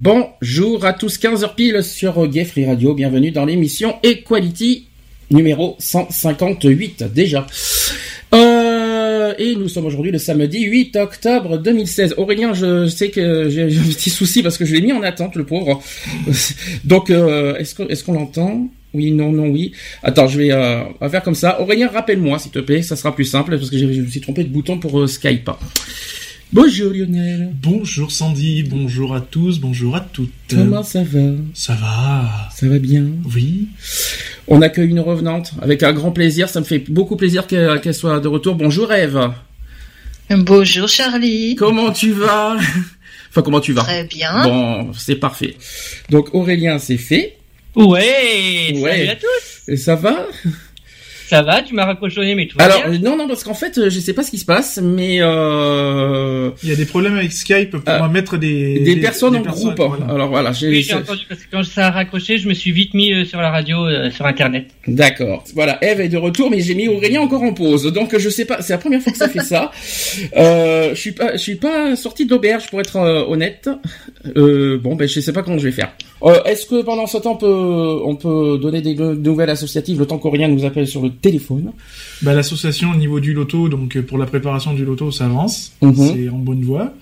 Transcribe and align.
Bonjour 0.00 0.84
à 0.84 0.92
tous, 0.92 1.18
15h 1.18 1.54
pile 1.56 1.82
sur 1.82 2.28
Gay 2.28 2.44
Free 2.44 2.64
Radio. 2.64 2.94
Bienvenue 2.94 3.32
dans 3.32 3.44
l'émission 3.44 3.96
Equality 4.04 4.86
numéro 5.32 5.74
158 5.80 7.04
déjà. 7.12 7.46
Euh, 8.32 9.34
et 9.38 9.56
nous 9.56 9.68
sommes 9.68 9.86
aujourd'hui 9.86 10.12
le 10.12 10.18
samedi 10.18 10.62
8 10.62 10.94
octobre 10.96 11.58
2016. 11.58 12.14
Aurélien, 12.18 12.54
je 12.54 12.86
sais 12.86 13.10
que 13.10 13.48
j'ai 13.48 13.64
un 13.64 13.66
petit 13.66 14.10
souci 14.10 14.44
parce 14.44 14.56
que 14.58 14.64
je 14.64 14.74
l'ai 14.74 14.80
mis 14.80 14.92
en 14.92 15.02
attente, 15.02 15.34
le 15.34 15.44
pauvre. 15.44 15.82
Donc, 16.84 17.10
euh, 17.10 17.56
est-ce 17.56 18.04
qu'on 18.04 18.12
l'entend? 18.12 18.68
Oui, 18.94 19.10
non, 19.10 19.32
non, 19.32 19.48
oui. 19.48 19.72
Attends, 20.04 20.28
je 20.28 20.38
vais 20.38 20.52
euh, 20.52 20.84
faire 21.10 21.22
comme 21.22 21.34
ça. 21.34 21.60
Aurélien, 21.60 21.88
rappelle-moi, 21.88 22.38
s'il 22.38 22.52
te 22.52 22.60
plaît, 22.60 22.82
ça 22.82 22.94
sera 22.94 23.12
plus 23.12 23.24
simple 23.24 23.58
parce 23.58 23.70
que 23.70 23.78
je 23.78 23.86
me 23.86 24.06
suis 24.06 24.20
trompé 24.20 24.44
de 24.44 24.50
bouton 24.50 24.78
pour 24.78 25.08
Skype. 25.08 25.50
Bonjour 26.52 26.92
Lionel. 26.92 27.50
Bonjour 27.62 28.12
Sandy, 28.12 28.62
bonjour 28.62 29.14
à 29.14 29.20
tous, 29.22 29.58
bonjour 29.58 29.96
à 29.96 30.00
toutes. 30.00 30.30
Comment 30.50 30.82
ça 30.82 31.02
va? 31.02 31.30
Ça 31.54 31.74
va 31.74 32.48
Ça 32.54 32.68
va 32.68 32.78
bien? 32.78 33.06
Oui. 33.34 33.68
On 34.48 34.60
accueille 34.60 34.90
une 34.90 35.00
revenante 35.00 35.52
avec 35.62 35.82
un 35.82 35.94
grand 35.94 36.10
plaisir. 36.12 36.50
Ça 36.50 36.60
me 36.60 36.64
fait 36.66 36.80
beaucoup 36.90 37.16
plaisir 37.16 37.46
qu'elle 37.46 37.94
soit 37.94 38.20
de 38.20 38.28
retour. 38.28 38.54
Bonjour 38.56 38.92
Eve. 38.92 39.30
Bonjour 40.30 40.88
Charlie. 40.88 41.54
Comment 41.56 41.90
tu 41.90 42.12
vas? 42.12 42.56
Enfin, 43.30 43.40
comment 43.42 43.60
tu 43.60 43.72
vas? 43.72 43.82
Très 43.84 44.04
bien. 44.04 44.42
Bon, 44.44 44.92
c'est 44.92 45.16
parfait. 45.16 45.56
Donc 46.10 46.34
Aurélien, 46.34 46.78
c'est 46.78 46.98
fait. 46.98 47.38
Ouais, 47.74 48.72
Ouais. 48.74 48.90
salut 48.90 49.08
à 49.08 49.16
tous. 49.16 49.68
Et 49.72 49.76
ça 49.78 49.94
va? 49.94 50.26
Ça 51.28 51.42
va, 51.42 51.62
tu 51.62 51.74
m'as 51.74 51.84
raccrochonné, 51.86 52.34
mais 52.34 52.46
tout 52.46 52.58
va 52.58 52.64
Alors 52.64 52.88
bien. 52.88 52.98
non, 53.00 53.16
non, 53.16 53.26
parce 53.28 53.42
qu'en 53.44 53.54
fait, 53.54 53.88
je 53.88 54.00
sais 54.00 54.12
pas 54.12 54.22
ce 54.22 54.30
qui 54.30 54.38
se 54.38 54.44
passe, 54.44 54.78
mais 54.82 55.18
euh, 55.20 56.50
Il 56.62 56.68
y 56.68 56.72
a 56.72 56.76
des 56.76 56.84
problèmes 56.84 57.16
avec 57.16 57.32
Skype 57.32 57.70
pour 57.70 57.80
Euh, 57.88 58.08
mettre 58.08 58.36
des... 58.36 58.80
des, 58.80 58.96
personnes 58.96 59.32
des 59.32 59.38
en 59.38 59.42
personnes, 59.42 59.74
groupe. 59.74 59.88
voilà. 59.98 60.12
Alors 60.12 60.28
voilà, 60.28 60.52
j'ai. 60.52 60.68
Oui, 60.68 60.82
j'ai 60.82 60.94
entendu 60.94 61.22
parce 61.28 61.40
que 61.40 61.46
quand 61.50 61.62
ça 61.64 61.86
a 61.86 61.90
raccroché, 61.90 62.38
je 62.38 62.48
me 62.48 62.54
suis 62.54 62.72
vite 62.72 62.94
mis 62.94 63.12
euh, 63.12 63.24
sur 63.24 63.40
la 63.40 63.50
radio, 63.50 63.86
euh, 63.86 64.10
sur 64.10 64.26
internet. 64.26 64.66
D'accord. 64.86 65.44
Voilà, 65.54 65.78
Eve 65.82 66.00
est 66.00 66.08
de 66.08 66.18
retour, 66.18 66.50
mais 66.50 66.60
j'ai 66.60 66.74
mis 66.74 66.88
Aurélien 66.88 67.20
encore 67.22 67.42
en 67.42 67.52
pause. 67.54 67.84
Donc 67.92 68.16
je 68.18 68.28
sais 68.28 68.44
pas, 68.44 68.60
c'est 68.62 68.72
la 68.72 68.78
première 68.78 69.00
fois 69.00 69.12
que 69.12 69.18
ça 69.18 69.28
fait 69.28 69.40
ça. 69.40 69.70
Euh, 70.36 70.90
je 70.94 71.00
suis 71.00 71.12
pas, 71.12 71.32
je 71.32 71.38
suis 71.38 71.54
pas 71.56 71.96
sorti 71.96 72.26
d'auberge 72.26 72.68
pour 72.68 72.80
être 72.80 72.96
euh, 72.96 73.24
honnête. 73.26 73.68
Euh, 74.36 74.78
bon, 74.78 74.94
ben 74.96 75.08
je 75.08 75.20
sais 75.20 75.32
pas 75.32 75.42
comment 75.42 75.58
je 75.58 75.64
vais 75.64 75.72
faire. 75.72 75.92
Euh, 76.22 76.42
Est-ce 76.44 76.66
que 76.66 76.82
pendant 76.82 77.06
ce 77.06 77.18
temps 77.18 77.32
on 77.32 77.36
peut, 77.36 78.00
on 78.04 78.16
peut 78.16 78.58
donner 78.60 78.80
des 78.80 78.94
no- 78.94 79.14
nouvelles 79.14 79.50
associatives 79.50 79.98
le 79.98 80.06
temps 80.06 80.18
qu'Aurélien 80.18 80.48
nous 80.48 80.64
appelle 80.64 80.86
sur 80.86 81.02
le 81.02 81.10
téléphone 81.20 81.72
Bah, 82.22 82.34
L'association 82.34 82.90
au 82.90 82.96
niveau 82.96 83.20
du 83.20 83.32
loto, 83.32 83.68
donc 83.68 83.96
euh, 83.96 84.02
pour 84.02 84.18
la 84.18 84.26
préparation 84.26 84.74
du 84.74 84.84
loto, 84.84 85.10
ça 85.10 85.26
avance. 85.26 85.72
Mhm. 85.82 85.94
C'est 85.94 86.28
en 86.28 86.38
bonne 86.38 86.62
voie. 86.62 86.92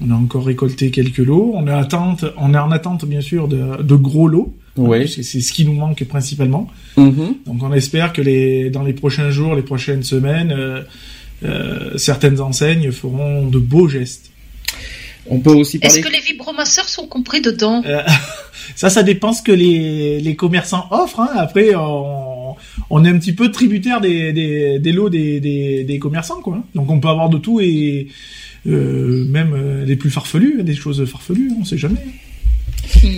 On 0.00 0.10
a 0.10 0.14
encore 0.14 0.44
récolté 0.44 0.90
quelques 0.90 1.18
lots. 1.18 1.52
On 1.54 1.66
est, 1.66 1.72
attente, 1.72 2.24
on 2.36 2.52
est 2.52 2.58
en 2.58 2.70
attente, 2.70 3.06
bien 3.06 3.22
sûr, 3.22 3.48
de, 3.48 3.82
de 3.82 3.94
gros 3.94 4.28
lots. 4.28 4.54
C'est 5.06 5.22
ce 5.22 5.52
qui 5.52 5.64
nous 5.64 5.72
manque 5.72 6.04
principalement. 6.04 6.68
Mhm. 6.96 7.36
Donc 7.46 7.62
on 7.62 7.72
espère 7.72 8.12
que 8.12 8.20
les, 8.20 8.70
dans 8.70 8.82
les 8.82 8.92
prochains 8.92 9.30
jours, 9.30 9.54
les 9.54 9.62
prochaines 9.62 10.02
semaines, 10.02 10.52
euh, 10.52 10.82
euh, 11.44 11.96
certaines 11.96 12.40
enseignes 12.40 12.90
feront 12.92 13.46
de 13.46 13.58
beaux 13.58 13.88
gestes. 13.88 14.30
On 15.28 15.38
peut 15.40 15.50
aussi 15.50 15.78
Est-ce 15.82 16.00
parler. 16.00 16.02
que 16.02 16.16
les 16.16 16.20
vibromasseurs 16.32 16.88
sont 16.88 17.06
compris 17.06 17.40
dedans? 17.40 17.82
Euh, 17.86 18.02
ça, 18.76 18.90
ça 18.90 19.02
dépend 19.02 19.32
ce 19.32 19.42
que 19.42 19.52
les, 19.52 20.20
les 20.20 20.36
commerçants 20.36 20.86
offrent. 20.90 21.20
Hein. 21.20 21.30
Après, 21.36 21.74
on, 21.74 22.54
on 22.90 23.04
est 23.04 23.08
un 23.08 23.18
petit 23.18 23.32
peu 23.32 23.50
tributaire 23.50 24.00
des, 24.00 24.32
des, 24.32 24.78
des 24.78 24.92
lots 24.92 25.10
des, 25.10 25.40
des, 25.40 25.84
des 25.84 25.98
commerçants, 25.98 26.40
quoi. 26.40 26.62
Donc, 26.74 26.90
on 26.90 27.00
peut 27.00 27.08
avoir 27.08 27.28
de 27.28 27.38
tout 27.38 27.60
et 27.60 28.08
euh, 28.66 29.24
même 29.26 29.52
euh, 29.54 29.84
des 29.84 29.96
plus 29.96 30.10
farfelus, 30.10 30.62
des 30.62 30.74
choses 30.74 31.04
farfelues, 31.04 31.52
on 31.60 31.64
sait 31.64 31.78
jamais. 31.78 32.00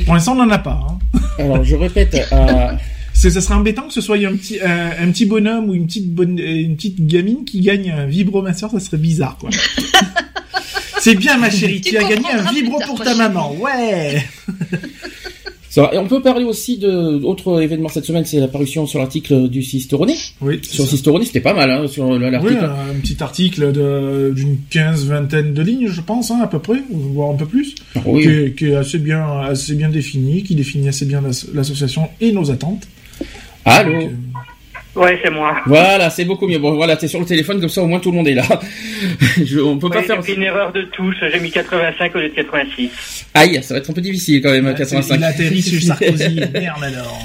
Pour 0.05 0.15
l'instant, 0.15 0.33
on 0.33 0.45
n'en 0.45 0.51
a 0.51 0.59
pas. 0.59 0.87
Hein. 1.15 1.19
Alors 1.39 1.63
je 1.65 1.75
répète. 1.77 2.15
euh, 2.33 2.73
Ça 3.19 3.41
serait 3.41 3.55
embêtant 3.55 3.83
que 3.89 3.93
ce 3.95 4.01
soit 4.01 4.17
un 4.19 4.37
petit, 4.37 4.61
un, 4.61 4.91
un 5.09 5.11
petit 5.11 5.27
bonhomme 5.27 5.69
ou 5.71 5.75
une 5.75 5.87
petite, 5.87 6.09
bonne, 6.15 6.39
une 6.39 6.77
petite 6.77 7.05
gamine 7.06 7.45
qui 7.45 7.61
gagne 7.61 7.91
un 7.91 8.06
vibromasseur, 8.06 8.71
ça 8.71 8.79
serait 8.81 8.97
bizarre, 8.97 9.37
quoi. 9.39 9.51
C'est 11.01 11.15
bien, 11.15 11.37
ma 11.39 11.51
chérie, 11.51 11.81
tu, 11.81 11.91
Tu 11.91 11.97
as 11.99 12.03
gagné 12.09 12.31
un 12.31 12.51
vibro 12.53 12.79
pour 12.87 12.99
ta 13.03 13.15
ma 13.15 13.29
maman, 13.29 13.55
ouais 13.56 14.23
ça 15.71 15.83
va. 15.83 15.95
Et 15.95 15.99
on 15.99 16.06
peut 16.09 16.21
parler 16.23 16.45
aussi 16.45 16.77
de 16.79 16.89
autre 17.25 17.62
événement 17.62 17.89
cette 17.89 18.05
semaine, 18.05 18.25
c'est 18.25 18.41
l'apparition 18.41 18.87
sur 18.87 18.99
l'article 18.99 19.49
du 19.49 19.62
Cisteroné. 19.62 20.15
Oui, 20.41 20.59
Sur 20.62 20.85
ça. 20.85 20.91
Cisteroné, 20.91 21.25
c'était 21.25 21.41
pas 21.41 21.55
mal 21.55 21.71
hein, 21.71 21.87
sur 21.87 22.06
Oui, 22.09 22.19
l'article. 22.19 22.65
un 22.65 23.00
petit 23.00 23.23
article 23.23 23.73
d'une 24.35 24.59
quinze, 24.71 25.06
vingtaine 25.06 25.55
de 25.55 25.62
lignes, 25.62 25.89
je 25.89 26.00
pense, 26.00 26.31
hein, 26.31 26.41
à 26.43 26.47
peu 26.49 26.59
près, 26.59 26.83
voire 26.91 27.31
un 27.31 27.37
peu 27.37 27.47
plus, 27.47 27.75
Oui. 28.06 28.23
qui, 28.23 28.29
est, 28.29 28.59
qui 28.59 28.65
est 28.67 28.75
assez 28.77 28.99
bien, 28.99 29.25
assez 29.43 29.75
bien 29.75 29.89
défini, 29.89 30.43
qui 30.43 30.55
définit 30.56 30.89
assez 30.89 31.05
bien 31.06 31.21
l'as- 31.21 31.47
l'association 31.55 32.09
et 32.21 32.33
nos 32.33 32.50
attentes. 32.50 32.89
Allô. 33.69 34.01
Donc, 34.01 34.11
Ouais, 34.99 35.19
c'est 35.23 35.31
moi. 35.31 35.56
Voilà, 35.67 36.11
c'est 36.11 36.25
beaucoup 36.25 36.49
mieux. 36.49 36.59
Bon, 36.59 36.75
voilà, 36.75 36.97
t'es 36.97 37.06
sur 37.06 37.21
le 37.21 37.27
téléphone, 37.27 37.61
comme 37.61 37.69
ça 37.69 37.83
au 37.83 37.87
moins 37.87 38.01
tout 38.01 38.11
le 38.11 38.17
monde 38.17 38.27
est 38.27 38.34
là. 38.34 38.43
Je, 39.45 39.61
on 39.61 39.79
peut 39.79 39.91
pas 39.91 40.03
faire. 40.03 40.17
j'ai 40.17 40.33
fait 40.33 40.34
une 40.34 40.43
erreur 40.43 40.73
de 40.73 40.83
touche, 40.83 41.17
j'ai 41.33 41.39
mis 41.39 41.53
85 41.53 42.17
au 42.17 42.19
lieu 42.19 42.31
de 42.31 42.34
86. 42.34 43.27
Aïe, 43.34 43.62
ça 43.62 43.75
va 43.75 43.79
être 43.79 43.91
un 43.91 43.93
peu 43.93 44.01
difficile 44.01 44.43
quand 44.43 44.51
même, 44.51 44.67
ouais, 44.67 44.75
85. 44.75 45.15
Il 45.15 45.23
a 45.25 45.27
atterri 45.29 45.62
sur 45.62 45.81
Sarkozy, 45.83 46.41
merde 46.53 46.83
alors. 46.83 47.23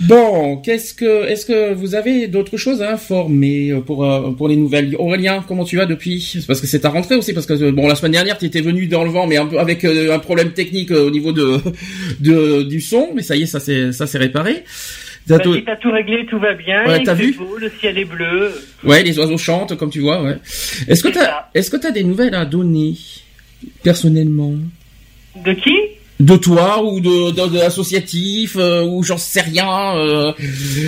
Bon, 0.00 0.56
qu'est-ce 0.58 0.94
que, 0.94 1.26
est-ce 1.26 1.44
que 1.44 1.74
vous 1.74 1.94
avez 1.94 2.28
d'autres 2.28 2.56
choses 2.56 2.80
à 2.80 2.92
informer 2.92 3.70
euh, 3.72 3.80
pour 3.80 4.04
euh, 4.04 4.30
pour 4.30 4.48
les 4.48 4.56
nouvelles? 4.56 4.94
Aurélien, 4.98 5.44
comment 5.46 5.64
tu 5.64 5.76
vas 5.76 5.84
depuis? 5.84 6.20
C'est 6.20 6.46
Parce 6.46 6.60
que 6.62 6.66
c'est 6.66 6.80
ta 6.80 6.88
rentrée 6.88 7.16
aussi, 7.16 7.34
parce 7.34 7.44
que 7.44 7.52
euh, 7.52 7.72
bon, 7.72 7.86
la 7.86 7.96
semaine 7.96 8.12
dernière, 8.12 8.38
tu 8.38 8.46
étais 8.46 8.62
venu 8.62 8.86
dans 8.86 9.04
le 9.04 9.10
vent, 9.10 9.26
mais 9.26 9.36
un 9.36 9.46
peu 9.46 9.58
avec 9.58 9.84
euh, 9.84 10.14
un 10.14 10.18
problème 10.20 10.52
technique 10.52 10.92
euh, 10.92 11.06
au 11.06 11.10
niveau 11.10 11.32
de, 11.32 11.58
de 12.20 12.62
du 12.62 12.80
son, 12.80 13.10
mais 13.14 13.22
ça 13.22 13.36
y 13.36 13.42
est, 13.42 13.46
ça 13.46 13.60
c'est 13.60 13.92
ça 13.92 14.06
c'est 14.06 14.18
réparé. 14.18 14.64
T'as 15.28 15.36
Bah, 15.38 15.44
tout- 15.44 15.54
si 15.54 15.64
t'as 15.64 15.76
tout 15.76 15.90
réglé, 15.90 16.24
tout 16.26 16.38
va 16.38 16.54
bien. 16.54 16.86
Ouais, 16.86 17.02
t'as 17.02 17.14
vu 17.14 17.34
beau, 17.34 17.56
le 17.58 17.70
ciel 17.80 17.98
est 17.98 18.04
bleu. 18.06 18.50
Ouais, 18.82 19.02
les 19.02 19.18
oiseaux 19.18 19.36
chantent, 19.38 19.76
comme 19.76 19.90
tu 19.90 20.00
vois. 20.00 20.22
Ouais. 20.22 20.36
Est-ce 20.88 21.02
que 21.02 21.08
t'as, 21.08 21.48
est-ce 21.54 21.70
que 21.70 21.76
t'as 21.76 21.90
des 21.90 22.02
nouvelles 22.04 22.34
à 22.34 22.44
donner 22.46 22.94
personnellement? 23.82 24.54
De 25.44 25.52
qui? 25.52 25.74
De 26.20 26.36
toi 26.36 26.82
ou 26.82 26.98
de, 27.00 27.30
de, 27.30 27.52
de 27.52 27.58
l'associatif 27.58 28.56
euh, 28.58 28.82
ou 28.84 29.04
j'en 29.04 29.18
sais 29.18 29.40
rien. 29.40 29.96
euh. 29.96 30.32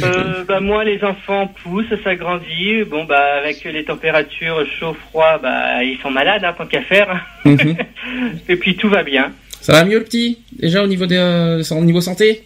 euh, 0.02 0.44
bah, 0.44 0.58
Moi, 0.58 0.82
les 0.84 1.04
enfants 1.04 1.52
poussent, 1.62 1.84
ça 2.02 2.16
grandit. 2.16 2.82
Bon, 2.90 3.04
bah, 3.04 3.36
avec 3.40 3.62
les 3.62 3.84
températures 3.84 4.66
chaud-froid, 4.80 5.38
bah, 5.40 5.84
ils 5.84 5.98
sont 6.02 6.10
malades, 6.10 6.42
hein, 6.44 6.52
tant 6.58 6.66
qu'à 6.66 6.82
faire. 6.82 7.24
Mhm. 7.44 7.76
Et 8.48 8.56
puis, 8.56 8.74
tout 8.74 8.88
va 8.88 9.04
bien. 9.04 9.30
Ça 9.60 9.74
va 9.74 9.84
mieux 9.84 9.98
le 9.98 10.04
petit 10.04 10.38
déjà 10.58 10.82
au 10.82 10.86
niveau 10.88 11.04
euh, 11.12 11.62
au 11.70 11.84
niveau 11.84 12.00
santé? 12.00 12.42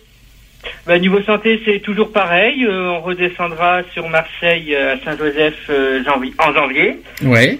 Bah, 0.86 0.98
niveau 0.98 1.22
santé, 1.22 1.60
c'est 1.64 1.80
toujours 1.80 2.12
pareil. 2.12 2.64
Euh, 2.64 2.90
on 2.90 3.00
redescendra 3.02 3.82
sur 3.92 4.08
Marseille 4.08 4.74
euh, 4.74 4.94
à 4.94 5.04
Saint-Joseph 5.04 5.54
euh, 5.70 6.02
janvier- 6.04 6.34
en 6.38 6.52
janvier. 6.52 7.00
Ouais. 7.22 7.58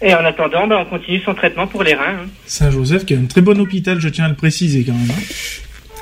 Et 0.00 0.12
en 0.14 0.24
attendant, 0.24 0.66
bah, 0.66 0.78
on 0.80 0.84
continue 0.90 1.20
son 1.24 1.34
traitement 1.34 1.66
pour 1.66 1.82
les 1.84 1.94
reins. 1.94 2.18
hein. 2.24 2.26
Saint-Joseph, 2.46 3.04
qui 3.06 3.14
est 3.14 3.18
un 3.18 3.26
très 3.26 3.40
bon 3.40 3.58
hôpital, 3.60 4.00
je 4.00 4.08
tiens 4.08 4.24
à 4.24 4.28
le 4.28 4.34
préciser 4.34 4.84
quand 4.84 4.92
même. 4.92 5.10
hein. 5.10 5.22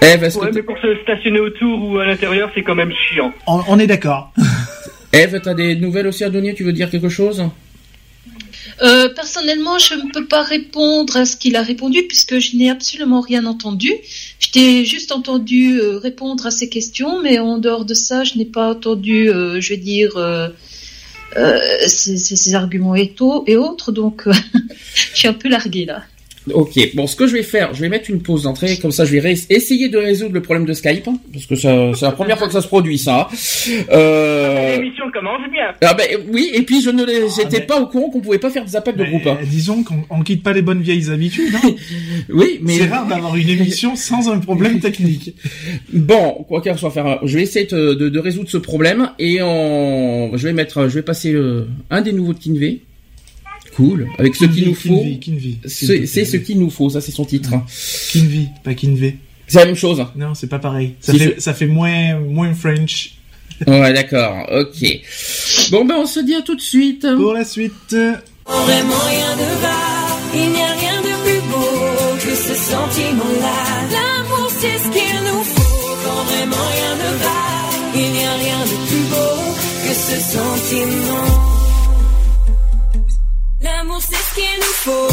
Eve, 0.02 0.25
est-ce 0.25 0.38
Ouais, 0.38 0.48
que 0.48 0.54
mais 0.54 0.62
pour 0.62 0.78
se 0.78 0.94
stationner 1.02 1.40
autour 1.40 1.82
ou 1.90 1.98
à 1.98 2.06
l'intérieur, 2.06 2.50
c'est 2.54 2.62
quand 2.62 2.75
même 2.75 2.92
chiant. 2.92 3.32
On, 3.46 3.62
on 3.69 3.78
est 3.78 3.87
d'accord. 3.87 4.32
Eve, 5.12 5.40
t'as 5.42 5.52
des 5.54 5.76
nouvelles 5.76 6.06
aussi 6.06 6.25
à 6.25 6.31
donner? 6.31 6.54
Tu 6.54 6.64
veux 6.64 6.72
dire 6.72 6.88
quelque 6.90 7.08
chose? 7.10 7.44
Euh, 8.82 9.08
personnellement, 9.14 9.78
je 9.78 9.94
ne 9.94 10.10
peux 10.12 10.25
pas 10.26 10.42
répondre 10.42 11.16
à 11.16 11.25
ce 11.26 11.37
qu'il 11.37 11.56
a 11.56 11.62
répondu 11.62 12.02
puisque 12.08 12.38
je 12.38 12.56
n'ai 12.56 12.70
absolument 12.70 13.20
rien 13.20 13.44
entendu. 13.44 13.92
Je 14.40 14.50
t'ai 14.50 14.84
juste 14.87 15.12
entendu 15.12 15.78
euh, 15.78 15.98
répondre 15.98 16.46
à 16.46 16.50
ses 16.50 16.70
questions, 16.70 17.20
mais 17.22 17.38
en 17.38 17.58
dehors 17.58 17.84
de 17.84 17.94
ça, 17.94 18.25
je 18.25 18.37
n'ai 18.38 18.46
pas 18.46 18.70
entendu, 18.70 19.31
euh, 19.31 19.60
je 19.60 19.75
veux 19.75 19.81
dire, 19.81 20.16
euh, 20.16 20.48
ces, 21.87 22.54
arguments 22.54 22.96
et, 22.96 23.14
et 23.46 23.56
autres. 23.56 23.92
Donc, 23.92 24.26
je 24.94 25.16
suis 25.16 25.28
un 25.28 25.34
peu 25.34 25.48
larguée 25.48 25.84
là. 25.84 26.02
Ok, 26.52 26.94
bon, 26.94 27.06
ce 27.06 27.16
que 27.16 27.26
je 27.26 27.34
vais 27.34 27.42
faire, 27.42 27.75
je 27.75 27.81
vais 27.81 27.90
mettre 27.90 28.08
une 28.08 28.22
pause 28.22 28.44
d'entrée, 28.44 28.78
comme 28.78 28.92
ça 28.92 29.04
je 29.04 29.14
vais 29.14 29.34
essayer 29.50 29.88
de 29.90 29.98
résoudre 29.98 30.32
le 30.32 30.40
problème 30.40 30.64
de 30.64 30.72
Skype, 30.72 31.06
hein, 31.06 31.19
parce 31.32 31.44
que 31.44 31.54
c'est 31.54 32.02
la 32.02 32.12
première 32.12 32.38
fois 32.38 32.46
que 32.46 32.52
ça 32.54 32.62
se 32.62 32.66
produit, 32.66 32.96
ça. 32.96 33.28
Euh... 33.90 34.76
L'émission 34.76 35.04
commence 35.12 35.42
bien. 35.52 35.66
Ah 35.82 35.92
ben 35.92 36.06
oui, 36.32 36.50
et 36.54 36.62
puis 36.62 36.81
je 36.81 36.88
ne 36.88 37.04
j'étais 37.37 37.62
ah, 37.62 37.66
pas 37.66 37.81
au 37.81 37.87
courant 37.87 38.08
qu'on 38.08 38.20
pouvait 38.20 38.38
pas 38.38 38.48
faire 38.48 38.64
des 38.64 38.75
appels 38.75 38.96
de 38.96 39.04
groupe. 39.04 39.26
Hein. 39.26 39.38
Disons 39.44 39.84
qu'on 39.84 40.22
quitte 40.22 40.42
pas 40.42 40.52
les 40.52 40.62
bonnes 40.62 40.81
vieilles 40.81 41.10
habitudes. 41.10 41.54
Hein. 41.54 41.75
oui, 42.31 42.58
mais 42.62 42.72
c'est 42.72 42.87
rare 42.87 43.06
d'avoir 43.06 43.37
une 43.37 43.48
émission 43.48 43.94
sans 43.94 44.31
un 44.31 44.38
problème 44.38 44.81
technique. 44.81 45.34
Bon, 45.92 46.44
quoi 46.48 46.62
qu'il 46.62 46.76
soit, 46.78 46.90
faire, 46.90 47.19
je 47.22 47.37
vais 47.37 47.42
essayer 47.42 47.66
de, 47.66 47.94
de, 47.94 48.19
résoudre 48.19 48.48
ce 48.48 48.58
problème 48.58 49.10
et 49.19 49.42
on... 49.42 50.31
je 50.34 50.46
vais 50.46 50.52
mettre, 50.52 50.88
je 50.88 50.94
vais 50.94 51.02
passer 51.02 51.32
euh, 51.32 51.66
un 51.90 52.00
des 52.00 52.12
nouveaux 52.12 52.32
de 52.32 52.38
Kinvey 52.38 52.81
cool. 53.76 54.08
Avec 54.19 54.34
ce 54.37 54.44
qu'il 54.44 54.69
nous 54.69 54.75
faut. 54.75 55.05
C'est 55.67 56.25
ce 56.25 56.37
qu'il 56.37 56.58
nous 56.58 56.70
faut, 56.70 56.90
ça 56.90 57.00
c'est 57.00 57.12
son 57.12 57.25
titre. 57.25 57.50
Kinvi, 58.11 58.49
pas 58.64 58.75
Kinve. 58.75 59.12
C'est 59.46 59.58
la 59.58 59.67
même 59.67 59.76
chose. 59.76 60.05
Non, 60.17 60.34
c'est 60.34 60.46
pas 60.46 60.61
pareil. 60.61 60.94
Ça, 61.00 61.12
fait, 61.12 61.40
ça 61.40 61.55
fait 61.55 61.67
moins, 61.67 62.20
moins 62.20 62.55
French. 62.55 63.14
Ouais, 63.67 63.93
d'accord, 63.93 64.46
ok. 64.50 65.00
Bon, 65.70 65.84
ben 65.84 65.96
on 65.99 66.06
se 66.06 66.20
dit 66.20 66.34
à 66.34 66.43
tout 66.43 66.55
de 66.55 66.61
suite. 66.61 67.06
Pour 67.17 67.34
la 67.34 67.44
suite. 67.44 67.96
Vraiment 68.46 68.99
rien 68.99 69.37
ne 69.37 69.61
va, 69.61 69.81
il 70.34 70.50
n'y 70.50 70.61
a 70.61 70.73
rien 70.73 71.00
de 71.02 71.14
plus 71.23 71.40
beau 71.50 72.16
que 72.19 72.34
ce 72.34 72.55
sentiment-là. 72.55 73.87
L'amour, 73.93 74.50
c'est 74.58 74.78
ce 74.78 74.88
qu'il 74.90 75.20
nous 75.25 75.43
faut. 75.44 75.96
Quand 76.05 76.25
vraiment 76.25 76.66
rien 76.73 76.94
ne 76.96 77.11
va, 77.23 77.40
il 77.94 78.11
n'y 78.12 78.25
a 78.25 78.34
rien 78.34 78.61
de 78.64 78.76
plus 78.88 79.05
beau 79.11 79.55
que 79.87 79.94
ce 79.94 80.16
sentiment. 80.32 81.39
C'est 84.08 84.17
ce 84.17 84.31
qu'il 84.35 84.56
nous 84.62 84.76
faut. 84.85 85.12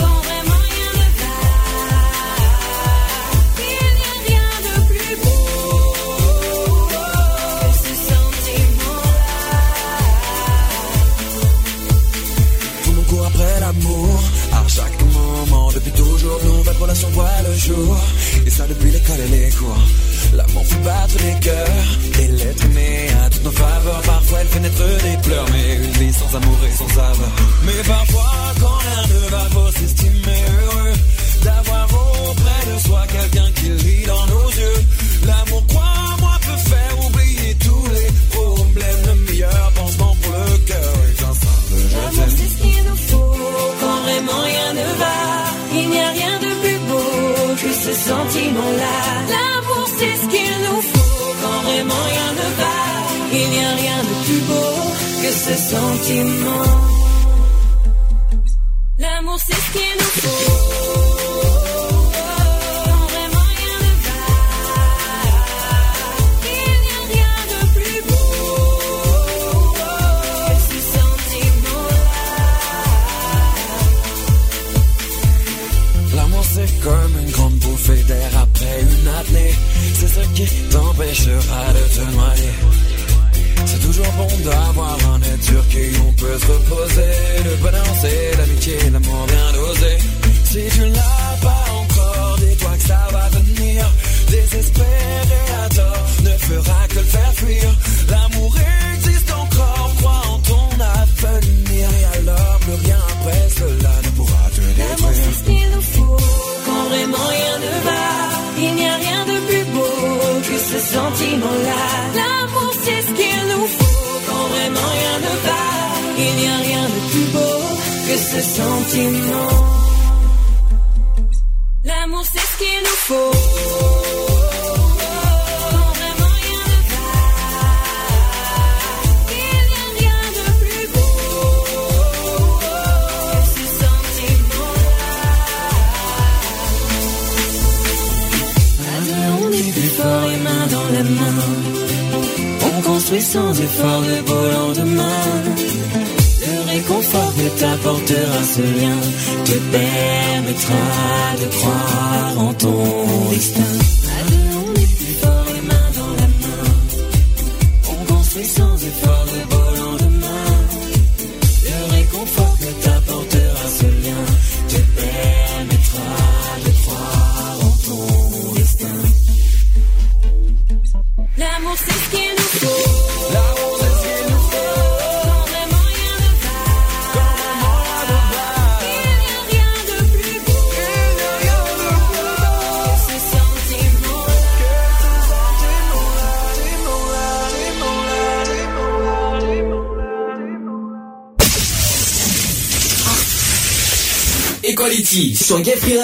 Quand 0.00 0.18
vraiment 0.28 0.60
rien 0.68 0.90
ne 0.98 1.06
va, 1.20 1.36
il 3.58 3.64
n'y 3.98 4.06
a 4.10 4.14
rien 4.28 4.48
de 4.66 4.74
plus 4.90 5.14
beau 5.22 5.42
que 6.90 7.68
ce 7.82 7.92
sentiment-là. 8.08 9.60
Tout 12.84 12.92
mon 12.92 13.02
cours 13.04 13.26
après 13.26 13.54
l'amour, 13.60 14.14
à 14.52 14.54
chaque 14.68 15.00
moment, 15.02 15.68
depuis 15.72 15.92
toujours, 15.92 16.38
nouvelle 16.44 16.76
relation 16.76 17.08
voit 17.10 17.40
le 17.48 17.52
jour. 17.56 17.96
Et 18.46 18.50
ça 18.50 18.64
depuis 18.66 18.90
l'école 18.90 19.20
et 19.26 19.28
les 19.28 19.50
cours. 19.52 19.84
L'amour 20.34 20.64
fait 20.66 20.84
battre 20.84 21.14
les 21.24 21.40
cœurs 21.40 21.88
et 22.20 22.28
l'être 22.28 22.64
aimé 22.64 23.08
à 23.24 23.30
toutes 23.30 23.44
nos 23.44 23.50
faveurs. 23.50 24.02
Parfois 24.02 24.38
elle 24.40 24.48
fait 24.48 24.60
naître 24.60 25.02
des 25.02 25.16
pleurs, 25.22 25.46
mais 25.52 25.76
une 25.76 25.92
vie 25.92 26.12
sans 26.12 26.36
amour 26.36 26.58
et 26.66 26.76
sans 26.76 26.88
saveur. 26.88 27.32
Mais 27.64 27.82
parfois, 27.86 28.32
quand 28.60 28.76
rien 28.78 29.02
ne 29.14 29.28
va, 29.30 29.44
faut 29.50 29.72
s'estimer 29.72 30.44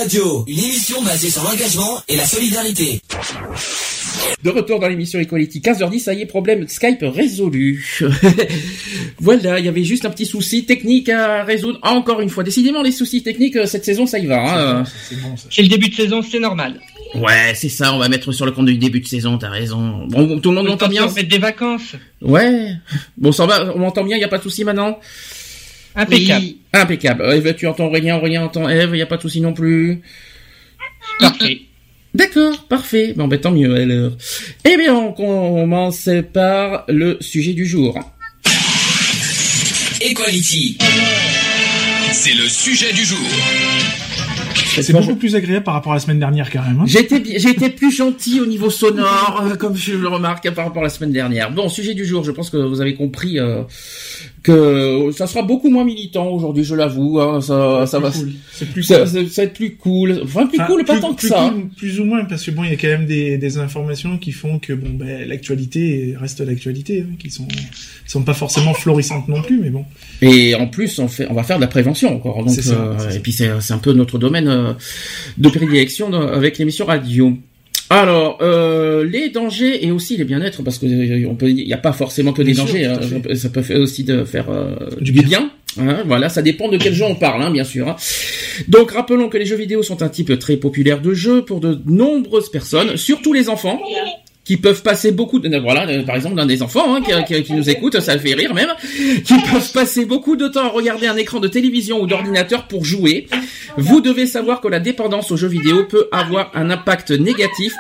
Radio, 0.08 0.42
une 0.48 0.58
émission 0.58 1.02
basée 1.02 1.28
sur 1.28 1.44
l'engagement 1.44 2.00
et 2.08 2.16
la 2.16 2.24
solidarité. 2.24 3.02
De 4.42 4.48
retour 4.48 4.80
dans 4.80 4.88
l'émission 4.88 5.20
Equality, 5.20 5.60
15h10, 5.60 5.98
ça 5.98 6.14
y 6.14 6.22
est, 6.22 6.26
problème 6.26 6.66
Skype 6.66 7.00
résolu. 7.02 7.86
voilà, 9.20 9.58
il 9.58 9.66
y 9.66 9.68
avait 9.68 9.84
juste 9.84 10.06
un 10.06 10.10
petit 10.10 10.24
souci 10.24 10.64
technique 10.64 11.10
à 11.10 11.44
résoudre. 11.44 11.78
Encore 11.82 12.22
une 12.22 12.30
fois, 12.30 12.42
décidément, 12.42 12.82
les 12.82 12.90
soucis 12.90 13.22
techniques, 13.22 13.56
euh, 13.56 13.66
cette 13.66 13.84
saison, 13.84 14.06
ça 14.06 14.18
y 14.18 14.24
va. 14.24 14.78
Hein. 14.78 14.84
C'est 15.50 15.60
le 15.60 15.68
début 15.68 15.90
de 15.90 15.94
saison, 15.94 16.22
c'est 16.22 16.40
normal. 16.40 16.80
Ouais, 17.14 17.52
c'est 17.54 17.68
ça, 17.68 17.92
on 17.92 17.98
va 17.98 18.08
mettre 18.08 18.32
sur 18.32 18.46
le 18.46 18.52
compte 18.52 18.64
du 18.64 18.78
début 18.78 19.00
de 19.00 19.06
saison, 19.06 19.36
t'as 19.36 19.50
raison. 19.50 20.06
Bon, 20.06 20.40
tout 20.40 20.48
le 20.48 20.56
monde 20.56 20.68
m'entend 20.68 20.88
bien 20.88 21.04
On 21.04 21.10
fait 21.10 21.24
des 21.24 21.36
vacances. 21.36 21.96
Ouais. 22.22 22.72
Bon, 23.18 23.30
ça 23.30 23.44
va, 23.44 23.74
on 23.74 23.80
m'entend 23.80 24.04
bien, 24.04 24.16
il 24.16 24.20
n'y 24.20 24.24
a 24.24 24.28
pas 24.28 24.38
de 24.38 24.42
souci 24.42 24.64
maintenant? 24.64 24.98
Impeccable. 25.98 26.44
Oui. 26.44 26.58
Impeccable. 26.72 27.24
Eve, 27.34 27.54
tu 27.56 27.66
entends 27.66 27.90
rien, 27.90 28.18
rien 28.18 28.44
entend 28.44 28.68
Eve, 28.68 28.90
il 28.92 28.96
n'y 28.96 29.02
a 29.02 29.06
pas 29.06 29.16
de 29.16 29.22
souci 29.22 29.40
non 29.40 29.52
plus 29.52 30.00
Parfait. 31.18 31.62
D'accord, 32.14 32.66
parfait. 32.68 33.14
Bon, 33.16 33.26
ben 33.26 33.40
tant 33.40 33.50
mieux 33.50 33.74
alors. 33.74 34.12
Eh 34.64 34.76
bien, 34.76 34.94
on 34.94 35.12
commence 35.12 36.08
par 36.32 36.84
le 36.88 37.18
sujet 37.20 37.52
du 37.52 37.66
jour. 37.66 37.98
Equality. 40.00 40.78
C'est 42.12 42.34
le 42.34 42.48
sujet 42.48 42.92
du 42.92 43.04
jour. 43.04 43.18
C'est 44.82 44.92
beaucoup 44.92 45.16
plus 45.16 45.34
agréable 45.36 45.64
par 45.64 45.74
rapport 45.74 45.92
à 45.92 45.96
la 45.96 46.00
semaine 46.00 46.18
dernière 46.18 46.50
quand 46.50 46.62
même. 46.62 46.80
Hein. 46.80 46.86
Été 46.86 47.70
plus 47.70 47.90
gentil 47.90 48.40
au 48.40 48.46
niveau 48.46 48.70
sonore, 48.70 49.42
euh, 49.50 49.56
comme 49.56 49.76
je 49.76 49.94
le 49.94 50.08
remarque 50.08 50.50
par 50.52 50.66
rapport 50.66 50.82
à 50.82 50.84
la 50.84 50.90
semaine 50.90 51.12
dernière. 51.12 51.50
Bon, 51.52 51.68
sujet 51.68 51.94
du 51.94 52.04
jour, 52.04 52.24
je 52.24 52.30
pense 52.32 52.50
que 52.50 52.56
vous 52.56 52.80
avez 52.80 52.94
compris 52.94 53.38
euh, 53.38 53.62
que 54.42 55.10
ça 55.16 55.26
sera 55.26 55.42
beaucoup 55.42 55.68
moins 55.68 55.84
militant 55.84 56.28
aujourd'hui, 56.28 56.64
je 56.64 56.74
l'avoue. 56.74 57.20
hein, 57.20 57.40
ça, 57.40 57.86
ça 57.86 57.98
va, 57.98 58.10
cool. 58.10 58.32
C'est 58.52 58.70
plus 58.70 58.82
ça, 58.82 58.98
cool. 59.00 59.06
ça- 59.28 59.42
va 59.42 59.42
être 59.44 59.54
plus 59.54 59.76
cool. 59.76 60.20
Enfin, 60.24 60.46
plus 60.46 60.58
Enfin, 60.58 60.66
cool, 60.66 60.84
pas 60.84 60.92
plus- 60.94 61.00
tant 61.02 61.12
que 61.14 61.18
plus 61.20 61.28
ça. 61.28 61.50
cool, 61.52 61.68
plus 61.76 62.00
ou 62.00 62.04
moins, 62.04 62.24
parce 62.24 62.44
que 62.44 62.50
bon, 62.50 62.64
il 62.64 62.70
y 62.70 62.72
a 62.72 62.76
quand 62.76 62.88
même 62.88 63.06
des, 63.06 63.36
des 63.38 63.58
informations 63.58 64.16
qui 64.18 64.32
font 64.32 64.58
que 64.58 64.72
bon, 64.72 64.90
ben, 64.92 65.28
l'actualité 65.28 66.14
reste 66.20 66.40
l'actualité, 66.40 67.04
hein, 67.08 67.14
qui 67.18 67.30
sont, 67.30 67.46
qui 67.46 67.56
sont 68.06 68.22
pas 68.22 68.34
forcément 68.34 68.74
florissantes 68.74 69.28
non 69.28 69.42
plus, 69.42 69.58
mais 69.60 69.70
bon. 69.70 69.84
Et 70.22 70.54
en 70.54 70.66
plus, 70.66 70.98
on 70.98 71.08
fait, 71.08 71.26
on 71.30 71.34
va 71.34 71.42
faire 71.42 71.56
de 71.56 71.62
la 71.62 71.68
prévention 71.68 72.14
encore. 72.14 72.38
Donc, 72.44 72.50
C'est 72.54 72.62
ça, 72.62 72.74
euh, 72.74 73.10
et 73.10 73.18
puis 73.20 73.32
c'est, 73.32 73.50
c'est 73.60 73.72
un 73.74 73.78
peu 73.78 73.92
notre 73.92 74.18
domaine 74.18 74.48
euh, 74.48 74.67
de 75.36 75.48
prédilection 75.48 76.12
avec 76.12 76.58
l'émission 76.58 76.84
radio. 76.86 77.32
Alors, 77.90 78.36
euh, 78.42 79.02
les 79.02 79.30
dangers 79.30 79.86
et 79.86 79.90
aussi 79.90 80.18
les 80.18 80.24
bien-être, 80.24 80.62
parce 80.62 80.76
que 80.78 80.84
euh, 80.84 81.26
on 81.30 81.34
peut, 81.36 81.48
il 81.48 81.54
n'y 81.66 81.72
a 81.72 81.78
pas 81.78 81.92
forcément 81.94 82.34
que 82.34 82.42
des 82.42 82.52
Bien 82.52 82.64
dangers. 82.64 82.84
hein, 82.84 83.00
ça 83.34 83.48
peut- 83.48 83.62
faire 83.62 83.80
aussi 83.80 84.04
de 84.04 84.24
faire 84.24 84.50
euh, 84.50 84.76
Du 85.00 85.12
bien. 85.12 85.22
bien. 85.22 85.50
hein, 85.80 86.02
voilà, 86.06 86.28
ça 86.28 86.42
dépend 86.42 86.68
de 86.68 86.76
quel 86.76 86.92
jeu 86.92 87.04
on 87.06 87.14
parle, 87.14 87.42
hein, 87.42 87.50
bien 87.50 87.64
sûr. 87.64 87.88
hein. 87.88 87.96
Donc, 88.68 88.90
rappelons 88.90 89.30
que 89.30 89.38
les 89.38 89.46
jeux 89.46 89.56
vidéo 89.56 89.82
sont 89.82 90.02
un 90.02 90.10
type 90.10 90.38
très 90.38 90.58
populaire 90.58 91.00
de 91.00 91.14
jeu 91.14 91.42
pour 91.46 91.60
de 91.60 91.78
nombreuses 91.86 92.50
personnes, 92.50 92.98
surtout 92.98 93.32
les 93.32 93.48
enfants 93.48 93.80
qui 94.48 94.56
peuvent 94.56 94.82
passer 94.82 95.12
beaucoup 95.12 95.38
de 95.38 95.48
voilà 95.58 95.86
euh, 95.86 96.02
par 96.04 96.16
exemple 96.16 96.34
dans 96.34 96.46
des 96.46 96.62
enfants 96.62 96.94
hein, 96.94 97.00
qui, 97.02 97.12
qui- 97.34 97.42
qui 97.44 97.52
nous 97.52 97.68
écoutent 97.70 98.00
ça 98.00 98.18
fait 98.18 98.34
rire 98.34 98.54
même 98.54 98.70
qui 99.24 99.34
peuvent 99.52 99.72
passer 99.72 100.04
beaucoup 100.06 100.36
de 100.36 100.48
temps 100.48 100.64
à 100.64 100.68
regarder 100.70 101.06
un 101.06 101.16
écran 101.16 101.38
de 101.38 101.48
télévision 101.48 102.00
ou 102.02 102.06
d'ordinateur 102.06 102.66
pour 102.66 102.82
jouer 102.84 103.26
vous 103.76 104.00
devez 104.00 104.26
savoir 104.26 104.60
que 104.62 104.68
la 104.68 104.80
dépendance 104.80 105.30
aux 105.30 105.36
jeux 105.36 105.48
vidéo 105.58 105.84
peut 105.84 106.08
avoir 106.12 106.50
un 106.54 106.70
impact 106.70 107.10
négatif 107.12 107.72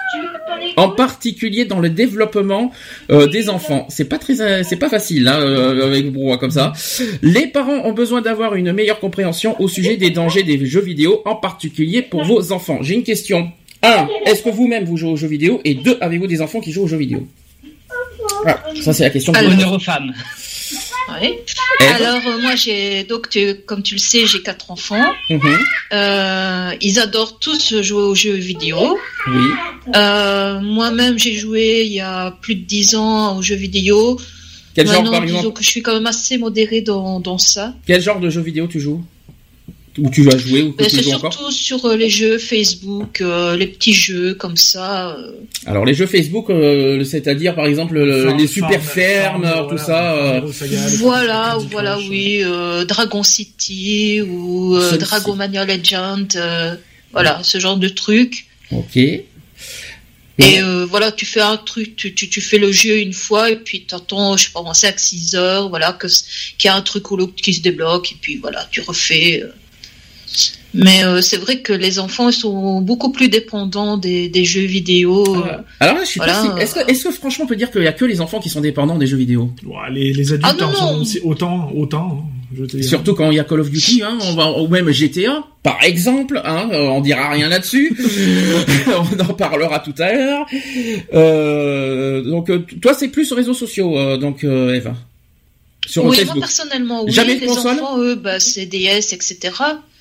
en 0.76 0.90
particulier 0.90 1.64
dans 1.64 1.80
le 1.80 1.88
développement 1.88 2.70
euh, 3.10 3.26
des 3.26 3.48
enfants. 3.48 3.86
C'est 3.88 4.08
pas 4.08 4.18
très, 4.18 4.40
euh, 4.40 4.62
c'est 4.68 4.76
pas 4.76 4.88
facile 4.88 5.26
hein, 5.28 5.38
euh, 5.40 5.86
avec 5.86 6.04
le 6.04 6.10
brouhaha 6.10 6.36
comme 6.36 6.50
ça. 6.50 6.72
Les 7.22 7.46
parents 7.46 7.80
ont 7.84 7.92
besoin 7.92 8.20
d'avoir 8.20 8.54
une 8.54 8.72
meilleure 8.72 9.00
compréhension 9.00 9.60
au 9.60 9.68
sujet 9.68 9.96
des 9.96 10.10
dangers 10.10 10.42
des 10.42 10.64
jeux 10.66 10.80
vidéo, 10.80 11.22
en 11.24 11.36
particulier 11.36 12.02
pour 12.02 12.24
vos 12.24 12.52
enfants. 12.52 12.78
J'ai 12.82 12.94
une 12.94 13.02
question. 13.04 13.50
Un, 13.82 14.08
est-ce 14.26 14.42
que 14.42 14.50
vous-même 14.50 14.84
vous 14.84 14.96
jouez 14.96 15.10
aux 15.10 15.16
jeux 15.16 15.28
vidéo? 15.28 15.60
Et 15.64 15.74
deux, 15.74 15.96
avez-vous 16.00 16.26
des 16.26 16.40
enfants 16.42 16.60
qui 16.60 16.72
jouent 16.72 16.82
aux 16.84 16.88
jeux 16.88 16.96
vidéo? 16.96 17.26
Ah, 18.46 18.62
ça 18.82 18.92
c'est 18.92 19.04
la 19.04 19.10
question. 19.10 19.32
Alors. 19.34 19.52
Honneur 19.52 19.72
aux 19.72 19.78
femmes. 19.78 20.12
Alors 21.80 22.20
euh, 22.26 22.38
moi 22.40 22.54
j'ai 22.54 23.04
donc 23.04 23.30
tu- 23.30 23.54
comme 23.66 23.82
tu 23.82 23.94
le 23.94 24.00
sais 24.00 24.26
j'ai 24.26 24.42
quatre 24.42 24.70
enfants. 24.70 25.06
Mhm, 25.30 25.58
Euh, 25.92 26.70
ils 26.82 26.98
adorent 27.00 27.38
tous 27.38 27.80
jouer 27.80 28.02
aux 28.02 28.14
jeux 28.14 28.34
vidéo. 28.34 28.98
Oui. 29.26 29.46
Euh, 29.96 30.60
Moi-même 30.60 31.18
j'ai 31.18 31.34
joué 31.34 31.82
il 31.86 31.92
y 31.92 32.00
a 32.00 32.32
plus 32.42 32.56
de 32.56 32.64
dix 32.64 32.94
ans 32.94 33.38
aux 33.38 33.42
jeux 33.42 33.54
vidéo. 33.54 34.18
Quel 34.74 34.86
genre 34.86 34.96
Maintenant 34.96 35.12
par 35.12 35.22
disons 35.22 35.38
exemple 35.38 35.56
que 35.58 35.64
je 35.64 35.70
suis 35.70 35.82
quand 35.82 35.94
même 35.94 36.06
assez 36.06 36.36
modérée 36.36 36.82
dans, 36.82 37.20
dans 37.20 37.38
ça. 37.38 37.74
Quel 37.86 38.02
genre 38.02 38.20
de 38.20 38.28
jeux 38.28 38.42
vidéo 38.42 38.66
tu 38.66 38.78
joues? 38.78 39.02
Ou 39.98 40.10
tu 40.10 40.28
as 40.30 40.36
joué 40.38 40.62
ou 40.62 40.72
que 40.72 40.82
Mais 40.82 40.88
tu 40.88 41.02
C'est 41.02 41.14
encore 41.14 41.32
surtout 41.32 41.50
sur 41.50 41.84
euh, 41.86 41.96
les 41.96 42.08
jeux 42.10 42.38
Facebook, 42.38 43.20
euh, 43.20 43.56
les 43.56 43.66
petits 43.66 43.92
jeux 43.94 44.34
comme 44.34 44.56
ça. 44.56 45.10
euh. 45.16 45.32
Alors 45.66 45.84
les 45.84 45.94
jeux 45.94 46.06
Facebook, 46.06 46.50
euh, 46.50 47.02
c'est-à-dire 47.04 47.54
par 47.54 47.66
exemple 47.66 47.94
le- 47.94 48.24
Farm- 48.26 48.38
les 48.38 48.46
super 48.46 48.82
fermes, 48.82 49.42
Farm, 49.44 49.68
tout 49.68 49.76
voilà, 49.76 49.84
ça. 49.84 50.14
Euh, 50.14 50.52
Saga, 50.52 50.76
Voilà, 50.98 51.58
voilà, 51.70 51.94
Crush. 51.94 52.08
oui, 52.10 52.40
euh, 52.42 52.84
Dragon 52.84 53.22
City 53.22 54.20
ou 54.22 54.76
euh, 54.76 54.90
Celui-ci. 54.90 55.04
Dragon 55.06 55.34
Mania 55.34 55.64
Legend, 55.64 56.28
euh, 56.36 56.76
voilà, 57.12 57.40
ce 57.42 57.58
genre 57.58 57.76
de 57.76 57.88
truc. 57.88 58.46
Ok. 58.70 58.96
Et 60.40 60.60
euh, 60.62 60.86
voilà, 60.88 61.10
tu 61.10 61.26
fais 61.26 61.40
un 61.40 61.56
truc, 61.56 61.96
tu, 61.96 62.14
tu, 62.14 62.28
tu 62.28 62.40
fais 62.40 62.58
le 62.58 62.70
jeu 62.70 63.00
une 63.00 63.12
fois 63.12 63.50
et 63.50 63.56
puis 63.56 63.82
t'attends, 63.86 64.36
je 64.36 64.44
sais 64.44 64.50
pas, 64.54 64.62
5 64.72 64.96
6 65.00 65.34
heures, 65.34 65.68
voilà, 65.68 65.98
qu'il 66.58 66.68
y 66.68 66.68
a 66.68 66.76
un 66.76 66.82
truc 66.82 67.10
ou 67.10 67.16
l'autre 67.16 67.34
qui 67.34 67.52
se 67.52 67.60
débloque 67.60 68.12
et 68.12 68.16
puis 68.20 68.36
voilà, 68.36 68.68
tu 68.70 68.80
refais. 68.80 69.42
euh. 69.42 69.48
Mais 70.74 71.02
euh, 71.02 71.22
c'est 71.22 71.38
vrai 71.38 71.60
que 71.60 71.72
les 71.72 71.98
enfants 71.98 72.30
sont 72.30 72.82
beaucoup 72.82 73.10
plus 73.10 73.28
dépendants 73.28 73.96
des, 73.96 74.28
des 74.28 74.44
jeux 74.44 74.60
vidéo. 74.66 75.24
euh. 75.36 75.40
Ah. 75.48 75.64
Alors 75.80 75.94
là, 75.96 76.00
je 76.04 76.08
suis 76.10 76.18
Voilà, 76.18 76.34
pas 76.34 76.66
si- 76.66 76.82
Est-ce 76.90 77.04
que, 77.04 77.10
franchement 77.10 77.46
on 77.46 77.48
peut 77.48 77.56
dire 77.56 77.70
qu'il 77.70 77.82
y 77.82 77.86
a 77.86 77.92
que 77.92 78.04
les 78.04 78.20
enfants 78.20 78.38
qui 78.38 78.50
sont 78.50 78.60
dépendants 78.60 78.98
des 78.98 79.06
jeux 79.06 79.16
vidéo? 79.16 79.50
Ouais, 79.64 79.74
les, 79.92 80.12
les 80.12 80.32
adultes 80.34 80.44
Ah, 80.46 80.54
non, 80.60 80.66
en 80.68 80.74
sont 80.74 80.92
non. 80.96 81.00
aussi 81.00 81.20
autant, 81.24 81.72
autant. 81.74 82.22
hein, 82.22 82.64
je. 82.70 82.82
Surtout 82.82 83.14
quand 83.14 83.30
il 83.30 83.36
y 83.36 83.40
a 83.40 83.44
Call 83.44 83.60
of 83.60 83.70
Duty, 83.70 84.02
hein, 84.02 84.18
on 84.22 84.34
va, 84.34 84.50
ou 84.60 84.68
même 84.68 84.90
GTA, 84.90 85.42
par 85.62 85.82
exemple, 85.82 86.40
hein, 86.44 86.68
euh, 86.72 86.86
on 86.88 87.00
dira 87.00 87.30
rien 87.30 87.48
là-dessus. 87.48 87.96
on 88.88 89.20
en 89.20 89.34
parlera 89.34 89.78
tout 89.80 89.94
à 89.98 90.12
l'heure. 90.12 90.46
Euh, 91.14 92.22
donc 92.22 92.50
euh, 92.50 92.64
toi, 92.82 92.94
c'est 92.94 93.08
plus 93.08 93.24
sur 93.24 93.36
réseaux 93.36 93.54
sociaux, 93.54 93.96
euh, 93.98 94.16
donc 94.18 94.44
euh, 94.44 94.74
Eva. 94.74 94.94
Sur 95.88 96.04
oui, 96.04 96.22
moi 96.26 96.34
personnellement, 96.38 97.04
oui. 97.04 97.12
Jamais 97.12 97.36
de 97.36 97.40
les 97.40 97.46
console 97.46 97.80
enfants, 97.80 97.98
eux, 97.98 98.14
bah, 98.14 98.38
c'est 98.40 98.66
DS, 98.66 99.12
etc. 99.12 99.38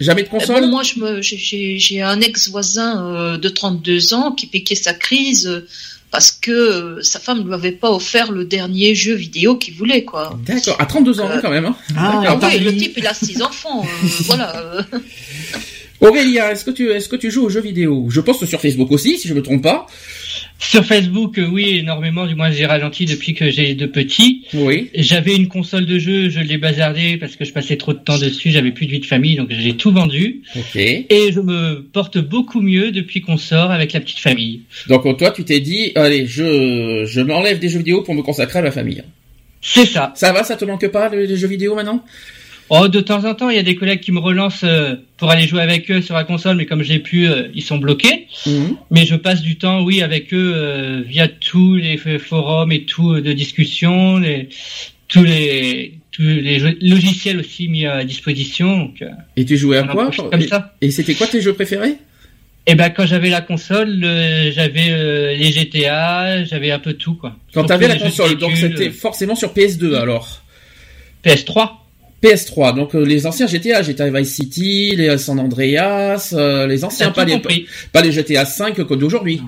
Jamais 0.01 0.23
de 0.23 0.27
Eh 0.27 0.37
console. 0.37 0.61
bon, 0.63 0.67
moi, 0.67 0.83
je 0.83 0.99
me, 0.99 1.21
j'ai- 1.21 1.79
j'ai 1.79 2.01
un 2.01 2.19
ex-voisin 2.19 3.05
euh, 3.05 3.37
de 3.37 3.47
32 3.49 4.13
ans 4.13 4.31
qui 4.33 4.47
piquait 4.47 4.75
sa 4.75 4.93
crise 4.93 5.47
euh, 5.47 5.65
parce 6.11 6.31
que 6.31 6.51
euh, 6.51 7.01
sa 7.03 7.19
femme 7.19 7.39
ne 7.39 7.43
lui 7.47 7.53
avait 7.53 7.71
pas 7.71 7.91
offert 7.91 8.31
le 8.31 8.43
dernier 8.45 8.95
jeu 8.95 9.13
vidéo 9.13 9.55
qu'il 9.57 9.75
voulait, 9.75 10.03
quoi. 10.03 10.37
D'accord. 10.45 10.75
À 10.79 10.85
32 10.85 11.21
ans 11.21 11.29
quand 11.41 11.49
même. 11.49 11.65
Hein. 11.65 11.75
Ah, 11.97 12.21
Ah 12.25 12.49
oui, 12.51 12.59
le 12.59 12.71
il- 12.73 12.77
type, 12.77 12.93
il 12.97 13.07
a 13.07 13.13
six 13.13 13.41
enfants, 13.41 13.83
euh, 13.85 14.07
voilà. 14.25 14.57
euh. 14.57 14.81
Aurélia, 15.99 16.51
est-ce 16.51 16.63
que 16.63 16.71
tu, 16.71 16.91
est-ce 16.91 17.09
que 17.09 17.15
tu 17.15 17.31
joues 17.31 17.43
aux 17.45 17.49
jeux 17.49 17.61
vidéo? 17.61 18.07
Je 18.09 18.21
poste 18.21 18.45
sur 18.45 18.61
Facebook 18.61 18.91
aussi, 18.91 19.17
si 19.17 19.27
je 19.27 19.33
me 19.33 19.41
trompe 19.41 19.63
pas. 19.63 19.87
Sur 20.59 20.83
Facebook, 20.85 21.37
euh, 21.37 21.47
oui, 21.47 21.77
énormément. 21.77 22.25
Du 22.25 22.35
moins, 22.35 22.51
j'ai 22.51 22.65
ralenti 22.65 23.05
depuis 23.05 23.33
que 23.33 23.49
j'ai 23.51 23.75
deux 23.75 23.89
petits. 23.89 24.45
Oui. 24.53 24.89
J'avais 24.95 25.35
une 25.35 25.47
console 25.47 25.85
de 25.85 25.99
jeu, 25.99 26.29
je 26.29 26.39
l'ai 26.39 26.57
bazardée 26.57 27.17
parce 27.17 27.35
que 27.35 27.45
je 27.45 27.53
passais 27.53 27.77
trop 27.77 27.93
de 27.93 27.99
temps 27.99 28.17
dessus. 28.17 28.49
J'avais 28.49 28.71
plus 28.71 28.87
de 28.87 28.91
vie 28.91 28.99
de 28.99 29.05
famille, 29.05 29.35
donc 29.35 29.49
j'ai 29.51 29.75
tout 29.77 29.91
vendu. 29.91 30.41
Ok. 30.55 30.75
Et 30.75 31.31
je 31.31 31.39
me 31.39 31.81
porte 31.93 32.17
beaucoup 32.17 32.61
mieux 32.61 32.91
depuis 32.91 33.21
qu'on 33.21 33.37
sort 33.37 33.71
avec 33.71 33.93
la 33.93 33.99
petite 33.99 34.19
famille. 34.19 34.61
Donc 34.87 35.17
toi, 35.17 35.31
tu 35.31 35.45
t'es 35.45 35.59
dit, 35.59 35.91
allez, 35.95 36.25
je, 36.25 37.05
je 37.07 37.21
m'enlève 37.21 37.59
des 37.59 37.69
jeux 37.69 37.79
vidéo 37.79 38.01
pour 38.01 38.15
me 38.15 38.21
consacrer 38.21 38.59
à 38.59 38.63
ma 38.63 38.71
famille. 38.71 39.03
C'est 39.61 39.85
ça. 39.85 40.11
Ça 40.15 40.31
va, 40.33 40.43
ça 40.43 40.55
te 40.55 40.65
manque 40.65 40.87
pas 40.87 41.09
les 41.09 41.35
jeux 41.35 41.47
vidéo 41.47 41.75
maintenant? 41.75 42.03
Oh, 42.69 42.87
de 42.87 42.99
temps 42.99 43.23
en 43.25 43.33
temps, 43.33 43.49
il 43.49 43.55
y 43.55 43.59
a 43.59 43.63
des 43.63 43.75
collègues 43.75 44.01
qui 44.01 44.11
me 44.11 44.19
relancent 44.19 44.63
euh, 44.65 44.95
pour 45.17 45.29
aller 45.31 45.47
jouer 45.47 45.61
avec 45.61 45.89
eux 45.89 46.01
sur 46.01 46.15
la 46.15 46.23
console, 46.25 46.57
mais 46.57 46.65
comme 46.65 46.83
j'ai 46.83 46.99
pu, 46.99 47.27
euh, 47.27 47.47
ils 47.53 47.61
sont 47.63 47.77
bloqués. 47.77 48.27
Mhm. 48.45 48.75
Mais 48.91 49.05
je 49.05 49.15
passe 49.15 49.41
du 49.41 49.57
temps, 49.57 49.83
oui, 49.83 50.01
avec 50.01 50.33
eux 50.33 50.51
euh, 50.55 51.01
via 51.05 51.27
tous 51.27 51.75
les 51.75 51.97
forums 52.19 52.71
et 52.71 52.83
tout 52.83 53.13
euh, 53.13 53.21
de 53.21 53.31
discussion, 53.33 54.17
les, 54.17 54.49
tous 55.07 55.23
les 55.23 55.93
tous 56.11 56.23
les 56.23 56.59
jeux- 56.59 56.77
logiciels 56.81 57.39
aussi 57.39 57.67
mis 57.69 57.85
à 57.85 58.03
disposition. 58.03 58.77
Donc, 58.77 59.01
euh, 59.01 59.09
Et 59.37 59.45
tu 59.45 59.55
jouais 59.57 59.77
à 59.77 59.83
quoi 59.83 60.09
comme 60.11 60.41
Et- 60.41 60.47
ça. 60.47 60.75
Et 60.81 60.91
c'était 60.91 61.13
quoi 61.13 61.27
tes 61.27 61.41
jeux 61.41 61.53
préférés? 61.53 61.95
Et 62.69 62.75
ben 62.75 62.89
quand 62.89 63.05
j'avais 63.05 63.29
la 63.29 63.39
console, 63.39 64.01
euh, 64.03 64.51
j'avais 64.51 64.89
euh, 64.89 65.35
les 65.37 65.51
GTA, 65.53 66.43
j'avais 66.43 66.71
un 66.71 66.79
peu 66.79 66.93
tout 66.93 67.13
quoi. 67.13 67.33
Quand 67.53 67.63
t'avais 67.63 67.87
la 67.87 67.95
console, 67.97 68.35
donc 68.37 68.57
c'était 68.57 68.89
forcément 68.91 69.35
sur 69.35 69.53
PS2 69.53 69.95
alors? 69.95 70.41
euh, 71.25 71.29
PS3. 71.29 71.69
PS3, 72.23 72.75
donc 72.75 72.95
euh, 72.95 73.05
les 73.05 73.27
anciens 73.27 73.47
GTA, 73.47 73.81
GTA 73.83 74.09
Vice 74.09 74.33
City, 74.33 74.95
les 74.95 75.17
San 75.17 75.39
Andreas, 75.39 76.33
euh, 76.33 76.65
les 76.67 76.83
anciens, 76.83 77.11
pas 77.11 77.25
les, 77.25 77.39
pas 77.91 78.01
les 78.01 78.11
GTA 78.11 78.45
5 78.45 78.75
comme 78.85 78.99
d'aujourd'hui. 78.99 79.41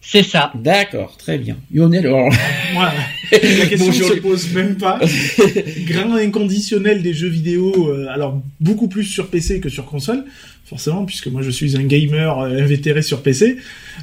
C'est 0.00 0.24
ça. 0.24 0.50
D'accord, 0.54 1.16
très 1.16 1.38
bien. 1.38 1.56
Lionel, 1.72 2.06
alors, 2.06 2.28
Voilà. 2.74 2.92
La 3.32 3.66
question 3.66 3.86
Bonjour, 3.86 4.10
ne 4.10 4.14
se 4.14 4.20
pose 4.20 4.52
même 4.52 4.76
pas. 4.76 5.00
Grain 5.86 6.16
inconditionnel 6.16 7.02
des 7.02 7.14
jeux 7.14 7.28
vidéo, 7.28 7.88
euh, 7.88 8.06
alors 8.10 8.42
beaucoup 8.60 8.88
plus 8.88 9.04
sur 9.04 9.28
PC 9.28 9.60
que 9.60 9.70
sur 9.70 9.86
console, 9.86 10.24
forcément, 10.66 11.04
puisque 11.06 11.28
moi 11.28 11.40
je 11.42 11.50
suis 11.50 11.76
un 11.76 11.84
gamer 11.84 12.38
euh, 12.38 12.62
invétéré 12.62 13.00
sur 13.00 13.22
PC. 13.22 13.56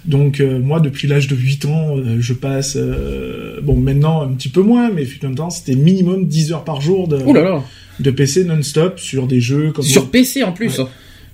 Donc 0.06 0.40
euh, 0.40 0.60
moi, 0.60 0.80
depuis 0.80 1.08
l'âge 1.08 1.28
de 1.28 1.36
8 1.36 1.66
ans, 1.66 1.98
euh, 1.98 2.18
je 2.20 2.34
passe, 2.34 2.76
euh, 2.76 3.60
bon 3.62 3.76
maintenant 3.76 4.22
un 4.22 4.30
petit 4.30 4.50
peu 4.50 4.62
moins, 4.62 4.90
mais 4.92 5.06
fut 5.06 5.26
un 5.26 5.34
temps, 5.34 5.50
c'était 5.50 5.76
minimum 5.76 6.26
10 6.26 6.54
heures 6.54 6.64
par 6.64 6.82
jour 6.82 7.08
de, 7.08 7.18
là 7.18 7.42
là, 7.42 7.64
de 8.00 8.12
PC 8.12 8.46
non-stop 8.46 9.00
sur 9.00 9.28
des 9.28 9.42
jeux 9.42 9.72
comme... 9.72 9.86
sur 9.86 10.10
PC 10.10 10.44
en 10.44 10.54
plus. 10.54 10.80
Ouais. 10.80 10.86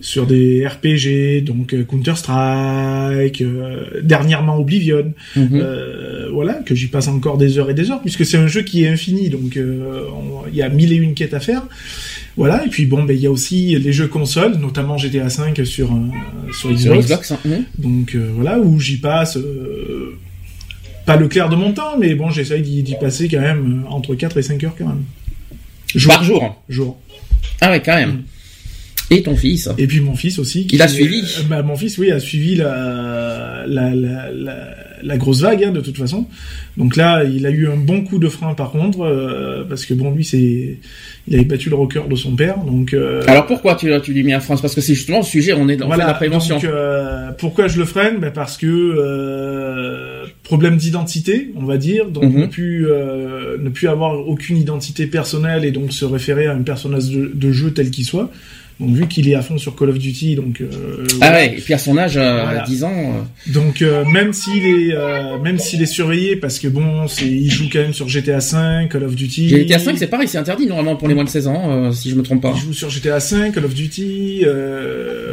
Sur 0.06 0.28
des 0.28 0.68
RPG, 0.68 1.42
donc 1.44 1.74
euh, 1.74 1.84
Counter 1.84 2.14
Strike, 2.16 3.42
euh, 3.42 4.02
dernièrement 4.04 4.60
Oblivion, 4.60 5.12
Mhm. 5.36 5.50
euh, 5.54 6.30
voilà, 6.32 6.54
que 6.66 6.76
j'y 6.76 6.88
passe 6.88 7.08
encore 7.08 7.40
des 7.40 7.58
heures 7.58 7.72
et 7.72 7.74
des 7.74 7.90
heures, 7.90 8.02
puisque 8.02 8.24
c'est 8.24 8.38
un 8.38 8.46
jeu 8.46 8.62
qui 8.62 8.84
est 8.84 8.88
infini, 8.88 9.30
donc 9.30 9.58
on- 9.58 10.48
il 10.48 10.56
y 10.56 10.62
a 10.62 10.70
mille 10.70 10.94
et 10.94 10.98
une 10.98 11.16
quêtes 11.16 11.34
à 11.34 11.40
faire. 11.40 11.64
Voilà, 12.38 12.64
et 12.66 12.70
puis 12.70 12.86
bon, 12.86 13.04
ben 13.04 13.16
il 13.16 13.22
y 13.24 13.26
a 13.26 13.32
aussi 13.32 13.78
les 13.80 13.94
jeux 13.94 14.08
consoles, 14.08 14.58
notamment 14.58 14.98
GTA 15.00 15.28
V 15.28 15.66
sur 15.66 15.90
sur 16.54 16.70
Xbox. 17.02 17.32
Hein. 17.32 17.40
Donc 17.80 18.16
voilà, 18.36 18.60
où 18.60 18.80
j'y 18.80 18.98
passe 18.98 19.40
pas 21.08 21.16
le 21.18 21.28
clair 21.28 21.50
de 21.50 21.56
mon 21.56 21.72
temps, 21.74 21.98
mais 22.00 22.14
bon, 22.14 22.30
j'essaye 22.30 22.62
d'y 22.62 22.96
passer 23.02 23.28
quand 23.28 23.42
même 23.42 23.86
entre 23.90 24.14
4 24.14 24.38
et 24.38 24.44
5 24.44 24.64
heures 24.64 24.76
quand 24.78 24.88
même. 24.88 25.04
Par 26.08 26.24
jour. 26.24 26.64
Jour. 26.70 27.00
Ah 27.62 27.72
ouais, 27.72 27.82
quand 27.84 27.96
même. 27.96 28.24
Et 29.12 29.22
ton 29.22 29.36
fils 29.36 29.70
Et 29.78 29.86
puis 29.88 30.00
mon 30.00 30.16
fils 30.16 30.40
aussi. 30.40 30.68
Il 30.72 30.82
a 30.82 30.88
suivi. 30.88 31.22
euh, 31.22 31.44
bah, 31.48 31.62
Mon 31.62 31.76
fils, 31.76 31.98
oui, 32.00 32.12
a 32.12 32.20
suivi 32.20 32.56
la, 32.56 33.64
la, 33.68 33.94
la, 33.94 34.32
la, 34.32 34.56
la 35.04 35.18
grosse 35.18 35.42
vague, 35.42 35.64
hein, 35.64 35.72
de 35.72 35.80
toute 35.82 35.98
façon. 35.98 36.26
Donc 36.78 36.96
là, 36.96 37.24
il 37.24 37.46
a 37.46 37.52
eu 37.52 37.68
un 37.68 37.76
bon 37.78 38.04
coup 38.04 38.18
de 38.18 38.28
frein 38.30 38.56
par 38.56 38.72
contre, 38.72 39.02
euh, 39.02 39.64
parce 39.70 39.86
que 39.86 39.94
bon, 39.94 40.12
lui, 40.12 40.26
c'est, 40.26 40.80
il 41.28 41.36
avait 41.36 41.44
battu 41.46 41.70
le 41.70 41.76
record 41.76 42.08
de 42.08 42.16
son 42.16 42.36
père, 42.36 42.58
donc. 42.66 42.94
euh, 42.94 43.22
Alors 43.28 43.46
pourquoi 43.46 43.76
tu, 43.76 43.92
tu 44.04 44.12
lui 44.14 44.24
mets 44.24 44.36
en 44.36 44.40
France? 44.40 44.62
Parce 44.62 44.74
que 44.74 44.82
c'est 44.82 44.96
justement 44.96 45.20
le 45.20 45.24
sujet, 45.24 45.54
on 45.54 45.70
est 45.70 45.78
dans 45.78 45.86
voilà, 45.88 46.08
la 46.08 46.14
prévention. 46.16 46.56
donc, 46.56 46.66
euh, 46.66 47.30
pourquoi 47.38 47.68
je 47.68 47.78
le 47.78 47.86
freine? 47.86 48.18
Ben 48.20 48.32
Parce 48.34 48.58
que 48.58 48.66
euh, 49.30 50.26
problème 50.44 50.78
d'identité, 50.78 51.52
on 51.56 51.64
va 51.66 51.78
dire, 51.78 52.08
donc 52.10 52.24
Mhm. 52.26 52.42
ne 52.42 52.46
plus 52.48 52.88
euh, 52.90 53.58
ne 53.60 53.70
plus 53.70 53.88
avoir 53.88 54.28
aucune 54.28 54.58
identité 54.58 55.08
personnelle 55.08 55.66
et 55.66 55.72
donc 55.72 55.92
se 55.94 56.06
référer 56.06 56.48
à 56.48 56.54
un 56.54 56.62
personnage 56.64 57.10
de, 57.10 57.32
de 57.34 57.52
jeu 57.52 57.72
tel 57.72 57.90
qu'il 57.92 58.06
soit. 58.06 58.32
Donc 58.80 58.90
vu 58.90 59.08
qu'il 59.08 59.30
est 59.30 59.36
à 59.36 59.42
fond 59.42 59.58
sur 59.58 59.74
Call 59.76 59.90
of 59.90 59.98
Duty, 60.00 60.36
donc 60.36 60.60
euh, 60.60 61.06
Ah 61.22 61.32
ouais, 61.32 61.54
et 61.58 61.62
puis 61.62 61.74
à 61.74 61.78
son 61.78 61.98
âge, 61.98 62.18
euh, 62.18 62.42
Voilà. 62.44 62.64
à 62.64 62.66
10 62.66 62.84
ans... 62.84 62.92
euh, 62.94 63.52
Donc 63.54 63.82
euh, 63.82 64.04
même 64.06 64.34
s'il 64.34 64.66
est 64.66 64.94
même 65.42 65.60
s'il 65.60 65.82
est 65.82 65.86
surveillé 65.86 66.36
parce 66.36 66.60
que 66.60 66.68
bon, 66.68 67.08
c'est 67.08 67.26
il 67.26 67.50
joue 67.50 67.70
quand 67.72 67.80
même 67.80 67.94
sur 67.94 68.10
GTA 68.10 68.42
5, 68.42 68.92
Call 68.92 69.04
of 69.04 69.16
Duty. 69.16 69.48
GTA 69.50 69.80
5, 69.80 69.98
c'est 69.98 70.08
pareil, 70.08 70.28
c'est 70.28 70.38
interdit 70.38 70.68
normalement 70.68 70.98
pour 70.98 71.08
les 71.08 71.14
moins 71.16 71.24
de 71.24 71.30
16 71.30 71.48
ans, 71.48 71.92
si 71.94 72.10
je 72.10 72.16
me 72.16 72.22
trompe 72.24 72.42
pas. 72.42 72.52
Il 72.56 72.60
joue 72.62 72.74
sur 72.74 72.90
GTA 72.90 73.20
5, 73.22 73.54
Call 73.54 73.64
of 73.66 73.74
Duty, 73.74 74.44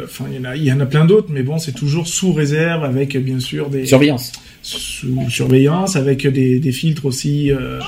enfin 0.05 0.25
il 0.31 0.37
y 0.37 0.39
en 0.39 0.45
a 0.45 0.55
il 0.55 0.63
y 0.63 0.71
en 0.71 0.79
a 0.79 0.85
plein 0.85 1.03
d'autres 1.05 1.27
mais 1.29 1.43
bon, 1.43 1.57
c'est 1.59 1.73
toujours 1.73 2.07
sous 2.07 2.31
réserve 2.33 2.83
avec 2.85 3.17
bien 3.17 3.39
sûr 3.39 3.69
des 3.69 3.85
Surveillance. 3.85 4.31
Sous 4.63 5.29
surveillance 5.29 5.95
avec 5.95 6.25
des, 6.25 6.59
des 6.59 6.71
filtres 6.71 7.05
aussi 7.05 7.51
euh, 7.51 7.79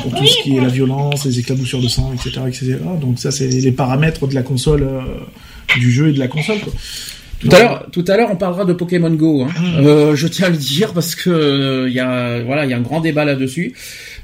pour 0.00 0.14
tout 0.14 0.26
ce 0.26 0.42
qui 0.42 0.56
est 0.56 0.60
la 0.60 0.68
violence, 0.68 1.26
les 1.26 1.38
éclaboussures 1.40 1.82
de 1.82 1.88
sang, 1.88 2.12
etc., 2.14 2.40
etc. 2.46 2.76
Donc 3.00 3.18
ça 3.18 3.30
c'est 3.30 3.48
les 3.48 3.72
paramètres 3.72 4.26
de 4.26 4.34
la 4.34 4.42
console 4.42 4.84
euh, 4.84 5.00
du 5.78 5.90
jeu 5.90 6.08
et 6.08 6.12
de 6.12 6.18
la 6.20 6.28
console. 6.28 6.60
Quoi. 6.60 6.72
Tout 7.40 7.48
à 7.52 7.58
l'heure, 7.58 7.86
tout 7.90 8.04
à 8.06 8.16
l'heure, 8.18 8.28
on 8.30 8.36
parlera 8.36 8.66
de 8.66 8.74
Pokémon 8.74 9.08
Go. 9.10 9.44
Hein. 9.44 9.48
Mm. 9.58 9.86
Euh, 9.86 10.14
je 10.14 10.28
tiens 10.28 10.46
à 10.46 10.50
le 10.50 10.58
dire 10.58 10.92
parce 10.92 11.14
que 11.14 11.30
euh, 11.30 11.88
il 11.88 11.94
y 11.94 11.98
a, 12.00 12.42
voilà, 12.42 12.66
il 12.66 12.70
y 12.70 12.74
a 12.74 12.76
un 12.76 12.82
grand 12.82 13.00
débat 13.00 13.24
là-dessus. 13.24 13.72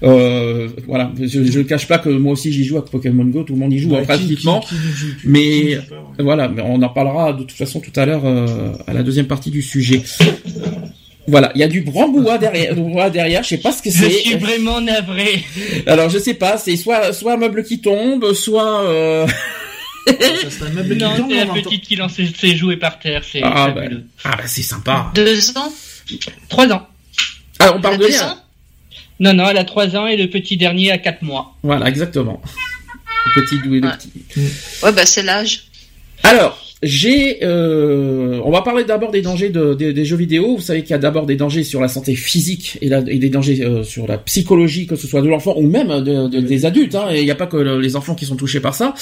Euh, 0.02 0.68
voilà, 0.86 1.10
je, 1.18 1.40
ne 1.58 1.62
cache 1.62 1.88
pas 1.88 1.96
que 1.98 2.10
moi 2.10 2.34
aussi 2.34 2.52
j'y 2.52 2.62
joue 2.64 2.76
à 2.76 2.84
Pokémon 2.84 3.24
Go. 3.24 3.42
Tout 3.42 3.54
le 3.54 3.58
monde 3.58 3.72
y 3.72 3.78
joue 3.78 3.88
Ouais, 3.90 3.96
hein, 3.96 4.00
qui- 4.00 4.06
pratiquement. 4.06 4.60
qui- 4.60 4.74
qui 4.74 5.28
mais- 5.28 5.76
pas, 5.76 5.94
ouais. 5.96 6.24
Voilà, 6.24 6.48
mais 6.48 6.60
on 6.62 6.82
en 6.82 6.88
parlera 6.90 7.32
de 7.32 7.38
toute 7.40 7.52
façon 7.52 7.80
tout 7.80 7.98
à 7.98 8.04
l'heure 8.04 8.22
euh, 8.26 8.72
à 8.86 8.92
la 8.92 9.02
deuxième 9.02 9.26
partie 9.26 9.50
du 9.50 9.62
sujet. 9.62 10.02
Voilà, 11.28 11.50
il 11.54 11.60
y 11.60 11.64
a 11.64 11.68
du 11.68 11.80
brambouah 11.80 12.38
derrière, 12.38 12.74
derrière. 13.10 13.42
Je 13.42 13.48
sais 13.48 13.58
pas 13.58 13.72
ce 13.72 13.82
que 13.82 13.90
Je 13.90 14.04
suis 14.08 14.30
c'est. 14.30 14.36
vraiment 14.36 14.80
navré. 14.80 15.44
Alors 15.86 16.08
je 16.08 16.18
sais 16.18 16.34
pas, 16.34 16.56
c'est 16.56 16.76
soit 16.76 17.12
soit 17.12 17.34
un 17.34 17.36
meuble 17.36 17.64
qui 17.64 17.80
tombe, 17.80 18.32
soit. 18.32 18.82
euh, 18.84 19.26
Ça, 20.06 20.14
c'est 20.50 20.62
un 20.62 20.68
meuble 20.70 20.96
qui 20.96 21.02
Non, 21.02 21.16
tombe, 21.16 21.26
c'est 21.30 21.44
la 21.44 21.52
petite 21.52 21.82
qui 21.82 21.96
lance 21.96 22.12
ses- 22.14 22.32
ses 22.38 22.54
jouets 22.56 22.76
par 22.76 22.98
terre. 23.00 23.22
C'est 23.30 23.40
Ah, 23.42 23.72
fabuleux. 23.74 24.04
Ah 24.24 24.36
bah 24.36 24.44
c'est 24.46 24.62
sympa. 24.62 25.10
Deux 25.14 25.56
ans 25.58 25.72
Trois 26.48 26.68
ans. 26.72 26.86
Ah 27.58 27.72
on 27.74 27.80
parle 27.80 27.96
de 27.98 28.02
Deux 28.04 28.08
rien. 28.10 28.28
ans 28.28 28.38
Non, 29.18 29.32
non, 29.34 29.48
elle 29.48 29.58
a 29.58 29.64
trois 29.64 29.96
ans 29.96 30.06
et 30.06 30.16
le 30.16 30.28
petit 30.30 30.56
dernier 30.56 30.92
a 30.92 30.98
quatre 30.98 31.22
mois. 31.22 31.56
Voilà, 31.64 31.88
exactement. 31.88 32.40
Le 33.34 33.42
petit 33.42 33.58
doué, 33.66 33.80
le 33.80 33.88
Ouais. 33.88 33.94
petit. 33.96 34.12
Ouais, 34.84 34.92
bah 34.92 35.04
c'est 35.06 35.22
l'âge. 35.24 35.64
Alors, 36.22 36.62
j'ai, 36.82 37.42
euh, 37.42 38.38
on 38.44 38.50
va 38.50 38.60
parler 38.62 38.84
d'abord 38.84 39.10
des 39.10 39.22
dangers 39.22 39.48
de- 39.48 39.72
des- 39.74 39.92
des 39.94 40.04
jeux 40.04 40.16
vidéo. 40.16 40.56
Vous 40.56 40.62
savez 40.62 40.82
qu'il 40.82 40.90
y 40.90 40.94
a 40.94 40.98
d'abord 40.98 41.24
des 41.24 41.36
dangers 41.36 41.64
sur 41.64 41.80
la 41.80 41.88
santé 41.88 42.14
physique 42.14 42.76
et, 42.82 42.88
la- 42.90 42.98
et 43.06 43.18
des 43.18 43.30
dangers 43.30 43.64
euh, 43.64 43.82
sur 43.82 44.06
la 44.06 44.18
psychologie, 44.18 44.86
que 44.86 44.94
ce 44.94 45.06
soit 45.06 45.22
de 45.22 45.28
l'enfant 45.28 45.54
ou 45.56 45.66
même 45.68 45.88
de- 46.04 46.28
de- 46.28 46.40
des 46.40 46.66
adultes. 46.66 46.94
hein. 46.94 47.08
Et 47.10 47.20
il 47.20 47.24
n'y 47.24 47.30
a 47.30 47.34
pas 47.34 47.46
que 47.46 47.56
le- 47.56 47.80
les 47.80 47.96
enfants 47.96 48.14
qui 48.14 48.26
sont 48.26 48.36
touchés 48.36 48.60
par 48.60 48.74
ça. 48.74 48.92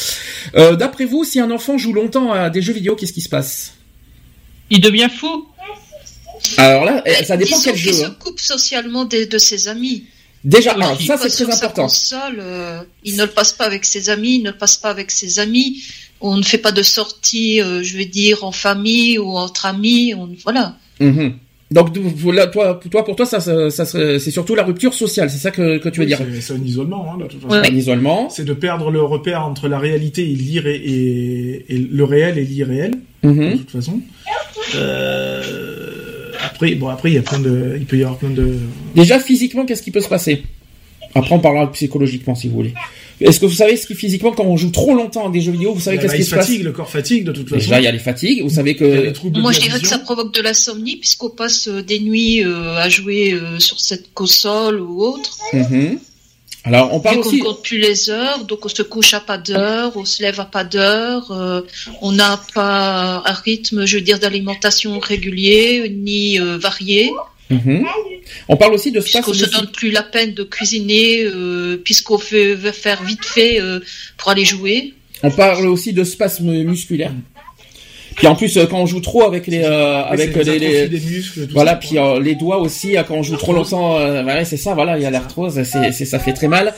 Euh, 0.54 0.76
D'après 0.76 1.04
vous, 1.04 1.24
si 1.24 1.40
un 1.40 1.50
enfant 1.50 1.76
joue 1.76 1.92
longtemps 1.92 2.32
à 2.32 2.48
des 2.48 2.62
jeux 2.62 2.72
vidéo, 2.74 2.94
qu'est-ce 2.94 3.12
qui 3.12 3.20
se 3.22 3.28
passe? 3.28 3.74
Il 4.70 4.80
devient 4.80 5.08
fou. 5.14 5.46
Alors 6.58 6.84
là, 6.84 7.02
eh, 7.06 7.24
ça 7.24 7.36
dépend 7.36 7.56
Disons 7.56 7.70
quel 7.70 7.76
jeu. 7.76 7.90
qu'il 7.90 7.98
se 8.00 8.04
hein. 8.04 8.16
coupe 8.22 8.38
socialement 8.40 9.04
de, 9.04 9.24
de 9.24 9.38
ses 9.38 9.66
amis. 9.68 10.04
Déjà, 10.44 10.72
alors, 10.72 11.00
ça 11.00 11.16
c'est 11.16 11.44
très 11.44 11.54
important. 11.54 11.82
console, 11.84 12.36
euh, 12.38 12.80
il 13.02 13.16
ne 13.16 13.22
le 13.24 13.30
passe 13.30 13.54
pas 13.54 13.64
avec 13.64 13.84
ses 13.86 14.10
amis, 14.10 14.36
il 14.36 14.42
ne 14.42 14.50
le 14.50 14.56
passe 14.58 14.76
pas 14.76 14.90
avec 14.90 15.10
ses 15.10 15.38
amis. 15.38 15.82
On 16.26 16.36
ne 16.38 16.42
fait 16.42 16.56
pas 16.58 16.72
de 16.72 16.82
sortie, 16.82 17.60
euh, 17.60 17.82
je 17.82 17.98
veux 17.98 18.06
dire, 18.06 18.44
en 18.44 18.52
famille 18.52 19.18
ou 19.18 19.36
entre 19.36 19.66
amis. 19.66 20.14
On, 20.16 20.30
voilà. 20.42 20.74
Mhm. 20.98 21.34
Donc 21.70 21.96
voilà, 21.98 22.46
toi, 22.46 22.80
toi, 22.90 23.04
pour 23.04 23.16
toi, 23.16 23.26
ça, 23.26 23.40
ça, 23.40 23.68
ça 23.68 23.84
serait- 23.84 24.18
c'est 24.18 24.30
surtout 24.30 24.54
la 24.54 24.62
rupture 24.62 24.94
sociale. 24.94 25.28
C'est 25.28 25.38
ça 25.38 25.50
que, 25.50 25.78
que 25.78 25.88
tu 25.88 25.98
veux 26.00 26.04
Oui, 26.06 26.08
dire? 26.08 26.18
c'est- 26.18 26.40
C'est 26.40 26.54
un 26.54 26.62
isolement, 26.64 27.12
hein, 27.12 27.18
de 27.18 27.26
toute 27.26 27.42
façon. 27.42 27.52
Ouais. 27.60 27.68
Un 27.70 27.74
isolement. 27.74 28.30
C'est 28.30 28.44
de 28.44 28.52
perdre 28.54 28.90
le 28.90 29.02
repère 29.02 29.44
entre 29.44 29.66
la 29.68 29.78
réalité 29.78 30.22
et, 30.22 30.34
l'irré- 30.34 30.76
et, 30.84 31.64
et 31.74 31.78
le 31.78 32.04
réel 32.04 32.38
et 32.38 32.44
l'irréel. 32.44 32.92
de 33.24 33.28
Mhm. 33.28 33.58
toute 33.58 33.70
façon. 33.70 34.00
Euh, 34.76 36.30
après, 36.44 36.74
bon, 36.74 36.88
après, 36.88 37.10
il 37.10 37.14
y 37.14 37.18
a 37.18 37.22
plein 37.22 37.38
de, 37.40 37.74
il 37.78 37.86
peut 37.86 37.96
y 37.96 38.02
avoir 38.02 38.18
plein 38.18 38.30
de. 38.30 38.56
Déjà, 38.94 39.18
physiquement, 39.18 39.64
qu'est-ce 39.64 39.82
qui 39.82 39.90
peut 39.90 40.00
se 40.00 40.08
passer? 40.08 40.42
Après, 41.14 41.34
on 41.34 41.40
parlera 41.40 41.70
psychologiquement, 41.72 42.34
si 42.34 42.48
vous 42.48 42.54
voulez. 42.56 42.74
Est-ce 43.20 43.40
que 43.40 43.46
vous 43.46 43.54
savez 43.54 43.76
ce 43.76 43.86
qui, 43.86 43.94
physiquement, 43.94 44.32
quand 44.32 44.44
on 44.44 44.56
joue 44.56 44.70
trop 44.70 44.94
longtemps 44.94 45.28
à 45.28 45.30
des 45.30 45.40
jeux 45.40 45.52
vidéo, 45.52 45.72
vous 45.74 45.80
savez 45.80 45.98
qu'est-ce 45.98 46.14
qui 46.14 46.20
il 46.22 46.24
se 46.24 46.34
passe 46.34 46.46
fatigue, 46.46 46.64
le 46.64 46.72
corps 46.72 46.90
fatigue 46.90 47.24
de 47.24 47.32
toute 47.32 47.48
façon. 47.48 47.60
Déjà, 47.60 47.80
il 47.80 47.84
y 47.84 47.86
a 47.86 47.92
les 47.92 47.98
fatigues. 47.98 48.42
Vous 48.42 48.50
savez 48.50 48.76
que... 48.76 49.12
Moi, 49.38 49.52
je 49.52 49.60
dirais 49.60 49.80
que 49.80 49.86
ça 49.86 49.98
provoque 49.98 50.34
de 50.34 50.42
l'insomnie, 50.42 50.96
puisqu'on 50.96 51.30
passe 51.30 51.68
euh, 51.68 51.82
des 51.82 52.00
nuits 52.00 52.44
euh, 52.44 52.76
à 52.76 52.88
jouer 52.88 53.32
euh, 53.32 53.58
sur 53.58 53.80
cette 53.80 54.12
console 54.14 54.80
ou 54.80 55.02
autre. 55.02 55.38
Mhm. 55.52 55.98
Alors, 56.66 56.94
on 56.94 57.00
parle 57.00 57.16
Vu 57.16 57.22
qu'on 57.22 57.28
aussi... 57.28 57.38
ne 57.40 57.44
compte 57.44 57.62
plus 57.62 57.78
les 57.78 58.08
heures, 58.08 58.44
donc 58.46 58.64
on 58.64 58.68
se 58.68 58.82
couche 58.82 59.12
à 59.12 59.20
pas 59.20 59.36
d'heure, 59.36 59.92
on 59.96 60.06
se 60.06 60.22
lève 60.22 60.40
à 60.40 60.46
pas 60.46 60.64
d'heure, 60.64 61.30
euh, 61.30 61.60
on 62.00 62.10
n'a 62.12 62.40
pas 62.54 63.22
un 63.26 63.32
rythme, 63.34 63.84
je 63.84 63.96
veux 63.96 64.02
dire, 64.02 64.18
d'alimentation 64.18 64.98
régulier 64.98 65.90
ni 65.90 66.40
euh, 66.40 66.56
varié, 66.56 67.12
Mhm. 67.50 67.84
On 68.48 68.56
parle 68.56 68.74
aussi 68.74 68.90
de 68.90 69.00
spasmes 69.00 69.20
puisqu'on 69.20 69.32
se 69.34 69.38
musculaires. 69.44 69.60
donne 69.62 69.70
plus 69.72 69.90
la 69.90 70.02
peine 70.02 70.32
de 70.34 70.42
cuisiner, 70.44 71.24
euh, 71.24 71.76
puisqu'on 71.84 72.16
veut 72.16 72.56
faire 72.72 73.02
vite 73.02 73.24
fait 73.24 73.60
euh, 73.60 73.80
pour 74.16 74.30
aller 74.30 74.44
jouer. 74.44 74.94
On 75.22 75.30
parle 75.30 75.66
aussi 75.68 75.92
de 75.92 76.04
spasmes 76.04 76.50
musculaires. 76.64 77.12
Puis 78.16 78.28
en 78.28 78.36
plus, 78.36 78.56
euh, 78.56 78.66
quand 78.66 78.78
on 78.80 78.86
joue 78.86 79.00
trop 79.00 79.24
avec 79.24 79.48
les, 79.48 79.58
euh, 79.64 80.02
avec 80.04 80.36
les, 80.36 80.44
les 80.44 80.58
les- 80.60 80.76
atrophies 80.84 80.88
des 81.00 81.14
muscles, 81.16 81.46
tout 81.48 81.52
voilà, 81.52 81.72
ça, 81.72 81.76
puis 81.78 81.98
euh, 81.98 82.20
les 82.20 82.36
doigts 82.36 82.58
aussi, 82.58 82.96
euh, 82.96 83.02
quand 83.02 83.14
on 83.16 83.22
joue 83.24 83.36
trop 83.36 83.52
longtemps, 83.52 83.98
euh, 83.98 84.44
c'est 84.44 84.56
ça, 84.56 84.72
voilà, 84.74 84.96
il 84.96 85.02
y 85.02 85.04
a 85.06 85.10
l'arthrose, 85.10 85.60
c'est, 85.64 85.90
c'est, 85.92 86.04
ça 86.04 86.18
fait 86.20 86.32
très 86.32 86.46
mal. 86.46 86.74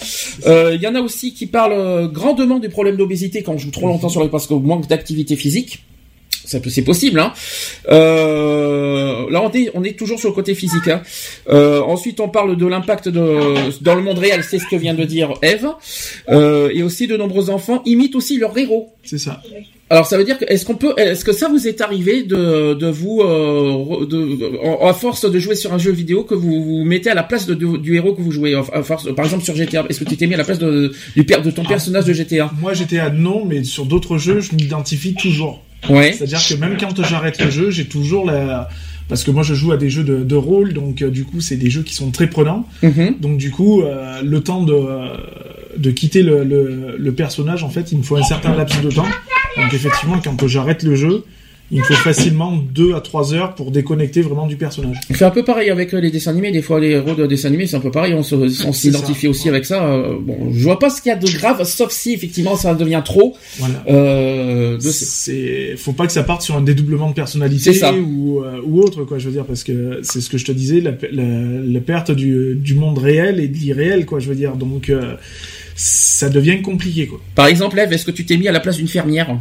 Euh, 0.46 0.72
Il 0.74 0.80
y 0.80 0.86
en 0.86 0.94
a 0.94 1.00
aussi 1.00 1.34
qui 1.34 1.46
parlent 1.46 2.10
grandement 2.10 2.58
des 2.58 2.70
problèmes 2.70 2.96
d'obésité 2.96 3.42
quand 3.42 3.52
on 3.52 3.58
joue 3.58 3.70
trop 3.70 3.86
longtemps 3.86 4.08
sur 4.08 4.22
les 4.22 4.30
parce 4.30 4.46
qu'on 4.46 4.60
manque 4.60 4.88
d'activité 4.88 5.36
physique. 5.36 5.80
Ça 6.46 6.58
c'est 6.68 6.82
possible. 6.82 7.20
Hein. 7.20 7.32
Euh, 7.90 9.30
là, 9.30 9.42
on 9.42 9.50
est, 9.52 9.70
on 9.74 9.82
est 9.84 9.98
toujours 9.98 10.18
sur 10.18 10.28
le 10.28 10.34
côté 10.34 10.54
physique. 10.54 10.88
Hein. 10.88 11.02
Euh, 11.48 11.80
ensuite, 11.82 12.20
on 12.20 12.28
parle 12.28 12.56
de 12.56 12.66
l'impact 12.66 13.08
dans 13.08 13.94
le 13.94 14.02
monde 14.02 14.18
réel. 14.18 14.42
C'est 14.48 14.58
ce 14.58 14.66
que 14.70 14.76
vient 14.76 14.94
de 14.94 15.04
dire 15.04 15.34
Eve. 15.42 15.68
Euh, 16.28 16.70
et 16.72 16.82
aussi, 16.82 17.06
de 17.06 17.16
nombreux 17.16 17.50
enfants 17.50 17.82
imitent 17.84 18.14
aussi 18.16 18.38
leurs 18.38 18.56
héros. 18.56 18.90
C'est 19.02 19.18
ça. 19.18 19.42
Alors 19.88 20.04
ça 20.04 20.18
veut 20.18 20.24
dire 20.24 20.36
que 20.36 20.44
est-ce 20.48 20.64
qu'on 20.66 20.74
peut 20.74 20.94
est-ce 20.96 21.24
que 21.24 21.30
ça 21.32 21.48
vous 21.48 21.68
est 21.68 21.80
arrivé 21.80 22.24
de 22.24 22.74
de 22.74 22.88
vous 22.88 23.20
euh, 23.20 24.04
de 24.04 24.58
en- 24.66 24.84
à 24.88 24.92
force 24.92 25.30
de 25.30 25.38
jouer 25.38 25.54
sur 25.54 25.72
un 25.72 25.78
jeu 25.78 25.92
vidéo 25.92 26.24
que 26.24 26.34
vous 26.34 26.60
vous 26.64 26.82
mettez 26.84 27.08
à 27.08 27.14
la 27.14 27.22
place 27.22 27.46
de, 27.46 27.54
du, 27.54 27.78
du 27.78 27.94
héros 27.94 28.12
que 28.12 28.20
vous 28.20 28.32
jouez 28.32 28.52
à 28.72 28.82
force 28.82 29.14
par 29.14 29.24
exemple 29.24 29.44
sur 29.44 29.54
GTA 29.54 29.84
est-ce 29.88 30.00
que 30.00 30.04
tu 30.10 30.16
t'es 30.16 30.26
mis 30.26 30.34
à 30.34 30.38
la 30.38 30.42
place 30.44 30.58
de 30.58 30.90
du 31.14 31.22
père 31.22 31.40
de 31.40 31.52
ton 31.52 31.62
Ah. 31.66 31.68
personnage 31.68 32.04
de 32.04 32.12
GTA 32.14 32.50
Moi, 32.60 32.72
à 33.00 33.10
non, 33.10 33.44
mais 33.44 33.62
sur 33.62 33.86
d'autres 33.86 34.18
jeux, 34.18 34.40
je 34.40 34.56
m'identifie 34.56 35.14
toujours. 35.14 35.62
Ouais. 35.88 36.12
C'est-à-dire 36.12 36.40
que 36.46 36.54
même 36.54 36.76
quand 36.78 37.02
j'arrête 37.04 37.42
le 37.42 37.50
jeu, 37.50 37.70
j'ai 37.70 37.86
toujours 37.86 38.26
la... 38.26 38.68
Parce 39.08 39.22
que 39.22 39.30
moi, 39.30 39.44
je 39.44 39.54
joue 39.54 39.70
à 39.70 39.76
des 39.76 39.88
jeux 39.88 40.02
de, 40.02 40.24
de 40.24 40.34
rôle, 40.34 40.72
donc 40.72 41.00
euh, 41.00 41.10
du 41.10 41.24
coup, 41.24 41.40
c'est 41.40 41.56
des 41.56 41.70
jeux 41.70 41.82
qui 41.82 41.94
sont 41.94 42.10
très 42.10 42.26
prenants. 42.26 42.66
Mhm. 42.82 43.16
Donc 43.20 43.38
du 43.38 43.52
coup, 43.52 43.82
euh, 43.82 44.20
le 44.24 44.40
temps 44.40 44.64
de, 44.64 44.72
euh, 44.72 45.16
de 45.76 45.90
quitter 45.92 46.24
le, 46.24 46.42
le, 46.42 46.96
le 46.98 47.12
personnage, 47.12 47.62
en 47.62 47.70
fait, 47.70 47.92
il 47.92 47.98
me 47.98 48.02
faut 48.02 48.16
un 48.16 48.24
certain 48.24 48.56
laps 48.56 48.82
de 48.82 48.90
temps. 48.90 49.06
Donc 49.56 49.72
effectivement, 49.72 50.20
quand 50.20 50.48
j'arrête 50.48 50.82
le 50.82 50.96
jeu, 50.96 51.24
il 51.70 51.82
faut 51.82 51.94
facilement 51.94 52.56
2 52.56 52.94
à 52.94 53.00
3 53.00 53.34
heures 53.34 53.54
pour 53.54 53.70
déconnecter 53.70 54.20
vraiment 54.22 54.46
du 54.46 54.56
personnage. 54.56 54.96
C'est 55.10 55.24
un 55.24 55.30
peu 55.30 55.44
pareil 55.44 55.70
avec 55.70 55.92
euh, 55.94 56.00
les 56.00 56.10
dessins 56.10 56.30
animés. 56.30 56.52
Des 56.52 56.62
fois, 56.62 56.78
les 56.78 56.90
héros 56.90 57.14
de 57.14 57.26
dessins 57.26 57.48
animés, 57.48 57.66
c'est 57.66 57.76
un 57.76 57.80
peu 57.80 57.90
pareil. 57.90 58.14
On 58.14 58.22
s'identifie 58.22 59.26
aussi 59.28 59.48
avec 59.48 59.64
ça. 59.64 59.84
Euh, 59.84 60.16
Bon, 60.20 60.52
je 60.52 60.62
vois 60.62 60.78
pas 60.78 60.90
ce 60.90 61.00
qu'il 61.02 61.10
y 61.10 61.12
a 61.12 61.16
de 61.18 61.26
grave, 61.38 61.62
sauf 61.64 61.90
si 61.92 62.12
effectivement 62.14 62.56
ça 62.56 62.74
devient 62.74 63.02
trop. 63.04 63.36
Voilà. 63.58 63.82
Euh, 63.88 64.76
de... 64.76 64.80
C'est, 64.80 65.74
faut 65.76 65.92
pas 65.92 66.06
que 66.06 66.12
ça 66.12 66.22
parte 66.22 66.42
sur 66.42 66.56
un 66.56 66.62
dédoublement 66.62 67.08
de 67.10 67.14
personnalité 67.14 67.72
C'est 67.72 67.78
ça. 67.80 67.92
ou, 67.94 68.40
euh, 68.42 68.60
ou 68.64 68.80
autre, 68.80 69.04
quoi, 69.04 69.18
je 69.18 69.26
veux 69.26 69.32
dire, 69.32 69.44
parce 69.44 69.62
que 69.64 70.00
c'est 70.02 70.20
ce 70.20 70.28
que 70.30 70.38
je 70.38 70.44
te 70.44 70.52
disais, 70.52 70.80
la, 70.80 70.92
pe- 70.92 71.08
la, 71.12 71.24
la 71.24 71.80
perte 71.80 72.10
du, 72.12 72.54
du 72.56 72.74
monde 72.74 72.98
réel 72.98 73.40
et 73.40 73.48
de 73.48 73.56
l'irréel, 73.56 74.06
quoi, 74.06 74.18
je 74.20 74.28
veux 74.28 74.34
dire, 74.34 74.56
donc, 74.56 74.88
euh, 74.88 75.14
ça 75.74 76.28
devient 76.30 76.62
compliqué, 76.62 77.06
quoi. 77.06 77.20
Par 77.34 77.46
exemple, 77.46 77.78
Eve, 77.78 77.92
est-ce 77.92 78.04
que 78.04 78.10
tu 78.10 78.24
t'es 78.24 78.36
mis 78.36 78.48
à 78.48 78.52
la 78.52 78.60
place 78.60 78.76
d'une 78.76 78.88
fermière? 78.88 79.36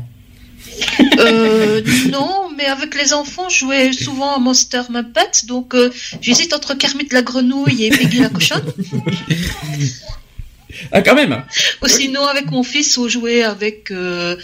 Euh, 1.20 1.82
non, 2.10 2.50
mais 2.58 2.66
avec 2.66 2.96
les 2.96 3.14
enfants, 3.14 3.50
je 3.50 3.60
jouais 3.60 3.94
souvent 3.94 4.36
à 4.36 4.40
Monster 4.40 4.82
Muppet, 4.90 5.46
donc 5.48 5.74
euh, 5.74 5.92
j'hésite 6.22 6.54
entre 6.54 6.74
Kermit 6.74 7.08
la 7.12 7.22
grenouille 7.22 7.86
et 7.86 7.90
Peggy 7.90 8.20
la 8.20 8.30
cochonne. 8.30 8.64
Ah, 10.92 11.02
quand 11.02 11.16
même. 11.16 11.44
Ou 11.84 11.88
sinon, 11.88 12.26
avec 12.26 12.52
mon 12.52 12.64
fils, 12.64 12.98
on 12.98 13.08
jouait 13.08 13.44
avec 13.44 13.92
euh, 13.92 14.36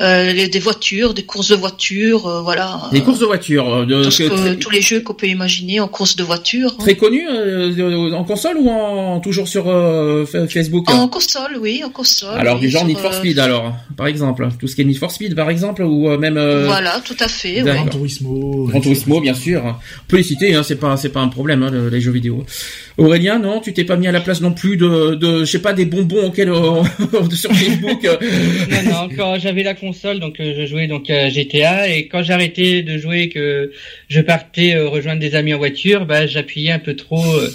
euh, 0.00 0.32
les- 0.32 0.48
des 0.48 0.58
voitures, 0.58 1.14
des 1.14 1.24
courses 1.24 1.48
de 1.48 1.56
voitures, 1.56 2.26
euh, 2.26 2.40
voilà. 2.42 2.80
Les 2.92 3.00
courses 3.02 3.18
de 3.20 3.26
voiture, 3.26 3.72
euh, 3.72 3.86
de, 3.86 4.04
que- 4.04 4.28
très, 4.28 4.56
tous 4.56 4.70
les 4.70 4.80
jeux 4.82 5.00
qu'on 5.00 5.14
peut 5.14 5.26
imaginer 5.28 5.80
en 5.80 5.88
course 5.88 6.16
de 6.16 6.22
voiture. 6.24 6.72
hein. 6.78 6.82
très 6.82 6.96
connus 6.96 7.26
euh, 7.28 7.72
de- 7.74 8.12
en 8.14 8.24
console 8.24 8.56
ou 8.58 8.68
en 8.70 9.20
toujours 9.20 9.48
sur 9.48 9.68
euh, 9.68 10.24
Fa- 10.26 10.46
Facebook 10.48 10.90
En 10.90 11.08
console, 11.08 11.56
oui, 11.60 11.82
en 11.84 11.90
console. 11.90 12.38
Alors 12.38 12.54
oui, 12.56 12.62
du 12.62 12.70
genre 12.70 12.80
sur, 12.82 12.88
Need 12.88 12.98
for 12.98 13.12
euh, 13.12 13.18
Speed 13.18 13.38
alors, 13.38 13.74
par 13.96 14.06
exemple, 14.06 14.48
tout 14.58 14.66
ce 14.68 14.74
qui 14.76 14.82
est 14.82 14.84
Need 14.84 14.98
for 14.98 15.10
Speed 15.10 15.34
par 15.34 15.50
exemple 15.50 15.82
ou 15.82 16.08
même 16.18 16.36
euh, 16.36 16.66
Voilà, 16.66 17.00
tout 17.04 17.16
à 17.20 17.28
fait. 17.28 17.62
D'accord. 17.62 17.84
ouais. 17.84 17.90
Turismo. 17.90 18.66
Gran 18.68 18.80
Turismo 18.80 19.20
bien 19.20 19.34
sûr. 19.34 19.62
On 19.64 19.74
peut 20.08 20.16
les 20.18 20.22
citer, 20.22 20.54
hein, 20.54 20.62
c'est 20.62 20.76
pas 20.76 20.96
c'est 20.96 21.08
pas 21.10 21.20
un 21.20 21.28
problème 21.28 21.62
hein, 21.62 21.70
le- 21.70 21.88
les 21.88 22.00
jeux 22.00 22.10
vidéo. 22.12 22.44
Aurélien, 22.98 23.38
non, 23.38 23.60
tu 23.60 23.72
t'es 23.74 23.84
pas 23.84 23.96
mis 23.96 24.06
à 24.06 24.12
la 24.12 24.20
place 24.20 24.40
non 24.40 24.52
plus 24.52 24.76
de, 24.76 25.14
de 25.14 25.40
je 25.40 25.44
sais 25.50 25.58
pas 25.58 25.65
des 25.72 25.84
bonbons 25.84 26.26
auxquels 26.26 26.50
on- 26.52 26.84
sur 27.30 27.52
Facebook. 27.52 28.06
Non, 28.70 28.90
non, 28.92 29.08
quand 29.16 29.38
j'avais 29.38 29.62
la 29.62 29.74
console, 29.74 30.18
donc 30.20 30.40
euh, 30.40 30.54
je 30.56 30.66
jouais 30.66 30.86
donc 30.86 31.08
à 31.10 31.28
GTA 31.28 31.88
et 31.88 32.08
quand 32.08 32.22
j'arrêtais 32.22 32.82
de 32.82 32.98
jouer, 32.98 33.28
que 33.28 33.70
je 34.08 34.20
partais 34.20 34.74
euh, 34.74 34.88
rejoindre 34.88 35.20
des 35.20 35.34
amis 35.34 35.54
en 35.54 35.58
voiture, 35.58 36.06
bah 36.06 36.26
j'appuyais 36.26 36.72
un 36.72 36.78
peu 36.78 36.94
trop. 36.96 37.24
euh, 37.24 37.50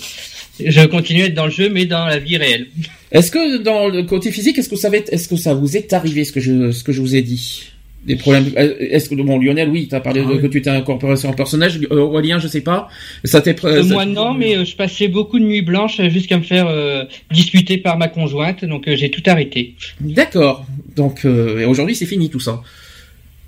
je 0.64 0.86
continuais 0.86 1.24
à 1.24 1.26
être 1.28 1.34
dans 1.34 1.46
le 1.46 1.52
jeu, 1.52 1.70
mais 1.70 1.86
dans 1.86 2.06
la 2.06 2.20
vie 2.20 2.38
réelle. 2.38 2.68
Est-ce 3.12 3.32
que 3.32 3.58
dans 3.58 3.88
le 3.88 4.04
côté 4.04 4.32
physique, 4.32 4.58
est-ce 4.58 4.70
que 4.70 4.76
ça 4.76 4.90
est-ce 4.90 5.28
que 5.28 5.36
ça 5.36 5.54
vous 5.54 5.76
est 5.76 5.92
arrivé 5.94 6.24
ce 6.24 6.32
que 6.32 6.40
je 6.40 6.72
ce 6.72 6.84
que 6.84 6.92
je 6.92 7.02
vous 7.02 7.16
ai 7.16 7.22
dit? 7.22 7.64
Des 8.06 8.16
problèmes 8.16 8.52
euh, 8.58 8.76
Est-ce 8.80 9.10
que 9.10 9.16
bon 9.16 9.38
Lionel, 9.40 9.70
oui, 9.70 9.88
t'as 9.88 10.00
parlé 10.00 10.22
Ah 10.26 10.30
de, 10.30 10.34
oui. 10.36 10.42
que 10.42 10.48
tu 10.48 10.62
t'es 10.62 10.70
incorporé 10.70 11.16
sur 11.18 11.30
un 11.30 11.34
personnage. 11.34 11.80
Euh, 11.92 11.98
Aurélien, 12.00 12.40
je 12.40 12.48
sais 12.48 12.62
pas. 12.62 12.90
Ça 13.24 13.42
t'est 13.42 13.64
Euh, 13.64 13.84
moi 13.84 14.06
non, 14.06 14.34
mais 14.34 14.58
euh, 14.58 14.66
je 14.66 14.76
passais 14.76 15.08
beaucoup 15.08 15.38
de 15.40 15.46
nuits 15.46 15.62
blanches 15.62 16.02
jusqu'à 16.10 16.38
me 16.38 16.44
faire 16.44 16.68
euh, 16.68 17.04
disputer 17.32 17.78
par 17.78 17.98
ma 17.98 18.08
conjointe, 18.08 18.66
donc 18.66 18.88
euh, 18.88 18.96
j'ai 18.96 19.12
tout 19.12 19.22
arrêté. 19.28 19.76
D'accord. 20.00 20.66
Donc 20.96 21.26
euh, 21.26 21.60
et 21.60 21.66
aujourd'hui, 21.66 21.96
c'est 21.96 22.08
fini 22.08 22.30
tout 22.30 22.40
ça. 22.40 22.62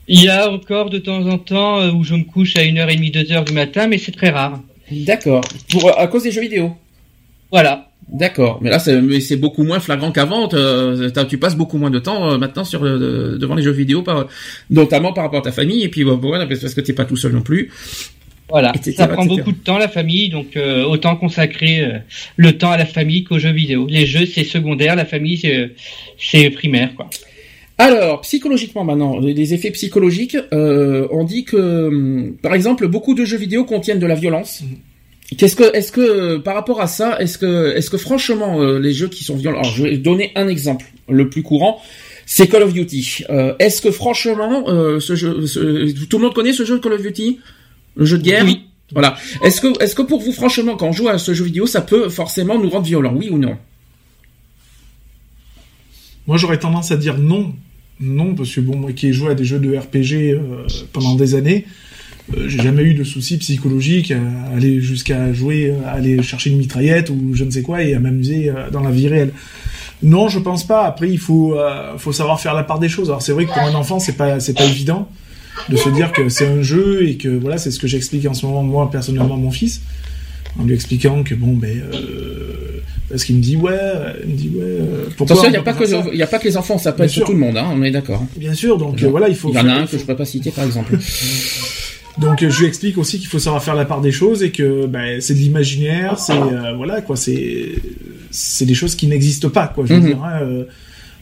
Il 0.07 0.21
y 0.21 0.29
a 0.29 0.51
encore 0.51 0.89
de 0.89 0.99
temps 0.99 1.25
en 1.27 1.37
temps 1.37 1.79
euh, 1.79 1.91
où 1.91 2.03
je 2.03 2.13
me 2.13 2.23
couche 2.23 2.55
à 2.57 2.61
1h30, 2.61 3.11
2h 3.11 3.45
du 3.45 3.53
matin, 3.53 3.87
mais 3.87 3.97
c'est 3.97 4.11
très 4.11 4.29
rare. 4.29 4.59
D'accord. 4.91 5.41
Pour 5.71 5.97
à 5.97 6.05
cause 6.07 6.23
des 6.23 6.31
jeux 6.31 6.41
vidéo. 6.41 6.75
Voilà. 7.51 7.89
D'accord, 8.13 8.59
mais 8.61 8.69
là 8.69 8.77
c'est 8.77 9.37
beaucoup 9.37 9.63
moins 9.63 9.79
flagrant 9.79 10.11
qu'avant. 10.11 10.47
euh, 10.53 11.09
Tu 11.27 11.39
passes 11.39 11.55
beaucoup 11.55 11.79
moins 11.79 11.89
de 11.89 11.97
temps 11.97 12.31
euh, 12.31 12.37
maintenant 12.37 12.63
sur 12.63 12.83
le, 12.83 13.37
devant 13.39 13.55
les 13.55 13.63
jeux 13.63 13.71
vidéo, 13.71 14.03
par, 14.03 14.27
notamment 14.69 15.13
par 15.13 15.23
rapport 15.23 15.39
à 15.39 15.43
ta 15.43 15.51
famille 15.51 15.83
et 15.83 15.89
puis 15.89 16.03
euh, 16.03 16.11
voilà 16.13 16.45
parce 16.45 16.73
que 16.75 16.81
t'es 16.81 16.93
pas 16.93 17.05
tout 17.05 17.17
seul 17.17 17.31
non 17.31 17.41
plus. 17.41 17.71
Voilà, 18.49 18.71
Etc., 18.75 18.93
ça 18.97 19.07
prend 19.07 19.23
etc. 19.23 19.37
beaucoup 19.37 19.51
de 19.51 19.57
temps 19.63 19.79
la 19.79 19.87
famille, 19.87 20.29
donc 20.29 20.55
euh, 20.57 20.83
autant 20.83 21.15
consacrer 21.15 21.81
euh, 21.81 21.97
le 22.37 22.55
temps 22.55 22.69
à 22.69 22.77
la 22.77 22.85
famille 22.85 23.23
qu'aux 23.23 23.39
jeux 23.39 23.51
vidéo. 23.51 23.87
Les 23.89 24.05
jeux 24.05 24.27
c'est 24.27 24.43
secondaire, 24.43 24.95
la 24.95 25.05
famille 25.05 25.41
c'est 26.19 26.49
primaire 26.51 26.93
quoi. 26.95 27.09
Alors 27.79 28.21
psychologiquement 28.21 28.83
maintenant, 28.83 29.19
les- 29.19 29.53
effets 29.55 29.71
psychologiques, 29.71 30.37
euh, 30.53 31.07
on 31.11 31.23
dit 31.23 31.45
que 31.45 31.87
hum, 31.87 32.35
par 32.43 32.53
exemple 32.53 32.87
beaucoup 32.87 33.15
de 33.15 33.25
jeux 33.25 33.37
vidéo 33.37 33.63
contiennent 33.65 33.97
de 33.99 34.05
la 34.05 34.13
violence. 34.15 34.61
Qu'est-ce 35.35 35.55
que, 35.55 35.75
est-ce 35.75 35.91
que, 35.91 36.01
euh, 36.01 36.39
par 36.39 36.55
rapport 36.55 36.81
à 36.81 36.87
ça, 36.87 37.19
est-ce 37.19 37.37
que, 37.37 37.75
est-ce 37.75 37.89
que 37.89 37.97
franchement, 37.97 38.61
euh, 38.61 38.79
les 38.79 38.93
jeux 38.93 39.07
qui 39.07 39.23
sont 39.23 39.35
violents, 39.35 39.59
alors 39.59 39.71
je 39.73 39.83
vais 39.83 39.97
donner 39.97 40.31
un 40.35 40.47
exemple, 40.47 40.85
le 41.09 41.29
plus 41.29 41.43
courant, 41.43 41.81
c'est 42.25 42.47
Call 42.47 42.63
of 42.63 42.73
Duty. 42.73 43.23
Euh, 43.29 43.53
est-ce 43.59 43.81
que 43.81 43.91
franchement, 43.91 44.65
euh, 44.67 44.99
ce 44.99 45.15
jeu, 45.15 45.45
ce- 45.45 46.05
tout 46.05 46.17
le 46.17 46.23
monde 46.25 46.33
connaît 46.33 46.53
ce 46.53 46.63
jeu 46.65 46.79
Call 46.79 46.93
of 46.93 47.01
Duty, 47.01 47.39
le 47.95 48.05
jeu 48.05 48.17
de 48.17 48.23
guerre? 48.23 48.45
Oui. 48.45 48.61
Voilà. 48.91 49.15
Est-ce 49.43 49.59
que, 49.61 49.81
est-ce 49.83 49.95
que 49.95 50.01
pour 50.03 50.19
vous, 50.21 50.31
franchement, 50.31 50.75
quand 50.75 50.87
on 50.87 50.91
joue 50.91 51.07
à 51.09 51.17
ce 51.17 51.33
jeu 51.33 51.45
vidéo, 51.45 51.65
ça 51.65 51.81
peut 51.81 52.09
forcément 52.09 52.59
nous 52.59 52.69
rendre 52.69 52.85
violents, 52.85 53.13
oui 53.15 53.29
ou 53.31 53.37
non? 53.37 53.57
Moi, 56.27 56.37
j'aurais 56.37 56.59
tendance 56.59 56.91
à 56.91 56.97
dire 56.97 57.17
non. 57.17 57.53
Non, 57.99 58.33
parce 58.35 58.53
que 58.53 58.59
bon, 58.61 58.75
moi 58.75 58.91
qui 58.91 59.07
ai 59.07 59.13
joué 59.13 59.29
à 59.31 59.35
des 59.35 59.45
jeux 59.45 59.59
de 59.59 59.75
RPG 59.75 60.39
pendant 60.91 61.15
des 61.15 61.35
années, 61.35 61.65
j'ai 62.47 62.61
jamais 62.61 62.83
eu 62.83 62.93
de 62.93 63.03
soucis 63.03 63.37
psychologiques 63.37 64.11
à 64.11 64.55
aller 64.55 64.79
jusqu'à 64.81 65.33
jouer, 65.33 65.71
euh, 65.71 65.87
à 65.87 65.91
aller 65.91 66.21
chercher 66.23 66.49
une 66.51 66.57
mitraillette 66.57 67.09
ou 67.09 67.31
je 67.33 67.43
ne 67.43 67.51
sais 67.51 67.61
quoi 67.61 67.83
et 67.83 67.93
à 67.93 67.99
m'amuser 67.99 68.49
euh, 68.49 68.69
dans 68.71 68.81
la 68.81 68.91
vie 68.91 69.07
réelle. 69.07 69.31
Non, 70.01 70.27
je 70.29 70.39
pense 70.39 70.65
pas. 70.65 70.85
Après, 70.85 71.09
il 71.09 71.19
faut, 71.19 71.57
euh, 71.57 71.97
faut 71.97 72.11
savoir 72.13 72.39
faire 72.39 72.53
la 72.53 72.63
part 72.63 72.79
des 72.79 72.89
choses. 72.89 73.09
Alors 73.09 73.21
c'est 73.21 73.33
vrai 73.33 73.45
que 73.45 73.51
pour 73.51 73.61
un 73.61 73.73
enfant, 73.75 73.99
c'est 73.99 74.17
pas, 74.17 74.39
c'est 74.39 74.53
pas 74.53 74.65
évident 74.65 75.09
de 75.69 75.77
se 75.77 75.89
dire 75.89 76.11
que 76.11 76.29
c'est 76.29 76.47
un 76.47 76.61
jeu 76.61 77.07
et 77.07 77.17
que 77.17 77.29
voilà, 77.29 77.57
c'est 77.57 77.71
ce 77.71 77.79
que 77.79 77.87
j'explique 77.87 78.25
en 78.25 78.33
ce 78.33 78.45
moment 78.45 78.63
moi 78.63 78.89
personnellement 78.89 79.35
à 79.35 79.37
mon 79.37 79.51
fils, 79.51 79.81
en 80.59 80.63
lui 80.63 80.73
expliquant 80.73 81.23
que 81.23 81.35
bon, 81.35 81.53
ben, 81.53 81.83
euh, 81.93 82.81
parce 83.09 83.25
qu'il 83.25 83.35
me 83.35 83.41
dit 83.41 83.55
ouais, 83.55 83.71
euh, 83.73 84.13
il 84.25 84.31
me 84.31 84.35
dit 84.35 84.51
ouais. 84.55 84.63
euh, 84.63 85.05
pourquoi 85.15 85.35
Attention, 85.35 85.49
il 85.49 85.51
n'y 85.51 85.57
a 85.57 85.61
pas 85.61 85.73
que, 85.73 86.11
il 86.13 86.17
y 86.17 86.23
a 86.23 86.27
pas 86.27 86.39
que 86.39 86.45
les 86.45 86.57
enfants, 86.57 86.77
ça 86.79 86.91
peut 86.91 86.97
Bien 86.97 87.05
être 87.05 87.11
sûr. 87.11 87.25
tout 87.25 87.33
le 87.33 87.37
monde, 87.37 87.57
hein, 87.57 87.67
on 87.71 87.83
est 87.83 87.91
d'accord. 87.91 88.25
Bien 88.35 88.53
sûr, 88.53 88.77
donc 88.77 89.03
euh, 89.03 89.07
voilà, 89.07 89.29
il 89.29 89.35
faut. 89.35 89.49
Il 89.49 89.55
y 89.55 89.59
en 89.59 89.67
a 89.67 89.73
un 89.73 89.85
que 89.85 89.97
je 89.97 90.01
pourrais 90.01 90.17
pas 90.17 90.25
citer, 90.25 90.51
par 90.51 90.65
exemple. 90.65 90.97
Donc 92.19 92.43
euh, 92.43 92.49
je 92.49 92.59
lui 92.59 92.67
explique 92.67 92.97
aussi 92.97 93.17
qu'il 93.19 93.27
faut 93.27 93.39
savoir 93.39 93.63
faire 93.63 93.75
la 93.75 93.85
part 93.85 93.99
des 94.01 94.11
choses 94.11 94.43
et 94.43 94.51
que 94.51 94.85
ben, 94.85 95.19
c'est 95.19 95.33
de 95.33 95.39
l'imaginaire, 95.39 96.19
c'est 96.19 96.33
euh, 96.33 96.73
voilà 96.75 97.01
quoi, 97.01 97.15
c'est 97.15 97.71
c'est 98.29 98.65
des 98.65 98.75
choses 98.75 98.95
qui 98.95 99.07
n'existent 99.07 99.49
pas 99.49 99.67
quoi. 99.67 99.85
Je 99.87 99.93
veux 99.93 99.99
Mhm. 99.99 100.05
dire, 100.05 100.23
hein, 100.23 100.39
euh, 100.41 100.63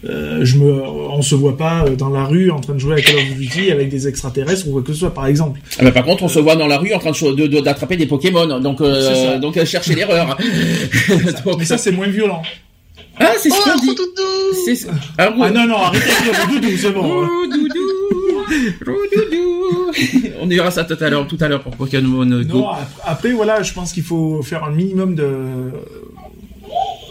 euh, 0.10 0.40
je 0.44 0.58
me, 0.58 0.70
on 0.84 1.22
se 1.22 1.36
voit 1.36 1.56
pas 1.58 1.86
euh, 1.86 1.96
dans 1.96 2.10
la 2.10 2.26
rue 2.26 2.50
en 2.52 2.60
train 2.60 2.74
de 2.74 2.80
jouer 2.80 2.96
à 2.96 3.02
Call 3.02 3.16
of 3.18 3.38
Duty 3.38 3.72
avec 3.72 3.88
des 3.90 4.08
extraterrestres 4.08 4.68
ou 4.68 4.72
quoi 4.74 4.82
que 4.82 4.92
ce 4.92 5.00
soit 5.00 5.14
par 5.14 5.28
exemple. 5.28 5.62
Ah 5.80 5.84
bah, 5.86 5.92
par 5.92 6.04
contre, 6.04 6.24
on 6.24 6.28
se 6.28 6.40
voit 6.40 6.56
dans 6.58 6.68
la 6.68 6.78
rue 6.78 6.94
en 6.94 7.00
train 7.00 7.12
de 7.12 7.36
de- 7.36 7.48
de- 7.48 7.60
d'attraper 7.62 7.96
des 7.98 8.08
Pokémon, 8.08 8.60
donc 8.60 8.82
euh, 8.82 9.38
donc 9.40 9.56
euh, 9.58 9.66
chercher 9.66 9.96
l'erreur. 9.96 10.38
Mais 11.58 11.66
ça 11.66 11.78
c'est 11.78 11.92
moins 11.92 12.08
violent. 12.08 12.42
ah, 13.18 13.32
c'est 13.40 13.50
ce 13.50 13.56
Oh, 13.58 13.62
qu'on 13.64 13.72
un 13.72 13.76
dit. 13.78 13.88
doudou 13.88 14.12
C'est 14.66 14.88
ah, 15.18 15.30
Ah 15.40 15.50
non 15.52 15.68
non, 15.68 15.78
arrêtez 15.78 16.04
avec 16.10 16.48
le 16.56 16.60
doudou, 16.60 16.78
c'est 16.78 16.92
bon. 16.92 17.24
hein. 17.24 17.30
On 20.42 20.48
dira 20.48 20.72
ça 20.72 20.84
tout 20.84 21.02
à 21.02 21.10
l'heure, 21.10 21.28
tout 21.28 21.38
à 21.40 21.48
l'heure 21.48 21.62
pour 21.62 21.76
Pokémon 21.76 22.26
Go. 22.44 22.66
Après 23.04 23.32
voilà, 23.32 23.64
je 23.64 23.74
pense 23.74 23.92
qu'il 23.94 24.04
faut 24.04 24.42
faire 24.42 24.64
un 24.64 24.72
minimum 24.72 25.16
de 25.16 25.72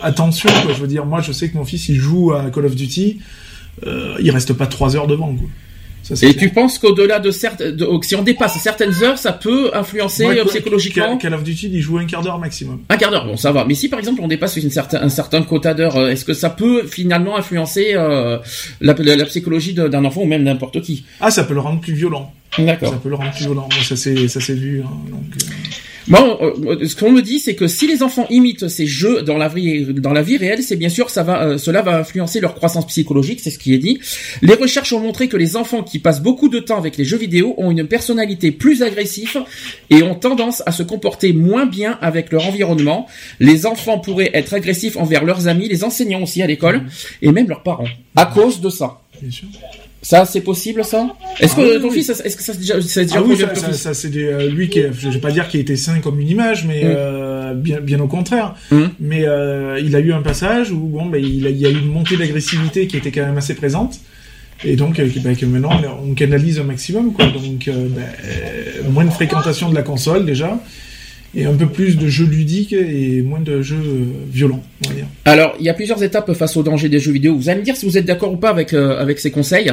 attention 0.03 0.49
quoi. 0.63 0.73
Je 0.75 0.81
veux 0.81 0.87
dire, 0.89 1.07
moi 1.07 1.21
je 1.21 1.33
sais 1.33 1.49
que 1.51 1.57
mon 1.57 1.65
fils 1.65 1.89
il 1.89 1.97
joue 1.97 2.33
à 2.33 2.51
Call 2.51 2.67
of 2.67 2.75
Duty, 2.75 3.21
euh, 3.87 4.17
il 4.21 4.31
reste 4.31 4.53
pas 4.53 4.67
trois 4.67 4.97
heures 4.97 5.07
devant 5.07 5.35
quoi. 5.35 5.49
C'est 6.15 6.27
Et 6.29 6.35
clair. 6.35 6.49
tu 6.49 6.55
penses 6.55 6.79
qu'au-delà 6.79 7.19
de 7.19 7.31
certaines, 7.31 7.77
si 8.03 8.17
on 8.17 8.23
dépasse 8.23 8.59
certaines 8.61 8.95
heures, 9.03 9.19
ça 9.19 9.33
peut 9.33 9.71
influencer 9.75 10.25
Moi, 10.25 10.35
euh, 10.39 10.45
psychologiquement 10.45 11.17
Call 11.19 11.35
of 11.35 11.43
Duty, 11.43 11.71
il 11.73 11.81
joue 11.81 11.99
un 11.99 12.07
quart 12.07 12.23
d'heure 12.23 12.39
maximum. 12.39 12.81
Un 12.89 12.97
quart 12.97 13.11
d'heure, 13.11 13.27
bon, 13.27 13.37
ça 13.37 13.53
va. 13.53 13.65
Mais 13.65 13.75
si 13.75 13.89
par 13.89 13.99
exemple 13.99 14.21
on 14.23 14.29
dépasse 14.29 14.57
une 14.57 14.71
certain, 14.71 15.03
un 15.03 15.09
certain 15.09 15.43
quota 15.43 15.75
d'heures, 15.75 15.97
euh, 15.97 16.09
est-ce 16.11 16.25
que 16.25 16.35
ça 16.35 16.51
peut 16.51 16.87
finalement 16.87 17.37
influencer 17.37 17.93
euh, 17.95 18.39
la, 18.81 18.95
la, 18.95 19.17
la 19.17 19.25
psychologie 19.25 19.75
d'un 19.75 20.05
enfant 20.05 20.23
ou 20.23 20.27
même 20.27 20.43
n'importe 20.43 20.81
qui? 20.83 21.05
Ah, 21.21 21.31
ça 21.31 21.45
peut 21.45 21.55
le 21.55 21.61
rendre 21.61 21.81
plus 21.81 21.95
violent. 21.95 22.33
D'accord. 22.59 22.91
Ça 22.93 22.97
peut 23.03 23.09
le 23.09 23.15
rendre 23.15 23.31
plus 23.33 23.45
violent. 23.45 23.69
Moi, 23.73 23.85
ça 23.85 23.95
c'est 23.97 24.27
ça 24.29 24.41
s'est 24.41 24.55
vu. 24.55 24.83
hein, 24.85 24.91
donc, 25.11 25.23
euh, 25.41 25.47
Bon, 26.11 26.39
euh, 26.43 26.89
ce 26.89 26.97
qu'on 26.97 27.13
me 27.13 27.23
dit, 27.23 27.39
c'est 27.39 27.55
que 27.55 27.69
si 27.69 27.87
les 27.87 28.03
enfants 28.03 28.27
imitent 28.31 28.67
ces 28.67 28.85
jeux 28.85 29.23
dans 29.23 29.39
la 29.39 29.47
vie, 29.47 29.87
dans 29.95 30.13
la 30.13 30.23
vie 30.23 30.37
réelle, 30.37 30.61
c'est 30.61 30.75
bien 30.75 30.89
sûr, 30.89 31.09
ça 31.09 31.23
va, 31.23 31.45
euh, 31.45 31.59
cela 31.59 31.83
va 31.83 31.99
influencer 31.99 32.41
leur 32.41 32.57
croissance 32.57 32.85
psychologique, 32.89 33.39
c'est 33.41 33.53
ce 33.53 33.61
qui 33.61 33.75
est 33.75 33.79
dit. 33.79 34.01
Les 34.43 34.55
recherches 34.55 34.93
ont 34.93 34.99
montré 34.99 35.29
que 35.29 35.37
les 35.37 35.55
enfants 35.55 35.85
qui 35.85 36.01
passent 36.01 36.21
beaucoup 36.21 36.49
de 36.49 36.59
temps 36.59 36.79
avec 36.79 36.97
les 36.97 37.05
jeux 37.05 37.17
vidéo 37.17 37.55
ont 37.59 37.71
une 37.71 37.87
personnalité 37.87 38.51
plus 38.51 38.83
agressive 38.83 39.39
et 39.89 40.03
ont 40.03 40.17
tendance 40.17 40.65
à 40.67 40.73
se 40.73 40.83
comporter 40.83 41.33
moins 41.33 41.67
bien 41.67 41.97
avec 42.03 42.33
leur 42.33 42.45
environnement. 42.45 43.07
Les 43.39 43.65
enfants 43.65 44.01
pourraient 44.01 44.33
être 44.35 44.53
agressifs 44.53 44.97
envers 44.97 45.25
leurs 45.25 45.47
amis, 45.47 45.69
les 45.69 45.85
enseignants 45.85 46.23
aussi 46.23 46.43
à 46.43 46.49
l'école, 46.49 46.87
et 47.23 47.31
même 47.31 47.49
leurs 47.49 47.63
parents, 47.63 47.89
à 48.17 48.27
cause 48.27 48.61
de 48.61 48.69
ça. 48.69 49.01
bien 49.23 49.31
sûr. 49.31 49.47
Ça, 50.03 50.25
c'est 50.25 50.41
possible, 50.41 50.83
ça? 50.83 51.15
Est-ce 51.41 51.55
que 51.55 51.77
Ah 51.77 51.81
ton 51.81 51.91
fils, 51.91 52.09
est-ce 52.09 52.35
que 52.37 52.43
ça 52.43 52.55
s'est 52.55 52.59
déjà, 52.59 52.81
ça 52.81 52.89
s'est 52.89 53.03
déjà 53.05 53.19
Ah 53.19 53.23
oui, 53.23 53.37
ça, 53.37 53.73
ça, 53.75 53.93
c'est 53.95 54.09
des, 54.09 54.25
euh, 54.25 54.49
lui 54.49 54.71
qui, 54.71 54.79
est, 54.79 54.91
je 54.99 55.11
vais 55.11 55.19
pas 55.19 55.31
dire 55.31 55.47
qu'il 55.49 55.61
était 55.61 55.77
sain 55.77 55.99
comme 56.01 56.19
une 56.21 56.29
image, 56.29 56.65
mais 56.67 56.85
Mm. 56.85 56.95
euh, 56.97 57.55
bien, 57.55 57.81
bien 57.81 58.01
au 58.01 58.07
contraire. 58.07 58.55
Mm. 58.71 58.85
Mais 58.99 59.25
euh, 59.27 59.79
il 59.79 59.95
a 59.95 60.01
eu 60.01 60.13
un 60.15 60.23
passage 60.23 60.71
où 60.71 60.79
bon, 60.79 61.07
ben, 61.07 61.23
il, 61.23 61.47
a, 61.47 61.51
il 61.51 61.59
y 61.59 61.67
a 61.67 61.71
eu 61.71 61.79
une 61.79 61.93
montée 61.93 62.17
d'agressivité 62.17 62.87
qui 62.87 62.97
était 62.97 63.11
quand 63.13 63.27
même 63.27 63.37
assez 63.37 63.55
présente. 63.55 63.97
Et 64.65 64.77
donc, 64.77 64.99
euh, 64.99 65.09
bah, 65.23 65.35
que 65.35 65.45
maintenant, 65.47 65.71
on 66.07 66.15
canalise 66.15 66.59
un 66.61 66.65
maximum, 66.65 67.13
quoi. 67.13 67.27
Donc, 67.27 67.69
bah, 67.69 68.03
moins 68.91 69.05
de 69.05 69.11
fréquentation 69.11 69.69
de 69.69 69.75
la 69.75 69.83
console, 69.83 70.25
déjà. 70.25 70.59
Et 71.33 71.45
un 71.45 71.55
peu 71.55 71.67
plus 71.67 71.97
de 71.97 72.09
jeux 72.09 72.25
ludiques 72.27 72.73
et 72.73 73.23
moins 73.23 73.39
de 73.39 73.63
jeux 73.63 73.77
euh, 73.77 74.05
violents, 74.33 74.63
on 74.85 74.89
va 74.89 74.95
dire. 74.97 75.07
Alors, 75.25 75.55
il 75.61 75.65
y 75.65 75.69
a 75.69 75.75
plusieurs 75.75 76.03
étapes 76.03 76.33
face 76.33 76.57
au 76.57 76.65
danger 76.65 76.89
des 76.89 76.99
jeux 76.99 77.13
vidéo. 77.13 77.37
Vous 77.37 77.49
allez 77.49 77.61
me 77.61 77.65
dire 77.65 77.77
si 77.77 77.87
vous 77.87 77.97
êtes 77.97 78.05
d'accord 78.05 78.33
ou 78.33 78.37
pas 78.37 78.51
avec 78.51 78.73
euh, 78.73 78.99
avec 79.01 79.21
ces 79.21 79.31
conseils. 79.31 79.71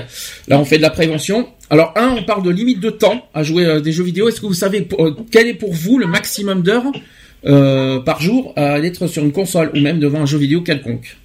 Là, 0.48 0.60
on 0.60 0.66
fait 0.66 0.78
de 0.78 0.84
la 0.84 0.92
prévention. 0.92 1.48
Alors, 1.72 1.94
un, 1.96 2.10
on 2.20 2.24
parle 2.24 2.44
de 2.44 2.52
limite 2.52 2.80
de 2.80 2.92
temps 2.92 3.26
à 3.34 3.42
jouer 3.42 3.66
euh, 3.66 3.80
des 3.82 3.92
jeux 3.92 4.04
vidéo. 4.04 4.30
Est-ce 4.30 4.40
que 4.40 4.46
vous 4.46 4.54
savez 4.54 4.82
pour- 4.82 5.04
euh, 5.04 5.18
quel 5.32 5.48
est 5.48 5.56
pour 5.56 5.74
vous 5.74 5.98
le 5.98 6.06
maximum 6.06 6.62
d'heures 6.62 6.84
euh, 7.48 8.00
par 8.02 8.22
jour 8.22 8.54
à 8.56 8.78
être 8.80 9.08
sur 9.08 9.24
une 9.24 9.32
console 9.32 9.72
ou 9.76 9.80
même 9.80 10.00
devant 10.00 10.22
un 10.22 10.26
jeu 10.28 10.38
vidéo 10.38 10.62
quelconque? 10.62 11.18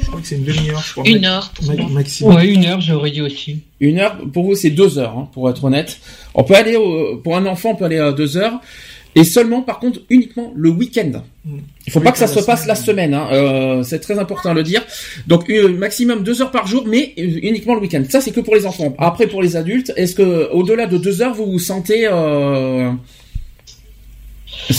Je 0.00 0.06
crois 0.06 0.20
que 0.20 0.26
c'est 0.26 0.36
une 0.36 0.44
demi-heure, 0.44 0.82
je 0.84 0.92
crois. 0.92 1.04
Une 1.08 1.24
heure 1.24 1.50
pour 1.54 1.66
ma- 1.66 1.74
moi. 1.74 1.90
maximum. 1.90 2.34
Ouais, 2.34 2.48
une 2.48 2.64
heure, 2.64 2.80
j'aurais 2.80 3.10
dit 3.12 3.22
aussi. 3.22 3.60
Une 3.80 3.98
heure, 3.98 4.16
pour 4.32 4.44
vous, 4.44 4.54
c'est 4.54 4.70
deux 4.70 4.98
heures, 4.98 5.16
hein, 5.16 5.28
pour 5.32 5.48
être 5.50 5.64
honnête. 5.64 5.98
On 6.34 6.44
peut 6.44 6.54
aller, 6.54 6.76
au- 6.76 7.16
pour 7.16 7.36
un 7.36 7.46
enfant, 7.46 7.70
on 7.70 7.76
peut 7.76 7.84
aller 7.86 7.98
à 7.98 8.12
deux 8.12 8.36
heures. 8.36 8.60
Et 9.16 9.24
seulement, 9.24 9.62
par 9.62 9.80
contre, 9.80 10.00
uniquement 10.10 10.52
le 10.54 10.68
week-end. 10.68 11.22
Mm. 11.44 11.56
Il 11.86 11.92
faut 11.92 12.00
pas 12.00 12.12
que 12.12 12.18
ça 12.18 12.26
se 12.26 12.38
passe 12.40 12.66
la 12.66 12.74
semaine. 12.74 13.14
Hein. 13.14 13.28
Euh, 13.32 13.82
c'est 13.82 13.98
très 13.98 14.18
important 14.18 14.50
à 14.50 14.54
le 14.54 14.62
dire. 14.62 14.84
Donc, 15.26 15.48
euh, 15.48 15.68
maximum 15.68 16.22
deux 16.22 16.42
heures 16.42 16.50
par 16.50 16.66
jour, 16.66 16.84
mais 16.86 17.14
euh, 17.18 17.22
uniquement 17.42 17.74
le 17.74 17.80
week-end. 17.80 18.02
Ça, 18.08 18.20
c'est 18.20 18.30
que 18.30 18.40
pour 18.40 18.54
les 18.54 18.66
enfants. 18.66 18.94
Après, 18.98 19.26
pour 19.26 19.42
les 19.42 19.56
adultes, 19.56 19.90
est-ce 19.96 20.14
que 20.14 20.50
au-delà 20.52 20.86
de 20.86 20.98
deux 20.98 21.22
heures, 21.22 21.34
vous 21.34 21.50
vous 21.50 21.58
sentez 21.58 22.06
euh... 22.06 22.92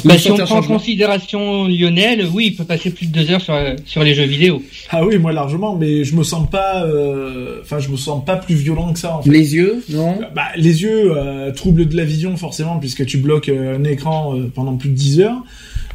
Bah, 0.06 0.18
si 0.18 0.32
on 0.32 0.38
prend 0.38 0.60
en 0.60 0.64
considération 0.64 1.68
Lionel, 1.68 2.28
oui, 2.34 2.48
il 2.48 2.56
peut 2.56 2.66
passer 2.66 2.92
plus 2.92 3.08
de 3.08 3.12
deux 3.12 3.32
heures 3.32 3.42
sur, 3.42 3.58
sur 3.86 4.04
les 4.04 4.14
jeux 4.14 4.26
vidéo. 4.26 4.62
Ah 4.90 5.06
oui, 5.06 5.18
moi 5.18 5.32
largement, 5.32 5.76
mais 5.76 6.04
je 6.04 6.16
me 6.16 6.24
sens 6.24 6.50
pas, 6.50 6.84
euh, 6.86 7.62
enfin, 7.62 7.80
je 7.80 7.90
me 7.90 7.98
sens 7.98 8.24
pas 8.24 8.36
plus 8.36 8.56
violent 8.56 8.94
que 8.94 9.00
ça. 9.00 9.18
En 9.18 9.22
fait. 9.22 9.30
Les 9.30 9.56
yeux, 9.56 9.84
non? 9.90 10.20
Bah, 10.36 10.48
les 10.56 10.84
yeux, 10.84 11.14
euh, 11.16 11.52
troubles 11.52 11.88
de 11.88 11.96
la 11.96 12.04
vision 12.04 12.36
forcément, 12.38 12.80
puisque 12.80 13.06
tu 13.06 13.18
bloques 13.18 13.50
euh, 13.50 13.78
un 13.78 13.84
écran 13.84 14.36
euh, 14.36 14.52
pendant 14.54 14.76
plus 14.76 14.90
de 14.90 14.96
10 14.96 15.22
heures. 15.22 15.44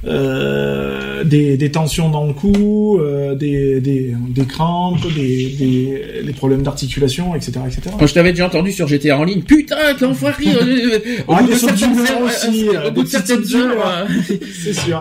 Euh, 0.04 1.22
des, 1.22 1.56
des 1.56 1.70
tensions 1.70 2.08
dans 2.10 2.26
le 2.26 2.32
cou, 2.32 2.98
euh, 3.00 3.36
des, 3.36 3.80
des, 3.80 4.12
des 4.30 4.44
crampes, 4.44 4.98
des, 5.14 6.22
des, 6.24 6.32
problèmes 6.32 6.62
d'articulation, 6.64 7.36
etc., 7.36 7.52
etc. 7.66 7.82
Moi, 7.96 8.08
je 8.08 8.14
t'avais 8.14 8.30
déjà 8.32 8.46
entendu 8.46 8.72
sur 8.72 8.88
GTA 8.88 9.16
en 9.18 9.22
ligne. 9.22 9.42
Putain, 9.42 9.76
quel 9.96 10.08
enfoiré 10.08 10.44
euh, 10.48 10.98
Au 11.28 11.34
Ah, 11.34 11.42
bout 11.42 11.50
de 11.50 11.54
certaines 11.54 11.98
heures, 12.00 12.22
aussi, 12.24 12.66
au 12.84 12.90
bout 12.90 13.02
de 13.04 13.08
certaines 13.08 13.54
heures, 13.54 14.08
C'est 14.64 14.72
sûr. 14.72 15.00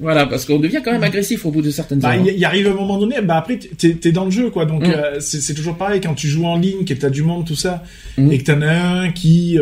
voilà, 0.00 0.24
parce 0.24 0.46
qu'on 0.46 0.58
devient 0.58 0.80
quand 0.82 0.92
même 0.92 1.04
agressif 1.04 1.44
au 1.44 1.50
bout 1.50 1.60
de 1.60 1.70
certaines 1.70 1.98
Bah, 1.98 2.14
heures. 2.14 2.22
il 2.26 2.34
y, 2.34 2.38
y 2.40 2.44
arrive 2.46 2.68
un 2.68 2.74
moment 2.74 2.96
donné, 2.98 3.16
bah 3.22 3.36
après 3.36 3.58
t'es 3.58 3.92
t'es 3.94 4.12
dans 4.12 4.24
le 4.24 4.30
jeu 4.30 4.48
quoi, 4.48 4.64
donc 4.64 4.86
Mm. 4.86 4.92
euh, 4.96 5.16
c'est 5.20 5.52
toujours 5.54 5.76
pareil 5.76 6.00
quand 6.00 6.14
tu 6.14 6.28
joues 6.28 6.46
en 6.46 6.56
ligne, 6.56 6.84
que 6.86 6.94
t'as 6.94 7.10
du 7.10 7.22
monde 7.22 7.44
tout 7.46 7.56
ça, 7.56 7.82
Mm. 8.16 8.32
et 8.32 8.38
que 8.38 8.44
t'en 8.50 8.62
as 8.62 8.72
un 9.02 9.10
qui, 9.10 9.58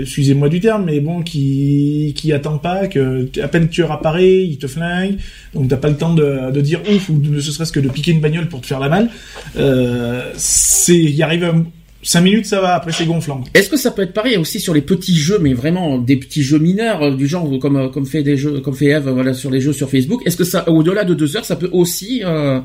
excusez-moi 0.00 0.48
du 0.48 0.60
terme, 0.60 0.84
mais 0.86 1.00
bon 1.00 1.22
qui 1.22 2.12
qui 2.16 2.32
attend 2.32 2.58
pas, 2.58 2.86
que 2.86 3.28
peine 3.58 3.68
tu 3.68 3.82
réapparais, 3.82 4.44
il 4.52 4.58
te 4.58 4.66
flingue, 4.66 5.16
donc 5.54 5.68
t'as 5.68 5.76
pas 5.76 5.88
le 5.88 5.96
temps 5.96 6.14
de, 6.14 6.50
de 6.50 6.60
dire 6.60 6.80
ouf 6.90 7.08
ou 7.08 7.14
ne 7.20 7.40
serait-ce 7.40 7.72
que 7.72 7.80
de 7.80 7.88
piquer 7.88 8.12
une 8.12 8.20
bagnole 8.20 8.48
pour 8.48 8.60
te 8.60 8.66
faire 8.66 8.80
la 8.80 8.88
malle. 8.88 9.08
Euh, 9.56 10.30
c'est, 10.36 10.96
il 10.96 11.22
arrive 11.22 11.44
un- 11.44 11.64
cinq 12.02 12.20
minutes 12.20 12.46
ça 12.46 12.60
va, 12.60 12.74
après 12.74 12.92
c'est 12.92 13.06
gonflant. 13.06 13.42
Est-ce 13.54 13.68
que 13.68 13.76
ça 13.76 13.90
peut 13.90 14.02
être 14.02 14.12
pareil 14.12 14.36
aussi 14.36 14.60
sur 14.60 14.74
les 14.74 14.82
petits 14.82 15.16
jeux, 15.16 15.38
mais 15.40 15.54
vraiment 15.54 15.98
des 15.98 16.16
petits 16.16 16.42
jeux 16.42 16.58
mineurs 16.58 17.02
euh, 17.02 17.16
du 17.16 17.26
genre 17.26 17.48
comme 17.58 17.76
euh, 17.76 17.88
comme 17.88 18.06
fait 18.06 18.22
des 18.22 18.36
jeux, 18.36 18.60
comme 18.60 18.74
fait 18.74 18.90
Eve, 18.96 19.08
voilà 19.08 19.34
sur 19.34 19.50
les 19.50 19.60
jeux 19.60 19.72
sur 19.72 19.88
Facebook? 19.90 20.22
Est-ce 20.26 20.36
que 20.36 20.44
ça, 20.44 20.68
au-delà 20.68 21.04
de 21.04 21.14
deux 21.14 21.36
heures, 21.36 21.44
ça 21.44 21.56
peut 21.56 21.70
aussi 21.72 22.22
euh, 22.24 22.60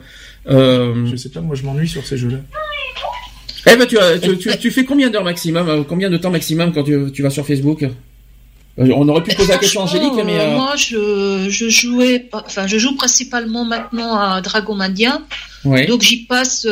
euh... 0.49 1.05
Je 1.05 1.15
sais 1.15 1.29
pas, 1.29 1.41
moi 1.41 1.55
je 1.55 1.63
m'ennuie 1.63 1.87
sur 1.87 2.05
ces 2.05 2.17
jeux-là. 2.17 2.39
Eve, 3.71 3.85
tu, 3.87 3.97
tu, 4.21 4.37
tu, 4.37 4.57
tu 4.57 4.71
fais 4.71 4.85
combien 4.85 5.09
d'heures 5.09 5.23
maximum, 5.23 5.69
euh, 5.69 5.83
combien 5.87 6.09
de 6.09 6.17
temps 6.17 6.31
maximum 6.31 6.71
quand 6.73 6.83
tu, 6.83 6.95
tu 7.11 7.21
vas 7.23 7.29
sur 7.29 7.45
Facebook? 7.45 7.83
Euh, 7.83 7.89
On 8.77 9.07
aurait 9.09 9.23
pu 9.23 9.35
poser 9.35 9.51
la 9.51 9.57
question 9.57 9.81
à 9.81 9.83
Angélique, 9.83 10.13
mais 10.25 10.39
euh, 10.39 10.47
euh, 10.51 10.55
moi, 10.55 10.75
je, 10.75 11.47
je 11.49 11.69
jouais, 11.69 12.29
enfin, 12.31 12.67
je 12.67 12.77
joue 12.77 12.95
principalement 12.95 13.65
maintenant 13.65 14.15
à 14.17 14.41
Dragomania, 14.41 15.21
ouais. 15.65 15.85
donc 15.87 16.01
j'y 16.01 16.23
passe 16.25 16.65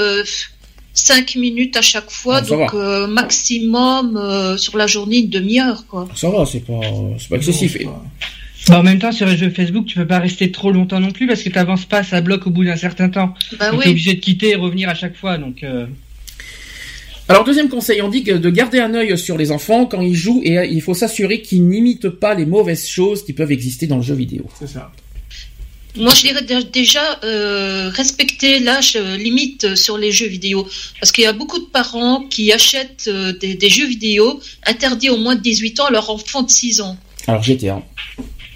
5 0.93 1.35
minutes 1.35 1.77
à 1.77 1.81
chaque 1.81 2.09
fois, 2.09 2.38
Ah, 2.38 2.41
donc 2.41 2.73
euh, 2.73 3.07
maximum 3.07 4.17
euh, 4.17 4.57
sur 4.57 4.77
la 4.77 4.88
journée 4.88 5.19
une 5.19 5.29
demi-heure, 5.29 5.85
quoi. 5.88 6.07
ça 6.15 6.29
va, 6.29 6.45
c'est 6.45 6.62
pas, 6.65 6.79
c'est 7.17 7.29
pas 7.29 7.35
excessif. 7.35 7.77
Pas- 7.83 8.03
Bah, 8.67 8.79
en 8.79 8.83
même 8.83 8.99
temps, 8.99 9.12
sur 9.13 9.25
les 9.25 9.38
jeux 9.38 9.49
Facebook, 9.49 9.85
tu 9.85 9.95
peux 9.97 10.05
pas 10.07 10.19
rester 10.19 10.51
trop 10.51 10.71
longtemps 10.71 10.99
non 10.99 11.12
plus 11.12 11.27
parce 11.27 11.41
que 11.43 11.49
t'avances 11.49 11.85
pas, 11.85 12.03
ça 12.03 12.19
bloque 12.21 12.45
au 12.45 12.49
bout 12.49 12.65
d'un 12.65 12.75
certain 12.75 13.09
temps. 13.09 13.33
Bah 13.57 13.69
t'es 13.71 13.77
oui. 13.77 13.88
obligé 13.88 14.13
de 14.15 14.19
quitter 14.19 14.49
et 14.49 14.55
revenir 14.55 14.89
à 14.89 14.95
chaque 14.95 15.15
fois. 15.15 15.38
Donc, 15.38 15.63
euh, 15.63 15.85
Alors 17.30 17.44
deuxième 17.44 17.70
conseil, 17.70 18.02
on 18.02 18.10
dit 18.10 18.24
que 18.24 18.32
de 18.32 18.50
garder 18.50 18.80
un 18.80 18.94
œil 18.96 19.15
sur 19.18 19.38
les 19.38 19.52
enfants 19.52 19.86
quand 19.86 20.02
ils 20.02 20.15
jouent 20.15 20.42
et 20.44 20.58
euh, 20.58 20.65
il 20.65 20.82
faut 20.82 20.96
s'assurer 20.96 21.42
qu'ils 21.42 21.68
n'imitent 21.68 22.10
pas 22.10 22.34
les 22.34 22.46
mauvaises 22.48 22.88
choses 22.89 23.24
qui 23.24 23.34
peuvent 23.34 23.52
exister 23.52 23.86
dans 23.86 23.98
le 23.98 24.02
jeu 24.02 24.15
vidéo. 24.15 24.46
C'est 24.60 24.68
ça. 24.68 24.92
Moi, 25.96 26.12
je 26.15 26.22
dirais 26.22 26.42
dé- 26.44 26.63
déjà 26.74 27.20
euh, 27.24 27.89
respecter 27.89 28.60
l'âge 28.60 28.94
euh, 28.96 29.15
limite 29.15 29.63
euh, 29.65 29.76
sur 29.76 29.98
les 30.00 30.12
jeux 30.12 30.28
vidéo. 30.28 30.68
Parce 31.00 31.12
qu'il 31.12 31.24
y 31.24 31.28
a 31.28 31.34
beaucoup 31.34 31.60
de 31.60 31.65
parents 31.65 32.24
qui 32.24 32.52
achètent 32.52 33.06
euh, 33.08 33.32
des, 33.34 33.54
des 33.54 33.70
jeux 33.70 33.88
vidéo 33.88 34.39
interdits 34.65 35.10
au 35.10 35.18
moins 35.18 35.36
de 35.36 35.42
18 35.42 35.80
ans 35.82 35.86
à 35.86 35.92
leur 35.92 36.10
enfant 36.10 36.42
de 36.42 36.50
6 36.50 36.82
ans. 36.82 36.98
Alors 37.28 37.44
GTA. 37.44 37.82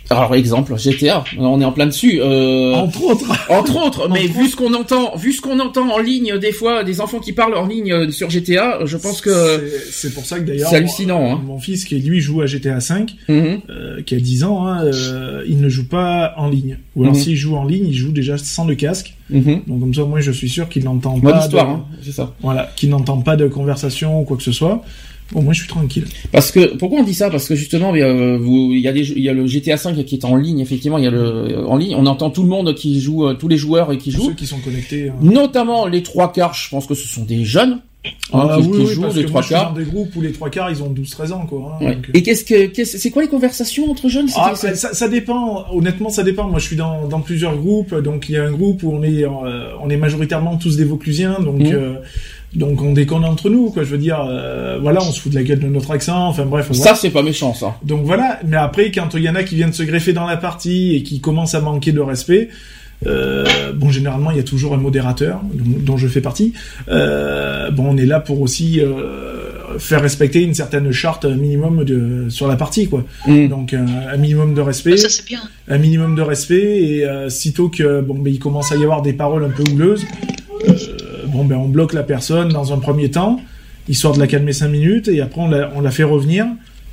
Alors 0.10 0.36
exemple 0.36 0.78
GTA, 0.78 1.24
on 1.40 1.60
est 1.62 1.66
en 1.66 1.72
plein 1.72 1.86
dessus. 1.88 2.20
Euh... 2.22 2.74
Entre 2.76 3.04
autres. 3.04 3.32
Entre 3.50 3.86
autres, 3.86 4.10
mais 4.10 4.26
Entre 4.28 4.34
vu 4.38 4.48
ce 4.50 4.56
qu'on 4.56 4.74
entend, 4.74 5.16
vu 5.16 5.32
ce 5.32 5.42
qu'on 5.42 5.60
entend 5.60 5.90
en 5.92 5.98
ligne 6.00 6.38
des 6.38 6.52
fois, 6.52 6.84
des 6.84 7.00
enfants 7.02 7.20
qui 7.20 7.32
parlent 7.32 7.56
en 7.56 7.66
ligne 7.66 7.92
euh, 7.94 8.12
sur 8.12 8.30
GTA, 8.30 8.80
je 8.86 8.98
pense 8.98 9.22
que 9.22 9.32
C'est- 9.92 10.14
pour 10.14 10.26
ça 10.26 10.40
que 10.40 10.44
d'ailleurs 10.46 10.70
c'est 10.70 10.76
hallucinant, 10.76 11.22
mon, 11.22 11.34
hein. 11.36 11.42
mon 11.46 11.60
fils 11.60 11.86
qui 11.86 11.96
lui 12.00 12.20
joue 12.20 12.42
à 12.42 12.46
GTA 12.46 12.80
5 12.82 13.16
Mhm. 13.30 13.60
euh, 13.70 14.02
qui 14.04 14.16
a 14.16 14.20
10 14.20 14.44
ans 14.44 14.68
hein, 14.68 14.84
euh, 14.86 15.44
il 15.48 15.60
ne 15.62 15.70
joue 15.70 15.88
pas 15.88 16.34
en 16.38 16.50
ligne 16.50 16.78
ou 16.96 17.04
alors 17.04 17.16
Mhm. 17.16 17.22
s'il 17.22 17.36
joue 17.38 17.56
en 17.56 17.66
ligne 17.66 17.88
il 17.88 17.94
joue 17.96 18.12
déjà 18.12 18.38
sans 18.38 18.66
le 18.68 18.76
casque 18.76 19.16
Mhm. 19.30 19.62
donc 19.68 19.80
comme 19.80 19.94
ça 19.94 20.04
moi 20.04 20.20
je 20.20 20.32
suis 20.32 20.50
sûr 20.50 20.68
qu'il 20.70 20.84
n'entend 20.84 21.20
pas 21.20 21.40
histoire, 21.40 21.66
de, 21.68 21.72
hein, 21.72 21.86
c'est 22.04 22.12
ça. 22.12 22.34
voilà 22.42 22.70
qu'il 22.76 22.90
n'entend 22.90 23.18
pas 23.22 23.36
de 23.38 23.48
conversation 23.48 24.20
ou 24.20 24.24
quoi 24.26 24.36
que 24.38 24.44
ce 24.44 24.52
soit 24.52 24.84
bon 25.34 25.42
moi 25.42 25.54
je 25.54 25.60
suis 25.60 25.68
tranquille 25.68 26.06
Parce 26.32 26.52
que 26.52 26.76
pourquoi 26.78 27.00
on 27.00 27.04
dit 27.04 27.14
ça? 27.14 27.30
Parce 27.30 27.48
que 27.48 27.56
justement, 27.56 27.94
euh, 27.94 28.38
il 28.72 28.80
y 28.80 28.88
a 28.88 28.94
des, 28.94 29.04
jeux- 29.04 29.16
il 29.18 29.24
y 29.24 29.30
a 29.30 29.34
le 29.34 29.46
GTA 29.48 29.78
5 29.78 30.04
qui 30.06 30.16
est 30.16 30.26
en 30.26 30.36
ligne. 30.36 30.60
Effectivement, 30.60 30.98
il 30.98 31.04
y 31.04 31.08
a 31.08 31.12
le 31.12 31.66
en 31.68 31.78
ligne. 31.78 31.96
On 31.96 32.06
entend 32.06 32.30
tout 32.30 32.44
le 32.44 32.50
monde 32.50 32.74
qui 32.76 33.02
joue, 33.02 33.26
euh, 33.28 33.34
tous 33.34 33.48
les 33.48 33.58
joueurs 33.58 33.92
et 33.92 33.98
qui 33.98 34.12
Tous 34.12 34.18
jouent. 34.18 34.28
ceux 34.30 34.34
qui 34.36 34.48
sont 34.48 34.60
connectés 34.60 35.10
hein. 35.10 35.14
Notamment 35.22 35.88
les 35.88 36.04
trois 36.04 36.32
quarts. 36.32 36.54
Je 36.54 36.70
pense 36.70 36.86
que 36.88 36.94
ce 36.96 37.08
sont 37.08 37.24
des 37.26 37.44
jeunes 37.44 37.80
hein, 38.34 38.48
Ah 38.52 38.58
qui, 38.62 38.68
oui, 38.68 38.86
qui 38.86 38.94
jouent 38.94 39.02
parce 39.04 39.16
les 39.16 39.22
que 39.24 39.28
trois 39.28 39.40
moi, 39.40 39.42
je 39.42 39.48
suis 39.48 39.56
dans 39.56 39.62
quarts. 39.62 39.74
des 39.74 39.84
groupes 39.86 40.16
où 40.16 40.22
les 40.22 40.32
trois 40.32 40.50
quarts 40.50 40.70
ils 40.72 40.84
ont 40.84 40.90
12-13 40.94 41.32
ans 41.34 41.46
quoi 41.46 41.78
hein, 41.82 41.86
Ouais. 41.86 41.96
donc, 41.96 42.10
euh, 42.10 42.12
Et 42.14 42.24
qu'est-ce 42.24 42.44
que, 42.44 42.66
qu'est-ce- 42.68 42.98
c'est 42.98 43.10
quoi 43.10 43.22
les 43.24 43.28
conversations 43.30 43.90
entre 43.90 44.10
jeunes? 44.10 44.28
Ah, 44.36 44.52
C'était- 44.56 44.76
ça, 44.76 44.90
ça- 44.90 44.94
ça 44.94 45.08
dépend. 45.08 45.66
Honnêtement, 45.74 46.10
ça 46.10 46.24
dépend. 46.24 46.48
Moi, 46.50 46.60
je 46.60 46.66
suis 46.68 46.76
dans, 46.76 47.08
dans 47.08 47.22
plusieurs 47.22 47.56
groupes. 47.58 47.96
Donc, 47.96 48.28
il 48.30 48.34
y 48.34 48.38
a 48.38 48.44
un 48.44 48.52
groupe 48.52 48.84
où 48.84 48.92
on 48.92 49.04
est, 49.04 49.24
euh, 49.26 49.30
on 49.82 49.90
est 49.90 49.98
majoritairement 49.98 50.58
tous 50.58 50.76
des 50.78 50.84
Vauclusiens. 50.86 51.38
Donc, 51.40 51.60
Mhm. 51.60 51.72
euh, 51.74 51.94
donc 52.56 52.82
on 52.82 52.94
déconne 52.94 53.26
entre 53.26 53.50
nous, 53.50 53.72
quoi. 53.72 53.84
Je 53.84 53.90
veux 53.90 53.98
dire, 53.98 54.26
euh, 54.28 54.78
voilà, 54.82 55.02
on 55.02 55.12
se 55.12 55.20
fout 55.20 55.32
de 55.32 55.38
la 55.38 55.44
gueule 55.44 55.60
de 55.60 55.68
notre 55.68 55.92
accent. 55.92 56.28
Enfin, 56.28 56.46
bref. 56.46 56.68
Ça, 56.68 56.74
voilà. 56.74 56.96
c'est 56.96 57.10
pas 57.10 57.24
méchant, 57.24 57.54
ça. 57.54 57.78
Donc 57.84 58.04
voilà. 58.06 58.40
Mais 58.46 58.58
après, 58.58 58.92
quand 58.92 59.14
il 59.16 59.24
y 59.24 59.30
en 59.30 59.36
a 59.36 59.44
qui 59.44 59.56
viennent 59.56 59.74
se 59.74 59.84
greffer 59.84 60.14
dans 60.14 60.28
la 60.28 60.38
partie 60.38 60.96
et 60.96 61.04
qui 61.04 61.20
commencent 61.20 61.56
à 61.56 61.62
manquer 61.62 61.92
de 61.92 62.02
respect. 62.02 62.50
Euh, 63.06 63.74
bon, 63.74 63.90
généralement, 63.90 64.32
il 64.32 64.38
y 64.38 64.40
a 64.40 64.44
toujours 64.44 64.74
un 64.74 64.78
modérateur, 64.78 65.42
dont, 65.54 65.66
dont 65.80 65.98
je 65.98 66.08
fais 66.08 66.22
partie. 66.22 66.54
Euh, 66.88 67.70
bon, 67.70 67.88
on 67.90 67.98
est 67.98 68.06
là 68.06 68.22
pour 68.22 68.40
aussi 68.40 68.80
euh, 68.80 69.78
faire 69.78 70.02
respecter 70.02 70.42
une 70.42 70.54
certaine 70.54 70.92
charte 70.92 71.26
minimum 71.26 71.84
de 71.84 72.28
sur 72.30 72.48
la 72.48 72.56
partie, 72.56 72.88
quoi. 72.88 73.04
Mm. 73.28 73.48
Donc 73.48 73.74
un, 73.74 73.86
un 74.14 74.18
minimum 74.18 74.54
de 74.54 74.62
respect 74.62 74.96
Ça, 74.98 75.10
c'est 75.10 75.26
bien. 75.26 75.42
un 75.68 75.78
minimum 75.78 76.16
de 76.16 76.22
respect 76.22 76.82
et 76.82 77.06
euh, 77.06 77.30
sitôt 77.30 77.70
que 77.70 78.02
bon 78.02 78.20
ben 78.20 78.32
il 78.34 78.40
commence 78.40 78.72
à 78.72 78.76
y 78.76 78.84
avoir 78.84 79.02
des 79.02 79.14
paroles 79.14 79.44
un 79.44 79.50
peu 79.50 79.64
houleuses 79.70 80.06
euh, 80.06 80.33
bon 81.34 81.46
ben 81.46 81.58
on 81.58 81.68
bloque 81.68 81.94
la 81.94 82.04
personne 82.04 82.50
dans 82.50 82.74
un 82.74 82.78
premier 82.80 83.12
temps 83.12 83.40
histoire 83.90 84.14
de 84.14 84.20
la 84.20 84.28
calmer 84.28 84.54
cinq 84.54 84.70
minutes 84.70 85.08
et 85.10 85.20
après 85.20 85.42
on 85.42 85.82
la, 85.82 85.92
fait 85.92 86.04
revenir 86.04 86.46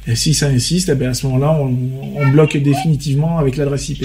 et 0.08 0.16
si 0.16 0.34
ça 0.34 0.46
insiste 0.46 0.88
eh 0.88 0.96
ben 0.96 1.10
à 1.10 1.14
ce 1.14 1.26
moment-là 1.26 1.56
on, 1.60 1.76
on 2.16 2.28
bloque 2.28 2.56
définitivement 2.56 3.38
avec 3.38 3.56
l'adresse 3.56 3.88
IP 3.90 4.04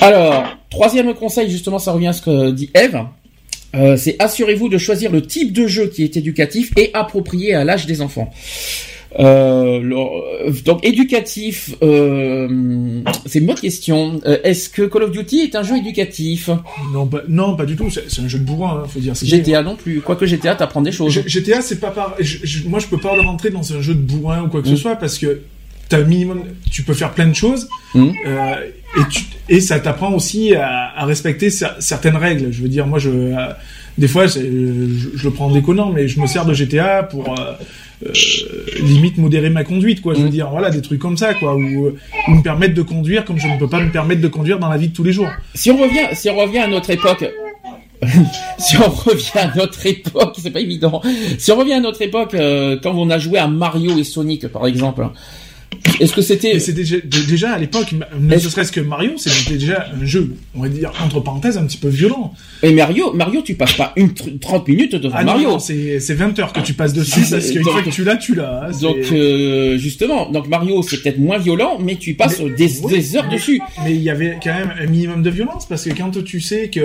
Alors, 0.00 0.44
troisième 0.70 1.12
conseil, 1.14 1.50
justement, 1.50 1.78
ça 1.78 1.92
revient 1.92 2.08
à 2.08 2.12
ce 2.12 2.22
que 2.22 2.50
dit 2.52 2.70
Eve. 2.74 3.00
Euh, 3.74 3.96
c'est 3.96 4.16
assurez-vous 4.18 4.68
de 4.68 4.78
choisir 4.78 5.12
le 5.12 5.22
type 5.22 5.52
de 5.52 5.66
jeu 5.66 5.86
qui 5.88 6.02
est 6.02 6.16
éducatif 6.16 6.72
et 6.76 6.90
approprié 6.92 7.54
à 7.54 7.64
l'âge 7.64 7.86
des 7.86 8.00
enfants. 8.00 8.32
Euh, 9.18 9.80
le- 9.80 9.96
euh, 9.96 10.52
donc 10.64 10.84
éducatif, 10.86 11.74
euh, 11.82 13.00
c'est 13.26 13.40
une 13.40 13.50
autre 13.50 13.60
question. 13.60 14.20
Est-ce 14.44 14.68
que 14.68 14.82
Call 14.82 15.02
of 15.02 15.10
Duty 15.10 15.40
est 15.40 15.56
un 15.56 15.62
jeu 15.64 15.76
éducatif? 15.78 16.48
Non 16.92 17.06
pas, 17.06 17.22
non 17.28 17.56
pas 17.56 17.66
du 17.66 17.74
tout 17.74 17.88
c'est 17.90 18.22
un 18.22 18.28
jeu 18.28 18.38
de 18.38 18.44
bourrin 18.44 18.82
hein, 18.84 18.88
faut 18.88 19.00
dire 19.00 19.14
GTA 19.20 19.62
non 19.62 19.74
plus. 19.74 20.00
Quoique 20.00 20.26
GTA, 20.26 20.54
t'apprends 20.54 20.82
des 20.82 20.92
choses. 20.92 21.12
G- 21.12 21.24
GTA 21.26 21.60
c'est 21.60 21.80
pas 21.80 21.90
par... 21.90 22.14
je- 22.20 22.38
je- 22.44 22.68
moi 22.68 22.78
je 22.78 22.86
peux 22.86 22.98
pas 22.98 23.10
rentrer 23.20 23.50
dans 23.50 23.72
un 23.72 23.80
jeu 23.80 23.94
de 23.94 24.00
bourrin 24.00 24.42
ou 24.44 24.48
quoi 24.48 24.62
que 24.62 24.68
ce 24.68 24.74
Mm. 24.74 24.76
soit 24.76 24.96
parce 24.96 25.18
que 25.18 25.40
t'as 25.88 25.98
un 25.98 26.04
minimum, 26.04 26.44
tu 26.70 26.84
peux 26.84 26.94
faire 26.94 27.10
plein 27.12 27.26
de 27.26 27.34
choses, 27.34 27.68
euh, 27.96 28.54
et 28.96 29.00
tu, 29.10 29.24
et 29.48 29.60
ça 29.60 29.80
t'apprend 29.80 30.12
aussi 30.14 30.54
à, 30.54 30.92
à 30.96 31.04
respecter 31.04 31.48
cer- 31.48 31.74
certaines 31.80 32.14
règles. 32.16 32.52
Je 32.52 32.62
veux 32.62 32.68
dire, 32.68 32.86
moi, 32.86 33.00
je, 33.00 33.10
euh, 33.10 33.34
des 33.98 34.06
fois, 34.06 34.28
je, 34.28 34.38
je 35.16 35.24
le 35.24 35.30
prends 35.32 35.46
en 35.46 35.50
déconnant, 35.52 35.90
mais 35.90 36.06
je 36.06 36.20
me 36.20 36.28
sers 36.28 36.46
de 36.46 36.54
GTA 36.54 37.02
pour 37.02 37.36
euh, 37.36 37.54
limite 38.82 39.18
modérer 39.18 39.50
ma 39.50 39.64
conduite, 39.64 40.00
quoi. 40.00 40.14
Je 40.14 40.20
veux 40.20 40.24
Mhm. 40.26 40.30
dire, 40.30 40.50
voilà, 40.50 40.70
des 40.70 40.80
trucs 40.82 41.00
comme 41.00 41.16
ça, 41.16 41.34
quoi, 41.34 41.54
ou, 41.54 41.88
ou 42.28 42.30
me 42.30 42.42
permettre 42.42 42.74
de 42.74 42.82
conduire 42.82 43.24
comme 43.24 43.38
je 43.38 43.46
ne 43.48 43.58
peux 43.58 43.68
pas 43.68 43.80
me 43.80 43.90
permettre 43.90 44.20
de 44.20 44.28
conduire 44.28 44.58
dans 44.58 44.68
la 44.68 44.76
vie 44.78 44.88
de 44.88 44.94
tous 44.94 45.04
les 45.04 45.12
jours. 45.12 45.28
Si 45.54 45.70
on 45.70 45.76
revient, 45.76 46.08
si 46.14 46.30
on 46.30 46.36
revient 46.36 46.58
à 46.60 46.66
notre 46.68 46.90
époque, 46.90 47.24
si 48.58 48.76
on 48.78 48.88
revient 48.88 49.38
à 49.38 49.54
notre 49.54 49.84
époque, 49.86 50.34
c'est 50.38 50.50
pas 50.50 50.60
évident. 50.60 51.02
Si 51.38 51.52
on 51.52 51.56
revient 51.56 51.74
à 51.74 51.80
notre 51.80 52.00
époque, 52.02 52.34
euh, 52.34 52.78
quand 52.82 52.94
on 52.94 53.10
a 53.10 53.18
joué 53.18 53.38
à 53.38 53.46
Mario 53.46 53.96
et 53.98 54.04
Sonic, 54.04 54.48
par 54.48 54.66
exemple, 54.66 55.06
est-ce 56.00 56.12
que 56.12 56.22
c'était 56.22 56.58
c'est 56.60 56.72
déjà, 56.72 56.96
déjà 57.28 57.52
à 57.52 57.58
l'époque, 57.58 57.94
ne 58.20 58.38
serait-ce 58.38 58.72
que 58.72 58.80
Mario, 58.80 59.12
c'était 59.16 59.56
déjà 59.56 59.86
un 60.00 60.04
jeu, 60.04 60.34
on 60.54 60.62
va 60.62 60.68
dire 60.68 60.92
entre 61.02 61.20
parenthèses, 61.20 61.56
un 61.58 61.64
petit 61.66 61.76
peu 61.78 61.88
violent. 61.88 62.32
et 62.62 62.72
Mario, 62.72 63.12
Mario, 63.12 63.42
tu 63.42 63.54
passes 63.54 63.72
pas 63.74 63.92
une 63.96 64.08
tr- 64.08 64.38
30 64.38 64.68
minutes 64.68 64.94
devant 64.96 65.16
Ah 65.18 65.24
Mario. 65.24 65.58
c'est 65.58 66.00
c'est 66.00 66.14
20 66.14 66.38
heures 66.38 66.52
que 66.52 66.60
tu 66.60 66.74
passes 66.74 66.92
dessus 66.92 67.20
parce 67.30 67.50
qu'une 67.50 67.62
donc- 67.62 67.72
fois 67.72 67.82
que 67.82 67.90
tu 67.90 68.04
l'as, 68.04 68.16
tu 68.16 68.34
l'as. 68.34 68.66
hein, 68.66 68.70
Donc 68.80 68.96
euh, 69.12 69.78
justement, 69.78 70.30
donc 70.30 70.48
Mario 70.48 70.82
c'est 70.82 71.02
peut-être 71.02 71.18
moins 71.18 71.38
violent, 71.38 71.78
mais 71.80 71.96
tu 71.96 72.14
passes 72.14 72.40
Mais- 72.40 72.50
des, 72.50 72.80
oui, 72.82 72.92
des 72.94 73.16
heures 73.16 73.26
mais- 73.28 73.36
dessus. 73.36 73.60
Mais 73.84 73.94
il 73.94 74.02
y 74.02 74.10
avait 74.10 74.38
quand 74.42 74.54
même 74.54 74.72
un 74.80 74.86
minimum 74.86 75.22
de 75.22 75.30
violence 75.30 75.66
parce 75.68 75.84
que 75.84 75.90
quand 75.90 76.10
tu 76.24 76.40
sais 76.40 76.68
que 76.68 76.80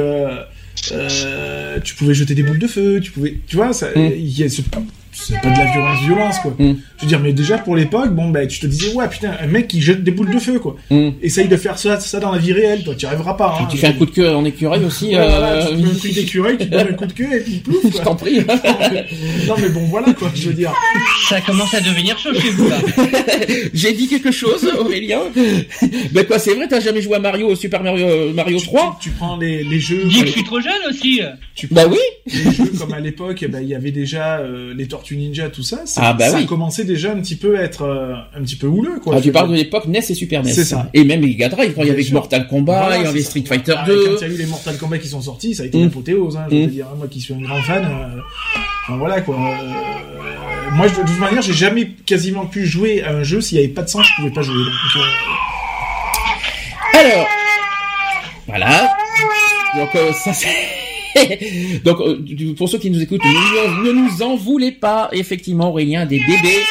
euh, 0.92 1.80
tu 1.84 1.96
pouvais 1.96 2.14
jeter 2.14 2.36
des 2.36 2.44
boules 2.44 2.60
de 2.60 2.68
feu, 2.68 3.00
tu 3.02 3.12
pouvais, 3.12 3.38
tu 3.48 3.56
vois, 3.56 3.74
ça, 3.74 3.88
Mm. 3.96 4.12
il 4.18 4.40
y 4.40 4.44
a 4.44 4.50
ce- 4.50 4.62
c'est 5.16 5.40
pas 5.42 5.50
de 5.50 5.58
la 5.58 5.72
violence, 5.72 6.00
violence 6.02 6.40
quoi. 6.40 6.54
Mm. 6.60 6.76
Je 6.98 7.02
veux 7.02 7.08
dire, 7.08 7.20
mais 7.20 7.34
déjà 7.34 7.58
pour 7.58 7.76
l'époque, 7.76 8.14
bon 8.14 8.30
ben 8.30 8.48
tu 8.48 8.60
te 8.60 8.68
disais 8.68 8.94
ouais 8.94 9.08
putain 9.08 9.32
un 9.42 9.48
mec 9.48 9.68
qui 9.68 9.82
jette 9.82 10.04
des 10.04 10.12
boules 10.12 10.34
de 10.34 10.40
feu 10.40 10.60
quoi. 10.60 10.76
Mm. 10.90 11.10
Essaye 11.22 11.48
de 11.48 11.58
faire 11.58 11.78
ça, 11.80 12.00
ça 12.00 12.20
dans 12.20 12.32
la 12.32 12.38
vie 12.38 12.54
réelle, 12.54 12.84
toi 12.84 12.94
tu 12.96 13.06
y 13.06 13.08
arriveras 13.08 13.34
pas. 13.36 13.58
Hein. 13.62 13.68
Tu 13.72 13.78
fais 13.78 13.88
un 13.88 13.94
coup 13.94 14.06
de 14.06 14.12
queue 14.12 14.30
en 14.36 14.44
écureuil 14.46 14.84
aussi. 14.86 15.08
Ouais, 15.08 15.14
voilà, 15.16 15.54
euh, 15.54 15.68
tu 15.68 15.76
te 15.76 15.82
mets 15.82 15.90
un 15.92 15.96
truc 15.96 16.14
d'écureuil, 16.14 16.58
tu 16.58 16.66
te 16.66 16.72
donnes 16.72 16.88
un 16.90 16.94
coup 16.94 17.06
de 17.06 17.14
queue 17.14 17.34
et 17.36 17.40
puis 17.42 17.54
plouf 17.60 17.82
je 17.86 17.90
quoi. 17.92 18.02
t'en 18.04 18.16
prie. 18.16 18.40
non 19.48 19.56
mais 19.60 19.70
bon 19.70 19.86
voilà 19.86 20.14
quoi, 20.14 20.30
je 20.36 20.48
veux 20.50 20.54
dire. 20.54 20.74
Ça 21.30 21.42
commence 21.42 21.74
à 21.74 21.80
devenir 21.82 22.18
chaud 22.20 22.34
chez 22.34 22.50
vous 22.52 22.68
là. 22.70 22.78
J'ai 23.74 23.94
dit 23.94 24.08
quelque 24.08 24.32
chose, 24.32 24.68
Aurélien. 24.80 25.20
ben 26.12 26.26
quoi, 26.26 26.40
c'est 26.40 26.54
vrai, 26.54 26.68
t'as 26.68 26.80
jamais 26.80 27.02
joué 27.02 27.16
à 27.16 27.20
Mario, 27.20 27.48
au 27.50 27.56
Super 27.56 27.84
Mario, 27.84 28.06
euh, 28.08 28.34
Mario 28.34 28.60
Tu- 28.60 28.66
3 28.68 28.98
Tu, 29.02 29.10
tu 29.10 29.16
prends 29.16 29.38
les, 29.38 29.64
les 29.64 29.80
jeux. 29.80 30.04
Dis 30.06 30.22
que 30.22 30.28
je 30.28 30.32
suis 30.32 30.44
trop 30.44 30.60
jeune 30.60 30.74
aussi. 30.90 31.22
Tu 31.56 31.68
Bah 31.72 31.84
oui. 31.90 31.98
les 32.28 32.52
jeux 32.52 32.72
comme 32.80 32.94
à 32.94 33.00
l'époque, 33.00 33.40
eh 33.44 33.48
ben, 33.48 33.62
il 33.62 33.68
y 33.70 33.76
avait 33.76 33.92
déjà 33.92 34.38
euh, 34.40 34.74
les 34.76 34.88
Tortues 34.88 35.05
Ninja, 35.14 35.50
tout 35.50 35.62
ça. 35.62 35.82
ça 35.86 36.02
Ah, 36.04 36.14
bah 36.14 36.30
ça 36.30 36.38
oui. 36.38 36.46
commençait 36.48 36.84
déjà 36.86 37.12
un 37.12 37.18
petit 37.22 37.36
peu 37.36 37.58
à 37.60 37.62
être 37.62 37.84
euh, 37.84 38.14
un 38.36 38.42
petit 38.42 38.56
peu 38.56 38.66
houleux, 38.68 39.00
quoi. 39.04 39.16
Ah, 39.18 39.22
tu 39.22 39.32
parles 39.32 39.50
de 39.52 39.56
l'époque 39.56 39.86
NES 39.86 40.00
et 40.10 40.14
Super 40.16 40.42
NES. 40.44 40.52
C'est 40.52 40.66
ça. 40.66 40.90
Et 40.94 41.04
même 41.04 41.22
Mega 41.22 41.50
Drive, 41.50 41.74
quand 41.76 41.82
il 41.84 41.88
y 41.90 41.92
avait. 41.92 42.04
Mortal 42.12 42.48
Kombat, 42.48 42.80
Voilà, 42.80 42.98
il 42.98 43.04
y 43.04 43.08
avait 43.08 43.22
Street 43.22 43.44
ça. 43.46 43.50
Fighter 43.56 43.76
Ah, 43.78 43.86
2. 43.86 44.06
Quand 44.06 44.12
il 44.22 44.28
y 44.28 44.32
a 44.32 44.34
eu 44.34 44.38
les 44.38 44.46
Mortal 44.48 44.78
Kombat 44.78 44.98
qui 44.98 45.08
sont 45.08 45.22
sortis, 45.22 45.54
ça 45.54 45.64
a 45.64 45.66
été 45.68 45.78
Mm. 45.78 45.84
l'apothéose, 45.84 46.38
hein, 46.38 46.46
je 46.50 46.56
Mm. 46.56 46.62
veux 46.62 46.68
dire. 46.68 46.86
hein, 46.92 46.96
Moi 46.98 47.08
qui 47.08 47.22
suis 47.22 47.34
un 47.36 47.42
grand 47.42 47.62
fan. 47.62 47.84
euh, 47.86 48.20
enfin, 48.88 48.98
voilà, 48.98 49.22
quoi. 49.22 49.36
Euh, 49.36 50.72
moi, 50.72 50.88
je- 50.88 51.02
de 51.02 51.06
toute 51.08 51.20
manière, 51.20 51.42
j'ai 51.42 51.54
jamais 51.54 51.92
quasiment 52.06 52.46
pu 52.46 52.66
jouer 52.66 53.04
à 53.04 53.12
un 53.12 53.24
jeu 53.24 53.42
s'il 53.42 53.58
n'y 53.60 53.64
avait 53.66 53.74
pas 53.74 53.82
de 53.84 53.90
sang, 53.90 54.02
je 54.02 54.10
pouvais 54.18 54.32
pas 54.34 54.42
jouer. 54.42 54.56
Donc, 54.56 55.04
Alors, 56.94 57.28
voilà. 58.48 58.90
Donc 59.76 59.90
ça 60.14 60.32
c'est. 60.34 60.48
Donc 61.86 62.00
euh, 62.02 62.54
pour 62.58 62.70
ceux 62.70 62.78
qui 62.78 62.90
nous 62.90 63.02
écoutent, 63.02 63.24
ne, 63.24 63.88
ne 63.88 63.92
nous 63.92 64.22
en 64.22 64.36
voulez 64.36 64.72
pas. 64.72 65.10
Effectivement, 65.12 65.70
Aurélien 65.70 66.06
des 66.06 66.20
bébés. 66.20 66.62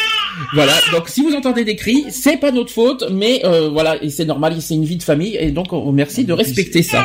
Voilà. 0.53 0.73
Donc 0.93 1.09
si 1.09 1.23
vous 1.23 1.35
entendez 1.35 1.65
des 1.65 1.77
cris, 1.77 2.05
c'est 2.11 2.39
pas 2.39 2.51
notre 2.51 2.73
faute, 2.73 3.05
mais 3.11 3.43
euh, 3.45 3.69
voilà, 3.69 4.03
et 4.03 4.11
c'est 4.11 4.25
normal, 4.25 4.57
c'est 4.61 4.75
une 4.75 4.85
vie 4.85 4.97
de 4.97 5.03
famille, 5.03 5.37
et 5.39 5.51
donc 5.51 5.73
on 5.73 5.93
merci 5.93 6.25
de 6.25 6.33
respecter 6.33 6.83
ça. 6.83 7.05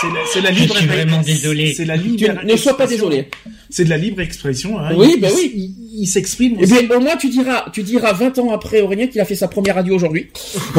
C'est 0.00 0.06
la, 0.08 0.20
c'est 0.32 0.40
la 0.40 0.52
Je 0.52 0.60
libre 0.60 0.76
suis 0.76 0.86
vraiment 0.86 1.20
désolé. 1.22 1.74
C'est 1.76 1.84
la 1.84 1.98
Tu 1.98 2.04
libre 2.04 2.40
ne 2.44 2.56
sois 2.56 2.76
pas 2.76 2.84
expression. 2.84 3.08
désolé. 3.10 3.28
C'est 3.68 3.84
de 3.84 3.90
la 3.90 3.96
libre 3.98 4.20
expression. 4.20 4.78
Hein. 4.78 4.92
Oui, 4.96 5.12
il, 5.16 5.20
bah 5.20 5.28
il- 5.30 5.34
oui. 5.36 5.52
Il, 5.54 6.02
il 6.02 6.06
s'exprime 6.06 6.54
Et 6.58 6.64
aussi. 6.64 6.86
bien 6.86 6.96
au 6.96 7.00
moins 7.00 7.16
tu 7.16 7.28
diras, 7.28 7.66
tu 7.72 7.82
diras 7.82 8.12
20 8.12 8.38
ans 8.38 8.52
après 8.52 8.80
Aurélien 8.80 9.06
qu'il 9.08 9.20
a 9.20 9.24
fait 9.24 9.34
sa 9.36 9.48
première 9.48 9.74
radio 9.76 9.94
aujourd'hui. 9.94 10.28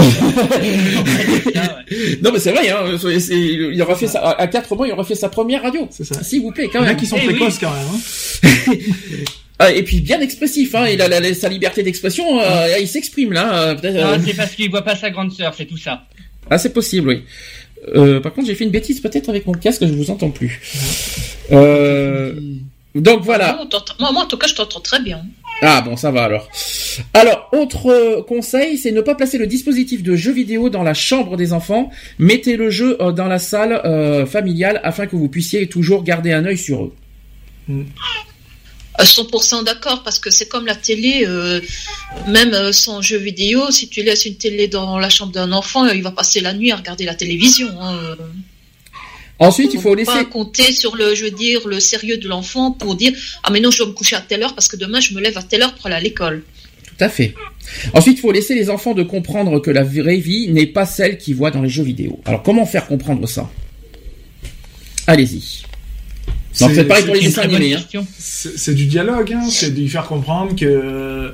Non 2.22 2.32
mais 2.32 2.40
c'est 2.40 2.52
vrai, 2.52 2.70
hein, 2.70 2.98
c'est- 3.02 3.20
c'est- 3.20 3.38
il 3.38 3.82
aura 3.82 3.96
fait 3.96 4.08
ça 4.08 4.22
à 4.32 4.48
4 4.48 4.76
mois, 4.76 4.88
il 4.88 4.94
aura 4.94 5.04
fait 5.04 5.16
sa 5.16 5.30
première 5.30 5.62
radio. 5.62 5.88
C'est 5.92 6.06
ça. 6.06 6.24
S'il 6.24 6.42
vous 6.42 6.52
plaît, 6.52 6.70
quand 6.72 6.80
Il 6.80 6.84
y 6.84 6.86
en 6.86 6.88
a 6.88 6.90
même. 6.90 6.98
qui 6.98 7.06
sont 7.06 7.18
Eh 7.22 7.26
précoces 7.26 7.56
oui. 7.56 7.60
quand 7.62 7.72
même. 7.72 7.88
Hein. 8.74 8.76
Ah, 9.64 9.72
et 9.72 9.84
puis 9.84 10.00
bien 10.02 10.20
expressif, 10.22 10.74
hein. 10.74 10.88
Il 10.88 11.00
a 11.04 11.08
la- 11.08 11.20
la- 11.20 11.36
sa 11.36 11.48
liberté 11.48 11.84
d'expression, 11.84 12.26
euh, 12.42 12.80
il 12.82 12.88
s'exprime 12.88 13.32
là. 13.32 13.62
euh, 13.62 13.76
euh, 13.84 14.18
c'est 14.26 14.34
parce 14.36 14.54
qu'il 14.56 14.72
voit 14.72 14.82
pas 14.82 14.96
sa 14.96 15.12
grande 15.12 15.32
sœur, 15.32 15.54
c'est 15.56 15.66
tout 15.68 15.78
ça. 15.78 16.08
Ah, 16.50 16.58
c'est 16.58 16.74
possible, 16.74 17.10
oui. 17.10 17.22
Euh, 17.96 18.20
par 18.20 18.34
contre, 18.34 18.48
j'ai 18.48 18.56
fait 18.56 18.64
une 18.64 18.72
bêtise 18.72 19.00
peut-être 19.00 19.30
avec 19.30 19.46
mon 19.48 19.54
casque, 19.54 19.86
je 19.86 19.94
vous 19.94 20.12
entends 20.12 20.30
plus. 20.30 20.62
Euh, 21.52 22.34
donc 22.96 23.24
voilà. 23.24 23.54
Moi, 23.54 23.68
moi, 24.00 24.12
moi, 24.12 24.24
en 24.24 24.28
tout 24.28 24.38
cas, 24.38 24.48
je 24.48 24.56
t'entends 24.56 24.80
très 24.80 25.02
bien. 25.02 25.22
Ah 25.62 25.82
bon, 25.82 25.96
ça 25.96 26.12
va 26.12 26.24
alors. 26.24 26.48
Alors, 27.14 27.50
autre 27.54 27.88
euh, 27.88 28.24
conseil, 28.24 28.78
c'est 28.78 28.92
ne 28.92 29.02
pas 29.02 29.16
placer 29.16 29.38
le 29.38 29.48
dispositif 29.48 30.02
de 30.02 30.16
jeu 30.16 30.32
vidéo 30.32 30.70
dans 30.70 30.84
la 30.84 30.94
chambre 30.94 31.38
des 31.38 31.54
enfants. 31.54 31.92
Mettez 32.20 32.58
le 32.58 32.70
jeu 32.70 32.98
dans 33.16 33.28
la 33.28 33.40
salle 33.40 33.82
euh, 33.86 34.26
familiale 34.26 34.80
afin 34.84 35.08
que 35.08 35.16
vous 35.16 35.30
puissiez 35.30 35.68
toujours 35.68 36.04
garder 36.04 36.32
un 36.32 36.46
œil 36.46 36.58
sur 36.58 36.86
eux. 36.86 36.94
À 37.70 38.31
100% 39.00 39.64
d'accord, 39.64 40.04
parce 40.04 40.20
que 40.20 40.30
c'est 40.30 40.48
comme 40.48 40.66
la 40.66 40.76
télé, 40.76 41.24
euh, 41.26 41.62
même 42.28 42.54
euh, 42.54 42.72
sans 42.72 43.02
jeu 43.02 43.18
vidéo, 43.18 43.72
si 43.72 43.88
tu 43.88 44.04
laisses 44.04 44.26
une 44.26 44.36
télé 44.36 44.68
dans 44.68 45.00
la 45.00 45.10
chambre 45.10 45.32
d'un 45.32 45.52
enfant, 45.52 45.86
euh, 45.86 45.94
il 45.96 46.04
va 46.04 46.12
passer 46.12 46.42
la 46.42 46.54
nuit 46.54 46.72
à 46.72 46.76
regarder 46.76 47.06
la 47.06 47.16
télévision. 47.16 47.70
hein. 47.82 48.16
Ensuite, 49.40 49.74
il 49.74 49.82
faut 49.82 49.96
laisser. 49.96 50.12
pas 50.12 50.26
compter 50.26 50.72
sur 50.72 50.96
le, 50.96 51.16
je 51.16 51.24
veux 51.24 51.32
dire, 51.32 51.68
le 51.68 51.80
sérieux 51.80 52.18
de 52.18 52.28
l'enfant 52.28 52.70
pour 52.72 52.94
dire 52.96 53.12
ah 53.42 53.50
mais 53.52 53.60
non 53.60 53.72
je 53.72 53.80
dois 53.80 53.88
me 53.88 53.94
coucher 53.94 54.16
à 54.16 54.22
telle 54.22 54.44
heure 54.44 54.54
parce 54.54 54.68
que 54.68 54.76
demain 54.76 55.00
je 55.00 55.16
me 55.16 55.20
lève 55.20 55.36
à 55.36 55.42
telle 55.42 55.64
heure 55.64 55.74
pour 55.74 55.88
aller 55.88 55.96
à 55.96 56.00
l'école. 56.00 56.44
Tout 56.86 57.04
à 57.04 57.10
fait. 57.10 57.34
Ensuite, 57.96 58.20
il 58.20 58.22
faut 58.22 58.32
laisser 58.32 58.54
les 58.54 58.70
enfants 58.70 58.94
de 58.94 59.02
comprendre 59.02 59.60
que 59.60 59.72
la 59.72 59.84
vraie 59.84 60.18
vie 60.18 60.50
n'est 60.50 60.68
pas 60.68 60.86
celle 60.86 61.18
qu'ils 61.18 61.36
voient 61.36 61.50
dans 61.50 61.64
les 61.64 61.70
jeux 61.70 61.82
vidéo. 61.84 62.20
Alors, 62.26 62.44
comment 62.44 62.68
faire 62.68 62.86
comprendre 62.86 63.28
ça? 63.28 63.50
Allez-y. 65.08 65.64
C'est- 66.54 66.84
pareil 66.86 67.06
pour 67.06 67.16
c'est- 67.16 67.22
les 67.22 67.28
dessins 67.28 67.42
animés. 67.44 67.76
Hein. 67.76 68.04
C'est 68.20 68.74
du 68.76 68.86
dialogue, 68.86 69.34
hein. 69.34 69.48
c'est 69.50 69.72
de 69.74 69.80
lui 69.80 69.90
faire 69.90 70.06
comprendre 70.06 70.56
que 70.56 71.34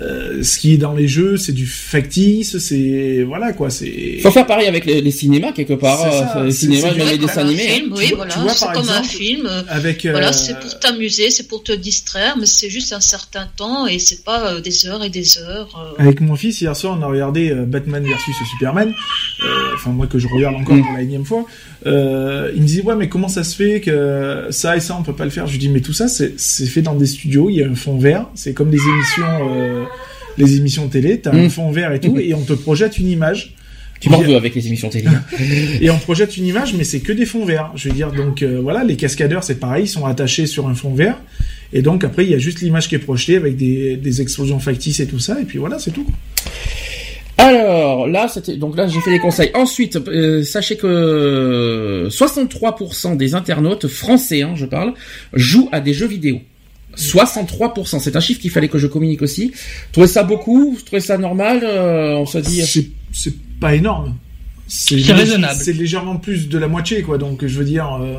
euh, 0.00 0.44
ce 0.44 0.58
qui 0.58 0.74
est 0.74 0.76
dans 0.76 0.94
les 0.94 1.08
jeux, 1.08 1.36
c'est 1.36 1.50
du 1.50 1.66
factice, 1.66 2.58
c'est 2.58 3.24
voilà 3.26 3.52
quoi, 3.52 3.68
c'est. 3.68 3.88
Il 3.88 4.20
faut 4.20 4.30
faire 4.30 4.46
pareil 4.46 4.68
avec 4.68 4.86
les, 4.86 5.00
les 5.00 5.10
cinémas 5.10 5.50
quelque 5.50 5.72
part. 5.72 5.98
C'est 5.98 6.10
ça, 6.18 6.38
euh, 6.38 6.44
les 6.44 6.52
cinémas, 6.52 6.94
même 6.94 7.08
les 7.08 7.18
dessins 7.18 7.40
animés. 7.40 7.66
hein. 7.68 7.74
film, 7.74 7.94
Tu 7.96 8.00
oui, 8.04 8.12
voilà, 8.14 8.34
c'est 8.54 8.72
comme 8.74 8.88
un 8.90 9.02
film. 9.02 9.46
euh, 9.50 9.62
Avec 9.68 10.06
euh, 10.06 10.12
Voilà, 10.12 10.32
c'est 10.32 10.56
pour 10.60 10.78
t'amuser, 10.78 11.30
c'est 11.30 11.48
pour 11.48 11.64
te 11.64 11.72
distraire, 11.72 12.36
mais 12.38 12.46
c'est 12.46 12.70
juste 12.70 12.92
un 12.92 13.00
certain 13.00 13.48
temps 13.56 13.88
et 13.88 13.98
c'est 13.98 14.22
pas 14.24 14.52
euh, 14.52 14.60
des 14.60 14.86
heures 14.86 15.02
et 15.02 15.10
des 15.10 15.36
heures. 15.38 15.68
euh. 15.98 16.00
Avec 16.00 16.20
mon 16.20 16.36
fils, 16.36 16.60
hier 16.60 16.76
soir, 16.76 16.96
on 16.96 17.02
a 17.02 17.06
regardé 17.08 17.50
euh, 17.50 17.64
Batman 17.64 18.04
versus 18.04 18.36
Superman. 18.52 18.94
Euh, 19.42 19.46
Enfin, 19.74 19.90
moi 19.90 20.06
que 20.08 20.18
je 20.20 20.26
regarde 20.28 20.54
encore 20.56 20.74
Mm. 20.76 20.82
pour 20.82 20.92
la 20.92 21.02
énième 21.02 21.24
fois. 21.24 21.44
Euh, 21.88 22.50
il 22.54 22.62
me 22.62 22.66
dit, 22.66 22.80
ouais, 22.82 22.94
mais 22.96 23.08
comment 23.08 23.28
ça 23.28 23.44
se 23.44 23.54
fait 23.56 23.80
que 23.80 24.46
ça 24.50 24.76
et 24.76 24.80
ça, 24.80 24.96
on 24.98 25.02
peut 25.02 25.14
pas 25.14 25.24
le 25.24 25.30
faire? 25.30 25.46
Je 25.46 25.52
lui 25.52 25.58
dis, 25.58 25.68
mais 25.68 25.80
tout 25.80 25.92
ça, 25.92 26.06
c'est 26.08 26.36
fait 26.66 26.82
dans 26.82 26.94
des 26.94 27.06
studios, 27.06 27.50
il 27.50 27.56
y 27.56 27.62
a 27.62 27.66
un 27.68 27.74
fond 27.74 27.98
vert. 27.98 28.26
C'est 28.34 28.52
comme 28.52 28.70
des 28.70 28.78
émissions, 28.78 29.48
euh, 29.50 29.84
les 30.36 30.56
émissions 30.56 30.88
télé. 30.88 31.18
T'as 31.20 31.32
un 31.32 31.46
Mm. 31.46 31.50
fond 31.50 31.70
vert 31.70 31.92
et 31.92 32.00
tout, 32.00 32.18
et 32.18 32.34
on 32.34 32.42
te 32.42 32.52
projette 32.52 32.98
une 32.98 33.08
image. 33.08 33.54
Tu 34.00 34.10
m'en 34.10 34.20
veux 34.20 34.36
avec 34.36 34.54
les 34.54 34.64
émissions 34.68 34.90
télé. 34.90 35.08
Et 35.80 35.90
on 35.90 35.98
projette 35.98 36.36
une 36.36 36.46
image, 36.46 36.72
mais 36.74 36.84
c'est 36.84 37.00
que 37.00 37.12
des 37.12 37.26
fonds 37.26 37.44
verts. 37.44 37.72
Je 37.74 37.88
veux 37.88 37.94
dire, 37.96 38.12
donc 38.12 38.42
euh, 38.42 38.60
voilà, 38.62 38.84
les 38.84 38.94
cascadeurs, 38.94 39.42
c'est 39.42 39.56
pareil, 39.58 39.86
ils 39.86 39.88
sont 39.88 40.06
attachés 40.06 40.46
sur 40.46 40.68
un 40.68 40.74
fond 40.76 40.94
vert. 40.94 41.18
Et 41.72 41.82
donc 41.82 42.04
après, 42.04 42.24
il 42.24 42.30
y 42.30 42.34
a 42.34 42.38
juste 42.38 42.60
l'image 42.60 42.88
qui 42.88 42.94
est 42.94 43.00
projetée 43.00 43.34
avec 43.36 43.56
des, 43.56 43.96
des 43.96 44.22
explosions 44.22 44.60
factices 44.60 45.00
et 45.00 45.08
tout 45.08 45.18
ça. 45.18 45.40
Et 45.40 45.44
puis 45.44 45.58
voilà, 45.58 45.80
c'est 45.80 45.90
tout. 45.90 46.06
Alors 47.38 48.08
là, 48.08 48.26
c'était 48.28 48.56
donc 48.56 48.76
là 48.76 48.88
j'ai 48.88 49.00
fait 49.00 49.10
les 49.12 49.20
conseils. 49.20 49.50
Ensuite, 49.54 49.96
euh, 49.96 50.42
sachez 50.42 50.76
que 50.76 52.08
63% 52.10 53.16
des 53.16 53.34
internautes 53.34 53.86
français, 53.86 54.42
hein, 54.42 54.52
je 54.56 54.66
parle, 54.66 54.94
jouent 55.32 55.68
à 55.72 55.80
des 55.80 55.94
jeux 55.94 56.08
vidéo. 56.08 56.40
63%, 56.96 58.00
c'est 58.00 58.16
un 58.16 58.20
chiffre 58.20 58.40
qu'il 58.40 58.50
fallait 58.50 58.68
que 58.68 58.78
je 58.78 58.88
communique 58.88 59.22
aussi. 59.22 59.48
Vous 59.52 59.92
trouvez 59.92 60.08
ça 60.08 60.24
beaucoup? 60.24 60.74
Vous 60.74 60.82
trouvez 60.82 61.00
ça 61.00 61.16
normal? 61.16 61.60
Euh, 61.62 62.16
On 62.16 62.26
se 62.26 62.38
dit. 62.38 62.60
C'est 62.62 62.88
c'est 63.12 63.34
pas 63.60 63.74
énorme. 63.74 64.16
C'est 64.66 64.96
lég- 64.96 65.12
raisonnable. 65.12 65.58
C'est 65.62 65.72
légèrement 65.72 66.16
plus 66.16 66.48
de 66.48 66.58
la 66.58 66.66
moitié, 66.68 67.02
quoi. 67.02 67.18
Donc 67.18 67.46
je 67.46 67.58
veux 67.58 67.64
dire, 67.64 67.98
euh, 68.02 68.16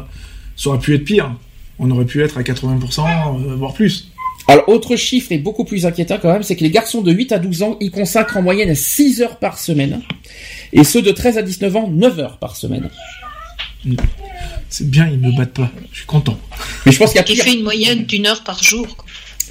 ça 0.55 0.69
aurait 0.69 0.79
pu 0.79 0.95
être 0.95 1.03
pire. 1.03 1.36
On 1.77 1.91
aurait 1.91 2.05
pu 2.05 2.21
être 2.23 2.38
à 2.38 2.43
80%, 2.43 3.05
euh, 3.05 3.55
voire 3.55 3.73
plus. 3.73 4.12
Alors, 4.49 4.67
autre 4.67 4.95
chiffre 4.95 5.31
et 5.31 5.38
beaucoup 5.38 5.63
plus 5.63 5.85
inquiétant 5.85 6.17
quand 6.19 6.33
même, 6.33 6.41
c'est 6.41 6.55
que 6.55 6.63
les 6.63 6.71
garçons 6.71 7.01
de 7.01 7.12
8 7.12 7.33
à 7.33 7.38
12 7.38 7.62
ans, 7.62 7.77
ils 7.79 7.91
consacrent 7.91 8.35
en 8.35 8.41
moyenne 8.41 8.73
6 8.73 9.21
heures 9.21 9.38
par 9.38 9.59
semaine. 9.59 10.01
Et 10.73 10.83
ceux 10.83 11.03
de 11.03 11.12
13 11.12 11.38
à 11.38 11.43
19 11.43 11.75
ans, 11.75 11.88
9 11.88 12.19
heures 12.19 12.38
par 12.39 12.55
semaine. 12.55 12.89
C'est 14.67 14.89
bien, 14.89 15.07
ils 15.07 15.19
me 15.19 15.38
battent 15.38 15.53
pas. 15.53 15.69
Je 15.91 15.97
suis 15.97 16.07
content. 16.07 16.35
Mais 16.83 16.91
je 16.91 16.97
pense 16.97 17.12
qu'il 17.12 17.17
y 17.17 17.19
a 17.19 17.23
Qui 17.23 17.35
pire. 17.35 17.43
fait 17.43 17.53
une 17.53 17.63
moyenne 17.63 18.05
d'une 18.05 18.25
heure 18.25 18.43
par 18.43 18.63
jour. 18.63 18.88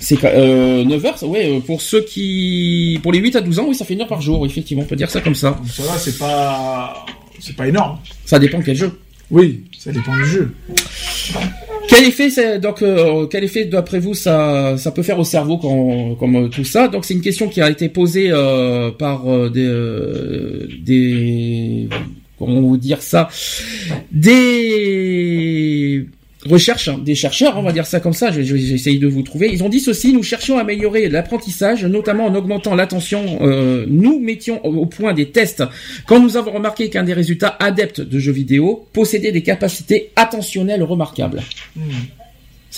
C'est 0.01 0.19
euh, 0.25 0.83
9 0.85 1.05
heures, 1.07 1.23
ouais, 1.23 1.49
euh, 1.49 1.61
pour 1.61 1.81
ceux 1.81 2.03
qui, 2.03 2.99
pour 3.01 3.13
les 3.13 3.21
8 3.21 3.37
à 3.37 3.41
12 3.41 3.61
ans, 3.61 3.67
oui, 3.69 3.77
ça 3.77 3.85
fait 3.85 3.95
une 3.95 4.01
heure 4.01 4.09
par 4.09 4.21
jour, 4.21 4.45
effectivement, 4.47 4.83
on 4.83 4.87
peut 4.87 4.97
dire 4.97 5.11
ça 5.11 5.21
comme 5.21 5.37
ça. 5.37 5.61
Ça 5.73 5.85
va, 5.85 5.97
c'est 5.97 6.19
pas, 6.19 7.07
c'est 7.39 7.55
pas 7.55 7.69
énorme. 7.69 8.01
Ça 8.25 8.41
dépend 8.41 8.59
de 8.59 8.65
quel 8.65 8.77
jeu. 8.77 8.99
Oui, 9.31 9.65
ça 9.79 9.93
dépend 9.93 10.15
du 10.17 10.27
jeu. 10.27 10.51
Quel 11.89 12.05
effet, 12.05 12.59
donc, 12.59 12.83
euh, 12.83 13.27
quel 13.27 13.45
effet 13.45 13.65
d'après 13.65 14.01
vous 14.01 14.13
ça, 14.13 14.77
ça 14.77 14.91
peut 14.91 15.03
faire 15.03 15.19
au 15.19 15.25
cerveau 15.25 15.57
quand, 15.57 16.17
comme 16.17 16.37
euh, 16.37 16.49
tout 16.49 16.65
ça? 16.65 16.89
Donc 16.89 17.05
c'est 17.05 17.15
une 17.15 17.23
question 17.23 17.49
qui 17.49 17.63
a 17.63 17.71
été 17.71 17.89
posée 17.89 18.31
euh, 18.31 18.91
par 18.91 19.23
euh, 19.27 19.49
des, 19.49 20.81
des, 20.83 21.89
comment 22.39 22.61
vous 22.61 22.77
dire 22.77 23.01
ça, 23.01 23.29
des 24.11 26.07
recherches, 26.47 26.89
hein, 26.89 27.01
des 27.05 27.15
chercheurs, 27.15 27.57
on 27.59 27.63
va 27.63 27.73
dire 27.73 27.87
ça 27.87 28.01
comme 28.01 28.13
ça. 28.13 28.31
je- 28.31 28.43
je- 28.43 28.57
J'essaye 28.57 28.99
de 28.99 29.07
vous 29.07 29.23
trouver. 29.23 29.51
Ils 29.53 29.63
ont 29.65 29.69
dit 29.69 29.81
ceci 29.81 30.13
nous 30.13 30.23
cherchions 30.23 30.59
à 30.59 30.61
améliorer 30.63 31.09
l'apprentissage, 31.09 31.85
notamment 31.85 32.27
en 32.27 32.35
augmentant 32.35 32.75
l'attention. 32.75 33.39
Euh, 33.43 33.87
nous 33.89 34.19
mettions 34.21 34.65
au 34.65 34.79
au 34.79 34.87
point 34.87 35.13
des 35.15 35.31
tests 35.31 35.65
quand 36.07 36.21
nous 36.21 36.37
avons 36.37 36.53
remarqué 36.53 36.89
qu'un 36.91 37.03
des 37.03 37.13
résultats 37.15 37.57
adeptes 37.59 38.01
de 38.01 38.19
jeux 38.19 38.33
vidéo 38.33 38.87
possédait 38.93 39.33
des 39.33 39.43
capacités 39.43 40.11
attentionnelles 40.17 40.83
remarquables. 40.83 41.43
Hmm. 41.77 41.81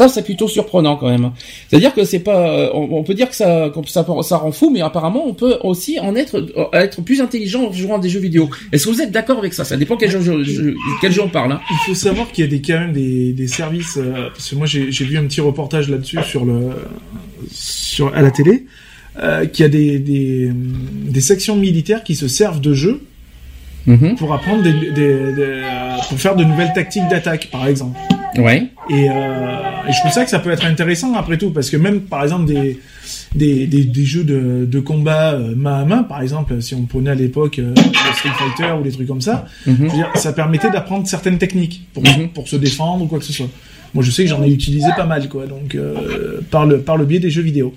Ça, 0.00 0.08
c'est 0.08 0.22
plutôt 0.22 0.48
surprenant 0.48 0.96
quand 0.96 1.10
même. 1.10 1.30
C'est-à-dire 1.68 1.92
que 1.92 2.04
c'est 2.04 2.20
pas, 2.20 2.48
euh, 2.48 2.70
on, 2.72 2.88
on 2.98 3.02
peut 3.02 3.12
dire 3.12 3.28
que 3.28 3.36
ça, 3.36 3.70
que 3.74 3.86
ça, 3.90 4.06
ça 4.22 4.36
rend 4.38 4.50
fou, 4.50 4.70
mais 4.70 4.80
apparemment, 4.80 5.26
on 5.26 5.34
peut 5.34 5.58
aussi 5.62 5.98
en 6.00 6.14
être, 6.16 6.36
euh, 6.56 6.64
être 6.72 7.02
plus 7.02 7.20
intelligent 7.20 7.64
en 7.66 7.72
jouant 7.72 7.96
à 7.96 7.98
des 7.98 8.08
jeux 8.08 8.20
vidéo. 8.20 8.48
Est-ce 8.72 8.86
que 8.86 8.90
vous 8.94 9.02
êtes 9.02 9.10
d'accord 9.12 9.36
avec 9.38 9.52
ça? 9.52 9.64
Ça 9.64 9.76
dépend 9.76 9.98
quel 9.98 10.10
jeu, 10.10 10.22
jeu- 10.22 10.42
jeu- 10.42 10.74
quel 11.02 11.12
jeu 11.12 11.20
on 11.22 11.28
parle. 11.28 11.52
Hein. 11.52 11.60
Il 11.70 11.76
faut 11.88 11.94
savoir 11.94 12.32
qu'il 12.32 12.44
y 12.46 12.48
a 12.48 12.50
des, 12.50 12.62
quand 12.62 12.80
même 12.80 12.92
des, 12.94 13.34
des 13.34 13.46
services, 13.46 13.98
euh, 13.98 14.28
parce 14.30 14.48
que 14.48 14.54
moi 14.54 14.66
j'ai 14.66 14.88
vu 15.04 15.18
un 15.18 15.24
petit 15.24 15.42
reportage 15.42 15.90
là-dessus 15.90 16.18
sur 16.24 16.46
le, 16.46 16.70
sur, 17.52 18.14
à 18.16 18.22
la 18.22 18.30
télé, 18.30 18.64
euh, 19.22 19.44
qu'il 19.44 19.64
y 19.64 19.66
a 19.66 19.68
des, 19.68 19.98
des, 19.98 20.50
des 20.54 21.20
sections 21.20 21.56
militaires 21.56 22.04
qui 22.04 22.14
se 22.14 22.26
servent 22.26 22.60
de 22.62 22.72
jeux 22.72 23.00
Mhm. 23.86 24.14
pour 24.16 24.32
apprendre 24.34 24.62
des, 24.62 24.72
des- 24.72 25.32
des- 25.32 25.62
pour 26.08 26.18
faire 26.18 26.36
de 26.36 26.44
nouvelles 26.44 26.72
tactiques 26.74 27.08
d'attaque, 27.10 27.48
par 27.50 27.66
exemple. 27.66 27.98
Ouais. 28.36 28.68
Et, 28.88 29.08
euh, 29.10 29.56
et 29.88 29.92
je 29.92 29.98
trouve 30.00 30.12
ça 30.12 30.24
que 30.24 30.30
ça 30.30 30.38
peut 30.38 30.50
être 30.50 30.64
intéressant 30.64 31.14
après 31.14 31.36
tout, 31.38 31.50
parce 31.50 31.70
que 31.70 31.76
même 31.76 32.00
par 32.02 32.22
exemple 32.22 32.46
des 32.46 32.78
des, 33.34 33.66
des, 33.66 33.84
des 33.84 34.04
jeux 34.04 34.24
de, 34.24 34.66
de 34.66 34.80
combat 34.80 35.32
euh, 35.32 35.54
main 35.56 35.80
à 35.80 35.84
main, 35.84 36.02
par 36.02 36.20
exemple, 36.22 36.60
si 36.62 36.74
on 36.74 36.82
prenait 36.82 37.10
à 37.10 37.14
l'époque 37.14 37.58
euh, 37.58 37.74
Street 38.14 38.30
Fighter 38.36 38.72
ou 38.78 38.82
des 38.82 38.90
trucs 38.92 39.06
comme 39.08 39.20
ça, 39.20 39.46
Mhm. 39.66 39.76
je 39.78 39.82
veux 39.82 39.88
dire, 39.90 40.08
ça 40.16 40.32
permettait 40.32 40.70
d'apprendre 40.70 41.06
certaines 41.06 41.38
techniques 41.38 41.86
pour, 41.92 42.02
Mhm. 42.02 42.28
pour 42.30 42.48
se 42.48 42.56
défendre 42.56 43.04
ou 43.04 43.06
quoi 43.06 43.18
que 43.18 43.24
ce 43.24 43.32
soit. 43.32 43.48
Moi, 43.94 44.04
je 44.04 44.10
sais 44.10 44.22
que 44.24 44.28
j'en 44.30 44.42
ai 44.44 44.50
utilisé 44.50 44.88
pas 44.96 45.06
mal, 45.06 45.28
quoi, 45.28 45.46
donc 45.46 45.76
par 46.50 46.66
le 46.66 46.80
par 46.80 46.96
le 46.96 47.04
biais 47.04 47.18
des 47.20 47.30
jeux 47.30 47.42
vidéo. 47.42 47.74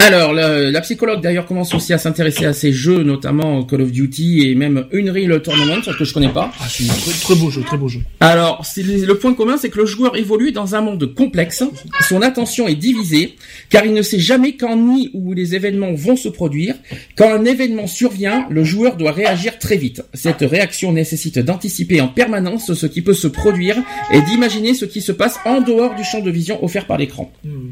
Alors, 0.00 0.32
la, 0.32 0.70
la 0.70 0.80
psychologue 0.80 1.20
d'ailleurs 1.20 1.46
commence 1.46 1.72
aussi 1.74 1.92
à 1.92 1.98
s'intéresser 1.98 2.44
à 2.44 2.52
ces 2.52 2.72
jeux, 2.72 3.02
notamment 3.02 3.62
Call 3.64 3.82
of 3.82 3.92
Duty 3.92 4.48
et 4.48 4.54
même 4.54 4.86
Unreal 4.92 5.40
Tournament, 5.42 5.80
que 5.96 6.04
je 6.04 6.12
connais 6.12 6.28
pas. 6.28 6.52
Ah, 6.60 6.64
c'est 6.68 6.84
un 6.84 6.94
très, 6.94 7.12
très 7.12 7.34
beau 7.36 7.50
jeu, 7.50 7.62
très 7.62 7.76
beau 7.76 7.88
jeu. 7.88 8.00
Alors, 8.20 8.64
le 8.76 9.12
point 9.14 9.34
commun, 9.34 9.56
c'est 9.56 9.70
que 9.70 9.78
le 9.78 9.86
joueur 9.86 10.16
évolue 10.16 10.52
dans 10.52 10.74
un 10.74 10.80
monde 10.80 11.14
complexe. 11.14 11.62
Son 12.08 12.22
attention 12.22 12.66
est 12.66 12.74
divisée, 12.74 13.36
car 13.70 13.84
il 13.84 13.92
ne 13.92 14.02
sait 14.02 14.18
jamais 14.18 14.56
quand 14.56 14.76
ni 14.76 15.10
où 15.14 15.32
les 15.32 15.54
événements 15.54 15.94
vont 15.94 16.16
se 16.16 16.28
produire. 16.28 16.74
Quand 17.16 17.32
un 17.32 17.44
événement 17.44 17.86
survient, 17.86 18.46
le 18.50 18.64
joueur 18.64 18.96
doit 18.96 19.12
réagir 19.12 19.58
très 19.58 19.76
vite. 19.76 20.02
Cette 20.14 20.40
réaction 20.40 20.92
nécessite 20.92 21.38
d'anticiper 21.38 22.00
en 22.00 22.08
permanence 22.08 22.74
ce 22.74 22.86
qui 22.86 23.02
peut 23.02 23.14
se 23.14 23.28
produire 23.28 23.76
et 24.12 24.20
d'imaginer 24.22 24.74
ce 24.74 24.84
qui 24.84 25.00
se 25.00 25.12
passe 25.12 25.38
en 25.44 25.60
dehors 25.60 25.94
du 25.94 26.04
champ 26.04 26.20
de 26.20 26.30
vision 26.30 26.62
offert 26.64 26.86
par 26.86 26.98
l'écran. 26.98 27.32
Hmm. 27.44 27.70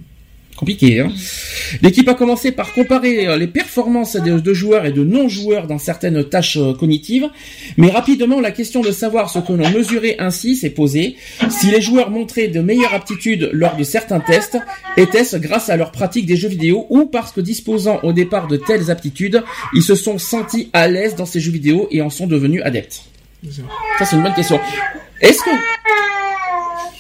Compliqué, 0.57 1.01
hein 1.01 1.11
L'équipe 1.83 2.09
a 2.09 2.15
commencé 2.15 2.53
par 2.53 2.73
comparer 2.75 3.27
euh, 3.27 3.37
les 3.37 3.49
performances 3.49 4.15
de, 4.15 4.55
joueurs 4.55 4.87
et 4.87 4.93
de 4.93 5.03
non-joueurs 5.03 5.67
dans 5.67 5.79
certaines 5.79 6.23
tâches 6.23 6.59
euh, 6.59 6.75
cognitives, 6.75 7.29
mais 7.77 7.91
rapidement 7.91 8.41
la 8.41 8.53
question 8.53 8.81
de 8.81 8.93
savoir 8.93 9.31
ce 9.31 9.41
que 9.41 9.53
l'on 9.53 9.69
mesurait 9.71 10.15
ainsi 10.21 10.55
s'est 10.55 10.71
posée. 10.71 11.17
Si 11.51 11.71
les 11.73 11.81
joueurs 11.81 12.11
montraient 12.11 12.47
de 12.47 12.61
meilleures 12.61 12.95
aptitudes 12.95 13.51
lors 13.53 13.77
de 13.77 13.83
certains 13.83 14.21
tests, 14.21 14.57
était-ce 14.97 15.37
grâce 15.39 15.71
à 15.71 15.77
leur 15.77 15.91
pratique 15.91 16.27
des 16.27 16.37
jeux 16.37 16.49
vidéo 16.49 16.87
ou 16.89 17.07
parce 17.07 17.33
que 17.33 17.41
disposant 17.41 17.99
au 18.05 18.13
départ 18.13 18.47
de 18.47 18.57
telles 18.57 18.93
aptitudes, 18.93 19.43
ils 19.75 19.83
se 19.83 19.97
sont 19.97 20.19
sentis 20.19 20.71
à 20.73 20.87
l'aise 20.87 21.17
dans 21.17 21.27
ces 21.27 21.41
jeux 21.41 21.53
vidéo 21.53 21.89
et 21.91 22.01
en 22.01 22.11
sont 22.11 22.29
devenus 22.29 22.63
adeptes? 22.65 23.03
Ça, 23.99 24.05
c'est 24.05 24.17
une 24.17 24.23
bonne 24.23 24.35
question. 24.35 24.61
Est-ce 25.21 25.39
que 25.39 25.51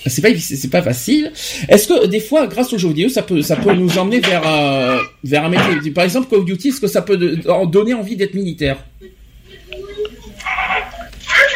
c'est 0.07 0.23
pas 0.23 0.29
c'est 0.39 0.71
pas 0.71 0.83
facile. 0.83 1.33
Est-ce 1.69 1.89
que 1.89 2.07
des 2.07 2.21
fois, 2.21 2.47
grâce 2.47 2.73
aux 2.73 2.79
jeux 2.79 2.89
vidéo, 2.89 3.09
ça 3.09 3.23
peut 3.23 3.43
ça 3.43 3.57
peut 3.57 3.73
nous 3.75 3.99
emmener 3.99 4.21
vers 4.21 4.47
euh, 4.47 4.99
vers 5.23 5.45
un 5.45 5.49
métier? 5.49 5.91
Par 5.91 6.05
exemple, 6.05 6.29
Call 6.29 6.41
of 6.41 6.45
Duty, 6.45 6.69
est-ce 6.69 6.81
que 6.81 6.87
ça 6.87 7.03
peut 7.03 7.17
donner 7.17 7.95
envie 7.95 8.17
d'être 8.17 8.35
militaire? 8.35 8.85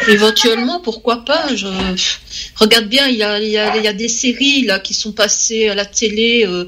Éventuellement, 0.07 0.79
pourquoi 0.79 1.23
pas. 1.25 1.47
Regarde 2.55 2.87
bien, 2.87 3.07
il 3.07 3.17
y 3.17 3.23
a, 3.23 3.39
il 3.39 3.49
y, 3.49 3.57
a, 3.57 3.77
il 3.77 3.83
y 3.83 3.87
a 3.87 3.93
des 3.93 4.07
séries 4.07 4.63
là 4.65 4.79
qui 4.79 4.93
sont 4.93 5.11
passées 5.11 5.69
à 5.69 5.75
la 5.75 5.85
télé 5.85 6.45
euh, 6.47 6.65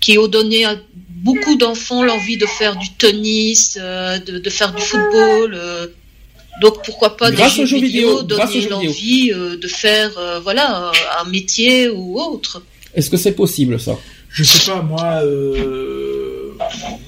qui 0.00 0.18
ont 0.18 0.28
donné 0.28 0.64
à 0.64 0.76
beaucoup 1.08 1.56
d'enfants 1.56 2.04
l'envie 2.04 2.36
de 2.36 2.46
faire 2.46 2.76
du 2.76 2.92
tennis, 2.92 3.76
euh, 3.80 4.18
de 4.18 4.50
faire 4.50 4.72
du 4.72 4.82
football. 4.82 5.58
Donc 6.60 6.84
pourquoi 6.84 7.16
pas 7.16 7.30
Grâce 7.30 7.56
des 7.56 7.62
aux 7.62 7.66
jeux 7.66 7.78
jeux 7.78 7.84
vidéo, 7.86 8.20
vidéo, 8.20 8.36
grâce 8.36 8.50
aux 8.50 8.52
donner 8.54 8.62
jeux 8.62 8.70
l'envie 8.70 9.32
euh, 9.34 9.56
de 9.56 9.66
faire 9.68 10.10
euh, 10.18 10.40
voilà 10.40 10.92
un 11.20 11.28
métier 11.28 11.88
ou 11.88 12.18
autre. 12.20 12.62
Est-ce 12.94 13.10
que 13.10 13.16
c'est 13.16 13.32
possible 13.32 13.80
ça? 13.80 13.96
Je 14.30 14.42
sais 14.44 14.70
pas, 14.70 14.82
moi, 14.82 15.20
euh, 15.24 16.52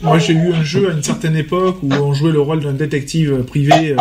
moi 0.03 0.19
j'ai 0.19 0.33
eu 0.33 0.53
un 0.53 0.63
jeu 0.65 0.91
à 0.91 0.93
une 0.93 1.03
certaine 1.03 1.37
époque 1.37 1.79
où 1.83 1.93
on 1.93 2.13
jouait 2.15 2.33
le 2.33 2.41
rôle 2.41 2.61
d'un 2.63 2.73
détective 2.73 3.43
privé, 3.45 3.93
euh, 3.93 3.97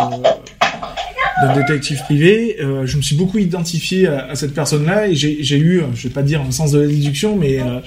d'un 1.42 1.54
détective 1.56 2.00
privé. 2.04 2.56
Euh, 2.60 2.86
je 2.86 2.96
me 2.96 3.02
suis 3.02 3.16
beaucoup 3.16 3.38
identifié 3.38 4.06
à, 4.06 4.26
à 4.30 4.34
cette 4.36 4.54
personne-là 4.54 5.08
et 5.08 5.14
j'ai 5.14 5.38
j'ai 5.42 5.58
eu, 5.58 5.82
je 5.94 6.08
vais 6.08 6.14
pas 6.14 6.22
dire 6.22 6.40
un 6.40 6.50
sens 6.50 6.72
de 6.72 6.80
la 6.80 6.86
déduction, 6.86 7.36
mais 7.36 7.60
euh, 7.60 7.80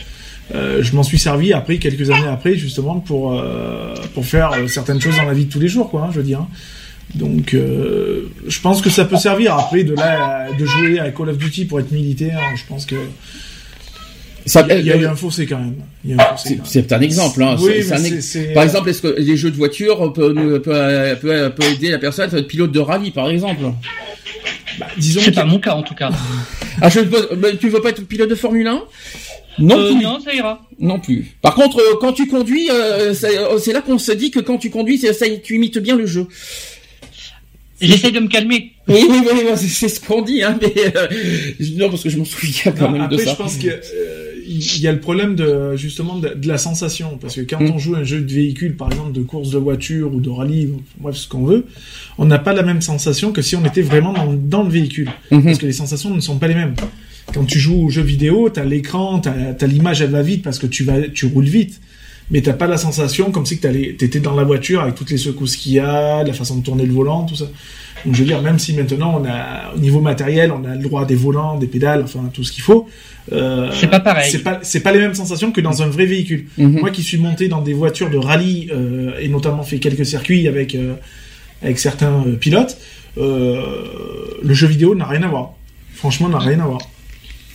euh, 0.55 0.83
je 0.83 0.95
m'en 0.95 1.03
suis 1.03 1.19
servi 1.19 1.53
après 1.53 1.77
quelques 1.77 2.09
années 2.09 2.27
après 2.27 2.55
justement 2.55 2.99
pour 2.99 3.33
euh, 3.39 3.93
pour 4.13 4.25
faire 4.25 4.51
euh, 4.53 4.67
certaines 4.67 4.99
choses 5.01 5.15
dans 5.17 5.25
la 5.25 5.33
vie 5.33 5.45
de 5.45 5.51
tous 5.51 5.59
les 5.59 5.67
jours, 5.67 5.89
quoi. 5.89 6.03
hein, 6.03 6.09
je 6.11 6.17
veux 6.17 6.23
dire. 6.25 6.45
Donc, 7.15 7.53
euh, 7.53 8.29
je 8.47 8.59
pense 8.61 8.81
que 8.81 8.89
ça 8.89 9.03
peut 9.05 9.17
servir 9.17 9.55
après 9.55 9.83
de 9.83 9.95
là 9.95 10.45
à- 10.47 10.51
de 10.53 10.65
jouer 10.65 10.99
à 10.99 11.09
Call 11.11 11.29
of 11.29 11.37
Duty 11.37 11.65
pour 11.65 11.79
être 11.79 11.91
militaire. 11.91 12.39
Je 12.55 12.61
pense 12.67 12.85
que 12.85 12.95
Ça, 14.45 14.65
il 14.69 14.85
y 14.85 14.91
a- 14.91 14.95
a 14.95 14.97
eu 14.97 15.05
un 15.05 15.15
fossé 15.15 15.45
quand 15.47 15.57
même. 15.57 15.75
Il 16.05 16.11
y 16.11 16.13
a 16.13 16.15
eu 16.17 16.19
un 16.19 16.35
fossé, 16.37 16.49
c'est 16.49 16.55
quand 16.55 16.61
même. 16.61 16.65
c'est 16.65 16.93
un 16.93 17.01
exemple. 17.01 17.41
Hein. 17.43 17.55
Oui, 17.59 17.81
un 17.91 18.53
Par 18.53 18.63
exemple, 18.63 18.89
est-ce 18.89 19.01
que 19.01 19.15
les 19.19 19.37
jeux 19.37 19.51
de 19.51 19.55
voiture 19.57 20.13
peuvent 20.13 20.33
peut, 20.33 20.61
peut, 20.61 21.51
peut, 21.55 21.63
aider 21.73 21.89
la 21.89 21.97
personne 21.99 22.29
à 22.33 22.37
être 22.37 22.47
pilote 22.47 22.71
de 22.71 22.79
rallye, 22.79 23.11
par 23.11 23.29
exemple? 23.29 23.63
Bah, 24.79 24.87
disons 24.97 25.21
C'est 25.23 25.31
pas 25.33 25.45
mon 25.45 25.59
cas 25.59 25.73
en 25.73 25.83
tout 25.83 25.95
cas. 25.95 26.11
Ah, 26.81 26.89
je, 26.89 27.01
ben, 27.01 27.57
tu 27.59 27.69
veux 27.69 27.81
pas 27.81 27.89
être 27.89 28.05
pilote 28.07 28.29
de 28.29 28.35
Formule 28.35 28.67
1 28.67 28.83
Non 29.57 29.77
Euh, 29.77 29.91
plus. 29.91 30.03
non, 30.03 30.19
ça 30.23 30.33
ira. 30.33 30.61
Non 30.79 30.99
plus. 30.99 31.35
Par 31.41 31.53
contre, 31.55 31.79
euh, 31.79 31.97
quand 31.99 32.13
tu 32.13 32.27
conduis, 32.27 32.69
euh, 32.71 33.13
c'est 33.13 33.37
euh, 33.37 33.73
là 33.73 33.81
qu'on 33.81 33.97
se 33.97 34.13
dit 34.13 34.31
que 34.31 34.39
quand 34.39 34.57
tu 34.57 34.69
conduis, 34.69 34.97
ça, 34.97 35.25
tu 35.43 35.55
imites 35.55 35.79
bien 35.79 35.97
le 35.97 36.05
jeu. 36.05 36.27
J'essaye 37.81 38.11
de 38.11 38.19
me 38.19 38.27
calmer. 38.27 38.71
Oui, 38.87 39.05
oui, 39.09 39.17
oui, 39.23 39.39
oui, 39.45 39.57
c'est 39.57 39.87
ce 39.89 39.99
qu'on 39.99 40.21
dit, 40.21 40.43
hein, 40.43 40.57
mais 40.61 40.73
euh, 40.95 41.07
non 41.77 41.89
parce 41.89 42.03
que 42.03 42.09
je 42.09 42.17
m'en 42.17 42.25
souviens 42.25 42.71
quand 42.71 42.85
Non, 42.87 42.91
même 42.91 43.01
après, 43.03 43.17
de 43.17 43.21
ça. 43.21 43.31
je 43.31 43.35
pense 43.35 43.57
que 43.57 43.67
euh, 43.67 44.25
il 44.47 44.81
y 44.81 44.87
a 44.87 44.91
le 44.91 44.99
problème 44.99 45.35
de 45.35 45.75
justement 45.75 46.17
de, 46.17 46.29
de 46.29 46.47
la 46.47 46.57
sensation 46.57 47.17
parce 47.21 47.35
que 47.35 47.41
quand 47.41 47.59
Mm. 47.61 47.71
on 47.71 47.77
joue 47.77 47.95
un 47.95 48.03
jeu 48.03 48.19
de 48.21 48.33
véhicule, 48.33 48.75
par 48.75 48.91
exemple 48.91 49.11
de 49.11 49.21
course 49.21 49.51
de 49.51 49.57
voiture 49.59 50.13
ou 50.13 50.19
de 50.19 50.29
rallye, 50.29 50.69
bref 50.99 51.15
ce 51.15 51.27
qu'on 51.27 51.45
veut, 51.45 51.65
on 52.17 52.25
n'a 52.25 52.39
pas 52.39 52.53
la 52.53 52.63
même 52.63 52.81
sensation 52.81 53.31
que 53.31 53.41
si 53.43 53.55
on 53.55 53.63
était 53.65 53.83
vraiment 53.83 54.11
dans, 54.13 54.33
dans 54.33 54.63
le 54.63 54.69
véhicule, 54.69 55.09
Mhm. 55.31 55.43
parce 55.43 55.59
que 55.59 55.65
les 55.67 55.73
sensations 55.73 56.09
ne 56.13 56.19
sont 56.19 56.37
pas 56.39 56.47
les 56.47 56.55
mêmes. 56.55 56.73
Quand 57.33 57.45
tu 57.45 57.59
joues 57.59 57.85
aux 57.85 57.89
jeux 57.91 58.01
vidéo, 58.01 58.49
t'as 58.49 58.65
l'écran, 58.65 59.19
t'as 59.19 59.33
as, 59.59 59.67
l'image, 59.67 60.01
elle 60.01 60.09
va 60.09 60.23
vite 60.23 60.41
parce 60.41 60.57
que 60.57 60.65
tu 60.65 60.83
vas, 60.83 60.99
tu 61.13 61.27
roules 61.27 61.45
vite. 61.45 61.79
Mais 62.31 62.41
t'as 62.41 62.53
pas 62.53 62.67
la 62.67 62.77
sensation 62.77 63.31
comme 63.31 63.45
si 63.45 63.59
t'étais 63.59 64.19
dans 64.19 64.35
la 64.35 64.43
voiture 64.43 64.81
avec 64.81 64.95
toutes 64.95 65.09
les 65.09 65.17
secousses 65.17 65.55
qu'il 65.55 65.73
y 65.73 65.79
a, 65.79 66.23
la 66.23 66.33
façon 66.33 66.57
de 66.57 66.63
tourner 66.63 66.85
le 66.85 66.93
volant, 66.93 67.25
tout 67.25 67.35
ça. 67.35 67.45
Donc 68.05 68.15
je 68.15 68.19
veux 68.19 68.25
dire, 68.25 68.41
même 68.41 68.59
si 68.59 68.73
maintenant 68.73 69.19
on 69.19 69.25
a, 69.25 69.73
au 69.75 69.79
niveau 69.79 69.99
matériel, 69.99 70.51
on 70.51 70.63
a 70.63 70.75
le 70.75 70.81
droit 70.81 71.01
à 71.01 71.05
des 71.05 71.15
volants, 71.15 71.57
des 71.57 71.67
pédales, 71.67 72.01
enfin 72.03 72.29
tout 72.31 72.43
ce 72.43 72.51
qu'il 72.51 72.63
faut, 72.63 72.87
euh, 73.31 73.69
C'est 73.73 73.87
pas 73.87 73.99
pareil. 73.99 74.31
C'est 74.31 74.43
pas, 74.43 74.59
c'est 74.61 74.79
pas 74.79 74.91
les 74.91 74.99
mêmes 74.99 75.15
sensations 75.15 75.51
que 75.51 75.61
dans 75.61 75.81
un 75.81 75.87
vrai 75.87 76.05
véhicule. 76.05 76.45
Mhm. 76.57 76.79
Moi 76.79 76.91
qui 76.91 77.03
suis 77.03 77.17
monté 77.17 77.47
dans 77.47 77.61
des 77.61 77.73
voitures 77.73 78.09
de 78.09 78.17
rallye 78.17 78.69
euh, 78.71 79.19
et 79.19 79.27
notamment 79.27 79.63
fait 79.63 79.79
quelques 79.79 80.05
circuits 80.05 80.47
avec 80.47 80.75
euh, 80.75 80.93
avec 81.61 81.79
certains 81.79 82.23
euh, 82.25 82.35
pilotes, 82.35 82.77
euh, 83.17 84.37
le 84.41 84.53
jeu 84.53 84.67
vidéo 84.67 84.95
n'a 84.95 85.05
rien 85.05 85.23
à 85.23 85.27
voir. 85.27 85.53
Franchement, 85.93 86.29
n'a 86.29 86.39
rien 86.39 86.59
à 86.59 86.65
voir. 86.65 86.81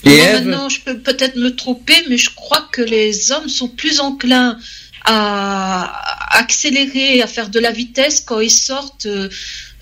Et 0.07 0.17
Ève, 0.19 0.47
maintenant, 0.47 0.69
je 0.69 0.81
peux 0.81 0.99
peut-être 0.99 1.37
me 1.37 1.55
tromper, 1.55 1.95
mais 2.09 2.19
je 2.19 2.31
crois 2.35 2.67
que 2.73 2.83
les 2.83 3.31
hommes 3.33 3.49
sont 3.49 3.69
plus 3.69 4.01
enclins 4.01 4.59
à 5.07 6.39
accélérer, 6.39 7.21
à 7.23 7.27
faire 7.27 7.49
de 7.51 7.59
la 7.61 7.71
vitesse 7.71 8.21
quand 8.21 8.41
ils 8.41 8.51
sortent 8.51 9.07
euh, 9.07 9.29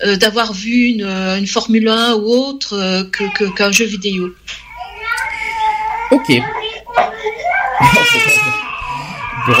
euh, 0.05 0.15
d'avoir 0.17 0.51
vu 0.53 0.87
une, 0.87 1.03
euh, 1.03 1.37
une 1.37 1.47
Formule 1.47 1.87
1 1.87 2.15
ou 2.15 2.25
autre 2.27 2.73
euh, 2.73 3.03
que 3.05 3.23
que- 3.33 3.53
qu'un 3.55 3.71
jeu 3.71 3.85
vidéo. 3.85 4.29
ok. 6.11 6.27
bon. 9.47 9.53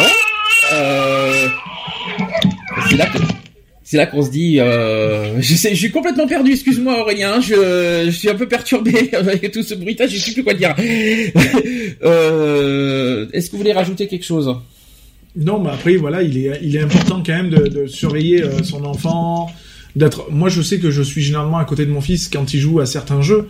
C'est 2.89 2.97
là 2.97 3.05
que 3.07 3.17
c'est 3.93 3.99
là 3.99 4.07
qu'on 4.07 4.23
se 4.23 4.31
dit, 4.31 4.59
euh, 4.59 5.35
je 5.39 5.53
sais, 5.53 5.75
suis 5.75 5.91
complètement 5.91 6.25
perdu. 6.25 6.53
Excuse-moi 6.53 6.99
Aurélien, 7.01 7.39
je, 7.39 8.05
je, 8.07 8.09
suis 8.09 8.27
un 8.27 8.33
peu 8.33 8.47
perturbé 8.47 9.11
avec 9.13 9.51
tout 9.51 9.61
ce 9.61 9.75
bruitage. 9.75 10.09
Je 10.09 10.17
sais 10.17 10.31
plus 10.31 10.43
quoi 10.43 10.55
dire. 10.55 10.73
euh, 12.03 13.27
Est-ce 13.33 13.47
que 13.47 13.51
vous 13.51 13.59
voulez 13.59 13.71
rajouter 13.71 14.07
quelque 14.07 14.25
chose? 14.25 14.51
Non, 15.35 15.59
mais 15.59 15.69
après 15.69 15.95
voilà, 15.97 16.23
il 16.23 16.35
est, 16.39 16.81
important 16.81 17.21
quand 17.23 17.33
même 17.33 17.51
de, 17.51 17.67
de 17.67 17.85
surveiller 17.85 18.41
euh, 18.41 18.63
son 18.63 18.83
enfant, 18.83 19.51
d'être. 19.95 20.31
Moi, 20.31 20.49
je 20.49 20.63
sais 20.63 20.79
que 20.79 20.89
je 20.89 21.03
suis 21.03 21.21
généralement 21.21 21.59
à 21.59 21.65
côté 21.65 21.85
de 21.85 21.91
mon 21.91 22.01
fils 22.01 22.29
quand 22.29 22.51
il 22.51 22.59
joue 22.59 22.79
à 22.79 22.87
certains 22.87 23.21
jeux, 23.21 23.47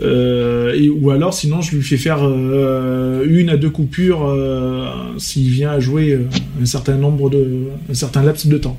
et, 0.00 0.88
ou 0.88 1.10
alors 1.10 1.34
sinon 1.34 1.60
je 1.60 1.76
lui 1.76 1.82
fais 1.82 1.96
faire 1.96 2.20
euh, 2.22 3.24
une 3.28 3.50
à 3.50 3.56
deux 3.56 3.70
coupures 3.70 4.26
euh, 4.26 4.86
s'il 5.18 5.48
vient 5.50 5.70
à 5.70 5.80
jouer 5.80 6.12
euh, 6.12 6.28
un 6.60 6.66
certain 6.66 6.96
nombre 6.96 7.30
de, 7.30 7.68
un 7.90 7.94
certain 7.94 8.22
laps 8.22 8.46
de 8.46 8.58
temps. 8.58 8.78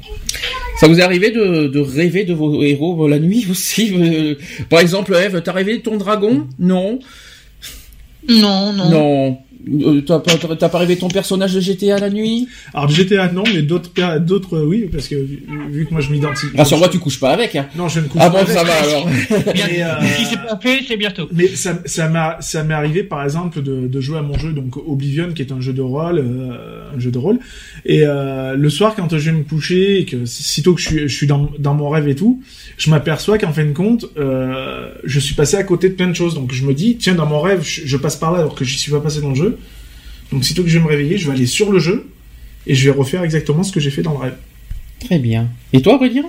Ça 0.79 0.87
vous 0.87 0.99
est 0.99 1.03
arrivé 1.03 1.31
de, 1.31 1.67
de 1.67 1.79
rêver 1.79 2.23
de 2.25 2.33
vos 2.33 2.61
héros 2.63 3.07
la 3.07 3.19
nuit 3.19 3.45
aussi 3.49 3.93
euh, 3.95 4.35
Par 4.69 4.79
exemple, 4.79 5.13
Eve, 5.15 5.41
t'as 5.43 5.51
rêvé 5.51 5.77
de 5.77 5.83
ton 5.83 5.97
dragon? 5.97 6.47
Non? 6.59 6.99
Non, 8.27 8.73
non. 8.73 8.89
Non. 8.89 9.37
Euh, 9.69 10.01
T'as 10.01 10.19
pas, 10.19 10.33
t'as 10.55 10.69
pas 10.69 10.77
rêvé 10.77 10.97
ton 10.97 11.07
personnage 11.07 11.53
de 11.53 11.59
GTA 11.61 11.97
la 11.99 12.09
nuit? 12.09 12.47
Alors 12.73 12.89
GTA 12.89 13.31
non, 13.31 13.43
mais 13.53 13.61
d'autres, 13.61 13.91
d'autres 14.19 14.57
euh, 14.57 14.65
oui, 14.65 14.89
parce 14.91 15.07
que 15.07 15.15
vu, 15.15 15.43
vu 15.69 15.85
que 15.85 15.91
moi 15.93 16.01
je 16.01 16.11
m'identifie. 16.11 16.55
Rassure-moi, 16.57 16.89
tu 16.89 16.99
couches 16.99 17.19
pas 17.19 17.31
avec. 17.31 17.55
Hein? 17.55 17.67
Non, 17.75 17.87
je 17.87 18.01
ne 18.01 18.07
couche 18.07 18.21
Ah 18.21 18.29
pas 18.29 18.43
bon, 18.43 18.49
avec. 18.49 18.49
ça 18.57 18.63
va 18.63 18.73
alors. 18.73 19.07
Mais, 19.55 19.83
euh, 19.83 19.93
Si 20.17 20.25
c'est 20.25 20.37
pas 20.41 20.59
fait, 20.61 20.79
c'est 20.87 20.97
bientôt. 20.97 21.29
Mais 21.31 21.47
ça, 21.47 21.79
ça 21.85 22.09
m'a, 22.09 22.37
ça 22.41 22.63
m'est 22.63 22.73
arrivé 22.73 23.03
par 23.03 23.23
exemple 23.23 23.61
de, 23.61 23.87
de 23.87 24.01
jouer 24.01 24.17
à 24.17 24.21
mon 24.21 24.37
jeu 24.37 24.51
donc 24.51 24.75
Oblivion 24.77 25.31
qui 25.33 25.41
est 25.41 25.51
un 25.51 25.61
jeu 25.61 25.73
de 25.73 25.81
rôle, 25.81 26.19
euh, 26.19 26.89
un 26.95 26.99
jeu 26.99 27.11
de 27.11 27.17
rôle. 27.17 27.39
Et 27.85 28.01
euh, 28.05 28.55
le 28.55 28.69
soir 28.69 28.95
quand 28.95 29.09
je 29.09 29.29
vais 29.31 29.37
me 29.37 29.43
coucher 29.43 29.99
et 29.99 30.05
que 30.05 30.25
sitôt 30.25 30.73
que 30.73 30.81
je 30.81 30.87
suis, 30.87 30.99
je 31.07 31.15
suis 31.15 31.27
dans, 31.27 31.49
dans 31.57 31.73
mon 31.73 31.89
rêve 31.89 32.07
et 32.09 32.15
tout, 32.15 32.41
je 32.77 32.89
m'aperçois 32.89 33.37
qu'en 33.37 33.53
fin 33.53 33.65
de 33.65 33.71
compte, 33.73 34.05
euh, 34.17 34.89
je 35.05 35.19
suis 35.19 35.35
passé 35.35 35.55
à 35.55 35.63
côté 35.63 35.89
de 35.89 35.93
plein 35.93 36.07
de 36.07 36.13
choses. 36.15 36.35
Donc 36.35 36.51
je 36.53 36.65
me 36.65 36.73
dis 36.73 36.97
tiens 36.97 37.15
dans 37.15 37.25
mon 37.25 37.39
rêve 37.39 37.61
je, 37.63 37.81
je 37.85 37.97
passe 37.97 38.17
par 38.17 38.33
là 38.33 38.39
alors 38.39 38.55
que 38.55 38.65
j'y 38.65 38.77
suis 38.77 38.91
pas 38.91 38.99
passé 38.99 39.21
dans 39.21 39.29
le 39.29 39.35
jeu. 39.35 39.52
Donc 40.31 40.43
sitôt 40.45 40.63
que 40.63 40.69
je 40.69 40.77
vais 40.77 40.83
me 40.83 40.89
réveiller, 40.89 41.17
je 41.17 41.27
vais 41.27 41.33
aller 41.35 41.45
sur 41.45 41.71
le 41.71 41.79
jeu 41.79 42.09
et 42.65 42.75
je 42.75 42.89
vais 42.89 42.97
refaire 42.97 43.23
exactement 43.23 43.63
ce 43.63 43.71
que 43.71 43.79
j'ai 43.79 43.91
fait 43.91 44.01
dans 44.01 44.13
le 44.13 44.17
rêve. 44.19 44.37
Très 45.05 45.19
bien. 45.19 45.49
Et 45.73 45.81
toi, 45.81 45.95
Aurélien? 45.95 46.23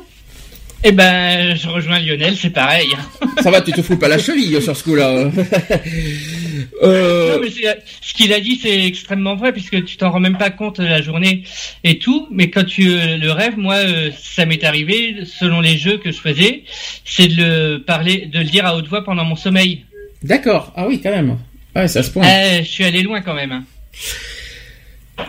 Eh 0.87 0.93
ben, 0.93 1.57
je 1.57 1.67
rejoins 1.69 1.99
Lionel, 1.99 2.37
c'est 2.37 2.51
pareil. 2.51 2.89
Ça 3.43 3.51
va, 3.51 3.63
tu 3.63 3.73
te 3.73 3.81
fous 3.81 3.97
pas 3.97 4.09
la 4.09 4.19
cheville 4.19 4.61
sur 4.61 4.77
ce 4.77 4.85
coup-là. 4.85 5.31
euh, 6.83 7.35
Non, 7.35 7.41
mais 7.43 7.51
c'est- 7.51 7.83
ce 8.03 8.13
qu'il 8.13 8.33
a 8.35 8.41
dit, 8.41 8.59
c'est 8.63 8.85
extrêmement 8.85 9.35
vrai, 9.35 9.53
puisque 9.53 9.83
tu 9.85 9.97
t'en 9.97 10.11
rends 10.11 10.21
même 10.21 10.37
pas 10.37 10.51
compte 10.51 10.81
de 10.81 10.87
la 10.87 11.01
journée 11.01 11.45
et 11.85 11.99
tout. 11.99 12.29
Mais 12.31 12.51
quand 12.51 12.65
tu 12.65 12.91
euh, 12.91 13.17
le 13.17 13.31
rêves, 13.33 13.57
moi, 13.57 13.77
euh, 13.77 14.11
ça 14.21 14.45
m'est 14.45 14.63
arrivé, 14.63 15.17
selon 15.25 15.61
les 15.63 15.79
jeux 15.79 15.97
que 15.97 16.11
je 16.13 16.19
faisais, 16.19 16.65
c'est 17.07 17.29
de 17.29 17.37
le 17.37 17.79
parler, 17.79 18.27
de 18.31 18.41
le 18.41 18.45
dire 18.45 18.67
à 18.67 18.77
haute 18.77 18.89
voix 18.89 19.05
pendant 19.05 19.25
mon 19.25 19.37
sommeil. 19.37 19.85
D'accord. 20.23 20.73
Ah 20.77 20.87
oui, 20.87 21.01
quand 21.03 21.11
même. 21.11 21.39
Ouais, 21.75 21.89
c'est 21.89 22.01
à 22.01 22.03
ce 22.03 22.11
point. 22.11 22.27
Eh, 22.27 22.63
je 22.63 22.69
suis 22.69 22.85
allé 22.85 23.03
loin 23.03 23.21
quand 23.23 23.35
même. 23.35 23.65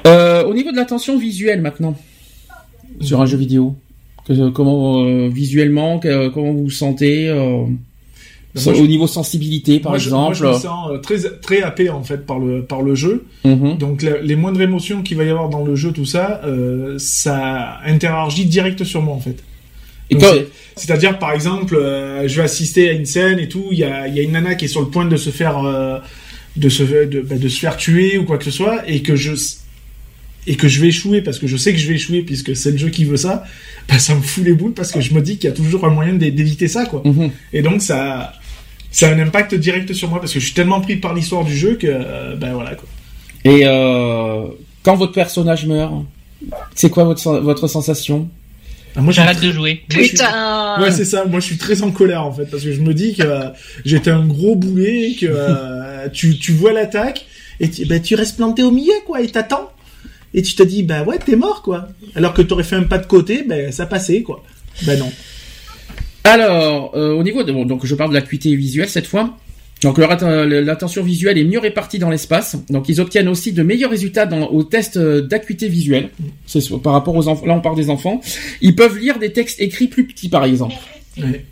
Euh, 0.07 0.43
au 0.45 0.53
niveau 0.53 0.71
de 0.71 0.75
l'attention 0.77 1.17
visuelle 1.17 1.61
maintenant, 1.61 1.95
sur 3.01 3.21
un 3.21 3.25
jeu 3.25 3.37
vidéo, 3.37 3.75
que- 4.27 4.49
comment 4.49 5.03
euh, 5.05 5.29
visuellement, 5.29 5.99
que- 5.99 6.29
comment 6.29 6.51
vous 6.53 6.63
vous 6.63 6.69
sentez 6.69 7.27
euh, 7.29 7.63
Ben, 8.55 8.61
moi, 8.71 8.73
au 8.79 8.87
niveau 8.87 9.05
sensibilité, 9.07 9.79
par 9.79 9.91
moi, 9.91 9.99
je- 9.99 10.05
exemple. 10.05 10.23
moi, 10.23 10.33
je 10.33 10.45
me 10.57 10.59
sens 10.59 10.89
euh, 10.91 10.97
très 10.99 11.17
très 11.41 11.61
happé 11.61 11.89
en 11.89 12.03
fait 12.03 12.25
par 12.25 12.39
le 12.39 12.63
par 12.63 12.81
le 12.81 12.95
jeu. 12.95 13.25
Mhm. 13.43 13.77
Donc 13.77 14.01
la- 14.01 14.21
les 14.21 14.35
moindres 14.35 14.61
émotions 14.61 15.01
qu'il 15.03 15.17
va 15.17 15.23
y 15.25 15.29
avoir 15.29 15.49
dans 15.49 15.63
le 15.63 15.75
jeu, 15.75 15.91
tout 15.91 16.05
ça, 16.05 16.41
euh, 16.45 16.95
ça 16.97 17.79
interagit 17.85 18.45
direct 18.45 18.83
sur 18.83 19.01
moi 19.01 19.13
en 19.15 19.19
fait. 19.19 19.43
Quand- 20.11 20.33
C'est-à-dire 20.75 21.17
par 21.19 21.31
exemple, 21.33 21.75
euh, 21.75 22.27
je 22.27 22.35
vais 22.37 22.43
assister 22.43 22.89
à 22.89 22.93
une 22.93 23.05
scène 23.05 23.39
et 23.39 23.47
tout, 23.49 23.65
il 23.71 23.79
y 23.79 23.83
a, 23.83 24.07
il 24.07 24.15
y 24.15 24.19
a 24.19 24.23
une 24.23 24.31
nana 24.33 24.55
qui 24.55 24.65
est 24.65 24.67
sur 24.69 24.81
le 24.81 24.87
point 24.87 25.05
de 25.05 25.17
se 25.17 25.29
faire 25.31 25.63
euh, 25.65 25.97
de 26.55 26.69
se 26.69 26.83
de, 26.83 27.21
bah, 27.21 27.37
de 27.37 27.47
se 27.49 27.59
faire 27.59 27.77
tuer 27.77 28.17
ou 28.17 28.23
quoi 28.25 28.37
que 28.37 28.45
ce 28.45 28.51
soit 28.51 28.87
et 28.89 29.01
que 29.01 29.15
je 29.15 29.31
et 30.47 30.55
que 30.55 30.67
je 30.67 30.79
vais 30.79 30.87
échouer 30.89 31.21
parce 31.21 31.39
que 31.39 31.47
je 31.47 31.57
sais 31.57 31.73
que 31.73 31.79
je 31.79 31.87
vais 31.87 31.95
échouer 31.95 32.21
puisque 32.21 32.55
c'est 32.55 32.71
le 32.71 32.77
jeu 32.77 32.89
qui 32.89 33.03
veut 33.03 33.17
ça, 33.17 33.43
bah, 33.89 33.97
ça 33.99 34.13
me 34.15 34.21
fout 34.21 34.43
les 34.45 34.53
boules 34.53 34.73
parce 34.73 34.91
que 34.91 35.01
je 35.01 35.13
me 35.13 35.21
dis 35.21 35.37
qu'il 35.37 35.49
y 35.49 35.53
a 35.53 35.55
toujours 35.55 35.85
un 35.85 35.89
moyen 35.89 36.13
d'é- 36.13 36.31
d'éviter 36.31 36.67
ça 36.67 36.85
quoi. 36.85 37.01
Mhm. 37.03 37.31
Et 37.53 37.61
donc 37.61 37.81
ça 37.81 38.33
ça 38.91 39.09
a 39.09 39.13
un 39.13 39.19
impact 39.19 39.55
direct 39.55 39.91
sur 39.93 40.09
moi 40.09 40.19
parce 40.19 40.33
que 40.33 40.39
je 40.39 40.45
suis 40.45 40.53
tellement 40.53 40.79
pris 40.81 40.95
par 40.97 41.13
l'histoire 41.13 41.43
du 41.43 41.55
jeu 41.57 41.75
que 41.75 41.87
euh, 41.89 42.35
ben 42.35 42.53
voilà 42.53 42.75
quoi. 42.75 42.87
Et 43.43 43.61
euh, 43.65 44.45
quand 44.83 44.95
votre 44.95 45.11
personnage 45.11 45.65
meurt, 45.65 45.93
c'est 46.75 46.89
quoi 46.89 47.03
votre, 47.03 47.39
votre 47.39 47.67
sensation? 47.67 48.29
Ah, 48.95 49.01
moi, 49.01 49.11
J'arrête 49.11 49.37
très- 49.37 49.47
de 49.47 49.51
jouer. 49.51 49.81
Moi, 49.93 49.99
je 50.01 50.07
suis- 50.07 50.09
Putain 50.11 50.81
Ouais, 50.81 50.91
c'est 50.91 51.03
ça. 51.05 51.25
Moi, 51.25 51.39
je 51.41 51.45
suis 51.47 51.57
très 51.57 51.81
en 51.81 51.91
colère 51.91 52.23
en 52.25 52.31
fait 52.31 52.45
parce 52.45 52.63
que 52.63 52.71
je 52.71 52.79
me 52.81 52.93
dis 52.93 53.13
que 53.13 53.23
euh, 53.23 53.49
j'étais 53.83 54.09
un 54.11 54.25
gros 54.25 54.55
boulet, 54.55 55.15
que 55.19 55.25
tu, 56.09 56.37
tu 56.37 56.51
vois 56.51 56.73
l'attaque 56.73 57.25
et 57.59 57.69
tu, 57.69 57.85
ben, 57.85 58.01
tu 58.01 58.15
restes 58.15 58.37
planté 58.37 58.63
au 58.63 58.71
milieu 58.71 58.93
quoi 59.05 59.21
et 59.21 59.27
t'attends 59.27 59.71
et 60.33 60.41
tu 60.41 60.53
te 60.53 60.63
dis 60.63 60.83
bah 60.83 61.03
ouais 61.03 61.17
t'es 61.17 61.35
mort 61.35 61.61
quoi. 61.61 61.87
Alors 62.13 62.33
que 62.33 62.41
t'aurais 62.41 62.63
fait 62.63 62.75
un 62.75 62.83
pas 62.83 62.97
de 62.97 63.07
côté, 63.07 63.43
ben 63.43 63.71
ça 63.71 63.85
passait 63.85 64.21
quoi. 64.21 64.43
Ben 64.85 64.99
non. 64.99 65.11
Alors, 66.25 66.91
euh, 66.95 67.13
au 67.13 67.23
niveau 67.23 67.43
de, 67.43 67.51
bon, 67.51 67.65
donc 67.65 67.85
je 67.85 67.95
parle 67.95 68.09
de 68.09 68.15
l'acuité 68.15 68.55
visuelle 68.55 68.89
cette 68.89 69.07
fois. 69.07 69.37
Donc 69.81 69.97
leur 69.97 70.09
l'attention 70.09 71.03
visuelle 71.03 71.37
est 71.37 71.43
mieux 71.43 71.59
répartie 71.59 71.99
dans 71.99 72.09
l'espace. 72.09 72.57
Donc 72.69 72.89
ils 72.89 72.99
obtiennent 72.99 73.27
aussi 73.27 73.53
de 73.53 73.61
meilleurs 73.61 73.91
résultats 73.91 74.25
dans, 74.25 74.47
au 74.47 74.63
test 74.63 74.97
euh, 74.97 75.21
d'acuité 75.21 75.67
visuelle. 75.67 76.09
C'est 76.45 76.67
par 76.81 76.93
rapport 76.93 77.15
aux 77.15 77.27
enfants. 77.27 77.45
Là 77.45 77.53
on 77.53 77.61
parle 77.61 77.75
des 77.75 77.89
enfants. 77.89 78.19
Ils 78.61 78.75
peuvent 78.75 78.97
lire 78.97 79.19
des 79.19 79.31
textes 79.31 79.61
écrits 79.61 79.87
plus 79.87 80.05
petits 80.05 80.29
par 80.29 80.43
exemple. 80.43 80.75
Ouais. 81.17 81.45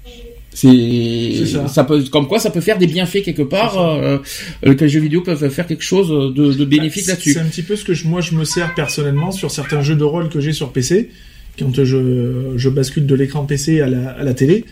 C'est 0.54 1.46
ça. 1.68 1.84
peut 1.84 2.04
comme 2.12 2.28
quoi 2.28 2.40
ça 2.40 2.50
peut 2.52 2.62
faire 2.62 2.78
des 2.78 2.88
bienfaits 2.88 3.24
quelque 3.24 3.42
part. 3.42 3.80
Euh, 3.80 4.18
euh, 4.66 4.74
que 4.76 4.84
les 4.84 4.90
jeux 4.90 5.00
vidéo 5.00 5.22
peuvent 5.22 5.50
faire 5.50 5.68
quelque 5.68 5.84
chose 5.84 6.10
de, 6.34 6.54
de 6.54 6.66
bénéfique 6.66 7.06
Bah, 7.08 7.14
là-dessus. 7.14 7.34
C'est 7.34 7.40
un 7.40 7.46
petit 7.46 7.64
peu 7.64 7.76
ce 7.76 7.84
que 7.84 7.94
je, 7.94 8.08
moi 8.08 8.22
je 8.22 8.36
me 8.36 8.44
sers 8.46 8.74
personnellement 8.76 9.32
sur 9.32 9.52
certains 9.52 9.82
jeux 9.82 9.96
de 9.96 10.04
rôle 10.04 10.30
que 10.30 10.40
j'ai 10.40 10.54
sur 10.54 10.72
PC 10.72 11.10
quand 11.60 11.84
je, 11.84 12.54
je 12.56 12.70
bascule 12.70 13.06
de 13.06 13.16
l'écran 13.16 13.46
PC 13.46 13.82
à 13.82 13.88
la, 13.88 14.10
à 14.12 14.24
la 14.24 14.34
télé. 14.34 14.66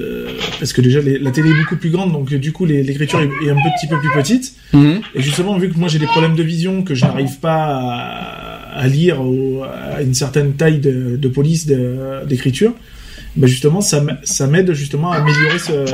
Euh, 0.00 0.28
parce 0.60 0.72
que 0.72 0.80
déjà 0.80 1.00
les- 1.00 1.18
la 1.18 1.32
télé 1.32 1.50
est 1.50 1.54
beaucoup 1.58 1.74
plus 1.74 1.90
grande 1.90 2.12
donc 2.12 2.32
du 2.32 2.52
coup 2.52 2.64
l'écriture 2.64 3.18
est, 3.22 3.24
est 3.44 3.50
un 3.50 3.56
petit 3.56 3.88
peu 3.88 3.98
plus 3.98 4.10
petite 4.14 4.54
Mhm. 4.72 5.00
Et 5.16 5.20
justement, 5.20 5.58
vu 5.58 5.68
que 5.68 5.76
moi 5.76 5.88
j'ai 5.88 5.98
des 5.98 6.06
problèmes 6.06 6.36
de 6.36 6.44
vision, 6.44 6.84
que 6.84 6.94
je 6.94 7.04
n'arrive 7.04 7.40
pas 7.40 7.64
à, 7.64 8.78
à 8.78 8.86
lire 8.86 9.20
au- 9.20 9.64
à 9.64 10.00
une 10.02 10.14
certaine 10.14 10.52
taille 10.52 10.78
de, 10.78 11.16
de 11.16 11.28
police 11.28 11.66
d'écriture, 12.28 12.72
ben 13.36 13.46
justement, 13.46 13.80
ça, 13.80 14.00
m'aide 14.46 14.72
justement 14.72 15.12
à 15.12 15.16
améliorer 15.16 15.58
ce, 15.58 15.84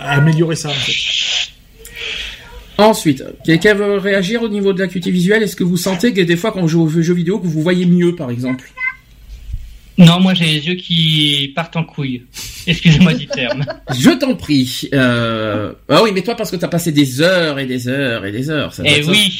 à 0.00 0.12
améliorer 0.16 0.56
ça. 0.56 0.68
En 0.68 0.72
fait. 0.72 0.92
Ensuite, 2.78 3.24
quelqu'un 3.44 3.74
veut 3.74 3.98
réagir 3.98 4.42
au 4.42 4.48
niveau 4.48 4.72
de 4.72 4.78
l'acuité 4.78 5.10
visuelle? 5.10 5.42
Est-ce 5.42 5.56
que 5.56 5.64
vous 5.64 5.76
sentez 5.76 6.12
que 6.12 6.20
des 6.20 6.36
fois 6.36 6.52
quand 6.52 6.60
vous 6.60 6.68
jouez 6.68 6.82
aux 6.82 7.02
jeux 7.02 7.14
vidéo 7.14 7.40
que 7.40 7.46
vous 7.46 7.60
voyez 7.62 7.86
mieux 7.86 8.14
par 8.14 8.30
exemple? 8.30 8.64
Non, 9.98 10.20
moi 10.20 10.32
j'ai 10.32 10.44
les 10.44 10.64
yeux 10.64 10.76
qui 10.76 11.52
partent 11.56 11.74
en 11.74 11.82
couille. 11.82 12.22
Excusez-moi 12.68 13.14
du 13.14 13.26
terme. 13.26 13.64
Je 13.98 14.10
t'en 14.10 14.36
prie. 14.36 14.88
Euh... 14.94 15.72
Ah 15.88 16.04
oui, 16.04 16.10
mais 16.14 16.22
toi 16.22 16.36
parce 16.36 16.52
que 16.52 16.56
t'as 16.56 16.68
passé 16.68 16.92
des 16.92 17.20
heures 17.20 17.58
et 17.58 17.66
des 17.66 17.88
heures 17.88 18.24
et 18.24 18.30
des 18.30 18.48
heures. 18.48 18.72
Ça 18.72 18.84
Eh 18.86 19.02
ça. 19.02 19.10
oui, 19.10 19.32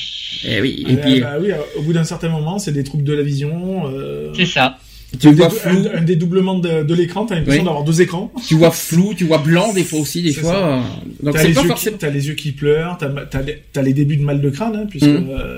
Eh 0.44 0.60
oui. 0.60 0.84
Et 0.88 0.94
Euh, 0.94 0.96
puis 0.96 1.20
bah 1.20 1.34
oui, 1.40 1.50
au 1.76 1.82
bout 1.82 1.92
d'un 1.92 2.02
certain 2.02 2.28
moment, 2.28 2.58
c'est 2.58 2.72
des 2.72 2.82
troubles 2.82 3.04
de 3.04 3.12
la 3.12 3.22
vision. 3.22 3.84
Euh, 3.86 4.32
c'est 4.36 4.46
ça. 4.46 4.78
Tu 5.18 5.28
un, 5.28 5.32
vois 5.32 5.50
flou, 5.50 5.78
un- 5.92 5.98
un 5.98 6.02
dédoublement 6.02 6.58
de, 6.58 6.82
de 6.82 6.94
l'écran, 6.94 7.24
t'as 7.26 7.36
l'impression 7.36 7.62
Oui. 7.62 7.66
d'avoir 7.66 7.84
deux 7.84 8.02
écrans. 8.02 8.30
tu 8.46 8.54
vois 8.56 8.70
flou, 8.70 9.14
tu 9.14 9.24
vois 9.24 9.38
blanc 9.38 9.72
des 9.72 9.84
fois 9.84 10.00
aussi 10.00 10.22
des 10.22 10.32
fois. 10.32 10.82
Donc 11.22 11.34
T'as 11.34 11.44
les, 11.44 11.54
pas 11.54 11.62
yeux 11.62 11.68
forcément. 11.68 11.96
qui- 11.96 12.06
les 12.10 12.28
yeux 12.28 12.34
qui 12.34 12.52
pleurent, 12.52 12.98
t'as 12.98 13.82
les, 13.82 13.92
débuts 13.94 14.16
de 14.18 14.24
mal 14.24 14.40
de 14.40 14.50
crâne, 14.50 14.76
hein, 14.76 14.86
puisque 14.88 15.06
Mm. 15.06 15.28
euh, 15.30 15.56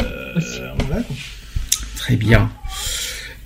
voilà. 0.87 1.03
quoi. 1.03 1.17
Très 1.97 2.17
bien. 2.17 2.51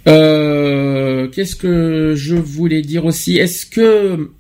Euh, 0.07 1.29
Qu'est-ce 1.29 1.57
que 1.57 2.15
je 2.17 2.35
voulais 2.37 2.83
dire 2.83 3.05
aussi? 3.07 3.39
Est-ce 3.39 3.65
que 3.67 4.31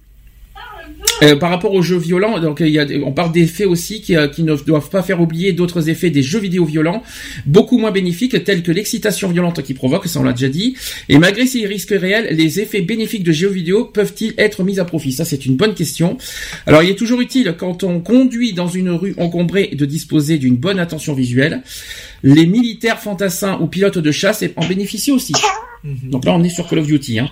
euh, 1.23 1.37
par 1.37 1.51
rapport 1.51 1.73
aux 1.73 1.83
jeux 1.83 1.99
violents, 1.99 2.41
donc 2.41 2.61
il 2.61 2.69
y 2.69 2.79
a, 2.79 2.87
on 3.05 3.13
parle 3.13 3.33
d'effets 3.33 3.65
aussi 3.65 4.01
qui, 4.01 4.17
euh, 4.17 4.29
qui 4.29 4.43
ne 4.43 4.55
doivent 4.57 4.91
pas 4.91 5.03
faire 5.03 5.21
oublier 5.21 5.53
d'autres 5.53 5.89
effets 5.89 6.11
des 6.11 6.23
jeux 6.23 6.39
vidéo 6.39 6.65
violents, 6.65 7.03
beaucoup 7.47 7.79
moins 7.79 7.91
bénéfiques, 7.91 8.43
tels 8.45 8.63
que 8.63 8.73
l'excitation 8.73 9.29
violente 9.29 9.63
qu'ils 9.63 9.77
provoquent, 9.77 10.07
ça 10.07 10.21
on 10.21 10.25
l'a 10.25 10.33
déjà 10.33 10.49
dit. 10.49 10.75
Et 11.09 11.19
malgré 11.19 11.47
ces 11.47 11.67
risques 11.67 11.95
réels, 11.97 12.29
les 12.31 12.61
effets 12.61 12.81
bénéfiques 12.81 13.23
de 13.23 13.33
jeux 13.33 13.49
vidéo 13.49 13.85
peuvent-ils 13.85 14.35
être 14.39 14.65
mis 14.65 14.81
à 14.81 14.85
profit? 14.85 15.13
Ça 15.13 15.25
c'est 15.25 15.47
une 15.47 15.57
bonne 15.57 15.75
question. 15.75 16.19
Alors 16.67 16.83
il 16.83 16.91
est 16.91 16.97
toujours 16.97 17.21
utile 17.21 17.55
quand 17.59 17.85
on 17.85 18.01
conduit 18.01 18.53
dans 18.53 18.69
une 18.69 18.91
rue 18.91 19.15
encombrée 19.19 19.71
de 19.73 19.85
disposer 19.85 20.39
d'une 20.39 20.57
bonne 20.57 20.79
attention 20.79 21.15
visuelle. 21.15 21.63
Les 22.23 22.47
militaires 22.47 23.01
fantassins 23.01 23.59
ou 23.61 23.67
pilotes 23.67 23.99
de 23.99 24.11
chasse 24.11 24.45
en 24.57 24.67
bénéficient 24.67 25.13
aussi. 25.13 25.35
Mhm. 25.85 26.11
Donc 26.11 26.25
là, 26.25 26.33
on 26.35 26.43
est 26.43 26.49
sur 26.49 26.67
Call 26.67 26.79
of 26.81 26.87
Duty. 26.87 27.19
Hein. 27.19 27.31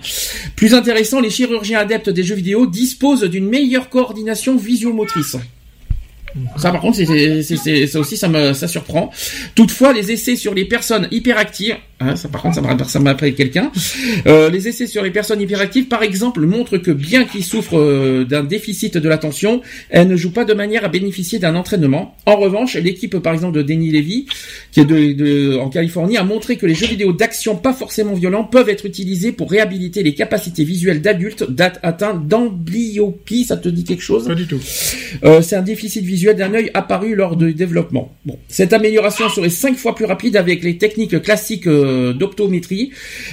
Plus 0.55 0.73
intéressant, 0.73 1.19
les 1.19 1.31
chirurgiens 1.31 1.79
adeptes 1.79 2.09
des 2.09 2.23
jeux 2.23 2.35
vidéo 2.35 2.67
disposent 2.67 3.23
d'une 3.23 3.49
meilleure 3.49 3.89
coordination 3.89 4.55
visio-motrice. 4.55 5.37
Ça, 6.57 6.71
par 6.71 6.81
contre, 6.81 6.97
c'est, 6.97 7.87
ça 7.87 7.99
aussi, 7.99 8.17
ça 8.17 8.27
me, 8.27 8.53
ça 8.53 8.67
surprend. 8.67 9.11
Toutefois, 9.55 9.93
les 9.93 10.11
essais 10.11 10.35
sur 10.35 10.53
les 10.53 10.65
personnes 10.65 11.07
hyperactives, 11.11 11.75
hein, 11.99 12.15
ça, 12.15 12.27
par 12.27 12.41
contre, 12.41 12.55
ça 12.55 12.61
rappelle, 12.61 12.87
ça 12.87 13.31
quelqu'un. 13.31 13.71
Euh, 14.25 14.49
les 14.49 14.67
essais 14.67 14.87
sur 14.87 15.03
les 15.03 15.11
personnes 15.11 15.41
hyperactives, 15.41 15.85
par 15.87 16.01
exemple, 16.01 16.41
montrent 16.41 16.77
que 16.77 16.91
bien 16.91 17.25
qu'ils 17.25 17.43
souffrent 17.43 17.77
euh, 17.77 18.25
d'un 18.25 18.43
déficit 18.43 18.97
de 18.97 19.07
l'attention, 19.07 19.61
elles 19.89 20.07
ne 20.07 20.15
jouent 20.15 20.31
pas 20.31 20.45
de 20.45 20.53
manière 20.53 20.83
à 20.85 20.89
bénéficier 20.89 21.37
d'un 21.37 21.55
entraînement. 21.55 22.15
En 22.25 22.35
revanche, 22.37 22.75
l'équipe, 22.75 23.17
par 23.19 23.33
exemple, 23.33 23.55
de 23.55 23.61
Denis 23.61 23.91
Levy, 23.91 24.25
qui 24.71 24.79
est 24.79 24.85
de, 24.85 25.13
de- 25.13 25.57
en 25.57 25.69
Californie, 25.69 26.17
a 26.17 26.23
montré 26.23 26.55
que 26.55 26.65
les 26.65 26.73
jeux 26.75 26.87
vidéo 26.87 27.13
d'action 27.13 27.55
pas 27.55 27.73
forcément 27.73 28.13
violents 28.13 28.43
peuvent 28.43 28.69
être 28.69 28.85
utilisés 28.85 29.31
pour 29.31 29.51
réhabiliter 29.51 30.01
les 30.01 30.15
capacités 30.15 30.63
visuelles 30.63 31.01
d'adultes 31.01 31.45
atteints 31.83 32.15
d'amblyopie. 32.15 33.43
Ça 33.45 33.57
te 33.57 33.69
dit 33.69 33.83
quelque 33.83 34.01
chose? 34.03 34.27
Pas 34.27 34.35
du 34.35 34.47
tout. 34.47 34.59
euh, 35.23 35.41
c'est 35.41 35.55
un 35.55 35.61
déficit 35.61 36.03
visuel 36.03 36.22
d'un 36.31 36.53
œil 36.53 36.71
apparu 36.73 37.15
lors 37.15 37.35
du 37.35 37.53
développement. 37.53 38.15
Bon, 38.25 38.39
cette 38.47 38.71
amélioration 38.71 39.27
serait 39.27 39.49
cinq 39.49 39.75
fois 39.75 39.93
plus 39.95 40.05
rapide 40.05 40.37
avec 40.37 40.63
les 40.63 40.77
techniques 40.77 41.21
classiques 41.21 41.67
euh, 41.67 42.13
d'optométrie. 42.13 42.91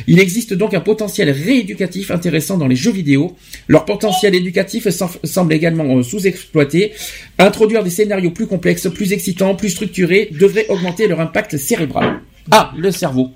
Il 0.09 0.19
existe 0.19 0.53
donc 0.55 0.75
un 0.75 0.81
potentiel 0.81 1.31
rééducatif 1.31 2.11
intéressant 2.11 2.59
dans 2.59 2.67
les 2.67 2.75
jeux 2.75 2.91
vidéo. 2.91 3.37
Leur 3.69 3.85
potentiel 3.85 4.35
éducatif 4.35 4.89
sem- 4.89 5.07
semble 5.23 5.53
également 5.53 5.97
euh, 5.99 6.03
sous-exploité. 6.03 6.91
Introduire 7.39 7.85
des 7.85 7.91
scénarios 7.91 8.33
plus 8.33 8.49
complexes, 8.49 8.89
plus 8.93 9.13
excitants, 9.13 9.55
plus 9.55 9.71
structurés 9.71 10.31
devrait 10.33 10.67
augmenter 10.69 11.07
leur 11.07 11.21
impact 11.21 11.57
cérébral. 11.57 12.21
Ah, 12.51 12.73
le 12.77 12.91
cerveau. 12.91 13.31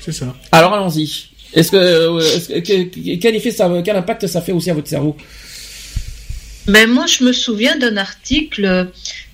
C'est 0.00 0.10
ça. 0.12 0.34
Alors 0.50 0.74
allons-y. 0.74 1.28
Est-ce 1.54 1.70
que, 1.70 1.76
euh, 1.76 2.18
est-ce 2.18 2.48
que- 2.48 2.82
que- 2.88 3.16
quel 3.20 3.36
effet 3.36 3.50
ça, 3.52 3.72
quel 3.84 3.94
impact 3.96 4.26
ça 4.26 4.40
fait 4.40 4.52
aussi 4.52 4.70
à 4.70 4.74
votre 4.74 4.88
cerveau? 4.88 5.16
Mais 6.68 6.86
moi, 6.86 7.06
je 7.06 7.24
me 7.24 7.32
souviens 7.32 7.76
d'un 7.76 7.96
article 7.96 8.88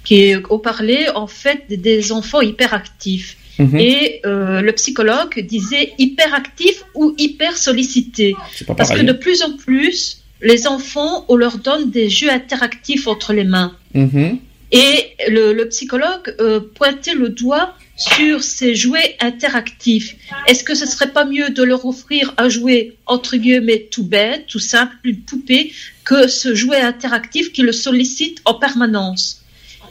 qui 0.05 0.35
au 0.51 0.59
parlait 0.59 1.09
en 1.11 1.27
fait 1.27 1.63
des- 1.69 2.13
enfants 2.13 2.41
hyperactifs. 2.41 3.37
Mhm. 3.59 3.79
Et 3.79 4.21
euh, 4.25 4.61
le 4.61 4.73
psychologue 4.73 5.39
disait 5.41 5.93
hyperactif 5.99 6.85
ou 6.95 7.15
hyper 7.19 7.57
sollicité. 7.57 8.35
Parce 8.77 8.91
que 8.91 9.03
de 9.03 9.13
plus 9.13 9.43
en 9.43 9.57
plus, 9.57 10.23
les 10.41 10.67
enfants, 10.67 11.25
on 11.29 11.37
leur 11.37 11.59
donne 11.59 11.91
des 11.91 12.09
jeux 12.09 12.31
interactifs 12.31 13.07
entre 13.07 13.33
les 13.33 13.45
mains. 13.45 13.77
Mhm. 13.95 14.39
Et 14.73 15.11
le, 15.29 15.53
le 15.53 15.69
psychologue 15.69 16.35
euh, 16.41 16.61
pointait 16.75 17.15
le 17.15 17.29
doigt 17.29 17.75
sur 17.97 18.43
ces 18.43 18.75
jouets 18.75 19.17
interactifs. 19.21 20.17
Est-ce 20.49 20.65
que 20.65 20.75
ce 20.75 20.87
serait 20.87 21.13
pas 21.13 21.27
mieux 21.27 21.51
de 21.51 21.63
leur 21.63 21.85
offrir 21.85 22.33
un 22.39 22.49
jouet 22.49 22.95
entre 23.07 23.37
guillemets 23.37 23.87
tout 23.91 24.03
bête, 24.05 24.47
tout 24.47 24.59
simple, 24.59 24.95
une 25.05 25.19
poupée, 25.21 25.73
que 26.13 26.29
ce 26.29 26.55
jouet 26.55 26.81
interactif 26.81 27.53
qui 27.53 27.63
le 27.63 27.73
sollicite 27.73 28.43
en 28.45 28.55
permanence 28.55 29.43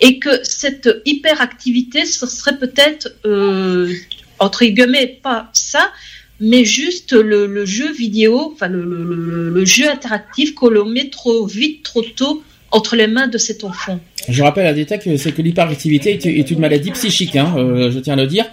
Et 0.01 0.19
que 0.19 0.43
cette 0.43 0.89
hyperactivité, 1.05 2.05
ce 2.05 2.28
serait 2.28 2.57
peut-être 2.57 3.05
euh, 3.26 3.91
entre 4.38 4.65
guillemets 4.65 5.19
pas 5.22 5.49
ça, 5.53 5.89
mais 6.39 6.63
juste 6.63 7.13
le, 7.13 7.65
jeu 7.65 7.91
vidéo, 7.91 8.51
enfin 8.53 8.67
le, 8.67 9.65
jeu 9.65 9.88
interactif 9.89 10.53
qu'on 10.53 10.69
le 10.69 10.84
met 10.86 11.09
trop 11.09 11.45
vite, 11.45 11.84
trop 11.84 12.03
tôt 12.03 12.43
entre 12.72 12.95
les 12.95 13.07
mains 13.07 13.28
de 13.28 13.38
cet 13.38 13.63
enfant. 13.63 13.99
Je 14.30 14.43
rappelle 14.43 14.67
un 14.67 14.74
détail 14.74 14.99
que 14.99 15.17
c'est 15.17 15.32
que 15.32 15.41
l'hyperactivité 15.41 16.11
est, 16.13 16.26
est 16.26 16.51
une 16.51 16.59
maladie 16.59 16.91
psychique, 16.91 17.36
hein, 17.36 17.53
euh, 17.57 17.91
je 17.91 17.99
tiens 17.99 18.13
à 18.13 18.22
le 18.22 18.28
dire. 18.28 18.45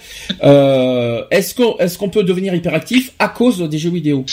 Euh, 0.43 1.23
est-ce 1.31 1.55
qu'on 1.55 1.77
est-ce 1.79 1.99
qu'on 1.99 2.09
peut 2.09 2.25
devenir 2.25 2.55
hyperactif 2.55 3.13
à 3.19 3.29
cause 3.29 3.61
des 3.69 3.79
jeux 3.79 3.91
vidéo? 3.91 4.25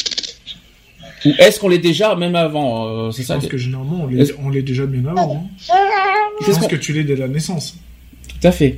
Ou 1.25 1.31
est-ce 1.39 1.59
qu'on 1.59 1.69
l'est 1.69 1.79
déjà 1.79 2.15
même 2.15 2.35
avant 2.35 2.87
euh, 2.87 3.11
C'est 3.11 3.23
ça. 3.23 3.35
pense 3.35 3.47
que- 3.47 3.57
généralement, 3.57 4.07
on 4.43 4.49
l'est 4.49 4.61
déjà 4.61 4.85
bien 4.85 5.05
avant. 5.09 5.47
hein. 5.69 5.75
Je 6.45 6.51
pense 6.51 6.67
que 6.67 6.75
tu 6.75 6.93
l'es 6.93 7.03
dès 7.03 7.15
la 7.15 7.27
naissance. 7.27 7.75
Tout 8.27 8.47
à 8.47 8.51
fait. 8.51 8.77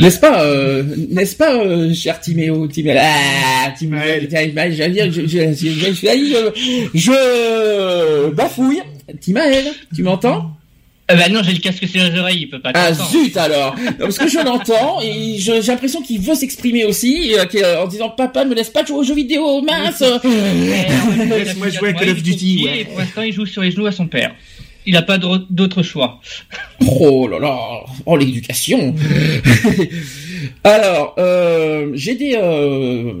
N'est-ce 0.00 0.18
pas, 0.18 0.42
euh, 0.42 0.82
n'est-ce 1.10 1.36
pas, 1.36 1.54
euh, 1.54 1.94
cher 1.94 2.18
Timéo, 2.20 2.66
Timéo, 2.66 2.96
ah, 2.98 3.70
Timéo, 3.78 4.00
Timéo, 4.28 4.72
j'allais 4.72 4.92
dire, 4.92 5.12
je, 5.12 5.20
je, 5.22 5.26
je, 5.26 5.54
je, 5.54 5.92
je, 5.94 6.50
je, 6.94 6.98
je 6.98 8.30
bafouille. 8.30 8.80
Timaël, 9.20 9.64
tu 9.94 10.02
m'entends? 10.02 10.50
Euh, 11.08 11.14
bah 11.14 11.28
non, 11.28 11.40
j'ai 11.44 11.52
le 11.52 11.58
casque 11.60 11.86
sur 11.86 12.02
les 12.02 12.18
oreilles, 12.18 12.40
il 12.42 12.48
peut 12.50 12.58
pas 12.60 12.72
Ah 12.74 12.92
zut 12.92 13.36
alors 13.36 13.76
Non, 13.78 13.92
Parce 14.00 14.18
que 14.18 14.26
je 14.28 14.38
l'entends 14.38 15.00
et 15.02 15.36
j'ai 15.38 15.60
l'impression 15.62 16.02
qu'il 16.02 16.20
veut 16.20 16.34
s'exprimer 16.34 16.84
aussi 16.84 17.32
euh, 17.38 17.44
qu'il- 17.44 17.64
en 17.64 17.86
disant 17.86 18.08
papa 18.10 18.44
ne 18.44 18.50
me 18.50 18.54
laisse 18.56 18.70
pas 18.70 18.84
jouer 18.84 18.96
aux 18.98 19.02
jeux 19.04 19.14
vidéo 19.14 19.62
mince 19.62 20.00
Laisse-moi 21.28 21.68
jouer 21.68 21.90
à 21.90 21.92
Call 21.92 22.10
of 22.10 22.22
Duty, 22.22 22.64
ouais. 22.64 22.80
Et 22.80 22.84
pour 22.86 22.98
l'instant, 22.98 23.22
il 23.22 23.32
joue 23.32 23.46
sur 23.46 23.62
les 23.62 23.70
genoux 23.70 23.86
à 23.86 23.92
son 23.92 24.08
père. 24.08 24.34
Il 24.84 24.94
n'a 24.94 25.02
pas 25.02 25.18
d'au- 25.18 25.38
d'autre 25.50 25.82
choix. 25.84 26.20
Oh 27.00 27.26
là 27.26 27.38
là 27.40 27.56
Oh 28.04 28.16
l'éducation 28.16 28.94
Alors 30.64 31.14
euh, 31.18 31.90
j'ai 31.94 32.14
des 32.14 32.36
euh, 32.40 33.12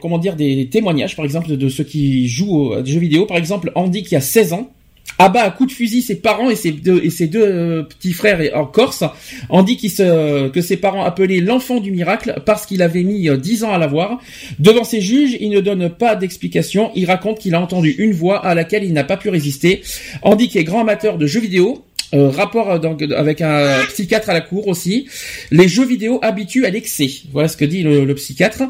comment 0.00 0.18
dire 0.18 0.36
des 0.36 0.68
témoignages 0.68 1.16
par 1.16 1.24
exemple 1.24 1.56
de 1.56 1.68
ceux 1.68 1.84
qui 1.84 2.28
jouent 2.28 2.74
à 2.74 2.82
des 2.82 2.92
jeux 2.92 3.00
vidéo 3.00 3.26
par 3.26 3.36
exemple 3.38 3.72
Andy 3.74 4.02
qui 4.02 4.14
a 4.14 4.20
16 4.20 4.52
ans 4.52 4.70
abat 5.18 5.42
à 5.42 5.50
coup 5.50 5.66
de 5.66 5.72
fusil 5.72 6.02
ses 6.02 6.16
parents 6.16 6.50
et 6.50 6.56
ses 6.56 6.72
deux 6.72 7.00
et 7.02 7.10
ses 7.10 7.26
deux 7.26 7.44
euh, 7.44 7.82
petits 7.82 8.12
frères 8.12 8.40
en 8.54 8.66
Corse. 8.66 9.04
Andy 9.48 9.76
qui 9.76 9.88
se 9.88 10.48
que 10.48 10.60
ses 10.60 10.76
parents 10.76 11.04
appelaient 11.04 11.40
l'enfant 11.40 11.80
du 11.80 11.90
miracle 11.90 12.42
parce 12.44 12.66
qu'il 12.66 12.82
avait 12.82 13.02
mis 13.02 13.28
euh, 13.28 13.36
10 13.36 13.64
ans 13.64 13.72
à 13.72 13.78
l'avoir. 13.78 14.20
Devant 14.58 14.84
ses 14.84 15.00
juges, 15.00 15.36
il 15.40 15.50
ne 15.50 15.60
donne 15.60 15.90
pas 15.90 16.16
d'explication. 16.16 16.90
Il 16.94 17.06
raconte 17.06 17.38
qu'il 17.38 17.54
a 17.54 17.60
entendu 17.60 17.94
une 17.98 18.12
voix 18.12 18.44
à 18.44 18.54
laquelle 18.54 18.84
il 18.84 18.92
n'a 18.92 19.04
pas 19.04 19.16
pu 19.16 19.28
résister. 19.28 19.82
Andy 20.22 20.48
qui 20.48 20.58
est 20.58 20.64
grand 20.64 20.80
amateur 20.80 21.18
de 21.18 21.26
jeux 21.26 21.40
vidéo. 21.40 21.84
euh, 22.14 22.28
rapport 22.28 22.70
avec 22.70 23.40
un 23.40 23.84
psychiatre 23.88 24.28
à 24.28 24.34
la 24.34 24.42
cour 24.42 24.68
aussi. 24.68 25.08
Les 25.50 25.66
jeux 25.66 25.86
vidéo 25.86 26.18
habituent 26.22 26.66
à 26.66 26.70
l'excès. 26.70 27.08
Voilà 27.32 27.48
ce 27.48 27.56
que 27.56 27.64
dit 27.64 27.82
le, 27.82 28.04
le 28.04 28.14
psychiatre. 28.14 28.64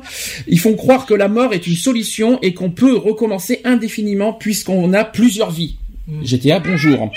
Ils 0.47 0.61
font 0.61 0.75
croire 0.75 1.07
que 1.07 1.15
la 1.15 1.29
mort 1.29 1.53
est 1.53 1.67
une 1.67 1.75
solution 1.75 2.39
et 2.43 2.55
qu'on 2.55 2.71
peut 2.71 2.97
recommencer 2.97 3.61
indéfiniment 3.65 4.33
puisqu'on 4.33 4.93
a 4.93 5.05
plusieurs 5.05 5.51
vies. 5.51 5.77
GTA, 6.23 6.59
bonjour. 6.59 7.11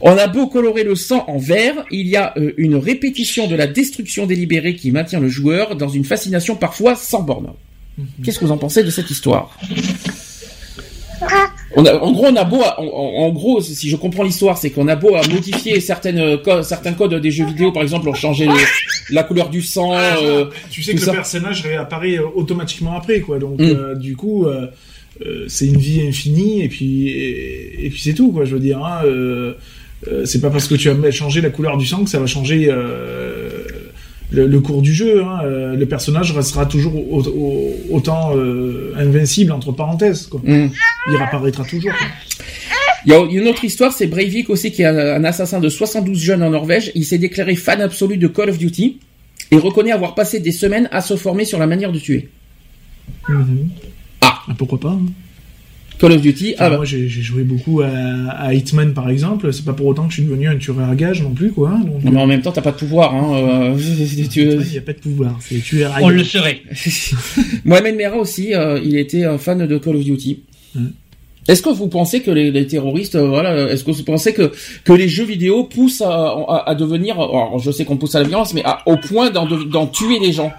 On 0.00 0.16
a 0.16 0.26
beau 0.28 0.46
colorer 0.46 0.84
le 0.84 0.94
sang 0.94 1.24
en 1.26 1.38
vert, 1.38 1.74
il 1.90 2.06
y 2.06 2.16
a 2.16 2.34
euh, 2.38 2.52
une 2.56 2.76
répétition 2.76 3.48
de 3.48 3.56
la 3.56 3.66
destruction 3.66 4.26
délibérée 4.26 4.76
qui 4.76 4.92
maintient 4.92 5.18
le 5.18 5.28
joueur 5.28 5.74
dans 5.74 5.88
une 5.88 6.04
fascination 6.04 6.54
parfois 6.54 6.94
sans 6.94 7.22
borne. 7.22 7.48
Qu'est-ce 8.24 8.38
que 8.38 8.44
vous 8.44 8.52
en 8.52 8.58
pensez 8.58 8.84
de 8.84 8.90
cette 8.90 9.10
histoire? 9.10 9.58
On 11.74 11.84
a, 11.84 11.96
en 11.98 12.12
gros, 12.12 12.26
on 12.26 12.36
a 12.36 12.44
beau, 12.44 12.62
à- 12.62 12.80
en, 12.80 13.28
gros, 13.30 13.60
si 13.60 13.88
je 13.90 13.96
comprends 13.96 14.22
l'histoire, 14.22 14.56
c'est 14.56 14.70
qu'on 14.70 14.86
a 14.86 14.94
beau 14.94 15.16
à 15.16 15.26
modifier 15.26 15.80
certaines 15.80 16.18
euh, 16.18 16.36
co- 16.38 16.62
certains 16.62 16.92
codes 16.92 17.14
des 17.20 17.32
jeux 17.32 17.44
vidéo, 17.44 17.72
par 17.72 17.82
exemple, 17.82 18.08
on 18.08 18.14
changer 18.14 18.46
le- 18.46 18.52
la 19.14 19.24
couleur 19.24 19.50
du 19.50 19.62
sang. 19.62 19.92
euh, 19.94 20.44
tu 20.70 20.82
sais 20.84 20.94
que 20.94 21.00
ça. 21.00 21.10
le 21.10 21.16
personnage 21.16 21.62
réapparaît 21.62 22.18
automatiquement 22.18 22.96
après, 22.96 23.20
quoi. 23.20 23.40
Donc, 23.40 23.58
Mm. 23.58 23.64
euh, 23.64 23.94
du 23.96 24.14
coup, 24.16 24.46
c'est 25.48 25.66
une 25.66 25.76
vie 25.78 26.00
infinie, 26.06 26.62
et 26.62 26.68
puis, 26.68 27.08
et, 27.08 27.86
et 27.86 27.90
puis 27.90 28.00
c'est 28.00 28.14
tout, 28.14 28.32
quoi. 28.32 28.44
Je 28.44 28.54
veux 28.54 28.60
dire, 28.60 28.84
hein, 28.84 29.00
euh, 29.04 29.54
euh, 30.06 30.24
c'est 30.24 30.40
pas 30.40 30.50
parce 30.50 30.68
que 30.68 30.74
tu 30.76 30.88
as 30.90 31.10
changé 31.10 31.40
la 31.40 31.50
couleur 31.50 31.76
du 31.76 31.86
sang 31.86 32.04
que 32.04 32.10
ça 32.10 32.20
va 32.20 32.26
changer 32.26 32.68
euh, 32.70 33.48
le, 34.30 34.46
le 34.46 34.60
cours 34.60 34.80
du 34.82 34.94
jeu. 34.94 35.22
Hein. 35.24 35.40
Euh, 35.44 35.74
Le 35.76 35.86
personnage 35.86 36.32
restera 36.32 36.66
toujours 36.66 36.94
au- 37.12 37.22
au- 37.26 37.76
autant 37.90 38.36
euh, 38.36 38.92
invincible 38.96 39.50
entre 39.52 39.72
parenthèses, 39.72 40.26
quoi. 40.26 40.40
hmm. 40.44 40.68
Il 41.10 41.16
réapparaîtra 41.16 41.64
toujours. 41.64 41.90
quoi. 41.92 42.06
Il 43.06 43.12
y 43.12 43.14
a 43.14 43.20
une 43.24 43.48
autre 43.48 43.64
histoire, 43.64 43.92
c'est 43.92 44.06
Breivik 44.06 44.50
aussi, 44.50 44.70
qui 44.72 44.82
est 44.82 44.86
un, 44.86 44.96
un 44.96 45.24
assassin 45.24 45.60
de 45.60 45.68
72 45.68 46.18
jeunes 46.20 46.42
en 46.42 46.50
Norvège. 46.50 46.92
Il 46.94 47.04
s'est 47.04 47.18
déclaré 47.18 47.54
fan 47.56 47.80
absolu 47.80 48.18
de 48.18 48.26
Call 48.28 48.50
of 48.50 48.58
Duty 48.58 48.98
et 49.50 49.56
reconnaît 49.56 49.92
avoir 49.92 50.14
passé 50.14 50.40
des 50.40 50.52
semaines 50.52 50.88
à 50.92 51.00
se 51.00 51.16
former 51.16 51.44
sur 51.44 51.58
la 51.58 51.66
manière 51.66 51.90
de 51.92 51.98
tuer. 51.98 52.28
Mhm. 53.28 53.68
Ah. 53.82 53.86
Pourquoi 54.56 54.80
pas 54.80 54.90
hein. 54.90 55.00
Call 55.98 56.12
of 56.12 56.20
Duty, 56.22 56.54
ah 56.58 56.70
bah, 56.70 56.76
Moi, 56.76 56.84
j'ai 56.84 57.08
joué 57.08 57.42
beaucoup 57.42 57.80
à, 57.80 57.88
à 57.88 58.54
Hitman, 58.54 58.94
par 58.94 59.10
exemple. 59.10 59.52
C'est 59.52 59.64
pas 59.64 59.72
pour 59.72 59.86
autant 59.86 60.04
que 60.04 60.10
je 60.10 60.20
suis 60.20 60.22
devenu 60.22 60.46
un 60.48 60.56
tueur 60.56 60.78
à 60.78 60.94
gage 60.94 61.22
non 61.24 61.30
plus, 61.32 61.50
quoi. 61.50 61.70
hein. 61.70 61.80
Donc, 61.80 62.04
non, 62.04 62.12
mais 62.12 62.20
en 62.20 62.26
même 62.28 62.40
temps, 62.40 62.52
t'as 62.52 62.62
pas 62.62 62.70
de 62.70 62.76
pouvoir. 62.76 63.12
Hein, 63.16 63.34
euh, 63.34 63.76
Il 64.36 64.70
n'y 64.70 64.78
a 64.78 64.80
pas 64.80 64.92
de 64.92 64.98
pouvoir, 65.00 65.36
c'est 65.40 65.58
tueur 65.58 65.92
à 65.92 65.98
On 66.02 66.08
le 66.08 66.22
serait. 66.22 66.60
Mohamed 67.64 67.96
Merah 67.96 68.16
aussi, 68.18 68.54
euh, 68.54 68.78
il 68.84 68.96
était 68.96 69.24
un 69.24 69.38
fan 69.38 69.66
de 69.66 69.78
Call 69.78 69.96
of 69.96 70.04
Duty. 70.04 70.40
Mm. 70.76 70.86
Est-ce 71.48 71.62
que 71.62 71.70
vous 71.70 71.88
pensez 71.88 72.20
que 72.20 72.30
les, 72.30 72.50
les 72.52 72.66
terroristes, 72.66 73.14
euh, 73.16 73.26
voilà, 73.26 73.68
est-ce 73.72 73.82
que 73.82 73.90
vous 73.90 74.02
pensez 74.04 74.34
que 74.34 74.52
que 74.84 74.92
les 74.92 75.08
jeux 75.08 75.24
vidéo 75.24 75.64
poussent 75.64 76.02
à, 76.02 76.10
à, 76.10 76.64
à 76.66 76.74
devenir, 76.74 77.14
alors, 77.14 77.58
je 77.58 77.70
sais 77.70 77.84
qu'on 77.86 77.96
pousse 77.96 78.14
à 78.14 78.20
la 78.20 78.28
violence, 78.28 78.52
mais 78.54 78.62
à- 78.64 78.82
au 78.86 78.98
point 78.98 79.30
d'en 79.30 79.46
de- 79.46 79.64
d'en 79.64 79.86
tuer 79.86 80.18
les 80.20 80.30
gens, 80.32 80.52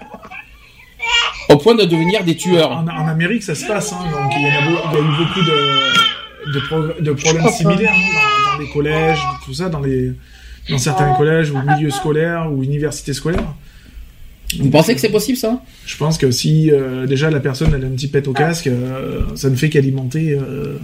au 1.52 1.56
point 1.56 1.74
de 1.74 1.84
devenir 1.84 2.24
des 2.24 2.36
tueurs. 2.36 2.70
En, 2.72 2.86
en 2.86 3.08
Amérique, 3.08 3.42
ça 3.42 3.54
se 3.54 3.66
passe, 3.66 3.92
hein, 3.92 3.98
donc 4.12 4.32
il 4.36 4.42
y, 4.42 4.46
en 4.46 4.60
a, 4.60 4.66
beau- 4.70 4.78
il 4.92 4.94
y 4.94 4.96
a 4.96 5.00
eu 5.00 5.16
beaucoup 5.18 5.40
de, 5.40 6.52
de, 6.54 6.60
pro- 6.66 7.00
de 7.02 7.12
problèmes 7.12 7.48
similaires 7.50 7.92
hein, 7.94 8.14
dans, 8.14 8.52
dans 8.52 8.58
les 8.62 8.68
collèges, 8.70 9.18
tout 9.44 9.54
ça, 9.54 9.68
dans, 9.68 9.80
les, 9.80 10.12
dans 10.68 10.78
certains 10.78 11.12
collèges 11.14 11.50
ou 11.50 11.58
milieux 11.62 11.90
scolaires 11.90 12.50
ou 12.52 12.62
universités 12.62 13.12
scolaires. 13.12 13.54
Vous 14.58 14.70
pensez 14.70 14.94
que 14.94 15.00
c'est 15.00 15.10
possible 15.12 15.38
ça? 15.38 15.62
Je 15.86 15.96
pense 15.96 16.18
que 16.18 16.30
si 16.32 16.72
euh, 16.72 17.06
déjà 17.06 17.30
la 17.30 17.38
personne 17.38 17.72
elle 17.72 17.84
a 17.84 17.86
un 17.86 17.90
petit 17.90 18.08
pet 18.08 18.26
au 18.26 18.32
casque, 18.32 18.66
euh, 18.66 19.20
ça 19.36 19.48
ne 19.48 19.54
fait 19.54 19.68
qu'alimenter. 19.70 20.32
euh, 20.32 20.76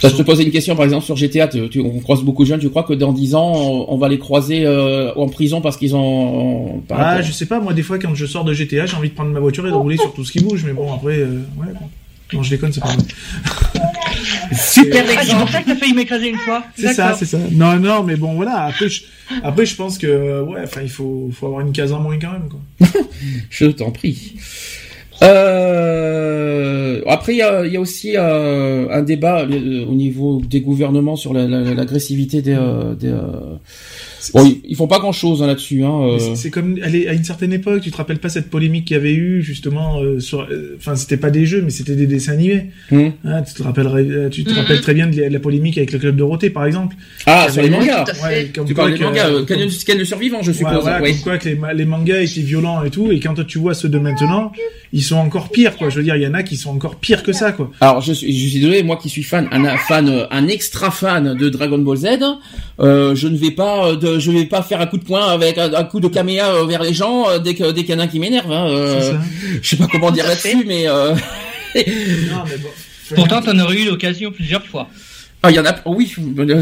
Ça, 0.00 0.08
je 0.08 0.14
te 0.16 0.22
posais 0.22 0.42
une 0.44 0.50
question, 0.50 0.76
par 0.76 0.84
exemple, 0.84 1.04
sur 1.04 1.16
GTA, 1.16 1.48
tu, 1.48 1.68
tu- 1.68 1.80
on 1.80 1.98
croise 2.00 2.22
beaucoup 2.22 2.44
de 2.44 2.48
jeunes, 2.48 2.60
tu 2.60 2.70
crois 2.70 2.82
que 2.84 2.92
dans 2.92 3.12
10 3.12 3.34
ans, 3.34 3.52
on, 3.54 3.86
on 3.94 3.98
va 3.98 4.08
les 4.08 4.18
croiser 4.18 4.64
euh, 4.64 5.12
en 5.14 5.28
prison 5.28 5.60
parce 5.60 5.76
qu'ils 5.76 5.96
ont... 5.96 6.82
par 6.88 7.00
Ah, 7.00 7.04
rapport- 7.10 7.22
je 7.26 7.32
sais 7.32 7.46
pas, 7.46 7.60
moi, 7.60 7.72
des 7.74 7.82
fois, 7.82 7.98
quand 7.98 8.14
je 8.14 8.26
sors 8.26 8.44
de 8.44 8.52
GTA, 8.52 8.86
j'ai 8.86 8.96
envie 8.96 9.08
de 9.10 9.14
prendre 9.14 9.30
ma 9.30 9.40
voiture 9.40 9.66
et 9.66 9.70
de 9.70 9.74
rouler 9.76 9.96
sur 9.96 10.12
tout 10.14 10.24
ce 10.24 10.32
qui 10.32 10.40
bouge, 10.40 10.62
mais 10.64 10.72
bon, 10.72 10.92
après, 10.92 11.18
euh, 11.18 11.40
ouais. 11.58 11.66
Non, 12.32 12.42
je 12.42 12.50
déconne, 12.50 12.72
c'est 12.72 12.80
pas 12.82 12.88
vrai. 12.88 12.96
Super 14.52 15.04
Ah, 15.16 15.22
c'est 15.24 15.34
pour 15.36 15.48
ça 15.48 15.62
que 15.62 15.66
t'as 15.66 15.76
failli 15.76 15.94
m'écraser 15.94 16.28
une 16.28 16.36
fois. 16.38 16.62
C'est 16.76 16.92
ça, 16.92 17.14
c'est 17.18 17.24
ça. 17.24 17.38
Non, 17.52 17.76
non, 17.76 18.02
mais 18.02 18.16
bon, 18.16 18.34
voilà. 18.34 18.64
Après, 18.64 18.88
je, 18.88 19.02
après, 19.42 19.64
je 19.66 19.74
pense 19.74 19.98
que, 19.98 20.42
ouais, 20.42 20.60
enfin, 20.64 20.80
il 20.82 20.90
faut, 20.90 21.30
faut 21.32 21.46
avoir 21.46 21.60
une 21.62 21.72
case 21.72 21.92
en 21.92 22.00
moins 22.00 22.18
quand 22.18 22.32
même, 22.32 22.48
quoi. 22.48 22.88
Je 23.50 23.66
t'en 23.66 23.90
prie. 23.90 24.34
Euh, 25.22 27.00
après, 27.06 27.34
il 27.34 27.38
y 27.38 27.42
a, 27.42 27.66
y 27.66 27.76
a 27.76 27.80
aussi 27.80 28.12
euh, 28.16 28.88
un 28.90 29.02
débat 29.02 29.40
euh, 29.42 29.84
au 29.86 29.94
niveau 29.94 30.40
des 30.48 30.60
gouvernements 30.60 31.16
sur 31.16 31.32
la- 31.32 31.46
la- 31.46 31.74
l'agressivité 31.74 32.42
des... 32.42 32.54
euh, 32.54 32.94
des 32.94 33.08
euh, 33.08 33.56
Bon, 34.34 34.44
ils, 34.44 34.60
ils 34.68 34.76
font 34.76 34.86
pas 34.86 34.98
grand-chose 34.98 35.42
hein, 35.42 35.46
là-dessus. 35.46 35.84
Hein, 35.84 36.00
euh. 36.02 36.34
c'est- 36.34 36.50
comme 36.50 36.78
est- 36.78 37.08
à 37.08 37.12
une 37.12 37.24
certaine 37.24 37.52
époque, 37.52 37.80
tu 37.82 37.90
te 37.90 37.96
rappelles 37.96 38.18
pas 38.18 38.28
cette 38.28 38.50
polémique 38.50 38.86
qu'il 38.86 38.96
y 38.96 39.00
avait 39.00 39.12
eu 39.14 39.42
justement 39.42 40.00
euh, 40.00 40.20
sur, 40.20 40.42
euh, 40.42 40.76
enfin 40.78 40.96
c'était 40.96 41.16
pas 41.16 41.30
des 41.30 41.46
jeux, 41.46 41.62
mais 41.62 41.70
c'était 41.70 41.94
des 41.96 42.06
dessins 42.06 42.32
animés. 42.32 42.66
Hmm. 42.90 43.08
Hein, 43.24 43.42
tu 43.42 43.54
te 43.54 43.62
rappellerais, 43.62 44.02
euh, 44.02 44.28
tu 44.28 44.44
te 44.44 44.50
Mhm. 44.50 44.56
rappelles 44.56 44.80
très 44.80 44.94
bien 44.94 45.06
de 45.06 45.20
la, 45.20 45.28
la 45.28 45.38
polémique 45.40 45.78
avec 45.78 45.92
le 45.92 45.98
club 45.98 46.16
Dorothée 46.16 46.50
par 46.50 46.64
exemple. 46.66 46.96
Ah, 47.26 47.48
sur 47.50 47.62
les 47.62 47.70
mangas. 47.70 48.04
Ouais, 48.24 48.50
comme 48.54 48.66
Tu 48.66 48.74
parles 48.74 48.92
des 48.96 49.04
mangas, 49.04 49.28
euh, 49.28 49.36
comme- 49.38 49.46
Canyon 49.46 49.70
Scan 49.70 49.94
le 49.98 50.04
survivant, 50.04 50.42
je 50.42 50.50
Ouais, 50.50 50.56
suppose. 50.56 50.82
voilà, 50.82 51.02
oui. 51.02 51.12
comme 51.14 51.22
quoi 51.22 51.38
que 51.38 51.48
les, 51.48 51.54
ma- 51.54 51.72
les 51.72 51.84
mangas 51.84 52.20
étaient 52.22 52.40
violents 52.40 52.82
et 52.84 52.90
tout, 52.90 53.10
et 53.12 53.20
quand 53.20 53.34
tu 53.46 53.58
vois 53.58 53.74
ceux 53.74 53.88
de 53.88 53.98
maintenant, 53.98 54.52
ils 54.92 55.02
sont 55.02 55.16
encore 55.16 55.50
pires, 55.50 55.76
quoi. 55.76 55.90
Je 55.90 55.96
veux 55.96 56.02
dire, 56.02 56.16
il 56.16 56.22
y 56.22 56.26
en 56.26 56.34
a 56.34 56.42
qui 56.42 56.56
sont 56.56 56.70
encore 56.70 56.96
pires 56.96 57.22
que 57.22 57.32
ça, 57.32 57.52
quoi. 57.52 57.70
Alors 57.80 58.00
je 58.00 58.12
suis, 58.12 58.32
je 58.38 58.48
suis 58.48 58.60
désolé, 58.60 58.82
moi 58.82 58.96
qui 59.00 59.08
suis 59.08 59.22
fan, 59.22 59.48
un, 59.52 59.76
fan, 59.76 60.08
euh, 60.08 60.24
un 60.30 60.48
extra 60.48 60.90
fan 60.90 61.34
de 61.36 61.48
Dragon 61.48 61.78
Ball 61.78 61.96
Z, 61.96 62.06
euh, 62.80 63.14
je 63.14 63.28
ne 63.28 63.36
vais 63.36 63.50
pas, 63.50 63.94
euh, 64.16 64.20
je 64.20 64.30
vais 64.30 64.44
pas 64.46 64.62
faire 64.62 64.80
un 64.80 64.86
coup 64.86 64.98
de 64.98 65.04
poing 65.04 65.26
avec 65.28 65.58
un, 65.58 65.72
un 65.72 65.84
coup 65.84 66.00
de 66.00 66.08
caméa 66.08 66.52
euh, 66.52 66.66
vers 66.66 66.82
les 66.82 66.94
gens 66.94 67.28
euh, 67.28 67.38
dès 67.38 67.54
que 67.54 67.70
dès 67.70 67.84
qu'il 67.84 67.94
y 67.94 67.96
en 67.96 68.00
a 68.00 68.04
un 68.04 68.08
qui 68.08 68.18
m'énerve. 68.18 68.50
Hein, 68.50 68.68
euh, 68.70 69.18
je 69.62 69.68
sais 69.68 69.76
pas 69.76 69.86
comment 69.90 70.10
dire 70.10 70.26
là-dessus, 70.26 70.64
mais 70.66 70.88
euh, 70.88 71.14
Non, 71.74 72.44
mais 72.48 72.56
bon. 72.58 72.68
Pourtant, 73.14 73.40
t'en 73.40 73.58
aurais 73.58 73.76
eu 73.80 73.86
l'occasion 73.86 74.30
plusieurs 74.30 74.64
fois. 74.66 74.88
ah, 75.42 75.50
il 75.50 75.56
y 75.56 75.60
en 75.60 75.64
a, 75.66 75.74
oui, 75.86 76.12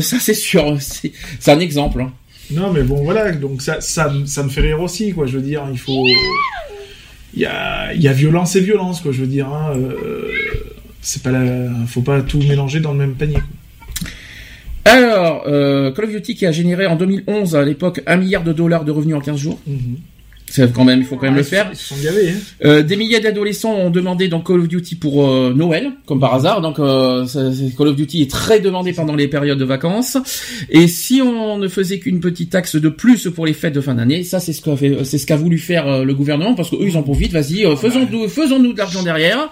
ça 0.00 0.18
c'est 0.20 0.34
sûr, 0.34 0.76
c'est 0.80 1.50
un 1.50 1.58
exemple. 1.60 2.00
hein. 2.02 2.12
Non, 2.52 2.72
mais 2.72 2.82
bon, 2.82 3.02
voilà. 3.02 3.32
Donc 3.32 3.62
ça, 3.62 3.80
ça, 3.80 4.12
ça 4.26 4.42
me 4.44 4.48
fait 4.48 4.60
rire 4.60 4.80
aussi, 4.80 5.12
quoi. 5.12 5.26
Je 5.26 5.32
veux 5.32 5.42
dire, 5.42 5.64
il 5.72 5.78
faut, 5.78 6.06
il 7.34 7.40
y 7.42 7.46
a, 7.46 7.92
il 7.94 8.00
y 8.00 8.06
a 8.08 8.12
violence 8.12 8.54
et 8.54 8.60
violence, 8.60 9.00
quoi. 9.00 9.10
Je 9.10 9.20
veux 9.22 9.26
dire, 9.26 9.48
hein, 9.48 9.72
euh, 9.76 10.30
c'est 11.02 11.22
pas 11.22 11.32
la, 11.32 11.68
faut 11.88 12.02
pas 12.02 12.20
tout 12.22 12.38
mélanger 12.38 12.78
dans 12.78 12.92
le 12.92 12.98
même 12.98 13.14
panier. 13.14 13.34
Quoi. 13.34 13.42
Alors, 14.86 15.42
euh, 15.48 15.90
Call 15.90 16.04
of 16.04 16.10
Duty 16.12 16.36
qui 16.36 16.46
a 16.46 16.52
généré 16.52 16.86
en 16.86 16.94
2011 16.94 17.56
à 17.56 17.64
l'époque 17.64 18.02
un 18.06 18.16
milliard 18.16 18.44
de 18.44 18.52
dollars 18.52 18.84
de 18.84 18.92
revenus 18.92 19.16
en 19.16 19.20
15 19.20 19.36
jours. 19.36 19.58
C'est 20.48 20.72
quand 20.72 20.84
même, 20.84 21.00
il 21.00 21.04
faut 21.04 21.16
quand 21.16 21.26
même 21.26 21.34
le 21.34 21.42
faire. 21.42 21.68
Ils 21.72 21.76
sont 21.76 21.96
gavés, 22.02 22.30
hein. 22.30 22.34
Euh, 22.64 22.82
des 22.82 22.94
milliers 22.96 23.18
d'adolescents 23.18 23.74
ont 23.74 23.90
demandé 23.90 24.28
dans 24.28 24.40
Call 24.40 24.60
of 24.60 24.68
Duty 24.68 24.94
pour 24.94 25.26
euh, 25.28 25.52
Noël, 25.54 25.90
comme 26.06 26.20
par 26.20 26.34
hasard. 26.34 26.60
Donc 26.60 26.78
euh, 26.78 27.26
ça- 27.26 27.50
Call 27.76 27.88
of 27.88 27.96
Duty 27.96 28.22
est 28.22 28.30
très 28.30 28.60
demandé 28.60 28.92
pendant 28.92 29.16
les 29.16 29.26
périodes 29.26 29.58
de 29.58 29.64
vacances. 29.64 30.16
Et 30.70 30.86
si 30.86 31.20
on 31.20 31.58
ne 31.58 31.66
faisait 31.66 31.98
qu'une 31.98 32.20
petite 32.20 32.50
taxe 32.50 32.76
de 32.76 32.88
plus 32.88 33.28
pour 33.34 33.44
les 33.44 33.54
fêtes 33.54 33.74
de 33.74 33.80
fin 33.80 33.94
d'année, 33.94 34.22
ça 34.22 34.38
c'est 34.38 34.52
ce 34.52 34.62
qu'a 34.62 34.76
c'est 35.04 35.18
ce 35.18 35.26
qu'a 35.26 35.36
voulu 35.36 35.58
faire 35.58 35.88
euh, 35.88 36.04
le 36.04 36.14
gouvernement 36.14 36.54
parce 36.54 36.70
que 36.70 36.76
eux 36.76 36.86
ils 36.88 36.96
en 36.96 37.02
profitent. 37.02 37.32
Vas-y, 37.32 37.66
euh, 37.66 37.74
faisons-nous, 37.74 38.28
faisons-nous 38.28 38.72
de 38.72 38.78
l'argent 38.78 39.02
derrière. 39.02 39.50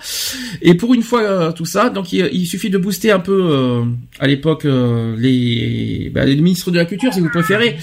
Et 0.62 0.74
pour 0.74 0.94
une 0.94 1.02
fois 1.02 1.22
euh, 1.22 1.52
tout 1.52 1.66
ça, 1.66 1.90
donc 1.90 2.12
il, 2.12 2.28
il 2.32 2.46
suffit 2.46 2.70
de 2.70 2.78
booster 2.78 3.10
un 3.10 3.18
peu 3.18 3.32
euh, 3.50 3.82
à 4.20 4.28
l'époque 4.28 4.64
euh, 4.64 5.16
les, 5.18 6.10
bah, 6.14 6.24
les 6.24 6.36
ministres 6.36 6.70
de 6.70 6.78
la 6.78 6.84
culture 6.84 7.12
si 7.12 7.18
vous 7.20 7.30
préférez. 7.30 7.76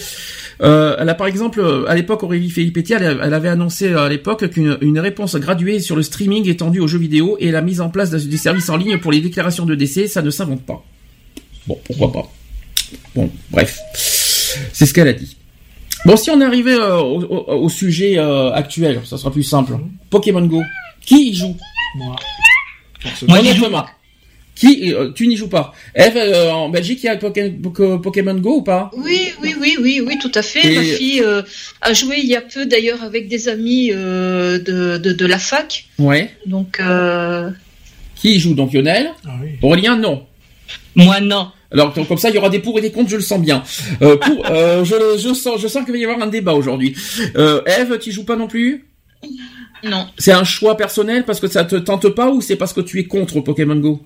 Euh, 0.62 0.96
elle 1.00 1.10
a 1.10 1.16
par 1.16 1.26
exemple, 1.28 1.60
euh, 1.60 1.86
à 1.90 1.96
l'époque, 1.96 2.22
Aurélie 2.24 2.50
Felipetti, 2.52 2.94
elle, 2.94 3.20
elle 3.24 3.34
avait 3.34 3.50
annoncé 3.50 3.88
euh, 3.90 4.04
à 4.06 4.10
l'époque 4.10 4.48
qu'une 4.50 4.78
une 4.82 5.00
réponse 5.00 5.36
graduée 5.36 5.80
sur 5.80 5.96
le 5.96 6.04
streaming 6.04 6.48
étendu 6.48 6.80
aux 6.80 6.88
jeux 6.88 7.00
vidéo 7.00 7.36
et 7.40 7.50
la 7.52 7.62
mise 7.62 7.82
en 7.82 7.90
place 7.90 8.12
des 8.12 8.38
services 8.38 8.70
en 8.70 8.78
ligne 8.78 8.98
pour 9.00 9.12
les 9.12 9.22
déclarations 9.22 9.66
de 9.66 9.74
décès, 9.74 10.08
ça 10.08 10.22
ne 10.22 10.30
s'invente 10.30 10.64
pas. 10.64 10.84
Bon, 11.66 11.80
pourquoi 11.84 12.12
pas. 12.12 12.32
Bon, 13.16 13.30
bref, 13.50 13.80
c'est 13.96 14.86
ce 14.86 14.94
qu'elle 14.94 15.08
a 15.08 15.14
dit. 15.14 15.36
Bon, 16.06 16.16
si 16.16 16.30
on 16.30 16.40
est 16.42 16.46
arrivé 16.46 16.74
euh, 16.74 16.98
au, 16.98 17.22
au- 17.24 17.64
au 17.66 17.70
sujet 17.70 18.18
euh, 18.18 18.52
actuel, 18.52 19.02
ça 19.06 19.18
sera 19.18 19.32
plus 19.32 19.44
simple. 19.44 19.74
Pokémon 20.10 20.46
Go. 20.46 20.62
Qui 21.06 21.30
y 21.30 21.34
joue? 21.36 21.56
Moi. 21.96 22.16
Moi, 23.28 23.40
pas. 23.72 23.90
Qui 24.56 24.94
euh, 24.94 25.12
Tu 25.16 25.28
n'y 25.28 25.36
joues 25.38 25.48
pas. 25.48 25.74
Eve, 25.96 26.18
euh, 26.18 26.52
en 26.52 26.70
Belgique, 26.70 27.00
il 27.04 27.06
y 27.08 27.10
a 27.10 27.16
Poké- 27.16 27.60
Poké- 27.60 28.00
Pokémon 28.02 28.36
Go 28.36 28.58
ou 28.58 28.62
pas? 28.62 28.92
Oui, 28.96 29.32
oui, 29.42 29.56
oui, 29.60 29.78
oui, 29.82 30.02
oui, 30.06 30.18
tout 30.22 30.32
à 30.36 30.42
fait. 30.42 30.72
Et- 30.72 30.76
Ma 30.76 30.84
fille 30.84 31.22
euh, 31.24 31.42
a 31.82 31.94
joué 31.94 32.18
il 32.20 32.28
y 32.28 32.36
a 32.36 32.42
peu 32.42 32.66
d'ailleurs 32.66 33.02
avec 33.02 33.28
des 33.28 33.48
amis 33.50 33.92
euh, 33.94 34.60
de, 34.60 34.98
de, 34.98 35.14
de 35.14 35.26
la 35.26 35.40
fac. 35.40 35.86
Ouais. 35.98 36.30
Donc, 36.46 36.80
euh, 36.80 37.50
Qui 38.16 38.36
y 38.36 38.40
joue? 38.40 38.54
Donc 38.54 38.74
Lionel? 38.74 39.12
Ah 39.26 39.30
oui. 39.42 39.52
Aurélien, 39.62 39.96
non. 39.98 40.26
Moi, 40.96 41.22
non. 41.22 41.48
Alors 41.72 41.94
donc, 41.94 42.08
comme 42.10 42.18
ça, 42.18 42.30
il 42.30 42.36
y 42.36 42.38
aura 42.38 42.50
des 42.50 42.60
pour 42.60 42.78
et 42.78 42.82
des 42.82 42.92
contre, 42.92 43.10
je 43.10 43.16
le 43.16 43.22
sens 43.22 43.40
bien. 43.42 43.64
Euh, 44.02 44.18
pour, 44.18 44.46
euh, 44.52 44.84
je, 44.84 45.34
sens, 45.34 45.60
je 45.62 45.68
sens 45.70 45.86
qu'il 45.86 45.94
va 45.94 45.98
y 46.00 46.04
avoir 46.04 46.22
un 46.22 46.28
débat 46.28 46.54
aujourd'hui. 46.54 46.94
Euh, 47.38 47.62
Eve, 47.66 47.98
tu 48.00 48.12
joues 48.12 48.26
pas 48.26 48.36
non 48.36 48.48
plus? 48.48 48.86
Non. 49.84 50.08
C'est 50.18 50.34
un 50.34 50.44
choix 50.44 50.76
personnel 50.78 51.24
parce 51.26 51.40
que 51.40 51.48
ça 51.48 51.64
te 51.64 51.76
tente 51.78 52.10
pas 52.10 52.30
ou 52.30 52.42
c'est 52.42 52.58
parce 52.58 52.74
que 52.74 52.82
tu 52.82 53.00
es 53.00 53.06
contre 53.06 53.40
Pokémon 53.40 53.76
Go? 53.78 54.02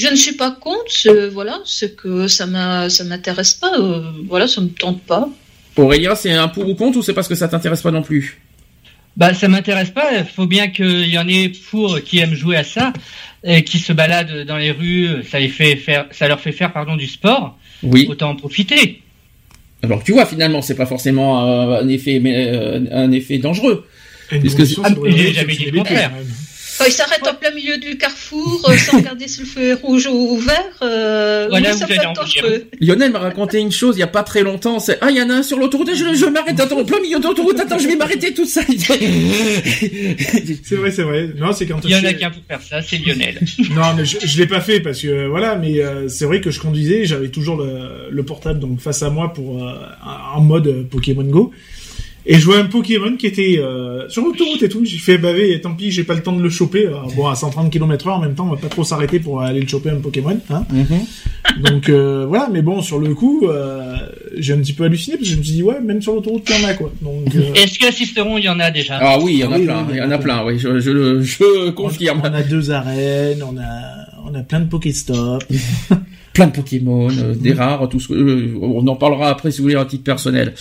Je 0.00 0.08
ne 0.08 0.16
suis 0.16 0.32
pas 0.42 0.50
contre, 0.50 0.90
c'est- 0.90 1.28
voilà, 1.28 1.60
c'est 1.66 1.94
que 1.94 2.26
ça 2.26 2.46
m'a, 2.46 2.88
ça 2.88 3.04
m'intéresse 3.04 3.52
pas, 3.54 3.74
euh, 3.78 4.00
voilà, 4.28 4.46
ça 4.48 4.60
me 4.62 4.68
tente 4.68 5.02
pas. 5.02 5.28
Aurélien, 5.76 6.14
c'est 6.14 6.32
un 6.32 6.48
pour 6.48 6.66
ou 6.68 6.74
contre 6.74 6.98
ou 6.98 7.02
c'est 7.02 7.12
parce 7.12 7.28
que 7.28 7.34
ça 7.34 7.48
t'intéresse 7.48 7.82
pas 7.82 7.90
non 7.90 8.02
plus? 8.02 8.40
Bah, 9.16 9.34
ça 9.34 9.48
m'intéresse 9.48 9.90
pas. 9.90 10.08
Il 10.16 10.24
faut 10.24 10.46
bien 10.46 10.68
qu'il 10.68 11.08
y 11.08 11.18
en 11.18 11.28
ait 11.28 11.52
pour 11.70 12.00
qui 12.02 12.18
aiment 12.20 12.34
jouer 12.34 12.56
à 12.56 12.64
ça, 12.64 12.92
et 13.44 13.62
qui 13.64 13.78
se 13.78 13.92
baladent 13.92 14.44
dans 14.46 14.56
les 14.56 14.70
rues. 14.70 15.08
Ça 15.30 15.38
les 15.38 15.48
fait 15.48 15.76
faire, 15.76 16.06
ça 16.12 16.28
leur 16.28 16.40
fait 16.40 16.52
faire, 16.52 16.72
pardon, 16.72 16.96
du 16.96 17.06
sport. 17.06 17.58
Oui. 17.82 18.06
Autant 18.08 18.30
en 18.30 18.36
profiter. 18.36 19.02
Alors 19.82 20.02
tu 20.04 20.12
vois, 20.12 20.26
finalement, 20.26 20.62
c'est 20.62 20.74
pas 20.76 20.86
forcément 20.86 21.46
euh, 21.46 21.82
un 21.82 21.88
effet, 21.88 22.20
mais, 22.20 22.34
euh, 22.54 22.80
un 22.92 23.10
effet 23.12 23.38
dangereux. 23.38 23.86
Et 24.32 24.36
une 24.36 24.42
Parce 24.42 24.54
que- 24.54 24.58
condition, 24.60 24.82
Ah, 24.86 24.90
j'ai 25.06 25.32
jamais 25.34 25.56
dit 25.56 25.64
le 25.66 25.78
contraire. 25.78 26.12
Il 26.86 26.92
s'arrête 26.92 27.26
en 27.26 27.34
plein 27.34 27.50
milieu 27.50 27.78
du 27.78 27.96
carrefour, 27.98 28.68
euh, 28.68 28.76
sans 28.76 28.98
regarder 28.98 29.28
si 29.28 29.40
le 29.40 29.46
feu 29.46 29.70
est 29.70 29.74
rouge 29.74 30.06
ou 30.06 30.36
vert, 30.36 30.56
euh, 30.82 31.46
Voilà 31.48 31.72
ça 31.72 31.86
dangereux. 32.14 32.66
Lionel 32.80 33.12
m'a 33.12 33.18
raconté 33.18 33.58
une 33.58 33.72
chose 33.72 33.96
il 33.96 34.00
y 34.00 34.04
a 34.04 34.06
pas 34.08 34.22
très 34.22 34.42
longtemps. 34.42 34.78
C'est 34.78 34.98
ah 35.00 35.10
il 35.10 35.16
y 35.16 35.22
en 35.22 35.30
a 35.30 35.34
un 35.34 35.42
sur 35.42 35.58
l'autoroute. 35.58 35.90
Je, 35.94 36.14
je 36.14 36.26
m'arrête. 36.26 36.58
Attends, 36.58 36.80
en 36.80 36.84
plein 36.84 37.00
milieu 37.00 37.18
de 37.18 37.24
l'autoroute. 37.24 37.58
Attends, 37.60 37.78
je 37.78 37.88
vais 37.88 37.96
m'arrêter 37.96 38.32
tout 38.34 38.46
ça. 38.46 38.62
C'est 40.64 40.76
vrai, 40.76 40.90
c'est 40.90 41.02
vrai. 41.02 41.30
Non, 41.36 41.52
c'est 41.52 41.66
quand 41.66 41.80
Il 41.84 41.90
y 41.90 41.96
en 41.96 42.04
a 42.04 42.12
qu'un 42.12 42.30
pour 42.30 42.42
faire 42.46 42.62
ça, 42.62 42.82
c'est 42.82 42.98
Lionel. 42.98 43.38
Non, 43.70 43.94
mais 43.96 44.04
je, 44.04 44.18
je 44.24 44.38
l'ai 44.38 44.46
pas 44.46 44.60
fait 44.60 44.80
parce 44.80 45.00
que 45.00 45.08
euh, 45.08 45.28
voilà, 45.28 45.56
mais 45.56 45.80
euh, 45.80 46.08
c'est 46.08 46.24
vrai 46.24 46.40
que 46.40 46.50
je 46.50 46.60
conduisais, 46.60 47.04
j'avais 47.04 47.28
toujours 47.28 47.56
le, 47.56 48.08
le 48.10 48.22
portable 48.24 48.58
donc 48.58 48.80
face 48.80 49.02
à 49.02 49.10
moi 49.10 49.32
pour 49.32 49.62
euh, 49.62 49.74
en 50.34 50.40
mode 50.40 50.88
Pokémon 50.88 51.24
Go. 51.24 51.52
Et 52.32 52.34
je 52.38 52.44
vois 52.44 52.58
un 52.58 52.66
Pokémon 52.66 53.16
qui 53.16 53.26
était 53.26 53.58
euh, 53.58 54.08
sur 54.08 54.22
l'autoroute 54.24 54.62
et 54.62 54.68
tout. 54.68 54.84
J'ai 54.84 54.98
fait 54.98 55.18
baver, 55.18 55.52
et 55.52 55.60
tant 55.60 55.74
pis, 55.74 55.90
j'ai 55.90 56.04
pas 56.04 56.14
le 56.14 56.22
temps 56.22 56.30
de 56.32 56.40
le 56.40 56.48
choper. 56.48 56.86
Alors, 56.86 57.10
bon, 57.16 57.26
à 57.26 57.34
130 57.34 57.70
km 57.72 58.06
heure 58.06 58.14
en 58.16 58.20
même 58.20 58.36
temps, 58.36 58.46
on 58.46 58.54
va 58.54 58.56
pas 58.56 58.68
trop 58.68 58.84
s'arrêter 58.84 59.18
pour 59.18 59.40
aller 59.42 59.60
le 59.60 59.66
choper 59.66 59.90
un 59.90 59.96
Pokémon. 59.96 60.38
Hein 60.48 60.64
Mhm. 60.70 61.62
donc 61.64 61.88
euh, 61.88 62.26
voilà, 62.28 62.48
mais 62.52 62.62
bon, 62.62 62.82
sur 62.82 63.00
le 63.00 63.14
coup, 63.14 63.48
euh, 63.48 63.96
j'ai 64.36 64.52
un 64.52 64.58
petit 64.58 64.74
peu 64.74 64.84
halluciné 64.84 65.16
parce 65.16 65.28
que 65.28 65.34
je 65.34 65.38
me 65.40 65.42
suis 65.42 65.54
dit 65.54 65.62
ouais, 65.64 65.80
même 65.80 66.00
sur 66.00 66.14
l'autoroute, 66.14 66.48
il 66.48 66.60
y 66.62 66.64
en 66.64 66.68
a 66.68 66.74
quoi. 66.74 66.92
Donc 67.02 67.34
euh, 67.34 67.52
Est-ce 67.54 67.78
qu'assisteront 67.80 68.38
Il 68.38 68.44
y 68.44 68.48
en 68.48 68.60
a 68.60 68.70
déjà? 68.70 68.98
Ah 69.00 69.18
oui, 69.20 69.32
il 69.34 69.38
y 69.40 69.44
en 69.44 69.50
a 69.50 69.56
Ah 69.56 69.58
oui, 69.58 69.64
plein. 69.64 69.82
oui, 69.88 69.92
Il 69.94 69.98
y 69.98 70.02
en 70.02 70.10
a 70.12 70.18
plein. 70.18 70.44
Oui, 70.46 70.58
je, 70.58 70.78
je, 70.78 70.90
le- 70.92 71.22
je 71.22 71.70
confirme. 71.70 72.20
on 72.24 72.32
a 72.32 72.42
deux 72.42 72.70
arènes, 72.70 73.42
on 73.42 73.58
a 73.58 74.30
on 74.32 74.34
a 74.38 74.42
plein 74.44 74.60
de 74.60 74.68
Pokéstop. 74.68 75.42
plein 76.32 76.46
de 76.46 76.52
Pokémon, 76.52 77.08
euh, 77.10 77.34
des 77.34 77.52
rares, 77.52 77.88
tout 77.88 77.98
ce 77.98 78.06
que, 78.06 78.14
euh, 78.14 78.54
on 78.62 78.86
en 78.86 78.94
parlera 78.94 79.30
après 79.30 79.50
si 79.50 79.58
vous 79.58 79.64
voulez 79.64 79.74
à 79.74 79.84
titre 79.84 80.04
personnel. 80.04 80.54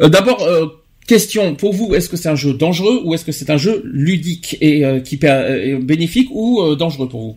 Euh, 0.00 0.08
D'abord, 0.08 0.42
euh, 0.42 0.66
question 1.06 1.54
pour 1.54 1.72
vous, 1.74 1.94
est-ce 1.94 2.08
que 2.08 2.16
c'est 2.16 2.28
un 2.28 2.36
jeu 2.36 2.54
dangereux 2.54 3.00
ou 3.04 3.14
est-ce 3.14 3.24
que 3.24 3.32
c'est 3.32 3.50
un 3.50 3.56
jeu 3.58 3.82
ludique 3.84 4.56
et 4.60 4.84
euh, 4.84 5.00
qui 5.00 5.16
per- 5.16 5.28
euh, 5.48 5.78
bénéfique 5.80 6.28
ou 6.30 6.60
euh, 6.62 6.76
dangereux 6.76 7.08
pour 7.08 7.20
vous? 7.20 7.36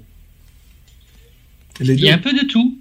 Il 1.81 1.99
y 1.99 2.09
a 2.09 2.13
un 2.13 2.19
peu 2.19 2.31
de 2.33 2.45
tout. 2.45 2.77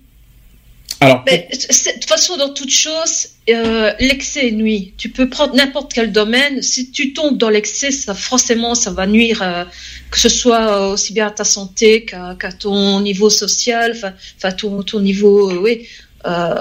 Alors, 1.01 1.23
Mais 1.27 1.49
de 1.51 1.57
toute 1.93 2.05
façon, 2.09 2.37
dans 2.37 2.55
toute 2.55 2.71
chose, 2.71 3.29
euh, 3.51 3.93
l'excès 3.99 4.51
nuit. 4.53 4.93
Tu 4.97 5.09
peux 5.11 5.29
prendre 5.29 5.55
n'importe 5.55 5.93
quel 5.93 6.13
domaine. 6.13 6.63
Si 6.63 6.91
tu 6.93 7.13
tombes 7.13 7.37
dans 7.37 7.51
l'excès, 7.51 7.91
ça 7.91 8.15
forcément, 8.15 8.75
ça 8.75 8.91
va 8.93 9.07
nuire, 9.07 9.43
euh, 9.43 9.65
que 10.11 10.19
ce 10.19 10.29
soit 10.29 10.89
aussi 10.93 11.13
bien 11.13 11.27
à 11.27 11.31
ta 11.31 11.45
santé 11.45 12.05
qu'à 12.05 12.53
ton 12.59 13.01
niveau 13.01 13.29
social, 13.29 13.93
enfin, 13.97 14.53
ton, 14.53 14.83
ton 14.83 15.01
niveau, 15.01 15.51
euh, 15.51 15.59
oui. 15.61 15.87
Euh, 16.27 16.55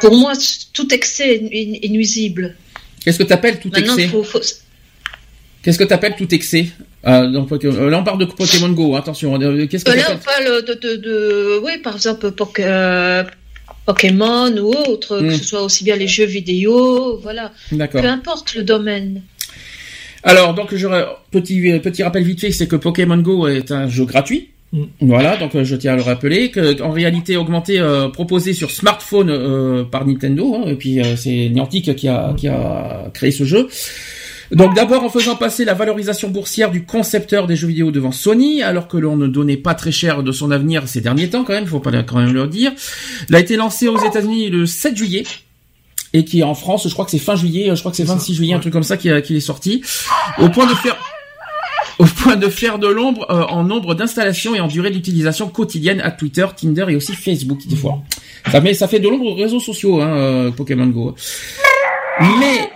pour 0.00 0.14
moi, 0.16 0.32
tout 0.72 0.92
excès 0.92 1.34
est, 1.36 1.44
est- 1.52 1.86
est 1.86 1.88
nuisible. 1.88 2.56
Qu'est-ce 3.04 3.18
que 3.18 3.22
tu 3.24 3.32
appelles 3.32 3.60
tout 3.60 3.70
Maintenant, 3.72 3.94
excès 3.96 4.08
faut, 4.08 4.22
faut- 4.22 4.40
Qu'est-ce 5.62 5.78
que 5.78 5.84
t'appelles 5.84 6.14
tout 6.16 6.32
excès 6.34 6.66
euh, 7.06 7.26
dans 7.30 7.46
euh, 7.50 7.88
Là, 7.90 7.98
on 8.00 8.04
parle 8.04 8.18
de 8.18 8.26
Pokémon 8.26 8.68
Go. 8.70 8.96
Attention. 8.96 9.40
euh, 9.40 9.66
Qu'est-ce 9.66 9.84
que 9.86 9.92
Euh, 9.92 9.96
là, 9.96 10.08
on 10.12 10.18
parle 10.18 10.62
de, 10.62 10.74
de, 10.74 10.96
de- 10.96 11.60
oui, 11.64 11.78
par 11.82 11.94
exemple, 11.96 12.30
Poké- 12.32 12.64
euh, 12.66 13.24
Pokémon 13.86 14.54
ou 14.58 14.74
autre, 14.74 15.20
Hmm. 15.22 15.28
que 15.28 15.36
ce 15.36 15.44
soit 15.44 15.62
aussi 15.62 15.84
bien 15.84 15.96
les 15.96 16.06
jeux 16.08 16.26
vidéo, 16.26 17.18
voilà. 17.22 17.52
D'accord. 17.72 18.02
Peu 18.02 18.08
importe 18.08 18.54
le 18.54 18.62
domaine. 18.62 19.22
Alors, 20.22 20.54
donc, 20.54 20.74
je, 20.74 20.86
petit, 21.30 21.78
petit 21.80 22.02
rappel 22.02 22.24
vite 22.24 22.40
fait, 22.40 22.50
c'est 22.52 22.66
que 22.68 22.76
Pokémon 22.76 23.18
Go 23.18 23.46
est 23.48 23.70
un 23.72 23.88
jeu 23.88 24.04
gratuit. 24.04 24.50
Voilà, 25.00 25.36
donc 25.36 25.54
euh, 25.54 25.62
je 25.62 25.76
tiens 25.76 25.92
à 25.92 25.96
le 25.96 26.02
rappeler 26.02 26.50
que 26.50 26.82
en 26.82 26.90
réalité 26.90 27.36
augmenté 27.36 27.78
euh, 27.78 28.08
proposé 28.08 28.52
sur 28.54 28.72
smartphone 28.72 29.30
euh, 29.30 29.84
par 29.84 30.04
Nintendo, 30.04 30.54
hein, 30.54 30.64
et 30.66 30.74
puis 30.74 31.00
euh, 31.00 31.16
c'est 31.16 31.48
Niantic 31.48 31.94
qui 31.94 32.08
a 32.08 32.34
qui 32.36 32.48
a 32.48 33.10
créé 33.14 33.30
ce 33.30 33.44
jeu. 33.44 33.68
Donc 34.50 34.74
d'abord 34.74 35.04
en 35.04 35.08
faisant 35.08 35.36
passer 35.36 35.64
la 35.64 35.74
valorisation 35.74 36.28
boursière 36.28 36.70
du 36.70 36.84
concepteur 36.84 37.46
des 37.46 37.56
jeux 37.56 37.68
vidéo 37.68 37.92
devant 37.92 38.10
Sony, 38.10 38.62
alors 38.62 38.88
que 38.88 38.96
l'on 38.96 39.16
ne 39.16 39.28
donnait 39.28 39.56
pas 39.56 39.74
très 39.74 39.92
cher 39.92 40.22
de 40.22 40.32
son 40.32 40.50
avenir 40.50 40.88
ces 40.88 41.00
derniers 41.00 41.30
temps 41.30 41.44
quand 41.44 41.54
même, 41.54 41.66
faut 41.66 41.80
pas 41.80 41.90
quand 42.02 42.18
même 42.18 42.32
le 42.32 42.46
dire. 42.48 42.72
Il 43.28 43.34
a 43.36 43.40
été 43.40 43.56
lancé 43.56 43.86
aux 43.86 44.04
États-Unis 44.04 44.50
le 44.50 44.66
7 44.66 44.96
juillet 44.96 45.22
et 46.12 46.24
qui 46.24 46.40
est 46.40 46.44
en 46.44 46.54
France, 46.54 46.86
je 46.88 46.92
crois 46.92 47.04
que 47.04 47.10
c'est 47.10 47.18
fin 47.18 47.36
juillet, 47.36 47.70
je 47.74 47.80
crois 47.80 47.90
que 47.90 47.96
c'est 47.96 48.04
26 48.04 48.34
juillet, 48.34 48.54
un 48.54 48.60
truc 48.60 48.72
comme 48.72 48.82
ça 48.82 48.96
qui, 48.96 49.08
qui 49.22 49.36
est 49.36 49.40
sorti, 49.40 49.82
au 50.38 50.48
point 50.48 50.66
de 50.66 50.74
faire 50.74 50.96
au 51.98 52.04
point 52.04 52.36
de 52.36 52.48
faire 52.48 52.78
de 52.78 52.88
l'ombre 52.88 53.26
euh, 53.30 53.44
en 53.44 53.64
nombre 53.64 53.94
d'installations 53.94 54.54
et 54.54 54.60
en 54.60 54.66
durée 54.66 54.90
d'utilisation 54.90 55.48
quotidienne 55.48 56.00
à 56.00 56.10
Twitter, 56.10 56.46
Tinder 56.56 56.86
et 56.88 56.96
aussi 56.96 57.14
Facebook 57.14 57.66
des 57.66 57.76
fois. 57.76 58.02
Ça 58.50 58.60
met 58.60 58.74
ça 58.74 58.88
fait 58.88 59.00
de 59.00 59.08
l'ombre 59.08 59.26
aux 59.26 59.34
réseaux 59.34 59.60
sociaux, 59.60 60.00
hein, 60.00 60.16
euh, 60.16 60.50
Pokémon 60.50 60.86
Go. 60.86 61.14
Mais 62.20 62.70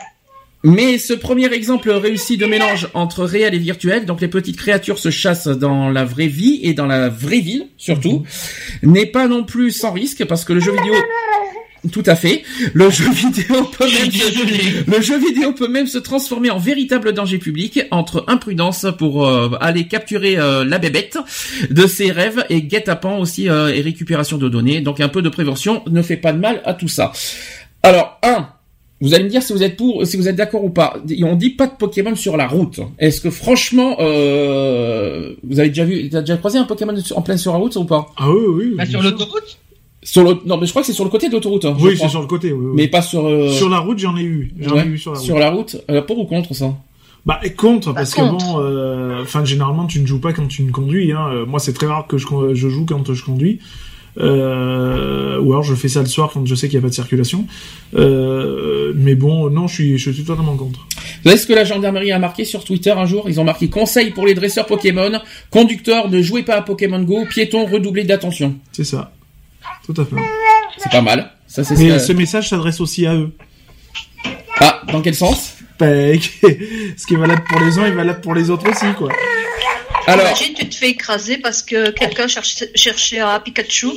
mais 0.65 0.99
ce 0.99 1.13
premier 1.15 1.53
exemple 1.53 1.89
réussi 1.91 2.37
de 2.37 2.45
mélange 2.45 2.89
entre 2.93 3.25
réel 3.25 3.55
et 3.55 3.59
virtuel, 3.59 4.07
donc 4.07 4.21
les 4.21 4.27
petites 4.27 4.57
créatures 4.57 4.99
se 4.99 5.11
chassent 5.11 5.47
dans 5.47 5.89
la 5.89 6.05
vraie 6.05 6.27
vie 6.27 6.59
et 6.65 6.75
dans 6.75 6.87
la 6.87 7.09
vraie 7.09 7.39
ville 7.39 7.69
surtout, 7.77 8.25
n'est 8.83 9.07
pas 9.07 9.29
non 9.29 9.45
plus 9.45 9.71
sans 9.71 9.93
risque 9.93 10.25
parce 10.25 10.45
que 10.45 10.53
le 10.53 10.61
jeu 10.61 10.73
vidéo 10.73 10.95
tout 11.93 12.03
à 12.07 12.17
fait. 12.17 12.43
Le 12.73 12.91
jeu 12.91 13.11
vidéo 13.13 13.65
peut 13.65 13.85
même 13.85 14.11
se, 14.11 14.91
le 14.91 15.01
jeu 15.01 15.19
vidéo 15.19 15.53
peut 15.53 15.69
même 15.69 15.87
se 15.87 15.99
transformer 15.99 16.51
en 16.51 16.59
véritable 16.59 17.13
danger 17.13 17.39
public 17.39 17.81
entre 17.91 18.25
imprudence 18.29 18.87
pour 18.99 19.27
euh, 19.27 19.51
aller 19.61 19.87
capturer 19.87 20.39
euh, 20.39 20.65
la 20.65 20.79
bébête 20.79 21.19
de 21.71 21.87
ses 21.87 22.11
rêves 22.11 22.45
et 22.51 22.63
guet-apens 22.63 23.19
aussi 23.19 23.49
euh, 23.49 23.69
et 23.69 23.81
récupération 23.81 24.39
de 24.39 24.49
données. 24.49 24.81
Donc 24.81 25.01
un 25.01 25.09
peu 25.09 25.23
de 25.23 25.29
prévention 25.29 25.83
ne 25.87 26.03
fait 26.03 26.17
pas 26.17 26.33
de 26.33 26.39
mal 26.39 26.63
à 26.65 26.75
tout 26.75 26.89
ça. 26.89 27.13
Alors 27.83 28.19
un, 28.23 28.49
vous 29.01 29.15
allez 29.15 29.25
me 29.25 29.29
dire 29.29 29.43
si 29.43 29.53
vous 29.53 29.63
êtes 29.63 29.77
pour, 29.77 30.05
si 30.07 30.17
vous 30.17 30.29
êtes 30.29 30.35
d'accord 30.35 30.65
ou 30.65 30.71
pas. 30.71 30.97
On 31.23 31.37
dit 31.37 31.51
pas 31.51 31.67
de 31.69 31.73
Pokémon 31.73 32.17
sur 32.17 32.37
la 32.37 32.49
route. 32.49 32.81
Est-ce 32.99 33.21
que 33.21 33.31
franchement, 33.31 33.97
euh, 34.01 35.35
vous 35.45 35.61
avez 35.61 35.69
déjà 35.69 35.85
vu, 35.85 36.09
t'as 36.11 36.21
déjà 36.21 36.37
croisé 36.37 36.59
un 36.59 36.65
Pokémon 36.65 36.95
en 37.15 37.23
pleine 37.23 37.39
sur 37.39 37.53
la 37.53 37.59
route 37.59 37.77
ou 37.77 37.85
pas? 37.85 38.09
Ah 38.17 38.29
oui, 38.29 38.45
oui. 38.49 38.75
Bah, 38.77 38.85
bien 38.85 39.01
sur 39.01 39.03
l'autoroute? 39.03 39.59
Sur 40.03 40.23
le, 40.25 40.39
non, 40.47 40.57
mais 40.59 40.67
je 40.67 40.71
crois 40.71 40.83
que 40.83 40.87
c'est 40.87 40.93
sur 40.93 41.05
le 41.05 41.11
côté 41.11 41.29
de 41.29 41.33
l'autoroute. 41.35 41.65
hein, 41.65 41.77
Oui, 41.81 41.97
c'est 41.99 42.09
sur 42.09 42.21
le 42.21 42.27
côté. 42.27 42.53
Oui, 42.53 42.67
oui. 42.67 42.73
Mais 42.77 42.89
pas 42.89 43.03
sur. 43.03 43.27
euh, 43.27 43.51
Sur 43.51 43.69
la 43.69 43.79
route, 43.79 43.99
j'en 43.99 44.17
ai 44.17 44.23
eu. 44.23 44.53
J'en 44.61 44.77
ouais, 44.77 44.85
ai 44.85 44.87
eu 44.87 44.99
sur 44.99 45.13
la 45.13 45.19
route. 45.19 45.27
Sur 45.27 45.39
la 45.39 45.51
route. 45.51 45.77
Euh, 45.91 46.03
pour 46.03 46.19
ou 46.19 46.25
contre 46.25 46.55
ça? 46.55 46.73
Bah 47.27 47.41
et 47.43 47.53
contre 47.53 47.93
parce 47.93 48.15
contre. 48.15 48.39
que 48.39 48.45
bon, 48.45 48.61
euh, 48.61 49.23
enfin 49.23 49.45
généralement 49.45 49.87
tu 49.87 50.01
ne 50.01 50.07
joues 50.07 50.21
pas 50.21 50.33
quand 50.33 50.47
tu 50.47 50.63
ne 50.63 50.71
conduis. 50.71 51.13
Hein. 51.13 51.27
Euh, 51.33 51.47
Moi 51.47 51.59
c'est 51.59 51.73
très 51.73 51.87
rare 51.87 52.07
que 52.07 52.17
je, 52.17 52.27
je 52.55 52.69
joue 52.69 52.87
quand 52.87 53.13
je 53.13 53.25
conduis. 53.25 53.59
Euh, 54.21 55.39
ou 55.41 55.53
alors 55.53 55.63
je 55.63 55.75
fais 55.75 55.89
ça 55.89 56.01
le 56.01 56.07
soir 56.07 56.31
quand 56.33 56.45
je 56.47 56.55
sais 56.55 56.69
qu'il 56.69 56.77
n'y 56.79 56.83
a 56.83 56.87
pas 56.87 56.89
de 56.91 56.95
circulation. 56.95 57.45
Euh, 57.97 58.93
mais 58.97 59.15
bon, 59.15 59.51
non, 59.51 59.67
je 59.67 59.75
suis, 59.75 59.99
je 59.99 60.11
suis 60.11 60.25
totalement 60.25 60.57
contre. 60.57 60.87
Vous 61.23 61.31
savez 61.31 61.37
ce 61.37 61.47
que 61.47 61.53
la 61.53 61.65
gendarmerie 61.65 62.13
a 62.13 62.19
marqué 62.19 62.45
sur 62.45 62.65
Twitter 62.65 62.91
un 62.91 63.05
jour? 63.07 63.25
Ils 63.29 63.41
ont 63.41 63.45
marqué 63.45 63.69
conseil 63.69 64.11
pour 64.11 64.27
les 64.27 64.35
dresseurs 64.35 64.67
Pokémon, 64.67 65.13
conducteurs 65.51 66.09
ne 66.09 66.23
jouez 66.23 66.43
pas 66.43 66.55
à 66.57 66.63
Pokémon 66.63 67.03
Go, 67.03 67.25
piétons 67.29 67.67
redoublez 67.67 68.05
d'attention. 68.05 68.55
C'est 68.73 68.85
ça. 68.85 69.13
Tout 69.87 69.95
à 70.01 70.05
fait. 70.05 70.17
C'est 70.79 70.91
pas 70.93 71.01
mal. 71.03 71.31
Ça 71.47 71.65
c'est 71.65 71.77
Mais 71.79 71.99
ce- 71.99 72.07
ce 72.09 72.13
message 72.13 72.49
s'adresse 72.49 72.81
aussi 72.81 73.07
à 73.07 73.15
eux. 73.15 73.33
Ah, 74.61 74.83
dans 74.93 75.01
quel 75.01 75.15
sens? 75.15 75.55
Bah, 75.79 75.87
ce 76.17 77.07
qui 77.07 77.15
est 77.15 77.17
valable 77.17 77.45
pour 77.49 77.61
les 77.61 77.79
uns 77.79 77.87
est 77.87 77.93
valable 77.93 78.21
pour 78.21 78.35
les 78.35 78.51
autres 78.51 78.69
aussi, 78.71 78.93
quoi. 78.97 79.11
Alors, 80.13 80.27
Imagine, 80.27 80.55
tu 80.55 80.69
te 80.69 80.75
fais 80.75 80.91
écraser 80.91 81.39
parce 81.39 81.63
que 81.63 81.91
quelqu'un 81.91 82.27
cherche, 82.29 82.65
cherchait 82.75 83.21
un 83.21 83.39
Pikachu. 83.41 83.89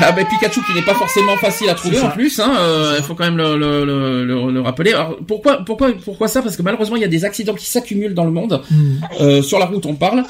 ah 0.00 0.12
ben 0.12 0.26
Pikachu 0.26 0.60
qui 0.66 0.72
n'est 0.74 0.82
pas 0.82 0.94
forcément 0.94 1.36
facile 1.36 1.68
à 1.70 1.74
trouver 1.74 1.98
en 2.00 2.10
plus, 2.10 2.38
hein, 2.40 2.54
euh, 2.58 2.94
il 2.98 3.04
faut 3.04 3.14
quand 3.14 3.24
même 3.24 3.36
le, 3.36 3.56
le, 3.56 3.84
le, 3.84 4.24
le- 4.24 4.50
le 4.52 4.60
rappeler. 4.60 4.92
Alors 4.92 5.16
pourquoi 5.26 5.64
pourquoi 5.64 5.92
pourquoi 6.04 6.28
ça? 6.28 6.42
Parce 6.42 6.56
que 6.56 6.62
malheureusement 6.62 6.96
il 6.96 7.02
y 7.02 7.04
a 7.06 7.08
des 7.08 7.24
accidents 7.24 7.54
qui 7.54 7.66
s'accumulent 7.66 8.14
dans 8.14 8.24
le 8.24 8.30
monde. 8.30 8.62
Hmm. 8.70 8.96
Euh, 9.20 9.42
sur 9.42 9.58
la 9.58 9.66
route 9.66 9.86
on 9.86 9.94
parle. 9.94 10.24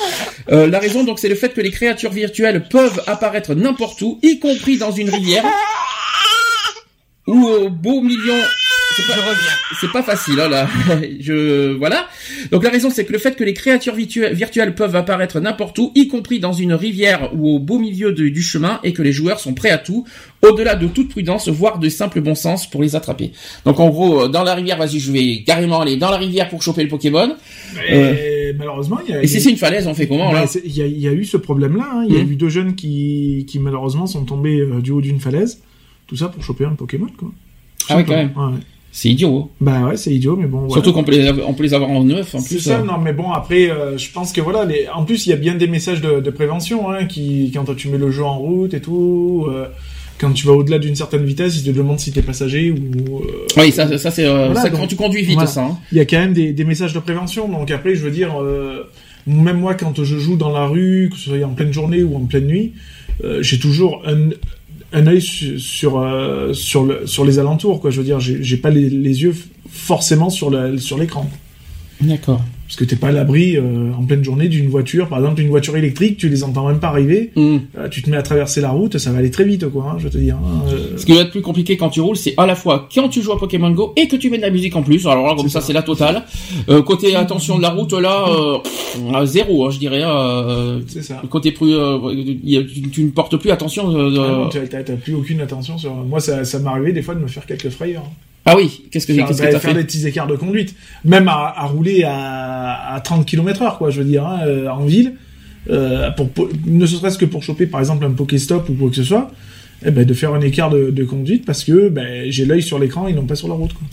Euh, 0.53 0.67
la 0.69 0.79
raison 0.79 1.03
donc 1.05 1.19
c'est 1.19 1.29
le 1.29 1.35
fait 1.35 1.51
que 1.55 1.61
les 1.61 1.71
créatures 1.71 2.13
virtuelles 2.13 2.65
peuvent 2.69 3.03
apparaître 3.07 3.55
n'importe 3.55 4.01
où, 4.03 4.19
y 4.23 4.39
compris 4.39 4.77
dans 4.79 4.93
une 4.93 5.11
rivière 5.11 5.45
ou 7.27 7.47
au 7.47 7.69
beau 7.71 8.01
million. 8.01 8.35
C'est 8.97 9.07
pas, 9.09 9.15
c'est 9.81 9.91
pas 9.93 10.03
facile, 10.05 10.39
hein, 10.39 10.49
là. 10.49 10.69
Je, 11.21 11.73
voilà. 11.73 12.07
Donc 12.53 12.63
la 12.63 12.71
raison, 12.71 12.91
c'est 12.91 13.05
que 13.05 13.13
le 13.13 13.19
fait 13.19 13.35
que 13.35 13.43
les 13.43 13.55
créatures 13.55 13.95
virtu- 13.95 14.29
virtuelles 14.33 14.75
peuvent 14.77 14.95
apparaître 14.95 15.41
n'importe 15.41 15.79
où, 15.79 15.91
y 15.97 16.07
compris 16.07 16.39
dans 16.39 16.53
une 16.53 16.73
rivière 16.75 17.31
ou 17.35 17.49
au 17.57 17.59
beau 17.59 17.79
milieu 17.81 18.13
de- 18.13 18.29
du 18.29 18.43
chemin, 18.43 18.79
et 18.85 18.93
que 18.93 19.03
les 19.03 19.11
joueurs 19.11 19.41
sont 19.41 19.53
prêts 19.55 19.71
à 19.71 19.79
tout, 19.79 20.05
au-delà 20.43 20.77
de 20.77 20.87
toute 20.87 21.09
prudence, 21.09 21.49
voire 21.49 21.79
de 21.81 21.89
simple 21.89 22.21
bon 22.21 22.37
sens 22.37 22.71
pour 22.71 22.83
les 22.83 22.95
attraper. 22.95 23.33
Donc 23.65 23.81
en 23.81 23.89
gros, 23.89 24.25
euh, 24.25 24.29
dans 24.29 24.45
la 24.45 24.55
rivière, 24.55 24.77
vas-y, 24.79 25.01
je 25.01 25.11
vais 25.11 25.43
carrément 25.45 25.81
aller 25.81 25.97
dans 25.97 26.11
la 26.11 26.19
rivière 26.19 26.49
pour 26.49 26.63
choper 26.63 26.83
le 26.83 26.89
Pokémon. 26.89 27.35
Et 27.89 28.53
malheureusement, 28.57 28.99
il 29.09 29.13
y 29.13 29.17
a. 29.17 29.23
Et 29.25 29.27
si 29.27 29.41
c'est 29.41 29.51
une 29.51 29.57
falaise, 29.57 29.89
on 29.89 29.95
fait 29.95 30.07
comment 30.07 30.31
Bah, 30.31 30.43
là 30.45 30.47
Il 30.65 30.77
y, 30.77 30.83
a, 30.83 30.87
il 30.87 31.01
y 31.01 31.09
a 31.09 31.13
eu 31.13 31.25
ce 31.25 31.37
problème-là. 31.39 31.85
hein. 31.95 32.05
Il 32.09 32.15
y 32.15 32.19
a 32.19 32.23
Mhm. 32.23 32.31
eu 32.33 32.37
deux 32.37 32.49
jeunes 32.51 32.75
qui, 32.77 33.45
qui 33.49 33.59
malheureusement 33.59 34.07
sont 34.07 34.25
tombés 34.25 34.61
euh, 34.61 34.81
du 34.81 34.93
haut 34.93 35.01
d'une 35.01 35.19
falaise. 35.21 35.61
Tout 36.07 36.17
ça 36.17 36.29
pour 36.29 36.43
choper 36.43 36.65
un 36.65 36.75
Pokémon, 36.75 37.07
quoi. 37.17 37.29
Tout 37.79 37.87
Ah 37.91 37.95
simplement. 37.97 38.29
quand 38.35 38.47
Ouais. 38.53 38.59
C'est 38.97 39.09
idiot. 39.09 39.51
Bah 39.61 39.81
ouais, 39.89 39.97
c'est 39.97 40.15
idiot, 40.15 40.37
mais 40.37 40.47
bon. 40.47 40.71
Surtout 40.71 40.93
qu'on 40.93 41.03
peut 41.03 41.11
peut 41.11 41.63
les 41.65 41.75
avoir 41.75 41.91
en 41.91 42.05
neuf, 42.05 42.33
en 42.37 42.39
C'est 42.39 42.55
plus. 42.57 42.61
ça, 42.61 42.79
euh. 42.79 42.85
non, 42.85 42.99
mais 42.99 43.13
bon, 43.13 43.33
après, 43.33 43.69
euh, 43.69 43.99
je 43.99 44.09
pense 44.13 44.33
que 44.33 44.41
voilà, 44.41 44.65
les... 44.65 44.87
en 44.95 45.05
plus, 45.05 45.27
il 45.27 45.31
y 45.31 45.33
a 45.33 45.37
bien 45.37 45.57
des 45.57 45.67
messages 45.67 46.01
de, 46.01 46.21
de 46.21 46.31
prévention, 46.31 46.91
hein, 46.93 47.07
qui, 47.07 47.51
quand 47.53 47.75
tu 47.75 47.89
mets 47.89 47.99
le 47.99 48.13
jeu 48.13 48.23
en 48.23 48.39
route 48.39 48.73
et 48.73 48.81
tout, 48.81 49.47
euh, 49.49 49.67
quand 50.21 50.31
tu 50.33 50.47
vas 50.47 50.53
au-delà 50.53 50.79
d'une 50.79 50.95
certaine 50.95 51.25
vitesse, 51.25 51.57
ils 51.59 51.65
te 51.65 51.71
demandent 51.77 51.99
si 51.99 52.13
t'es 52.13 52.23
passager 52.23 52.71
ou. 52.71 53.23
Oui, 53.57 53.73
ça, 53.73 53.99
ça 53.99 54.13
c'est 54.13 54.29
Voilà, 54.29 54.55
ça 54.55 54.71
donc- 54.71 54.79
quand 54.83 54.87
tu 54.87 54.95
conduis 54.95 55.23
vite, 55.23 55.35
voilà. 55.35 55.49
ça. 55.51 55.65
hein. 55.65 55.79
il 55.91 55.99
y 55.99 56.01
a 56.01 56.05
quand 56.05 56.19
même 56.19 56.33
des, 56.33 56.53
des 56.53 56.65
messages 56.65 56.93
de 56.93 57.01
prévention. 57.01 57.49
Donc 57.49 57.73
après, 57.73 57.97
je 57.97 58.05
veux 58.05 58.13
dire, 58.13 58.33
même 59.27 59.59
moi, 59.59 59.75
quand 59.75 60.05
je 60.05 60.19
joue 60.19 60.37
dans 60.37 60.53
la 60.53 60.67
rue, 60.67 61.09
que 61.11 61.17
ce 61.19 61.31
soit 61.31 61.43
en 61.45 61.55
pleine 61.55 61.73
journée 61.73 62.05
ou 62.05 62.15
en 62.17 62.27
pleine 62.27 62.47
nuit, 62.47 62.75
j'ai 63.41 63.59
toujours 63.59 64.03
un, 64.07 64.29
un 64.95 65.07
œil 65.07 65.21
su- 65.21 65.59
sur 65.59 65.99
euh, 65.99 66.55
sur 66.55 66.85
le, 66.85 67.07
sur 67.07 67.25
les 67.25 67.39
alentours. 67.39 67.81
Quoi, 67.81 67.91
je 67.91 67.99
veux 67.99 68.05
dire, 68.05 68.21
j'ai 68.21 68.57
pas 68.57 68.71
les, 68.71 68.89
yeux 69.23 69.35
forcément 69.69 70.31
sur 70.31 70.51
sur 70.79 70.97
l'écran. 70.97 71.29
D'accord. 72.01 72.41
Parce 72.67 72.77
que 72.77 72.85
t'es 72.85 72.97
pas 72.97 73.09
à 73.09 73.13
l'abri 73.13 73.57
euh, 73.59 73.93
en 73.93 74.05
pleine 74.05 74.25
journée 74.25 74.49
d'une 74.49 74.69
voiture, 74.69 75.07
par 75.09 75.19
exemple 75.19 75.41
une 75.43 75.49
voiture 75.49 75.77
électrique, 75.77 76.17
tu 76.17 76.31
les 76.31 76.45
entends 76.45 76.67
même 76.67 76.79
pas 76.81 76.89
arriver. 76.89 77.31
Hmm. 77.37 77.59
Euh, 77.77 77.89
tu 77.91 78.01
te 78.03 78.09
mets 78.09 78.17
à 78.17 78.23
traverser 78.23 78.63
la 78.63 78.71
route, 78.71 78.97
ça 78.97 79.13
va 79.13 79.19
aller 79.19 79.31
très 79.31 79.45
vite, 79.45 79.69
quoi. 79.69 79.91
hein, 79.93 79.97
je 79.99 80.09
te 80.09 80.17
dire. 80.17 80.37
hein, 80.37 80.63
euh, 80.69 80.97
Ce 80.97 81.05
qui 81.05 81.13
va 81.13 81.21
être 81.21 81.31
plus 81.31 81.43
compliqué 81.43 81.77
quand 81.77 81.91
tu 81.91 82.01
roules, 82.01 82.17
c'est 82.17 82.33
à 82.39 82.47
la 82.47 82.55
fois 82.55 82.89
quand 82.95 83.09
tu 83.11 83.21
joues 83.21 83.33
à 83.33 83.39
Pokémon 83.39 83.71
Go 83.71 83.93
et 83.97 84.09
que 84.09 84.17
tu 84.17 84.31
mets 84.31 84.39
de 84.39 84.43
la 84.43 84.51
musique 84.51 84.75
en 84.77 84.83
plus. 84.83 85.07
Alors 85.07 85.27
là, 85.27 85.35
comme 85.37 85.49
ça, 85.51 85.61
ça. 85.61 85.67
c'est 85.67 85.73
la 85.75 85.83
totale. 85.83 86.23
Euh, 86.71 86.83
côté 86.83 87.15
attention 87.15 87.59
de 87.59 87.63
la 87.63 87.71
route, 87.71 87.93
là, 87.93 88.25
euh, 88.31 88.59
à 89.15 89.27
zéro, 89.27 89.67
hein, 89.67 89.71
je 89.71 89.79
dirais. 89.79 90.03
Euh, 90.03 90.81
c'est 90.87 91.03
ça. 91.03 91.23
côté 91.29 91.53
plus, 91.53 91.75
euh, 91.75 91.99
tu, 92.43 92.91
tu 92.91 93.05
ne 93.05 93.11
portes 93.11 93.37
plus 93.37 93.51
attention. 93.51 93.93
de- 93.93 94.19
Ah 94.19 94.49
t'as- 94.85 94.95
plus 94.97 95.15
aucune 95.15 95.41
attention 95.43 95.77
sur. 95.77 95.93
Moi, 95.95 96.21
ça, 96.21 96.45
ça 96.45 96.59
m'est 96.61 96.69
arrivé 96.69 96.93
des 96.93 97.03
fois 97.03 97.15
de 97.15 97.21
me 97.21 97.27
faire 97.29 97.45
quelques 97.45 97.69
frayeurs. 97.69 98.05
Ah 98.47 98.57
oui, 98.57 98.83
qu'est-ce 98.91 99.07
que 99.07 99.13
faire, 99.15 99.27
qu'est-ce 99.29 99.39
que 99.39 99.47
t'as 99.53 99.59
faire 99.61 99.71
fait 99.71 99.77
des 99.83 99.85
petits 99.87 100.07
écarts 100.07 100.27
de 100.27 100.37
conduite, 100.37 100.75
même 101.05 101.29
à, 101.29 101.55
à 101.57 101.65
rouler 101.67 102.05
à, 102.05 102.95
à 102.95 103.01
30 103.01 103.25
km 103.27 103.63
heure, 103.63 103.79
quoi, 103.79 103.91
je 103.91 104.01
veux 104.03 104.07
dire, 104.07 104.27
hein, 104.27 104.41
euh, 104.47 104.69
en 104.69 104.85
ville, 104.85 105.15
euh, 105.71 106.11
pour, 106.11 106.29
pour- 106.29 106.49
ne 106.67 106.85
serait-ce 106.85 107.17
que 107.17 107.25
pour 107.25 107.43
choper, 107.43 107.67
par 107.67 107.81
exemple, 107.81 108.05
un 108.05 108.11
Pokéstop 108.11 108.69
ou 108.69 108.75
quoi 108.75 108.91
que 108.91 108.97
ce 108.97 109.05
soit, 109.05 109.31
eh 109.87 109.91
ben, 109.91 110.05
de 110.05 110.13
faire 110.15 110.35
un 110.35 110.41
écart 110.43 110.69
de, 110.71 110.91
de 110.91 111.05
conduite 111.05 111.45
parce 111.47 111.65
que 111.65 111.89
ben, 111.89 112.31
j'ai 112.31 112.45
l'œil 112.45 112.63
sur 112.63 112.79
l'écran 112.79 113.07
et 113.09 113.13
non 113.15 113.25
pas 113.25 113.35
sur 113.35 113.49
la 113.49 113.55
route. 113.55 113.73
Quoi. 113.73 113.87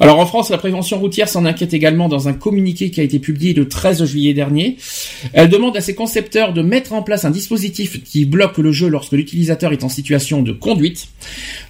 Alors 0.00 0.20
en 0.20 0.26
France, 0.26 0.50
la 0.50 0.58
prévention 0.58 0.98
routière 0.98 1.28
s'en 1.28 1.44
inquiète 1.44 1.74
également 1.74 2.08
dans 2.08 2.28
un 2.28 2.32
communiqué 2.32 2.90
qui 2.90 3.00
a 3.00 3.02
été 3.02 3.18
publié 3.18 3.52
le 3.52 3.68
13 3.68 4.04
juillet 4.04 4.32
dernier. 4.32 4.76
Elle 5.32 5.48
demande 5.48 5.76
à 5.76 5.80
ses 5.80 5.94
concepteurs 5.94 6.52
de 6.52 6.62
mettre 6.62 6.92
en 6.92 7.02
place 7.02 7.24
un 7.24 7.30
dispositif 7.30 8.02
qui 8.04 8.24
bloque 8.24 8.58
le 8.58 8.70
jeu 8.70 8.88
lorsque 8.88 9.12
l'utilisateur 9.12 9.72
est 9.72 9.82
en 9.82 9.88
situation 9.88 10.42
de 10.42 10.52
conduite. 10.52 11.08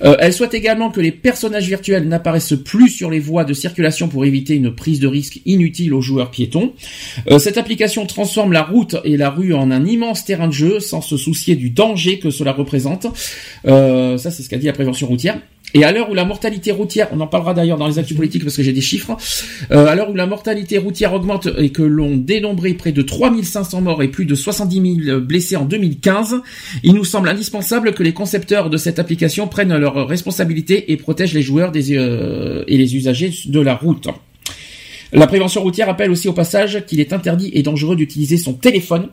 Euh, 0.02 0.16
elle 0.20 0.32
souhaite 0.32 0.54
également 0.54 0.90
que 0.90 1.00
les 1.00 1.12
personnages 1.12 1.66
virtuels 1.66 2.06
n'apparaissent 2.06 2.56
plus 2.64 2.90
sur 2.90 3.10
les 3.10 3.20
voies 3.20 3.44
de 3.44 3.54
circulation 3.54 4.08
pour 4.08 4.24
éviter 4.24 4.54
une 4.54 4.74
prise 4.74 5.00
de 5.00 5.08
risque 5.08 5.40
inutile 5.46 5.94
aux 5.94 6.02
joueurs 6.02 6.30
piétons. 6.30 6.74
Euh, 7.30 7.38
cette 7.38 7.56
application 7.56 8.04
transforme 8.06 8.52
la 8.52 8.62
route 8.62 8.96
et 9.04 9.16
la 9.16 9.30
rue 9.30 9.54
en 9.54 9.70
un 9.70 9.86
immense 9.86 10.24
terrain 10.24 10.48
de 10.48 10.52
jeu 10.52 10.80
sans 10.80 11.00
se 11.00 11.16
soucier 11.16 11.56
du 11.56 11.70
danger 11.70 12.18
que 12.18 12.30
cela 12.30 12.52
représente. 12.52 13.06
Euh, 13.66 14.18
ça, 14.18 14.30
c'est 14.30 14.42
ce 14.42 14.48
qu'a 14.48 14.58
dit 14.58 14.66
la 14.66 14.72
prévention 14.72 15.06
routière. 15.06 15.38
Et 15.74 15.84
à 15.84 15.92
l'heure 15.92 16.10
où 16.10 16.14
la 16.14 16.24
mortalité 16.24 16.72
routière, 16.72 17.08
on 17.12 17.20
en 17.20 17.26
parlera 17.26 17.52
d'ailleurs 17.52 17.76
dans 17.76 17.86
les 17.86 17.98
actus 17.98 18.16
politiques 18.16 18.42
parce 18.42 18.56
que 18.56 18.62
j'ai 18.62 18.72
des 18.72 18.80
chiffres, 18.80 19.16
euh, 19.70 19.86
à 19.86 19.94
l'heure 19.94 20.10
où 20.10 20.14
la 20.14 20.26
mortalité 20.26 20.78
routière 20.78 21.12
augmente 21.12 21.48
et 21.58 21.70
que 21.70 21.82
l'on 21.82 22.16
dénombré 22.16 22.74
près 22.74 22.92
de 22.92 23.02
3500 23.02 23.82
morts 23.82 24.02
et 24.02 24.08
plus 24.08 24.24
de 24.24 24.34
70 24.34 25.04
000 25.04 25.20
blessés 25.20 25.56
en 25.56 25.64
2015, 25.64 26.40
il 26.82 26.94
nous 26.94 27.04
semble 27.04 27.28
indispensable 27.28 27.92
que 27.92 28.02
les 28.02 28.14
concepteurs 28.14 28.70
de 28.70 28.76
cette 28.76 28.98
application 28.98 29.46
prennent 29.46 29.76
leurs 29.76 30.06
responsabilités 30.08 30.90
et 30.92 30.96
protègent 30.96 31.34
les 31.34 31.42
joueurs 31.42 31.72
euh, 31.74 32.64
et 32.66 32.76
les 32.78 32.96
usagers 32.96 33.32
de 33.46 33.60
la 33.60 33.74
route. 33.74 34.08
La 35.12 35.26
prévention 35.26 35.62
routière 35.62 35.86
rappelle 35.86 36.10
aussi 36.10 36.28
au 36.28 36.34
passage 36.34 36.84
qu'il 36.86 37.00
est 37.00 37.12
interdit 37.12 37.50
et 37.54 37.62
dangereux 37.62 37.96
d'utiliser 37.96 38.36
son 38.36 38.52
téléphone 38.52 39.08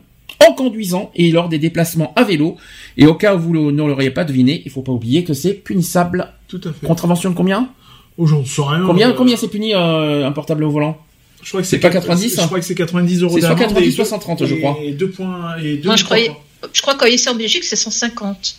en 0.46 0.52
conduisant 0.52 1.10
et 1.14 1.30
lors 1.30 1.48
des 1.48 1.58
déplacements 1.58 2.12
à 2.16 2.24
vélo. 2.24 2.56
Et 2.96 3.06
au 3.06 3.14
cas 3.14 3.34
où 3.34 3.38
vous 3.40 3.70
ne 3.72 3.82
l'auriez 3.82 4.10
pas 4.10 4.24
deviné, 4.24 4.62
il 4.64 4.70
faut 4.70 4.82
pas 4.82 4.92
oublier 4.92 5.24
que 5.24 5.34
c'est 5.34 5.54
punissable. 5.54 6.32
Tout 6.48 6.60
à 6.64 6.72
fait. 6.72 6.86
Contravention 6.86 7.30
de 7.30 7.34
combien? 7.34 7.70
Oh, 8.18 8.26
j'en 8.26 8.44
sais 8.44 8.62
rien. 8.62 8.84
Combien, 8.86 9.10
euh, 9.10 9.14
combien 9.14 9.36
c'est 9.36 9.48
puni 9.48 9.74
euh, 9.74 10.26
un 10.26 10.32
portable 10.32 10.64
au 10.64 10.70
volant? 10.70 10.96
Je 11.42 11.50
crois 11.50 11.60
que 11.62 11.66
c'est 11.68 11.78
pas 11.78 11.90
quatre- 11.90 12.06
90, 12.06 12.34
Je 12.36 12.40
hein 12.40 12.46
crois 12.46 12.58
que 12.58 12.64
c'est 12.64 12.74
90 12.74 13.22
euros 13.22 13.34
C'est 13.34 13.40
soit 13.40 13.50
d'amende 13.50 13.68
90, 13.68 13.88
et 13.88 13.90
soit 13.92 14.04
deux- 14.04 14.10
130, 14.10 14.46
je 14.46 14.54
crois. 14.56 14.78
Et 14.82 14.92
deux 14.92 15.10
points, 15.10 15.56
et 15.58 15.76
deux 15.76 15.84
Moi, 15.84 15.94
ou 15.94 15.98
je 15.98 16.04
croyais, 16.04 16.32
je 16.72 16.82
crois 16.82 16.94
qu'en 16.94 17.06
ici 17.06 17.28
en 17.28 17.34
Belgique, 17.34 17.64
c'est 17.64 17.76
150. 17.76 18.56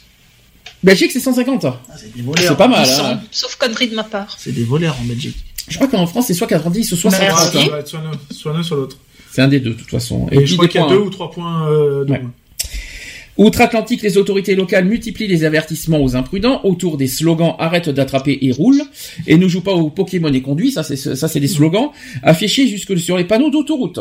Belgique 0.84 1.12
c'est 1.12 1.20
150. 1.20 1.66
Ah, 1.66 1.80
c'est 1.98 2.16
des 2.16 2.22
voleurs. 2.22 2.44
C'est 2.48 2.56
pas 2.56 2.68
mal. 2.68 2.88
Hein. 2.88 3.20
Sauf 3.32 3.56
connerie 3.56 3.88
de 3.88 3.96
ma 3.96 4.04
part. 4.04 4.36
C'est 4.38 4.52
des 4.52 4.64
voleurs 4.64 4.96
en 5.02 5.06
Belgique. 5.06 5.36
Je 5.68 5.76
crois 5.76 5.88
qu'en 5.88 6.06
France 6.08 6.28
c'est 6.28 6.34
soit 6.34 6.48
90 6.48 6.96
soit 6.96 7.10
Merci. 7.12 7.28
130. 7.28 7.56
Ah, 7.56 7.66
ça 7.66 7.72
va 7.72 7.80
être 7.80 7.88
soit 7.88 8.00
l'un, 8.02 8.12
soit 8.32 8.54
l'un, 8.54 8.64
soit 8.64 8.78
l'autre. 8.78 8.98
C'est 9.38 9.44
un 9.44 9.50
des 9.50 9.60
deux 9.60 9.70
de 9.70 9.76
toute 9.76 9.92
façon. 9.92 10.26
Et, 10.32 10.48
je 10.48 10.56
crois 10.56 10.68
qu'il 10.68 10.82
y 10.82 10.84
a 10.84 10.88
deux 10.88 10.96
hein. 10.96 11.04
ou 11.06 11.12
trois 11.12 11.30
points 11.30 11.70
euh, 11.70 12.04
de 12.06 12.12
Ouais. 12.12 12.22
moins. 12.22 12.34
Outre-Atlantique, 13.38 14.02
les 14.02 14.18
autorités 14.18 14.56
locales 14.56 14.86
multiplient 14.86 15.28
les 15.28 15.44
avertissements 15.44 16.02
aux 16.02 16.16
imprudents 16.16 16.62
autour 16.64 16.98
des 16.98 17.06
slogans 17.06 17.54
arrête 17.60 17.88
d'attraper 17.88 18.40
et 18.42 18.52
roule 18.52 18.82
et 19.28 19.38
ne 19.38 19.48
joue 19.48 19.62
pas 19.62 19.74
au 19.74 19.92
Pokémon 19.92 20.34
et 20.34 20.42
conduit, 20.42 20.72
ça 20.72 20.82
c'est 20.82 20.96
ça 20.96 21.28
c'est 21.28 21.40
des 21.40 21.48
slogans 21.48 21.90
affichés 22.24 22.68
jusque 22.68 22.98
sur 22.98 23.16
les 23.16 23.26
panneaux 23.26 23.52
d'autoroute. 23.52 24.00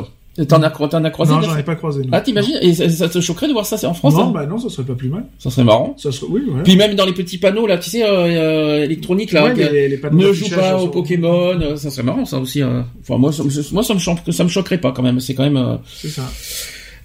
T'en 0.48 0.62
as, 0.62 0.68
t'en 0.70 1.02
as 1.02 1.10
croisé 1.10 1.32
Non, 1.32 1.40
j'en 1.40 1.56
ai 1.56 1.62
pas 1.62 1.76
croisé. 1.76 2.02
non. 2.02 2.08
Ah 2.12 2.20
t'imagines 2.20 2.58
Et 2.60 2.74
ça, 2.74 2.90
ça 2.90 3.08
te 3.08 3.20
choquerait 3.22 3.48
de 3.48 3.52
voir 3.52 3.64
ça 3.64 3.78
c'est 3.78 3.86
en 3.86 3.94
France 3.94 4.12
Non, 4.14 4.24
hein 4.28 4.30
bah 4.34 4.44
non, 4.46 4.58
ça 4.58 4.68
serait 4.68 4.86
pas 4.86 4.94
plus 4.94 5.08
mal. 5.08 5.24
Ça 5.38 5.48
serait 5.50 5.64
marrant. 5.64 5.94
Ça 5.98 6.12
serait, 6.12 6.26
oui, 6.30 6.42
ouais. 6.46 6.62
Puis 6.62 6.76
même 6.76 6.94
dans 6.94 7.06
les 7.06 7.14
petits 7.14 7.38
panneaux 7.38 7.66
là, 7.66 7.78
tu 7.78 7.88
sais, 7.88 8.02
euh, 8.04 8.08
euh, 8.26 8.84
électroniques 8.84 9.32
là, 9.32 9.44
Ouais, 9.44 9.54
les- 9.54 9.88
les 9.88 10.00
ne 10.12 10.32
joue 10.34 10.48
pas 10.54 10.76
au 10.78 10.88
Pokémon, 10.88 11.58
euh, 11.60 11.76
ça 11.76 11.90
serait 11.90 12.02
marrant 12.02 12.26
ça 12.26 12.38
aussi. 12.38 12.62
euh. 12.62 12.82
Enfin 13.00 13.16
moi, 13.16 13.32
ça, 13.32 13.42
moi 13.72 13.82
ça 13.82 13.94
me 13.94 13.98
choque- 13.98 14.30
ça 14.30 14.44
me 14.44 14.48
choquerait 14.50 14.76
pas 14.78 14.92
quand 14.92 15.02
même. 15.02 15.20
C'est 15.20 15.34
quand 15.34 15.44
même. 15.44 15.56
euh, 15.56 15.76
C'est 15.96 16.08
ça. 16.08 16.22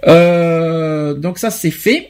Euh, 0.07 1.13
donc 1.13 1.37
ça 1.37 1.49
c'est 1.51 1.71
fait. 1.71 2.09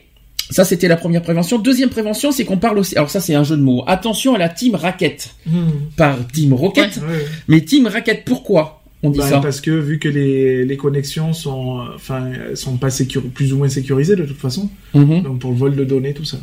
Ça 0.50 0.66
c'était 0.66 0.88
la 0.90 0.98
première 0.98 1.22
prévention. 1.22 1.60
Deuxième 1.60 1.90
prévention, 1.90 2.32
c'est 2.32 2.44
qu'on 2.44 2.58
parle 2.58 2.78
aussi. 2.78 2.96
Alors 2.98 3.10
ça 3.10 3.20
c'est 3.22 3.36
un 3.36 3.44
jeu 3.44 3.56
de 3.56 3.62
mots. 3.62 3.84
Attention 3.88 4.36
à 4.36 4.38
la 4.38 4.50
team 4.50 4.76
raquette, 4.76 5.36
Hmm. 5.46 5.70
par 5.96 6.18
team 6.34 6.54
rocket, 6.54 6.98
Ouais. 6.98 7.26
mais 7.48 7.62
team 7.62 7.88
raquette. 7.88 8.24
Pourquoi? 8.26 8.81
On 9.04 9.10
dit 9.10 9.20
Bah, 9.20 9.28
ça 9.28 9.40
parce 9.40 9.62
que 9.62 9.72
vu 9.72 10.00
que 10.00 10.08
les, 10.10 10.66
les 10.66 10.78
connexions 10.78 11.34
sont, 11.34 11.80
euh, 11.80 11.84
enfin, 11.96 12.30
sont 12.56 12.78
pas 12.78 12.90
plus 13.34 13.54
ou 13.54 13.58
moins 13.58 13.70
sécurisées 13.70 14.16
de 14.16 14.26
toute 14.26 14.38
façon, 14.38 14.70
Mhm. 14.94 15.24
donc 15.24 15.40
pour 15.40 15.52
le 15.52 15.58
vol 15.58 15.76
de 15.76 15.84
données, 15.84 16.14
tout 16.14 16.26
ça. 16.26 16.38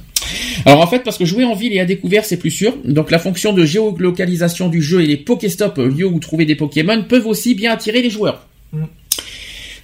Alors 0.65 0.81
en 0.81 0.87
fait, 0.87 1.01
parce 1.05 1.17
que 1.19 1.25
jouer 1.25 1.45
en 1.45 1.55
ville 1.55 1.73
et 1.73 1.81
à 1.81 1.85
découvert, 1.85 2.25
c'est 2.25 2.37
plus 2.37 2.51
sûr. 2.51 2.77
Donc 2.85 3.11
la 3.11 3.19
fonction 3.19 3.53
de 3.53 3.65
géolocalisation 3.65 4.69
du 4.69 4.83
jeu 4.83 5.03
et 5.03 5.07
les 5.07 5.17
Pokéstop, 5.17 5.79
lieu 5.79 6.07
où 6.07 6.19
trouver 6.19 6.45
des 6.45 6.57
Pokémon, 6.57 7.05
peuvent 7.09 7.27
aussi 7.27 7.55
bien 7.55 7.73
attirer 7.73 8.03
les 8.03 8.11
joueurs. 8.11 8.47
Mm. 8.73 8.85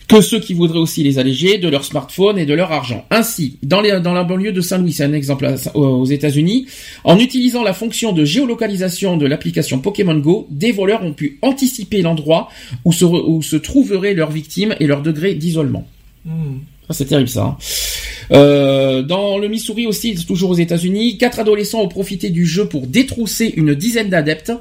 Que 0.06 0.20
ceux 0.20 0.38
qui 0.38 0.54
voudraient 0.54 0.78
aussi 0.78 1.02
les 1.02 1.18
alléger 1.18 1.58
de 1.58 1.68
leur 1.68 1.84
smartphone 1.84 2.38
et 2.38 2.44
de 2.44 2.52
leur 2.52 2.70
argent. 2.72 3.04
Ainsi, 3.10 3.56
dans, 3.62 3.80
la 3.80 4.24
banlieue 4.24 4.52
de 4.52 4.60
Saint-Louis, 4.60 4.92
c'est 4.92 5.04
un 5.04 5.12
exemple 5.14 5.52
aux 5.74 6.04
États-Unis, 6.04 6.66
en 7.04 7.18
utilisant 7.18 7.62
la 7.62 7.72
fonction 7.72 8.12
de 8.12 8.24
géolocalisation 8.24 9.16
de 9.16 9.26
l'application 9.26 9.78
Pokémon 9.78 10.16
Go, 10.16 10.46
des 10.50 10.72
voleurs 10.72 11.04
ont 11.04 11.14
pu 11.14 11.38
anticiper 11.42 12.02
l'endroit 12.02 12.48
où 12.84 12.92
se, 12.92 13.04
re- 13.04 13.24
où 13.26 13.42
se 13.42 13.56
trouveraient 13.56 14.14
leurs 14.14 14.30
victimes 14.30 14.74
et 14.78 14.86
leur 14.86 15.00
degré 15.02 15.34
d'isolement. 15.34 15.86
Hmm. 16.24 16.58
Ça, 16.88 16.94
c'est 16.94 17.06
terrible, 17.06 17.28
ça. 17.28 17.44
hein. 17.44 17.56
Euh, 18.32 19.02
dans 19.02 19.38
le 19.38 19.48
Missouri 19.48 19.86
aussi, 19.86 20.14
toujours 20.26 20.50
aux 20.50 20.56
États-Unis, 20.56 21.18
quatre 21.18 21.40
adolescents 21.40 21.80
ont 21.82 21.88
profité 21.88 22.30
du 22.30 22.46
jeu 22.46 22.66
pour 22.66 22.86
détrousser 22.86 23.52
une 23.56 23.74
dizaine 23.74 24.08
d'adeptes. 24.08 24.52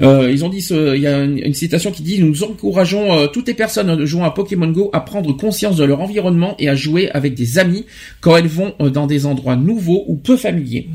Euh, 0.00 0.30
ils 0.32 0.44
ont 0.44 0.48
dit, 0.48 0.66
il 0.70 1.00
y 1.00 1.06
a 1.06 1.22
une, 1.22 1.38
une 1.38 1.54
citation 1.54 1.92
qui 1.92 2.02
dit 2.02 2.18
"Nous 2.20 2.42
encourageons 2.42 3.12
euh, 3.16 3.26
toutes 3.28 3.46
les 3.48 3.54
personnes 3.54 4.04
jouant 4.04 4.24
à 4.24 4.30
Pokémon 4.30 4.68
Go 4.68 4.90
à 4.92 5.00
prendre 5.00 5.32
conscience 5.36 5.76
de 5.76 5.84
leur 5.84 6.00
environnement 6.00 6.56
et 6.58 6.68
à 6.68 6.74
jouer 6.74 7.10
avec 7.10 7.34
des 7.34 7.58
amis 7.58 7.86
quand 8.20 8.36
elles 8.36 8.48
vont 8.48 8.74
euh, 8.80 8.90
dans 8.90 9.06
des 9.06 9.26
endroits 9.26 9.56
nouveaux 9.56 10.04
ou 10.08 10.16
peu 10.16 10.36
familiers." 10.36 10.88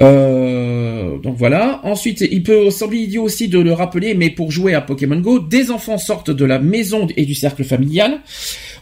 Euh, 0.00 1.18
donc 1.18 1.36
voilà. 1.36 1.80
Ensuite, 1.84 2.22
il 2.22 2.42
peut 2.42 2.70
sembler 2.70 3.00
idiot 3.00 3.22
aussi 3.24 3.48
de 3.48 3.58
le 3.58 3.72
rappeler, 3.74 4.14
mais 4.14 4.30
pour 4.30 4.50
jouer 4.50 4.72
à 4.74 4.80
Pokémon 4.80 5.20
Go, 5.20 5.38
des 5.38 5.70
enfants 5.70 5.98
sortent 5.98 6.30
de 6.30 6.44
la 6.46 6.58
maison 6.58 7.06
et 7.16 7.26
du 7.26 7.34
cercle 7.34 7.62
familial, 7.62 8.20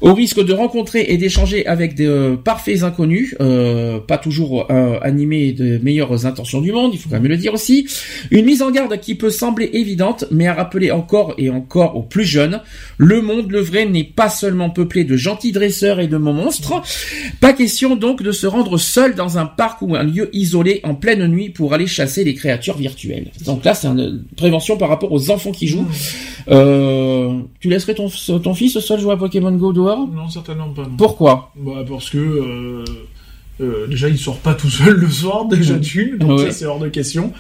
au 0.01 0.15
risque 0.15 0.43
de 0.45 0.53
rencontrer 0.53 1.07
et 1.09 1.17
d'échanger 1.17 1.67
avec 1.67 1.95
des 1.95 2.07
euh, 2.07 2.37
parfaits 2.37 2.83
inconnus, 2.83 3.35
euh, 3.41 3.99
pas 3.99 4.19
toujours 4.19 4.67
euh, 4.71 4.99
animés 5.03 5.53
de 5.53 5.79
meilleures 5.79 6.27
intentions 6.27 6.61
du 6.61 6.73
monde, 6.73 6.93
il 6.95 6.99
faut 6.99 7.09
quand 7.09 7.21
même 7.21 7.31
le 7.31 7.37
dire 7.37 7.55
aussi. 7.55 7.87
Une 8.31 8.45
mise 8.45 8.63
en 8.63 8.71
garde 8.71 8.99
qui 9.01 9.15
peut 9.15 9.31
sembler 9.31 9.71
évidente, 9.73 10.25
mais 10.31 10.47
à 10.47 10.55
rappeler 10.55 10.91
encore 10.91 11.35
et 11.39 11.51
encore 11.51 11.97
aux 11.97 12.03
plus 12.03 12.25
jeunes, 12.25 12.61
le 12.99 13.21
monde, 13.21 13.51
le 13.51 13.61
vrai, 13.61 13.87
n'est 13.87 14.05
pas 14.05 14.29
seulement 14.29 14.71
peuplé 14.71 15.05
de 15.05 15.17
gentils 15.17 15.53
dresseurs 15.53 16.01
et 16.01 16.07
de 16.07 16.17
monstres. 16.17 16.83
Pas 17.41 17.53
question 17.53 17.97
donc 17.97 18.23
de 18.23 18.33
se 18.33 18.47
rendre 18.47 18.79
seul 18.79 19.15
dans 19.15 19.39
un 19.39 19.47
parc 19.47 19.83
ou 19.83 19.95
un 19.95 20.03
lieu 20.03 20.31
isolé 20.33 20.81
en 20.85 20.95
pleine 20.95 21.27
nuit 21.27 21.51
pour 21.51 21.75
aller 21.75 21.87
chasser 21.87 22.25
les 22.25 22.35
créatures 22.35 22.77
virtuelles. 22.77 23.31
Donc 23.45 23.65
là, 23.65 23.75
c'est 23.75 23.87
une 23.87 24.25
prévention 24.37 24.77
par 24.77 24.89
rapport 24.89 25.13
aux 25.13 25.31
enfants 25.31 25.53
qui 25.53 25.67
jouent. 25.67 25.87
Euh, 26.49 27.41
tu 27.61 27.69
laisserais 27.69 27.95
ton, 27.95 28.09
ton 28.43 28.55
fils 28.55 28.79
seul 28.81 29.01
jouer 29.01 29.13
à 29.13 29.17
Pokémon 29.17 29.53
Go 29.53 29.73
Non, 29.97 30.29
certainement 30.29 30.69
pas. 30.71 30.83
non. 30.83 30.97
Pourquoi 30.97 31.53
Bah, 31.57 31.85
parce 31.89 32.11
que 32.11 32.19
euh, 32.19 32.85
euh, 33.61 33.87
déjà 33.89 34.09
il 34.09 34.19
sort 34.19 34.39
pas 34.39 34.55
tout 34.55 34.71
seul 34.71 34.97
le 34.97 35.09
soir 35.11 35.45
déjà 35.51 35.75
d'une, 35.75 36.17
donc 36.19 36.39
Ouais. 36.39 36.47
ça 36.47 36.53
c'est 36.53 36.67
hors 36.67 36.79
de 36.79 36.89
question. 36.89 37.33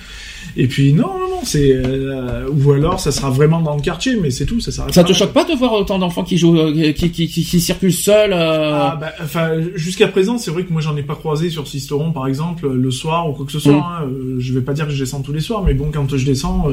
Et 0.56 0.66
puis 0.66 0.92
non 0.92 1.06
non 1.18 1.28
non 1.30 1.40
c'est 1.44 1.72
euh, 1.72 2.48
ou 2.50 2.72
alors 2.72 2.98
ça 3.00 3.12
sera 3.12 3.30
vraiment 3.30 3.60
dans 3.62 3.76
le 3.76 3.80
quartier, 3.82 4.16
mais 4.16 4.30
c'est 4.30 4.44
tout, 4.46 4.60
ça 4.60 4.72
s'arrête. 4.72 4.92
Ça 4.94 5.04
te 5.04 5.12
choque 5.12 5.32
pas 5.32 5.44
de 5.44 5.54
voir 5.54 5.72
autant 5.74 5.98
d'enfants 5.98 6.24
qui 6.24 6.36
jouent, 6.38 6.58
euh, 6.58 6.92
qui, 6.92 7.10
qui, 7.10 7.28
qui, 7.28 7.44
qui 7.44 7.60
circulent 7.60 7.92
seuls 7.92 8.32
euh, 8.32 8.70
Ah, 8.74 8.98
bah, 9.00 9.12
enfin, 9.22 9.52
jusqu'à 9.76 10.08
présent, 10.08 10.38
c'est 10.38 10.50
vrai 10.50 10.64
que 10.64 10.72
moi 10.72 10.80
j'en 10.82 10.96
ai 10.96 11.02
pas 11.02 11.14
croisé 11.14 11.48
sur 11.50 11.66
Sisteron 11.68 12.10
par 12.12 12.26
exemple 12.26 12.68
le 12.68 12.90
soir 12.90 13.28
ou 13.28 13.32
quoi 13.32 13.46
que 13.46 13.52
ce 13.52 13.60
soit. 13.60 13.72
Mm. 13.72 13.76
hein. 13.76 14.08
Je 14.38 14.52
vais 14.52 14.60
pas 14.62 14.72
dire 14.74 14.86
que 14.86 14.92
je 14.92 14.98
descends 15.02 15.22
tous 15.22 15.32
les 15.32 15.40
soirs, 15.40 15.62
mais 15.62 15.74
bon, 15.74 15.90
quand 15.92 16.14
je 16.16 16.24
descends, 16.26 16.66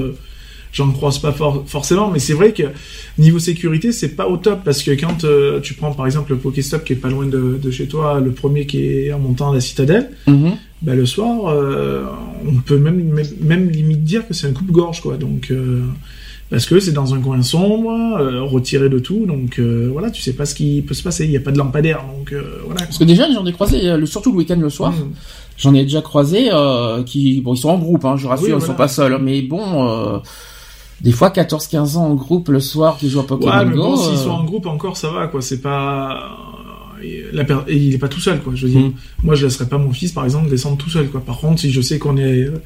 j'en 0.78 0.92
croise 0.92 1.18
pas 1.20 1.32
for- 1.32 1.64
forcément. 1.66 2.10
Mais 2.12 2.20
c'est 2.20 2.34
vrai 2.34 2.54
que 2.54 2.64
niveau 3.18 3.40
sécurité, 3.40 3.92
c'est 3.92 4.16
pas 4.16 4.28
au 4.28 4.38
top 4.38 4.60
parce 4.64 4.84
que 4.84 4.92
quand 4.92 5.24
euh, 5.24 5.60
tu 5.60 5.74
prends 5.74 5.92
par 5.92 6.06
exemple 6.06 6.32
le 6.34 6.38
Pokéstop 6.38 6.84
qui 6.84 6.94
est 6.94 6.98
pas 6.98 7.10
loin 7.10 7.26
de, 7.26 7.60
de 7.62 7.72
chez 7.72 7.88
toi, 7.88 8.20
le 8.20 8.32
premier 8.32 8.66
qui 8.68 8.80
est 8.86 9.12
en 9.14 9.20
montant 9.20 9.52
à 9.52 9.56
la 9.56 9.60
citadelle, 9.62 10.12
mhm. 10.28 10.52
bah, 10.84 10.94
le 10.96 11.06
soir, 11.06 11.48
euh, 11.48 12.04
on 12.48 12.56
peut 12.62 12.78
même, 12.78 13.02
même, 13.04 13.26
même 13.42 13.70
limite 13.70 14.04
dire 14.04 14.28
que 14.28 14.34
c'est 14.36 14.48
un 14.48 14.54
coupe-gorge, 14.54 15.02
quoi. 15.02 15.18
Donc, 15.18 15.48
euh, 15.50 15.82
parce 16.52 16.66
que 16.66 16.80
c'est 16.80 16.92
dans 16.94 17.14
un 17.14 17.20
coin 17.20 17.42
sombre, 17.42 17.92
retiré 18.50 18.88
de 18.88 19.00
tout, 19.00 19.26
donc 19.26 19.60
voilà, 19.60 20.10
tu 20.12 20.22
sais 20.22 20.32
pas 20.34 20.46
ce 20.46 20.56
qui 20.56 20.82
peut 20.88 20.94
se 20.94 21.04
passer. 21.04 21.26
Il 21.26 21.32
y 21.32 21.36
a 21.38 21.42
pas 21.42 21.52
de 21.52 21.58
lampadaire, 21.58 22.06
donc 22.18 22.34
voilà. 22.66 22.82
Parce 22.86 22.98
que 22.98 23.04
déjà, 23.04 23.26
j'en 23.34 23.46
ai 23.46 23.52
croisé, 23.52 23.82
le- 23.98 24.06
surtout 24.06 24.32
le 24.32 24.38
week-end 24.38 24.56
le 24.58 24.70
soir. 24.70 24.92
Mm. 24.94 25.12
J'en 25.58 25.74
ai 25.74 25.84
déjà 25.84 26.02
croisé 26.02 26.50
qui, 27.06 27.42
bon, 27.42 27.54
ils 27.56 27.58
sont 27.58 27.70
en 27.70 27.80
groupe, 27.80 28.06
hein, 28.06 28.16
je 28.16 28.28
rassure, 28.28 28.44
Oui, 28.46 28.50
ils 28.52 28.60
voilà. 28.60 28.66
sont 28.68 28.76
pas 28.78 28.88
seuls. 28.88 29.18
Mais 29.22 29.42
bon, 29.42 30.22
des 31.02 31.12
fois 31.12 31.30
14-15 31.30 31.96
ans 31.98 32.06
en 32.08 32.16
groupe 32.16 32.50
le 32.50 32.60
soir 32.60 32.98
qui 32.98 33.10
jouent 33.10 33.20
à 33.20 33.28
Pokémon 33.28 33.52
Ouais, 33.52 33.66
mais 33.66 33.76
Go. 33.76 33.82
bon, 33.84 33.96
s'ils 33.98 34.14
euh, 34.14 34.24
sont 34.24 34.30
en 34.32 34.44
groupe 34.44 34.66
encore, 34.66 34.98
ça 34.98 35.10
va, 35.12 35.28
quoi. 35.28 35.42
C'est 35.42 35.62
pas. 35.62 36.38
et 37.04 37.24
La 37.34 37.44
per- 37.44 37.60
et 37.68 37.76
il 37.78 37.94
est 37.94 37.98
pas 38.00 38.10
tout 38.10 38.20
seul, 38.20 38.42
quoi. 38.42 38.54
Je 38.56 38.66
veux 38.66 38.72
dire, 38.72 38.82
Mm. 38.90 38.94
moi, 39.24 39.36
je 39.36 39.46
laisserais 39.46 39.68
pas 39.70 39.78
mon 39.78 39.92
fils, 39.92 40.12
par 40.12 40.24
exemple, 40.26 40.50
descendre 40.50 40.78
tout 40.78 40.90
seul, 40.90 41.08
quoi. 41.10 41.22
Par 41.22 41.38
contre, 41.40 41.60
si 41.62 41.72
je 41.72 41.82
sais 41.82 42.00
qu'on 42.00 42.18
est, 42.18 42.46
euh, 42.46 42.62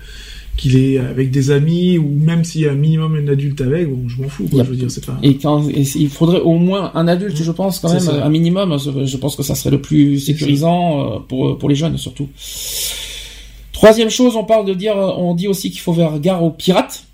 qu'il 0.57 0.75
est 0.77 0.97
avec 0.99 1.31
des 1.31 1.51
amis, 1.51 1.97
ou 1.97 2.07
même 2.09 2.43
s'il 2.43 2.61
y 2.61 2.67
a 2.67 2.71
un 2.71 2.75
minimum 2.75 3.15
un 3.15 3.27
adulte 3.31 3.59
avec, 3.61 3.89
bon, 3.89 4.07
je 4.07 4.21
m'en 4.21 4.29
fous, 4.29 4.47
quoi. 4.49 4.63
Je 4.63 4.69
veux 4.69 4.75
dire, 4.77 4.89
c'est 4.91 5.05
pas. 5.05 5.17
Et 5.23 5.35
quand 5.37 5.67
et 5.69 5.81
il 5.95 6.09
faudrait 6.09 6.39
au 6.41 6.53
moins 6.57 6.91
un 6.93 7.07
adulte, 7.09 7.35
je 7.35 7.51
pense 7.51 7.79
quand 7.79 7.91
même 7.91 8.07
un 8.21 8.29
minimum. 8.29 8.77
Je 9.05 9.17
pense 9.17 9.35
que 9.35 9.43
ça 9.43 9.55
serait 9.55 9.71
le 9.71 9.81
plus 9.81 10.19
sécurisant 10.19 11.15
euh, 11.15 11.19
pour 11.27 11.57
pour 11.57 11.67
les 11.69 11.75
jeunes 11.75 11.97
surtout. 11.97 12.29
Troisième 13.73 14.09
chose, 14.09 14.35
on 14.35 14.43
parle 14.43 14.65
de 14.65 14.73
dire, 14.73 14.95
euh, 14.97 15.11
on 15.17 15.33
dit 15.33 15.47
aussi 15.47 15.71
qu'il 15.71 15.79
faut 15.81 15.93
faire 15.93 16.19
gare 16.19 16.43
aux 16.43 16.51
pirates. 16.51 17.05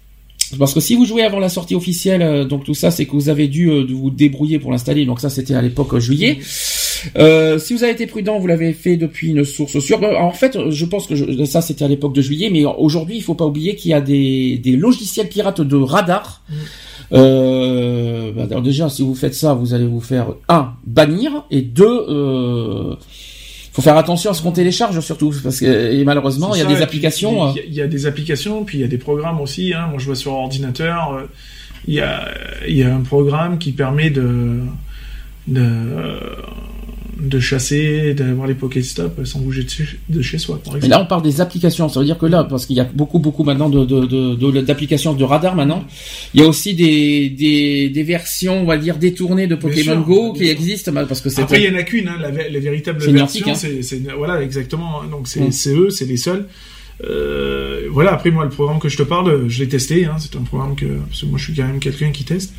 Parce 0.58 0.74
que 0.74 0.80
si 0.80 0.96
vous 0.96 1.06
jouez 1.06 1.24
avant 1.24 1.40
la 1.40 1.50
sortie 1.50 1.76
officielle, 1.76 2.22
euh, 2.22 2.46
donc 2.46 2.64
tout 2.64 2.74
ça, 2.74 2.90
c'est 2.90 3.06
que 3.06 3.12
vous 3.12 3.28
avez 3.30 3.48
dû 3.48 3.70
euh, 3.70 3.86
vous 3.90 4.10
débrouiller 4.12 4.60
pour 4.60 4.72
l'installer. 4.72 5.06
Donc 5.06 5.20
ça, 5.20 5.30
c'était 5.30 5.56
à 5.56 5.62
l'époque 5.62 5.94
euh, 5.94 6.00
juillet. 6.00 6.38
Euh, 7.18 7.60
si 7.60 7.74
vous 7.74 7.84
avez 7.84 7.92
été 7.92 8.08
prudent, 8.08 8.40
vous 8.40 8.48
l'avez 8.48 8.74
fait 8.74 8.96
depuis 8.98 9.30
une 9.32 9.44
source 9.44 9.78
sûre. 9.80 10.00
En 10.04 10.32
fait, 10.32 10.58
je 10.70 10.86
pense 10.86 11.06
que 11.06 11.16
je- 11.16 11.44
ça, 11.46 11.62
c'était 11.62 11.84
à 11.86 11.88
l'époque 11.88 12.14
de 12.14 12.22
juillet, 12.22 12.50
mais 12.52 12.64
aujourd'hui, 12.66 13.18
il 13.18 13.22
faut 13.24 13.36
pas 13.36 13.46
oublier 13.46 13.76
qu'il 13.76 13.92
y 13.92 13.94
a 13.94 14.02
des, 14.02 14.58
des 14.58 14.76
logiciels 14.78 15.28
pirates 15.30 15.62
de 15.62 15.76
radar. 15.76 16.42
Euh, 17.14 18.32
bah, 18.32 18.48
déjà, 18.62 18.90
si 18.90 19.02
vous 19.02 19.16
faites 19.16 19.34
ça, 19.36 19.54
vous 19.54 19.74
allez 19.74 19.86
vous 19.86 20.02
faire 20.02 20.28
un 20.50 20.74
bannir 20.86 21.46
et 21.52 21.62
deux, 21.62 21.86
euh, 22.10 22.96
faut 23.78 23.84
faire 23.84 23.98
attention 23.98 24.32
à 24.32 24.34
ce 24.34 24.42
qu'on 24.42 24.52
télécharge 24.52 25.00
surtout 25.02 25.32
parce 25.44 25.60
que 25.60 25.66
et 25.94 26.04
malheureusement 26.04 26.56
il 26.56 26.58
y 26.58 26.62
a 26.62 26.66
des 26.66 26.82
applications. 26.82 27.54
puis, 27.54 27.62
Il 27.64 27.64
y, 27.64 27.66
a- 27.66 27.68
il 27.68 27.74
y 27.76 27.82
a 27.84 27.88
des 27.88 28.06
applications, 28.08 28.64
puis 28.64 28.80
il 28.80 28.82
y 28.82 28.84
a 28.84 28.88
des 28.88 28.98
programmes 28.98 29.40
aussi. 29.40 29.72
Hein. 29.76 29.86
Moi, 29.92 30.00
je 30.00 30.06
vois 30.08 30.16
sur 30.16 30.34
ordinateur. 30.34 31.14
euh, 31.14 31.28
Il 31.88 31.94
y 31.94 32.02
a, 32.02 32.28
il 32.68 32.76
y 32.76 32.82
a 32.84 32.92
un 32.94 33.02
programme 33.02 33.60
qui 33.60 33.72
permet 33.74 34.10
de 34.10 34.62
de, 35.48 35.70
de 37.20 37.40
chasser, 37.40 38.14
d'avoir 38.14 38.48
les 38.48 38.54
Pokéstop 38.54 39.26
sans 39.26 39.40
bouger 39.40 39.64
de 39.64 39.70
chez, 39.70 39.86
de 40.10 40.22
chez 40.22 40.38
soi, 40.38 40.60
par 40.64 40.74
Et 40.74 40.78
exemple. 40.78 40.92
là, 40.92 41.02
on 41.02 41.06
parle 41.08 41.24
des 41.24 41.42
applications. 41.42 41.90
Ça 41.90 42.00
veut 42.00 42.06
dire 42.06 42.18
que 42.18 42.26
là, 42.26 42.44
parce 42.44 42.66
qu'il 42.66 42.76
y 42.76 42.80
a 42.80 42.84
beaucoup, 42.84 43.20
beaucoup 43.20 43.44
maintenant 43.44 43.70
de, 43.70 43.86
de, 43.86 44.06
de, 44.06 44.36
de- 44.36 44.62
d'applications 44.62 45.14
de 45.14 45.24
radar 45.24 45.56
maintenant, 45.56 45.84
il 46.34 46.42
y 46.42 46.44
a 46.44 46.48
aussi 46.48 46.74
des, 46.74 47.30
des, 47.30 47.90
des 47.90 48.04
versions, 48.04 48.62
on 48.62 48.66
va 48.66 48.78
dire, 48.78 48.98
détournées 48.98 49.48
de 49.48 49.56
Pokémon 49.56 49.94
sûr, 49.94 50.04
Go 50.06 50.34
qui 50.34 50.44
sûr. 50.46 50.50
existent, 50.52 50.92
bah, 50.92 51.06
parce 51.08 51.22
que 51.22 51.30
Après, 51.42 51.62
il 51.64 51.72
y 51.72 51.76
en 51.76 51.78
a 51.78 51.84
qu'une, 51.84 52.08
hein, 52.08 52.18
la, 52.20 52.30
la 52.32 52.60
véritable 52.60 53.00
version, 53.12 53.48
hein. 53.50 53.56
c'est, 53.56 54.02
voilà, 54.18 54.42
exactement. 54.42 55.04
Donc 55.10 55.28
c'est, 55.28 55.42
Mm. 55.42 55.52
c'est 55.52 55.76
eux, 55.76 55.90
c'est 55.90 56.06
les 56.06 56.18
seuls. 56.18 56.46
Euh, 57.04 57.88
voilà. 57.92 58.14
Après, 58.14 58.32
moi, 58.32 58.44
le 58.44 58.50
programme 58.50 58.80
que 58.80 58.90
je 58.90 58.98
te 58.98 59.04
parle, 59.04 59.48
je 59.50 59.60
l'ai 59.64 59.70
testé. 59.70 60.06
Hein, 60.06 60.16
c'est 60.20 60.36
un 60.36 60.42
programme 60.42 60.76
que, 60.76 60.86
parce 61.10 61.22
que 61.22 61.26
moi, 61.28 61.38
je 61.38 61.44
suis 61.46 61.54
quand 61.54 61.68
même 61.68 61.80
quelqu'un 61.80 62.12
qui 62.12 62.24
teste, 62.24 62.54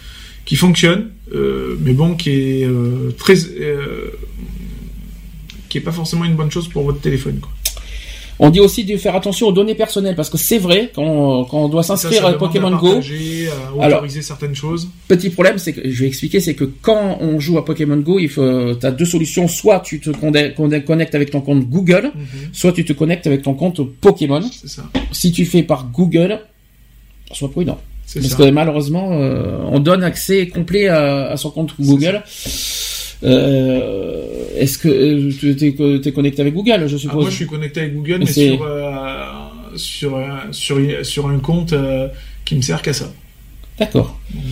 qui 0.49 0.57
fonctionne, 0.57 1.11
euh, 1.34 1.76
mais 1.84 1.92
bon, 1.92 2.14
qui 2.14 2.30
est 2.30 2.64
euh, 2.64 3.11
très, 3.18 3.34
euh, 3.61 4.11
qui 5.68 5.76
est 5.76 5.82
pas 5.82 5.92
forcément 5.92 6.24
une 6.24 6.36
bonne 6.36 6.51
chose 6.51 6.68
pour 6.68 6.84
votre 6.84 7.01
téléphone. 7.01 7.38
Quoi. 7.40 7.51
On 8.40 8.49
dit 8.51 8.61
aussi 8.61 8.84
de 8.84 8.96
faire 8.96 9.14
attention 9.16 9.49
aux 9.49 9.53
données 9.53 9.74
personnelles 9.74 10.14
parce 10.14 10.30
que 10.30 10.38
c'est 10.38 10.59
vrai 10.59 10.90
quand 10.94 11.03
on, 11.05 11.44
quand 11.44 11.59
on 11.64 11.68
doit 11.68 11.82
s'inscrire 11.82 12.24
à 12.24 12.32
Pokémon 12.38 12.72
à 12.74 12.80
Go. 12.80 12.92
à 13.80 13.84
Alors- 13.84 13.99
autoriser 13.99 14.22
certaines 14.22 14.55
choses. 14.55 14.88
Petit 15.09 15.28
problème, 15.30 15.59
c'est 15.59 15.72
que 15.74 15.82
je 15.90 16.01
vais 16.03 16.07
expliquer, 16.07 16.38
c'est 16.40 16.55
que 16.55 16.64
quand 16.64 17.18
on 17.20 17.40
joue 17.40 17.59
à 17.59 17.64
Pokémon 17.64 17.96
Go, 17.99 18.18
il 18.20 18.28
faut, 18.30 18.74
t'as 18.76 18.92
deux 18.92 19.05
solutions. 19.05 19.49
Soit 19.49 19.80
tu 19.80 20.01
te 20.01 20.11
connectes 20.11 21.14
avec 21.14 21.30
ton 21.30 21.40
compte 21.42 21.68
Google, 21.68 22.12
Mhm, 22.14 22.24
soit 22.53 22.72
tu 22.72 22.84
te 22.86 22.92
connectes 22.94 23.26
avec 23.26 23.42
ton 23.42 23.53
compte 23.55 23.80
Pokémon. 24.01 24.40
ça. 24.64 24.84
Si 25.12 25.30
tu 25.32 25.44
fais 25.44 25.62
par 25.64 25.90
Google, 25.92 26.38
sois 27.32 27.51
prudent. 27.51 27.78
Parce 28.14 28.26
ça. 28.26 28.36
que 28.36 28.50
malheureusement, 28.50 29.11
euh, 29.12 29.59
on 29.70 29.80
donne 29.80 30.02
accès 30.02 30.46
complet 30.48 30.88
à, 30.88 31.26
à 31.30 31.36
son 31.36 31.50
compte 31.50 31.74
Google. 31.78 32.22
Euh, 33.24 34.20
Est-ce 34.56 34.78
que 34.78 34.88
euh, 34.88 35.30
tu 35.38 35.56
t'es 35.56 36.12
connecté 36.12 36.40
avec 36.42 36.54
Google, 36.54 36.86
je 36.88 36.96
Ah, 36.96 36.98
suppose 36.98 37.20
moi, 37.22 37.30
je 37.30 37.34
suis 37.36 37.46
connecté 37.46 37.80
avec 37.80 37.94
Google, 37.94 38.18
Mais 38.20 38.26
sur, 38.26 38.62
euh, 38.62 39.24
sur, 39.76 40.16
un- 40.16 40.52
sur, 40.52 40.78
sur 41.04 41.28
un 41.28 41.38
compte 41.38 41.74
qui 42.44 42.54
me 42.56 42.62
sert 42.62 42.80
qu'à 42.82 42.92
ça. 42.92 43.12
D'accord. 43.78 44.18
Voilà. 44.32 44.46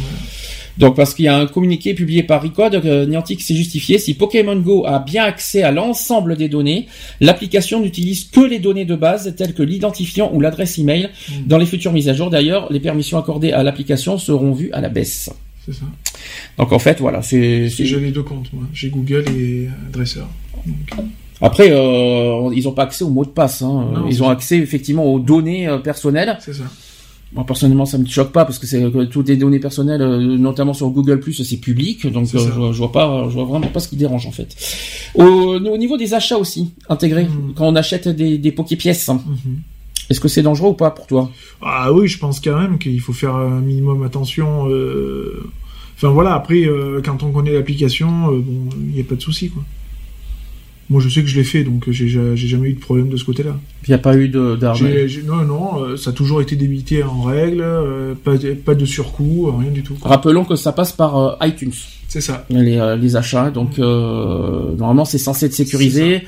Donc 0.78 0.96
parce 0.96 1.14
qu'il 1.14 1.24
y 1.24 1.28
a 1.28 1.36
un 1.36 1.46
communiqué 1.46 1.94
publié 1.94 2.22
par 2.22 2.42
Recode, 2.42 2.74
euh, 2.84 3.06
Niantic 3.06 3.40
s'est 3.40 3.54
justifié. 3.54 3.98
Si 3.98 4.14
Pokémon 4.14 4.56
Go 4.56 4.84
a 4.86 4.98
bien 4.98 5.24
accès 5.24 5.62
à 5.62 5.72
l'ensemble 5.72 6.36
des 6.36 6.48
données, 6.48 6.86
l'application 7.20 7.80
n'utilise 7.80 8.24
que 8.24 8.40
les 8.40 8.58
données 8.58 8.84
de 8.84 8.94
base 8.94 9.34
telles 9.36 9.54
que 9.54 9.62
l'identifiant 9.62 10.30
ou 10.34 10.40
l'adresse 10.40 10.78
email. 10.78 11.08
Mm. 11.28 11.32
Dans 11.46 11.58
les 11.58 11.66
futures 11.66 11.92
mises 11.92 12.08
à 12.08 12.14
jour, 12.14 12.30
d'ailleurs, 12.30 12.70
les 12.70 12.80
permissions 12.80 13.18
accordées 13.18 13.52
à 13.52 13.62
l'application 13.62 14.18
seront 14.18 14.52
vues 14.52 14.70
à 14.72 14.80
la 14.80 14.88
baisse. 14.88 15.30
C'est 15.64 15.74
ça. 15.74 15.86
Donc 16.58 16.72
en 16.72 16.78
fait, 16.78 17.00
voilà, 17.00 17.22
c'est. 17.22 17.68
J'ai 17.68 17.98
les 17.98 18.12
deux 18.12 18.22
comptes, 18.22 18.52
moi. 18.52 18.64
J'ai 18.72 18.90
Google 18.90 19.24
et 19.36 19.68
Dresseur. 19.92 20.28
Donc, 20.64 21.06
Après, 21.40 21.70
euh, 21.70 22.50
ils 22.54 22.64
n'ont 22.64 22.72
pas 22.72 22.84
accès 22.84 23.04
aux 23.04 23.10
mots 23.10 23.24
de 23.24 23.30
passe. 23.30 23.62
Hein. 23.62 23.90
Non, 23.92 24.06
ils 24.08 24.22
ont 24.22 24.28
accès 24.28 24.58
effectivement 24.58 25.04
aux 25.04 25.18
données 25.18 25.66
euh, 25.68 25.78
personnelles. 25.78 26.38
c'est 26.40 26.54
ça. 26.54 26.64
Moi 27.32 27.44
personnellement, 27.44 27.86
ça 27.86 27.98
me 27.98 28.06
choque 28.06 28.30
pas 28.32 28.44
parce 28.44 28.58
que 28.58 28.66
c'est 28.66 28.80
que 28.80 29.04
toutes 29.04 29.28
les 29.28 29.36
données 29.36 29.58
personnelles, 29.58 30.00
euh, 30.00 30.38
notamment 30.38 30.72
sur 30.72 30.88
Google 30.90 31.18
c'est 31.44 31.56
public, 31.56 32.06
donc 32.06 32.28
euh, 32.34 32.38
je, 32.38 32.50
vois- 32.50 32.72
je 32.72 32.78
vois 32.78 32.92
pas, 32.92 33.26
je 33.28 33.34
vois 33.34 33.44
vraiment 33.44 33.66
pas 33.66 33.80
ce 33.80 33.88
qui 33.88 33.96
dérange 33.96 34.26
en 34.26 34.30
fait. 34.32 34.54
Au, 35.16 35.24
au 35.24 35.76
niveau 35.76 35.96
des 35.96 36.14
achats 36.14 36.38
aussi 36.38 36.72
intégrés, 36.88 37.24
Mhm. 37.24 37.54
quand 37.56 37.66
on 37.66 37.74
achète 37.76 38.08
des, 38.08 38.38
des 38.38 38.52
pièces, 38.76 39.08
Mhm. 39.08 39.58
est-ce 40.08 40.20
que 40.20 40.28
c'est 40.28 40.42
dangereux 40.42 40.70
ou 40.70 40.74
pas 40.74 40.90
pour 40.92 41.06
toi? 41.08 41.30
Ah 41.60 41.92
oui, 41.92 42.06
je 42.06 42.18
pense 42.18 42.38
quand 42.40 42.58
même 42.58 42.78
qu'il 42.78 43.00
faut 43.00 43.12
faire 43.12 43.34
un 43.34 43.60
minimum 43.60 44.02
attention. 44.04 44.68
euh, 44.70 45.42
Enfin 45.96 46.08
voilà, 46.10 46.34
après, 46.34 46.64
euh, 46.66 47.00
quand 47.02 47.22
on 47.22 47.32
connaît 47.32 47.52
l'application, 47.54 48.28
bon, 48.28 48.68
il 48.78 48.94
n'y 48.94 49.00
a 49.00 49.04
pas 49.04 49.14
de 49.14 49.20
souci, 49.22 49.48
quoi. 49.48 49.64
Moi, 50.88 51.00
je 51.00 51.08
sais 51.08 51.20
que 51.22 51.26
je 51.28 51.36
l'ai 51.36 51.44
fait, 51.44 51.64
donc 51.64 51.90
j'ai 51.90 52.06
ja- 52.08 52.36
j'ai 52.36 52.46
jamais 52.46 52.68
eu 52.68 52.74
de 52.74 52.78
problème 52.80 53.08
de 53.08 53.16
ce 53.16 53.24
côté-là. 53.24 53.56
Il 53.86 53.90
n'y 53.90 53.94
a 53.94 53.98
pas 53.98 54.16
eu 54.16 54.28
de 54.28 54.56
j'ai- 54.74 55.22
Non, 55.24 55.44
non, 55.44 55.80
euh, 55.82 55.96
ça 55.96 56.10
a 56.10 56.12
toujours 56.12 56.40
été 56.40 56.54
débité 56.54 57.02
en 57.02 57.22
règle, 57.22 57.60
euh, 57.60 58.14
pas, 58.14 58.36
de- 58.36 58.52
pas 58.54 58.74
de 58.76 58.84
surcoût, 58.84 59.52
rien 59.58 59.70
du 59.72 59.82
tout. 59.82 59.94
Rappelons 60.02 60.44
que 60.44 60.54
ça 60.54 60.70
passe 60.72 60.92
par 60.92 61.16
euh, 61.18 61.32
iTunes, 61.46 61.72
C'est 62.06 62.20
ça. 62.20 62.46
les, 62.50 62.76
euh, 62.78 62.94
les 62.94 63.16
achats, 63.16 63.50
donc 63.50 63.80
euh, 63.80 64.76
normalement 64.76 65.04
c'est 65.04 65.18
censé 65.18 65.46
être 65.46 65.54
sécurisé. 65.54 66.22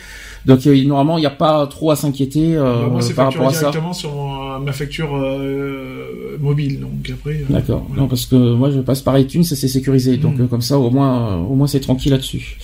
Donc 0.47 0.65
normalement 0.67 1.19
il 1.19 1.21
n'y 1.21 1.27
a 1.27 1.31
pas 1.31 1.67
trop 1.67 1.91
à 1.91 1.97
s'inquiéter 1.97 2.57
euh, 2.57 2.87
Bah, 2.89 3.01
par 3.15 3.27
rapport 3.27 3.49
à 3.49 3.53
ça. 3.53 3.61
directement 3.71 3.93
sur 3.93 4.13
mon- 4.15 4.59
ma 4.61 4.73
facture 4.73 5.11
euh, 5.17 6.37
mobile, 6.41 6.81
donc 6.81 6.91
après. 7.13 7.37
euh, 7.43 7.45
D'accord. 7.53 7.85
voilà. 7.89 8.03
Non, 8.03 8.09
parce 8.09 8.27
que 8.27 8.37
moi 8.55 8.71
je 8.71 8.81
passe 8.81 9.03
par 9.03 9.19
iTunes, 9.19 9.45
ça 9.45 9.57
c'est 9.57 9.69
sécurisé, 9.69 10.17
donc 10.17 10.39
Mm. 10.39 10.43
euh, 10.43 10.47
comme 10.47 10.63
ça 10.63 10.79
au 10.79 10.91
moins, 10.91 11.37
au 11.37 11.55
moins 11.55 11.67
c'est 11.67 11.81
tranquille 11.81 12.13
là-dessus. 12.13 12.57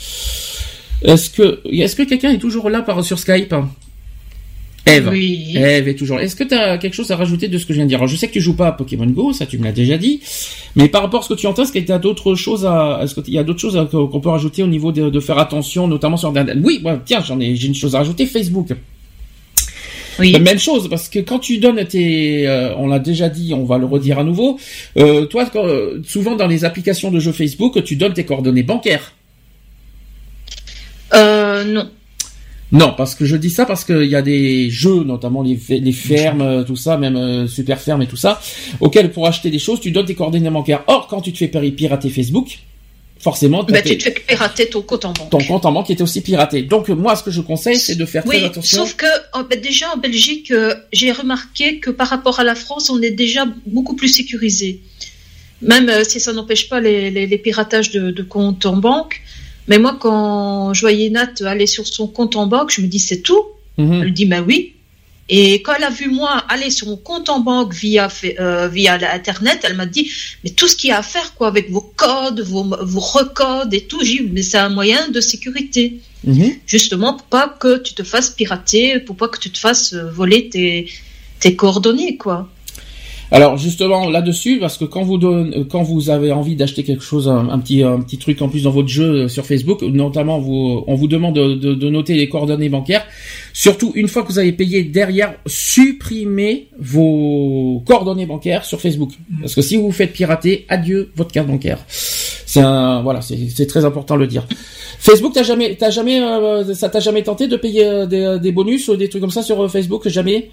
Est-ce 1.03 1.31
que, 1.31 1.61
est-ce 1.71 1.97
que 1.97 2.03
quelqu'un 2.03 2.31
est 2.31 2.39
toujours 2.39 2.71
là 2.71 2.83
par 2.83 3.05
sur 3.05 3.19
Skype? 3.19 3.55
Eve. 4.87 5.09
Oui. 5.11 5.55
Eve 5.57 5.89
est 5.89 5.95
toujours. 5.95 6.21
Est-ce 6.21 6.37
que 6.37 6.45
tu 6.45 6.55
as 6.55 6.77
quelque 6.79 6.93
chose 6.95 7.11
à 7.11 7.17
rajouter 7.17 7.49
de 7.49 7.57
ce 7.57 7.65
que 7.65 7.73
je 7.73 7.79
viens 7.79 7.85
de 7.85 7.89
dire? 7.89 7.99
Alors, 7.99 8.09
Je 8.09 8.17
sais 8.17 8.29
que 8.29 8.33
tu 8.35 8.41
joues 8.43 8.55
pas 8.57 8.69
à 8.69 8.73
Pokémon 8.73 9.07
Go, 9.07 9.33
ça 9.33 9.47
tu 9.47 9.57
me 9.59 9.65
l'as 9.65 9.73
déjà 9.73 9.97
dit, 9.97 10.21
mais 10.77 10.89
par 10.89 11.03
rapport 11.03 11.21
à 11.21 11.23
ce 11.25 11.31
que 11.31 11.39
tu 11.41 11.47
entends, 11.47 11.63
est-ce 11.63 11.73
qu'il 11.73 11.89
y 11.89 11.93
a 11.93 11.99
d'autres 11.99 12.35
choses 12.35 12.67
à, 12.67 13.01
est-ce 13.03 13.15
qu'il 13.19 13.33
y 13.33 13.39
a 13.39 13.45
d'autres 13.45 13.61
choses 13.61 13.79
qu'on 13.91 14.21
peut 14.21 14.29
rajouter 14.29 14.63
au 14.63 14.67
niveau 14.67 14.93
de, 14.93 15.09
de 15.09 15.21
faire 15.21 15.39
attention, 15.39 15.89
notamment 15.89 16.19
sur 16.19 16.33
Oui, 16.63 16.83
tiens, 17.07 17.23
j'en 17.27 17.41
ai, 17.41 17.57
j'ai 17.57 17.69
une 17.69 17.75
chose 17.75 17.95
à 17.95 17.99
rajouter. 17.99 18.27
Facebook. 18.27 18.69
Oui. 20.21 20.33
La 20.33 20.39
Même 20.39 20.59
chose, 20.59 20.89
parce 20.89 21.09
que 21.09 21.19
quand 21.19 21.39
tu 21.41 21.59
donnes 21.59 21.85
tes, 21.87 22.47
euh, 22.47 22.75
on 22.77 22.87
l'a 22.87 22.99
déjà 22.99 23.29
dit, 23.29 23.53
on 23.55 23.65
va 23.65 23.79
le 23.79 23.87
redire 23.87 24.19
à 24.19 24.25
nouveau. 24.25 24.59
euh, 24.99 25.25
toi, 25.27 25.47
quand, 25.53 25.67
euh, 25.67 26.03
souvent 26.07 26.37
dans 26.37 26.47
les 26.47 26.65
applications 26.65 27.11
de 27.11 27.19
jeux 27.19 27.33
Facebook, 27.33 27.83
tu 27.85 27.97
donnes 27.97 28.13
tes 28.13 28.25
coordonnées 28.25 28.63
bancaires. 28.63 29.15
Euh, 31.15 31.65
non. 31.65 31.91
Non, 32.73 32.93
parce 32.97 33.15
que 33.15 33.25
je 33.25 33.37
dis 33.37 33.51
ça 33.51 33.67
parce 33.67 33.85
qu'il 33.85 34.07
y 34.07 34.17
a 34.17 34.23
des 34.23 34.69
jeux, 34.69 35.05
notamment 35.05 35.43
les, 35.43 35.59
les 35.69 35.93
fermes, 35.93 36.41
euh, 36.41 36.63
tout 36.65 36.75
ça, 36.77 36.97
même 36.97 37.15
euh, 37.15 37.47
super 37.47 37.79
ferme 37.81 38.03
et 38.03 38.07
tout 38.07 38.17
ça, 38.17 38.41
auxquels 38.81 39.13
pour 39.13 39.27
acheter 39.29 39.51
des 39.51 39.61
choses, 39.61 39.81
tu 39.81 39.93
donnes 39.93 40.07
tes 40.07 40.15
coordonnées 40.17 40.51
bancaires. 40.51 40.83
Or, 40.89 41.07
quand 41.07 41.21
tu 41.21 41.33
te 41.33 41.39
fais 41.39 41.49
pirater 41.49 42.09
Facebook, 42.11 42.59
forcément, 43.21 43.63
Bah, 43.63 43.81
tu 43.81 43.97
te 43.97 44.03
fais 44.05 44.11
pirater 44.11 44.67
ton 44.67 44.83
compte 44.83 45.05
en 45.05 45.13
banque. 45.13 45.31
ton 45.31 45.39
compte 45.39 45.67
en 45.67 45.73
banque 45.73 45.91
était 45.91 46.03
aussi 46.03 46.21
piraté. 46.21 46.63
Donc 46.63 46.89
moi, 46.89 47.15
ce 47.15 47.23
que 47.23 47.31
je 47.31 47.43
conseille, 47.43 47.77
c'est 47.79 47.95
de 47.95 48.05
faire 48.07 48.25
Oui, 48.27 48.39
très 48.39 48.47
attention. 48.47 48.79
sauf 48.79 48.97
que 48.97 49.07
bah, 49.35 49.57
déjà 49.57 49.93
en 49.95 49.99
Belgique, 49.99 50.51
euh, 50.51 50.75
j'ai 50.93 51.13
remarqué 51.13 51.79
que 51.79 51.91
par 51.91 52.09
rapport 52.09 52.41
à 52.41 52.45
la 52.45 52.57
France, 52.57 52.91
on 52.91 53.01
est 53.03 53.13
déjà 53.13 53.47
beaucoup 53.67 53.95
plus 53.95 54.09
sécurisé. 54.09 54.81
Même 55.63 55.89
euh, 55.89 56.03
si 56.03 56.19
ça 56.19 56.33
n'empêche 56.33 56.69
pas 56.69 56.81
les, 56.81 57.11
les- 57.13 57.27
les 57.29 57.39
piratages 57.39 57.91
de, 57.93 58.11
de 58.11 58.23
comptes 58.25 58.67
en 58.67 58.77
banque. 58.77 59.21
Mais 59.69 59.79
moi, 59.79 59.97
quand 59.99 60.75
je 60.75 60.81
voyais 60.81 61.11
Nat 61.11 61.33
aller 61.45 61.67
sur 61.67 61.87
son 61.87 62.07
compte 62.07 62.37
en 62.37 62.47
banque, 62.47 62.71
je 62.71 62.81
me 62.81 62.87
dis 62.87 62.99
c'est 62.99 63.23
tout. 63.23 63.43
Mhm. 63.79 64.03
Elle 64.03 64.13
dit 64.13 64.27
bah 64.27 64.43
oui. 64.47 64.73
Et 65.31 65.63
quand 65.63 65.73
elle 65.75 65.85
a 65.85 65.91
vu 65.91 66.11
moi 66.11 66.45
aller 66.51 66.69
sur 66.69 66.87
mon 66.87 66.99
compte 66.99 67.31
en 67.31 67.41
banque 67.41 67.73
via 67.73 68.09
euh, 68.39 68.69
via 68.69 68.99
internet, 69.15 69.61
elle 69.65 69.75
m'a 69.75 69.87
dit 69.87 70.11
mais 70.45 70.51
tout 70.51 70.69
ce 70.69 70.77
qu'il 70.77 70.91
y 70.91 70.93
a 70.93 70.99
à 70.99 71.03
faire 71.03 71.35
quoi 71.35 71.49
avec 71.49 71.71
vos 71.71 71.81
codes, 71.81 72.43
vos, 72.43 72.65
vos 72.83 73.01
recodes 73.01 73.73
et 73.73 73.81
tout, 73.83 74.05
j'ai 74.05 74.21
mais 74.21 74.43
c'est 74.43 74.59
un 74.59 74.69
moyen 74.69 75.09
de 75.09 75.21
sécurité 75.21 76.01
Mhm. 76.27 76.53
justement 76.67 77.15
pour 77.15 77.27
pas 77.27 77.49
que 77.49 77.79
tu 77.79 77.93
te 77.95 78.03
fasses 78.03 78.31
pirater, 78.31 78.99
pour 79.01 79.17
pas 79.17 79.29
que 79.29 79.39
tu 79.39 79.51
te 79.51 79.59
fasses 79.59 79.95
voler 79.95 80.49
tes, 80.49 80.91
tes 81.39 81.55
coordonnées, 81.55 82.17
quoi. 82.17 82.49
Alors 83.31 83.57
justement 83.57 84.09
là-dessus, 84.09 84.59
parce 84.61 84.77
que 84.79 84.85
quand 84.85 85.03
vous 85.03 85.19
donne, 85.19 85.67
quand 85.69 85.83
vous 85.83 86.11
avez 86.11 86.31
envie 86.31 86.57
d'acheter 86.57 86.85
quelque 86.85 87.03
chose, 87.03 87.29
un, 87.29 87.49
un 87.49 87.59
petit 87.59 87.83
un 87.83 88.01
petit 88.01 88.19
truc 88.19 88.41
en 88.43 88.49
plus 88.49 88.65
dans 88.65 88.71
votre 88.71 88.89
jeu 88.89 89.25
euh, 89.25 89.29
sur 89.29 89.45
Facebook, 89.47 89.83
notamment 89.83 90.39
vous, 90.39 90.85
on 90.87 90.95
vous 90.95 91.09
demande 91.09 91.35
de, 91.35 91.55
de- 91.55 91.75
de 91.75 91.89
noter 91.91 92.15
les 92.15 92.29
coordonnées 92.29 92.69
bancaires. 92.69 93.05
Surtout 93.53 93.93
une 93.95 94.09
fois 94.09 94.23
que 94.23 94.29
vous 94.29 94.39
avez 94.39 94.53
payé 94.53 94.85
derrière, 94.85 95.35
supprimez 95.47 96.69
vos 96.79 97.83
coordonnées 97.87 98.27
bancaires 98.27 98.65
sur 98.65 98.81
Facebook, 98.81 99.11
parce 99.41 99.55
que 99.55 99.63
si 99.63 99.77
vous 99.77 99.85
vous 99.87 99.93
faites 99.93 100.13
pirater, 100.13 100.65
adieu 100.69 101.11
votre 101.17 101.33
carte 101.33 101.49
bancaire. 101.49 101.79
C'est 101.89 102.61
un 102.61 103.03
voilà, 103.03 103.21
c'est 103.23 103.67
très 103.67 103.85
important 103.85 104.15
de 104.15 104.21
le 104.21 104.27
dire. 104.27 104.47
Facebook, 104.99 105.33
t'as 105.35 105.43
jamais, 105.43 105.75
t'as 105.75 105.91
jamais, 105.91 106.21
euh, 106.23 106.73
ça 106.75 106.89
t'a 106.89 107.01
jamais 107.01 107.23
tenté 107.23 107.49
de 107.49 107.57
payer 107.57 107.85
euh, 107.85 108.07
des, 108.07 108.39
des 108.41 108.53
bonus 108.53 108.89
ou 108.89 108.97
des 108.97 109.09
trucs 109.09 109.21
comme 109.21 109.31
ça 109.31 109.43
sur 109.43 109.61
euh, 109.63 109.69
Facebook, 109.69 110.09
jamais? 110.09 110.51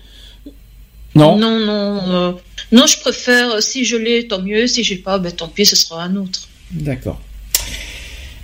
Non? 1.13 1.38
Non, 1.38 1.59
non, 1.59 1.99
euh, 2.07 2.32
non, 2.72 2.86
je 2.88 2.99
préfère, 2.99 3.55
euh, 3.55 3.61
si 3.61 3.84
je 3.86 3.97
l'ai, 3.97 4.28
tant 4.28 4.41
mieux, 4.41 4.67
si 4.67 4.84
j'ai 4.84 4.97
pas, 4.97 5.19
ben 5.19 5.31
tant 5.31 5.48
pis, 5.48 5.65
ce 5.65 5.76
sera 5.76 6.03
un 6.03 6.15
autre. 6.15 6.48
D'accord. 6.72 7.19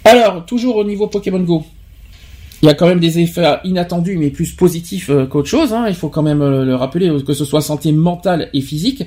Alors, 0.03 0.45
toujours 0.45 0.75
au 0.77 0.83
niveau 0.83 1.07
Pokémon 1.07 1.39
Go, 1.39 1.65
il 2.63 2.65
y 2.65 2.69
a 2.69 2.73
quand 2.73 2.88
même 2.88 2.99
des 2.99 3.19
effets 3.19 3.57
inattendus, 3.63 4.17
mais 4.17 4.29
plus 4.31 4.51
positifs 4.51 5.09
euh, 5.09 5.25
qu'autre 5.25 5.47
chose. 5.47 5.73
hein. 5.73 5.85
Il 5.88 5.95
faut 5.95 6.09
quand 6.09 6.23
même 6.23 6.41
euh, 6.41 6.65
le 6.65 6.75
rappeler, 6.75 7.11
que 7.25 7.34
ce 7.34 7.45
soit 7.45 7.61
santé 7.61 7.91
mentale 7.91 8.49
et 8.53 8.61
physique. 8.61 9.03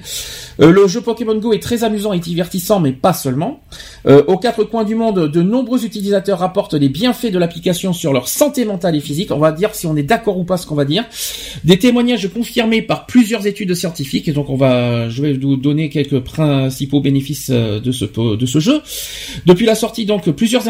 Euh, 0.61 0.71
le 0.71 0.87
jeu 0.87 1.01
Pokémon 1.01 1.35
Go 1.35 1.53
est 1.53 1.63
très 1.63 1.83
amusant 1.83 2.13
et 2.13 2.21
divertissant, 2.21 2.79
mais 2.81 2.93
pas 2.93 3.13
seulement. 3.13 3.61
Aux 4.07 4.39
quatre 4.39 4.65
coins 4.65 4.85
du 4.85 4.95
monde, 4.95 5.31
de 5.31 5.43
nombreux 5.43 5.85
utilisateurs 5.85 6.39
rapportent 6.39 6.75
les 6.75 6.89
bienfaits 6.89 7.31
de 7.31 7.39
l'application 7.39 7.93
sur 7.93 8.13
leur 8.13 8.29
santé 8.29 8.65
mentale 8.65 8.97
et 8.97 9.01
physique. 9.01 9.31
On 9.31 9.39
va 9.39 9.53
dire 9.53 9.75
si 9.75 9.87
on 9.87 9.97
est 9.97 10.03
d'accord 10.03 10.39
ou 10.39 10.45
pas 10.45 10.57
ce 10.57 10.67
qu'on 10.67 10.75
va 10.75 10.85
dire. 10.85 11.05
Des 11.65 11.79
témoignages 11.79 12.29
confirmés 12.33 12.83
par 12.83 13.07
plusieurs 13.07 13.47
études 13.47 13.75
scientifiques. 13.75 14.33
Donc 14.33 14.49
on 14.49 14.57
va, 14.57 15.09
je 15.09 15.23
vais 15.23 15.33
vous 15.35 15.57
donner 15.57 15.89
quelques 15.91 16.21
principaux 16.21 17.01
bénéfices 17.01 17.51
de 17.51 17.93
ce 17.93 18.05
de 18.37 18.47
ce 18.47 18.59
jeu. 18.59 18.81
Depuis 19.47 19.67
la 19.67 19.75
sortie, 19.75 20.07
donc 20.07 20.31
plusieurs 20.31 20.65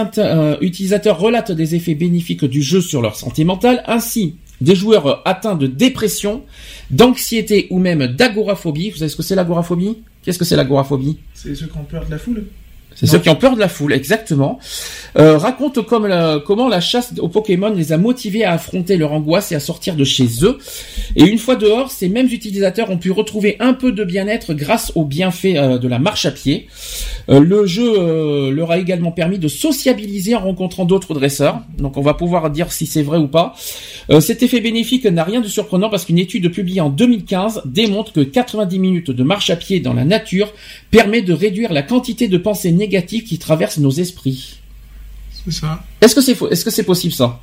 utilisateurs 0.60 1.18
relatent 1.18 1.52
des 1.52 1.74
effets 1.74 1.94
bénéfiques 1.94 2.44
du 2.44 2.62
jeu 2.62 2.69
sur 2.78 3.02
leur 3.02 3.16
santé 3.16 3.42
mentale. 3.42 3.82
Ainsi, 3.86 4.36
des 4.60 4.74
joueurs 4.74 5.26
atteints 5.26 5.56
de 5.56 5.66
dépression, 5.66 6.44
d'anxiété 6.90 7.66
ou 7.70 7.78
même 7.78 8.06
d'agoraphobie. 8.06 8.90
Vous 8.90 8.98
savez 8.98 9.08
ce 9.08 9.16
que 9.16 9.22
c'est 9.22 9.34
l'agoraphobie? 9.34 9.98
Qu'est-ce 10.22 10.38
que 10.38 10.44
c'est 10.44 10.56
l'agoraphobie? 10.56 11.18
C'est 11.34 11.54
ceux 11.54 11.66
qui 11.66 11.78
ont 11.78 11.84
peur 11.84 12.04
de 12.06 12.10
la 12.10 12.18
foule. 12.18 12.44
C'est 13.00 13.06
ceux 13.06 13.18
qui 13.18 13.30
ont 13.30 13.36
peur 13.36 13.54
de 13.54 13.60
la 13.60 13.68
foule, 13.68 13.92
exactement. 13.94 14.58
Euh, 15.18 15.38
raconte 15.38 15.84
comme 15.86 16.08
comment 16.46 16.68
la 16.68 16.80
chasse 16.80 17.14
aux 17.18 17.28
Pokémon 17.28 17.70
les 17.70 17.92
a 17.92 17.98
motivés 17.98 18.44
à 18.44 18.52
affronter 18.52 18.96
leur 18.96 19.12
angoisse 19.12 19.50
et 19.52 19.54
à 19.54 19.60
sortir 19.60 19.96
de 19.96 20.04
chez 20.04 20.28
eux. 20.42 20.58
Et 21.16 21.24
une 21.24 21.38
fois 21.38 21.56
dehors, 21.56 21.90
ces 21.90 22.08
mêmes 22.08 22.26
utilisateurs 22.26 22.90
ont 22.90 22.98
pu 22.98 23.10
retrouver 23.10 23.56
un 23.58 23.72
peu 23.72 23.92
de 23.92 24.04
bien-être 24.04 24.54
grâce 24.54 24.92
aux 24.94 25.04
bienfaits 25.04 25.56
euh, 25.56 25.78
de 25.78 25.88
la 25.88 25.98
marche 25.98 26.26
à 26.26 26.30
pied. 26.30 26.66
Euh, 27.28 27.40
le 27.40 27.66
jeu 27.66 27.94
euh, 27.98 28.50
leur 28.50 28.70
a 28.70 28.78
également 28.78 29.12
permis 29.12 29.38
de 29.38 29.48
sociabiliser 29.48 30.34
en 30.34 30.40
rencontrant 30.40 30.84
d'autres 30.84 31.14
dresseurs. 31.14 31.62
Donc 31.78 31.96
on 31.96 32.02
va 32.02 32.14
pouvoir 32.14 32.50
dire 32.50 32.72
si 32.72 32.86
c'est 32.86 33.02
vrai 33.02 33.18
ou 33.18 33.28
pas. 33.28 33.54
cet 34.20 34.42
effet 34.42 34.60
bénéfique 34.60 35.04
n'a 35.06 35.24
rien 35.24 35.40
de 35.40 35.48
surprenant 35.48 35.90
parce 35.90 36.04
qu'une 36.04 36.18
étude 36.18 36.50
publiée 36.50 36.80
en 36.80 36.90
2015 36.90 37.62
démontre 37.64 38.12
que 38.12 38.20
90 38.20 38.78
minutes 38.78 39.10
de 39.10 39.22
marche 39.22 39.50
à 39.50 39.56
pied 39.56 39.80
dans 39.80 39.94
la 39.94 40.04
nature 40.04 40.52
permet 40.90 41.22
de 41.22 41.32
réduire 41.32 41.72
la 41.72 41.82
quantité 41.82 42.28
de 42.28 42.38
pensées 42.38 42.72
négatives 42.72 43.24
qui 43.24 43.38
traversent 43.38 43.78
nos 43.78 43.92
esprits. 43.92 44.60
C'est 45.44 45.52
ça. 45.52 45.84
Est-ce 46.00 46.14
que 46.14 46.20
c'est 46.20 46.36
est-ce 46.50 46.64
que 46.64 46.70
c'est 46.70 46.84
possible 46.84 47.14
ça? 47.14 47.40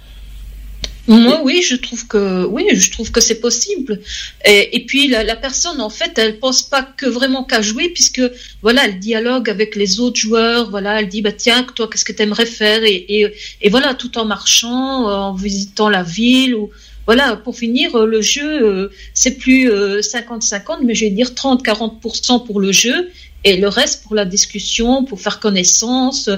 Moi, 1.07 1.40
oui, 1.41 1.61
je 1.65 1.78
trouve 1.78 2.06
que 2.07 2.45
oui, 2.45 2.65
je 2.74 2.91
trouve 2.91 3.11
que 3.11 3.22
c'est 3.22 3.40
possible. 3.40 4.02
Et, 4.45 4.76
et 4.76 4.86
puis 4.86 5.07
la, 5.07 5.24
la, 5.24 5.38
personne, 5.38 5.80
en 5.80 5.90
fait, 5.90 6.18
elle 6.18 6.38
pense 6.38 6.64
pas 6.64 6.84
que 6.84 7.06
vraiment 7.06 7.45
qu'à 7.45 7.61
jouer, 7.61 7.88
puisque 7.88 8.22
voilà, 8.61 8.86
elle 8.86 8.99
dialogue 8.99 9.49
avec 9.49 9.78
les 9.78 10.02
autres 10.02 10.19
joueurs. 10.19 10.69
Voilà, 10.69 10.99
elle 10.99 11.07
dit 11.07 11.22
bah 11.22 11.32
tiens, 11.32 11.65
toi, 11.76 11.88
qu'est-ce 11.90 12.03
que 12.03 12.11
tu 12.11 12.24
aimerais 12.24 12.45
faire? 12.45 12.84
Et, 12.84 13.06
et, 13.07 13.34
et, 13.61 13.69
voilà, 13.69 13.94
tout 13.94 14.18
en 14.18 14.26
marchant, 14.26 15.06
en 15.06 15.34
visitant 15.34 15.90
la 15.90 16.03
ville 16.03 16.56
ou 16.56 16.72
voilà, 17.06 17.38
pour 17.38 17.56
finir, 17.56 18.06
le 18.06 18.22
jeu, 18.22 18.61
euh, 18.64 18.90
c'est 19.14 19.38
plus 19.38 19.69
50-50, 19.69 19.72
euh, 19.72 20.76
mais 20.84 20.94
je 20.94 21.06
vais 21.06 21.10
dire 21.10 21.30
30-40% 21.30 22.45
pour 22.45 22.60
le 22.60 22.74
jeu 22.74 23.10
et 23.43 23.57
le 23.57 23.68
reste 23.68 24.03
pour 24.03 24.15
la 24.15 24.26
discussion, 24.26 25.05
pour 25.05 25.22
faire 25.22 25.39
connaissance, 25.39 26.30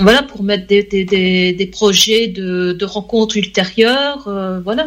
voilà, 0.00 0.22
pour 0.22 0.42
mettre 0.42 0.66
des, 0.66 0.82
des, 0.84 1.52
des, 1.52 1.66
projets 1.66 2.28
de, 2.28 2.72
de, 2.72 2.84
rencontres 2.84 3.36
ultérieures, 3.36 4.28
euh, 4.28 4.60
voilà. 4.60 4.86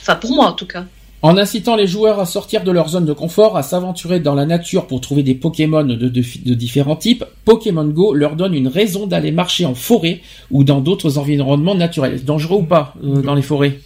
Enfin, 0.00 0.16
pour 0.16 0.32
moi 0.32 0.46
en 0.46 0.52
tout 0.52 0.66
cas. 0.66 0.84
En 1.22 1.36
incitant 1.38 1.76
les 1.76 1.86
joueurs 1.86 2.18
à 2.18 2.26
sortir 2.26 2.64
de 2.64 2.72
leur 2.72 2.88
zone 2.88 3.04
de 3.04 3.12
confort, 3.12 3.56
à 3.56 3.62
s'aventurer 3.62 4.18
dans 4.18 4.34
la 4.34 4.44
nature 4.44 4.88
pour 4.88 5.00
trouver 5.00 5.22
des 5.22 5.36
Pokémon 5.36 5.84
de, 5.84 5.94
de, 5.94 6.08
de, 6.08 6.54
différents 6.54 6.96
types, 6.96 7.24
Pokémon 7.44 7.84
Go 7.84 8.12
leur 8.12 8.34
donne 8.34 8.54
une 8.54 8.66
raison 8.66 9.06
d'aller 9.06 9.30
marcher 9.30 9.64
en 9.64 9.76
forêt 9.76 10.20
ou 10.50 10.64
dans 10.64 10.80
d'autres 10.80 11.18
environnements 11.18 11.76
naturels. 11.76 12.24
Dangereux 12.24 12.58
ou 12.58 12.64
pas 12.64 12.94
euh, 13.04 13.22
dans 13.22 13.36
les 13.36 13.42
forêts? 13.42 13.78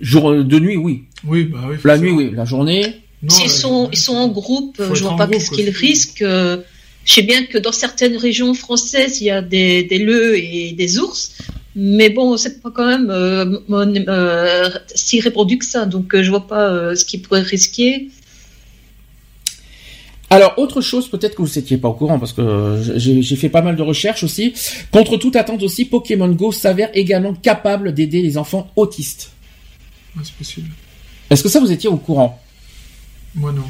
Jour 0.00 0.32
euh, 0.32 0.42
de 0.42 0.58
nuit, 0.58 0.76
oui. 0.76 1.04
Oui, 1.24 1.44
bah 1.44 1.60
oui. 1.68 1.76
La 1.84 1.96
nuit, 1.96 2.10
oui. 2.10 2.32
La 2.34 2.44
journée. 2.44 2.96
S'ils 3.28 3.50
sont, 3.50 3.88
ils 3.92 3.98
sont 3.98 4.16
en 4.16 4.28
groupe, 4.28 4.80
je 4.92 5.02
vois 5.02 5.16
pas 5.16 5.26
qu'est-ce 5.26 5.50
qu'ils 5.50 5.70
risquent. 5.70 6.24
Je 6.24 7.12
sais 7.14 7.22
bien 7.22 7.44
que 7.46 7.58
dans 7.58 7.72
certaines 7.72 8.16
régions 8.16 8.52
françaises, 8.52 9.20
il 9.20 9.26
y 9.26 9.30
a 9.30 9.40
des, 9.40 9.84
des 9.84 9.98
leux 9.98 10.36
et 10.36 10.72
des 10.72 10.98
ours, 10.98 11.36
mais 11.76 12.08
bon, 12.08 12.36
c'est 12.38 12.62
pas 12.62 12.70
quand 12.70 12.86
même 12.86 13.10
euh, 13.10 13.60
euh, 13.70 14.70
si 14.94 15.20
répandu 15.20 15.58
que 15.58 15.64
ça, 15.64 15.84
donc 15.84 16.14
euh, 16.14 16.22
je 16.22 16.30
vois 16.30 16.46
pas 16.46 16.96
ce 16.96 17.04
qu'ils 17.04 17.20
pourraient 17.20 17.42
risquer. 17.42 18.08
Alors, 20.30 20.54
autre 20.56 20.80
chose, 20.80 21.08
peut-être 21.08 21.36
que 21.36 21.42
vous 21.42 21.52
n'étiez 21.54 21.76
pas 21.76 21.88
au 21.88 21.92
courant, 21.92 22.18
parce 22.18 22.32
que 22.32 22.82
j'ai 22.96 23.36
fait 23.36 23.50
pas 23.50 23.62
mal 23.62 23.76
de 23.76 23.82
recherches 23.82 24.24
aussi. 24.24 24.54
Contre 24.90 25.18
toute 25.18 25.36
attente 25.36 25.62
aussi, 25.62 25.84
Pokémon 25.84 26.28
Go 26.28 26.50
s'avère 26.50 26.88
également 26.94 27.34
capable 27.34 27.94
d'aider 27.94 28.22
les 28.22 28.36
enfants 28.36 28.72
autistes. 28.74 29.30
c'est 30.24 30.34
possible. 30.34 30.70
Est-ce 31.30 31.44
que 31.44 31.48
ça, 31.48 31.60
vous 31.60 31.70
étiez 31.70 31.88
au 31.88 31.96
courant? 31.96 32.42
Moi, 33.36 33.52
non. 33.52 33.64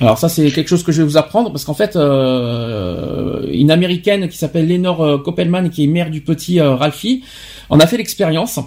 Alors 0.00 0.18
ça 0.18 0.28
c'est 0.28 0.50
quelque 0.50 0.68
chose 0.68 0.82
que 0.82 0.90
je 0.90 1.02
vais 1.02 1.08
vous 1.08 1.16
apprendre 1.16 1.52
parce 1.52 1.64
qu'en 1.64 1.74
fait 1.74 1.94
euh, 1.94 3.46
une 3.52 3.70
américaine 3.70 4.28
qui 4.28 4.36
s'appelle 4.36 4.66
Lenore 4.66 5.02
euh, 5.02 5.18
Koppelman 5.18 5.70
qui 5.70 5.84
est 5.84 5.86
mère 5.86 6.10
du 6.10 6.20
petit 6.20 6.60
euh, 6.60 6.74
Ralphie 6.74 7.22
en 7.70 7.78
a 7.78 7.86
fait 7.86 7.96
l'expérience. 7.96 8.58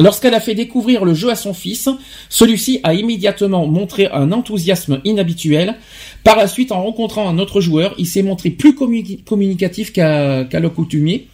Lorsqu'elle 0.00 0.34
a 0.34 0.40
fait 0.40 0.54
découvrir 0.54 1.04
le 1.04 1.12
jeu 1.12 1.28
à 1.28 1.34
son 1.34 1.52
fils, 1.52 1.88
celui-ci 2.28 2.78
a 2.84 2.94
immédiatement 2.94 3.66
montré 3.66 4.06
un 4.06 4.30
enthousiasme 4.30 5.00
inhabituel. 5.04 5.74
Par 6.22 6.36
la 6.36 6.46
suite, 6.46 6.70
en 6.70 6.84
rencontrant 6.84 7.28
un 7.28 7.40
autre 7.40 7.60
joueur, 7.60 7.96
il 7.98 8.06
s'est 8.06 8.22
montré 8.22 8.50
plus 8.50 8.76
communicatif 8.76 9.92
qu'à 9.92 10.44
l'accoutumée. 10.52 11.26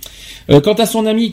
Euh, 0.50 0.62
quant 0.62 0.72
à 0.72 0.86
son 0.86 1.04
ami, 1.04 1.32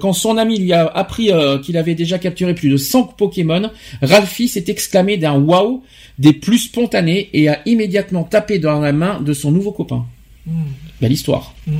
quand 0.00 0.14
son 0.14 0.38
ami 0.38 0.58
lui 0.58 0.72
a 0.72 0.86
appris 0.86 1.30
qu'il 1.62 1.76
avait 1.76 1.94
déjà 1.94 2.18
capturé 2.18 2.54
plus 2.54 2.70
de 2.70 2.78
100 2.78 3.14
Pokémon, 3.18 3.70
Ralphie 4.00 4.48
s'est 4.48 4.64
exclamé 4.68 5.18
d'un 5.18 5.38
wow 5.38 5.82
des 6.20 6.34
plus 6.34 6.58
spontanés 6.58 7.30
et 7.32 7.48
a 7.48 7.60
immédiatement 7.64 8.24
tapé 8.24 8.58
dans 8.58 8.78
la 8.78 8.92
main 8.92 9.20
de 9.22 9.32
son 9.32 9.50
nouveau 9.50 9.72
copain. 9.72 10.04
Hmm. 10.46 10.52
Belle 11.00 11.12
histoire. 11.12 11.54
Hmm. 11.66 11.78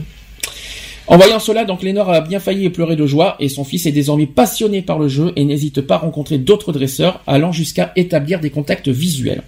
En 1.07 1.19
voyant 1.19 1.39
cela, 1.39 1.65
donc 1.65 1.83
Lénore 1.83 2.11
a 2.11 2.21
bien 2.23 2.41
failli 2.41 2.71
pleurer 2.71 2.97
de 2.97 3.07
joie 3.07 3.37
et 3.39 3.51
son 3.51 3.65
fils 3.65 3.85
est 3.85 3.93
désormais 3.93 4.27
passionné 4.27 4.81
par 4.81 4.99
le 4.99 5.09
jeu 5.09 5.33
et 5.37 5.45
n'hésite 5.45 5.83
pas 5.83 5.97
à 5.97 5.99
rencontrer 5.99 6.39
d'autres 6.39 6.73
dresseurs 6.73 7.21
allant 7.27 7.53
jusqu'à 7.53 7.93
établir 7.97 8.41
des 8.41 8.49
contacts 8.49 8.89
visuels. 8.89 9.43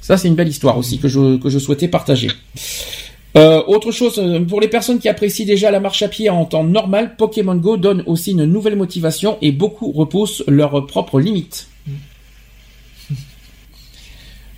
Ça, 0.00 0.16
c'est 0.16 0.28
une 0.28 0.36
belle 0.36 0.48
histoire 0.48 0.78
aussi 0.78 0.98
que 0.98 1.08
je, 1.08 1.36
que 1.38 1.48
je 1.48 1.58
souhaitais 1.58 1.88
partager. 1.88 2.28
Euh, 3.36 3.60
autre 3.66 3.90
chose, 3.90 4.18
euh, 4.18 4.38
pour 4.40 4.60
les 4.60 4.68
personnes 4.68 5.00
qui 5.00 5.08
apprécient 5.08 5.46
déjà 5.46 5.72
la 5.72 5.80
marche 5.80 6.02
à 6.02 6.08
pied 6.08 6.30
en 6.30 6.44
temps 6.44 6.62
normal, 6.62 7.16
Pokémon 7.16 7.56
Go 7.56 7.76
donne 7.76 8.04
aussi 8.06 8.30
une 8.30 8.44
nouvelle 8.44 8.76
motivation 8.76 9.36
et 9.42 9.50
beaucoup 9.50 9.90
repoussent 9.90 10.44
leurs 10.46 10.86
propres 10.86 11.18
limites. 11.18 11.68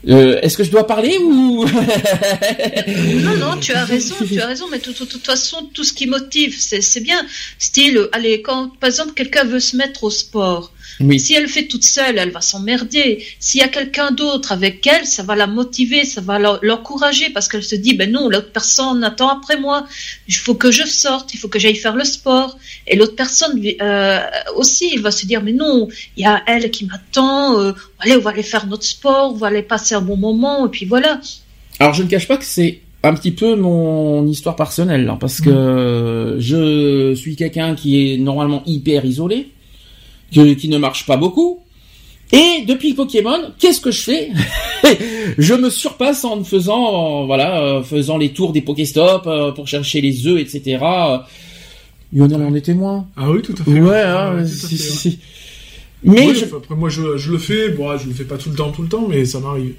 Euh, 0.07 0.39
Est-ce 0.43 0.57
que 0.57 0.65
je 0.65 0.71
dois 0.71 0.87
parler 0.87 1.19
ou 1.19 1.65
Non, 3.25 3.37
non, 3.37 3.57
tu 3.61 3.73
as 3.73 3.85
raison, 3.85 4.15
tu 4.27 4.41
as 4.41 4.47
raison, 4.47 4.67
mais 4.71 4.79
de 4.79 4.93
toute 4.93 5.27
façon, 5.27 5.69
tout 5.75 5.85
ce 5.85 5.93
qui 5.93 6.07
motive, 6.07 6.57
c'est 6.59 7.01
bien. 7.01 7.25
Style, 7.59 8.09
allez, 8.13 8.43
quand 8.43 8.77
par 8.79 8.89
exemple 8.89 9.15
quelqu'un 9.15 9.45
veut 9.45 9.61
se 9.61 9.77
mettre 9.77 10.05
au 10.05 10.11
sport, 10.11 10.73
si 11.19 11.35
elle 11.35 11.49
fait 11.49 11.67
toute 11.67 11.85
seule, 11.85 12.19
elle 12.19 12.31
va 12.31 12.41
s'emmerder. 12.41 13.25
S'il 13.39 13.61
y 13.61 13.65
a 13.65 13.69
quelqu'un 13.69 14.11
d'autre 14.11 14.53
avec 14.53 14.87
elle, 14.87 15.07
ça 15.07 15.23
va 15.23 15.37
la 15.37 15.47
motiver, 15.47 16.05
ça 16.05 16.21
va 16.21 16.39
l'encourager 16.39 17.31
parce 17.31 17.49
qu'elle 17.49 17.63
se 17.63 17.77
dit, 17.77 17.95
ben 17.95 18.11
non, 18.11 18.29
l'autre 18.29 18.51
personne 18.53 19.05
attend 19.05 19.29
après 19.29 19.59
moi. 19.59 19.87
Il 20.27 20.35
faut 20.35 20.55
que 20.55 20.71
je 20.71 20.85
sorte, 20.85 21.35
il 21.35 21.39
faut 21.39 21.49
que 21.49 21.59
j'aille 21.59 21.77
faire 21.77 21.95
le 21.95 22.05
sport. 22.05 22.59
Et 22.87 22.97
l'autre 22.97 23.15
personne 23.15 23.63
euh, 23.81 24.21
aussi, 24.57 24.91
il 24.93 25.01
va 25.01 25.11
se 25.11 25.27
dire, 25.27 25.43
mais 25.43 25.53
non, 25.53 25.89
il 26.17 26.25
y 26.25 26.27
a 26.27 26.43
elle 26.47 26.71
qui 26.71 26.87
m'attend. 26.87 27.61
Euh, 27.61 27.73
allez, 28.01 28.17
on 28.17 28.21
va 28.21 28.31
aller 28.31 28.43
faire 28.43 28.67
notre 28.67 28.85
sport, 28.85 29.33
on 29.33 29.37
va 29.37 29.49
aller 29.49 29.63
passer 29.63 29.95
un 29.95 30.01
bon 30.01 30.17
moment, 30.17 30.67
et 30.67 30.71
puis 30.71 30.85
voilà. 30.85 31.21
Alors 31.79 31.95
je 31.95 32.03
ne 32.03 32.09
cache 32.09 32.27
pas 32.27 32.37
que 32.37 32.45
c'est 32.45 32.81
un 33.05 33.15
petit 33.15 33.31
peu 33.31 33.55
mon 33.55 34.27
histoire 34.27 34.57
personnelle, 34.57 35.09
hein, 35.09 35.17
parce 35.21 35.41
que 35.41 36.35
mm. 36.37 36.41
je 36.41 37.15
suis 37.15 37.37
quelqu'un 37.37 37.77
qui 37.77 38.15
est 38.15 38.19
normalement 38.19 38.65
hyper 38.67 39.05
isolé 39.05 39.51
qui, 40.31 40.69
ne 40.69 40.79
marche 40.79 41.07
pas 41.07 41.17
beaucoup. 41.17 41.61
Et 42.31 42.65
depuis 42.67 42.93
Pokémon, 42.93 43.53
qu'est-ce 43.59 43.81
que 43.81 43.91
je 43.91 44.03
fais 44.03 44.31
Je 45.39 45.55
me 45.55 45.71
surpasse 45.71 46.25
en 46.25 46.45
faisant, 46.45 47.25
voilà, 47.25 47.63
euh, 47.63 47.83
faisant 47.83 48.19
les 48.19 48.31
tours 48.31 48.53
des 48.53 48.61
Pokéstop 48.61 49.27
euh, 49.27 49.53
pour 49.53 49.67
chercher 49.67 50.03
les 50.03 50.27
œufs, 50.27 50.39
etc. 50.39 50.79
Y 52.13 52.23
en 52.23 52.55
est 52.55 52.61
témoin. 52.61 53.07
Ah 53.17 53.31
oui, 53.31 53.41
tout 53.41 53.55
à 53.59 53.65
fait. 53.65 53.81
Ouais, 53.81 54.03
hein, 54.03 54.45
si, 54.47 54.77
si, 54.77 55.19
Mais 56.05 56.29
après 56.55 56.75
moi, 56.75 56.91
je, 56.91 57.17
je, 57.17 57.33
le 57.33 57.39
fais. 57.39 57.71
Bon, 57.71 57.97
je 57.97 58.09
le 58.09 58.15
fais 58.15 58.25
pas 58.25 58.37
tout 58.37 58.51
le 58.51 58.57
temps, 58.57 58.73
tout 58.73 58.83
le 58.83 58.89
temps, 58.89 59.07
mais 59.09 59.25
ça 59.25 59.41
m'arrive. 59.41 59.75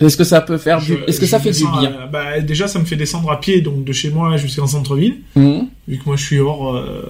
Est-ce 0.00 0.16
que 0.16 0.24
ça 0.24 0.40
peut 0.40 0.58
faire 0.58 0.80
du... 0.80 0.96
Est-ce 1.06 1.20
que 1.20 1.26
ça 1.26 1.38
fait 1.38 1.52
du 1.52 1.64
bien 1.78 1.92
bah, 2.10 2.40
Déjà, 2.40 2.66
ça 2.66 2.78
me 2.78 2.84
fait 2.84 2.96
descendre 2.96 3.30
à 3.30 3.40
pied, 3.40 3.60
donc 3.60 3.84
de 3.84 3.92
chez 3.92 4.10
moi 4.10 4.36
jusqu'en 4.36 4.66
centre-ville. 4.66 5.18
Mmh. 5.36 5.60
Vu 5.86 5.98
que 5.98 6.04
moi, 6.06 6.16
je 6.16 6.24
suis 6.24 6.40
hors, 6.40 6.74
euh, 6.74 7.02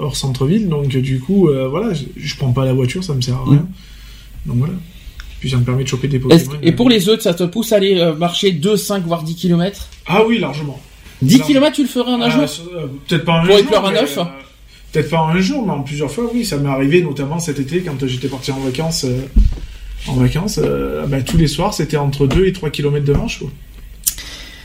hors 0.00 0.16
centre-ville, 0.16 0.68
donc 0.68 0.88
du 0.88 1.20
coup, 1.20 1.48
euh, 1.48 1.68
voilà, 1.68 1.94
je, 1.94 2.04
je, 2.16 2.36
prends 2.36 2.52
pas 2.52 2.64
la 2.64 2.72
voiture, 2.72 3.04
ça 3.04 3.14
me 3.14 3.20
sert 3.20 3.36
à 3.36 3.44
rien. 3.44 3.54
Mmh. 3.54 3.68
Donc 4.46 4.56
voilà. 4.56 4.74
Puis 5.40 5.50
ça 5.50 5.56
me 5.56 5.64
permet 5.64 5.84
de 5.84 5.88
choper 5.88 6.08
des 6.08 6.18
Pokémon. 6.18 6.56
Et 6.62 6.72
pour 6.72 6.88
les 6.88 7.08
autres, 7.08 7.22
ça 7.22 7.34
te 7.34 7.42
pousse 7.44 7.72
à 7.72 7.76
aller 7.76 7.98
euh, 7.98 8.14
marcher 8.14 8.52
2, 8.52 8.76
5, 8.76 9.04
voire 9.04 9.22
10 9.22 9.34
km 9.34 9.88
Ah 10.06 10.22
oui, 10.26 10.38
largement. 10.38 10.80
10 11.20 11.40
km, 11.40 11.74
tu 11.74 11.82
le 11.82 11.88
ferais 11.88 12.12
en 12.12 12.20
un 12.20 12.30
jour? 12.30 12.44
Peut-être 13.08 13.24
pas 13.24 13.40
un 13.40 13.44
jour. 13.44 13.56
Pour 13.66 13.86
un 13.86 13.94
œuf 13.94 14.18
Peut-être 14.92 15.10
pas 15.10 15.20
un 15.20 15.40
jour, 15.40 15.64
mais 15.66 15.72
en 15.72 15.82
plusieurs 15.82 16.10
fois, 16.10 16.30
oui. 16.32 16.44
Ça 16.44 16.58
m'est 16.58 16.68
arrivé, 16.68 17.02
notamment 17.02 17.38
cet 17.38 17.58
été, 17.60 17.80
quand 17.80 18.06
j'étais 18.06 18.28
parti 18.28 18.50
en 18.52 18.60
vacances 18.60 19.06
en 20.08 20.14
vacances, 20.14 20.58
euh, 20.62 21.06
bah, 21.06 21.22
tous 21.22 21.36
les 21.36 21.46
soirs, 21.48 21.74
c'était 21.74 21.96
entre 21.96 22.26
2 22.26 22.46
et 22.46 22.52
3 22.52 22.70
km 22.70 23.04
de 23.04 23.12
marche. 23.12 23.40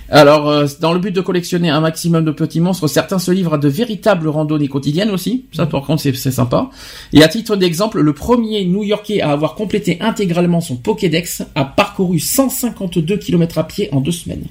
Alors, 0.10 0.48
euh, 0.50 0.66
dans 0.80 0.94
le 0.94 1.00
but 1.00 1.12
de 1.12 1.20
collectionner 1.20 1.70
un 1.70 1.82
maximum 1.82 2.24
de 2.24 2.32
petits 2.32 2.62
monstres, 2.62 2.88
certains 2.88 3.20
se 3.20 3.30
livrent 3.30 3.56
à 3.56 3.58
de 3.58 3.68
véritables 3.68 4.30
randonnées 4.30 4.70
quotidiennes 4.70 5.10
aussi. 5.12 5.46
Ça, 5.52 5.66
par 5.66 5.82
contre, 5.82 6.02
c'est 6.02 6.32
sympa. 6.32 6.70
Et 7.12 7.24
à 7.24 7.28
titre 7.28 7.58
d'exemple, 7.58 8.00
le 8.00 8.14
premier 8.14 8.64
New-Yorkais 8.66 9.20
à 9.22 9.32
avoir 9.32 9.56
complété 9.56 9.98
intégralement 10.00 10.62
son 10.62 10.78
Pokédex 10.78 11.44
a 11.56 11.66
parcouru 11.66 12.20
152 12.20 13.18
km 13.18 13.58
à 13.58 13.66
pied 13.66 13.90
en 13.92 14.00
deux 14.00 14.14
semaines. 14.14 14.46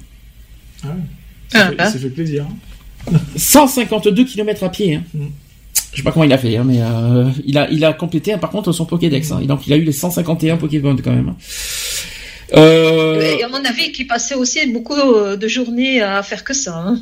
Ah 0.83 0.87
ouais. 0.89 0.93
Ça, 1.49 1.59
Ah, 1.65 1.69
fait, 1.69 1.75
ah. 1.79 1.91
ça 1.91 1.99
fait 1.99 2.09
plaisir. 2.09 2.45
hein. 3.11 3.17
152 3.35 4.25
km 4.25 4.63
à 4.63 4.69
pied. 4.69 4.95
Hein. 4.95 5.03
Mm. 5.15 5.25
Je 5.97 6.03
sais 6.03 6.05
pas 6.05 6.11
comment 6.11 6.25
il 6.25 6.31
a 6.33 6.37
fait, 6.37 6.55
hein, 6.55 6.63
mais 6.63 6.77
euh, 6.79 7.25
il 7.43 7.57
a 7.57 7.67
il 7.71 7.83
a 7.83 7.91
complété 7.91 8.37
par 8.37 8.51
contre 8.51 8.71
son 8.71 8.85
Pokédex. 8.85 9.31
Hein. 9.31 9.41
Donc 9.45 9.65
il 9.65 9.73
a 9.73 9.77
eu 9.77 9.81
les 9.81 9.91
151 9.91 10.57
Pokémon 10.57 10.95
quand 11.03 11.09
même. 11.11 11.33
Euh, 12.55 13.19
Et 13.39 13.43
à 13.43 13.49
mon 13.49 13.63
avis, 13.65 13.91
qui 13.91 14.05
passait 14.05 14.35
aussi 14.35 14.59
beaucoup 14.71 14.93
euh, 14.93 15.35
de 15.35 15.47
journées 15.47 15.99
à 16.01 16.21
faire 16.21 16.43
que 16.43 16.53
ça. 16.53 16.77
hein. 16.77 16.99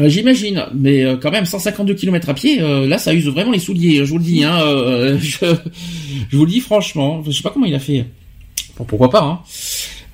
Euh, 0.00 0.08
J'imagine, 0.08 0.66
mais 0.72 1.04
quand 1.20 1.32
même 1.32 1.46
152 1.46 1.94
km 1.94 2.28
à 2.28 2.34
pied, 2.34 2.60
là 2.60 2.96
ça 2.98 3.12
use 3.12 3.26
vraiment 3.26 3.50
les 3.50 3.58
souliers, 3.58 3.96
je 3.96 4.04
vous 4.04 4.18
le 4.18 4.22
dis. 4.24 4.44
Hein, 4.44 4.56
je, 5.20 5.44
je 6.30 6.36
vous 6.36 6.44
le 6.44 6.50
dis 6.52 6.60
franchement, 6.60 7.24
je 7.26 7.32
sais 7.32 7.42
pas 7.42 7.50
comment 7.50 7.66
il 7.66 7.74
a 7.74 7.80
fait. 7.80 8.06
Bon, 8.78 8.84
pourquoi 8.84 9.10
pas. 9.10 9.22
Hein. 9.22 9.40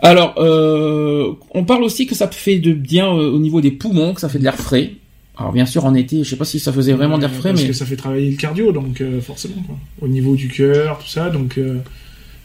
Alors, 0.01 0.35
euh, 0.39 1.33
on 1.53 1.65
parle 1.65 1.83
aussi 1.83 2.07
que 2.07 2.15
ça 2.15 2.29
fait 2.29 2.59
de 2.59 2.73
bien 2.73 3.09
au 3.11 3.39
niveau 3.39 3.61
des 3.61 3.71
poumons, 3.73 4.15
que 4.15 4.23
ça 4.23 4.31
fait 4.31 4.39
de 4.39 4.45
l'air 4.45 4.57
frais. 4.57 4.93
Alors 5.37 5.53
bien 5.53 5.67
sûr 5.67 5.85
en 5.85 5.95
été, 5.95 6.23
je 6.23 6.31
sais 6.31 6.37
pas 6.37 6.45
si 6.45 6.61
ça 6.61 6.73
faisait 6.73 6.93
vraiment 6.93 7.19
Euh, 7.19 7.29
frais, 7.29 7.51
Parce 7.51 7.63
mais 7.63 7.69
que 7.69 7.73
ça 7.75 7.85
fait 7.87 7.97
travailler 7.97 8.31
le 8.31 8.37
cardio, 8.37 8.71
donc 8.73 9.01
euh, 9.01 9.21
forcément, 9.21 9.63
quoi. 9.67 9.77
Au 10.01 10.09
niveau 10.09 10.37
du 10.37 10.49
cœur, 10.49 10.99
tout 10.99 11.09
ça, 11.09 11.29
donc 11.31 11.59
euh, 11.59 11.79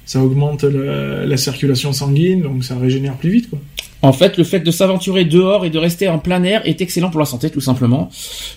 ça 0.06 0.24
augmente 0.24 0.64
la, 0.64 1.26
la 1.26 1.38
circulation 1.38 1.94
sanguine, 1.94 2.42
donc 2.42 2.64
ça 2.64 2.78
régénère 2.80 3.16
plus 3.16 3.30
vite, 3.30 3.50
quoi. 3.50 3.60
En 4.02 4.14
fait, 4.14 4.38
le 4.38 4.46
fait 4.46 4.62
de 4.62 4.72
s'aventurer 4.72 5.26
dehors 5.26 5.66
et 5.66 5.70
de 5.70 5.78
rester 5.78 6.08
en 6.08 6.20
plein 6.20 6.42
air 6.44 6.62
est 6.66 6.80
excellent 6.82 7.10
pour 7.10 7.20
la 7.20 7.26
santé, 7.26 7.50
tout 7.50 7.60
simplement. 7.60 8.10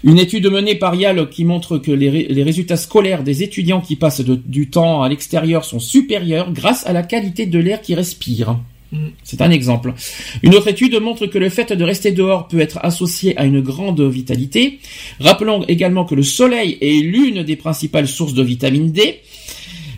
Une 0.05 0.19
étude 0.19 0.47
menée 0.47 0.77
par 0.77 0.95
YAL 0.95 1.29
qui 1.31 1.45
montre 1.45 1.79
que 1.79 1.91
les, 1.91 2.09
ré- 2.11 2.27
les 2.31 2.43
résultats 2.45 2.77
scolaires 2.77 3.25
des 3.25 3.43
étudiants 3.43 3.81
qui 3.81 3.97
passent 3.97 4.21
de- 4.21 4.37
du 4.47 4.71
temps 4.71 5.03
à 5.03 5.09
l'extérieur 5.09 5.65
sont 5.65 5.81
supérieurs 5.81 6.53
grâce 6.53 6.87
à 6.87 6.93
la 6.93 7.03
qualité 7.03 7.47
de 7.47 7.59
l'air 7.59 7.83
qu'ils 7.83 7.97
respirent. 7.97 8.57
Mm. 8.93 9.09
C'est 9.25 9.41
un 9.41 9.51
exemple. 9.51 9.95
Une 10.43 10.55
autre 10.55 10.69
étude 10.69 11.01
montre 11.01 11.27
que 11.27 11.39
le 11.39 11.49
fait 11.49 11.73
de 11.73 11.85
rester 11.85 12.13
dehors 12.13 12.47
peut 12.49 12.61
être 12.61 12.79
associé 12.83 13.37
à 13.39 13.45
une 13.45 13.61
grande 13.61 14.01
vitalité. 14.03 14.79
Rappelons 15.19 15.65
également 15.67 16.05
que 16.05 16.15
le 16.15 16.23
soleil 16.23 16.79
est 16.81 17.03
l'une 17.03 17.43
des 17.43 17.57
principales 17.57 18.07
sources 18.07 18.35
de 18.35 18.43
vitamine 18.43 18.93
D. 18.93 19.21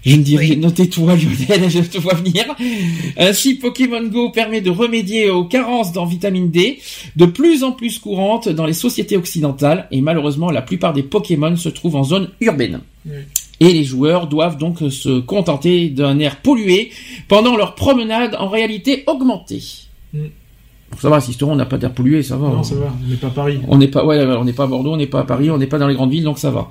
Je 0.07 0.17
ne 0.17 0.39
rien, 0.39 0.57
notez-toi 0.57 1.17
Lionel, 1.17 1.71
je 1.71 1.81
te 1.81 1.99
vois 1.99 2.15
venir. 2.15 2.45
Ainsi, 3.17 3.55
Pokémon 3.55 4.07
Go 4.07 4.31
permet 4.31 4.61
de 4.61 4.71
remédier 4.71 5.31
aux 5.31 5.45
carences 5.45 5.97
en 5.97 6.05
vitamine 6.05 6.51
D, 6.51 6.79
de 7.17 7.25
plus 7.25 7.65
en 7.65 7.73
plus 7.73 7.99
courantes 7.99 8.51
dans 8.51 8.67
les 8.67 8.75
sociétés 8.75 9.17
occidentales, 9.17 9.89
et 9.91 10.03
malheureusement, 10.03 10.51
la 10.51 10.61
plupart 10.61 10.93
des 10.93 11.03
Pokémon 11.03 11.57
se 11.57 11.71
trouvent 11.71 11.97
en 11.97 12.05
zone 12.05 12.29
urbaine. 12.41 12.81
Oui. 13.07 13.13
Et 13.61 13.73
les 13.73 13.85
joueurs 13.85 14.27
doivent 14.27 14.59
donc 14.59 14.79
se 14.91 15.21
contenter 15.21 15.89
d'un 15.89 16.19
air 16.19 16.41
pollué 16.41 16.91
pendant 17.29 17.57
leur 17.57 17.75
promenade 17.75 18.37
en 18.39 18.49
réalité 18.49 19.05
augmentée. 19.07 19.63
Mm. 20.13 20.27
Ça 21.01 21.09
va, 21.09 21.21
Sisteron, 21.21 21.53
on 21.53 21.57
n'a 21.57 21.67
pas 21.67 21.79
d'air 21.79 21.93
pollué, 21.93 22.23
ça 22.23 22.37
va. 22.37 22.49
Non, 22.49 22.63
ça 22.63 22.75
va, 22.77 22.87
on 23.05 23.11
n'est 23.11 23.17
pas 23.17 23.31
Paris. 23.31 23.59
On 23.69 23.79
n'est 23.79 23.89
pas, 23.89 24.05
ouais, 24.05 24.25
on 24.25 24.45
n'est 24.45 24.53
pas 24.53 24.65
à 24.65 24.67
Bordeaux, 24.67 24.93
on 24.93 24.97
n'est 24.97 25.07
pas 25.07 25.21
à 25.21 25.25
Paris, 25.25 25.51
on 25.51 25.59
n'est 25.59 25.67
pas 25.67 25.79
dans 25.79 25.89
les 25.89 25.95
grandes 25.95 26.11
villes, 26.11 26.25
donc 26.25 26.39
ça 26.39 26.51
va. 26.51 26.69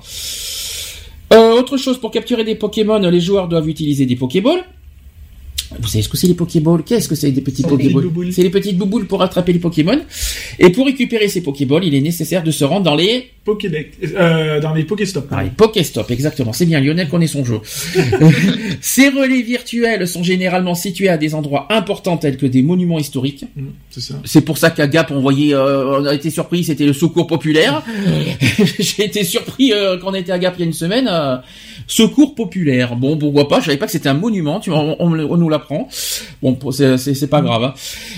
Euh, 1.32 1.58
autre 1.58 1.76
chose, 1.76 1.98
pour 1.98 2.10
capturer 2.10 2.44
des 2.44 2.54
Pokémon, 2.54 2.98
les 2.98 3.20
joueurs 3.20 3.48
doivent 3.48 3.68
utiliser 3.68 4.06
des 4.06 4.16
Pokéballs. 4.16 4.64
Vous 5.80 5.88
savez 5.88 6.02
ce 6.02 6.08
que 6.08 6.16
c'est 6.16 6.26
les 6.26 6.34
Pokéballs? 6.34 6.82
Qu'est-ce 6.84 7.08
que 7.08 7.14
c'est 7.14 7.30
des 7.30 7.40
petits 7.40 7.62
Pokéballs. 7.62 8.10
C'est 8.32 8.42
les 8.42 8.50
petites 8.50 8.76
bouboules 8.78 9.06
pour 9.06 9.22
attraper 9.22 9.52
les 9.52 9.58
Pokémon. 9.58 9.98
Et 10.58 10.70
pour 10.70 10.86
récupérer 10.86 11.28
ces 11.28 11.42
Pokéballs, 11.42 11.84
il 11.84 11.94
est 11.94 12.00
nécessaire 12.00 12.42
de 12.42 12.50
se 12.50 12.64
rendre 12.64 12.84
dans 12.84 12.94
les 12.96 13.30
Pokédex, 13.44 13.98
euh, 14.16 14.58
dans 14.60 14.72
les 14.72 14.84
Pokéstop. 14.84 15.26
ah, 15.30 15.42
les 15.42 15.50
Pokéstop, 15.50 16.10
exactement. 16.10 16.52
C'est 16.54 16.64
bien, 16.64 16.80
Lionel 16.80 17.08
connaît 17.08 17.26
son 17.26 17.44
jeu. 17.44 17.60
Ces 18.80 19.08
relais 19.10 19.42
virtuels 19.42 20.08
sont 20.08 20.22
généralement 20.22 20.74
situés 20.74 21.08
à 21.10 21.18
des 21.18 21.34
endroits 21.34 21.66
importants 21.70 22.16
tels 22.16 22.36
que 22.38 22.46
des 22.46 22.62
monuments 22.62 22.98
historiques. 22.98 23.44
Mm, 23.56 23.64
c'est 23.90 24.00
ça. 24.00 24.14
C'est 24.24 24.40
pour 24.40 24.56
ça 24.58 24.70
qu'à 24.70 24.86
Gap, 24.86 25.10
on 25.10 25.20
voyait, 25.20 25.54
euh, 25.54 26.00
on 26.00 26.06
a 26.06 26.14
été 26.14 26.30
surpris, 26.30 26.64
c'était 26.64 26.86
le 26.86 26.94
secours 26.94 27.26
populaire. 27.26 27.82
J'ai 28.78 29.04
été 29.04 29.24
surpris 29.24 29.72
euh, 29.72 29.98
quand 29.98 30.10
on 30.10 30.14
était 30.14 30.32
à 30.32 30.38
Gap 30.38 30.54
il 30.56 30.60
y 30.60 30.62
a 30.62 30.66
une 30.66 30.72
semaine. 30.72 31.08
euh, 31.10 31.36
secours 31.86 32.34
populaire. 32.34 32.96
Bon, 32.96 33.18
pourquoi 33.18 33.46
pas 33.48 33.60
Je 33.60 33.66
savais 33.66 33.76
pas 33.76 33.84
que 33.86 33.92
c'était 33.92 34.08
un 34.08 34.14
monument. 34.14 34.58
Tu 34.60 34.70
vois, 34.70 34.80
on, 34.80 34.96
on, 35.00 35.18
on 35.18 35.36
nous 35.36 35.48
l'apprend. 35.72 35.88
Bon, 36.42 36.58
c'est 36.70 37.26
pas 37.30 37.40
grave. 37.40 37.64
hein. 37.64 37.74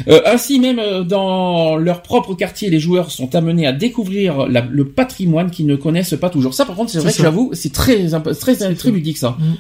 Euh, 0.09 0.21
ainsi 0.27 0.59
même, 0.61 0.79
euh, 0.79 1.03
dans 1.05 1.77
leur 1.77 2.03
propre 2.03 2.35
quartier, 2.35 2.71
les 2.71 2.81
joueurs 2.81 3.11
sont 3.11 3.35
amenés 3.35 3.67
à 3.67 3.73
découvrir 3.73 4.47
la- 4.49 4.67
le 4.69 4.87
patrimoine 4.87 5.51
qu'ils 5.51 5.67
ne 5.67 5.77
connaissent 5.77 6.15
pas 6.21 6.31
toujours. 6.31 6.55
Ça, 6.55 6.65
par 6.65 6.77
contre, 6.77 6.91
c'est 6.91 6.99
vrai 6.99 7.13
que 7.13 7.23
j'avoue, 7.23 7.51
c'est 7.55 7.73
très, 7.73 8.09
très, 8.39 8.75
très, 8.75 8.91
ludique 8.91 9.17
ça. 9.19 9.37
Mm. 9.39 9.55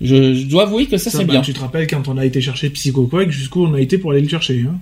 Je, 0.00 0.34
je 0.34 0.46
dois 0.46 0.62
avouer 0.62 0.86
que 0.86 0.96
ça, 0.96 1.10
Ça, 1.10 1.18
c'est 1.18 1.24
bah, 1.24 1.32
bien. 1.32 1.40
Tu 1.42 1.52
te 1.52 1.60
rappelles 1.60 1.86
quand 1.88 2.06
on 2.08 2.18
a 2.18 2.24
été 2.24 2.40
chercher 2.40 2.70
Psycho 2.70 3.08
jusqu'où 3.28 3.64
on 3.66 3.74
a 3.74 3.80
été 3.80 3.98
pour 3.98 4.12
aller 4.12 4.20
le 4.20 4.28
chercher. 4.28 4.64
Hein 4.68 4.78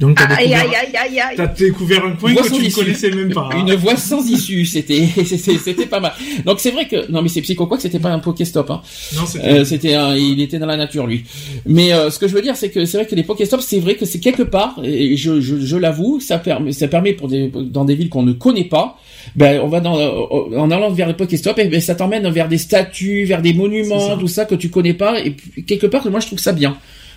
Donc 0.00 0.16
t'as 0.16 0.24
Aïe, 0.34 0.48
découvert, 0.48 0.60
aïe, 0.60 0.74
aïe, 0.74 0.96
aïe, 0.96 1.20
aïe. 1.20 1.36
t'as 1.36 1.46
découvert 1.46 2.04
un 2.04 2.12
coin 2.16 2.32
Voie 2.32 2.42
que 2.42 2.48
tu 2.48 2.64
ne 2.64 2.70
connaissais 2.70 3.10
même 3.12 3.32
pas. 3.32 3.48
hein. 3.52 3.58
Une 3.64 3.74
voie 3.76 3.96
sans 3.96 4.26
issue, 4.28 4.64
c'était 4.66 5.06
c'était 5.24 5.86
pas 5.86 6.00
mal. 6.00 6.12
Donc 6.44 6.58
c'est 6.58 6.72
vrai 6.72 6.88
que 6.88 7.08
non 7.12 7.22
mais 7.22 7.28
c'est 7.28 7.40
Psycho 7.42 7.66
quoi 7.68 7.76
que 7.76 7.82
c'était 7.84 8.00
pas 8.00 8.10
un 8.10 8.18
Pokéstop 8.18 8.68
hein. 8.70 8.82
Non, 9.14 9.24
c'était 9.24 9.46
Euh, 9.48 9.64
c'était 9.64 9.94
un, 9.94 10.16
il 10.16 10.40
était 10.40 10.58
dans 10.58 10.66
la 10.66 10.76
nature 10.76 11.06
lui. 11.06 11.24
Mais 11.64 11.92
euh, 11.92 12.10
ce 12.10 12.18
que 12.18 12.26
je 12.26 12.34
veux 12.34 12.42
dire 12.42 12.56
c'est 12.56 12.70
que 12.70 12.84
c'est 12.86 12.96
vrai 12.96 13.06
que 13.06 13.14
les 13.14 13.22
Pokéstops 13.22 13.64
c'est 13.64 13.78
vrai 13.78 13.94
que 13.94 14.04
c'est 14.04 14.18
quelque 14.18 14.42
part 14.42 14.80
et 14.82 15.16
je 15.16 15.40
je, 15.40 15.60
je 15.60 15.76
l'avoue 15.76 16.18
ça 16.20 16.38
permet 16.38 16.72
ça 16.72 16.88
permet 16.88 17.12
pour 17.12 17.28
des 17.28 17.48
dans 17.54 17.84
des 17.84 17.94
villes 17.94 18.08
qu'on 18.08 18.24
ne 18.24 18.32
connaît 18.32 18.64
pas 18.64 18.98
ben 19.36 19.60
on 19.62 19.68
va 19.68 19.78
dans 19.78 19.96
euh, 19.96 20.58
en 20.58 20.72
allant 20.72 20.90
vers 20.90 21.06
les 21.06 21.14
Pokéstops 21.14 21.58
et 21.58 21.66
ben 21.68 21.80
ça 21.80 21.94
t'emmène 21.94 22.28
vers 22.30 22.48
des 22.48 22.58
statues, 22.58 23.24
vers 23.26 23.42
des 23.42 23.54
monuments, 23.54 24.08
ça. 24.08 24.16
tout 24.18 24.26
ça 24.28 24.44
que 24.44 24.56
tu 24.56 24.70
connais 24.70 24.94
pas 24.94 25.20
et 25.20 25.30
puis, 25.30 25.64
quelque 25.64 25.86
part 25.86 26.10
moi 26.10 26.18
je 26.18 26.26
trouve 26.26 26.40
ça 26.40 26.52
bien. 26.52 26.76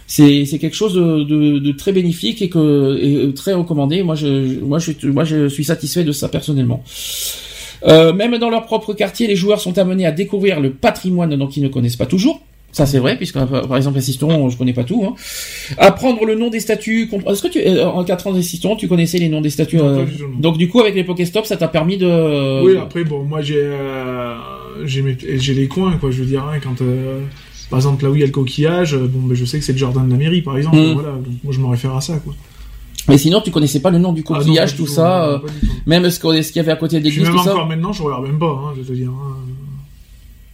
C'est 0.09 0.45
c'est 0.45 0.57
quelque 0.57 0.75
chose 0.75 0.93
de, 0.93 1.23
de, 1.23 1.59
de 1.59 1.71
très 1.73 1.91
bénéfique 1.91 2.41
et 2.41 2.47
que 2.49 2.97
et 3.01 3.33
très 3.33 3.53
recommandé. 3.53 4.03
Moi 4.03 4.15
je 4.15 4.59
moi 4.61 4.79
je 4.79 4.91
moi 5.07 5.25
je 5.25 5.49
suis 5.49 5.65
satisfait 5.65 6.05
de 6.05 6.13
ça 6.13 6.29
personnellement. 6.29 6.81
Euh, 7.85 8.13
même 8.13 8.37
dans 8.37 8.49
leur 8.49 8.65
propre 8.65 8.93
quartier, 8.93 9.27
les 9.27 9.35
joueurs 9.35 9.59
sont 9.61 9.77
amenés 9.77 10.05
à 10.05 10.11
découvrir 10.11 10.59
le 10.61 10.71
patrimoine 10.71 11.35
dont 11.35 11.49
ils 11.49 11.61
ne 11.61 11.67
connaissent 11.67 11.97
pas 11.97 12.05
toujours. 12.05 12.41
Ça 12.71 12.85
c'est 12.85 12.99
vrai, 12.99 13.17
puisque 13.17 13.33
par 13.35 13.47
par 13.67 13.75
exemple 13.77 13.97
Assiston, 13.97 14.49
je 14.49 14.57
connais 14.57 14.73
pas 14.73 14.83
tout. 14.85 15.03
Hein. 15.05 15.13
Apprendre 15.77 16.23
le 16.25 16.35
nom 16.35 16.49
des 16.49 16.59
statues. 16.59 17.09
Est-ce 17.29 17.41
que 17.41 17.47
tu, 17.49 17.59
euh, 17.59 17.85
en 17.85 18.03
4 18.03 18.27
ans 18.27 18.33
d'Assiston, 18.33 18.75
tu 18.77 18.87
connaissais 18.87 19.17
les 19.19 19.29
noms 19.29 19.41
des 19.41 19.49
statues 19.49 19.77
Non, 19.77 19.99
euh. 19.99 20.05
Donc 20.39 20.57
du 20.57 20.67
coup, 20.69 20.79
avec 20.79 20.95
les 20.95 21.03
Pokéstop, 21.03 21.45
ça 21.45 21.57
t'a 21.57 21.67
permis 21.67 21.97
de. 21.97 22.63
Oui, 22.63 22.77
après, 22.77 23.03
bon, 23.03 23.23
moi 23.23 23.41
j'ai 23.41 23.55
euh, 23.57 24.35
j'ai 24.85 25.01
mes- 25.01 25.17
j'ai 25.37 25.53
les 25.53 25.67
coins, 25.67 25.97
quoi, 25.97 26.11
je 26.11 26.19
veux 26.19 26.25
dire, 26.27 26.43
hein, 26.43 26.59
quand. 26.63 26.81
Par 27.69 27.79
exemple, 27.79 28.03
là 28.03 28.11
où 28.11 28.15
il 28.15 28.19
y 28.19 28.23
a 28.23 28.27
le 28.27 28.31
coquillage, 28.31 28.93
euh, 28.95 29.07
bon, 29.07 29.27
ben, 29.27 29.35
je 29.35 29.45
sais 29.45 29.59
que 29.59 29.65
c'est 29.65 29.73
le 29.73 29.77
jardin 29.77 30.03
de 30.03 30.11
la 30.11 30.17
mairie, 30.17 30.41
par 30.41 30.57
exemple. 30.57 30.77
Mm. 30.77 30.93
Voilà, 30.93 31.11
donc 31.13 31.33
moi 31.43 31.53
je 31.53 31.59
me 31.59 31.67
réfère 31.67 31.95
à 31.95 32.01
ça, 32.01 32.17
quoi. 32.17 32.33
Mais 33.09 33.17
sinon, 33.17 33.39
tu 33.41 33.51
connaissais 33.51 33.79
pas 33.79 33.89
le 33.89 33.99
nom 33.99 34.11
du 34.13 34.23
Ah, 34.27 34.33
non, 34.33 34.39
coquillage, 34.39 34.75
tout 34.75 34.87
ça. 34.87 35.25
euh, 35.25 35.39
même 35.85 36.09
ce 36.09 36.19
ce 36.19 36.47
qu'il 36.51 36.55
y 36.57 36.59
avait 36.59 36.71
à 36.73 36.75
côté 36.75 36.99
de 36.99 37.05
l'église, 37.05 37.23
même 37.23 37.31
tout 37.33 37.43
ça. 37.43 37.51
encore 37.53 37.67
maintenant, 37.67 37.93
je 37.93 38.03
regarde 38.03 38.23
même 38.25 38.39
pas, 38.39 38.47
hein, 38.51 38.73
je 38.75 38.81
vais 38.81 38.87
te 38.87 38.93
dire. 38.93 39.09
hein. 39.09 39.35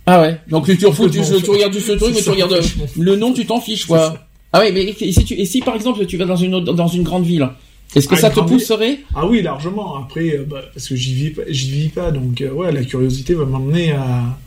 Ah 0.06 0.22
ouais. 0.22 0.38
Donc 0.50 0.66
tu, 0.66 0.74
tu, 0.78 0.80
tu, 0.80 0.88
m'en 0.88 0.94
regardes 0.94 1.74
le 1.74 1.98
truc, 1.98 2.14
mais 2.14 2.22
tu 2.22 2.30
regardes 2.30 2.52
m'en 2.52 3.04
le 3.04 3.16
nom, 3.16 3.34
tu 3.34 3.46
t'en 3.46 3.62
fiches, 3.62 3.86
quoi. 3.86 4.16
Ah 4.52 4.60
ouais, 4.60 4.72
mais 4.72 4.84
et 4.84 5.12
si, 5.12 5.24
tu, 5.26 5.34
et 5.34 5.46
si 5.46 5.62
par 5.62 5.76
exemple 5.76 6.06
tu 6.06 6.18
vas 6.18 6.26
dans 6.26 6.36
une 6.36 6.54
autre- 6.54 6.74
dans 6.74 6.88
une 6.88 7.02
grande 7.04 7.24
ville, 7.26 7.48
est-ce 7.96 8.08
que 8.08 8.16
Ah, 8.16 8.20
ça 8.20 8.30
te 8.30 8.40
pousserait? 8.42 9.00
Ah 9.16 9.26
oui, 9.26 9.42
largement. 9.42 9.98
Après, 9.98 10.36
euh, 10.38 10.46
bah, 10.48 10.62
parce 10.74 10.88
que 10.90 10.96
j'y 10.96 11.14
vis, 11.14 11.34
j'y 11.50 11.72
vis 11.72 11.90
pas, 11.90 12.12
donc 12.12 12.40
euh, 12.42 12.52
ouais, 12.52 12.72
la 12.72 12.84
curiosité 12.84 13.34
va 13.34 13.46
m'emmener 13.46 13.94
à. 13.94 14.38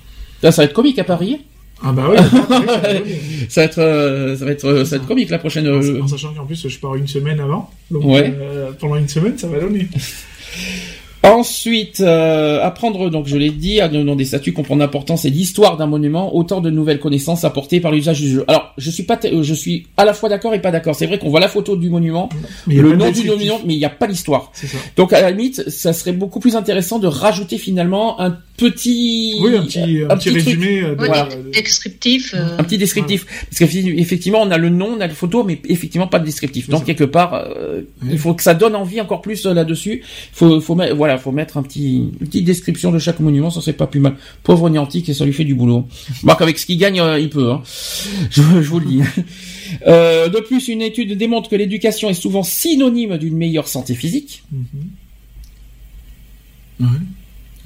Ça 0.42 0.50
va 0.50 0.64
être 0.64 0.72
comique 0.74 0.98
à 1.00 1.04
Paris. 1.04 1.38
Ah 1.82 1.92
bah 1.92 2.04
après, 2.06 2.22
ça 3.48 3.60
va 3.60 3.64
être, 3.66 3.78
euh, 3.78 4.36
ça 4.36 4.44
va 4.46 4.50
être, 4.50 4.64
euh, 4.64 4.84
ça 4.84 4.96
va 4.96 5.02
être 5.02 5.06
comique 5.08 5.28
la 5.30 5.38
prochaine. 5.38 5.66
euh, 5.66 6.00
En, 6.00 6.04
en 6.04 6.08
sachant 6.08 6.32
qu'en 6.34 6.46
plus, 6.46 6.66
je 6.68 6.78
pars 6.78 6.94
une 6.96 7.06
semaine 7.06 7.38
avant. 7.40 7.70
Donc, 7.90 8.04
Ouais. 8.04 8.32
euh, 8.40 8.70
pendant 8.80 8.96
une 8.96 9.08
semaine, 9.08 9.36
ça 9.36 9.46
va 9.46 9.60
donner. 9.60 9.86
Ensuite, 11.22 12.00
euh, 12.00 12.62
apprendre, 12.62 13.10
donc 13.10 13.26
je 13.26 13.36
l'ai 13.36 13.50
dit, 13.50 13.80
à 13.80 13.88
nom 13.88 14.14
des 14.14 14.24
statuts, 14.24 14.52
comprendre 14.52 14.80
l'importance 14.80 15.24
et 15.24 15.30
l'histoire 15.30 15.76
d'un 15.76 15.86
monument, 15.86 16.36
autant 16.36 16.60
de 16.60 16.70
nouvelles 16.70 17.00
connaissances 17.00 17.42
apportées 17.42 17.80
par 17.80 17.90
l'usage 17.90 18.20
du 18.20 18.30
jeu. 18.30 18.44
Alors, 18.46 18.72
je 18.78 18.88
suis 18.90 19.02
pas, 19.02 19.18
je 19.42 19.54
suis 19.54 19.88
à 19.96 20.04
la 20.04 20.14
fois 20.14 20.28
d'accord 20.28 20.54
et 20.54 20.60
pas 20.62 20.70
d'accord. 20.70 20.94
C'est 20.94 21.06
vrai 21.06 21.18
qu'on 21.18 21.30
voit 21.30 21.40
la 21.40 21.48
photo 21.48 21.74
du 21.76 21.90
monument, 21.90 22.28
Mais 22.68 22.76
le 22.76 22.94
nom 22.94 23.10
du 23.10 23.24
monument, 23.24 23.58
mais 23.66 23.74
il 23.74 23.78
n'y 23.78 23.84
a 23.84 23.90
pas 23.90 24.06
l'histoire. 24.06 24.52
Donc 24.96 25.12
à 25.12 25.20
la 25.20 25.32
limite, 25.32 25.68
ça 25.68 25.92
serait 25.92 26.12
beaucoup 26.12 26.38
plus 26.38 26.54
intéressant 26.54 27.00
de 27.00 27.08
rajouter 27.08 27.58
finalement 27.58 28.20
un 28.20 28.38
petit, 28.56 29.36
Oui, 29.40 29.56
un 29.56 29.62
petit, 29.64 30.00
un 30.08 30.16
petit 30.16 30.30
truc. 30.30 30.44
résumé. 30.44 30.80
euh, 30.82 30.90
de- 30.94 30.96
Voilà. 30.96 31.28
descriptif. 31.52 32.34
euh, 32.34 32.58
un 32.58 32.64
petit 32.64 32.78
descriptif 32.78 33.24
parce 33.26 33.58
qu'effectivement 33.70 34.40
on 34.42 34.50
a 34.50 34.58
le 34.58 34.68
nom 34.70 34.94
on 34.96 35.00
a 35.00 35.06
la 35.06 35.14
photo 35.14 35.44
mais 35.44 35.60
effectivement 35.68 36.06
pas 36.06 36.18
de 36.18 36.24
descriptif 36.24 36.68
donc 36.68 36.80
ça. 36.80 36.86
quelque 36.86 37.04
part 37.04 37.34
euh, 37.34 37.82
Oui. 38.02 38.08
il 38.12 38.18
faut 38.18 38.34
que 38.34 38.42
ça 38.42 38.54
donne 38.54 38.74
envie 38.74 39.00
encore 39.00 39.20
plus 39.22 39.44
euh, 39.46 39.52
là-dessus 39.54 40.02
faut 40.32 40.60
faut 40.60 40.74
mettre 40.74 40.94
voilà 40.94 41.18
faut 41.18 41.32
mettre 41.32 41.56
un 41.56 41.62
petit 41.62 41.96
une 42.20 42.26
petite 42.26 42.44
description 42.44 42.90
de 42.92 42.98
chaque 42.98 43.20
monument 43.20 43.50
ça 43.50 43.60
c'est 43.60 43.72
pas 43.74 43.86
plus 43.86 44.00
mal 44.00 44.14
pauvre 44.42 44.68
Niantic 44.70 45.08
et 45.08 45.14
ça 45.14 45.24
lui 45.24 45.32
fait 45.32 45.44
du 45.44 45.54
boulot 45.54 45.86
Marc 46.22 46.40
avec 46.42 46.58
ce 46.58 46.66
qu'il 46.66 46.78
gagne 46.78 47.00
euh, 47.00 47.18
il 47.18 47.28
peut 47.30 47.50
hein. 47.52 47.62
je, 48.30 48.42
je 48.42 48.68
vous 48.68 48.80
le 48.80 48.86
dis 48.86 49.00
Euh, 49.88 50.28
de 50.28 50.38
plus, 50.38 50.68
une 50.68 50.80
étude 50.80 51.18
démontre 51.18 51.50
que 51.50 51.56
l'éducation 51.56 52.08
est 52.08 52.14
souvent 52.14 52.44
synonyme 52.44 53.18
d'une 53.18 53.36
meilleure 53.36 53.66
santé 53.66 53.96
physique. 53.96 54.44
Ouais. 56.78 56.86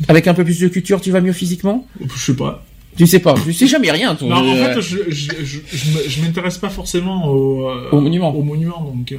Avec 0.08 0.26
un 0.26 0.34
peu 0.34 0.44
plus 0.44 0.58
de 0.60 0.68
culture, 0.68 1.00
tu 1.00 1.10
vas 1.10 1.20
mieux 1.20 1.32
physiquement? 1.32 1.86
Je 2.14 2.18
sais 2.18 2.36
pas. 2.36 2.64
Tu 2.96 3.06
sais 3.06 3.20
pas, 3.20 3.34
tu 3.34 3.52
sais 3.52 3.66
jamais 3.68 3.90
rien. 3.90 4.14
Toi. 4.16 4.28
Non, 4.28 4.36
en 4.50 4.54
Euh, 4.56 4.74
fait, 4.74 4.80
je, 4.80 4.96
je, 5.08 5.30
je, 5.44 6.08
je 6.08 6.20
m'intéresse 6.22 6.58
pas 6.58 6.70
forcément 6.70 7.28
au, 7.28 7.68
euh, 7.68 7.88
Au 7.92 8.00
monument. 8.00 8.34
Au 8.34 8.42
monument, 8.42 8.80
donc. 8.94 9.12
euh, 9.12 9.18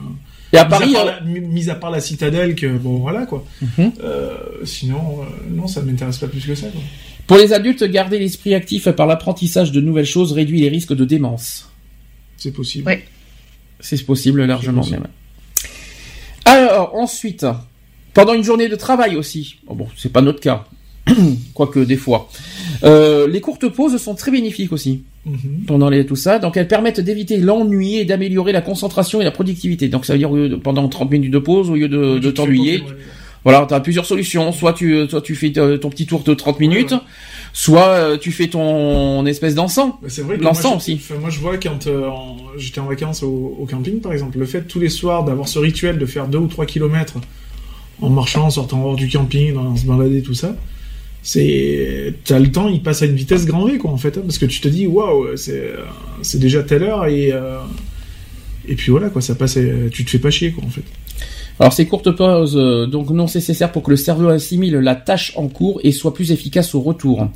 et 0.53 0.57
à 0.57 0.65
mis, 0.65 0.69
Paris, 0.69 0.95
à 0.95 0.99
part 0.99 1.07
euh, 1.07 1.11
la, 1.23 1.39
mis 1.39 1.69
à 1.69 1.75
part 1.75 1.91
la 1.91 2.01
citadelle, 2.01 2.55
que 2.55 2.67
bon, 2.77 2.97
voilà 2.97 3.25
quoi. 3.25 3.45
Mhm. 3.61 3.93
Euh, 4.03 4.35
sinon, 4.65 5.19
euh, 5.21 5.25
non, 5.49 5.67
ça 5.67 5.81
m'intéresse 5.81 6.17
pas 6.17 6.27
plus 6.27 6.45
que 6.45 6.53
ça. 6.55 6.67
Quoi. 6.67 6.81
pour 7.27 7.37
les 7.37 7.53
adultes, 7.53 7.83
garder 7.85 8.19
l'esprit 8.19 8.53
actif 8.53 8.89
par 8.89 9.07
l'apprentissage 9.07 9.71
de 9.71 9.79
nouvelles 9.79 10.05
choses 10.05 10.33
réduit 10.33 10.59
les 10.59 10.67
risques 10.69 10.93
de 10.93 11.05
démence. 11.05 11.69
C'est 12.37 12.51
possible. 12.51 12.85
Ouais. 12.87 13.05
C'est 13.79 14.05
possible 14.05 14.43
largement 14.43 14.81
possible. 14.81 14.99
même. 15.03 15.07
Alors 16.45 16.95
ensuite, 16.95 17.45
pendant 18.13 18.33
une 18.33 18.43
journée 18.43 18.67
de 18.69 18.75
travail 18.75 19.15
aussi. 19.15 19.57
Oh 19.67 19.75
bon, 19.75 19.87
c'est 19.97 20.11
pas 20.11 20.21
notre 20.21 20.39
cas, 20.39 20.65
quoique 21.53 21.79
des 21.79 21.97
fois. 21.97 22.29
Euh, 22.83 23.27
les 23.27 23.41
courtes 23.41 23.67
pauses 23.69 23.97
sont 23.97 24.15
très 24.15 24.31
bénéfiques 24.31 24.71
aussi 24.71 25.03
Mhm. 25.23 25.65
pendant 25.67 25.89
les, 25.91 26.03
tout 26.03 26.15
ça. 26.15 26.39
Donc 26.39 26.57
elles 26.57 26.67
permettent 26.67 26.99
d'éviter 26.99 27.37
l'ennui 27.37 27.97
et 27.97 28.05
d'améliorer 28.05 28.51
la 28.51 28.61
concentration 28.61 29.21
et 29.21 29.23
la 29.23 29.29
productivité. 29.29 29.87
Donc 29.87 30.03
ça 30.05 30.13
veut 30.13 30.19
dire 30.19 30.31
de- 30.31 30.55
pendant 30.55 30.87
30 30.87 31.11
minutes 31.11 31.31
de 31.31 31.37
pause, 31.37 31.69
au 31.69 31.75
lieu 31.75 31.87
de, 31.87 32.17
de 32.17 32.31
t'ennuyer, 32.31 32.83
voilà, 33.43 33.65
tu 33.67 33.73
as 33.75 33.79
plusieurs 33.81 34.07
solutions. 34.07 34.51
Soit 34.51 34.73
tu, 34.73 35.07
soit 35.07 35.21
tu 35.21 35.35
fais 35.35 35.53
euh, 35.59 35.77
ton 35.77 35.89
petit 35.91 36.07
tour 36.07 36.23
de 36.23 36.33
30 36.33 36.59
minutes, 36.59 36.91
ouais. 36.93 36.97
soit 37.53 37.87
euh, 37.89 38.17
tu 38.17 38.31
fais 38.31 38.47
ton 38.47 39.23
espèce 39.27 39.53
d'encens. 39.53 39.93
C'est 40.07 40.23
vrai 40.23 40.37
que 40.39 40.43
L'encens 40.43 40.65
moi, 40.65 40.75
aussi. 40.77 40.99
moi, 41.19 41.29
je 41.29 41.39
vois 41.39 41.57
quand 41.57 41.85
euh, 41.85 42.09
j'étais 42.57 42.79
en 42.79 42.87
vacances 42.87 43.21
au, 43.21 43.57
au 43.59 43.67
camping, 43.67 43.99
par 44.01 44.13
exemple, 44.13 44.39
le 44.39 44.45
fait 44.47 44.63
tous 44.63 44.79
les 44.79 44.89
soirs 44.89 45.23
d'avoir 45.23 45.47
ce 45.47 45.59
rituel 45.59 45.99
de 45.99 46.05
faire 46.07 46.27
deux 46.27 46.39
ou 46.39 46.47
trois 46.47 46.65
kilomètres 46.65 47.19
en 48.01 48.09
marchant, 48.09 48.45
en 48.45 48.49
sortant 48.49 48.83
hors 48.83 48.95
du 48.95 49.07
camping, 49.07 49.55
en 49.55 49.75
se 49.75 49.85
balader, 49.85 50.21
tout 50.21 50.33
ça, 50.33 50.55
c'est 51.21 52.13
t'as 52.25 52.39
le 52.39 52.51
temps, 52.51 52.67
il 52.67 52.81
passe 52.81 53.03
à 53.03 53.05
une 53.05 53.15
vitesse 53.15 53.45
grand 53.45 53.65
V, 53.65 53.77
quoi, 53.77 53.91
en 53.91 53.97
fait, 53.97 54.17
hein, 54.17 54.21
parce 54.23 54.37
que 54.37 54.45
tu 54.45 54.59
te 54.59 54.67
dis, 54.67 54.87
waouh, 54.87 55.37
c'est 55.37 55.73
euh, 55.73 56.39
déjà 56.39 56.63
telle 56.63 56.83
heure 56.83 57.05
et 57.05 57.31
euh, 57.31 57.59
et 58.67 58.75
puis 58.75 58.91
voilà, 58.91 59.09
quoi, 59.09 59.21
ça 59.21 59.35
passe, 59.35 59.57
euh, 59.57 59.89
tu 59.91 60.05
te 60.05 60.09
fais 60.09 60.19
pas 60.19 60.31
chier, 60.31 60.51
quoi, 60.51 60.63
en 60.63 60.69
fait. 60.69 60.83
Alors 61.59 61.73
ces 61.73 61.85
courtes 61.85 62.11
pauses, 62.15 62.55
donc 62.89 63.11
non 63.11 63.25
nécessaires 63.25 63.71
pour 63.71 63.83
que 63.83 63.91
le 63.91 63.97
cerveau 63.97 64.29
assimile 64.29 64.73
la 64.75 64.95
tâche 64.95 65.33
en 65.35 65.47
cours 65.47 65.79
et 65.83 65.91
soit 65.91 66.13
plus 66.13 66.31
efficace 66.31 66.73
au 66.73 66.81
retour. 66.81 67.27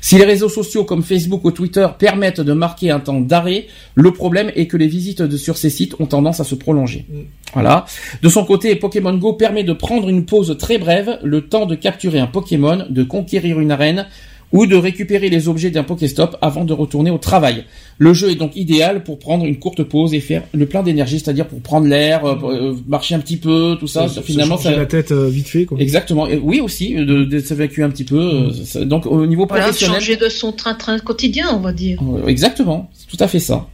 Si 0.00 0.16
les 0.16 0.24
réseaux 0.24 0.48
sociaux 0.48 0.84
comme 0.84 1.02
Facebook 1.02 1.44
ou 1.44 1.50
Twitter 1.50 1.86
permettent 1.98 2.40
de 2.40 2.52
marquer 2.52 2.90
un 2.90 3.00
temps 3.00 3.20
d'arrêt, 3.20 3.66
le 3.94 4.12
problème 4.12 4.52
est 4.54 4.66
que 4.66 4.76
les 4.76 4.86
visites 4.86 5.22
de, 5.22 5.36
sur 5.36 5.56
ces 5.56 5.70
sites 5.70 5.94
ont 6.00 6.06
tendance 6.06 6.40
à 6.40 6.44
se 6.44 6.54
prolonger. 6.54 7.06
Mm. 7.08 7.20
Voilà. 7.54 7.86
De 8.22 8.28
son 8.28 8.44
côté, 8.44 8.74
Pokémon 8.76 9.14
Go 9.16 9.32
permet 9.32 9.64
de 9.64 9.72
prendre 9.72 10.08
une 10.08 10.26
pause 10.26 10.56
très 10.58 10.78
brève, 10.78 11.18
le 11.22 11.42
temps 11.48 11.66
de 11.66 11.74
capturer 11.74 12.18
un 12.18 12.26
Pokémon, 12.26 12.86
de 12.88 13.02
conquérir 13.02 13.60
une 13.60 13.70
arène 13.70 14.06
ou 14.52 14.64
de 14.66 14.76
récupérer 14.76 15.28
les 15.28 15.46
objets 15.48 15.70
d'un 15.70 15.82
Pokéstop 15.82 16.36
avant 16.40 16.64
de 16.64 16.72
retourner 16.72 17.10
au 17.10 17.18
travail. 17.18 17.64
Le 17.98 18.14
jeu 18.14 18.30
est 18.30 18.34
donc 18.34 18.56
idéal 18.56 19.04
pour 19.04 19.18
prendre 19.18 19.44
une 19.44 19.58
courte 19.58 19.82
pause 19.82 20.14
et 20.14 20.20
faire 20.20 20.42
le 20.54 20.64
plein 20.64 20.82
d'énergie, 20.82 21.18
c'est-à-dire 21.18 21.46
pour 21.46 21.60
prendre 21.60 21.86
l'air, 21.86 22.24
euh, 22.24 22.36
euh, 22.44 22.74
marcher 22.86 23.14
un 23.14 23.18
petit 23.18 23.36
peu, 23.36 23.76
tout 23.78 23.86
ça. 23.88 24.08
ça, 24.08 24.14
Se 24.14 24.20
finalement, 24.22 24.56
ça, 24.56 24.70
la 24.74 24.86
tête 24.86 25.12
euh, 25.12 25.28
vite 25.28 25.48
fait, 25.48 25.66
quoi. 25.66 25.78
Exactement. 25.78 26.26
Et 26.28 26.36
oui 26.38 26.60
aussi, 26.60 26.96
euh, 26.96 27.04
de, 27.04 27.24
de 27.24 27.38
s'évacuer 27.40 27.82
un 27.82 27.90
petit 27.90 28.04
peu. 28.04 28.18
euh, 28.18 28.52
ça- 28.64 28.84
donc 28.84 29.04
au 29.04 29.26
niveau 29.26 29.44
Voilà, 29.46 29.64
professionnel. 29.64 30.00
changer 30.00 30.16
de 30.16 30.28
son 30.30 30.52
train-train 30.52 30.98
quotidien, 31.00 31.48
on 31.54 31.60
va 31.60 31.72
dire. 31.74 31.98
Euh, 32.02 32.26
Exactement, 32.26 32.88
c'est 32.94 33.06
tout 33.14 33.22
à 33.22 33.28
fait 33.28 33.40
ça. 33.40 33.66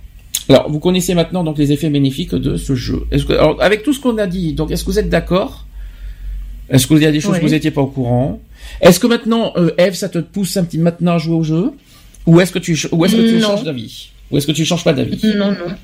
Alors, 0.48 0.68
vous 0.70 0.80
connaissez 0.80 1.14
maintenant 1.14 1.44
donc 1.44 1.56
les 1.56 1.70
effets 1.72 1.88
bénéfiques 1.88 2.34
de 2.34 2.56
ce 2.56 2.74
jeu. 2.74 3.05
Est-ce 3.12 3.24
que, 3.24 3.32
alors, 3.34 3.62
avec 3.62 3.82
tout 3.84 3.92
ce 3.92 4.01
qu'on 4.01 4.18
a 4.18 4.26
dit, 4.26 4.52
donc 4.55 4.70
est-ce 4.72 4.82
que 4.84 4.90
vous 4.90 4.98
êtes 4.98 5.09
d'accord? 5.09 5.66
Est-ce 6.68 6.86
qu'il 6.86 6.98
y 6.98 7.06
a 7.06 7.12
des 7.12 7.20
choses 7.20 7.32
Oui. 7.34 7.40
que 7.40 7.44
vous 7.44 7.51
n'étiez 7.52 7.70
pas 7.70 7.82
au 7.82 7.86
courant? 7.86 8.40
Est-ce 8.81 9.01
que 9.01 9.07
maintenant, 9.07 9.53
euh, 9.57 9.70
Eve, 9.78 9.95
ça 9.95 10.09
te 10.09 10.19
pousse 10.19 10.57
un 10.57 10.65
petit 10.65 10.78
maintenant 10.78 11.15
à 11.15 11.19
jouer 11.19 11.35
au 11.36 11.43
jeu 11.43 11.73
Ou 12.27 12.41
est-ce 12.41 12.53
que 12.53 12.59
tu, 12.59 12.78
ou 12.93 13.05
est-ce 13.05 13.16
que 13.16 13.23
tu 13.28 13.36
Non. 13.36 13.49
changes 13.49 13.65
d'avis 13.65 14.11
Ou 14.31 14.39
est-ce 14.39 14.47
que 14.47 14.53
tu 14.53 14.65
changes 14.65 14.85
pas 14.85 14.93
d'avis 14.93 15.20
Non, 15.36 15.51
non. 15.53 15.74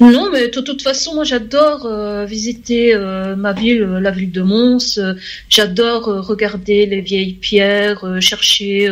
Non, 0.00 0.30
mais 0.32 0.48
de 0.48 0.60
toute 0.60 0.82
façon, 0.82 1.14
moi 1.14 1.24
j'adore 1.24 1.86
euh, 1.86 2.24
visiter 2.24 2.94
euh, 2.94 3.36
ma 3.36 3.52
ville, 3.52 3.82
euh, 3.82 4.00
la 4.00 4.10
ville 4.10 4.32
de 4.32 4.42
Mons. 4.42 4.98
J'adore 5.48 6.04
regarder 6.26 6.86
les 6.86 7.00
vieilles 7.00 7.34
pierres, 7.34 8.04
chercher 8.20 8.88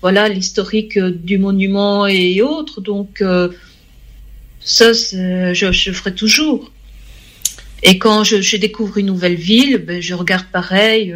voilà 0.00 0.28
l'historique 0.28 0.98
du 0.98 1.38
monument 1.38 2.06
et 2.06 2.42
autres. 2.42 2.80
Donc 2.80 3.22
ça, 4.60 4.92
je, 4.92 5.52
je 5.72 5.92
ferai 5.92 6.14
toujours. 6.14 6.70
Et 7.82 7.98
quand 7.98 8.24
je, 8.24 8.40
je 8.40 8.56
découvre 8.56 8.96
une 8.98 9.06
nouvelle 9.06 9.34
ville, 9.34 9.78
ben, 9.78 10.00
je 10.00 10.14
regarde 10.14 10.46
pareil. 10.52 11.14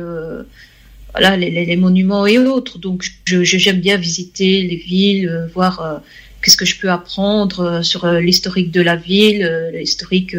Voilà 1.13 1.37
les, 1.37 1.51
les- 1.51 1.77
monuments 1.77 2.27
et 2.27 2.39
autres. 2.39 2.79
Donc 2.79 3.05
je- 3.25 3.43
je- 3.45 3.59
j'aime 3.59 3.81
bien 3.81 3.97
visiter 3.97 4.63
les 4.63 4.77
villes, 4.77 5.29
euh, 5.29 5.47
voir 5.55 5.81
euh, 5.81 5.99
qu'est-ce 6.43 6.57
que 6.57 6.65
je 6.65 6.79
peux 6.79 6.91
apprendre 6.91 7.61
euh, 7.61 7.83
sur 7.83 8.07
l'historique 8.07 8.71
de 8.71 8.81
la 8.81 8.97
ville, 8.97 9.71
l'historique 9.75 10.37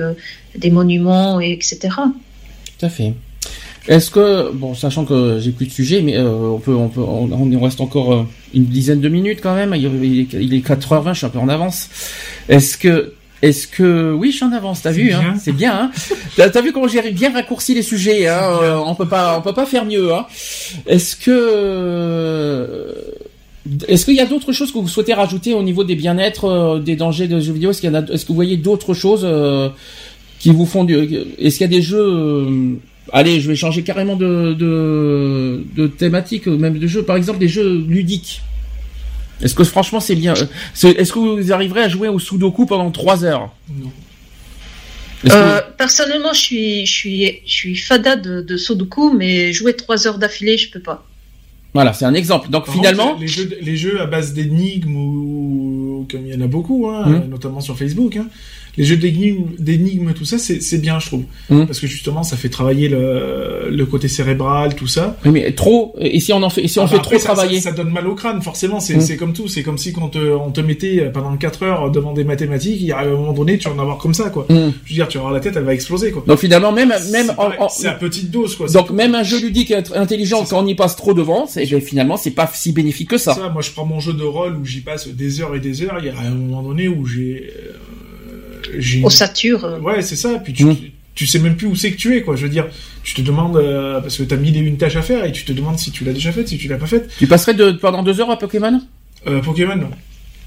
des 0.58 0.72
monuments, 0.72 1.40
et 1.41 1.52
etc. 1.52 1.78
Tout 2.80 2.86
à 2.86 2.90
fait. 2.90 3.14
Est-ce 3.88 4.12
que, 4.12 4.52
bon, 4.52 4.76
sachant 4.76 5.06
que 5.06 5.40
j'ai 5.40 5.52
plus 5.52 5.66
de 5.66 5.72
sujet, 5.72 6.02
mais 6.02 6.20
on 6.20 6.60
peut, 6.60 6.76
on 6.76 6.90
peut, 6.90 7.02
on, 7.02 7.60
reste 7.60 7.82
encore 7.82 8.28
une 8.54 8.66
dizaine 8.66 9.00
de 9.00 9.10
minutes 9.10 9.40
quand 9.41 9.56
même. 9.56 9.74
Il, 9.76 10.28
il 10.34 10.54
est 10.54 10.66
4h20, 10.66 11.14
je 11.14 11.18
suis 11.20 11.26
un 11.26 11.30
peu 11.30 11.40
en 11.40 11.50
avance. 11.50 11.90
Est-ce 12.50 12.78
que, 12.78 13.16
est-ce 13.41 13.68
que, 13.68 14.11
oui, 14.11 14.32
je 14.32 14.38
suis 14.38 14.45
en 14.45 14.52
avance. 14.52 14.82
T'as 14.82 14.91
vu, 14.91 15.14
hein. 15.14 15.36
C'est 15.40 15.53
bien. 15.53 15.74
Hein 15.84 15.91
t'as, 16.36 16.61
vu 16.61 16.74
comment 16.74 16.88
j'ai 16.88 17.11
bien 17.11 17.32
raccourci 17.32 17.74
les 17.74 17.82
sujets. 17.82 18.28
Hein 18.28 18.41
euh, 18.61 18.76
on 18.86 18.95
peut 18.95 19.07
pas, 19.07 19.38
on 19.38 19.41
peut 19.41 19.53
pas 19.53 19.66
faire 19.66 19.86
mieux. 19.86 20.14
Hein 20.14 20.26
est-ce 20.86 21.16
que, 21.16 21.32
euh, 21.32 22.91
est-ce 23.88 24.06
qu'il 24.06 24.16
y 24.16 24.20
a 24.20 24.26
d'autres 24.26 24.52
choses 24.52 24.72
que 24.72 24.78
vous 24.78 24.88
souhaitez 24.88 25.14
rajouter 25.14 25.53
au 25.53 25.64
niveau 25.64 25.86
des 25.86 25.95
bien-être, 25.95 26.45
euh, 26.45 26.80
des 26.80 26.98
dangers 26.98 27.28
de 27.28 27.40
jeux 27.40 27.53
vidéo? 27.53 27.72
Est-ce 27.72 27.80
qu'il 27.82 27.91
y 27.91 27.95
a, 27.95 27.99
est-ce 28.11 28.24
que 28.24 28.30
vous 28.30 28.36
voyez 28.36 28.57
d'autres 28.57 28.94
choses 28.94 29.22
euh, 29.24 29.70
qui 30.40 30.49
vous 30.49 30.66
font 30.66 30.84
du, 30.84 30.95
est-ce 31.40 31.57
qu'il 31.57 31.61
y 31.61 31.64
a 31.64 31.68
des 31.68 31.82
jeux 31.82 32.78
Allez, 33.11 33.40
je 33.40 33.48
vais 33.48 33.56
changer 33.56 33.82
carrément 33.82 34.16
de, 34.16 34.53
de, 34.53 35.64
de 35.76 35.88
thématique, 35.88 36.45
même 36.45 36.78
de 36.78 36.88
jeux. 36.88 37.03
Par 37.03 37.16
exemple, 37.16 37.40
des 37.40 37.48
jeux 37.48 37.84
ludiques. 37.88 38.41
Est-ce 39.41 39.56
que 39.56 39.64
franchement 39.64 39.99
c'est 39.99 40.16
bien 40.16 40.34
euh, 40.36 40.45
c'est- 40.74 40.91
Est-ce 40.91 41.14
que 41.14 41.20
vous 41.20 41.52
arriverez 41.52 41.84
à 41.84 41.90
jouer 41.90 42.07
au 42.07 42.20
Sudoku 42.20 42.66
pendant 42.66 42.91
3 42.91 43.24
heures? 43.24 43.52
Non. 43.70 43.90
Que- 45.24 45.30
Euh, 45.32 45.61
personnellement, 45.78 46.32
je 46.34 46.40
suis, 46.40 46.86
je 46.86 46.94
suis, 46.94 47.26
je 47.45 47.52
suis 47.52 47.76
fada 47.76 48.16
de, 48.16 48.41
de 48.41 48.56
Sudoku, 48.57 49.11
mais 49.14 49.52
jouer 49.52 49.74
trois 49.76 50.07
heures 50.07 50.18
d'affilée, 50.18 50.57
je 50.57 50.70
peux 50.72 50.80
pas. 50.80 51.06
Voilà, 51.74 51.91
c'est 51.94 52.06
un 52.06 52.14
exemple. 52.14 52.49
Donc 52.49 52.66
Par 52.66 52.74
finalement, 52.74 53.10
contre, 53.10 53.22
les 53.22 53.28
jeux, 53.28 53.49
les 53.61 53.76
jeux 53.76 54.02
à 54.02 54.06
base 54.06 54.34
d'énigmes 54.34 54.95
ou 54.95 56.07
comme 56.10 56.26
il 56.26 56.34
y 56.34 56.38
en 56.38 56.41
a 56.41 56.48
beaucoup, 56.48 56.88
hein, 56.90 57.03
euh, 57.07 57.28
notamment 57.28 57.60
sur 57.61 57.78
Facebook, 57.78 58.16
hein, 58.16 58.28
les 58.78 58.84
jeux 58.84 58.98
d'énigmes, 58.98 60.14
tout 60.14 60.26
ça, 60.26 60.38
c'est 60.38 60.78
bien, 60.82 61.00
je 61.00 61.08
trouve, 61.08 61.24
Mhm. 61.50 61.66
parce 61.68 61.80
que 61.80 61.88
justement, 61.88 62.24
ça 62.24 62.38
fait 62.38 62.50
travailler 62.50 62.90
le, 62.90 63.68
le 63.70 63.86
côté 63.86 64.08
cérébral, 64.08 64.76
tout 64.76 64.88
ça. 64.88 65.18
oui, 65.26 65.32
mais 65.32 65.52
trop. 65.54 65.96
Et 66.00 66.20
si 66.20 66.32
on 66.34 66.41
en 66.44 66.50
fait, 66.50 66.64
et 66.64 66.68
si 66.68 66.80
on 66.80 66.84
Ah, 66.84 66.88
fait 66.88 66.96
bah, 66.96 67.02
après, 67.02 67.18
trop 67.18 67.28
ça- 67.28 67.34
travailler, 67.34 67.60
ça, 67.60 67.70
ça 67.72 67.76
donne 67.76 67.90
mal 67.91 68.08
au 68.08 68.16
crâne, 68.16 68.41
forcément. 68.41 68.80
C'est 68.80 69.00
c'est 69.02 69.18
comme 69.18 69.34
tout. 69.34 69.48
C'est 69.48 69.64
comme 69.64 69.78
si 69.78 69.94
quand 69.94 70.10
te- 70.10 70.18
on 70.34 70.52
te 70.52 70.62
mettait 70.62 71.10
pendant 71.14 71.36
4 71.38 71.64
heures 71.64 71.91
devant 71.91 72.14
des 72.14 72.24
mathématiques, 72.24 72.80
il 72.82 72.88
y 72.88 72.91
a 72.91 73.00
un 73.00 73.10
moment 73.10 73.34
donné, 73.34 73.58
tu 73.58 73.68
vas 73.70 73.76
en 73.76 73.80
avoir 73.80 73.98
comme 73.98 74.14
ça, 74.14 74.30
quoi. 74.30 74.46
Hmm. 74.50 74.72
Je 74.86 74.90
veux 74.90 74.96
dire, 74.96 75.08
tu 75.08 75.18
vas 75.18 75.22
avoir 75.24 75.34
la 75.34 75.40
tête, 75.40 75.54
elle 75.56 75.64
va 75.64 75.74
exploser, 75.74 76.12
quoi. 76.12 76.24
Donc 76.26 76.40
finalement, 76.40 76.72
même 76.72 76.94
même 77.12 77.32
C'est 77.70 77.88
à 77.88 77.94
petite 77.94 78.32
dose, 78.32 78.56
quoi. 78.56 78.68
donc 78.70 78.91
même 78.91 79.16
un 79.16 79.24
jeu 79.24 79.40
ludique 79.40 79.72
intelligent 79.96 80.46
quand 80.50 80.64
on 80.64 80.68
y 80.68 80.76
passe 80.76 80.96
trop 80.96 81.14
devant, 81.14 81.46
c'est 81.48 81.66
ben, 81.66 81.82
finalement 81.82 82.18
c'est 82.18 82.32
pas 82.32 82.50
si 82.54 82.72
bénéfique 82.72 83.10
que 83.10 83.18
ça. 83.18 83.34
ça, 83.34 83.50
moi 83.50 83.62
je 83.62 83.72
prends 83.72 83.86
mon 83.86 84.00
jeu 84.00 84.14
de 84.14 84.24
rôle 84.24 84.56
où 84.58 84.66
j'y 84.66 84.82
passe 84.82 85.08
des 85.08 85.41
heures 85.41 85.56
et 85.56 85.60
des 85.60 85.82
heures, 85.84 85.98
il 86.00 86.06
y 86.06 86.10
a 86.10 86.20
un 86.20 86.32
moment 86.32 86.62
donné 86.64 86.88
où 86.88 87.06
j'ai 87.06 87.52
j'ai 88.78 89.04
Au 89.04 89.10
Sature, 89.10 89.66
euh, 89.66 89.80
Ouais, 89.80 90.02
c'est 90.02 90.16
ça, 90.16 90.40
puis 90.44 90.54
tu 90.54 90.66
Mm. 90.66 90.76
tu 91.16 91.26
sais 91.28 91.40
même 91.40 91.56
plus 91.58 91.68
où 91.68 91.76
c'est 91.76 91.91
que 91.91 91.98
tu 91.98 92.16
es 92.16 92.22
quoi, 92.22 92.36
je 92.36 92.44
veux 92.44 92.50
dire, 92.50 92.68
tu 93.04 93.14
te 93.14 93.22
demandes 93.22 93.58
euh, 93.58 94.00
parce 94.00 94.18
que 94.18 94.24
t'as 94.24 94.36
mille 94.38 94.56
et 94.56 94.60
une 94.60 94.78
tâches 94.78 94.96
à 94.96 95.02
faire 95.02 95.26
et 95.26 95.32
tu 95.32 95.44
te 95.44 95.52
demandes 95.52 95.78
si 95.80 95.91
tu 95.91 96.04
l'as 96.06 96.14
déjà 96.14 96.32
faite, 96.32 96.48
si 96.48 96.58
tu 96.58 96.68
l'as 96.68 96.78
pas 96.78 96.86
faite. 96.88 97.10
Tu 97.18 97.28
passerais 97.28 97.54
de, 97.54 97.72
pendant 97.72 98.04
deux 98.04 98.22
heures 98.22 98.32
à 98.32 98.38
Pokémon? 98.40 98.82
Euh, 99.28 99.40
Pokémon 99.41 99.76
non. 99.76 99.90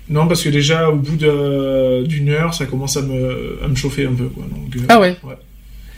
Non, 0.08 0.26
parce 0.26 0.42
que 0.42 0.48
déjà 0.48 0.90
au 0.90 0.96
bout 0.96 1.16
de- 1.16 2.04
d'une 2.06 2.28
heure, 2.30 2.54
ça 2.54 2.66
commence 2.66 2.96
à 2.96 3.02
me 3.02 3.58
à 3.62 3.68
me 3.68 3.74
chauffer 3.76 4.04
un 4.06 4.12
peu 4.14 4.24
quoi. 4.28 4.44
Donc 4.50 4.74
euh, 4.76 4.80
Ah 4.88 4.98
ouais. 5.00 5.16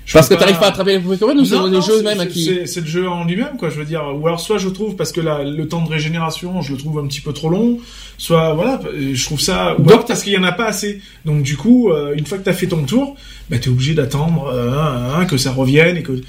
Je 0.07 0.13
Parce 0.13 0.29
que 0.29 0.35
t'arrives 0.35 0.59
pas 0.59 0.67
à 0.67 0.69
attraper 0.69 0.99
les 0.99 1.01
Pokémon 1.01 1.35
ou 1.41 1.45
c'est 1.47 1.57
le 1.57 1.81
jeu 1.81 2.03
même 2.03 2.29
qui 2.29 2.45
c'est- 2.67 2.81
le 2.81 2.87
jeu 2.87 3.09
en 3.09 3.25
lui-même, 3.25 3.57
quoi, 3.59 3.71
je 3.71 3.77
veux 3.77 3.87
dire. 3.87 4.03
Ou 4.21 4.27
alors, 4.27 4.39
soit 4.39 4.59
je 4.59 4.69
trouve, 4.69 4.97
parce 4.97 5.13
que 5.13 5.21
la, 5.23 5.43
le 5.45 5.67
temps 5.67 5.83
de 5.83 5.89
régénération, 5.89 6.61
je 6.61 6.73
le 6.73 6.79
trouve 6.79 6.99
un 6.99 7.07
petit 7.07 7.23
peu 7.23 7.33
trop 7.33 7.49
long, 7.49 7.79
soit, 8.19 8.53
voilà, 8.53 8.81
je 9.13 9.25
trouve 9.25 9.41
ça... 9.41 9.75
Ou 9.75 9.79
Donc, 9.83 9.93
alors 9.93 10.05
parce 10.05 10.23
qu'il 10.23 10.35
y 10.35 10.37
en 10.39 10.43
a 10.45 10.53
pas 10.53 10.67
assez. 10.67 11.01
Donc, 11.25 11.43
du 11.43 11.57
coup, 11.57 11.91
euh, 11.91 12.15
une 12.17 12.27
fois 12.27 12.37
que 12.37 12.45
t'as 12.45 12.53
fait 12.53 12.67
ton 12.67 12.85
tour, 12.85 13.17
bah, 13.49 13.59
t'es 13.59 13.69
obligé 13.69 13.95
d'attendre 13.95 14.51
euh, 14.53 14.71
hein, 14.79 15.21
hein, 15.21 15.25
que 15.25 15.39
ça 15.39 15.53
revienne 15.53 15.97
et 15.97 16.03
que... 16.03 16.21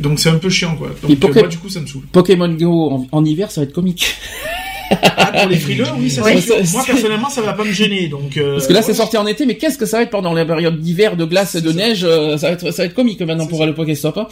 Donc, 0.00 0.18
c'est 0.18 0.28
un 0.28 0.38
peu 0.38 0.50
chiant, 0.50 0.74
quoi. 0.74 0.88
Et 1.08 1.14
Donc, 1.14 1.30
Poké- 1.30 1.36
euh, 1.38 1.40
moi, 1.42 1.48
du 1.48 1.58
coup, 1.58 1.68
ça 1.68 1.80
me 1.80 1.86
saoule. 1.86 2.02
Pokémon 2.10 2.48
Go 2.52 2.90
en, 2.90 3.06
en 3.12 3.24
hiver, 3.24 3.52
ça 3.52 3.60
va 3.60 3.66
être 3.66 3.72
comique. 3.72 4.16
Ah, 5.16 5.32
pour 5.32 5.48
les 5.48 5.58
frileux, 5.58 5.84
oui, 5.98 6.10
ça 6.10 6.22
Ouais, 6.22 6.40
c'est- 6.40 6.72
Moi 6.72 6.82
personnellement, 6.86 7.28
ça 7.30 7.40
va 7.42 7.52
pas 7.52 7.64
me 7.64 7.72
gêner, 7.72 8.08
donc. 8.08 8.36
euh, 8.36 8.54
Parce 8.54 8.66
que 8.66 8.72
là, 8.72 8.80
ouais. 8.80 8.84
c'est 8.86 8.94
sorti 8.94 9.16
en 9.16 9.26
été, 9.26 9.46
mais 9.46 9.56
qu'est-ce 9.56 9.78
que 9.78 9.86
ça 9.86 9.96
va 9.98 10.02
être 10.04 10.10
pendant 10.10 10.32
la 10.32 10.44
période 10.44 10.80
d'hiver, 10.80 11.16
de 11.16 11.24
glace 11.24 11.54
et 11.54 11.60
de 11.60 11.70
ça. 11.70 11.76
neige 11.76 12.04
euh, 12.04 12.36
Ça 12.36 12.48
va 12.48 12.52
être, 12.54 12.70
ça 12.70 12.82
va 12.82 12.86
être 12.86 12.94
comique 12.94 13.20
maintenant 13.22 13.46
pour 13.46 13.58
ça. 13.58 13.66
le 13.66 13.74
Pokéstop. 13.74 14.16
Hein. 14.18 14.26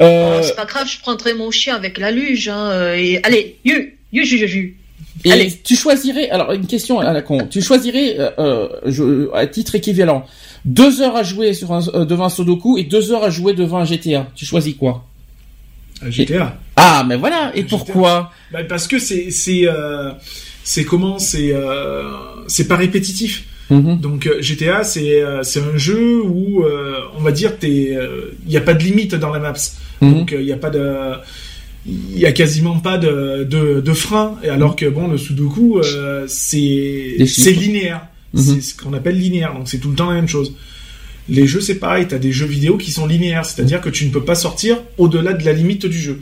Euh, 0.00 0.38
Oh, 0.38 0.42
c'est 0.42 0.56
pas 0.56 0.64
grave, 0.66 0.88
je 0.90 0.98
prendrai 1.00 1.34
mon 1.34 1.50
chien 1.50 1.74
avec 1.76 1.98
la 1.98 2.10
luge. 2.10 2.48
Hein, 2.48 2.70
euh, 2.70 2.94
et 2.96 3.20
allez, 3.22 3.56
yu, 3.64 3.98
yu, 4.12 4.24
yu, 4.26 4.36
yu, 4.38 4.46
yu. 4.48 4.76
et 5.24 5.32
allez. 5.32 5.52
tu 5.64 5.76
choisirais, 5.76 6.28
alors 6.30 6.52
une 6.52 6.66
question 6.66 6.98
à 7.00 7.12
la 7.12 7.22
con, 7.22 7.46
tu 7.50 7.62
choisirais 7.62 8.16
euh, 8.18 8.30
euh, 8.38 8.68
je- 8.86 9.32
à 9.34 9.46
titre 9.46 9.74
équivalent 9.74 10.24
deux 10.64 11.00
heures 11.00 11.16
à 11.16 11.22
jouer 11.22 11.54
sur 11.54 11.72
un, 11.72 11.80
euh, 11.94 12.04
devant 12.04 12.24
un 12.26 12.28
Sudoku 12.28 12.76
et 12.76 12.82
deux 12.84 13.12
heures 13.12 13.22
à 13.24 13.30
jouer 13.30 13.52
devant 13.54 13.78
un 13.78 13.84
GTA. 13.84 14.26
Tu 14.34 14.44
choisis 14.44 14.74
quoi? 14.74 15.04
GTA. 16.08 16.58
Ah, 16.76 17.04
mais 17.08 17.16
voilà. 17.16 17.52
Et 17.54 17.62
GTA. 17.62 17.68
pourquoi 17.70 18.32
Bah, 18.52 18.64
parce 18.64 18.86
que 18.86 18.98
c'est 18.98 19.30
c'est 19.30 19.66
euh, 19.66 20.12
c'est 20.66 20.84
comment 20.84 21.18
c'est 21.18 21.52
euh, 21.52 22.10
c'est 22.48 22.66
pas 22.66 22.76
répétitif. 22.76 23.44
Mhm. 23.70 24.00
Donc 24.00 24.26
euh, 24.26 24.42
GTA 24.42 24.82
c'est 24.82 25.22
c'est 25.42 25.60
un 25.60 25.76
jeu 25.76 26.20
où 26.22 26.64
euh, 26.64 27.00
on 27.16 27.22
va 27.22 27.30
dire 27.30 27.56
t'es 27.56 27.96
il 28.46 28.52
y 28.52 28.56
a 28.56 28.60
pas 28.60 28.74
de 28.74 28.82
limite 28.82 29.14
dans 29.14 29.30
la 29.30 29.38
maps. 29.38 29.54
Mhm. 30.00 30.12
Donc 30.12 30.34
il 30.36 30.44
y 30.44 30.52
a 30.52 30.56
pas 30.56 30.70
de 30.70 31.12
il 31.86 32.18
y 32.18 32.26
a 32.26 32.32
quasiment 32.32 32.80
pas 32.80 32.98
de 32.98 33.44
de, 33.44 33.80
de 33.80 33.92
frein 33.92 34.34
et 34.42 34.48
alors 34.48 34.74
que 34.74 34.86
bon 34.86 35.06
le 35.06 35.18
Sudoku 35.18 35.80
c'est 36.26 37.16
c'est 37.26 37.52
linéaire. 37.52 38.08
Mhm. 38.34 38.42
C'est 38.42 38.60
ce 38.60 38.76
qu'on 38.76 38.92
appelle 38.92 39.18
linéaire 39.18 39.54
donc 39.54 39.68
c'est 39.68 39.78
tout 39.78 39.90
le 39.90 39.96
temps 39.96 40.08
la 40.08 40.16
même 40.16 40.28
chose. 40.28 40.52
Les 41.28 41.46
jeux 41.46 41.60
c'est 41.60 41.76
pareil, 41.76 42.06
t'as 42.08 42.18
des 42.18 42.32
jeux 42.32 42.46
vidéo 42.46 42.76
qui 42.76 42.90
sont 42.92 43.06
linéaires, 43.06 43.44
c'est-à-dire 43.44 43.80
que 43.80 43.88
tu 43.90 44.06
ne 44.06 44.10
peux 44.10 44.24
pas 44.24 44.34
sortir 44.36 44.78
au-delà 44.98 45.32
de 45.32 45.44
la 45.44 45.52
limite 45.52 45.86
du 45.86 45.98
jeu. 45.98 46.20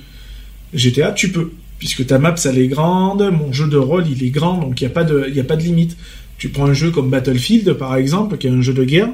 GTA, 0.72 1.12
tu 1.12 1.30
peux, 1.30 1.52
puisque 1.78 2.06
ta 2.06 2.18
map, 2.18 2.34
elle 2.44 2.58
est 2.58 2.68
grande, 2.68 3.22
mon 3.30 3.52
jeu 3.52 3.68
de 3.68 3.76
rôle, 3.76 4.04
il 4.10 4.24
est 4.24 4.30
grand, 4.30 4.58
donc 4.58 4.80
il 4.80 4.84
n'y 4.84 4.90
a, 4.90 4.94
pas 4.94 5.04
de- 5.04 5.28
y 5.30 5.40
a 5.40 5.44
pas 5.44 5.56
de 5.56 5.62
limite. 5.62 5.96
Tu 6.38 6.48
prends 6.48 6.66
un 6.66 6.72
jeu 6.72 6.90
comme 6.90 7.10
Battlefield, 7.10 7.74
par 7.74 7.94
exemple, 7.96 8.38
qui 8.38 8.46
est 8.46 8.50
un 8.50 8.60
jeu 8.62 8.72
de 8.72 8.84
guerre, 8.84 9.10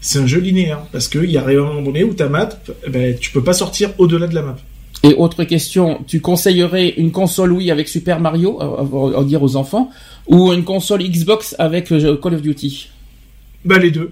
c'est 0.00 0.18
un 0.18 0.26
jeu 0.26 0.40
linéaire, 0.40 0.80
parce 0.92 1.08
qu'il 1.08 1.30
y 1.30 1.38
a 1.38 1.44
un 1.44 1.54
moment 1.54 1.82
donné 1.82 2.04
où 2.04 2.12
ta 2.14 2.28
map, 2.28 2.50
eh 2.86 2.90
ben, 2.90 3.16
tu 3.18 3.30
peux 3.30 3.42
pas 3.42 3.52
sortir 3.54 3.90
au-delà 3.98 4.26
de 4.26 4.34
la 4.34 4.42
map. 4.42 4.56
Et 5.04 5.14
autre 5.14 5.44
question, 5.44 6.00
tu 6.06 6.20
conseillerais 6.20 6.88
une 6.96 7.12
console 7.12 7.52
Wii 7.52 7.70
avec 7.70 7.88
Super 7.88 8.20
Mario, 8.20 8.60
à, 8.60 9.24
dire 9.24 9.42
aux 9.42 9.54
enfants, 9.56 9.90
ou 10.26 10.52
une 10.52 10.64
console 10.64 11.02
Xbox 11.04 11.54
avec 11.58 11.92
euh, 11.92 12.16
Call 12.20 12.34
of 12.34 12.42
Duty? 12.42 12.88
Bah 13.64 13.78
les 13.78 13.92
deux. 13.92 14.10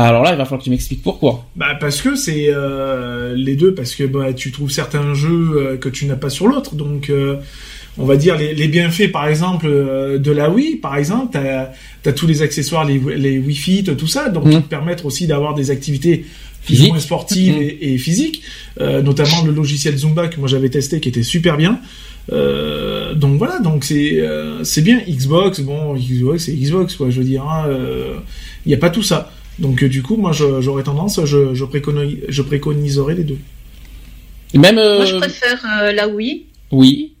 Alors 0.00 0.22
là, 0.22 0.30
il 0.32 0.38
va 0.38 0.44
falloir 0.44 0.60
que 0.60 0.64
tu 0.64 0.70
m'expliques 0.70 1.02
pourquoi. 1.02 1.44
Bah 1.56 1.74
parce 1.80 2.00
que 2.00 2.14
c'est 2.14 2.46
euh, 2.48 3.34
les 3.34 3.56
deux, 3.56 3.74
parce 3.74 3.94
que 3.96 4.04
bah, 4.04 4.32
tu 4.32 4.52
trouves 4.52 4.70
certains 4.70 5.12
jeux 5.14 5.50
euh, 5.56 5.76
que 5.76 5.88
tu 5.88 6.06
n'as 6.06 6.14
pas 6.16 6.30
sur 6.30 6.46
l'autre, 6.46 6.76
donc 6.76 7.10
euh, 7.10 7.36
on 7.98 8.04
va 8.04 8.16
dire 8.16 8.38
les, 8.38 8.54
les 8.54 8.68
bienfaits 8.68 9.10
par 9.10 9.26
exemple 9.26 9.66
euh, 9.66 10.16
de 10.18 10.30
la 10.30 10.50
Wii, 10.50 10.76
par 10.76 10.96
exemple, 10.96 11.30
t'as 11.32 11.70
as 12.06 12.12
tous 12.12 12.28
les 12.28 12.42
accessoires, 12.42 12.84
les, 12.84 12.98
les 13.16 13.38
Wii 13.40 13.56
Fit, 13.56 13.82
tout 13.82 14.06
ça, 14.06 14.28
donc 14.28 14.44
Mhm. 14.44 14.50
qui 14.52 14.62
te 14.62 14.68
permettent 14.68 15.04
aussi 15.04 15.26
d'avoir 15.26 15.54
des 15.54 15.70
activités 15.72 16.24
Physique. 16.62 16.88
moins 16.90 17.00
sportives 17.00 17.56
Mhm. 17.56 17.62
et, 17.62 17.94
et 17.94 17.98
physiques, 17.98 18.42
euh, 18.80 19.02
notamment 19.02 19.42
le 19.44 19.52
logiciel 19.52 19.96
Zumba 19.96 20.28
que 20.28 20.38
moi 20.38 20.48
j'avais 20.48 20.68
testé 20.68 21.00
qui 21.00 21.08
était 21.08 21.22
super 21.24 21.56
bien. 21.56 21.80
Euh, 22.30 23.14
donc 23.14 23.38
voilà, 23.38 23.58
donc 23.58 23.84
c'est 23.84 24.20
euh, 24.20 24.62
c'est 24.62 24.82
bien 24.82 25.00
Xbox, 25.08 25.60
bon 25.60 25.94
Xbox 25.96 26.44
c'est 26.44 26.52
Xbox 26.52 26.94
quoi, 26.94 27.10
je 27.10 27.18
veux 27.18 27.24
dire, 27.24 27.44
il 28.64 28.68
n'y 28.68 28.74
a 28.74 28.78
pas 28.78 28.90
tout 28.90 29.02
ça. 29.02 29.32
Donc 29.58 29.82
euh, 29.82 29.88
du 29.88 30.02
coup, 30.02 30.16
moi 30.16 30.32
j'aurais 30.32 30.82
tendance, 30.84 31.24
je, 31.24 31.54
je, 31.54 31.64
préconise, 31.64 32.18
je 32.28 32.42
préconiserais 32.42 33.14
les 33.14 33.24
deux. 33.24 33.38
Et 34.54 34.58
même, 34.58 34.78
euh, 34.78 34.96
Moi, 34.96 35.04
je 35.04 35.16
préfère 35.16 35.62
euh, 35.82 35.92
la 35.92 36.08
Wii 36.08 36.46
oui, 36.70 37.12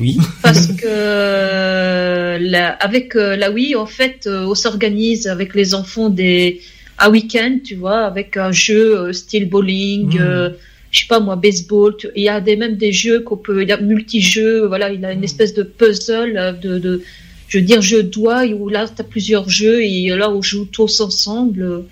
oui, 0.00 0.18
parce 0.42 0.66
que 0.68 0.86
euh, 0.86 2.38
la, 2.40 2.70
avec 2.70 3.14
euh, 3.16 3.36
la 3.36 3.50
Wii, 3.50 3.76
en 3.76 3.86
fait, 3.86 4.26
euh, 4.26 4.46
on 4.46 4.54
s'organise 4.54 5.26
avec 5.26 5.54
les 5.54 5.74
enfants 5.74 6.08
des 6.08 6.60
un 6.98 7.10
week-end, 7.10 7.58
tu 7.64 7.74
vois, 7.76 8.00
avec 8.04 8.36
un 8.36 8.52
jeu 8.52 9.12
style 9.12 9.48
bowling. 9.48 10.18
Euh, 10.18 10.50
je 10.90 11.00
sais 11.00 11.06
pas 11.08 11.20
moi, 11.20 11.36
baseball. 11.36 11.94
tu- 11.98 12.08
Il 12.16 12.22
y 12.22 12.28
a 12.28 12.40
des, 12.40 12.56
même 12.56 12.76
des 12.76 12.90
jeux 12.92 13.20
qu'on 13.20 13.36
peut, 13.36 13.62
il 13.62 13.68
y 13.68 13.72
a 13.72 13.76
multi-jeux. 13.80 14.66
Voilà, 14.66 14.90
il 14.90 15.04
a 15.04 15.12
une 15.12 15.24
espèce 15.24 15.52
de 15.54 15.62
puzzle 15.62 16.58
de, 16.62 16.78
de 16.78 17.02
je 17.48 17.58
veux 17.58 17.64
dire, 17.64 17.80
jeu 17.82 18.02
de 18.02 18.08
doigts 18.08 18.44
où 18.44 18.68
là, 18.68 18.86
tu 18.88 19.00
as 19.00 19.04
plusieurs 19.04 19.48
jeux 19.48 19.82
et 19.82 20.08
là, 20.08 20.30
on 20.30 20.42
joue 20.42 20.64
tous 20.64 21.00
ensemble. 21.00 21.84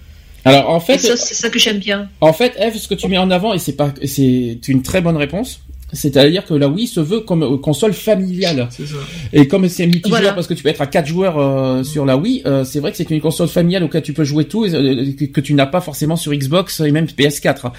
Alors 0.45 0.69
en 0.71 0.81
fait, 0.81 0.99
ça, 0.99 1.17
c'est 1.17 1.35
ça 1.35 1.49
que 1.49 1.59
j'aime 1.59 1.79
bien. 1.79 2.09
en 2.21 2.33
fait, 2.33 2.55
Eve, 2.59 2.77
ce 2.77 2.87
que 2.87 2.95
tu 2.95 3.09
mets 3.09 3.19
en 3.19 3.31
avant 3.31 3.55
et 3.55 3.59
c'est 3.59 3.77
pas, 3.77 3.95
c'est 4.05 4.59
une 4.69 4.83
très 4.83 5.01
bonne 5.01 5.17
réponse. 5.17 5.61
C'est-à-dire 5.95 6.45
que 6.45 6.53
la 6.55 6.69
Wii 6.69 6.87
se 6.87 7.01
veut 7.01 7.21
comme 7.21 7.43
euh, 7.43 7.57
console 7.57 7.93
familiale. 7.95 8.69
C'est 8.71 8.87
ça. 8.87 8.97
Et 9.33 9.49
comme 9.49 9.69
c'est 9.69 9.87
multijoueur, 9.87 10.21
Voilà. 10.21 10.35
parce 10.35 10.47
que 10.47 10.55
tu 10.55 10.63
peux 10.63 10.69
être 10.69 10.81
à 10.83 10.87
quatre 10.87 11.07
joueurs 11.07 11.39
euh, 11.39 11.83
sur 11.83 12.05
la 12.05 12.17
Wii, 12.17 12.43
euh, 12.45 12.65
c'est 12.65 12.81
vrai 12.81 12.91
que 12.91 12.97
c'est 12.99 13.09
une 13.11 13.21
console 13.21 13.49
familiale 13.49 13.85
auquel 13.85 14.03
tu 14.03 14.13
peux 14.13 14.25
jouer 14.25 14.45
tout, 14.45 14.65
euh, 14.67 15.13
que, 15.19 15.25
que 15.25 15.41
tu 15.41 15.55
n'as 15.55 15.67
pas 15.67 15.81
forcément 15.81 16.17
sur 16.17 16.33
Xbox 16.35 16.81
et 16.81 16.91
même 16.91 17.07
PS4. 17.07 17.73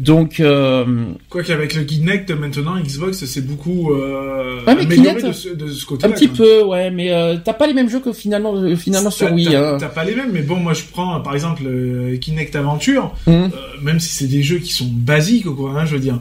Donc, 0.00 0.40
euh, 0.40 0.84
Quoi 1.30 1.42
qu'avec 1.42 1.74
le 1.74 1.84
Kinect 1.84 2.30
maintenant, 2.32 2.78
Xbox 2.80 3.24
c'est 3.24 3.46
beaucoup 3.46 3.92
euh, 3.92 4.64
Ouais, 4.66 4.74
mais 4.74 4.82
amélioré 4.82 5.08
Kinect, 5.18 5.26
de 5.26 5.32
ce, 5.32 5.48
de 5.50 5.68
ce 5.68 5.86
côté-là. 5.86 6.08
un 6.12 6.12
petit 6.16 6.28
peu, 6.28 6.62
ouais, 6.64 6.90
mais 6.90 7.12
euh, 7.12 7.36
t'as 7.44 7.52
pas 7.52 7.66
les 7.66 7.74
mêmes 7.74 7.88
jeux 7.88 8.00
que 8.00 8.12
finalement, 8.12 8.54
euh, 8.56 8.74
finalement 8.76 9.10
sur 9.10 9.32
Wii. 9.32 9.46
T'as 9.50 9.74
hein. 9.74 9.76
t'as 9.78 9.88
pas 9.88 10.04
les 10.04 10.14
mêmes, 10.16 10.30
mais 10.32 10.42
bon, 10.42 10.56
moi 10.56 10.72
je 10.74 10.82
prends 10.90 11.20
par 11.20 11.34
exemple 11.34 11.62
euh, 11.66 12.16
Kinect 12.16 12.56
Aventure, 12.56 13.14
euh, 13.28 13.48
même 13.82 14.00
si 14.00 14.08
c'est 14.14 14.26
des 14.26 14.42
jeux 14.42 14.58
qui 14.58 14.72
sont 14.72 14.88
basiques, 14.90 15.44
quoi, 15.46 15.72
hein, 15.78 15.84
je 15.86 15.94
veux 15.94 16.00
dire. 16.00 16.20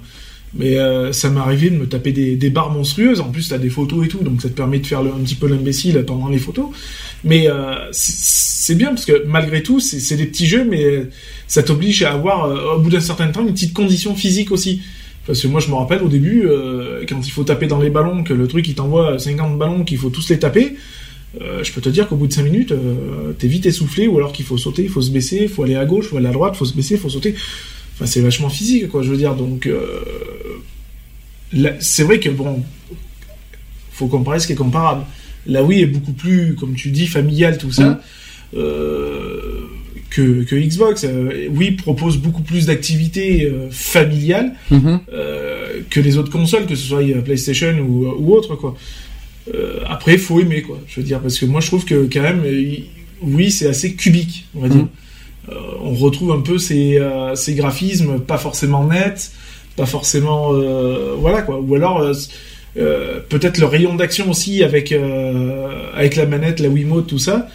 Mais 0.54 0.78
euh, 0.78 1.14
ça 1.14 1.30
m'est 1.30 1.40
arrivé 1.40 1.70
de 1.70 1.78
me 1.78 1.88
taper 1.88 2.12
des, 2.12 2.36
des 2.36 2.50
barres 2.50 2.72
monstrueuses. 2.72 3.22
En 3.22 3.30
plus, 3.32 3.48
t'as 3.50 3.58
des 3.58 3.70
photos 3.70 4.06
et 4.06 4.10
tout, 4.10 4.20
donc 4.20 4.42
ça 4.42 4.50
te 4.50 4.54
permet 4.54 4.80
de 4.80 4.86
faire 4.88 5.02
le- 5.02 5.12
un 5.12 5.20
petit 5.24 5.36
peu 5.36 5.48
l'imbécile 5.48 6.04
pendant 6.06 6.28
les 6.28 6.40
photos. 6.40 6.66
Mais 7.24 7.50
euh, 7.50 7.76
c'est 7.92 8.76
bien 8.76 8.90
parce 8.90 9.06
que 9.06 9.24
malgré 9.28 9.64
tout, 9.64 9.80
c'est 9.80 10.00
c'est 10.00 10.18
des 10.18 10.26
petits 10.26 10.48
jeux, 10.48 10.66
mais 10.70 11.08
ça 11.48 11.64
t'oblige 11.64 12.04
à 12.04 12.14
avoir, 12.14 12.46
euh, 12.46 12.76
au 12.76 12.80
bout 12.80 12.90
d'un 12.90 13.00
certain 13.00 13.28
temps, 13.30 13.42
une 13.48 13.54
petite 13.54 13.74
condition 13.74 14.16
physique 14.16 14.52
aussi. 14.52 14.82
Parce 15.28 15.40
que 15.42 15.48
moi, 15.48 15.60
je 15.62 15.70
me 15.70 15.76
rappelle 15.76 16.02
au 16.04 16.08
début, 16.10 16.44
euh, 16.46 17.04
quand 17.08 17.26
il 17.26 17.32
faut 17.32 17.44
taper 17.44 17.68
dans 17.68 17.80
les 17.80 17.90
ballons, 17.92 18.24
que 18.24 18.34
le 18.34 18.48
truc 18.48 18.68
il 18.68 18.76
t'envoie 18.76 19.20
50 19.20 19.58
ballons, 19.58 19.84
qu'il 19.86 19.98
faut 20.00 20.10
tous 20.10 20.30
les 20.30 20.40
taper. 20.40 20.76
euh, 21.42 21.64
je 21.64 21.72
peux 21.74 21.82
te 21.82 21.90
dire 21.90 22.08
qu'au 22.10 22.16
bout 22.18 22.28
de 22.28 22.34
5 22.34 22.44
minutes, 22.44 22.72
euh, 22.74 23.34
t'es 23.40 23.48
vite 23.48 23.66
essoufflé, 23.66 24.08
ou 24.08 24.18
alors 24.18 24.34
qu'il 24.34 24.46
faut 24.46 24.58
sauter, 24.58 24.84
il 24.84 24.90
faut 24.90 25.02
se 25.02 25.12
baisser, 25.12 25.40
il 25.44 25.50
faut 25.50 25.64
aller 25.64 25.76
à 25.76 25.86
gauche, 25.86 26.06
il 26.06 26.10
faut 26.10 26.18
aller 26.18 26.28
à 26.28 26.32
droite, 26.32 26.54
il 26.56 26.60
faut 26.60 26.66
se 26.66 26.76
baisser, 26.76 26.96
il 26.96 27.00
faut 27.00 27.10
sauter. 27.10 27.36
Enfin, 27.96 28.06
c'est 28.06 28.22
vachement 28.22 28.50
physique, 28.50 28.88
quoi, 28.90 29.04
je 29.04 29.10
veux 29.12 29.18
dire. 29.18 29.36
Donc, 29.36 29.68
euh, 29.68 30.00
c'est 31.80 32.04
vrai 32.04 32.20
que 32.20 32.30
bon, 32.30 32.64
faut 33.92 34.08
comparer 34.08 34.40
ce 34.40 34.48
qui 34.48 34.54
est 34.54 34.56
comparable. 34.58 35.04
La 35.46 35.64
Wii 35.64 35.82
est 35.82 35.88
beaucoup 35.88 36.14
plus, 36.14 36.56
comme 36.56 36.76
tu 36.76 36.90
dis, 36.90 37.08
familiale, 37.08 37.58
tout 37.58 37.72
ça, 37.72 37.84
Mhm. 37.84 37.98
euh, 38.58 39.62
que, 40.10 40.44
que 40.44 40.56
Xbox. 40.56 41.04
Euh, 41.04 41.48
Wii 41.50 41.72
propose 41.74 42.18
beaucoup 42.18 42.42
plus 42.44 42.66
d'activités 42.66 43.52
familiales 43.72 44.54
Mhm. 44.70 45.00
euh, 45.14 45.82
que 45.90 46.00
les 46.00 46.18
autres 46.18 46.32
consoles, 46.32 46.66
que 46.66 46.76
ce 46.76 46.88
soit 46.88 47.04
PlayStation 47.24 47.78
ou, 47.80 48.08
ou 48.08 48.34
autre, 48.34 48.56
quoi. 48.56 48.76
Après, 49.88 50.18
faut 50.18 50.40
aimer, 50.40 50.62
quoi. 50.62 50.80
Je 50.88 51.00
veux 51.02 51.06
dire, 51.06 51.20
parce 51.20 51.38
que 51.38 51.46
moi, 51.46 51.60
je 51.62 51.68
trouve 51.68 51.84
que 51.86 52.08
quand 52.12 52.22
même, 52.22 52.44
oui, 53.22 53.52
c'est 53.52 53.68
assez 53.68 53.94
cubique, 53.96 54.46
on 54.56 54.62
va 54.62 54.70
dire. 54.70 54.82
Mhm. 54.82 54.88
Euh, 55.50 55.56
on 55.82 55.94
retrouve 55.94 56.32
un 56.32 56.42
peu 56.42 56.58
ces, 56.58 56.98
euh, 56.98 57.36
ces 57.36 57.56
graphismes 57.56 58.20
pas 58.20 58.38
forcément 58.38 58.86
nets, 58.86 59.32
pas 59.76 59.86
forcément, 59.86 60.54
euh, 60.54 61.16
voilà, 61.18 61.42
quoi. 61.42 61.60
Ou 61.60 61.76
alors, 61.76 62.06
peut-être 62.76 63.58
le 63.58 63.66
rayon 63.66 63.96
d'action 63.96 64.30
aussi 64.30 64.64
avec 64.64 64.94
avec 65.94 66.16
la 66.16 66.26
manette, 66.26 66.60
la 66.60 66.70
Wiimote, 66.70 67.08
tout 67.08 67.20
ça. 67.20 67.48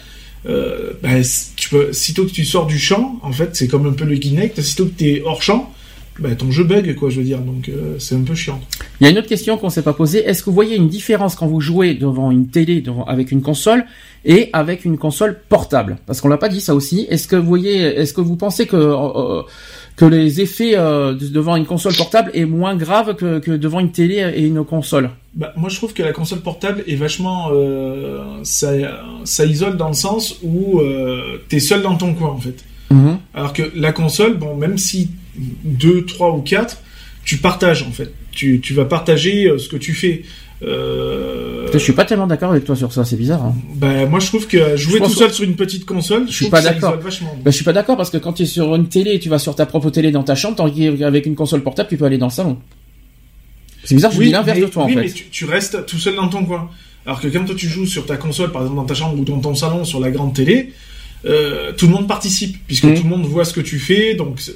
Bah, 0.45 1.09
tu 1.55 1.69
peux, 1.69 1.93
sitôt 1.93 2.25
que 2.25 2.31
tu 2.31 2.45
sors 2.45 2.65
du 2.65 2.79
champ, 2.79 3.19
en 3.23 3.31
fait, 3.31 3.55
c'est 3.55 3.67
comme 3.67 3.85
un 3.85 3.93
peu 3.93 4.05
le 4.05 4.17
Kinect. 4.17 4.61
Sitôt 4.61 4.85
que 4.85 4.91
t'es 4.91 5.21
hors 5.25 5.41
champ, 5.41 5.73
bah, 6.19 6.35
ton 6.35 6.51
jeu 6.51 6.63
bug, 6.63 6.95
quoi, 6.95 7.09
je 7.09 7.17
veux 7.19 7.23
dire. 7.25 7.39
Donc, 7.39 7.69
euh, 7.69 7.95
c'est 7.99 8.15
un 8.15 8.21
peu 8.21 8.35
chiant. 8.35 8.59
Il 8.99 9.03
y 9.05 9.07
a 9.07 9.11
une 9.11 9.17
autre 9.17 9.27
question 9.27 9.57
qu'on 9.57 9.69
s'est 9.69 9.81
pas 9.83 9.93
posée. 9.93 10.19
Est-ce 10.25 10.41
que 10.41 10.49
vous 10.49 10.55
voyez 10.55 10.75
une 10.75 10.87
différence 10.89 11.35
quand 11.35 11.47
vous 11.47 11.61
jouez 11.61 11.93
devant 11.93 12.31
une 12.31 12.47
télé, 12.47 12.81
devant, 12.81 13.05
avec 13.05 13.31
une 13.31 13.41
console 13.41 13.85
et 14.25 14.49
avec 14.53 14.85
une 14.85 14.97
console 14.97 15.39
portable? 15.49 15.97
Parce 16.05 16.21
qu'on 16.21 16.27
l'a 16.29 16.37
pas 16.37 16.49
dit 16.49 16.61
ça 16.61 16.73
aussi. 16.75 17.05
Est-ce 17.09 17.27
que 17.27 17.35
vous 17.35 17.47
voyez, 17.47 17.81
est-ce 17.81 18.13
que 18.13 18.21
vous 18.21 18.35
pensez 18.35 18.65
que 18.65 18.75
euh, 18.75 19.41
que 19.95 20.05
les 20.05 20.41
effets 20.41 20.73
euh, 20.77 21.13
de- 21.13 21.27
devant 21.27 21.55
une 21.55 21.65
console 21.65 21.95
portable 21.95 22.29
est 22.35 22.45
moins 22.45 22.75
grave 22.75 23.15
que, 23.15 23.39
que 23.39 23.51
devant 23.51 23.79
une 23.79 23.91
télé 23.91 24.31
et 24.35 24.45
une 24.45 24.63
console? 24.63 25.09
Bah, 25.33 25.53
moi, 25.55 25.69
je 25.69 25.75
trouve 25.77 25.93
que 25.93 26.03
la 26.03 26.13
console 26.13 26.39
portable 26.41 26.83
est 26.87 26.95
vachement, 26.95 27.49
ça, 28.43 28.71
ça 29.23 29.45
isole 29.45 29.77
dans 29.77 29.87
le 29.89 29.93
sens 29.93 30.37
où 30.43 30.79
euh, 30.79 31.37
t'es 31.49 31.59
seul 31.59 31.81
dans 31.81 31.95
ton 31.95 32.13
coin, 32.13 32.29
en 32.29 32.37
fait. 32.39 32.63
Mhm. 32.89 33.17
Alors 33.33 33.53
que 33.53 33.63
la 33.75 33.91
console, 33.91 34.35
bon, 34.37 34.55
même 34.55 34.77
si 34.77 35.09
deux, 35.63 36.05
trois 36.05 36.31
ou 36.35 36.41
quatre, 36.41 36.77
tu 37.23 37.37
partages 37.37 37.83
en 37.83 37.91
fait. 37.91 38.13
Tu, 38.31 38.59
tu 38.61 38.73
vas 38.73 38.85
partager 38.85 39.45
euh, 39.45 39.57
ce 39.57 39.67
que 39.67 39.77
tu 39.77 39.93
fais. 39.93 40.23
Euh, 40.63 41.67
Je 41.71 41.77
suis 41.77 41.93
pas 41.93 42.05
tellement 42.05 42.27
d'accord 42.27 42.51
avec 42.51 42.63
toi 42.65 42.75
sur 42.75 42.91
ça. 42.91 43.05
C'est 43.05 43.15
bizarre. 43.15 43.45
Hein. 43.45 43.55
bah, 43.75 44.05
moi, 44.05 44.19
je 44.19 44.27
trouve 44.27 44.47
que 44.47 44.75
jouer 44.75 44.99
tout 44.99 45.09
seul 45.09 45.31
sur 45.31 45.43
une 45.43 45.55
petite 45.55 45.85
console, 45.85 46.25
je, 46.27 46.33
suis 46.33 46.49
pas 46.49 46.61
d'accord. 46.61 46.97
Bah, 46.97 47.09
je 47.45 47.51
suis 47.51 47.65
pas 47.65 47.73
d'accord 47.73 47.97
parce 47.97 48.09
que 48.09 48.17
quand 48.17 48.33
tu 48.33 48.43
es 48.43 48.45
sur 48.45 48.73
une 48.75 48.87
télé 48.87 49.13
et 49.13 49.19
tu 49.19 49.29
vas 49.29 49.39
sur 49.39 49.55
ta 49.55 49.65
propre 49.65 49.89
télé 49.89 50.11
dans 50.11 50.23
ta 50.23 50.35
chambre, 50.35 50.55
qu'avec 50.55 51.25
une 51.25 51.35
console 51.35 51.61
portable, 51.61 51.89
tu 51.89 51.97
peux 51.97 52.05
aller 52.05 52.17
dans 52.17 52.27
le 52.27 52.31
salon. 52.31 52.57
C'est 53.83 53.95
bizarre, 53.95 54.11
je 54.11 54.19
oui, 54.19 54.25
dis 54.25 54.31
l'inverse 54.31 54.59
de 54.59 54.65
toi 54.65 54.85
oui, 54.85 54.93
en 54.93 54.95
mais 54.97 55.07
fait. 55.07 55.13
tu, 55.13 55.25
tu 55.29 55.45
restes 55.45 55.85
tout 55.85 55.97
seul 55.97 56.15
dans 56.15 56.27
ton 56.27 56.43
coin. 56.43 56.69
Alors 57.05 57.21
que 57.21 57.27
quand 57.29 57.45
toi 57.45 57.55
tu 57.55 57.69
joues 57.69 57.85
sur 57.85 58.05
ta 58.05 58.17
console, 58.17 58.51
par 58.51 58.63
exemple 58.63 58.77
dans 58.77 58.85
ta 58.85 58.93
chambre 58.93 59.17
ou 59.17 59.23
dans 59.23 59.39
ton 59.39 59.55
salon 59.55 59.85
sur 59.85 60.01
la 60.01 60.11
grande 60.11 60.35
télé, 60.35 60.73
euh, 61.25 61.71
tout 61.75 61.87
le 61.87 61.93
monde 61.93 62.07
participe 62.07 62.57
puisque 62.67 62.85
Mhm. 62.85 62.95
tout 62.95 63.03
le 63.03 63.09
monde 63.09 63.25
voit 63.25 63.45
ce 63.45 63.53
que 63.53 63.61
tu 63.61 63.79
fais, 63.79 64.13
donc 64.15 64.39
euh, 64.49 64.51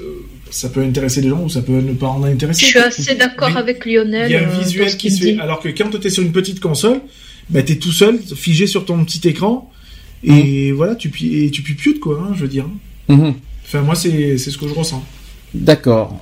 ça 0.50 0.70
peut 0.70 0.82
intéresser 0.82 1.22
les 1.22 1.30
gens 1.30 1.44
ou 1.44 1.50
ça 1.50 1.62
peut 1.62 1.74
ne 1.82 1.94
pas 1.94 2.08
en 2.08 2.22
Je 2.26 2.28
intéresser. 2.32 2.66
suis 2.66 2.80
assez 2.80 3.16
d'accord 3.16 3.56
avec 3.58 3.86
Lionel. 3.86 4.30
Il 4.30 4.34
y 4.34 4.36
a 4.36 4.42
euh, 4.42 4.46
un 4.52 4.54
dans 4.54 4.60
visuel 4.60 4.96
qui 4.98 5.12
se 5.12 5.24
fait. 5.24 5.40
Alors 5.40 5.60
que 5.60 5.70
quand 5.70 5.90
tu 5.90 6.06
es 6.08 6.10
sur 6.10 6.24
une 6.24 6.32
petite 6.32 6.60
console, 6.60 7.02
bah, 7.50 7.64
tu 7.64 7.74
es 7.74 7.76
tout 7.78 7.92
seul, 7.92 8.20
figé 8.36 8.68
sur 8.68 8.86
ton 8.86 9.04
petit 9.04 9.28
écran, 9.28 9.70
et 10.24 10.72
voilà, 10.72 10.96
tu, 10.96 11.12
et 11.24 11.50
tu 11.50 11.62
pupiotes, 11.64 12.00
quoi, 12.00 12.22
hein, 12.24 12.34
je 12.36 12.42
veux 12.42 12.48
dire. 12.48 12.68
Mhm. 13.10 13.34
Enfin, 13.66 13.82
moi, 13.82 13.96
c'est 13.96 14.38
c'est 14.38 14.52
ce 14.52 14.58
que 14.58 14.68
je 14.68 14.74
ressens. 14.74 15.04
D'accord. 15.54 16.22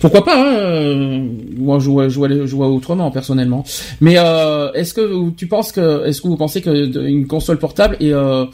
Pourquoi 0.00 0.24
pas 0.24 0.36
hein, 0.40 0.54
euh, 0.58 1.26
Moi, 1.56 1.78
je 1.80 1.88
vois, 1.90 2.08
je 2.08 2.14
vois, 2.16 2.28
je 2.28 2.54
vois 2.54 2.68
autrement 2.68 3.10
personnellement. 3.10 3.64
Mais 4.00 4.14
euh, 4.18 4.70
est-ce 4.74 4.94
que 4.94 5.30
tu 5.30 5.46
penses 5.48 5.72
que, 5.72 6.06
est-ce 6.06 6.20
que 6.20 6.28
vous 6.28 6.36
pensez 6.36 6.60
que 6.60 7.06
une 7.08 7.26
console 7.26 7.58
portable 7.58 7.96
est 7.98 8.12
euh, 8.12 8.44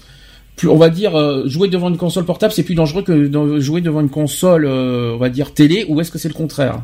plus, 0.56 0.68
on 0.68 0.76
va 0.76 0.88
dire, 0.88 1.14
euh, 1.16 1.46
jouer 1.46 1.68
devant 1.68 1.88
une 1.90 1.98
console 1.98 2.24
portable, 2.24 2.52
c'est 2.52 2.62
plus 2.62 2.74
dangereux 2.74 3.02
que 3.02 3.12
de 3.26 3.60
jouer 3.60 3.80
devant 3.82 4.00
une 4.00 4.08
console, 4.08 4.64
euh, 4.66 5.12
on 5.14 5.18
va 5.18 5.28
dire 5.28 5.52
télé, 5.52 5.84
ou 5.88 6.00
est-ce 6.00 6.10
que 6.10 6.18
c'est 6.18 6.28
le 6.28 6.34
contraire? 6.34 6.82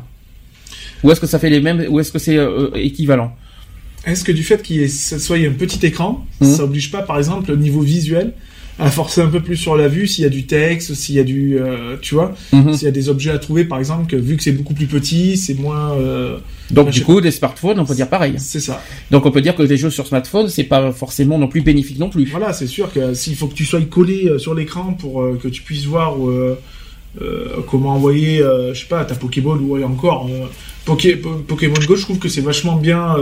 Ou 1.03 1.11
est-ce 1.11 1.19
que 1.19 1.27
ça 1.27 1.39
fait 1.39 1.49
les 1.49 1.59
mêmes, 1.59 1.85
ou 1.89 1.99
est-ce 1.99 2.11
que 2.11 2.19
c'est 2.19 2.37
euh, 2.37 2.69
équivalent? 2.75 3.35
Est-ce 4.05 4.23
que 4.23 4.31
du 4.31 4.43
fait 4.43 4.61
qu'il 4.61 4.77
y 4.77 4.83
ait, 4.83 4.87
ça 4.87 5.17
soit 5.17 5.37
un 5.37 5.51
petit 5.53 5.85
écran, 5.85 6.25
Mhm. 6.39 6.55
ça 6.55 6.63
oblige 6.65 6.91
pas, 6.91 7.01
par 7.01 7.17
exemple, 7.17 7.51
au 7.51 7.55
niveau 7.55 7.81
visuel, 7.81 8.33
à 8.79 8.89
forcer 8.89 9.21
un 9.21 9.27
peu 9.27 9.39
plus 9.39 9.55
sur 9.55 9.75
la 9.75 9.87
vue 9.87 10.07
s'il 10.07 10.23
y 10.23 10.27
a 10.27 10.29
du 10.29 10.45
texte, 10.45 10.93
s'il 10.95 11.15
y 11.15 11.19
a 11.19 11.23
du, 11.23 11.59
euh, 11.59 11.95
tu 12.01 12.15
vois, 12.15 12.33
Mhm. 12.51 12.73
s'il 12.73 12.85
y 12.85 12.87
a 12.87 12.91
des 12.91 13.07
objets 13.09 13.29
à 13.31 13.37
trouver, 13.37 13.65
par 13.65 13.77
exemple, 13.79 14.07
que 14.09 14.15
vu 14.15 14.35
que 14.35 14.43
c'est 14.43 14.51
beaucoup 14.51 14.73
plus 14.73 14.87
petit, 14.87 15.37
c'est 15.37 15.53
moins. 15.53 15.93
euh, 15.93 16.37
Donc 16.71 16.89
du 16.89 17.03
coup, 17.03 17.21
des 17.21 17.29
smartphones, 17.31 17.79
on 17.79 17.85
peut 17.85 17.93
dire 17.93 18.09
pareil. 18.09 18.33
C'est 18.39 18.59
ça. 18.59 18.81
Donc 19.11 19.25
on 19.27 19.31
peut 19.31 19.41
dire 19.41 19.55
que 19.55 19.61
les 19.63 19.77
jeux 19.77 19.91
sur 19.91 20.07
smartphone, 20.07 20.49
c'est 20.49 20.63
pas 20.63 20.91
forcément 20.91 21.37
non 21.37 21.47
plus 21.47 21.61
bénéfique 21.61 21.99
non 21.99 22.09
plus. 22.09 22.25
Voilà, 22.25 22.51
c'est 22.53 22.67
sûr 22.67 22.91
que 22.91 23.13
s'il 23.13 23.35
faut 23.35 23.47
que 23.47 23.53
tu 23.53 23.65
sois 23.65 23.81
collé 23.81 24.25
euh, 24.27 24.39
sur 24.39 24.55
l'écran 24.55 24.93
pour 24.93 25.21
euh, 25.21 25.39
que 25.41 25.47
tu 25.49 25.61
puisses 25.61 25.85
voir 25.85 26.15
euh, 27.21 27.63
comment 27.69 27.91
envoyer, 27.93 28.41
euh, 28.41 28.73
je 28.73 28.79
sais 28.81 28.87
pas, 28.87 29.05
ta 29.05 29.13
Pokéball 29.15 29.61
ou 29.61 29.81
encore 29.83 30.27
euh, 30.31 30.47
Poké- 30.85 31.15
Po- 31.15 31.43
Pokémon 31.47 31.75
Go, 31.87 31.95
je 31.95 32.01
trouve 32.01 32.17
que 32.17 32.27
c'est 32.27 32.41
vachement 32.41 32.75
bien 32.75 33.15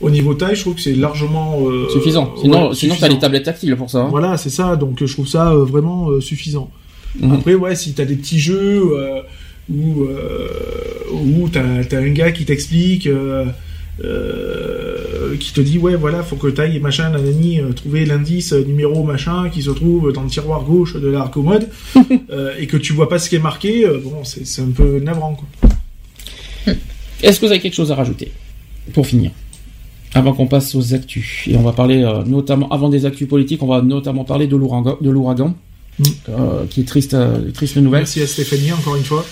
au 0.00 0.10
niveau 0.10 0.34
taille, 0.34 0.56
je 0.56 0.60
trouve 0.60 0.74
que 0.74 0.80
c'est 0.82 0.94
largement 0.94 1.58
euh, 1.68 1.88
Suffisant. 1.90 2.34
Sinon, 2.40 2.68
ouais, 2.68 2.74
sinon 2.74 2.96
t'as 3.00 3.08
les 3.08 3.18
tablettes 3.18 3.44
tactiles 3.44 3.74
pour 3.76 3.90
ça. 3.90 3.98
hein. 3.98 4.08
Voilà, 4.10 4.36
c'est 4.36 4.50
ça, 4.50 4.76
donc 4.76 5.00
euh, 5.00 5.06
je 5.06 5.12
trouve 5.14 5.26
ça 5.28 5.52
euh, 5.52 5.64
vraiment 5.64 6.10
euh, 6.10 6.20
suffisant. 6.20 6.70
Mhm. 7.18 7.32
Après, 7.32 7.54
ouais, 7.54 7.74
si 7.74 7.94
t'as 7.94 8.04
des 8.04 8.16
petits 8.16 8.38
jeux 8.38 8.82
où, 9.72 10.06
où 11.12 11.48
t'as 11.48 11.62
as 11.62 11.96
un 11.98 12.10
gars 12.10 12.30
qui 12.32 12.44
t'explique, 12.44 13.08
qui 15.40 15.52
te 15.52 15.60
dit, 15.62 15.78
ouais, 15.78 15.96
voilà, 15.96 16.22
faut 16.22 16.36
que 16.36 16.48
t'ailles, 16.48 16.78
machin, 16.80 17.08
nanani, 17.10 17.60
trouver 17.74 18.04
l'indice 18.04 18.52
numéro 18.52 19.02
machin 19.02 19.48
qui 19.48 19.62
se 19.62 19.70
trouve 19.70 20.12
dans 20.12 20.22
le 20.22 20.28
tiroir 20.28 20.62
gauche 20.64 20.94
de 20.96 21.08
la 21.08 21.30
commode, 21.32 21.68
et 22.58 22.66
que 22.66 22.76
tu 22.76 22.92
vois 22.92 23.08
pas 23.08 23.18
ce 23.18 23.30
qui 23.30 23.36
est 23.36 23.40
marqué, 23.40 23.86
bon, 24.04 24.24
c'est 24.24 24.46
c'est 24.46 24.60
un 24.62 24.70
peu 24.70 24.98
navrant, 25.00 25.34
quoi. 25.34 26.74
Est-ce 27.22 27.40
que 27.40 27.46
vous 27.46 27.52
avez 27.52 27.60
quelque 27.60 27.74
chose 27.74 27.90
à 27.90 27.94
rajouter 27.94 28.30
pour 28.92 29.06
finir? 29.06 29.30
Avant 30.16 30.32
qu'on 30.32 30.46
passe 30.46 30.74
aux 30.74 30.94
actus 30.94 31.44
et 31.48 31.56
on 31.56 31.62
va 31.62 31.72
parler 31.72 32.02
euh, 32.02 32.22
notamment 32.24 32.68
avant 32.70 32.88
des 32.88 33.04
actus 33.06 33.28
politiques 33.28 33.62
on 33.62 33.66
va 33.66 33.82
notamment 33.82 34.24
parler 34.24 34.46
de 34.46 34.56
l'ouragan 34.56 34.96
de 35.00 35.10
l'ouragan 35.10 35.54
Mm. 35.98 36.04
euh, 36.28 36.66
qui 36.68 36.82
est 36.82 36.84
triste 36.84 37.14
euh, 37.14 37.50
triste 37.52 37.76
nouvelle 37.76 38.00
Merci 38.00 38.20
à 38.20 38.26
Stéphanie, 38.26 38.70
encore 38.70 38.96
une 38.96 39.02
fois. 39.02 39.24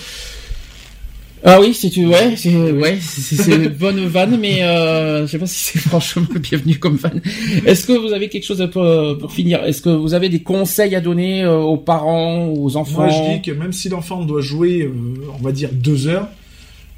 ah 1.43 1.59
oui 1.61 1.75
c'est 1.75 1.91
tu 1.91 2.07
ouais 2.07 2.33
c'est 2.35 2.55
ouais 2.71 2.97
c'est 2.99 3.53
une 3.55 3.67
bonne 3.67 4.07
vanne 4.07 4.39
mais 4.39 4.63
euh, 4.63 5.27
je 5.27 5.31
sais 5.31 5.37
pas 5.37 5.45
si 5.45 5.63
c'est 5.63 5.77
franchement 5.79 6.25
bienvenu 6.39 6.79
comme 6.79 6.95
vanne 6.95 7.21
est-ce 7.67 7.85
que 7.85 7.93
vous 7.93 8.13
avez 8.13 8.29
quelque 8.29 8.45
chose 8.45 8.63
à, 8.63 8.67
pour, 8.67 8.83
pour 9.19 9.31
finir? 9.31 9.63
Est-ce 9.63 9.79
que 9.83 9.89
vous 9.89 10.15
avez 10.15 10.27
des 10.29 10.41
conseils 10.41 10.95
à 10.95 11.01
donner 11.01 11.43
euh, 11.43 11.59
aux 11.59 11.77
parents 11.77 12.47
aux 12.47 12.75
enfants 12.77 13.05
Moi, 13.05 13.09
je 13.09 13.35
dis 13.35 13.41
que 13.43 13.51
même 13.51 13.71
si 13.71 13.89
l'enfant 13.89 14.23
doit 14.25 14.41
jouer, 14.41 14.81
euh, 14.81 14.91
on 15.39 15.43
va 15.43 15.51
dire 15.51 15.69
deux 15.71 16.07
heures, 16.07 16.27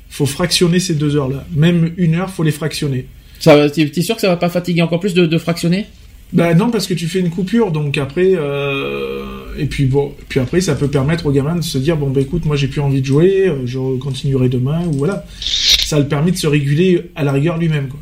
faut 0.10 0.26
fractionner 0.26 0.80
ces 0.80 0.96
deux 0.96 1.18
heures-là. 1.18 1.46
Même 1.54 1.92
une 1.98 2.16
heure, 2.16 2.30
faut 2.30 2.44
les 2.44 2.52
fractionner. 2.54 3.08
Ça 3.40 3.70
t'es 3.70 3.90
t'es 3.90 4.02
sûr 4.02 4.16
que 4.16 4.22
ça 4.22 4.30
va 4.30 4.38
pas 4.38 4.50
fatiguer 4.50 4.82
encore 4.82 5.00
plus 5.00 5.14
de, 5.14 5.26
de 5.26 5.38
fractionner? 5.38 5.86
Bah 6.34 6.54
non, 6.54 6.70
parce 6.72 6.88
que 6.88 6.94
tu 6.94 7.08
fais 7.08 7.20
une 7.20 7.30
coupure, 7.30 7.72
donc 7.72 7.98
après, 7.98 8.34
euh, 8.36 9.24
et 9.58 9.66
puis 9.66 9.86
bon, 9.86 10.14
puis 10.28 10.42
après, 10.42 10.60
ça 10.60 10.76
peut 10.76 10.90
permettre 10.90 11.26
au 11.26 11.32
gamin 11.32 11.56
de 11.56 11.62
se 11.62 11.78
dire 11.78 11.96
bon 11.96 12.10
bah 12.10 12.20
écoute, 12.20 12.46
moi 12.46 12.58
j'ai 12.58 12.68
plus 12.68 12.82
envie 12.82 13.00
de 13.00 13.06
jouer, 13.06 13.50
je 13.66 13.98
continuerai 13.98 14.50
demain 14.50 14.82
ou 14.88 14.94
voilà. 14.94 15.26
Ça 15.40 15.98
le 16.00 16.08
permet 16.08 16.32
de 16.32 16.38
se 16.38 16.48
réguler 16.48 17.12
à 17.16 17.24
la 17.24 17.32
rigueur 17.32 17.58
lui-même. 17.58 17.88
quoi. 17.88 18.00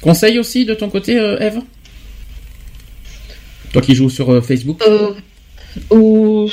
conseil 0.00 0.40
aussi 0.40 0.64
de 0.64 0.74
ton 0.74 0.90
côté 0.90 1.16
euh, 1.18 1.38
Eve? 1.38 1.60
Toi 3.72 3.80
qui 3.80 3.94
joues 3.94 4.10
sur 4.10 4.30
euh, 4.30 4.40
Facebook? 4.40 4.82
Euh, 4.86 5.12
ou 5.90 6.50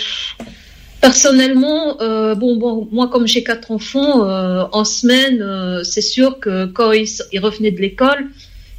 personnellement, 1.03 2.01
euh, 2.01 2.33
bon, 2.33 2.55
bon, 2.55 2.87
moi 2.93 3.09
comme 3.09 3.27
j'ai 3.27 3.43
quatre 3.43 3.71
enfants, 3.71 4.25
euh, 4.25 4.63
en 4.71 4.85
semaine, 4.85 5.41
euh, 5.41 5.83
c'est 5.83 6.07
sûr 6.15 6.39
que 6.39 6.65
quand 6.65 6.93
ils, 6.93 7.09
ils 7.33 7.39
revenaient 7.39 7.71
de 7.71 7.81
l'école, 7.81 8.29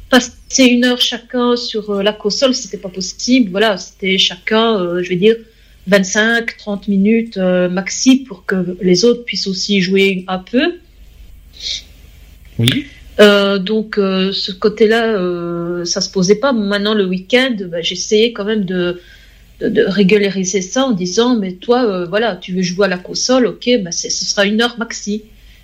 passer 0.09 0.65
une 0.65 0.85
heure 0.85 0.99
chacun 0.99 1.55
sur 1.55 2.01
la 2.01 2.13
console, 2.13 2.55
c'était 2.55 2.79
pas 2.79 2.89
possible. 2.89 3.51
Voilà, 3.51 3.77
c'était 3.77 4.17
chacun, 4.17 5.01
je 5.03 5.07
vais 5.07 5.17
dire, 5.17 5.35
25, 5.85 6.57
30 6.57 6.87
minutes 6.87 7.37
maxi 7.37 8.23
pour 8.27 8.45
que 8.45 8.75
les 8.81 9.05
autres 9.05 9.23
puissent 9.23 9.47
aussi 9.47 9.81
jouer 9.81 10.25
un 10.27 10.39
peu. 10.39 10.65
oui 12.57 12.87
Euh, 13.19 13.59
donc 13.59 13.97
euh, 13.97 14.31
ce 14.33 14.51
côté-là, 14.51 15.13
euh, 15.13 15.85
ça 15.85 16.01
se 16.01 16.09
posait 16.09 16.35
pas. 16.35 16.51
Maintenant 16.51 16.93
le 16.93 17.05
week-end, 17.05 17.55
bah, 17.71 17.81
j'essayais 17.81 18.33
quand 18.33 18.45
même 18.45 18.65
de, 18.65 19.01
de, 19.61 19.69
de 19.69 19.83
régulariser 19.83 20.61
ça 20.61 20.85
en 20.85 20.91
disant 20.91 21.35
mais 21.37 21.53
toi, 21.53 21.85
euh, 21.85 22.05
voilà, 22.05 22.35
tu 22.35 22.53
veux 22.53 22.61
jouer 22.61 22.85
à 22.85 22.89
la 22.89 22.97
console, 22.97 23.47
ok, 23.47 23.69
bah, 23.83 23.91
ce 23.91 24.09
sera 24.09 24.45
une 24.45 24.61
heure 24.61 24.77
maxi. 24.77 25.23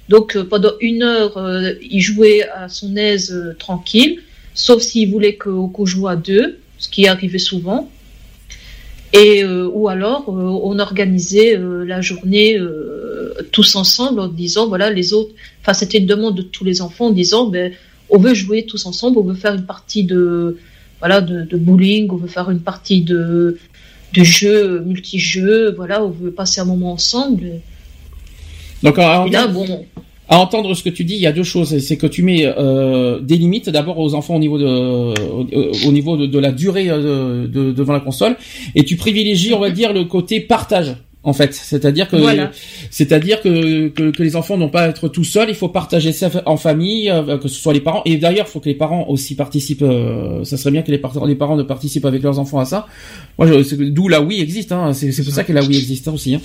Donc 0.09 0.35
euh, 0.35 0.43
pendant 0.43 0.73
une 0.80 1.03
heure, 1.03 1.38
euh, 1.38 1.73
il 1.81 2.01
jouait 2.01 2.43
à 2.49 2.69
son 2.69 2.95
aise 2.95 3.55
tranquille, 3.59 4.19
sauf 4.53 4.81
s'il 4.81 5.11
voulait 5.11 5.35
qu'on 5.35 5.85
joue 5.85 6.07
à 6.07 6.15
deux, 6.15 6.59
ce 6.77 6.89
qui 6.89 7.07
arrivait 7.07 7.39
souvent. 7.39 7.89
Et 9.13 9.43
ou 9.43 9.89
alors 9.89 10.30
on 10.30 10.80
organisait 10.80 11.59
la 11.59 11.99
journée 11.99 12.57
tous 13.51 13.76
ensemble 13.76 14.22
en 14.22 14.30
disant 14.30 14.69
voilà 14.69 14.89
les 14.89 15.11
autres 15.11 15.31
enfin 15.61 15.73
c'était 15.73 15.97
une 15.97 16.05
demande 16.05 16.35
de 16.38 16.41
tous 16.41 16.63
les 16.63 16.81
enfants 16.81 17.07
en 17.07 17.11
disant 17.11 17.47
ben 17.47 17.73
on 18.09 18.18
veut 18.19 18.34
jouer 18.34 18.65
tous 18.65 18.85
ensemble 18.85 19.18
on 19.18 19.23
veut 19.23 19.35
faire 19.35 19.53
une 19.53 19.65
partie 19.65 20.05
de 20.05 20.57
voilà 20.99 21.19
de, 21.19 21.43
de 21.43 21.57
bowling 21.57 22.07
on 22.09 22.15
veut 22.15 22.30
faire 22.30 22.49
une 22.49 22.61
partie 22.61 23.01
de 23.01 23.57
de 24.13 24.23
jeux 24.23 24.81
multi-jeux 24.85 25.73
voilà 25.75 26.03
on 26.03 26.09
veut 26.09 26.31
passer 26.31 26.61
un 26.61 26.65
moment 26.65 26.91
ensemble. 26.93 27.61
Donc 28.83 28.97
à, 28.99 29.25
et 29.27 29.29
là 29.29 29.47
bon. 29.47 29.85
à 30.27 30.38
entendre 30.39 30.73
ce 30.73 30.83
que 30.83 30.89
tu 30.89 31.03
dis 31.03 31.13
il 31.15 31.21
y 31.21 31.27
a 31.27 31.31
deux 31.31 31.43
choses. 31.43 31.77
C'est 31.79 31.97
que 31.97 32.07
tu 32.07 32.23
mets 32.23 32.45
euh, 32.45 33.19
des 33.19 33.38
limites 33.38 33.69
d'abord 33.69 33.99
aux 33.99 34.13
enfants 34.15 34.35
au 34.35 34.39
niveau 34.39 34.57
de 34.57 34.65
au, 34.65 35.88
au 35.88 35.91
niveau 35.91 36.17
de, 36.17 36.25
de 36.25 36.39
la 36.39 36.51
durée 36.51 36.89
euh, 36.89 37.47
de, 37.47 37.47
de- 37.47 37.71
devant 37.71 37.93
la 37.93 37.99
console 37.99 38.35
et 38.75 38.83
tu 38.83 38.95
privilégies 38.95 39.53
on 39.53 39.59
va 39.59 39.69
dire 39.69 39.93
le 39.93 40.05
côté 40.05 40.39
partage 40.39 40.95
en 41.23 41.34
fait, 41.34 41.53
c'est-à-dire 41.53 42.07
que, 42.10 42.15
Voilà. 42.15 42.49
c'est-à-dire 42.89 43.41
que, 43.41 43.89
que, 43.89 44.10
que 44.10 44.23
les 44.23 44.35
enfants 44.35 44.57
n'ont 44.57 44.69
pas 44.69 44.84
à 44.85 44.88
être 44.89 45.07
tout 45.07 45.23
seuls, 45.23 45.49
il 45.49 45.56
faut 45.56 45.68
partager 45.69 46.14
ça 46.14 46.31
en 46.48 46.57
famille, 46.57 47.11
euh, 47.11 47.38
que 47.38 47.48
ce 47.48 47.61
soit 47.61 47.73
les 47.73 47.80
parents. 47.80 48.02
Et 48.06 48.18
d'ailleurs, 48.18 48.48
il 48.48 48.52
faut 48.52 48.60
que 48.60 48.69
les 48.69 48.73
parents 48.76 49.06
aussi 49.07 49.35
participent. 49.35 49.84
euh, 49.84 50.43
ça 50.45 50.57
serait 50.57 50.72
bien 50.72 50.81
que 50.81 50.89
les, 50.89 50.98
par- 50.98 51.23
les 51.27 51.35
parents 51.35 51.56
ne 51.56 51.61
participent 51.61 52.06
avec 52.06 52.23
leurs 52.23 52.39
enfants 52.39 52.57
à 52.60 52.65
ça. 52.65 52.88
Moi, 53.38 53.48
d'où 53.91 54.07
la 54.07 54.19
Wii 54.19 54.41
existe. 54.41 54.72
Hein, 54.72 54.93
c'est 54.93 55.23
pour 55.23 55.31
ça 55.34 55.43
que 55.43 55.53
la 55.53 55.61
Wii 55.61 55.77
existe 55.77 56.07
hein, 56.07 56.14
aussi. 56.14 56.34
Hein. 56.34 56.41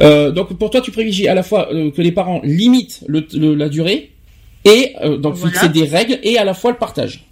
Euh, 0.00 0.32
donc, 0.32 0.54
pour 0.58 0.70
toi, 0.70 0.80
tu 0.80 0.90
privilégies 0.90 1.28
à 1.28 1.34
la 1.34 1.44
fois 1.44 1.72
euh, 1.72 1.92
que 1.92 2.02
les 2.02 2.10
parents 2.12 2.40
limitent 2.42 3.04
le, 3.06 3.24
le- 3.34 3.54
la 3.54 3.68
durée 3.68 4.10
et 4.64 4.92
euh, 5.04 5.18
donc 5.18 5.36
Voilà. 5.36 5.52
fixer 5.52 5.68
des 5.68 5.84
règles 5.84 6.18
et 6.24 6.36
à 6.36 6.44
la 6.44 6.54
fois 6.54 6.72
le 6.72 6.78
partage. 6.78 7.26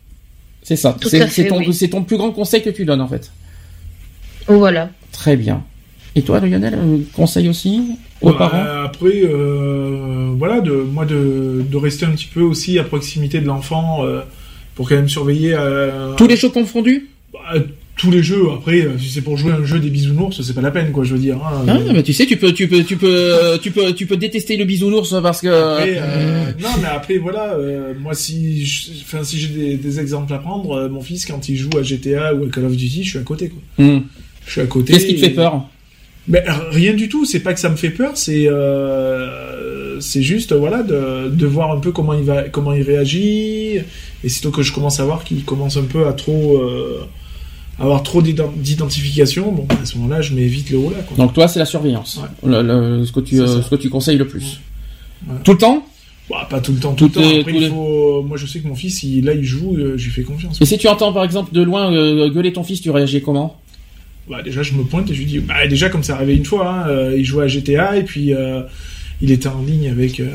C'est 0.63 0.77
ça. 0.77 0.97
C'est 1.03 1.49
ton, 1.49 1.59
oui. 1.59 1.75
c'est 1.75 1.89
ton 1.89 2.05
plus 2.05 2.19
grand 2.19 2.31
conseil 2.31 2.63
que 2.63 2.71
tu 2.71 2.85
donnes 2.85 3.01
en 3.01 3.09
fait. 3.09 3.33
voilà 4.47 4.91
Très 5.13 5.37
bien. 5.37 5.65
Et 6.15 6.23
toi, 6.23 6.41
Lionel, 6.41 6.79
conseil 7.13 7.49
aussi 7.49 7.81
aux 8.21 8.31
Ouais, 8.31 8.37
parents 8.37 8.63
Après, 8.85 9.23
euh, 9.25 10.31
voilà, 10.37 10.61
de 10.61 10.73
moi 10.73 11.05
de, 11.05 11.63
de 11.71 11.77
rester 11.77 12.07
un 12.07 12.11
petit 12.11 12.27
peu 12.33 12.41
aussi 12.43 12.79
à 12.79 12.85
proximité 12.85 13.41
de 13.41 13.47
l'enfant 13.47 14.05
euh, 14.05 14.21
pour 14.75 14.89
quand 14.89 14.97
même 14.97 15.09
surveiller 15.09 15.55
euh, 15.55 16.15
Tous 16.17 16.27
les 16.27 16.37
jeux 16.37 16.49
confondus 16.49 17.09
bah, 17.33 17.39
tous 17.97 18.13
les 18.13 18.23
jeux. 18.23 18.45
Après, 18.55 18.87
si 19.01 19.09
c'est 19.09 19.23
pour 19.23 19.37
jouer 19.37 19.51
un 19.51 19.65
jeu 19.65 19.81
des 19.81 19.91
bisounours, 19.91 20.41
c'est 20.41 20.55
pas 20.55 20.61
la 20.61 20.71
peine, 20.71 20.93
quoi. 20.93 21.03
Je 21.03 21.15
veux 21.15 21.19
dire. 21.21 21.37
hein. 21.45 21.65
Ah, 21.67 21.79
mais 21.93 22.05
tu 22.05 22.13
sais, 22.13 22.27
tu 22.27 22.37
peux, 22.37 22.53
tu 22.53 22.69
peux, 22.69 22.85
tu 22.85 22.97
peux, 22.97 23.59
tu 23.61 23.73
peux, 23.73 23.93
tu 23.93 24.07
peux 24.07 24.17
détester 24.17 24.57
le 24.57 24.65
bisounours 24.65 25.17
parce 25.21 25.41
que. 25.41 25.49
Après, 25.49 25.97
non, 26.63 26.69
mais 26.81 26.87
après, 26.95 27.19
voilà, 27.19 27.57
moi, 28.01 28.15
si, 28.15 28.65
enfin, 29.03 29.25
si 29.25 29.41
j'ai 29.41 29.49
des, 29.49 29.75
des 29.77 29.99
exemples 29.99 30.33
à 30.33 30.39
prendre, 30.39 30.89
mon 30.89 31.01
fils, 31.01 31.27
quand 31.27 31.49
il 31.49 31.57
joue 31.57 31.71
à 31.77 31.83
GTA 31.83 32.35
ou 32.37 32.45
à 32.45 32.49
Call 32.51 32.67
of 32.67 32.77
Duty, 32.77 33.03
je 33.03 33.09
suis 33.11 33.19
à 33.19 33.23
côté, 33.23 33.49
quoi. 33.49 33.85
Hmm. 33.85 34.03
Je 34.47 34.53
suis 34.53 34.61
à 34.61 34.67
côté. 34.67 34.93
Qu'est-ce 34.93 35.07
qui 35.07 35.15
te 35.17 35.21
fait 35.21 35.27
et- 35.27 35.31
peur 35.31 35.69
Mais 36.29 36.43
euh, 36.49 36.53
rien 36.71 36.93
du 36.95 37.09
tout. 37.09 37.25
C'est 37.25 37.41
pas 37.41 37.55
que 37.55 37.61
ça 37.61 37.69
me 37.71 37.77
fait 37.77 37.91
peur, 37.91 38.13
c'est, 38.17 38.47
euh, 38.49 40.01
c'est 40.01 40.23
juste 40.23 40.53
voilà 40.53 40.83
de, 40.83 41.29
de 41.29 41.47
voir 41.47 41.73
un 41.73 41.79
peu 41.81 41.93
comment 41.93 42.15
il 42.15 42.25
va 42.25 42.43
comment 42.49 42.73
il 42.73 42.83
réagit 42.83 43.79
et 44.25 44.29
sitôt 44.29 44.51
que 44.51 44.63
je 44.63 44.73
commence 44.73 45.01
à 45.01 45.05
voir 45.05 45.25
qu'il 45.25 45.45
commence 45.45 45.77
un 45.77 45.85
peu 45.85 46.07
à 46.07 46.13
trop 46.13 46.59
euh, 46.59 47.05
avoir 47.79 48.03
trop 48.03 48.23
d'ident- 48.23 48.53
d'identification 48.57 49.53
bon 49.53 49.67
à 49.81 49.85
ce 49.85 49.97
moment-là 49.99 50.21
je 50.23 50.35
mets 50.35 50.47
vite 50.47 50.71
le 50.71 50.79
haut 50.79 50.91
là 50.91 50.99
quoi. 51.07 51.17
Donc 51.17 51.33
toi, 51.35 51.49
c'est 51.49 51.59
la 51.59 51.65
surveillance. 51.65 52.21
Le- 52.45 52.63
le- 52.63 53.05
ce 53.05 53.13
que 53.13 53.21
tu 53.21 53.41
euh, 53.41 53.63
ce 53.63 53.69
que 53.71 53.77
tu 53.77 53.89
conseilles 53.91 54.19
le 54.19 54.27
plus. 54.27 54.61
Ouais. 55.29 55.35
Tout 55.45 55.53
le 55.53 55.59
temps? 55.59 55.85
Bah, 56.31 56.47
pas 56.51 56.61
tout 56.61 56.73
le 56.73 56.79
temps 56.79 56.93
tout 56.93 57.05
le 57.07 57.11
temps 57.11 57.21
est- 57.23 57.41
après 57.41 57.53
il 57.55 57.61
les- 57.61 57.69
faut 57.71 58.23
moi 58.23 58.37
je 58.37 58.45
sais 58.47 58.61
que 58.61 58.69
mon 58.69 58.75
fils 58.75 59.03
il, 59.03 59.25
là 59.25 59.33
il 59.33 59.45
joue 59.45 59.77
euh, 59.79 59.95
je 59.97 60.05
lui 60.05 60.13
fais 60.13 60.23
confiance 60.23 60.61
Et 60.61 60.67
si 60.67 60.77
tu 60.77 60.87
entends 60.87 61.13
par 61.13 61.25
exemple 61.25 61.55
de 61.55 61.63
loin 61.63 61.91
euh, 61.93 62.29
gueuler 62.29 62.53
ton 62.53 62.63
fils, 62.65 62.83
tu 62.83 62.91
réagis 62.91 63.23
comment? 63.23 63.59
Bah, 64.29 64.43
déjà 64.43 64.63
je 64.63 64.73
me 64.75 64.83
pointe 64.85 65.11
et 65.11 65.15
je 65.15 65.19
lui 65.21 65.27
dis 65.27 65.39
bah 65.41 65.67
déjà 65.69 65.89
comme 65.89 66.03
ça 66.03 66.15
arrivé 66.17 66.35
une 66.37 66.45
fois 66.45 66.69
hein, 66.71 66.89
euh, 66.89 67.15
il 67.17 67.25
jouait 67.25 67.45
à 67.45 67.49
GTA 67.49 67.97
et 67.97 68.03
puis 68.05 68.35
euh, 68.35 68.61
il 69.21 69.31
était 69.33 69.49
en 69.49 69.63
ligne 69.63 69.89
avec 69.91 70.21
euh, 70.21 70.27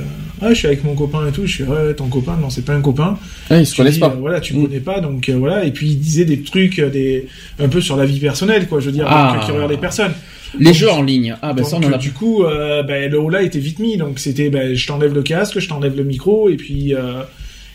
ah 0.42 0.50
je 0.50 0.56
suis 0.56 0.68
avec 0.68 0.84
mon 0.84 0.94
copain 0.96 1.28
et 1.28 1.32
tout 1.32 1.46
je 1.46 1.52
suis 1.54 1.64
ouais 1.64 1.94
ton 1.94 2.08
copain 2.08 2.38
non 2.42 2.50
c'est 2.50 2.66
pas 2.66 2.74
un 2.74 2.82
copain 2.82 3.18
Ouais, 3.50 3.62
Ils 3.62 3.66
se 3.66 3.76
connaissent 3.78 3.94
dis, 3.96 4.00
pas. 4.00 4.10
voilà, 4.10 4.40
tu 4.40 4.54
Mm. 4.56 4.64
connais 4.68 4.80
pas, 4.80 5.00
donc 5.00 5.30
voilà. 5.30 5.64
Et 5.66 5.72
puis 5.72 5.88
il 5.92 6.00
disait 6.00 6.26
des 6.26 6.42
trucs, 6.42 6.80
des 6.82 7.28
un 7.60 7.68
peu 7.70 7.82
sur 7.82 7.96
la 7.98 8.06
vie 8.06 8.20
personnelle, 8.20 8.68
quoi. 8.68 8.80
Je 8.80 8.86
veux 8.88 8.92
dire, 8.92 9.06
Ah. 9.08 9.34
donc, 9.36 9.46
qui 9.46 9.52
regarde 9.52 9.72
les 9.72 9.78
personnes. 9.78 10.14
Les 10.60 10.74
jeux 10.74 10.90
en 10.92 11.02
ligne. 11.02 11.36
Ah 11.42 11.54
ben 11.54 11.64
ça 11.64 11.78
on 11.78 11.84
en 11.84 11.92
a 11.94 11.98
du 11.98 12.12
coup, 12.12 12.44
ben, 12.88 13.10
le 13.12 13.20
haut 13.20 13.30
là 13.30 13.42
était 13.42 13.60
vite 13.60 13.80
mis, 13.80 13.98
donc 13.98 14.20
c'était, 14.20 14.50
ben, 14.50 14.74
je 14.76 14.88
t'enlève 14.88 15.14
le 15.14 15.24
casque, 15.24 15.60
je 15.60 15.68
t'enlève 15.68 15.96
le 15.98 16.04
micro, 16.04 16.48
et 16.50 16.56
puis 16.58 16.94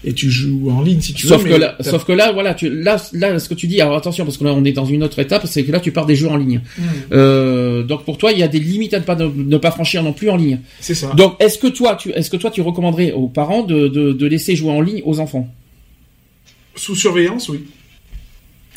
et 0.05 0.13
tu 0.13 0.31
joues 0.31 0.71
en 0.71 0.81
ligne 0.83 1.01
si 1.01 1.13
tu 1.13 1.27
Sauf 1.27 1.39
veux. 1.43 1.49
que 1.49 1.53
mais 1.55 1.59
là, 1.59 1.75
t'as- 1.77 1.91
sauf 1.91 2.05
que 2.05 2.13
là, 2.13 2.31
voilà, 2.33 2.55
tu, 2.55 2.71
là, 2.71 2.97
là, 3.13 3.39
ce 3.39 3.49
que 3.49 3.55
tu 3.55 3.67
dis, 3.67 3.81
alors 3.81 3.97
attention, 3.97 4.25
parce 4.25 4.37
que 4.37 4.45
là, 4.45 4.53
on 4.55 4.65
est 4.65 4.73
dans 4.73 4.85
une 4.85 5.03
autre 5.03 5.19
étape, 5.19 5.47
c'est 5.47 5.65
que 5.65 5.73
là, 5.73 5.81
tu 5.81 5.91
pars 5.93 6.07
des 6.07 6.15
jeux 6.17 6.29
en 6.29 6.37
ligne. 6.37 6.61
Mm. 6.79 6.83
Euh, 7.13 7.83
donc 7.83 8.05
pour 8.05 8.17
toi, 8.19 8.31
il 8.33 8.39
y 8.39 8.43
a 8.43 8.49
des 8.49 8.61
limites 8.61 8.95
à 8.95 9.01
ne 9.01 9.05
pas, 9.05 9.17
ne 9.17 9.57
pas 9.59 9.71
franchir 9.71 10.03
non 10.03 10.13
plus 10.13 10.31
en 10.31 10.37
ligne. 10.37 10.61
c'est 10.81 10.95
ça. 10.95 11.13
Donc, 11.15 11.35
est-ce 11.41 11.59
que 11.59 11.67
toi, 11.67 11.97
tu, 11.97 12.11
est-ce 12.13 12.31
que 12.31 12.37
toi, 12.37 12.51
tu 12.51 12.61
recommanderais 12.61 13.13
aux 13.13 13.29
parents 13.29 13.63
de, 13.65 13.89
de, 13.89 14.13
de 14.13 14.27
laisser 14.27 14.55
jouer 14.57 14.71
en 14.71 14.81
ligne 14.81 15.03
aux 15.05 15.19
enfants? 15.21 15.49
Sous 16.77 16.95
surveillance, 16.95 17.49
oui. 17.49 17.61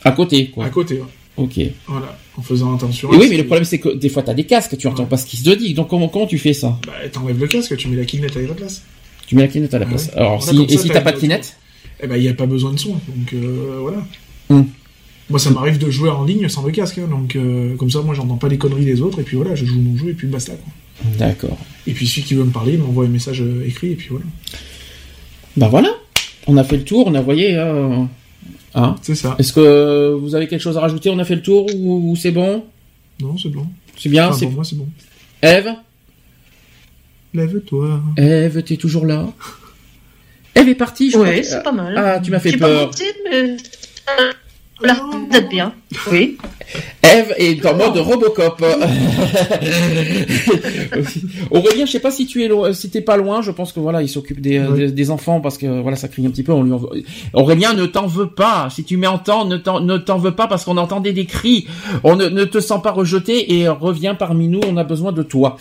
à 0.03 0.11
côté, 0.11 0.47
quoi. 0.47 0.65
À 0.65 0.69
côté, 0.69 0.95
ouais. 0.95 1.05
Ok. 1.37 1.57
Et 1.59 1.71
voilà, 1.87 2.17
en 2.37 2.41
faisant 2.41 2.75
attention. 2.75 3.09
oui, 3.11 3.25
à 3.25 3.29
mais 3.29 3.37
le 3.37 3.45
problème, 3.45 3.63
c'est 3.63 3.79
que 3.79 3.89
des 3.89 4.09
fois, 4.09 4.21
t'as 4.23 4.33
des 4.33 4.43
casques, 4.43 4.77
tu 4.77 4.87
entends 4.87 5.03
Ouais. 5.03 5.09
pas 5.09 5.17
ce 5.17 5.25
qui 5.25 5.37
se 5.37 5.49
dit. 5.51 5.73
Donc 5.73 5.87
comment, 5.89 6.07
comment 6.09 6.27
tu 6.27 6.37
fais 6.37 6.53
ça? 6.53 6.77
Bah, 6.85 6.93
t'enlèves 7.11 7.39
le 7.39 7.47
casque, 7.47 7.77
tu 7.77 7.87
mets 7.87 7.95
la 7.95 8.05
clinette 8.05 8.35
à 8.35 8.41
la 8.41 8.53
place. 8.53 8.83
Tu 9.31 9.37
mets 9.37 9.43
la 9.43 9.47
clinette 9.47 9.73
à 9.73 9.79
la 9.79 9.85
Ouais. 9.85 9.91
place. 9.91 10.11
Alors, 10.13 10.43
si, 10.43 10.61
et 10.67 10.77
si 10.77 10.89
t'as 10.89 10.99
pas 10.99 11.13
de 11.13 11.17
clinette 11.17 11.55
Eh 12.03 12.07
ben, 12.07 12.17
il 12.17 12.21
n'y 12.23 12.27
a 12.27 12.33
pas 12.33 12.47
besoin 12.47 12.73
de 12.73 12.77
son, 12.77 12.89
donc 12.89 13.31
euh, 13.33 13.77
voilà. 13.79 13.99
Hmm. 14.49 14.63
Moi, 15.29 15.39
ça 15.39 15.51
m'arrive 15.51 15.77
de 15.77 15.89
jouer 15.89 16.09
en 16.09 16.25
ligne 16.25 16.49
sans 16.49 16.65
le 16.65 16.71
casque, 16.73 16.97
hein, 16.97 17.07
donc 17.09 17.37
euh, 17.37 17.77
comme 17.77 17.89
ça, 17.89 18.01
moi, 18.01 18.13
j'entends 18.13 18.35
pas 18.35 18.49
les 18.49 18.57
conneries 18.57 18.83
des 18.83 18.99
autres, 19.01 19.21
et 19.21 19.23
puis 19.23 19.37
voilà, 19.37 19.55
je 19.55 19.63
joue 19.63 19.79
mon 19.79 19.95
jeu, 19.97 20.09
et 20.09 20.13
puis 20.13 20.27
basta, 20.27 20.51
quoi. 20.51 20.73
D'accord. 21.17 21.57
Et 21.87 21.93
puis 21.93 22.07
celui 22.07 22.23
qui 22.23 22.33
veut 22.33 22.43
me 22.43 22.51
parler, 22.51 22.73
il 22.73 22.79
m'envoie 22.79 23.05
un 23.05 23.07
message 23.07 23.41
euh, 23.41 23.65
écrit, 23.65 23.91
et 23.93 23.95
puis 23.95 24.09
voilà. 24.09 24.25
Bah 25.55 25.69
voilà. 25.69 25.91
On 26.47 26.57
a 26.57 26.65
fait 26.65 26.75
le 26.75 26.83
tour, 26.83 27.07
on 27.07 27.15
a 27.15 27.21
voyé. 27.21 27.55
Euh... 27.55 28.03
Hein 28.75 28.97
C'est 29.01 29.15
ça. 29.15 29.37
Est-ce 29.39 29.53
que 29.53 30.13
vous 30.21 30.35
avez 30.35 30.49
quelque 30.49 30.59
chose 30.59 30.75
à 30.77 30.81
rajouter? 30.81 31.09
On 31.09 31.19
a 31.19 31.23
fait 31.23 31.35
le 31.35 31.41
tour 31.41 31.73
ou, 31.73 32.11
ou 32.11 32.15
c'est 32.17 32.31
bon? 32.31 32.65
Non, 33.21 33.37
c'est 33.37 33.47
bon. 33.47 33.65
C'est 33.97 34.09
bien 34.09 34.27
Enfin, 34.27 34.37
c'est... 34.37 34.45
pour 34.47 34.55
moi, 34.55 34.63
c'est 34.65 34.77
bon. 34.77 34.87
Eve? 35.41 35.69
Lève-toi. 37.33 38.01
Eve, 38.17 38.61
t'es 38.63 38.77
toujours 38.77 39.05
là 39.05 39.25
Eve 40.55 40.69
est 40.69 40.75
partie, 40.75 41.09
je 41.11 41.17
crois 41.17 41.29
Oui, 41.29 41.41
que- 41.41 41.47
c'est 41.47 41.63
pas 41.63 41.71
mal. 41.71 41.93
Ah, 41.97 42.19
tu 42.19 42.31
m'as 42.31 42.39
fait 42.39 42.57
peur. 42.57 42.79
pas 42.79 42.85
monté, 42.87 43.05
mais 43.29 43.55
l'air 44.83 45.05
d'être 45.31 45.49
bien. 45.49 45.73
Oui. 46.11 46.37
Eve 47.03 47.33
est 47.37 47.65
en 47.65 47.75
mode 47.75 47.97
Robocop. 47.97 48.61
Aurélien, 51.51 51.85
je 51.85 51.91
sais 51.91 51.99
pas 51.99 52.11
si 52.11 52.25
tu 52.25 52.43
es 52.43 52.47
lo- 52.47 52.71
si 52.73 52.89
t'es 52.89 53.01
pas 53.01 53.17
loin. 53.17 53.41
Je 53.41 53.51
pense 53.51 53.73
que 53.73 53.79
voilà, 53.79 54.01
il 54.01 54.09
s'occupe 54.09 54.41
des, 54.41 54.59
Ouais. 54.59 54.77
des, 54.87 54.91
des 54.91 55.11
enfants 55.11 55.41
parce 55.41 55.57
que 55.57 55.81
voilà, 55.81 55.97
ça 55.97 56.07
crie 56.07 56.25
un 56.25 56.29
petit 56.31 56.43
peu. 56.43 56.51
On 56.51 56.63
lui 56.63 56.73
en 56.73 56.77
veut- 56.77 57.03
Aurélien, 57.33 57.73
ne 57.73 57.85
t'en 57.85 58.07
veux 58.07 58.29
pas. 58.29 58.69
Si 58.71 58.83
tu 58.83 58.97
m'entends, 58.97 59.45
ne 59.45 59.57
t'en 59.57 59.79
ne 59.81 59.97
t'en 59.97 60.17
veux 60.17 60.35
pas 60.35 60.47
parce 60.47 60.63
qu'on 60.65 60.77
entendait 60.77 61.13
des 61.13 61.25
cris. 61.25 61.67
On 62.03 62.15
ne, 62.15 62.27
ne 62.27 62.43
te 62.45 62.59
sent 62.59 62.79
pas 62.83 62.91
rejeté 62.91 63.59
et 63.59 63.67
reviens 63.67 64.15
parmi 64.15 64.47
nous. 64.47 64.61
On 64.67 64.77
a 64.77 64.83
besoin 64.83 65.11
de 65.11 65.23
toi. 65.23 65.57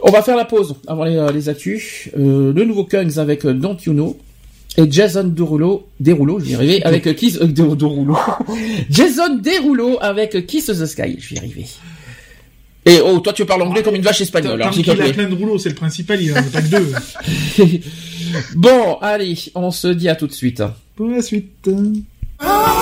On 0.00 0.10
va 0.10 0.22
faire 0.22 0.36
la 0.36 0.44
pause 0.44 0.76
avant 0.86 1.04
les, 1.04 1.16
euh, 1.16 1.30
les 1.32 1.48
actus. 1.48 2.08
Euh, 2.16 2.52
le 2.52 2.64
nouveau 2.64 2.84
Kungs 2.84 3.18
avec 3.18 3.44
euh, 3.44 3.52
Don't 3.54 3.76
You 3.86 3.92
Know. 3.92 4.18
Et 4.76 4.90
Jason 4.90 5.24
Derulo, 5.24 5.86
Derulo, 6.00 6.40
je 6.40 6.46
vais 6.46 6.50
y 6.50 6.54
arriver, 6.56 6.82
avec 6.84 7.14
Kiss, 7.16 7.38
euh, 7.40 7.46
De- 7.46 7.74
Derulo. 7.74 8.16
Jason 8.90 9.36
Derulo 9.36 9.98
avec 10.00 10.46
Kiss 10.46 10.66
the 10.66 10.86
Sky, 10.86 11.16
je 11.18 11.30
vais 11.30 11.36
y 11.36 11.38
arriver. 11.38 11.66
Et 12.86 12.98
oh, 13.02 13.18
toi 13.20 13.32
tu 13.32 13.46
parles 13.46 13.62
anglais 13.62 13.82
comme 13.82 13.94
une 13.94 14.02
vache 14.02 14.20
espagnole, 14.20 14.60
Tant 14.60 14.70
qu'il 14.70 14.90
a 14.90 14.94
plein 14.94 15.28
de 15.28 15.34
rouleaux, 15.34 15.58
c'est 15.58 15.70
le 15.70 15.74
principal, 15.74 16.20
il 16.20 16.32
en 16.32 16.36
a 16.36 16.42
pas 16.42 16.60
que 16.60 16.66
deux. 16.66 16.92
bon, 18.56 18.98
allez, 19.00 19.38
on 19.54 19.70
se 19.70 19.88
dit 19.88 20.08
à 20.08 20.16
tout 20.16 20.26
de 20.26 20.32
suite. 20.32 20.62
Pour 20.96 21.08
la 21.08 21.22
suite. 21.22 21.66
I'm 21.66 22.73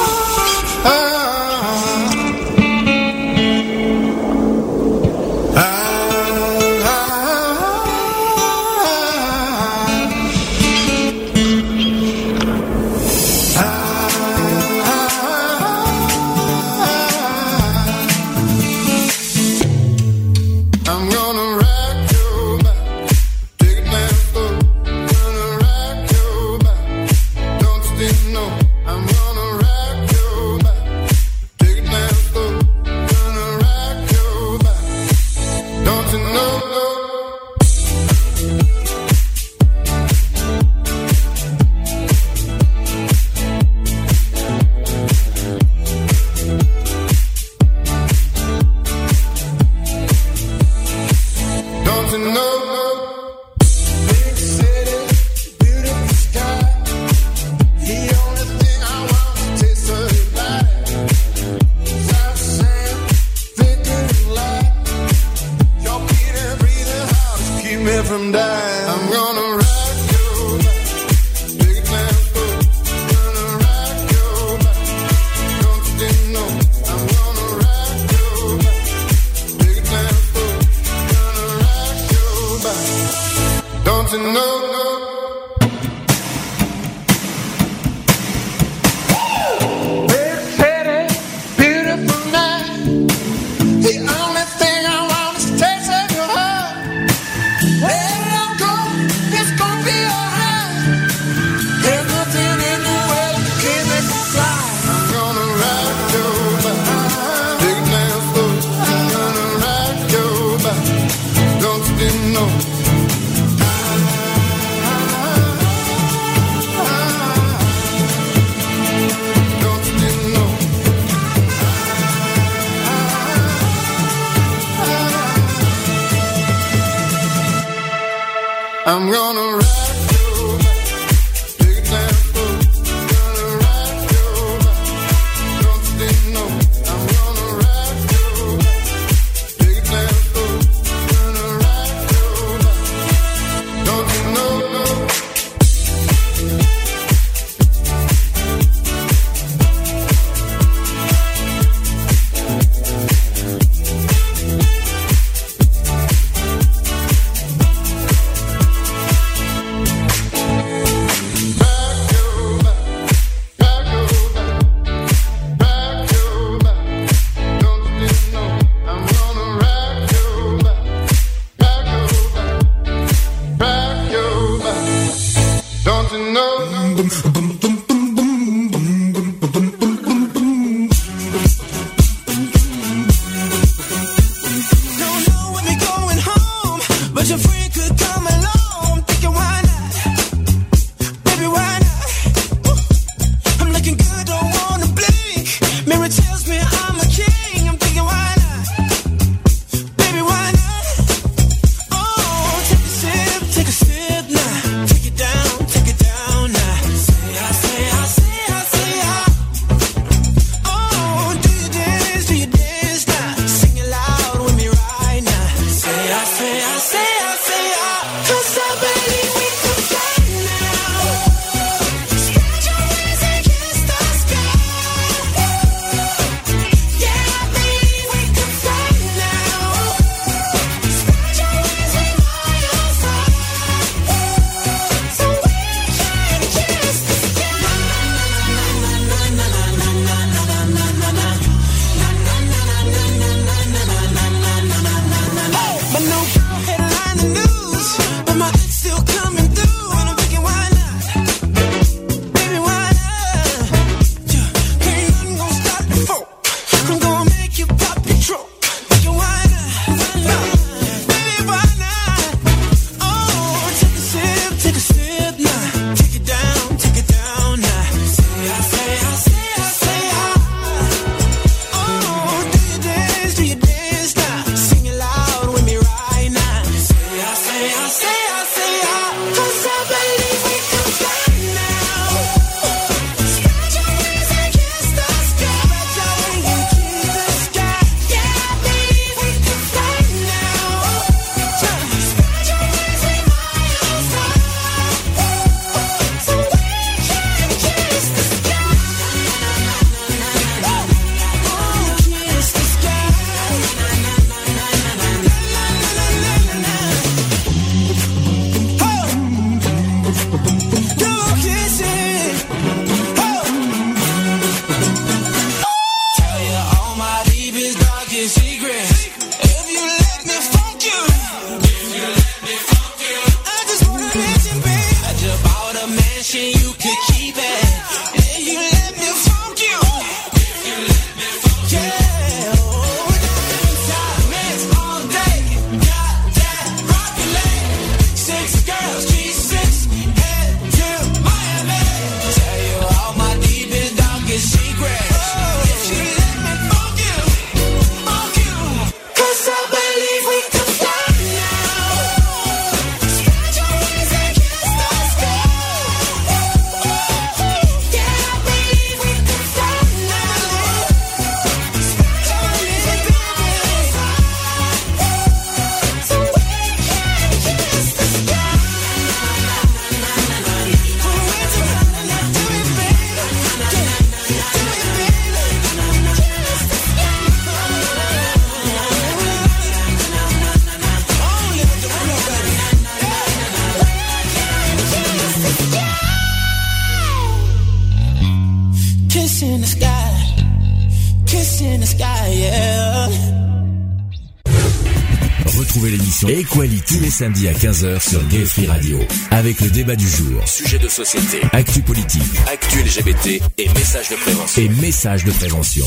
samedis 397.13 397.47
à 397.49 397.53
15h 397.53 398.01
sur 398.09 398.27
Gay 398.29 398.45
Free 398.45 398.67
Radio. 398.67 398.99
Avec 399.31 399.61
le 399.61 399.69
débat 399.69 399.95
du 399.97 400.09
jour, 400.09 400.47
sujet 400.49 400.79
de 400.79 400.89
société, 400.89 401.41
actu 401.53 401.81
politique, 401.83 402.23
actu 402.51 402.79
LGBT 402.81 403.43
et 403.59 403.69
messages 403.69 404.09
de 404.11 404.17
prévention. 404.17 404.63
Et 404.63 404.69
messages 404.81 405.25
de 405.25 405.31
prévention. 405.33 405.85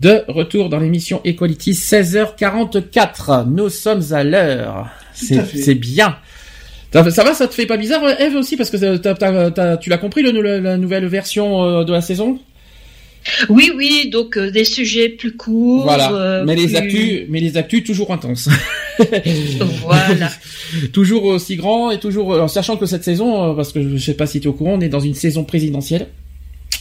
De 0.00 0.24
retour 0.28 0.68
dans 0.68 0.78
l'émission 0.80 1.20
Equality 1.24 1.72
16h44. 1.72 3.48
Nous 3.48 3.68
sommes 3.68 4.02
à 4.12 4.24
l'heure. 4.24 4.88
C'est 5.14 5.74
bien. 5.76 6.16
Ça 6.92 7.08
ça 7.10 7.24
va, 7.24 7.34
ça 7.34 7.46
te 7.46 7.54
fait 7.54 7.66
pas 7.66 7.76
bizarre, 7.76 8.02
Eve 8.20 8.36
aussi, 8.36 8.56
parce 8.56 8.70
que 8.70 8.76
t'as- 8.96 9.14
t'as- 9.14 9.50
t'as- 9.50 9.76
tu 9.76 9.90
l'as 9.90 9.98
compris 9.98 10.22
le, 10.22 10.30
la, 10.40 10.60
la 10.60 10.76
nouvelle 10.78 11.06
version 11.06 11.62
euh, 11.62 11.84
de 11.84 11.92
la 11.92 12.00
saison? 12.00 12.38
Oui, 13.50 13.70
oui, 13.76 14.08
donc 14.10 14.36
euh, 14.38 14.50
des 14.50 14.64
sujets 14.64 15.08
plus 15.10 15.36
courts. 15.36 15.82
Voilà. 15.84 16.10
euh, 16.12 16.44
mais 16.46 16.54
les 16.56 16.66
plus- 16.66 16.76
actus, 16.76 17.22
mais 17.28 17.40
les 17.40 17.56
actus 17.56 17.84
toujours 17.84 18.12
intenses. 18.12 18.48
Voilà. 19.82 20.30
toujours 20.92 21.24
aussi 21.24 21.56
grand 21.56 21.90
et 21.90 21.98
toujours, 21.98 22.30
en 22.30 22.48
sachant 22.48 22.76
que 22.76 22.86
cette 22.86 23.04
saison, 23.04 23.50
euh, 23.50 23.54
parce 23.54 23.72
que 23.72 23.96
je 23.96 23.96
sais 23.96 24.14
pas 24.14 24.26
si 24.26 24.40
tu 24.40 24.46
es 24.46 24.48
au 24.48 24.52
courant, 24.52 24.74
on 24.74 24.80
est 24.80 24.88
dans 24.88 25.00
une 25.00 25.14
saison 25.14 25.44
présidentielle. 25.44 26.08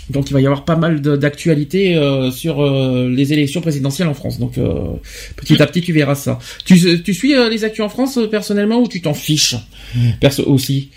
Donc 0.10 0.30
il 0.30 0.34
va 0.34 0.42
y 0.42 0.46
avoir 0.46 0.66
pas 0.66 0.76
mal 0.76 1.02
d'actualités 1.02 1.96
euh, 1.96 2.30
sur 2.30 2.62
euh, 2.62 3.10
les 3.10 3.34
élections 3.34 3.62
présidentielles 3.62 4.08
en 4.08 4.14
France. 4.14 4.40
Donc 4.40 4.58
euh, 4.58 4.94
petit 5.36 5.62
à 5.62 5.66
petit 5.66 5.82
tu 5.82 5.94
verras 5.94 6.16
ça. 6.16 6.38
Tu, 6.64 7.02
tu 7.02 7.14
suis 7.14 7.34
euh, 7.34 7.50
les 7.50 7.64
actus 7.64 7.84
en 7.84 7.90
France 7.90 8.20
personnellement 8.30 8.80
ou 8.80 8.88
tu 8.88 9.02
t'en 9.02 9.14
fiches? 9.14 9.56
Perso 10.20 10.44
aussi 10.46 10.90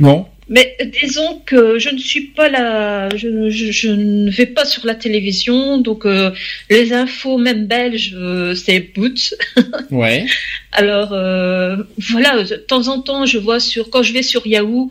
Non? 0.00 0.26
Mais 0.48 0.76
euh, 0.80 0.86
disons 1.00 1.40
que 1.46 1.78
je 1.78 1.88
ne 1.90 1.98
suis 1.98 2.26
pas 2.28 2.48
là, 2.48 3.08
je, 3.16 3.48
je- 3.48 3.70
je 3.70 3.88
ne 3.88 4.30
vais 4.30 4.46
pas 4.46 4.64
sur 4.64 4.84
la 4.86 4.94
télévision, 4.94 5.78
donc 5.78 6.04
euh, 6.04 6.30
les 6.68 6.92
infos 6.92 7.38
même 7.38 7.66
belges, 7.66 8.14
euh, 8.16 8.54
c'est 8.54 8.80
boot. 8.94 9.34
Ouais. 9.90 10.26
Alors 10.72 11.12
euh, 11.12 11.76
voilà, 12.10 12.42
de 12.42 12.56
temps 12.56 12.88
en 12.88 13.00
temps, 13.00 13.24
je 13.26 13.38
vois 13.38 13.60
sur 13.60 13.88
quand 13.90 14.02
je 14.02 14.12
vais 14.12 14.22
sur 14.22 14.46
Yahoo, 14.46 14.90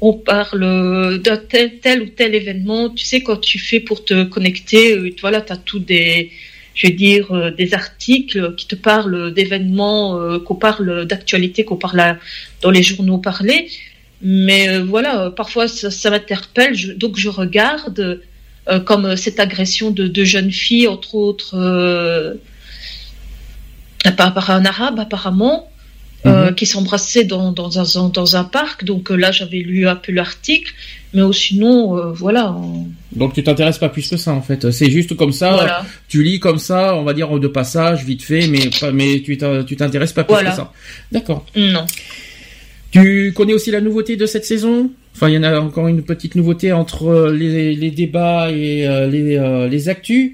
on 0.00 0.12
parle 0.14 1.20
d'un 1.22 1.36
tel, 1.36 1.78
tel 1.80 2.02
ou 2.02 2.06
tel 2.06 2.34
événement. 2.34 2.90
Tu 2.90 3.04
sais, 3.04 3.20
quand 3.22 3.36
tu 3.38 3.58
fais 3.58 3.80
pour 3.80 4.04
te 4.04 4.24
connecter, 4.24 4.92
euh, 4.96 5.10
voilà, 5.20 5.40
tu 5.40 5.52
as 5.52 5.56
tout 5.56 5.78
des, 5.78 6.30
je 6.74 6.86
veux 6.88 6.92
dire, 6.92 7.32
euh, 7.32 7.50
des 7.50 7.72
articles 7.74 8.54
qui 8.56 8.66
te 8.66 8.74
parlent 8.74 9.32
d'événements, 9.32 10.20
euh, 10.20 10.38
qu'on 10.38 10.54
parle 10.56 11.06
d'actualité, 11.06 11.64
qu'on 11.64 11.76
parle 11.76 12.00
à- 12.00 12.18
dans 12.62 12.70
les 12.70 12.82
journaux 12.82 13.18
parlés. 13.18 13.68
Mais 14.22 14.68
euh, 14.68 14.84
voilà, 14.84 15.30
parfois 15.30 15.66
ça, 15.68 15.90
ça 15.90 16.10
m'interpelle, 16.10 16.96
donc 16.96 17.16
je 17.18 17.28
regarde 17.28 18.20
euh, 18.68 18.78
comme 18.78 19.16
cette 19.16 19.40
agression 19.40 19.90
de 19.90 20.06
deux 20.06 20.24
jeunes 20.24 20.52
filles, 20.52 20.86
entre 20.86 21.16
autres, 21.16 21.54
euh, 21.56 22.34
par, 24.16 24.50
un 24.50 24.64
arabe 24.64 24.98
apparemment, 25.00 25.68
euh, 26.26 26.46
Mhm. 26.50 26.54
qui 26.54 26.66
s'embrassaient 26.66 27.24
dans, 27.24 27.50
dans, 27.50 27.80
un, 27.80 28.08
dans 28.10 28.36
un 28.36 28.44
parc. 28.44 28.84
Donc 28.84 29.10
là, 29.10 29.32
j'avais 29.32 29.58
lu 29.58 29.88
un 29.88 29.96
peu 29.96 30.12
l'article, 30.12 30.72
mais 31.14 31.22
oh, 31.22 31.32
sinon, 31.32 31.96
euh, 31.98 32.12
voilà. 32.12 32.52
on- 32.52 32.86
Donc 33.10 33.34
tu 33.34 33.42
t'intéresses 33.42 33.78
pas 33.78 33.88
plus 33.88 34.08
que 34.08 34.16
ça 34.16 34.32
en 34.32 34.40
fait. 34.42 34.70
C'est 34.70 34.90
juste 34.90 35.16
comme 35.16 35.32
ça. 35.32 35.52
Voilà. 35.54 35.84
Tu 36.08 36.22
lis 36.22 36.38
comme 36.38 36.58
ça, 36.58 36.94
on 36.94 37.02
va 37.02 37.12
dire 37.14 37.28
de 37.40 37.48
passage, 37.48 38.04
vite 38.04 38.22
fait, 38.22 38.46
mais 38.46 38.70
mais 38.92 39.20
tu 39.24 39.36
t'in- 39.36 39.64
tu 39.64 39.74
t'intéresses 39.76 40.12
pas 40.12 40.22
plus 40.22 40.34
Voilà. 40.34 40.50
que 40.50 40.56
ça. 40.56 40.72
D'accord. 41.10 41.44
Non. 41.56 41.84
Tu 42.92 43.32
connais 43.34 43.54
aussi 43.54 43.70
la 43.70 43.80
nouveauté 43.80 44.16
de 44.16 44.26
cette 44.26 44.44
saison? 44.44 44.90
Enfin, 45.14 45.28
il 45.28 45.34
y 45.34 45.38
en 45.38 45.42
a 45.42 45.58
encore 45.60 45.88
une 45.88 46.02
petite 46.02 46.34
nouveauté 46.36 46.72
entre 46.72 47.06
euh, 47.08 47.32
les, 47.32 47.74
les 47.74 47.90
débats 47.90 48.50
et 48.50 48.86
euh, 48.86 49.08
les, 49.08 49.36
euh, 49.36 49.66
les 49.68 49.88
actus. 49.88 50.32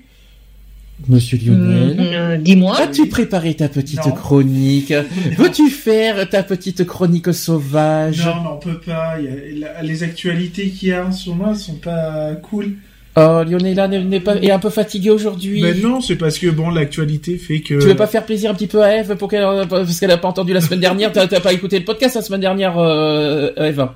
Monsieur 1.09 1.39
Lionel. 1.39 1.97
Euh, 2.01 2.36
Dis-moi. 2.39 2.76
As-tu 2.80 3.06
préparé 3.06 3.55
ta 3.55 3.68
petite 3.68 4.05
Non. 4.05 4.10
chronique? 4.12 4.93
Veux-tu 5.39 5.70
faire 5.70 6.28
ta 6.28 6.43
petite 6.43 6.85
chronique 6.85 7.32
sauvage? 7.32 8.24
Non, 8.26 8.35
mais 8.43 8.48
on 8.55 8.56
peut 8.59 8.80
pas. 8.85 9.14
il 9.20 9.24
y 9.60 9.62
a- 9.64 9.72
la- 9.74 9.82
les 9.82 10.02
actualités 10.02 10.68
qu'il 10.70 10.89
y 10.89 10.93
a 10.93 11.06
en 11.06 11.12
ce 11.12 11.30
moment 11.30 11.55
sont 11.55 11.76
pas 11.76 12.35
cool. 12.43 12.72
Oh, 13.19 13.45
Lionela 13.45 13.89
n'est 13.89 14.20
pas 14.20 14.36
est 14.36 14.51
un 14.51 14.59
peu 14.59 14.70
fatiguée 14.70 15.11
aujourd'hui. 15.11 15.61
Mais 15.62 15.74
non, 15.74 16.01
c'est 16.01 16.16
parce 16.16 16.39
que 16.39 16.49
bon, 16.49 16.70
l'actualité 16.70 17.36
fait 17.36 17.61
que. 17.61 17.81
Tu 17.81 17.86
veux 17.86 17.97
pas 17.97 18.07
faire 18.07 18.24
plaisir 18.24 18.51
un 18.51 18.55
petit 18.55 18.66
peu 18.66 18.82
à 18.82 18.97
Eve 18.97 19.16
pour 19.16 19.28
qu'elle 19.28 19.45
parce 19.69 19.99
qu'elle 19.99 20.11
a 20.11 20.16
pas 20.16 20.28
entendu 20.28 20.53
la 20.53 20.61
semaine 20.61 20.81
dernière. 20.81 21.12
T'as 21.12 21.40
pas 21.40 21.53
écouté 21.53 21.78
le 21.78 21.85
podcast 21.85 22.15
la 22.15 22.23
semaine 22.23 22.40
dernière, 22.40 22.78
euh, 22.78 23.51
Eve? 23.57 23.89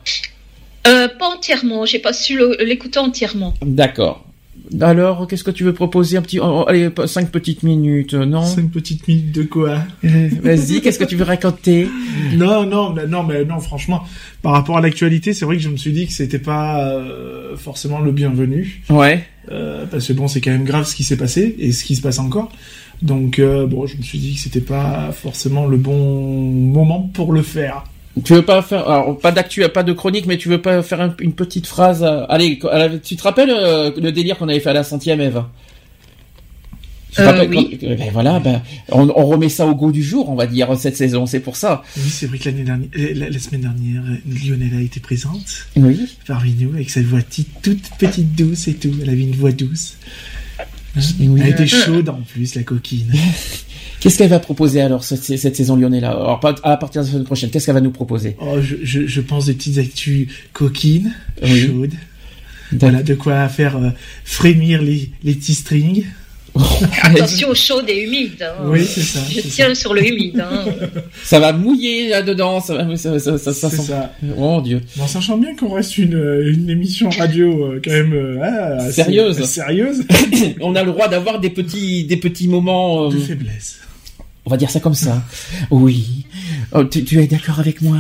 Euh, 0.87 1.09
pas 1.09 1.29
entièrement, 1.29 1.87
j'ai 1.87 2.01
pas 2.01 2.13
su 2.13 2.41
l'écouter 2.59 2.99
entièrement. 2.99 3.55
D'accord. 3.63 4.25
Alors, 4.81 5.27
qu'est-ce 5.27 5.45
que 5.45 5.51
tu 5.51 5.65
veux 5.65 5.73
proposer? 5.75 6.17
Un 6.17 6.23
petit, 6.23 6.39
oh, 6.41 6.65
allez, 6.67 6.89
cinq 7.07 7.31
petites 7.31 7.63
minutes, 7.63 8.15
non? 8.15 8.45
Cinq 8.45 8.71
petites 8.71 9.07
minutes 9.07 9.33
de 9.33 9.43
quoi? 9.43 9.79
Euh, 10.05 10.29
Vas-y, 10.43 10.81
qu'est-ce 10.81 10.99
que 10.99 11.05
tu 11.05 11.17
veux 11.17 11.25
raconter? 11.25 11.89
Non, 12.37 12.65
non, 12.65 12.95
non, 13.09 13.23
mais 13.23 13.45
non, 13.45 13.59
franchement, 13.61 14.03
par 14.41 14.53
rapport 14.53 14.79
à 14.79 14.81
l'actualité, 14.81 15.33
c'est 15.35 15.45
vrai 15.45 15.57
que 15.57 15.63
je 15.63 15.69
me 15.69 15.77
suis 15.77 15.93
dit 15.93 16.07
que 16.07 16.13
c'était 16.13 16.39
pas 16.39 16.89
euh, 16.89 17.57
forcément 17.57 18.01
le 18.01 18.13
bienvenu, 18.13 18.83
Ouais. 18.89 19.25
euh, 19.51 19.85
parce 19.91 20.09
que 20.09 20.13
bon, 20.15 20.29
c'est 20.29 20.41
quand 20.41 20.53
même 20.53 20.65
grave 20.65 20.87
ce 20.87 20.95
qui 20.95 21.05
s'est 21.05 21.17
passé 21.19 21.55
et 21.59 21.73
ce 21.73 21.85
qui 21.85 21.95
se 21.97 22.01
passe 22.01 22.19
encore. 22.19 22.51
Donc 23.03 23.39
euh, 23.41 23.67
bon, 23.67 23.87
je 23.87 23.97
me 23.97 24.03
suis 24.03 24.19
dit 24.19 24.35
que 24.35 24.41
c'était 24.41 24.61
pas 24.61 25.11
forcément 25.13 25.67
le 25.67 25.77
bon 25.77 26.51
moment 26.53 27.11
pour 27.13 27.33
le 27.33 27.43
faire. 27.43 27.85
Tu 28.25 28.35
veux 28.35 28.43
pas 28.43 28.61
faire, 28.63 28.89
alors 28.89 29.19
pas 29.19 29.33
d'actu, 29.33 29.63
pas 29.71 29.83
de 29.83 29.93
chronique, 29.93 30.27
mais 30.27 30.37
tu 30.37 30.49
veux 30.51 30.61
pas 30.61 30.83
faire 30.83 31.01
un- 31.01 31.15
une 31.21 31.33
petite 31.33 31.67
phrase 31.67 32.03
euh, 32.03 32.27
Allez, 32.29 32.59
tu 33.03 33.17
te 33.17 33.23
rappelles 33.23 33.51
euh, 33.51 33.91
le 33.99 34.13
délire 34.13 34.37
qu'on 34.37 34.49
avait 34.49 34.61
fait 34.61 34.69
à 34.71 34.75
la 34.75 34.85
centième, 34.85 35.21
Eve 35.23 35.43
Tu 37.11 37.17
te 37.17 37.23
Euh, 37.23 37.27
rappelles 37.27 37.49
oui. 37.49 37.79
quand- 37.81 37.87
ben 37.87 38.11
voilà, 38.13 38.39
ben 38.39 38.61
on, 38.91 39.09
on 39.17 39.27
remet 39.27 39.49
ça 39.49 39.67
au 39.67 39.75
goût 39.75 39.93
du 39.93 40.03
jour, 40.03 40.29
on 40.29 40.35
va 40.35 40.47
dire 40.47 40.77
cette 40.79 40.97
saison. 40.97 41.25
C'est 41.25 41.41
pour 41.41 41.57
ça. 41.57 41.83
Oui, 41.97 42.11
c'est 42.11 42.27
vrai 42.27 42.37
que 42.39 42.51
l'année 42.51 42.65
dernière, 42.65 42.89
la, 42.95 43.31
la 43.31 43.39
semaine 43.39 43.63
dernière, 43.63 44.03
Lionel 44.27 44.77
a 44.77 44.81
été 44.83 45.01
présente 45.01 45.67
Oui. 45.77 45.99
parmi 46.27 46.53
nous 46.53 46.75
avec 46.75 46.91
sa 46.91 47.01
voix 47.01 47.21
toute 47.63 47.89
petite 47.99 48.35
douce 48.35 48.69
et 48.69 48.75
tout. 48.75 48.93
Elle 49.03 49.09
avait 49.09 49.23
une 49.23 49.35
voix 49.37 49.53
douce. 49.53 49.95
Hein 50.97 51.01
Oui. 51.21 51.41
Elle 51.43 51.51
était 51.53 51.67
chaude 51.67 52.11
en 52.11 52.21
plus, 52.31 52.55
la 52.57 52.63
coquine. 52.63 53.11
Qu'est-ce 54.03 54.19
qu'elle 54.19 54.31
va 54.31 54.41
proposer 54.41 54.81
alors 54.81 55.05
cette, 55.05 55.23
cette 55.23 55.55
saison 55.57 55.77
Lionel 55.77 56.05
Alors 56.05 56.41
à 56.65 56.77
partir 56.77 57.03
de 57.03 57.07
la 57.07 57.13
semaine 57.13 57.25
prochaine, 57.25 57.51
qu'est-ce 57.51 57.67
qu'elle 57.67 57.75
va 57.75 57.81
nous 57.81 57.93
proposer? 57.93 58.37
Oh, 58.41 58.57
je, 58.61 58.75
je, 58.83 59.07
je 59.07 59.21
pense 59.21 59.47
des 59.47 59.55
petites 59.55 59.79
actus 59.79 60.29
coquines, 60.53 61.13
Oui. 61.43 61.61
chaudes. 61.69 61.95
Voilà, 62.73 63.03
de 63.03 63.15
quoi 63.15 63.49
faire 63.49 63.77
euh, 63.77 63.91
frémir 64.25 64.83
les, 64.83 65.11
les 65.23 65.35
petits 65.35 65.55
strings. 65.55 66.05
Attention 67.03 67.55
chaude 67.55 67.85
et 67.89 68.03
humide. 68.05 68.43
hein. 68.43 68.65
Oui, 68.65 68.85
c'est 68.85 69.01
ça. 69.03 69.21
Je 69.31 69.41
tiens 69.41 69.75
sur 69.75 69.95
le 69.95 70.07
humide. 70.07 70.41
hein. 70.41 70.65
Ça 71.25 71.39
va 71.39 71.53
mouiller 71.53 72.09
là-dedans, 72.11 72.61
ça 72.61 72.75
va, 72.75 72.97
ça, 72.97 73.19
ça, 73.19 73.39
ça, 73.39 73.53
ça 73.55 73.71
C'est 73.71 73.77
sent- 73.77 73.83
ça. 73.85 74.13
Oh 74.37 74.61
Dieu. 74.63 74.81
Bon, 74.97 75.07
sachant 75.07 75.39
bien 75.39 75.55
qu'on 75.57 75.73
reste 75.75 75.97
une, 75.97 76.43
une 76.47 76.69
émission 76.69 77.09
radio 77.09 77.73
euh, 77.73 77.81
quand 77.83 77.91
même 77.93 78.13
euh, 78.13 78.39
ah, 78.43 78.83
assez- 78.83 78.93
Sérieuse. 79.05 79.41
euh, 79.41 79.45
sérieuse 79.45 80.03
On 80.61 80.75
a 80.75 80.83
le 80.83 80.91
droit 80.93 81.09
d'avoir 81.09 81.41
des 81.41 81.51
petits, 81.51 82.05
des 82.05 82.17
petits 82.19 82.49
moments. 82.49 83.07
euh, 83.09 83.15
de 83.15 83.19
faiblesse. 83.19 83.79
On 84.45 84.51
va 84.51 84.57
dire 84.57 84.71
ça 84.71 84.81
comme 84.81 84.95
ça. 84.95 85.23
Oui. 85.71 86.27
Oh, 86.73 86.85
tu, 86.85 87.05
tu 87.05 87.21
es 87.21 87.27
d'accord 87.27 87.61
avec 87.61 87.81
moi? 87.83 87.99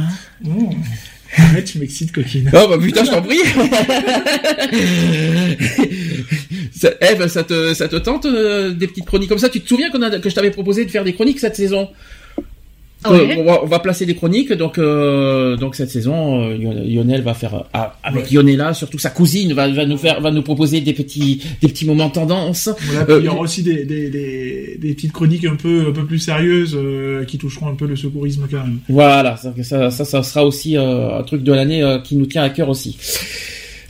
Arrête, 1.37 1.65
tu 1.65 1.79
m'excites, 1.79 2.13
coquine. 2.13 2.51
Oh 2.53 2.67
bah 2.69 2.77
putain, 2.79 3.05
je 3.05 3.11
t'en 3.11 3.23
prie. 3.23 3.39
ça, 6.75 6.91
Eve, 7.01 7.27
ça 7.29 7.43
te, 7.43 7.73
ça 7.73 7.89
te 7.89 7.97
tente 7.97 8.27
euh, 8.27 8.73
des 8.73 8.87
petites 8.87 9.07
chroniques 9.07 9.31
comme 9.31 9.39
ça? 9.39 9.49
Tu 9.49 9.61
te 9.61 9.69
souviens 9.69 9.91
qu'on 9.91 10.03
a, 10.03 10.19
que 10.19 10.29
je 10.29 10.35
t'avais 10.35 10.51
proposé 10.51 10.85
de 10.85 10.91
faire 10.91 11.05
des 11.05 11.15
chroniques 11.15 11.41
cette 11.41 11.57
saison? 11.57 11.89
Ouais. 13.11 13.37
Euh, 13.37 13.41
on, 13.41 13.45
va, 13.45 13.63
on 13.63 13.67
va 13.67 13.79
placer 13.79 14.07
des 14.07 14.15
chroniques, 14.15 14.53
donc 14.53 14.79
euh, 14.79 15.57
donc 15.57 15.75
cette 15.75 15.91
saison, 15.91 16.43
euh, 16.51 16.57
Lionel 16.85 17.23
va 17.23 17.35
faire 17.35 17.55
euh, 17.55 17.63
ah, 17.73 17.97
avec 18.03 18.31
Lionela, 18.31 18.75
surtout 18.75 18.99
sa 18.99 19.11
cousine, 19.11 19.53
va, 19.53 19.69
va 19.69 19.87
nous 19.87 19.97
faire, 19.97 20.21
va 20.21 20.31
nous 20.31 20.43
proposer 20.43 20.81
des 20.81 20.93
petits 20.93 21.43
des 21.61 21.69
petits 21.69 21.87
moments 21.87 22.11
tendance. 22.11 22.69
Voilà, 22.81 23.05
puis 23.05 23.15
Euh, 23.15 23.19
il 23.21 23.25
y 23.27 23.29
aura 23.29 23.41
aussi 23.41 23.63
des, 23.63 23.85
des, 23.85 24.11
des, 24.11 24.77
des 24.79 24.95
petites 24.95 25.13
chroniques 25.13 25.45
un 25.45 25.57
peu, 25.57 25.87
un 25.89 25.93
peu 25.93 26.05
plus 26.05 26.19
sérieuses 26.19 26.77
euh, 26.77 27.25
qui 27.25 27.39
toucheront 27.39 27.69
un 27.69 27.75
peu 27.75 27.87
le 27.87 27.97
secourisme 27.97 28.47
quand 28.51 28.59
même. 28.65 28.79
Voilà, 28.89 29.37
ça, 29.37 29.53
ça, 29.63 29.91
ça, 29.91 30.23
sera 30.23 30.45
aussi 30.45 30.77
euh, 30.77 31.19
un 31.19 31.23
truc 31.23 31.43
de 31.43 31.53
l'année 31.53 31.83
euh, 31.83 31.99
qui 31.99 32.17
nous 32.17 32.27
tient 32.27 32.43
à 32.43 32.51
cœur 32.51 32.69
aussi. 32.69 32.97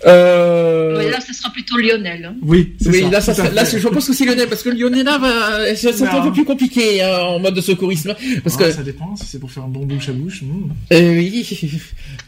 Euh... 0.07 0.97
Ouais, 0.99 1.11
là, 1.11 1.20
ça 1.20 1.33
sera 1.33 1.51
plutôt 1.51 1.77
Lionel. 1.77 2.24
hein. 2.24 2.35
Oui, 2.43 2.74
c'est 2.81 2.89
Oui, 2.91 3.01
ça. 3.03 3.11
là, 3.11 3.20
ça, 3.20 3.51
là, 3.51 3.65
je 3.65 3.89
pense 3.89 4.07
que 4.07 4.12
c'est 4.12 4.24
Lionel, 4.24 4.49
parce 4.49 4.62
que 4.62 4.70
Lionela 4.70 5.19
va, 5.19 5.74
ça, 5.77 5.93
ça 5.93 5.99
serait 5.99 6.19
un 6.19 6.23
peu 6.23 6.33
plus 6.33 6.45
compliqué 6.45 7.03
hein, 7.03 7.19
en 7.20 7.39
mode 7.39 7.55
de 7.55 7.61
secourisme, 7.61 8.15
parce 8.43 8.57
Ah, 8.59 8.65
que, 8.65 8.73
Ça 8.73 8.83
dépend, 8.83 9.15
si 9.16 9.27
c'est 9.27 9.39
pour 9.39 9.51
faire 9.51 9.62
un 9.65 9.69
bon 9.69 9.87
bouche 9.87 10.09
à 10.09 10.12
bouche. 10.12 10.43
hmm. 10.43 10.70
euh, 10.93 11.15
oui, 11.16 11.47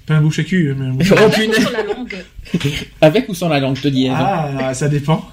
Pas 0.06 0.14
un 0.14 0.20
bouche 0.20 0.38
à 0.38 0.44
cul, 0.44 0.74
mais 0.78 0.86
un 0.86 0.90
bouche 0.90 1.12
à- 1.12 1.16
Oh, 1.18 1.24
Avec 1.24 1.48
ou 1.48 1.60
sur 1.60 1.70
la 1.72 1.82
langue. 1.82 2.14
avec 3.00 3.28
ou 3.28 3.34
sans 3.34 3.48
la 3.48 3.60
langue, 3.60 3.76
je 3.76 3.82
te 3.82 3.88
dis. 3.88 4.08
Ah, 4.10 4.72
ça 4.74 4.88
dépend. 4.88 5.24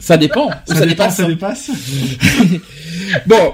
Ça 0.00 0.16
dépend, 0.16 0.48
Ça, 0.66 0.74
ça, 0.76 0.86
dépend, 0.86 1.04
dépasse. 1.04 1.16
ça 1.16 1.26
dépasse. 1.26 1.70
Bon, 3.26 3.52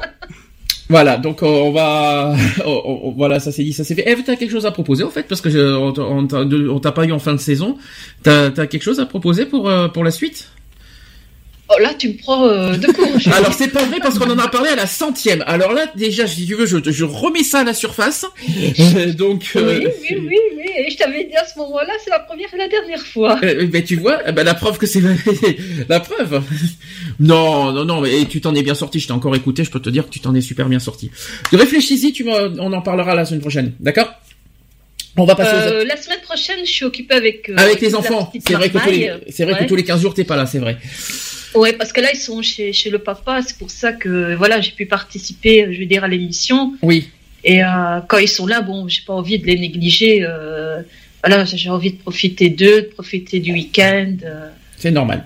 voilà, 0.93 1.17
donc 1.17 1.43
euh, 1.43 1.47
on 1.47 1.73
va, 1.73 2.35
on- 2.65 3.01
on- 3.09 3.11
voilà, 3.13 3.41
ça 3.41 3.51
c'est 3.51 3.65
dit, 3.65 3.73
ça 3.73 3.83
c'est 3.85 3.95
fait. 3.97 4.09
Eve, 4.09 4.23
t'as 4.25 4.37
quelque 4.37 4.51
chose 4.53 4.67
à 4.67 4.71
proposer 4.71 5.03
en 5.05 5.11
fait, 5.11 5.25
parce 5.29 5.41
que 5.41 5.51
je, 5.51 5.59
on 5.59 5.93
t'a- 5.93 6.03
on 6.45 6.79
t'a 6.81 6.93
pas 6.93 7.05
eu 7.05 7.13
en 7.13 7.19
fin 7.19 7.33
de 7.33 7.41
saison. 7.41 7.77
T'as, 8.23 8.51
t'as 8.51 8.67
quelque 8.67 8.83
chose 8.83 9.01
à 9.01 9.07
proposer 9.07 9.45
pour 9.47 9.69
euh, 9.69 9.89
pour 9.89 10.05
la 10.05 10.11
suite? 10.11 10.51
Oh, 11.69 11.81
là, 11.81 11.95
tu 11.95 12.09
me 12.09 12.15
prends 12.15 12.45
euh, 12.47 12.77
de 12.77 12.87
court. 12.89 13.07
Alors 13.33 13.55
c'est 13.55 13.69
pas 13.69 13.85
vrai 13.85 13.99
parce 14.03 14.19
qu'on 14.19 14.29
en 14.31 14.39
a 14.39 14.49
parlé 14.49 14.69
à 14.71 14.75
la 14.77 14.87
centième. 14.87 15.43
Alors 15.47 15.73
là 15.73 15.87
déjà, 15.95 16.27
si 16.27 16.45
tu 16.47 16.55
veux, 16.55 16.67
je, 16.67 16.77
je 16.85 17.05
remets 17.05 17.45
ça 17.45 17.61
à 17.61 17.65
la 17.65 17.73
surface. 17.73 18.27
Euh, 18.79 19.13
donc, 19.15 19.53
euh, 19.57 19.79
Oui, 19.81 19.87
oui, 20.03 20.17
oui, 20.29 20.37
oui. 20.57 20.63
Et 20.87 20.91
je 20.91 20.97
t'avais 20.99 21.25
dit 21.25 21.35
à 21.37 21.47
ce 21.47 21.59
moment-là, 21.61 21.93
c'est 22.05 22.11
la 22.11 22.19
première 22.19 22.53
et 22.53 22.59
la 22.59 22.69
dernière 22.69 23.07
fois. 23.07 23.39
euh, 23.43 23.67
ben 23.69 23.83
tu 23.83 23.97
vois, 23.97 24.19
ben, 24.33 24.43
la 24.45 24.55
preuve 24.55 24.77
que 24.77 24.87
c'est 24.87 25.01
la 25.89 26.01
preuve. 26.01 26.43
Non, 27.21 27.73
non, 27.73 27.85
non, 27.87 28.01
mais 28.03 28.25
tu 28.27 28.41
t'en 28.43 28.55
es 28.55 28.63
bien 28.63 28.75
sorti. 28.75 29.01
Je 29.01 29.07
t'ai 29.07 29.13
encore 29.13 29.35
écouté. 29.37 29.65
Je 29.65 29.71
peux 29.71 29.81
te 29.81 29.89
dire 29.91 30.05
que 30.07 30.11
tu 30.11 30.21
t'en 30.21 30.35
es 30.35 30.41
super 30.43 30.69
bien 30.69 30.79
sorti. 30.81 31.11
Réfléchis-y, 31.53 32.13
tu 32.13 32.25
m'en- 32.25 32.53
on 32.59 32.73
en 32.73 32.83
parlera 32.83 33.15
la 33.15 33.25
semaine 33.25 33.41
prochaine, 33.41 33.73
d'accord? 33.81 34.13
On 35.17 35.25
va 35.25 35.35
passer 35.35 35.55
aux 35.55 35.73
Euh, 35.75 35.85
la 35.85 35.97
semaine 35.97 36.21
prochaine, 36.23 36.61
je 36.65 36.71
suis 36.71 36.85
occupée 36.87 37.15
avec. 37.15 37.49
euh, 37.51 37.55
avec 37.57 37.81
les 37.81 37.95
enfants. 37.95 38.33
C'est 38.47 38.55
vrai 38.55 38.69
que 38.71 38.79
tous 38.79 38.91
les, 38.91 39.09
vrai 39.09 39.53
Ouais. 39.53 39.59
que 39.61 39.65
tous 39.69 39.77
les 39.77 39.85
15 39.85 40.01
jours 40.03 40.15
t'es 40.15 40.25
pas 40.25 40.37
là, 40.37 40.47
c'est 40.47 40.59
vrai. 40.59 40.79
Ouais, 41.55 41.73
parce 41.75 41.93
que 41.93 42.01
là, 42.01 42.09
ils 42.13 42.19
sont 42.19 42.41
chez, 42.43 42.73
chez 42.73 42.89
le 42.91 42.99
papa. 42.99 43.41
C'est 43.47 43.59
pour 43.59 43.71
ça 43.71 43.93
que 43.93 44.35
voilà, 44.35 44.61
j'ai 44.61 44.73
pu 44.73 44.87
participer, 44.87 45.69
je 45.73 45.79
veux 45.79 45.87
dire, 45.87 46.03
à 46.05 46.09
l'émission. 46.09 46.73
Oui. 46.83 47.09
Et 47.45 47.63
euh, 47.63 48.01
quand 48.09 48.19
ils 48.19 48.29
sont 48.29 48.47
là, 48.47 48.61
bon, 48.63 48.89
j'ai 48.89 49.03
pas 49.07 49.13
envie 49.15 49.39
de 49.39 49.47
les 49.47 49.59
négliger. 49.59 50.25
euh, 50.25 50.81
voilà, 51.25 51.45
j'ai 51.45 51.71
envie 51.71 51.93
de 51.93 51.99
profiter 51.99 52.49
d'eux, 52.51 52.83
de 52.83 52.91
profiter 52.95 53.41
du 53.41 53.53
week-end. 53.53 54.17
euh. 54.25 54.49
C'est 54.77 54.91
normal. 54.91 55.25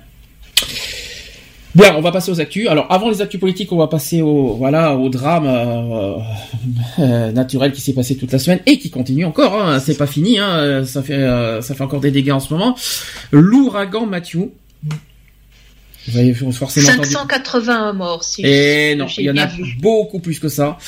Bien, 1.75 1.95
on 1.95 2.01
va 2.01 2.11
passer 2.11 2.31
aux 2.31 2.41
actus. 2.41 2.69
Alors, 2.69 2.91
avant 2.91 3.11
les 3.11 3.21
actus 3.21 3.39
politiques, 3.39 3.71
on 3.71 3.77
va 3.77 3.87
passer 3.87 4.23
au 4.23 4.55
voilà 4.55 4.97
au 4.97 5.11
drame 5.11 5.45
naturel 6.99 7.73
qui 7.73 7.83
s'est 7.83 7.93
passé 7.93 8.17
toute 8.17 8.33
la 8.33 8.39
semaine 8.39 8.61
et 8.65 8.79
qui 8.79 8.89
continue 8.89 9.27
encore. 9.27 9.61
Hein, 9.61 9.79
c'est 9.79 9.99
pas 9.99 10.07
fini. 10.07 10.39
Hein, 10.39 10.85
ça 10.87 11.03
fait 11.03 11.21
ça 11.61 11.75
fait 11.75 11.83
encore 11.83 12.01
des 12.01 12.11
dégâts 12.11 12.31
en 12.33 12.41
ce 12.41 12.53
moment. 12.53 12.75
L'ouragan 13.31 14.07
Matthew. 14.07 14.49
Vous 16.09 16.19
avez 16.19 16.33
forcément 16.35 16.89
entendu. 16.89 17.09
581 17.09 17.93
morts, 17.93 18.23
si 18.25 18.43
Et 18.45 18.91
si 18.93 18.97
non, 18.97 19.07
il 19.19 19.25
y 19.25 19.31
en 19.31 19.37
a 19.37 19.47
vu. 19.47 19.77
beaucoup 19.81 20.21
plus 20.21 20.39
que 20.39 20.49
ça. 20.49 20.79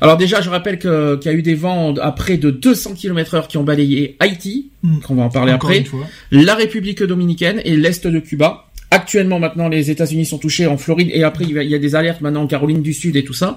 Alors 0.00 0.16
déjà, 0.16 0.40
je 0.40 0.48
rappelle 0.50 0.78
que- 0.78 1.16
qu'il 1.16 1.30
y 1.30 1.34
a 1.34 1.36
eu 1.36 1.42
des 1.42 1.54
vents 1.54 1.94
à 1.96 2.12
près 2.12 2.36
de 2.36 2.50
200 2.50 2.94
km 2.94 3.34
heure 3.34 3.48
qui 3.48 3.58
ont 3.58 3.64
balayé 3.64 4.16
Haïti, 4.20 4.70
Hmm. 4.82 4.98
qu'on 5.00 5.14
va 5.14 5.22
en 5.24 5.28
parler 5.30 5.52
Encore 5.52 5.70
après, 5.70 5.84
la 6.30 6.54
République 6.54 7.02
dominicaine 7.02 7.60
et 7.64 7.76
l'Est 7.76 8.06
de 8.06 8.18
Cuba, 8.18 8.66
actuellement 8.94 9.38
maintenant 9.38 9.68
les 9.68 9.90
États-Unis 9.90 10.24
sont 10.26 10.38
touchés 10.38 10.66
en 10.66 10.76
Floride 10.76 11.10
et 11.12 11.22
après 11.24 11.44
il 11.44 11.50
y 11.52 11.74
a- 11.74 11.78
des 11.78 11.94
alertes 11.94 12.20
maintenant 12.20 12.42
en 12.42 12.46
Caroline 12.46 12.82
du 12.82 12.92
Sud 12.94 13.16
et 13.16 13.24
tout 13.24 13.34
ça. 13.34 13.56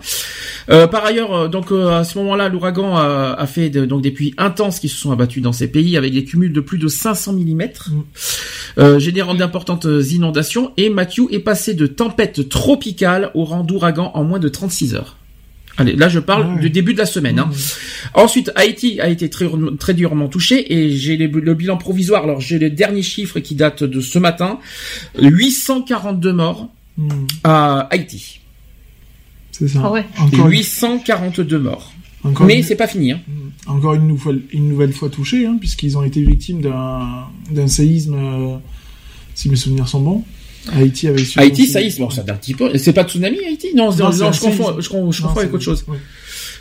Euh, 0.69 0.88
par 0.88 1.05
ailleurs, 1.05 1.34
euh, 1.34 1.47
donc 1.47 1.72
euh, 1.72 1.89
à 1.99 2.03
ce 2.03 2.18
moment-là, 2.18 2.49
l'ouragan 2.49 2.95
a, 2.97 3.35
a 3.38 3.47
fait 3.47 3.69
de- 3.69 3.85
donc 3.85 4.01
des 4.01 4.11
pluies 4.11 4.34
intenses 4.38 4.80
qui 4.80 4.89
se 4.89 4.97
sont 4.97 5.11
abattues 5.11 5.41
dans 5.41 5.53
ces 5.53 5.68
pays 5.68 5.95
avec 5.95 6.11
des 6.14 6.23
cumuls 6.26 6.51
de 6.51 6.59
plus 6.61 6.77
de 6.77 6.88
500 6.88 7.34
mm, 7.34 7.61
euh, 8.80 8.99
générant 8.99 9.35
d'importantes 9.35 9.85
inondations. 10.11 10.72
Et 10.77 10.89
Matthew 10.89 11.27
est 11.31 11.39
passé 11.39 11.73
de 11.73 11.88
tempête 11.88 12.49
tropicale 12.49 13.31
au 13.35 13.43
rang 13.45 13.64
d'ouragan 13.64 14.11
en 14.14 14.23
moins 14.23 14.39
de 14.39 14.49
36 14.49 14.95
heures. 14.95 15.18
Allez, 15.78 15.95
là 15.95 16.10
je 16.10 16.20
parle 16.20 16.45
Ah 16.49 16.54
ouais. 16.56 16.62
du 16.62 16.70
début 16.72 16.94
de 16.94 16.98
la 16.98 17.06
semaine. 17.06 17.38
hein. 17.40 17.49
Ensuite, 18.16 18.52
Haïti 18.56 18.99
a 18.99 19.10
été 19.10 19.30
très, 19.30 19.48
très 19.80 19.94
durement 19.94 20.28
touché 20.28 20.74
et 20.74 20.90
j'ai 20.95 21.18
le 21.18 21.54
bilan 21.54 21.78
provisoire. 21.78 22.24
Alors 22.24 22.41
j'ai 22.41 22.58
les 22.58 22.70
derniers 22.72 23.04
chiffres 23.04 23.40
qui 23.40 23.54
datent 23.56 23.84
de 23.84 24.02
ce 24.02 24.18
matin. 24.20 24.60
842 25.20 26.34
morts 26.34 26.70
Hmm, 26.99 27.28
à 27.44 27.82
Haïti. 27.91 28.40
C'est 29.52 29.68
ça. 29.68 29.82
Ah 29.84 29.91
ouais. 29.91 30.04
Encore, 30.18 30.48
842 30.48 31.60
morts. 31.60 31.94
encore 32.24 32.48
Mais 32.48 32.58
une, 32.58 32.64
c'est 32.64 32.76
pas 32.76 32.88
fini. 32.88 33.12
Hein. 33.12 33.20
encore 33.68 33.94
une, 33.94 34.08
nouvelle, 34.08 34.41
une 34.52 34.68
nouvelle 34.70 34.91
fois 34.94 35.08
touchés, 35.10 35.45
hein, 35.45 35.58
puisqu'ils 35.60 35.95
ont 35.95 36.04
été 36.04 36.24
victimes 36.24 36.60
d'un 36.62 37.28
d'un 37.52 37.68
séisme, 37.68 38.16
euh, 38.16 38.56
si 39.36 39.48
mes 39.48 39.56
souvenirs 39.56 39.88
sont 39.88 40.02
bons. 40.02 40.24
Haïti 40.76 41.07
avait 41.07 41.23
subi 41.23 41.44
Haïti, 41.44 41.68
ça 41.68 41.81
y 41.81 41.88
est, 41.88 41.99
bon, 41.99 42.10
ça 42.10 42.23
date 42.23 42.35
un 42.35 42.39
petit 42.39 42.53
peu. 42.53 42.77
C'est 42.77 42.94
pas 42.94 43.03
tsunami, 43.03 43.38
Haïti? 43.45 43.68
Non, 43.76 43.85
non, 43.85 44.11
c'est 44.11 44.19
non, 44.23 44.27
un 44.27 44.31
je 44.31 44.39
confonds, 44.41 44.80
je 44.80 44.89
confonds, 44.89 45.11
je 45.11 45.22
confonds 45.22 45.38
avec 45.39 45.49
c'est- 45.49 45.56
autre 45.56 45.64
chose. 45.64 45.85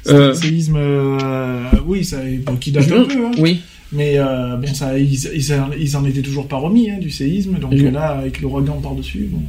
C'est 0.05 0.13
Euh, 0.13 0.31
un 0.31 0.35
séisme, 0.35 0.77
euh, 0.77 1.65
oui, 1.87 2.05
ça, 2.05 2.19
qui 2.61 2.71
date 2.71 2.91
un 2.93 3.05
peu, 3.05 3.27
hein. 3.27 3.31
Oui. 3.39 3.61
mais 3.93 4.15
euh, 4.19 4.57
bon, 4.57 4.73
ça, 4.75 4.97
ils, 4.99 5.13
ils, 5.13 5.55
ils 5.81 5.97
en 5.97 6.05
étaient 6.05 6.23
toujours 6.23 6.47
pas 6.47 6.57
remis 6.59 6.91
hein, 6.91 6.99
du 7.01 7.11
séisme, 7.11 7.59
donc 7.59 7.73
Oui. 7.73 7.91
là, 7.91 8.11
avec 8.19 8.41
l'ouragan 8.41 8.81
par-dessus, 8.81 9.29
bon, 9.33 9.41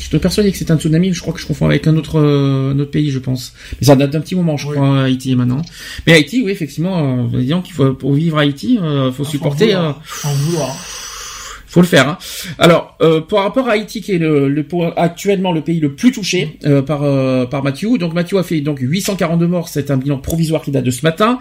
Je 0.00 0.08
te 0.08 0.16
persuadé 0.16 0.50
que 0.52 0.56
c'est 0.56 0.70
un 0.70 0.78
tsunami, 0.78 1.12
je 1.12 1.20
crois 1.20 1.34
que 1.34 1.40
je 1.40 1.46
confonds 1.46 1.66
avec 1.66 1.86
un 1.86 1.94
autre, 1.98 2.18
euh, 2.18 2.72
un 2.72 2.78
autre 2.78 2.90
pays, 2.90 3.10
je 3.10 3.18
pense. 3.18 3.52
Mais 3.78 3.86
ça 3.86 3.96
date 3.96 4.10
d'un 4.12 4.20
petit 4.22 4.34
moment, 4.34 4.56
je 4.56 4.68
Oui. 4.68 4.74
crois, 4.76 5.02
Haïti 5.02 5.36
maintenant. 5.36 5.60
Mais 6.06 6.14
Haïti, 6.14 6.40
oui, 6.42 6.50
effectivement, 6.52 7.28
euh, 7.34 7.38
disons 7.38 7.60
qu'il 7.60 7.74
faut, 7.74 7.92
pour 7.92 8.14
vivre 8.14 8.38
à 8.38 8.42
Haïti, 8.42 8.78
euh, 8.80 9.12
faut 9.12 9.24
Ah, 9.26 9.30
supporter, 9.30 9.74
en 9.74 9.78
euh, 9.78 9.92
vouloir. 9.92 10.02
En 10.24 10.32
vouloir. 10.34 10.76
Faut 11.70 11.80
le 11.80 11.86
faire. 11.86 12.08
Hein. 12.08 12.18
Alors, 12.58 12.96
euh, 13.00 13.20
par 13.20 13.44
rapport 13.44 13.68
à 13.68 13.72
Haïti, 13.72 14.00
qui 14.00 14.12
est 14.12 14.22
actuellement 14.96 15.52
le 15.52 15.60
pays 15.60 15.78
le 15.78 15.94
plus 15.94 16.10
touché 16.10 16.58
euh, 16.64 16.82
par 16.82 17.04
euh, 17.04 17.46
par 17.46 17.62
Mathieu, 17.62 17.96
donc 17.96 18.12
Mathieu 18.12 18.38
a 18.38 18.42
fait 18.42 18.60
donc 18.60 18.78
842 18.80 19.46
morts, 19.46 19.68
c'est 19.68 19.92
un 19.92 19.96
bilan 19.96 20.18
provisoire 20.18 20.62
qui 20.62 20.72
date 20.72 20.84
de 20.84 20.90
ce 20.90 21.02
matin. 21.04 21.38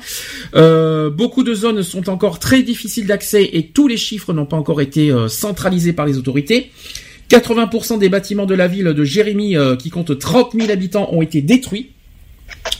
Euh, 0.55 1.09
beaucoup 1.09 1.43
de 1.43 1.55
zones 1.55 1.81
sont 1.81 2.09
encore 2.09 2.37
très 2.37 2.61
difficiles 2.61 3.07
d'accès 3.07 3.49
et 3.53 3.67
tous 3.67 3.87
les 3.87 3.97
chiffres 3.97 4.31
n'ont 4.31 4.45
pas 4.45 4.57
encore 4.57 4.81
été 4.81 5.11
centralisés 5.27 5.93
par 5.93 6.05
les 6.05 6.17
autorités. 6.17 6.69
80% 7.29 7.97
des 7.97 8.09
bâtiments 8.09 8.45
de 8.45 8.55
la 8.55 8.67
ville 8.67 8.85
de 8.85 9.03
Jérémy, 9.03 9.55
qui 9.77 9.89
compte 9.89 10.17
30 10.17 10.53
000 10.53 10.71
habitants, 10.71 11.09
ont 11.11 11.21
été 11.21 11.41
détruits. 11.41 11.89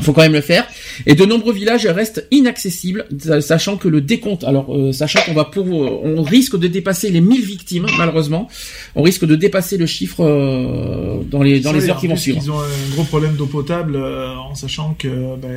Faut 0.02 0.14
quand 0.14 0.22
même 0.22 0.34
le 0.34 0.42
faire. 0.42 0.66
Et 1.06 1.16
de 1.16 1.26
nombreux 1.26 1.54
villages 1.54 1.86
restent 1.86 2.26
inaccessibles, 2.32 3.06
sachant 3.42 3.76
que 3.76 3.88
le 3.88 4.02
décompte, 4.02 4.44
alors 4.46 4.74
euh, 4.74 4.94
sachant 4.94 5.20
qu'on 5.26 5.34
va 5.34 5.46
pour, 5.46 5.68
on 5.68 6.22
risque 6.24 6.58
de 6.58 6.68
dépasser 6.68 7.10
les 7.10 7.22
1000 7.22 7.46
victimes, 7.46 7.86
malheureusement, 7.98 8.48
on 8.96 9.02
risque 9.02 9.26
de 9.26 9.36
dépasser 9.36 9.78
le 9.78 9.86
chiffre 9.86 10.24
euh, 10.24 11.22
dans 11.30 11.44
les 11.44 11.60
dans 11.60 11.72
Ça, 11.72 11.78
les 11.78 11.90
heures 11.90 12.00
qui 12.00 12.08
vont 12.08 12.16
suivre. 12.16 12.40
Ils 12.42 12.52
ont 12.52 12.60
un 12.60 12.94
gros 12.94 13.04
problème 13.04 13.36
d'eau 13.36 13.48
potable, 13.48 13.96
euh, 13.96 14.36
en 14.36 14.56
sachant 14.56 14.96
que 14.98 15.36
ben, 15.36 15.50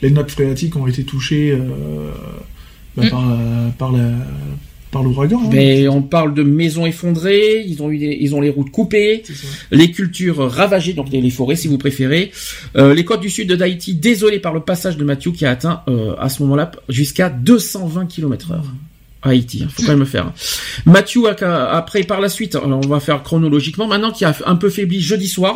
les 0.00 0.10
nappes 0.10 0.30
phréatiques 0.30 0.76
ont 0.76 0.86
été 0.86 1.04
touchées 1.04 1.50
euh, 1.52 2.10
ben, 2.96 3.06
Mm. 3.06 3.10
par, 3.10 3.30
euh, 3.30 3.68
par 3.78 3.92
la 3.92 4.10
par 4.94 5.02
l'ouragan. 5.02 5.40
hein. 5.44 5.50
Mais 5.52 5.86
on 5.88 6.00
parle 6.00 6.32
de 6.32 6.42
maisons 6.42 6.86
effondrées, 6.86 7.62
ils 7.66 7.82
ont 7.82 7.90
eu 7.90 7.98
des- 7.98 8.16
ils 8.18 8.34
ont 8.34 8.40
les 8.40 8.48
routes 8.48 8.70
coupées, 8.70 9.22
les 9.70 9.90
cultures 9.90 10.38
ravagées, 10.50 10.94
donc 10.94 11.10
les, 11.12 11.20
les 11.20 11.30
forêts 11.30 11.56
si 11.56 11.68
vous 11.68 11.76
préférez, 11.78 12.30
Euh, 12.76 12.94
les 12.94 13.04
côtes 13.04 13.20
du 13.20 13.28
sud 13.30 13.52
d'Haïti 13.52 13.94
désolées 13.94 14.38
par 14.40 14.54
le 14.54 14.60
passage 14.60 14.96
de 14.96 15.04
Mathieu 15.04 15.32
qui 15.32 15.44
a 15.44 15.50
atteint 15.50 15.82
euh, 15.88 16.14
à 16.18 16.28
ce 16.30 16.42
moment-là 16.42 16.70
jusqu'à 16.88 17.28
220 17.28 18.06
km 18.06 18.52
heure. 18.52 18.64
à 19.22 19.30
Haïti, 19.30 19.62
hein, 19.64 19.68
faut 19.74 19.82
quand 19.82 19.88
même 19.96 19.98
le 20.00 20.04
faire. 20.04 20.32
Mathieu 20.86 21.22
a, 21.28 21.76
après 21.76 22.02
par 22.04 22.20
la 22.20 22.28
suite, 22.28 22.54
alors 22.56 22.80
on 22.84 22.88
va 22.88 23.00
faire 23.00 23.22
chronologiquement 23.22 23.86
maintenant, 23.86 24.12
qui 24.12 24.24
a 24.24 24.34
un 24.46 24.56
peu 24.56 24.70
faibli 24.70 25.00
jeudi 25.00 25.28
soir 25.28 25.54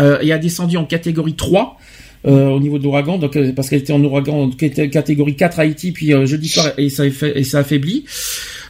euh, 0.00 0.18
et 0.22 0.32
a 0.32 0.38
descendu 0.38 0.76
en 0.78 0.84
catégorie 0.86 1.34
3 1.34 1.78
euh, 2.26 2.48
au 2.48 2.60
niveau 2.60 2.78
de 2.78 2.84
l'ouragan, 2.84 3.18
donc 3.18 3.36
euh, 3.36 3.52
parce 3.52 3.68
qu'elle 3.68 3.80
était 3.80 3.92
en 3.92 4.02
ouragan 4.02 4.50
catégorie 4.50 5.36
4 5.36 5.58
à 5.58 5.62
Haïti, 5.62 5.92
puis 5.92 6.14
euh, 6.14 6.26
jeudi 6.26 6.48
soir 6.48 6.72
et 6.78 6.88
ça, 6.88 7.04
et 7.06 7.44
ça 7.44 7.58
affaiblit. 7.58 8.04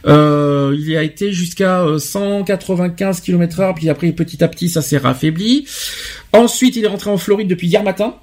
Il 0.05 0.95
a 0.97 1.03
été 1.03 1.31
jusqu'à 1.31 1.81
euh, 1.83 1.97
195 1.97 3.21
km 3.21 3.59
heure, 3.59 3.75
puis 3.75 3.89
après 3.89 4.11
petit 4.11 4.43
à 4.43 4.47
petit 4.47 4.69
ça 4.69 4.81
s'est 4.81 4.97
raffaibli. 4.97 5.65
Ensuite 6.33 6.75
il 6.75 6.83
est 6.83 6.87
rentré 6.87 7.09
en 7.09 7.17
Floride 7.17 7.47
depuis 7.47 7.67
hier 7.67 7.83
matin. 7.83 8.15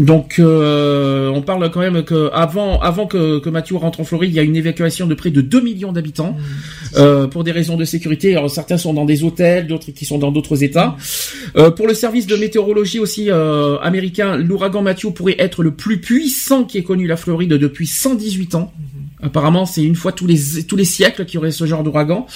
Donc 0.00 0.38
euh, 0.38 1.28
on 1.28 1.42
parle 1.42 1.70
quand 1.70 1.80
même 1.80 2.02
que 2.02 2.30
avant 2.32 2.80
avant 2.80 3.06
que, 3.06 3.38
que 3.38 3.50
Mathieu 3.50 3.76
rentre 3.76 4.00
en 4.00 4.04
Floride, 4.04 4.30
il 4.30 4.36
y 4.36 4.38
a 4.38 4.42
une 4.42 4.56
évacuation 4.56 5.06
de 5.06 5.14
près 5.14 5.30
de 5.30 5.42
2 5.42 5.60
millions 5.60 5.92
d'habitants 5.92 6.38
euh, 6.96 7.26
pour 7.26 7.44
des 7.44 7.52
raisons 7.52 7.76
de 7.76 7.84
sécurité. 7.84 8.34
Alors 8.34 8.50
certains 8.50 8.78
sont 8.78 8.94
dans 8.94 9.04
des 9.04 9.24
hôtels, 9.24 9.66
d'autres 9.66 9.90
qui 9.90 10.06
sont 10.06 10.16
dans 10.16 10.32
d'autres 10.32 10.64
États. 10.64 10.96
Euh, 11.56 11.70
pour 11.70 11.86
le 11.86 11.92
service 11.92 12.26
de 12.26 12.34
météorologie 12.34 12.98
aussi 12.98 13.30
euh, 13.30 13.78
américain, 13.80 14.38
l'ouragan 14.38 14.80
Matthew 14.80 15.10
pourrait 15.10 15.36
être 15.38 15.62
le 15.62 15.72
plus 15.72 16.00
puissant 16.00 16.64
qui 16.64 16.78
ait 16.78 16.82
connu 16.82 17.06
la 17.06 17.18
Floride 17.18 17.50
depuis 17.50 17.86
118 17.86 18.54
ans. 18.54 18.72
Apparemment, 19.22 19.66
c'est 19.66 19.82
une 19.82 19.96
fois 19.96 20.12
tous 20.12 20.26
les 20.26 20.64
tous 20.66 20.76
les 20.76 20.86
siècles 20.86 21.26
qu'il 21.26 21.34
y 21.34 21.38
aurait 21.38 21.50
ce 21.50 21.66
genre 21.66 21.82
d'ouragan. 21.82 22.26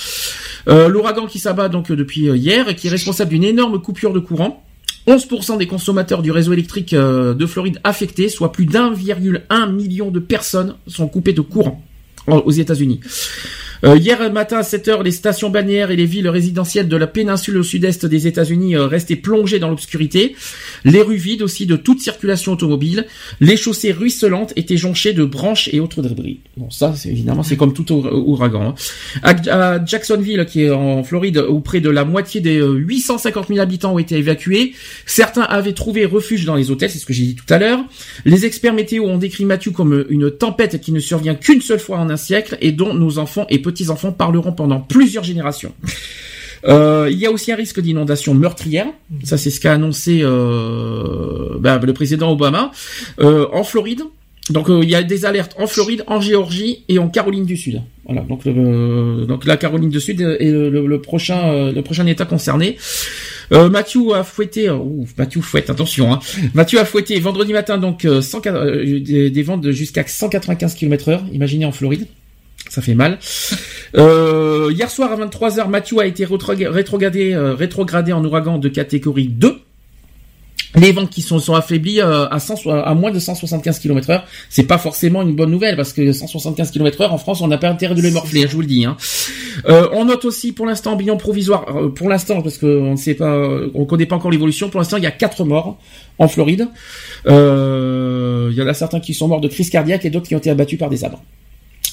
Euh, 0.68 0.88
l'ouragan 0.88 1.26
qui 1.26 1.38
s'abat 1.38 1.70
donc 1.70 1.90
depuis 1.90 2.26
hier 2.26 2.68
et 2.68 2.76
qui 2.76 2.88
est 2.88 2.90
responsable 2.90 3.30
d'une 3.30 3.44
énorme 3.44 3.80
coupure 3.80 4.12
de 4.12 4.18
courant. 4.18 4.62
11% 5.06 5.58
des 5.58 5.66
consommateurs 5.66 6.22
du 6.22 6.30
réseau 6.30 6.52
électrique 6.52 6.94
euh, 6.94 7.34
de 7.34 7.46
Floride 7.46 7.78
affectés, 7.84 8.28
soit 8.28 8.52
plus 8.52 8.64
d'1,1 8.66 9.72
million 9.72 10.10
de 10.10 10.18
personnes, 10.18 10.76
sont 10.86 11.08
coupées 11.08 11.32
de 11.34 11.42
courant 11.42 11.82
en- 12.26 12.38
aux 12.38 12.50
États-Unis. 12.50 13.00
Euh, 13.84 13.96
hier 13.98 14.32
matin 14.32 14.58
à 14.58 14.62
7 14.62 14.88
heures, 14.88 15.02
les 15.02 15.10
stations 15.10 15.50
balnéaires 15.50 15.90
et 15.90 15.96
les 15.96 16.06
villes 16.06 16.28
résidentielles 16.28 16.88
de 16.88 16.96
la 16.96 17.06
péninsule 17.06 17.58
au 17.58 17.62
sud-est 17.62 18.06
des 18.06 18.26
États-Unis 18.26 18.76
euh, 18.76 18.86
restaient 18.86 19.16
plongées 19.16 19.58
dans 19.58 19.68
l'obscurité. 19.68 20.34
Les 20.84 21.02
rues 21.02 21.16
vides 21.16 21.42
aussi 21.42 21.66
de 21.66 21.76
toute 21.76 22.00
circulation 22.00 22.52
automobile. 22.52 23.06
Les 23.40 23.56
chaussées 23.56 23.92
ruisselantes 23.92 24.52
étaient 24.56 24.76
jonchées 24.78 25.12
de 25.12 25.24
branches 25.24 25.68
et 25.72 25.80
autres 25.80 26.00
débris. 26.02 26.40
Bon, 26.56 26.70
ça, 26.70 26.94
c'est 26.96 27.10
évidemment, 27.10 27.42
c'est 27.42 27.56
comme 27.56 27.74
tout 27.74 27.92
our- 27.92 28.26
ouragan. 28.26 28.74
hein. 29.22 29.34
À, 29.50 29.84
Jacksonville, 29.84 30.46
qui 30.46 30.62
est 30.62 30.70
en 30.70 31.02
Floride, 31.04 31.44
où 31.48 31.60
près 31.60 31.80
de 31.80 31.90
la 31.90 32.04
moitié 32.04 32.40
des 32.40 32.58
euh, 32.58 32.72
850 32.72 33.48
000 33.48 33.60
habitants 33.60 33.94
ont 33.94 33.98
été 33.98 34.16
évacués, 34.16 34.72
certains 35.04 35.42
avaient 35.42 35.72
trouvé 35.74 36.06
refuge 36.06 36.44
dans 36.46 36.54
les 36.54 36.70
hôtels, 36.70 36.90
c'est 36.90 36.98
ce 36.98 37.06
que 37.06 37.12
j'ai 37.12 37.24
dit 37.24 37.34
tout 37.34 37.52
à 37.52 37.58
l'heure. 37.58 37.80
Les 38.24 38.46
experts 38.46 38.72
météo 38.74 39.04
ont 39.04 39.18
décrit 39.18 39.44
Matthew 39.44 39.72
comme 39.72 40.06
une 40.08 40.30
tempête 40.30 40.80
qui 40.80 40.92
ne 40.92 41.00
survient 41.00 41.34
qu'une 41.34 41.60
seule 41.60 41.80
fois 41.80 41.98
en 41.98 42.08
un 42.08 42.16
siècle 42.16 42.56
et 42.62 42.72
dont 42.72 42.94
nos 42.94 43.18
enfants 43.18 43.46
et 43.50 43.58
petits-enfants 43.74 44.12
parleront 44.12 44.52
pendant 44.52 44.80
plusieurs 44.80 45.24
générations. 45.24 45.72
Euh, 46.66 47.08
il 47.10 47.18
y 47.18 47.26
a 47.26 47.30
aussi 47.30 47.52
un 47.52 47.56
risque 47.56 47.80
d'inondation 47.80 48.34
meurtrière. 48.34 48.86
Ça, 49.22 49.36
c'est 49.36 49.50
ce 49.50 49.60
qu'a 49.60 49.72
annoncé 49.72 50.20
euh, 50.22 51.56
bah, 51.58 51.78
le 51.82 51.92
président 51.92 52.32
Obama 52.32 52.70
euh, 53.20 53.46
en 53.52 53.64
Floride. 53.64 54.02
Donc, 54.50 54.66
il 54.68 54.90
y 54.90 54.94
a 54.94 55.02
des 55.02 55.24
alertes 55.24 55.56
en 55.58 55.66
Floride, 55.66 56.04
en 56.06 56.20
Géorgie 56.20 56.84
et 56.90 56.98
en 56.98 57.08
Caroline 57.08 57.46
du 57.46 57.56
Sud. 57.56 57.80
Voilà. 58.04 58.20
Donc, 58.28 58.46
donc 58.46 59.46
la 59.46 59.56
Caroline 59.56 59.88
du 59.88 60.00
Sud 60.00 60.20
est 60.20 60.50
le, 60.50 61.00
prochain, 61.00 61.70
le 61.70 61.80
prochain 61.80 62.06
État 62.06 62.26
concerné. 62.26 62.76
Euh, 63.52 63.70
Mathieu 63.70 64.12
a 64.14 64.22
fouetté, 64.22 64.68
ouf, 64.68 65.16
Mathieu 65.16 65.40
fouette, 65.40 65.70
attention. 65.70 66.12
Hein. 66.12 66.18
Mathieu 66.52 66.78
a 66.78 66.84
fouetté 66.84 67.18
vendredi 67.20 67.54
matin 67.54 67.78
donc 67.78 68.06
100 68.20 68.40
des, 68.40 69.30
des 69.30 69.42
ventes 69.42 69.62
de 69.62 69.72
jusqu'à 69.72 70.06
195 70.06 70.74
km 70.74 71.08
heure. 71.08 71.24
Imaginez 71.32 71.64
en 71.64 71.72
Floride. 71.72 72.06
Ça 72.74 72.82
fait 72.82 72.96
mal. 72.96 73.20
Euh, 73.96 74.72
hier 74.74 74.90
soir 74.90 75.12
à 75.12 75.16
23h, 75.16 75.68
Mathieu 75.68 76.00
a 76.00 76.06
été 76.06 76.24
euh, 76.24 77.54
rétrogradé 77.54 78.12
en 78.12 78.24
ouragan 78.24 78.58
de 78.58 78.68
catégorie 78.68 79.28
2. 79.28 79.60
Les 80.74 80.90
vents 80.90 81.06
qui 81.06 81.22
sont, 81.22 81.38
sont 81.38 81.54
affaiblis 81.54 82.00
euh, 82.00 82.26
à, 82.28 82.40
100 82.40 82.68
à 82.68 82.94
moins 82.94 83.12
de 83.12 83.20
175 83.20 83.78
km 83.78 84.10
heure, 84.10 84.26
c'est 84.50 84.64
pas 84.64 84.78
forcément 84.78 85.22
une 85.22 85.36
bonne 85.36 85.52
nouvelle 85.52 85.76
parce 85.76 85.92
que 85.92 86.12
175 86.12 86.72
km 86.72 87.02
heure 87.02 87.12
en 87.12 87.18
France, 87.18 87.42
on 87.42 87.46
n'a 87.46 87.58
pas 87.58 87.68
intérêt 87.68 87.94
de 87.94 88.02
les 88.02 88.10
morfler, 88.10 88.48
je 88.48 88.54
vous 88.56 88.62
le 88.62 88.66
dis. 88.66 88.84
Hein. 88.84 88.96
On 89.68 90.06
note 90.06 90.24
aussi 90.24 90.50
pour 90.50 90.66
l'instant 90.66 90.96
bilan 90.96 91.16
provisoire, 91.16 91.92
pour 91.94 92.08
l'instant 92.08 92.42
parce 92.42 92.58
qu'on 92.58 92.90
ne 92.90 92.96
sait 92.96 93.14
pas, 93.14 93.38
on 93.74 93.84
connaît 93.84 94.06
pas 94.06 94.16
encore 94.16 94.32
l'évolution. 94.32 94.68
Pour 94.68 94.80
l'instant, 94.80 94.96
il 94.96 95.04
y 95.04 95.06
a 95.06 95.12
quatre 95.12 95.44
morts 95.44 95.78
en 96.18 96.26
Floride. 96.26 96.66
Il 97.24 97.30
y 97.30 98.62
en 98.62 98.66
a 98.66 98.74
certains 98.74 98.98
qui 98.98 99.14
sont 99.14 99.28
morts 99.28 99.40
de 99.40 99.46
crise 99.46 99.70
cardiaque 99.70 100.04
et 100.04 100.10
d'autres 100.10 100.26
qui 100.26 100.34
ont 100.34 100.38
été 100.38 100.50
abattus 100.50 100.80
par 100.80 100.90
des 100.90 100.96
sabres. 100.96 101.22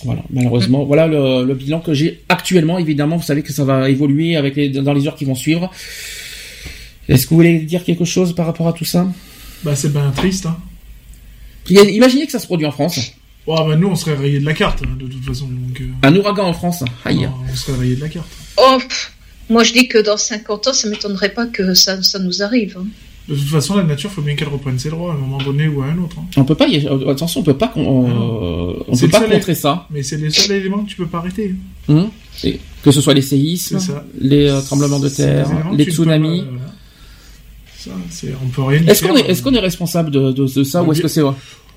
Voilà, 0.06 0.24
malheureusement, 0.32 0.84
voilà 0.86 1.08
le, 1.08 1.46
le 1.46 1.54
bilan 1.54 1.80
que 1.80 1.94
j'ai 1.94 2.22
actuellement. 2.30 2.80
Évidemment, 2.80 3.18
vous 3.18 3.24
savez 3.24 3.44
que 3.44 3.54
ça 3.54 3.64
va 3.66 3.90
évoluer 3.90 4.36
avec 4.36 4.56
les, 4.56 4.70
dans 4.70 4.94
les 4.94 5.08
heures 5.08 5.16
qui 5.16 5.26
vont 5.26 5.36
suivre. 5.36 5.70
Est-ce 7.10 7.26
que 7.26 7.32
vous 7.32 7.36
voulez 7.38 7.60
dire 7.60 7.84
quelque 7.84 8.06
chose 8.06 8.34
par 8.36 8.46
rapport 8.46 8.68
à 8.68 8.74
tout 8.74 8.86
ça? 8.86 9.08
Bah 9.64 9.76
c'est 9.76 9.92
bien 9.92 10.10
triste. 10.12 10.46
Hein. 10.48 10.58
Imaginez 11.70 12.26
que 12.26 12.32
ça 12.32 12.40
se 12.40 12.48
produit 12.48 12.66
en 12.66 12.72
France. 12.72 12.98
Ouais, 13.48 13.56
bah 13.68 13.76
nous 13.76 13.88
on 13.88 13.96
serait 13.96 14.16
rayé 14.16 14.40
de 14.40 14.46
la 14.46 14.54
carte 14.54 14.82
hein, 14.84 14.96
de 15.00 15.08
toute 15.08 15.24
façon. 15.26 15.48
Donc, 15.48 15.82
euh, 15.82 15.86
Un 16.08 16.16
ouragan 16.16 16.46
en 16.46 16.54
France. 16.54 16.84
Aïe. 17.06 17.28
on 17.52 17.56
serait 17.56 17.78
rayé 17.80 17.96
de 17.96 18.02
la 18.02 18.10
carte. 18.10 18.28
Oh, 18.58 18.78
pff, 18.80 19.14
Moi, 19.50 19.64
je 19.64 19.74
dis 19.74 19.88
que 19.88 19.98
dans 19.98 20.18
50 20.18 20.68
ans, 20.68 20.74
ça 20.74 20.88
m'étonnerait 20.90 21.34
pas 21.34 21.48
que 21.48 21.74
ça, 21.74 22.02
ça 22.04 22.20
nous 22.20 22.42
arrive. 22.44 22.78
hein. 22.80 22.86
De 23.32 23.36
toute 23.36 23.48
façon, 23.48 23.78
la 23.78 23.84
nature, 23.84 24.12
faut 24.12 24.22
bien 24.22 24.36
qu'elle 24.36 24.50
reprenne 24.50 24.78
ses 24.78 24.90
droits 24.90 25.12
à 25.14 25.16
un 25.16 25.18
moment 25.18 25.38
donné 25.38 25.68
ou 25.68 25.82
à 25.82 25.86
un 25.86 25.98
autre. 26.00 26.18
hein. 26.20 26.26
On 26.38 26.44
peut 26.44 26.56
pas, 26.56 26.68
y- 26.68 26.86
euh, 26.86 27.10
attention, 27.10 27.40
on 27.40 27.44
peut 27.44 27.56
pas, 27.58 27.70
con- 27.70 27.86
on, 27.88 28.76
on 28.88 28.94
C'est 28.94 29.02
peut 29.02 29.06
le 29.08 29.12
pas 29.12 29.20
seul 29.20 29.30
contrer 29.32 29.52
é- 29.54 29.56
ça. 29.56 29.88
Mais 29.90 30.04
c'est 30.04 30.18
les 30.18 30.30
seuls 30.30 30.58
éléments 30.58 30.84
que 30.84 30.90
tu 30.90 30.98
peux 30.98 31.06
pas 31.08 31.20
arrêter. 31.20 31.56
Et 32.44 32.60
que 32.84 32.92
ce 32.92 33.00
soit 33.02 33.14
les 33.14 33.22
séismes, 33.22 33.80
les 34.20 34.50
euh, 34.50 34.62
tremblements 34.62 35.00
de 35.00 35.10
terre, 35.10 35.48
les 35.76 35.86
tsunamis. 35.86 36.44
pas, 37.86 37.92
c'est, 38.10 38.34
on 38.44 38.48
peut 38.50 38.62
rien 38.64 38.82
Est-ce 38.86 39.02
faire. 39.04 39.10
qu'on 39.44 39.54
est, 39.54 39.60
responsable 39.60 40.12
de, 40.12 40.32
de, 40.32 40.46
de 40.54 40.64
ça 40.64 40.84
ou 40.84 40.92
est-ce 40.92 41.02
que 41.02 41.08
c'est 41.08 41.22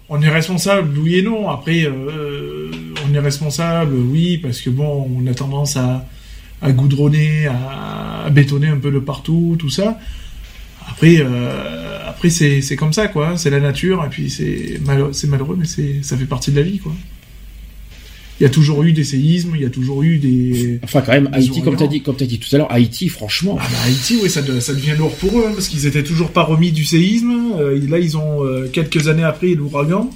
On 0.09 0.20
est 0.20 0.28
responsable, 0.28 0.98
oui 0.98 1.16
et 1.16 1.22
non. 1.22 1.48
Après, 1.48 1.85
euh, 1.85 2.70
on 3.09 3.14
est 3.14 3.18
responsable, 3.20 3.94
oui, 3.94 4.39
parce 4.39 4.60
que 4.60 4.70
bon, 4.70 5.09
on 5.16 5.26
a 5.26 5.35
tendance 5.35 5.76
à, 5.76 6.05
à 6.60 6.72
goudronner, 6.72 7.47
à, 7.47 8.24
à 8.26 8.31
bétonner 8.31 8.68
un 8.68 8.78
peu 8.78 8.90
le 8.90 9.02
partout, 9.02 9.56
tout 9.59 9.70
ça. 9.70 9.98
Après, 10.94 11.16
euh, 11.20 11.98
après 12.08 12.30
c'est, 12.30 12.76
comme 12.76 12.92
ça, 12.92 13.08
quoi. 13.08 13.36
C'est 13.36 13.50
la 13.50 13.60
nature, 13.60 14.02
et 14.06 14.08
puis 14.08 14.30
c'est, 14.30 14.80
mal, 14.84 15.10
malheureux, 15.28 15.56
mais 15.58 15.66
c'est, 15.66 15.96
ça 16.02 16.16
fait 16.16 16.24
partie 16.24 16.50
de 16.52 16.56
la 16.56 16.62
vie, 16.62 16.78
quoi. 16.78 16.92
Il 18.40 18.42
y 18.42 18.46
a 18.46 18.48
toujours 18.50 18.82
eu 18.82 18.92
des 18.92 19.04
séismes, 19.04 19.52
il 19.54 19.62
y 19.62 19.64
a 19.64 19.70
toujours 19.70 20.02
eu 20.02 20.18
des. 20.18 20.80
Enfin, 20.82 21.02
quand 21.02 21.12
même, 21.12 21.28
Haïti, 21.32 21.62
comme 21.62 21.74
t'as 21.76 21.84
ouragans. 21.84 21.86
dit, 21.86 22.00
comme 22.02 22.16
dit 22.16 22.38
tout 22.40 22.52
à 22.54 22.58
l'heure, 22.58 22.72
Haïti, 22.72 23.08
franchement. 23.08 23.56
Ah 23.60 23.66
bah, 23.70 23.76
Haïti, 23.86 24.18
oui, 24.20 24.28
ça, 24.28 24.42
de- 24.42 24.58
ça 24.58 24.74
devient 24.74 24.94
lourd 24.98 25.14
pour 25.16 25.38
eux, 25.38 25.44
hein, 25.48 25.52
parce 25.54 25.68
qu'ils 25.68 25.86
étaient 25.86 26.02
toujours 26.02 26.30
pas 26.30 26.42
remis 26.42 26.72
du 26.72 26.84
séisme. 26.84 27.52
Euh, 27.58 27.80
là, 27.88 27.98
ils 28.00 28.16
ont 28.16 28.44
euh, 28.44 28.68
quelques 28.72 29.06
années 29.06 29.22
après 29.22 29.54
l'ouragan. 29.54 30.10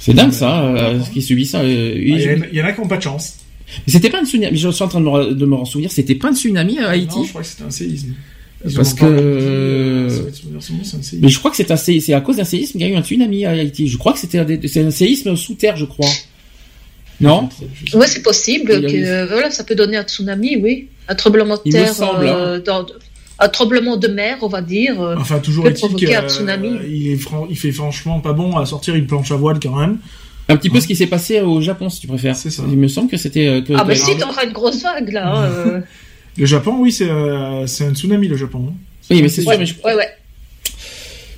C'est 0.00 0.12
dingue 0.14 0.32
ça, 0.32 0.74
ce 1.04 1.10
qui 1.10 1.22
subit 1.22 1.46
ça. 1.46 1.60
Ah, 1.60 1.64
Il 1.68 2.08
y, 2.08 2.28
en 2.28 2.42
a- 2.42 2.46
il 2.50 2.58
y 2.58 2.62
en 2.62 2.64
a 2.64 2.72
qui 2.72 2.80
n'ont 2.80 2.88
pas 2.88 2.96
de 2.96 3.02
chance. 3.02 3.36
Mais 3.86 3.92
C'était 3.92 4.10
pas 4.10 4.20
un 4.20 4.24
tsunami. 4.24 4.56
Je 4.56 4.68
suis 4.70 4.82
en 4.82 4.88
train 4.88 5.00
de 5.00 5.04
me, 5.04 5.32
de 5.34 5.46
me 5.46 5.54
en 5.54 5.64
souvenir. 5.64 5.92
C'était 5.92 6.16
pas 6.16 6.30
un 6.30 6.34
tsunami 6.34 6.78
à 6.80 6.88
Haïti. 6.88 7.16
Non, 7.18 7.24
je 7.24 7.28
crois 7.28 7.42
que 7.42 7.46
c'était 7.46 7.62
un 7.62 7.70
séisme. 7.70 8.14
Ils 8.66 8.74
Parce 8.74 8.92
que- 8.94 9.04
euh. 9.06 10.08
Mais 11.22 11.28
je 11.28 11.38
crois 11.38 11.50
que 11.50 11.56
c'est 11.56 11.70
un 11.70 11.76
sé- 11.76 12.00
c'est 12.00 12.12
à 12.12 12.20
cause 12.20 12.36
d'un 12.36 12.44
séisme 12.44 12.72
qu'il 12.72 12.82
y 12.82 12.84
a 12.84 12.88
eu 12.88 12.96
un 12.96 13.02
tsunami 13.02 13.44
à 13.46 13.50
Haïti. 13.50 13.88
Je 13.88 13.96
crois 13.96 14.12
que 14.12 14.18
c'était 14.18 14.38
un, 14.38 14.44
des- 14.44 14.68
c'est 14.68 14.82
un 14.84 14.90
séisme 14.90 15.34
sous 15.36 15.54
terre, 15.54 15.76
je 15.76 15.86
crois. 15.86 16.08
Non? 17.20 17.48
Ouais, 17.94 18.06
c'est 18.06 18.22
possible 18.22 18.70
que 18.82 19.28
voilà, 19.28 19.50
ça 19.50 19.64
peut 19.64 19.74
donner 19.74 19.96
un 19.96 20.02
tsunami, 20.04 20.56
oui, 20.56 20.88
un 21.08 21.14
tremblement 21.14 21.56
de 21.64 21.70
terre, 21.70 21.92
semble, 21.94 22.26
hein. 22.28 22.36
euh, 22.38 22.60
dans- 22.60 22.86
un 23.42 23.48
tremblement 23.48 23.96
de 23.96 24.08
mer, 24.08 24.36
on 24.42 24.48
va 24.48 24.60
dire. 24.60 25.00
euh, 25.00 25.16
Enfin, 25.18 25.38
toujours 25.38 25.64
peut 25.64 25.70
est-il 25.70 25.78
provoquer 25.80 26.14
un 26.16 26.28
tsunami. 26.28 26.78
qu'il 26.78 26.92
il, 26.96 27.12
est 27.12 27.16
fran- 27.16 27.46
il 27.48 27.56
fait 27.56 27.72
franchement 27.72 28.20
pas 28.20 28.34
bon 28.34 28.56
à 28.58 28.66
sortir 28.66 28.94
une 28.94 29.06
planche 29.06 29.30
à 29.32 29.36
voile 29.36 29.58
quand 29.62 29.74
même. 29.76 29.98
Un 30.50 30.56
petit 30.56 30.68
peu 30.68 30.80
ce 30.80 30.86
qui 30.86 30.96
s'est 30.96 31.06
passé 31.06 31.40
au 31.40 31.60
Japon, 31.62 31.88
si 31.88 32.00
tu 32.00 32.06
préfères. 32.06 32.36
C'est 32.36 32.50
ça. 32.50 32.64
Il 32.68 32.76
me 32.76 32.88
semble 32.88 33.08
que 33.10 33.16
c'était. 33.16 33.62
Ah 33.74 33.84
bah 33.84 33.94
que- 33.94 33.98
si, 34.00 34.16
t'auras 34.18 34.44
une 34.44 34.52
grosse 34.52 34.82
vague 34.82 35.10
là. 35.12 35.34
hein. 35.34 35.82
Le 36.36 36.46
Japon, 36.46 36.76
oui, 36.78 36.92
c'est 36.92 37.10
euh, 37.10 37.66
c'est 37.66 37.84
un 37.84 37.94
tsunami, 37.94 38.28
le 38.28 38.36
Japon. 38.36 38.68
hein. 38.70 38.74
Oui, 39.10 39.22
mais 39.22 39.28
c'est 39.28 39.40
sûr. 39.42 39.50
ouais, 39.50 39.58
mais 39.58 39.66
je- 39.66 39.74
ouais, 39.84 39.94
ouais. 39.94 40.08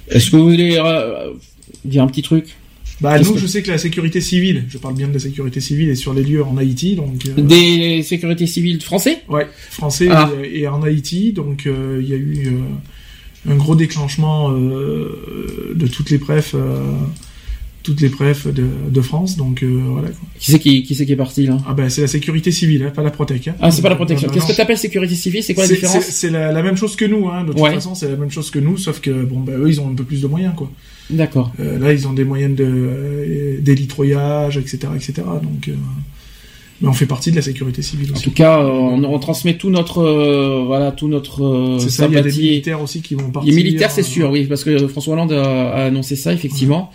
Est-ce 0.08 0.30
que 0.30 0.36
vous 0.36 0.44
voulez 0.50 0.76
euh, 0.78 1.32
dire 1.84 2.02
un 2.02 2.06
petit 2.06 2.22
truc? 2.22 2.46
Bah, 3.00 3.18
nous, 3.18 3.32
que- 3.32 3.38
je 3.38 3.46
sais 3.46 3.62
que 3.62 3.70
la 3.70 3.78
sécurité 3.78 4.20
civile, 4.20 4.64
je 4.68 4.78
parle 4.78 4.94
bien 4.94 5.08
de 5.08 5.14
la 5.14 5.18
sécurité 5.18 5.60
civile, 5.60 5.88
est 5.88 5.94
sur 5.96 6.14
les 6.14 6.22
lieux 6.22 6.44
en 6.44 6.56
Haïti, 6.56 6.94
donc. 6.94 7.26
euh, 7.26 7.40
Des 7.40 8.02
sécurités 8.02 8.46
civiles 8.46 8.80
français? 8.80 9.22
Ouais, 9.28 9.46
français 9.70 10.08
Ah. 10.10 10.30
et, 10.44 10.60
et 10.60 10.68
en 10.68 10.82
Haïti, 10.82 11.32
donc 11.32 11.66
euh, 11.66 11.98
il 12.02 12.08
y 12.08 12.12
a 12.12 12.16
eu 12.16 12.46
euh, 13.48 13.50
un 13.52 13.56
gros 13.56 13.74
déclenchement 13.74 14.50
euh, 14.52 15.72
de 15.74 15.86
toutes 15.88 16.10
les 16.10 16.18
prefs, 16.18 16.54
euh, 16.54 16.80
toutes 17.82 18.00
les 18.00 18.08
prefs 18.08 18.46
de, 18.46 18.64
de 18.90 19.00
France, 19.00 19.36
donc 19.36 19.62
euh, 19.62 19.80
voilà. 19.86 20.08
Quoi. 20.08 20.28
Qui 20.38 20.50
c'est 20.52 20.58
qui, 20.58 20.82
qui 20.82 20.94
qui 20.94 21.12
est 21.12 21.16
parti 21.16 21.46
là? 21.46 21.58
Ah 21.68 21.74
ben 21.74 21.88
c'est 21.88 22.00
la 22.02 22.06
sécurité 22.06 22.50
civile, 22.52 22.84
hein, 22.84 22.90
pas 22.94 23.02
la 23.02 23.10
protec. 23.10 23.48
Hein. 23.48 23.54
Ah, 23.60 23.70
c'est 23.70 23.82
pas 23.82 23.88
la 23.90 23.96
protection. 23.96 24.28
Non, 24.28 24.34
Qu'est-ce 24.34 24.46
que 24.46 24.56
t'appelles 24.56 24.78
sécurité 24.78 25.14
civile? 25.14 25.42
C'est 25.42 25.54
quoi 25.54 25.64
la 25.64 25.68
différence? 25.70 26.02
C'est 26.04 26.12
c'est 26.12 26.30
la, 26.30 26.52
la 26.52 26.62
même 26.62 26.76
chose 26.76 26.96
que 26.96 27.04
nous, 27.04 27.28
hein. 27.28 27.44
de 27.44 27.52
toute 27.52 27.60
Ouais. 27.60 27.74
façon 27.74 27.94
c'est 27.94 28.08
la 28.08 28.16
même 28.16 28.30
chose 28.30 28.50
que 28.50 28.58
nous, 28.58 28.76
sauf 28.78 29.00
que 29.00 29.24
bon 29.24 29.40
ben 29.40 29.58
eux 29.58 29.68
ils 29.68 29.80
ont 29.80 29.88
un 29.90 29.94
peu 29.94 30.04
plus 30.04 30.22
de 30.22 30.26
moyens 30.26 30.54
quoi. 30.56 30.70
D'accord. 31.10 31.52
Euh, 31.60 31.78
là 31.78 31.92
ils 31.92 32.06
ont 32.08 32.12
des 32.12 32.24
moyens 32.24 32.54
de 32.56 32.64
euh, 32.64 33.58
d'élitroyage, 33.60 34.56
etc., 34.56 34.78
etc. 34.94 35.14
Donc, 35.42 35.68
euh, 35.68 35.72
mais 36.82 36.88
on 36.88 36.92
fait 36.92 37.06
partie 37.06 37.30
de 37.30 37.36
la 37.36 37.42
sécurité 37.42 37.80
civile 37.82 38.12
En 38.16 38.20
tout 38.20 38.30
cas, 38.32 38.58
euh, 38.58 38.68
on, 38.68 39.04
on 39.04 39.18
transmet 39.18 39.54
tout 39.56 39.70
notre, 39.70 40.02
euh, 40.02 40.64
voilà, 40.66 40.92
tout 40.92 41.08
notre 41.08 41.44
euh, 41.44 41.78
C'est 41.78 41.88
ça, 41.90 42.06
il 42.06 42.12
y 42.14 42.16
a 42.16 42.22
des 42.22 42.30
sympathie. 42.30 42.48
militaires 42.48 42.82
aussi 42.82 43.00
qui 43.02 43.14
vont 43.14 43.30
partir. 43.30 43.50
Les 43.50 43.56
militaires, 43.56 43.90
c'est 43.90 44.00
euh, 44.02 44.04
sûr, 44.04 44.30
oui, 44.30 44.44
parce 44.46 44.64
que 44.64 44.86
François 44.88 45.14
Hollande 45.14 45.32
a, 45.32 45.70
a 45.70 45.84
annoncé 45.86 46.16
ça, 46.16 46.32
effectivement. 46.32 46.90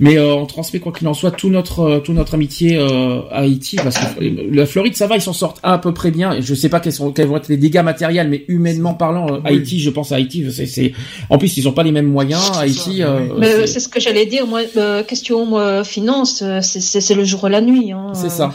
Mais 0.00 0.16
euh, 0.16 0.34
on 0.34 0.46
transmet 0.46 0.80
quoi 0.80 0.92
qu'il 0.92 1.06
en 1.08 1.14
soit 1.14 1.30
tout 1.32 1.50
notre, 1.50 1.80
euh, 1.80 1.98
tout 1.98 2.12
notre 2.12 2.34
amitié 2.34 2.76
euh, 2.78 3.20
à 3.30 3.40
Haïti, 3.40 3.76
parce 3.76 3.96
que 3.98 4.24
la 4.54 4.66
Floride, 4.66 4.96
ça 4.96 5.06
va, 5.06 5.16
ils 5.16 5.20
s'en 5.22 5.32
sortent 5.32 5.58
à 5.62 5.78
peu 5.78 5.92
près 5.92 6.10
bien. 6.10 6.32
Et 6.34 6.42
Je 6.42 6.54
sais 6.54 6.68
pas 6.68 6.80
quels, 6.80 6.92
sont, 6.92 7.12
quels 7.12 7.26
vont 7.26 7.36
être 7.36 7.48
les 7.48 7.56
dégâts 7.56 7.82
matériels, 7.82 8.28
mais 8.28 8.44
humainement 8.48 8.94
parlant, 8.94 9.26
Oui. 9.30 9.40
Haïti, 9.44 9.80
je 9.80 9.90
pense 9.90 10.12
à 10.12 10.16
Haïti, 10.16 10.44
c'est, 10.50 10.66
c'est... 10.66 10.92
en 11.30 11.38
plus 11.38 11.56
ils 11.56 11.68
ont 11.68 11.72
pas 11.72 11.82
les 11.82 11.92
mêmes 11.92 12.06
moyens. 12.10 12.42
C'est 12.54 12.60
Haïti, 12.60 12.98
ça, 13.00 13.16
oui. 13.16 13.28
Mais 13.38 13.46
c'est- 13.52 13.66
c'est 13.66 13.80
ce 13.80 13.88
que 13.88 14.00
j'allais 14.00 14.26
dire, 14.26 14.46
moi, 14.46 14.60
euh, 14.76 15.02
question 15.02 15.58
euh, 15.58 15.82
finance, 15.84 16.42
c'est- 16.62 17.14
le 17.14 17.24
jour 17.24 17.46
et 17.46 17.50
la 17.50 17.60
nuit. 17.60 17.92
Hein, 17.92 18.12
C'est 18.14 18.26
euh. 18.26 18.30
ça. 18.30 18.54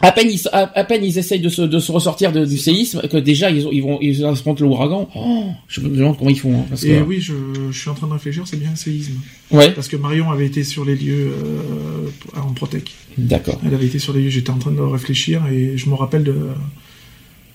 À 0.00 0.12
peine 0.12 0.28
ils, 0.30 0.40
à, 0.52 0.70
à 0.78 0.84
peine 0.84 1.02
ils 1.04 1.18
essayent 1.18 1.40
de 1.40 1.48
se, 1.48 1.62
de 1.62 1.78
se 1.78 1.90
ressortir 1.92 2.30
de- 2.32 2.44
du 2.44 2.58
séisme 2.58 3.00
que 3.08 3.16
déjà 3.16 3.50
ils, 3.50 3.66
ont, 3.66 3.70
ils 3.72 3.80
vont 3.82 3.98
ils 4.02 4.22
l'ouragan. 4.60 5.08
Oh, 5.14 5.44
je 5.68 5.80
me 5.80 5.88
demande 5.88 6.18
comment 6.18 6.30
ils 6.30 6.38
font. 6.38 6.58
hein, 6.60 6.66
parce 6.68 6.82
que... 6.82 6.88
Et 6.88 7.00
oui, 7.00 7.20
je, 7.20 7.32
je 7.70 7.78
suis 7.78 7.88
en 7.88 7.94
train 7.94 8.08
de 8.08 8.12
réfléchir, 8.12 8.42
c'est 8.46 8.58
bien 8.58 8.70
un 8.72 8.76
séisme. 8.76 9.14
Ouais. 9.50 9.70
Parce 9.70 9.88
que 9.88 9.96
Marion 9.96 10.30
avait 10.30 10.46
été 10.46 10.62
sur 10.64 10.84
les 10.84 10.96
lieux 10.96 11.32
euh, 11.32 12.38
en 12.40 12.52
Protec. 12.52 12.90
D'accord. 13.16 13.60
Elle 13.64 13.72
avait 13.74 13.86
été 13.86 13.98
sur 13.98 14.12
les 14.12 14.22
lieux, 14.22 14.30
j'étais 14.30 14.50
en 14.50 14.58
train 14.58 14.72
de 14.72 14.80
réfléchir 14.80 15.42
et 15.50 15.78
je 15.78 15.88
me 15.88 15.94
rappelle 15.94 16.24
de, 16.24 16.36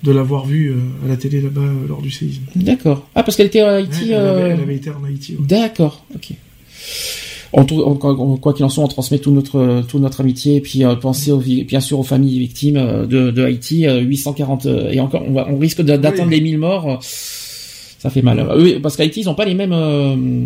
de 0.04 0.12
l'avoir 0.12 0.46
vue 0.46 0.72
euh, 0.72 1.06
à 1.06 1.10
la 1.10 1.18
télé 1.18 1.42
là-bas 1.42 1.62
euh, 1.62 1.88
lors 1.88 2.02
du 2.02 2.10
séisme. 2.10 2.44
D'accord. 2.56 3.08
Ah 3.16 3.24
parce 3.24 3.36
qu'elle 3.36 3.48
était 3.48 3.60
à 3.62 3.76
Haïti. 3.76 4.06
Ouais, 4.06 4.08
elle, 4.08 4.14
avait, 4.16 4.42
euh, 4.42 4.54
elle 4.56 4.62
avait 4.62 4.76
été 4.76 4.90
en 4.90 5.04
Haïti. 5.04 5.34
ouais. 5.34 5.46
D'accord. 5.46 6.06
Ok. 6.16 6.32
Tout- 7.68 7.96
quoi 8.42 8.54
qu'il 8.54 8.64
en 8.64 8.70
soit, 8.70 8.84
on 8.84 8.88
transmet 8.88 9.18
tout 9.18 9.32
notre 9.32 9.82
toute 9.88 10.02
notre 10.02 10.22
amitié 10.22 10.58
et 10.58 10.62
puis 10.62 10.84
euh, 10.86 10.96
penser 10.96 11.32
aux, 11.32 11.38
bien 11.40 11.80
sûr 11.80 12.00
aux 12.00 12.04
familles 12.04 12.38
victimes 12.40 12.78
euh, 12.78 13.06
de, 13.08 13.32
de 13.32 13.44
Haïti. 13.44 13.88
euh, 13.88 14.00
840 14.02 14.66
euh, 14.68 14.92
et 14.92 15.00
encore, 15.00 15.24
on, 15.28 15.34
va, 15.34 15.48
on 15.50 15.58
risque 15.58 15.82
d'atteindre 15.82 16.26
Oui. 16.30 16.36
les 16.36 16.42
1000 16.42 16.58
morts. 16.60 17.00
Ça 17.02 18.10
fait 18.10 18.22
mal. 18.22 18.48
Oui, 18.58 18.80
parce 18.82 18.96
qu'Haïti, 18.96 19.22
ils 19.22 19.30
ont 19.30 19.34
pas 19.36 19.46
les 19.46 19.56
mêmes 19.56 19.74
euh, 19.74 20.46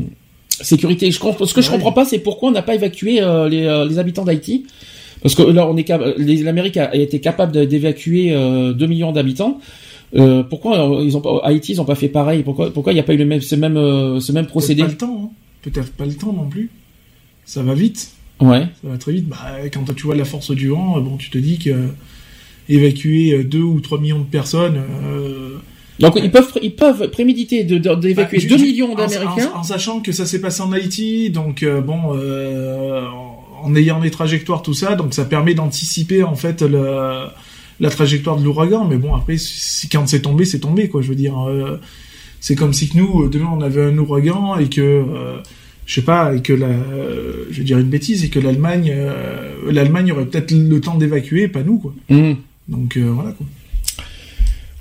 sécurités. 0.50 1.12
Je 1.12 1.20
ce 1.20 1.54
que 1.54 1.62
je 1.62 1.70
comprends 1.70 1.92
pas, 1.92 2.06
c'est 2.06 2.20
pourquoi 2.20 2.50
on 2.50 2.52
n'a 2.54 2.62
pas 2.64 2.74
évacué 2.76 3.22
euh, 3.22 3.48
les, 3.50 3.86
les 3.90 4.00
habitants 4.00 4.24
d'Haïti. 4.24 4.66
Parce 5.22 5.36
que 5.36 5.44
là, 5.44 5.68
on 5.70 5.78
est 5.78 5.88
l'Amérique 6.44 6.78
a, 6.78 6.96
été 6.96 7.20
capable 7.20 7.68
d'évacuer 7.68 8.32
euh, 8.34 8.74
2 8.74 8.88
millions 8.88 9.12
d'habitants. 9.12 9.60
Euh, 10.16 10.44
pourquoi 10.44 11.00
ils 11.04 11.16
ont 11.18 11.22
pas, 11.22 11.42
Haïti, 11.44 11.74
ils 11.74 11.82
ont 11.82 11.86
pas 11.86 11.96
fait 11.96 12.08
pareil? 12.10 12.44
Pourquoi 12.44 12.72
pourquoi 12.74 12.92
il 12.92 12.96
n'y 12.96 13.00
a 13.02 13.04
pas 13.04 13.14
eu 13.14 13.18
le 13.18 13.26
même 13.26 13.42
ce 13.42 13.56
même 13.56 13.76
ce 13.76 14.32
même 14.32 14.46
Peut-être 14.46 14.50
procédé? 14.50 14.82
pas 14.84 14.88
le 14.90 14.98
temps, 14.98 15.22
hein. 15.26 15.30
Peut-être 15.62 15.92
pas 15.94 16.06
le 16.06 16.14
temps 16.14 16.34
non 16.34 16.48
plus. 16.50 16.70
Ça 17.46 17.62
va 17.64 17.74
vite. 17.74 18.12
Ouais. 18.40 18.68
Ça 18.82 18.90
va 18.90 18.98
très 18.98 19.12
vite. 19.14 19.28
Bah, 19.28 19.38
quand 19.74 19.94
tu 19.96 20.04
vois 20.04 20.16
la 20.16 20.26
force 20.26 20.52
du 20.52 20.70
vent, 20.70 20.98
euh, 20.98 21.02
bon, 21.02 21.18
tu 21.18 21.30
te 21.30 21.38
dis 21.38 21.60
que 21.60 21.70
euh, 21.70 21.88
évacuer 22.70 23.44
2 23.44 23.60
ou 23.60 23.80
3 23.80 24.00
millions 24.00 24.20
de 24.20 24.26
personnes. 24.26 24.78
euh, 25.06 25.58
Donc 26.00 26.14
ils 26.22 26.32
peuvent 26.32 26.52
ils 26.62 26.76
peuvent 26.76 27.10
préméditer 27.12 27.64
de- 27.64 27.78
de- 27.78 27.96
d'évacuer 27.96 28.40
bah, 28.40 28.46
2 28.50 28.58
ju- 28.58 28.64
millions 28.66 28.94
en- 28.94 28.96
d'Américains. 28.96 29.52
En, 29.54 29.60
en 29.60 29.64
sachant 29.64 30.00
que 30.00 30.12
ça 30.12 30.26
s'est 30.26 30.42
passé 30.42 30.62
en 30.62 30.72
Haïti, 30.72 31.30
donc 31.30 31.64
euh, 31.64 31.82
bon, 31.82 32.16
euh, 32.16 33.06
en, 33.64 33.76
ayant 33.76 34.00
les 34.00 34.12
trajectoires, 34.12 34.62
tout 34.62 34.74
ça, 34.74 34.96
donc 34.96 35.14
ça 35.14 35.26
permet 35.26 35.54
d'anticiper 35.54 36.24
en 36.24 36.36
fait 36.36 36.62
le, 36.62 37.26
la 37.80 37.90
trajectoire 37.90 38.38
de 38.38 38.44
l'ouragan. 38.44 38.86
Mais 38.86 38.98
bon, 38.98 39.14
après, 39.14 39.38
si, 39.38 39.88
quand 39.90 40.08
c'est 40.08 40.22
tombé, 40.22 40.46
c'est 40.46 40.60
tombé, 40.60 40.90
quoi. 40.90 41.02
Je 41.02 41.10
veux 41.10 41.16
dire, 41.16 41.38
euh, 41.48 41.80
c'est 42.40 42.56
comme 42.56 42.74
si 42.74 42.90
que 42.90 42.98
nous, 42.98 43.24
euh, 43.24 43.30
demain, 43.30 43.50
on 43.54 43.62
avait 43.62 43.84
un 43.84 43.98
ouragan 43.98 44.58
et 44.58 44.68
que, 44.70 44.82
euh, 44.82 45.38
je 45.86 45.96
sais 45.96 46.02
pas, 46.02 46.34
et 46.36 46.42
que 46.42 46.54
la, 46.54 46.68
euh, 46.68 47.46
je 47.52 47.60
vais 47.60 47.64
dire 47.64 47.78
une 47.78 47.90
bêtise, 47.90 48.24
et 48.24 48.30
que 48.30 48.40
l'Allemagne, 48.40 48.92
euh, 48.96 49.72
l'Allemagne 49.72 50.12
aurait 50.12 50.26
peut-être 50.26 50.52
le 50.52 50.80
temps 50.80 50.96
d'évacuer, 50.96 51.48
pas 51.48 51.64
nous, 51.64 51.80
quoi. 51.80 51.94
Hmm. 52.10 52.34
Donc 52.68 52.98
euh, 52.98 53.10
voilà, 53.10 53.32
quoi. 53.32 53.46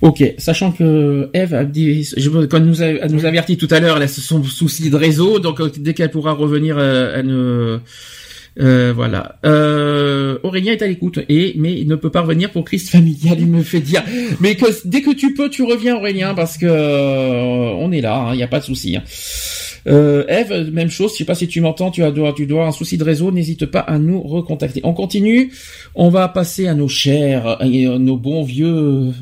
Ok, 0.00 0.24
sachant 0.38 0.72
que 0.72 1.28
Eve 1.32 1.54
a 1.54 1.64
dit, 1.64 2.02
je, 2.16 2.28
quand 2.46 2.56
elle 2.56 2.64
nous 2.64 2.82
a, 2.82 2.86
elle 2.86 3.12
nous 3.12 3.24
a 3.24 3.28
averti 3.28 3.56
tout 3.56 3.68
à 3.70 3.78
l'heure, 3.78 3.96
elle 3.98 4.02
a 4.02 4.08
son 4.08 4.42
souci 4.42 4.90
de 4.90 4.96
réseau, 4.96 5.38
donc 5.38 5.60
euh, 5.60 5.70
dès 5.76 5.94
qu'elle 5.94 6.10
pourra 6.10 6.32
revenir, 6.32 6.78
elle 6.80 7.26
ne, 7.26 7.78
euh, 8.60 8.92
voilà. 8.94 9.36
Euh, 9.46 10.38
Aurélien 10.42 10.72
est 10.72 10.82
à 10.82 10.86
l'écoute 10.86 11.20
et 11.28 11.54
mais 11.56 11.72
il 11.72 11.88
ne 11.88 11.96
peut 11.96 12.10
pas 12.10 12.20
revenir 12.20 12.50
pour 12.50 12.64
crise 12.64 12.90
familiale. 12.90 13.38
Il 13.40 13.46
me 13.46 13.62
fait 13.62 13.80
dire, 13.80 14.02
mais 14.40 14.56
que 14.56 14.66
dès 14.84 15.02
que 15.02 15.14
tu 15.14 15.34
peux, 15.34 15.48
tu 15.48 15.62
reviens 15.62 15.96
Aurélien 15.96 16.34
parce 16.34 16.58
que 16.58 16.66
euh, 16.66 17.72
on 17.78 17.92
est 17.92 18.00
là, 18.02 18.30
il 18.32 18.36
n'y 18.36 18.42
a 18.42 18.48
pas 18.48 18.60
de 18.60 18.64
souci. 18.64 18.96
Hein. 18.96 19.02
Euh, 19.86 20.24
Eve, 20.28 20.70
même 20.72 20.90
chose. 20.90 21.12
Je 21.12 21.18
sais 21.18 21.24
pas 21.24 21.34
si 21.34 21.48
tu 21.48 21.60
m'entends, 21.60 21.90
tu 21.90 22.02
as 22.04 22.10
dois, 22.10 22.32
tu 22.32 22.46
dois 22.46 22.66
un 22.66 22.72
souci 22.72 22.96
de 22.98 23.04
réseau. 23.04 23.32
N'hésite 23.32 23.66
pas 23.66 23.80
à 23.80 23.98
nous 23.98 24.20
recontacter. 24.22 24.80
On 24.84 24.92
continue. 24.94 25.52
On 25.94 26.08
va 26.08 26.28
passer 26.28 26.68
à 26.68 26.74
nos 26.74 26.88
chers, 26.88 27.60
euh, 27.62 27.98
nos 27.98 28.16
bons 28.16 28.44
vieux 28.44 29.12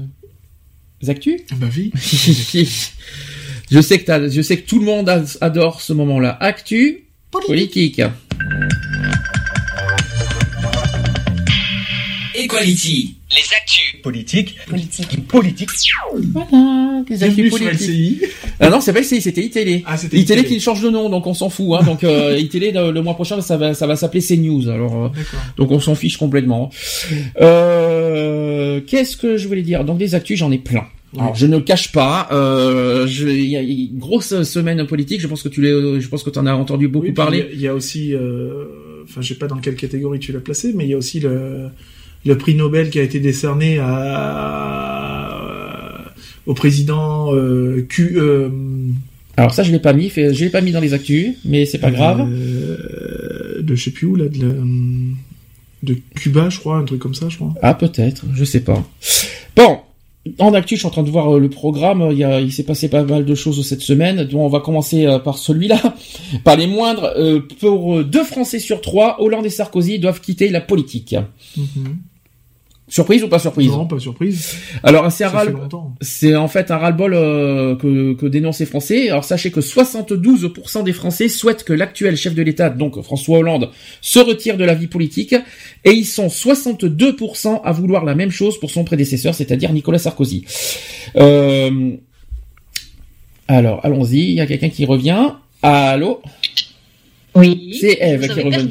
actus. 1.08 1.40
Bah 1.56 1.68
oui. 1.76 1.90
je 3.70 3.80
sais 3.80 3.98
que 3.98 4.04
t'as- 4.04 4.28
je 4.28 4.42
sais 4.42 4.58
que 4.58 4.66
tout 4.68 4.78
le 4.78 4.84
monde 4.84 5.10
adore 5.40 5.80
ce 5.80 5.92
moment-là. 5.94 6.36
Actu 6.40 7.04
politique. 7.30 8.02
Equality. 12.34 13.16
Les 13.30 13.54
actus. 13.56 13.89
Politique. 14.02 14.56
Politique. 14.68 15.27
Politique. 15.28 15.68
Voilà, 16.32 17.02
les 17.09 17.22
actus 17.24 17.51
politiques. 17.51 17.81
LCI. 17.81 18.20
Ah 18.60 18.70
non, 18.70 18.81
c'est 18.81 18.93
pas 18.93 19.01
LCI, 19.01 19.20
c'était 19.20 19.43
iTélé. 19.43 19.82
Ah, 19.86 19.97
c'était 19.97 20.18
iTélé 20.18 20.44
qui 20.44 20.60
change 20.60 20.82
de 20.82 20.90
nom, 20.90 21.09
donc 21.09 21.27
on 21.27 21.35
s'en 21.35 21.48
fout. 21.51 21.77
Hein. 21.78 21.85
Donc 21.85 22.05
euh, 22.05 22.36
iTélé 22.39 22.72
le, 22.72 22.90
le 22.90 23.02
mois 23.02 23.14
prochain, 23.14 23.40
ça 23.40 23.56
va, 23.56 23.74
ça 23.74 23.86
va 23.86 23.97
s'appeler 23.97 24.22
CNews. 24.22 24.68
Alors, 24.68 25.05
euh, 25.06 25.09
donc 25.56 25.70
on 25.70 25.81
s'en 25.81 25.94
fiche 25.94 26.16
complètement. 26.16 26.70
Euh, 27.40 28.81
Qu'est-ce 28.86 29.16
que 29.16 29.36
je 29.36 29.47
voulais 29.48 29.62
dire? 29.62 29.85
Donc 29.85 29.98
des 29.98 30.14
actus, 30.14 30.39
j'en 30.39 30.51
ai 30.52 30.59
plein. 30.59 30.85
Alors 31.18 31.35
je 31.35 31.47
ne 31.47 31.56
le 31.56 31.62
cache 31.62 31.90
pas, 31.90 32.28
euh, 32.31 33.05
je- 33.09 33.27
y 33.27 33.56
a 33.56 33.60
une 33.62 33.98
grosse 33.98 34.43
semaine 34.44 34.86
politique. 34.86 35.20
Je 35.20 35.27
pense 35.27 35.43
que 35.43 35.48
tu 35.48 35.60
l'as, 35.60 35.98
je 35.98 36.06
pense 36.09 36.22
que 36.22 36.31
tu 36.31 36.39
en 36.39 36.47
as 36.47 36.55
entendu 36.55 36.86
beaucoup 36.86 37.06
Oui, 37.06 37.12
parler. 37.12 37.39
Il 37.39 37.43
y 37.43 37.48
a- 37.51 37.55
il 37.55 37.60
y, 37.62 37.68
a 37.68 37.74
aussi, 37.74 38.14
euh, 38.14 38.64
enfin, 39.02 39.20
je 39.20 39.28
sais 39.28 39.35
pas 39.35 39.48
dans 39.48 39.56
quelle 39.56 39.74
catégorie 39.74 40.20
tu 40.20 40.31
l'as 40.31 40.39
placé, 40.40 40.72
mais 40.72 40.85
il 40.85 40.90
y 40.90 40.94
a 40.94 40.97
aussi 40.97 41.18
le, 41.18 41.66
le 42.26 42.36
prix 42.38 42.55
Nobel 42.55 42.90
qui 42.90 42.98
a 42.98 43.02
été 43.02 43.18
décerné 43.20 43.78
à, 44.70 46.05
au 46.47 46.55
président 46.55 47.34
euh, 47.34 47.86
Q. 47.88 48.12
euh, 48.16 48.48
Alors 49.36 49.55
ça, 49.55 49.62
je 49.62 49.72
l'ai 49.72 49.78
pas 49.78 49.92
mis, 49.92 50.10
fait- 50.10 50.34
je 50.34 50.44
l'ai 50.44 50.51
pas 50.51 50.60
mis 50.60 50.72
dans 50.72 50.80
les 50.80 50.94
actus, 50.94 51.36
mais 51.44 51.64
c'est 51.66 51.78
pas 51.78 51.90
grave. 51.90 52.20
euh, 52.30 53.62
de 53.62 53.74
je 53.74 53.84
sais 53.84 53.90
plus 53.90 54.06
où 54.06 54.16
là, 54.16 54.28
de, 54.28 54.38
la- 54.47 54.55
de 55.82 55.98
Cuba, 56.14 56.48
je 56.51 56.59
crois, 56.59 56.76
un 56.76 56.84
truc 56.84 56.98
comme 57.01 57.14
ça, 57.14 57.28
je 57.28 57.36
crois. 57.36 57.55
Ah 57.62 57.74
peut-être, 57.74 58.24
je 58.34 58.44
sais 58.44 58.60
pas. 58.60 58.82
Bon, 59.56 59.78
en 60.38 60.52
actu, 60.55 60.74
je 60.74 60.80
suis 60.80 60.86
en 60.86 60.90
train 60.90 61.02
de 61.02 61.10
voir 61.10 61.34
euh, 61.34 61.40
le 61.40 61.48
programme. 61.48 62.09
Il, 62.10 62.18
y 62.18 62.24
a, 62.24 62.40
il 62.40 62.52
s'est 62.52 62.62
passé 62.64 62.88
pas 62.88 63.02
mal 63.05 63.24
de 63.24 63.34
choses 63.34 63.66
cette 63.66 63.80
semaine. 63.80 64.24
Donc 64.24 64.40
on 64.40 64.48
va 64.48 64.60
commencer 64.60 65.06
euh, 65.06 65.18
par 65.18 65.38
celui-là, 65.38 65.80
par 66.44 66.56
les 66.56 66.66
moindres. 66.66 67.10
Euh, 67.16 67.40
pour 67.60 67.98
euh, 67.98 68.05
deux 68.05 68.24
Français 68.24 68.59
sur 68.59 68.80
trois, 68.82 69.22
Hollande 69.22 69.47
et 69.47 69.51
Sarkozy 69.51 69.98
doivent 69.98 70.20
quitter 70.20 70.48
la 70.51 70.60
politique. 70.60 71.16
Surprise 72.90 73.22
ou 73.22 73.28
pas 73.28 73.38
surprise 73.38 73.70
Non, 73.70 73.86
pas 73.86 73.98
surprise. 74.00 74.56
Alors 74.82 75.10
c'est 75.12 75.24
un 75.24 75.28
ras- 75.28 75.44
c'est 76.02 76.34
en 76.34 76.48
fait 76.48 76.70
un 76.72 76.76
ras-le-bol 76.76 77.14
euh, 77.14 77.76
que, 77.76 78.14
que 78.14 78.26
dénoncent 78.26 78.58
les 78.58 78.66
Français. 78.66 79.08
Alors 79.08 79.24
sachez 79.24 79.50
que 79.50 79.60
72% 79.60 80.82
des 80.82 80.92
Français 80.92 81.28
souhaitent 81.28 81.62
que 81.64 81.72
l'actuel 81.72 82.16
chef 82.16 82.34
de 82.34 82.42
l'État, 82.42 82.68
donc 82.68 83.00
François 83.02 83.38
Hollande, 83.38 83.70
se 84.00 84.18
retire 84.18 84.56
de 84.56 84.64
la 84.64 84.74
vie 84.74 84.88
politique, 84.88 85.34
et 85.84 85.92
ils 85.92 86.04
sont 86.04 86.26
62% 86.26 87.60
à 87.64 87.72
vouloir 87.72 88.04
la 88.04 88.14
même 88.14 88.30
chose 88.30 88.58
pour 88.60 88.70
son 88.70 88.82
prédécesseur, 88.84 89.34
c'est-à-dire 89.34 89.72
Nicolas 89.72 89.98
Sarkozy. 89.98 90.44
Euh, 91.16 91.92
Alors 93.48 93.80
allons-y, 93.84 94.18
il 94.18 94.34
y 94.34 94.40
a 94.40 94.46
quelqu'un 94.46 94.68
qui 94.68 94.84
revient. 94.84 95.30
Allô? 95.62 96.20
Oui. 97.36 97.77
C'est 97.81 97.97
Eve 98.01 98.27
qui 98.28 98.40
revient. 98.40 98.69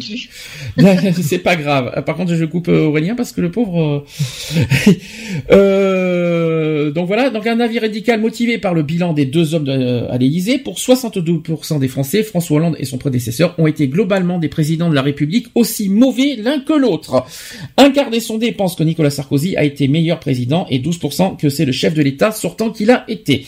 c'est 1.22 1.40
pas 1.40 1.56
grave. 1.56 2.04
Par 2.06 2.16
contre, 2.18 2.36
je 2.36 2.46
coupe 2.46 2.68
euh, 2.68 2.86
Aurélien 2.88 3.16
parce 3.16 3.32
que 3.32 3.40
le 3.42 3.52
pauvre. 3.52 4.04
euh, 4.88 4.92
euh, 5.52 6.92
donc 6.92 7.08
voilà, 7.08 7.30
donc 7.30 7.48
un 7.48 7.60
avis 7.60 7.80
radical 7.80 8.20
motivé 8.20 8.58
par 8.58 8.74
le 8.74 8.84
bilan 8.84 9.14
des 9.14 9.26
deux 9.26 9.54
hommes 9.54 9.64
de- 9.64 9.72
euh, 9.72 10.12
à 10.12 10.18
l'Élysée. 10.18 10.58
Pour 10.58 10.78
62% 10.78 11.80
des 11.80 11.88
Français, 11.88 12.24
François 12.24 12.58
Hollande 12.58 12.76
et 12.80 12.86
son 12.86 12.98
prédécesseur 12.98 13.56
ont 13.58 13.68
été 13.68 13.88
globalement 13.88 14.40
des 14.40 14.50
présidents 14.50 14.90
de 14.90 14.96
la 14.96 15.02
République 15.02 15.48
aussi 15.56 15.90
mauvais 15.90 16.36
l'un 16.38 16.60
que 16.60 16.74
l'autre. 16.74 17.24
Un 17.78 17.92
quart 17.92 18.10
des 18.10 18.20
sondés 18.20 18.52
pensent 18.52 18.76
que 18.76 18.84
Nicolas 18.84 19.10
Sarkozy 19.10 19.56
a 19.56 19.64
été 19.64 19.88
meilleur 19.88 20.20
président 20.20 20.66
et 20.70 20.80
12% 20.80 21.38
que 21.38 21.50
c'est 21.50 21.66
le 21.66 21.72
chef 21.72 21.94
de 21.94 22.02
l'État 22.02 22.32
sortant 22.32 22.70
qu'il 22.72 22.92
a 22.92 23.06
été. 23.08 23.46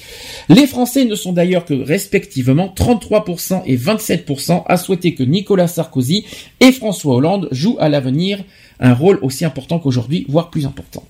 Les 0.50 0.68
Français 0.68 1.06
ne 1.06 1.16
sont 1.16 1.34
d'ailleurs 1.34 1.66
que 1.66 1.74
respectivement 1.74 2.74
33% 2.76 3.64
et 3.66 3.76
27% 3.78 4.64
à 4.68 4.78
souhaiter 4.78 5.01
que 5.15 5.23
Nicolas 5.23 5.68
Sarkozy 5.68 6.26
et 6.60 6.72
François 6.72 7.15
Hollande 7.15 7.48
jouent 7.52 7.78
à 7.80 7.90
l'avenir 7.90 8.44
un 8.80 8.94
rôle 8.94 9.19
aussi 9.22 9.44
important 9.45 9.80
qu'aujourd'hui, 9.80 10.26
voire 10.30 10.49
plus 10.49 10.65
important. 10.65 11.03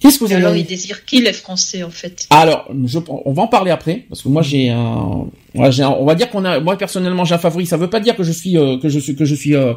Qu'est-ce 0.00 0.18
que 0.18 0.24
vous 0.24 0.32
Alors, 0.32 0.50
avez 0.50 0.60
ils 0.60 0.66
désirent 0.66 1.04
qui 1.04 1.22
les 1.22 1.32
Français, 1.32 1.82
en 1.82 1.90
fait? 1.90 2.26
Alors, 2.30 2.68
je, 2.84 2.98
on 3.08 3.32
va 3.32 3.42
en 3.42 3.46
parler 3.48 3.70
après 3.70 4.04
parce 4.08 4.20
que 4.22 4.28
moi 4.28 4.42
j'ai 4.42 4.68
un, 4.68 5.26
moi, 5.54 5.70
j'ai 5.70 5.82
un- 5.82 5.90
on 5.90 6.04
va 6.04 6.14
dire 6.14 6.28
qu'on 6.30 6.44
a, 6.44 6.60
moi 6.60 6.76
personnellement 6.76 7.24
j'ai 7.24 7.34
un 7.34 7.38
favori. 7.38 7.64
Ça 7.64 7.76
veut 7.78 7.88
pas 7.88 8.00
dire 8.00 8.14
que 8.14 8.22
je 8.22 8.32
suis, 8.32 8.58
euh, 8.58 8.76
que 8.78 8.88
je 8.90 8.98
suis, 8.98 9.14
que 9.16 9.24
je 9.24 9.34
suis, 9.34 9.54
euh, 9.54 9.72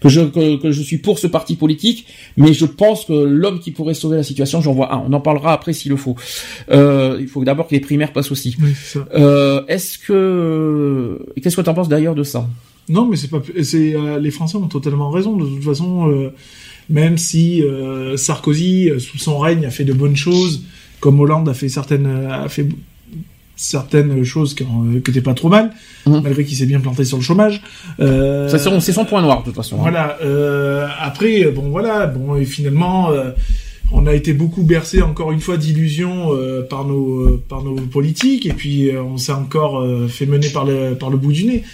que 0.00 0.08
je, 0.08 0.22
que, 0.22 0.56
que 0.56 0.72
je 0.72 0.82
suis 0.82 0.98
pour 0.98 1.18
ce 1.18 1.26
parti 1.26 1.56
politique, 1.56 2.06
mais 2.36 2.52
je 2.52 2.64
pense 2.64 3.04
que 3.04 3.12
l'homme 3.12 3.60
qui 3.60 3.70
pourrait 3.70 3.94
sauver 3.94 4.16
la 4.16 4.22
situation, 4.22 4.60
j'en 4.60 4.72
vois 4.72 4.94
un. 4.94 5.04
On 5.08 5.12
en 5.12 5.20
parlera 5.20 5.52
après 5.52 5.72
s'il 5.72 5.90
le 5.90 5.96
faut. 5.96 6.16
Euh, 6.70 7.18
il 7.20 7.28
faut 7.28 7.44
d'abord 7.44 7.68
que 7.68 7.74
les 7.74 7.80
primaires 7.80 8.12
passent 8.12 8.32
aussi. 8.32 8.56
Oui. 8.62 8.72
Euh, 9.14 9.62
est-ce 9.68 9.98
que, 9.98 11.24
qu'est-ce 11.42 11.56
que 11.56 11.62
tu 11.62 11.68
en 11.68 11.74
penses 11.74 11.88
d'ailleurs 11.88 12.14
de 12.14 12.22
ça? 12.22 12.48
Non, 12.88 13.06
mais 13.06 13.16
c'est 13.16 13.28
pas, 13.28 13.40
c'est 13.62 13.94
euh, 13.94 14.18
les 14.18 14.30
Français 14.30 14.56
ont 14.56 14.66
totalement 14.66 15.10
raison. 15.10 15.36
De 15.36 15.46
toute 15.46 15.62
façon, 15.62 16.10
euh, 16.10 16.30
même 16.88 17.18
si 17.18 17.62
euh, 17.62 18.16
Sarkozy, 18.16 18.90
sous 18.98 19.18
son 19.18 19.38
règne, 19.38 19.64
a 19.66 19.70
fait 19.70 19.84
de 19.84 19.92
bonnes 19.92 20.16
choses, 20.16 20.62
comme 20.98 21.20
Hollande 21.20 21.48
a 21.48 21.54
fait 21.54 21.68
certaines, 21.68 22.06
a 22.06 22.48
fait 22.48 22.66
certaines 23.62 24.24
choses 24.24 24.54
qui 24.54 24.62
ont- 24.62 25.00
qui 25.04 25.10
étaient 25.10 25.20
pas 25.20 25.34
trop 25.34 25.48
mal, 25.50 25.72
malgré 26.06 26.44
qu'il 26.44 26.56
s'est 26.56 26.66
bien 26.66 26.80
planté 26.80 27.04
sur 27.04 27.18
le 27.18 27.22
chômage. 27.22 27.60
Euh, 28.00 28.48
Ça, 28.48 28.58
c'est 28.80 28.92
son- 28.92 29.04
point 29.04 29.20
noir 29.22 29.40
de 29.40 29.44
toute 29.46 29.54
façon. 29.56 29.76
hein. 29.76 29.80
Voilà. 29.82 30.16
euh, 30.22 30.86
après, 31.00 31.44
bon, 31.54 31.68
voilà, 31.70 32.06
bon, 32.06 32.36
et 32.36 32.44
finalement. 32.44 33.10
euh, 33.10 33.30
on 33.92 34.06
a 34.06 34.14
été 34.14 34.32
beaucoup 34.34 34.62
bercé 34.62 35.02
encore 35.02 35.32
une 35.32 35.40
fois 35.40 35.56
d'illusions 35.56 36.28
par 36.70 36.84
nos 36.86 37.38
par 37.48 37.64
nos 37.64 37.74
politiques 37.74 38.46
et 38.46 38.52
puis 38.52 38.88
on 38.96 39.16
s'est 39.16 39.32
encore 39.32 39.84
fait 40.08 40.26
mener 40.26 40.48
par 40.50 40.64
le 40.64 40.94
par 40.94 41.10
le 41.10 41.16
bout 41.16 41.32
du 41.32 41.44
nez. 41.44 41.64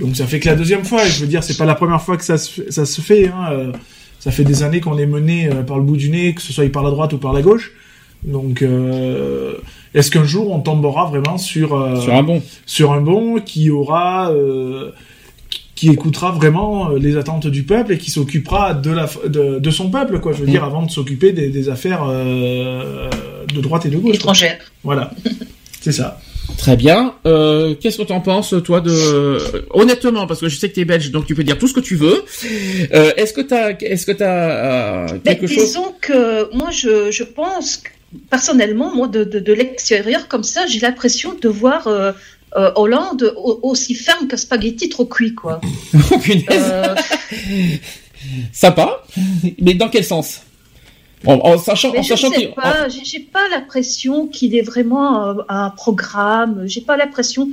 Donc 0.00 0.16
ça 0.16 0.26
fait 0.26 0.40
que 0.40 0.48
la 0.48 0.56
deuxième 0.56 0.84
fois. 0.84 1.04
Et 1.06 1.08
je 1.08 1.20
veux 1.20 1.28
dire, 1.28 1.44
c'est 1.44 1.56
pas 1.56 1.64
la 1.64 1.76
première 1.76 2.02
fois 2.02 2.16
que 2.16 2.24
ça 2.24 2.36
se 2.36 2.50
fait, 2.50 2.72
ça 2.72 2.84
se 2.84 3.00
fait. 3.00 3.28
Hein, 3.28 3.70
ça 4.18 4.32
fait 4.32 4.42
des 4.42 4.64
années 4.64 4.80
qu'on 4.80 4.98
est 4.98 5.06
mené 5.06 5.50
par 5.64 5.76
le 5.78 5.84
bout 5.84 5.96
du 5.96 6.10
nez, 6.10 6.34
que 6.34 6.42
ce 6.42 6.52
soit 6.52 6.68
par 6.72 6.82
la 6.82 6.90
droite 6.90 7.12
ou 7.12 7.18
par 7.18 7.32
la 7.32 7.42
gauche. 7.42 7.70
Donc 8.24 8.62
euh, 8.62 9.54
est-ce 9.94 10.10
qu'un 10.10 10.24
jour 10.24 10.50
on 10.52 10.60
tombera 10.60 11.06
vraiment 11.06 11.38
sur 11.38 11.74
euh, 11.74 12.00
Sur 12.00 12.14
un 12.14 12.22
bon. 12.22 12.42
sur 12.66 12.92
un 12.92 13.00
bon 13.00 13.40
qui 13.40 13.70
aura 13.70 14.30
euh, 14.30 14.90
qui 15.74 15.88
écoutera 15.90 16.30
vraiment 16.30 16.90
les 16.90 17.16
attentes 17.16 17.48
du 17.48 17.64
peuple 17.64 17.94
et 17.94 17.98
qui 17.98 18.10
s'occupera 18.12 18.74
de 18.74 18.90
la 18.92 19.08
de, 19.26 19.58
de 19.58 19.70
son 19.70 19.90
peuple 19.90 20.20
quoi 20.20 20.32
je 20.32 20.38
veux 20.38 20.46
Mm. 20.46 20.50
dire 20.50 20.64
avant 20.64 20.82
de 20.84 20.90
s'occuper 20.90 21.32
des, 21.32 21.48
des 21.48 21.68
affaires 21.68 22.04
euh, 22.06 23.10
de 23.52 23.60
droite 23.60 23.86
et 23.86 23.90
de 23.90 23.96
gauche. 23.98 24.14
Étrangères. 24.16 24.58
voilà 24.84 25.10
c'est 25.80 25.92
ça 25.92 26.20
Très 26.58 26.76
bien. 26.76 27.14
Euh, 27.24 27.74
Qu'est-ce 27.80 27.96
que 27.98 28.02
tu 28.02 28.12
en 28.12 28.20
penses, 28.20 28.52
toi, 28.64 28.80
de 28.80 29.64
honnêtement, 29.70 30.26
parce 30.26 30.40
que 30.40 30.48
je 30.48 30.56
sais 30.58 30.68
que 30.68 30.74
tu 30.74 30.80
es 30.80 30.84
belge, 30.84 31.10
donc 31.12 31.24
tu 31.24 31.34
peux 31.36 31.44
dire 31.44 31.56
tout 31.56 31.68
ce 31.68 31.72
que 31.72 31.80
tu 31.80 31.94
veux. 31.94 32.24
Euh, 32.92 33.12
est-ce 33.16 33.32
que 33.32 33.40
t'as, 33.40 33.70
est-ce 33.78 34.04
que 34.04 34.12
t'as 34.12 35.04
euh, 35.06 35.06
Mais 35.24 35.36
quelque 35.36 35.46
chose? 35.46 35.64
disons 35.66 35.94
que 36.00 36.52
moi, 36.54 36.70
je, 36.72 37.10
je 37.12 37.22
pense, 37.22 37.76
que, 37.78 37.88
personnellement, 38.30 38.94
moi, 38.94 39.08
de, 39.08 39.24
de, 39.24 39.38
de 39.38 39.52
l'extérieur, 39.52 40.28
comme 40.28 40.42
ça, 40.44 40.66
j'ai 40.66 40.80
l'impression 40.80 41.34
de 41.40 41.48
voir 41.48 41.86
euh, 41.86 42.12
euh, 42.56 42.70
Hollande 42.76 43.32
au- 43.36 43.60
aussi 43.62 43.94
ferme 43.94 44.26
que 44.28 44.36
spaghetti 44.36 44.88
trop 44.88 45.04
cuit, 45.06 45.34
quoi. 45.34 45.60
Oh. 45.94 46.18
Euh, 46.50 46.94
Sympa, 48.52 49.02
mais 49.60 49.74
dans 49.74 49.88
quel 49.88 50.04
sens? 50.04 50.42
En 51.24 51.56
sachant, 51.58 51.92
mais 51.92 52.00
en 52.00 52.02
je 52.02 52.08
sachant 52.08 52.30
sais 52.30 52.36
qu'il- 52.36 52.52
pas, 52.54 52.88
j'ai 52.88 53.04
j'ai 53.04 53.20
pas 53.20 53.48
l'impression 53.48 54.26
qu'il 54.26 54.56
est 54.56 54.62
vraiment 54.62 55.28
euh, 55.28 55.34
un 55.48 55.70
programme. 55.70 56.64
J'ai 56.66 56.80
pas 56.80 56.96
l'impression. 56.96 57.48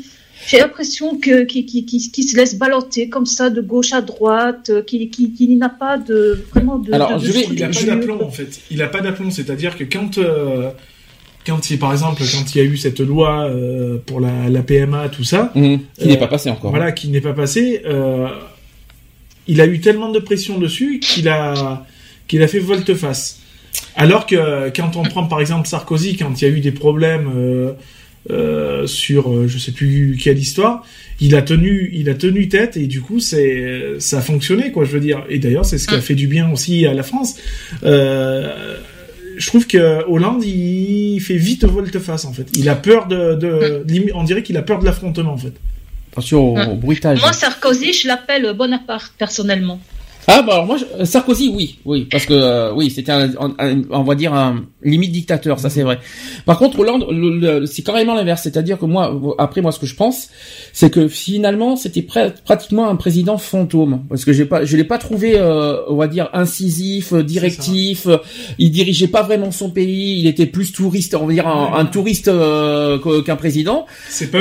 J'ai 0.47 0.57
l'impression 0.59 1.17
que 1.19 1.43
qu'il 1.43 1.65
qu'il- 1.65 1.85
qu'il- 1.85 2.11
qu'il 2.11 2.23
se 2.23 2.35
laisse 2.35 2.55
balloter 2.57 3.09
comme 3.09 3.25
ça 3.25 3.49
de 3.49 3.61
gauche 3.61 3.93
à 3.93 4.01
droite, 4.01 4.69
euh, 4.69 4.81
qu'il 4.81 5.09
qu'il- 5.09 5.33
qu'il 5.33 5.57
n'a 5.57 5.69
pas 5.69 5.97
de 5.97 6.43
vraiment 6.51 6.77
de. 6.79 6.93
Alors, 6.93 7.19
de- 7.19 7.25
je 7.25 7.27
de 7.27 7.33
vais, 7.33 7.45
il 7.51 7.63
a 7.63 7.69
pas 7.69 7.83
d'aplomb 7.83 8.21
en 8.23 8.31
fait. 8.31 8.59
Il 8.71 8.81
a 8.81 8.87
pas 8.87 9.01
d'aplomb, 9.01 9.31
c'est-à-dire 9.31 9.77
que 9.77 9.83
quand, 9.83 10.17
euh, 10.17 10.69
quand 11.45 11.69
il, 11.69 11.77
par 11.77 11.91
exemple, 11.91 12.21
quand 12.23 12.55
il 12.55 12.57
y 12.57 12.61
a 12.61 12.63
eu 12.63 12.77
cette 12.77 12.99
loi 12.99 13.45
euh, 13.49 13.97
pour 14.05 14.19
la, 14.21 14.49
la 14.49 14.61
PMA, 14.63 15.09
tout 15.09 15.23
ça, 15.23 15.51
Mhm, 15.55 15.79
qui 15.97 16.05
euh, 16.05 16.07
n'est 16.07 16.17
pas 16.17 16.27
passé 16.27 16.49
encore. 16.49 16.71
Voilà, 16.71 16.91
qui 16.93 17.09
n'est 17.09 17.21
pas 17.21 17.33
passé. 17.33 17.81
euh, 17.85 18.27
il 19.47 19.61
a 19.61 19.65
eu 19.65 19.79
tellement 19.81 20.11
de 20.11 20.19
pression 20.19 20.57
dessus 20.59 20.99
qu'il 20.99 21.27
a 21.27 21.85
qu'il 22.27 22.41
a 22.43 22.47
fait 22.47 22.59
volte-face. 22.59 23.39
Alors 23.95 24.25
que 24.25 24.69
quand 24.75 24.95
on 24.95 25.03
prend 25.03 25.25
par 25.25 25.41
exemple 25.41 25.67
Sarkozy, 25.67 26.15
quand 26.17 26.41
il 26.41 26.47
y 26.47 26.51
a 26.51 26.53
eu 26.55 26.59
des 26.59 26.71
problèmes 26.71 27.27
euh, 28.31 28.85
sur 28.87 29.31
euh, 29.33 29.47
je 29.47 29.57
sais 29.57 29.71
plus 29.71 30.17
quelle 30.21 30.37
histoire, 30.37 30.85
il 31.19 31.35
a 31.35 31.41
tenu 31.41 31.89
il 31.93 32.09
a 32.09 32.13
tenu 32.13 32.47
tête 32.47 32.77
et 32.77 32.87
du 32.87 33.01
coup 33.01 33.19
c'est 33.19 33.95
ça 33.99 34.19
a 34.19 34.21
fonctionné 34.21 34.71
quoi 34.71 34.85
je 34.85 34.91
veux 34.91 34.99
dire. 34.99 35.23
Et 35.29 35.39
d'ailleurs 35.39 35.65
c'est 35.65 35.77
ce 35.77 35.87
qui 35.87 35.95
a 35.95 36.01
fait 36.01 36.15
du 36.15 36.27
bien 36.27 36.51
aussi 36.51 36.85
à 36.85 36.93
la 36.93 37.03
France. 37.03 37.35
Euh, 37.83 38.77
je 39.37 39.47
trouve 39.47 39.67
que 39.67 40.03
Hollande 40.07 40.43
il 40.43 41.19
fait 41.21 41.37
vite 41.37 41.63
volte-face 41.65 42.25
en 42.25 42.33
fait. 42.33 42.47
Il 42.57 42.67
a 42.69 42.75
peur 42.75 43.07
de, 43.07 43.35
de 43.35 43.83
limi- 43.87 44.11
on 44.13 44.23
dirait 44.23 44.43
qu'il 44.43 44.57
a 44.57 44.61
peur 44.61 44.79
de 44.79 44.85
l'affrontement 44.85 45.31
en 45.33 45.37
fait. 45.37 45.53
Attention 46.11 46.55
au, 46.55 46.71
au 46.71 46.75
bruitage. 46.75 47.19
Moi, 47.21 47.31
Sarkozy, 47.33 47.93
je 47.93 48.07
l'appelle 48.07 48.51
Bonaparte 48.57 49.13
personnellement. 49.17 49.79
Ah 50.31 50.43
bah 50.43 50.53
alors 50.53 50.65
moi 50.67 50.77
je- 50.77 51.05
Sarkozy 51.05 51.51
oui 51.55 51.79
oui 51.85 52.07
parce 52.11 52.25
que 52.27 52.33
euh, 52.33 52.71
oui 52.73 52.91
c'était 52.91 53.11
un, 53.11 53.29
un- 53.39 53.55
un- 53.57 53.81
on 53.89 54.03
va 54.03 54.13
dire 54.13 54.31
un 54.33 54.63
limite 54.83 55.11
dictateur 55.11 55.57
ça 55.59 55.71
c'est 55.71 55.81
vrai. 55.81 55.97
Par 56.45 56.59
contre 56.59 56.77
Hollande 56.79 57.05
le- 57.09 57.39
le- 57.59 57.65
c'est 57.65 57.81
carrément 57.81 58.13
l'inverse 58.13 58.43
c'est-à-dire 58.43 58.77
que 58.77 58.85
moi 58.85 59.19
après 59.39 59.61
moi 59.61 59.71
ce 59.71 59.79
que 59.79 59.87
je 59.87 59.95
pense 59.95 60.29
c'est 60.71 60.91
que 60.91 61.07
finalement 61.07 61.75
c'était 61.75 62.01
pr- 62.01 62.31
pratiquement 62.45 62.87
un 62.89 62.95
président 62.95 63.39
fantôme 63.39 64.03
parce 64.07 64.23
que 64.23 64.31
j'ai 64.31 64.45
pas 64.45 64.65
je 64.65 64.77
l'ai 64.77 64.83
pas 64.83 64.99
trouvé 64.99 65.33
euh, 65.35 65.77
on 65.87 65.95
va 65.95 66.07
dire 66.07 66.29
incisif 66.33 67.11
euh, 67.11 67.23
directif 67.23 68.05
euh, 68.05 68.17
il 68.59 68.69
dirigeait 68.69 69.07
pas 69.07 69.23
vraiment 69.23 69.49
son 69.51 69.71
pays 69.71 70.19
il 70.19 70.27
était 70.27 70.45
plus 70.45 70.71
touriste 70.71 71.15
on 71.15 71.25
va 71.25 71.33
dire 71.33 71.47
un, 71.47 71.73
un 71.75 71.85
touriste 71.85 72.27
euh, 72.27 72.99
qu'un 72.99 73.23
qu'un 73.23 73.35
président. 73.35 73.87
C'est 74.09 74.29
pas. 74.29 74.39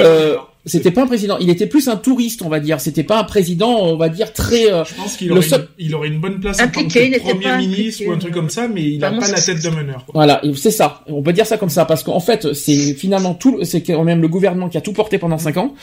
C'était 0.68 0.90
pas 0.90 1.02
un 1.02 1.06
président, 1.06 1.36
il 1.38 1.50
était 1.50 1.66
plus 1.66 1.88
un 1.88 1.96
touriste, 1.96 2.42
on 2.42 2.48
va 2.48 2.60
dire. 2.60 2.80
C'était 2.80 3.02
pas 3.02 3.18
un 3.18 3.24
président, 3.24 3.70
on 3.84 3.96
va 3.96 4.08
dire 4.08 4.32
très. 4.32 4.72
euh, 4.72 4.84
Je 4.84 4.94
pense 4.94 5.16
qu'il 5.16 5.28
le 5.28 5.34
aurait, 5.38 5.42
seul- 5.42 5.68
une, 5.78 5.86
il 5.86 5.94
aurait 5.94 6.08
une 6.08 6.20
bonne 6.20 6.38
place 6.40 6.56
en 6.60 6.64
tant 6.68 6.80
Impliqué, 6.80 7.06
il 7.06 7.12
que 7.14 7.18
premier 7.20 7.56
ministre 7.58 8.02
impliqué, 8.02 8.06
ou 8.08 8.12
un 8.12 8.18
truc 8.18 8.32
comme 8.34 8.50
ça, 8.50 8.68
mais 8.68 8.82
il 8.84 9.04
a 9.04 9.08
Vraiment, 9.08 9.22
pas 9.26 9.32
la 9.32 9.40
tête 9.40 9.62
de 9.62 9.68
meneur. 9.70 10.04
Quoi. 10.04 10.12
Voilà, 10.14 10.40
c'est 10.56 10.70
ça. 10.70 11.02
On 11.08 11.22
peut 11.22 11.32
dire 11.32 11.46
ça 11.46 11.56
comme 11.58 11.68
ça 11.70 11.84
parce 11.84 12.02
qu'en 12.02 12.20
fait, 12.20 12.52
c'est 12.54 12.94
finalement 12.94 13.34
tout, 13.34 13.56
le- 13.58 13.64
c'est 13.64 13.82
quand 13.82 14.04
même 14.04 14.20
le 14.22 14.28
gouvernement 14.28 14.68
qui 14.68 14.76
a 14.78 14.80
tout 14.80 14.92
porté 14.92 15.18
pendant 15.18 15.38
cinq 15.38 15.56
ans. 15.56 15.74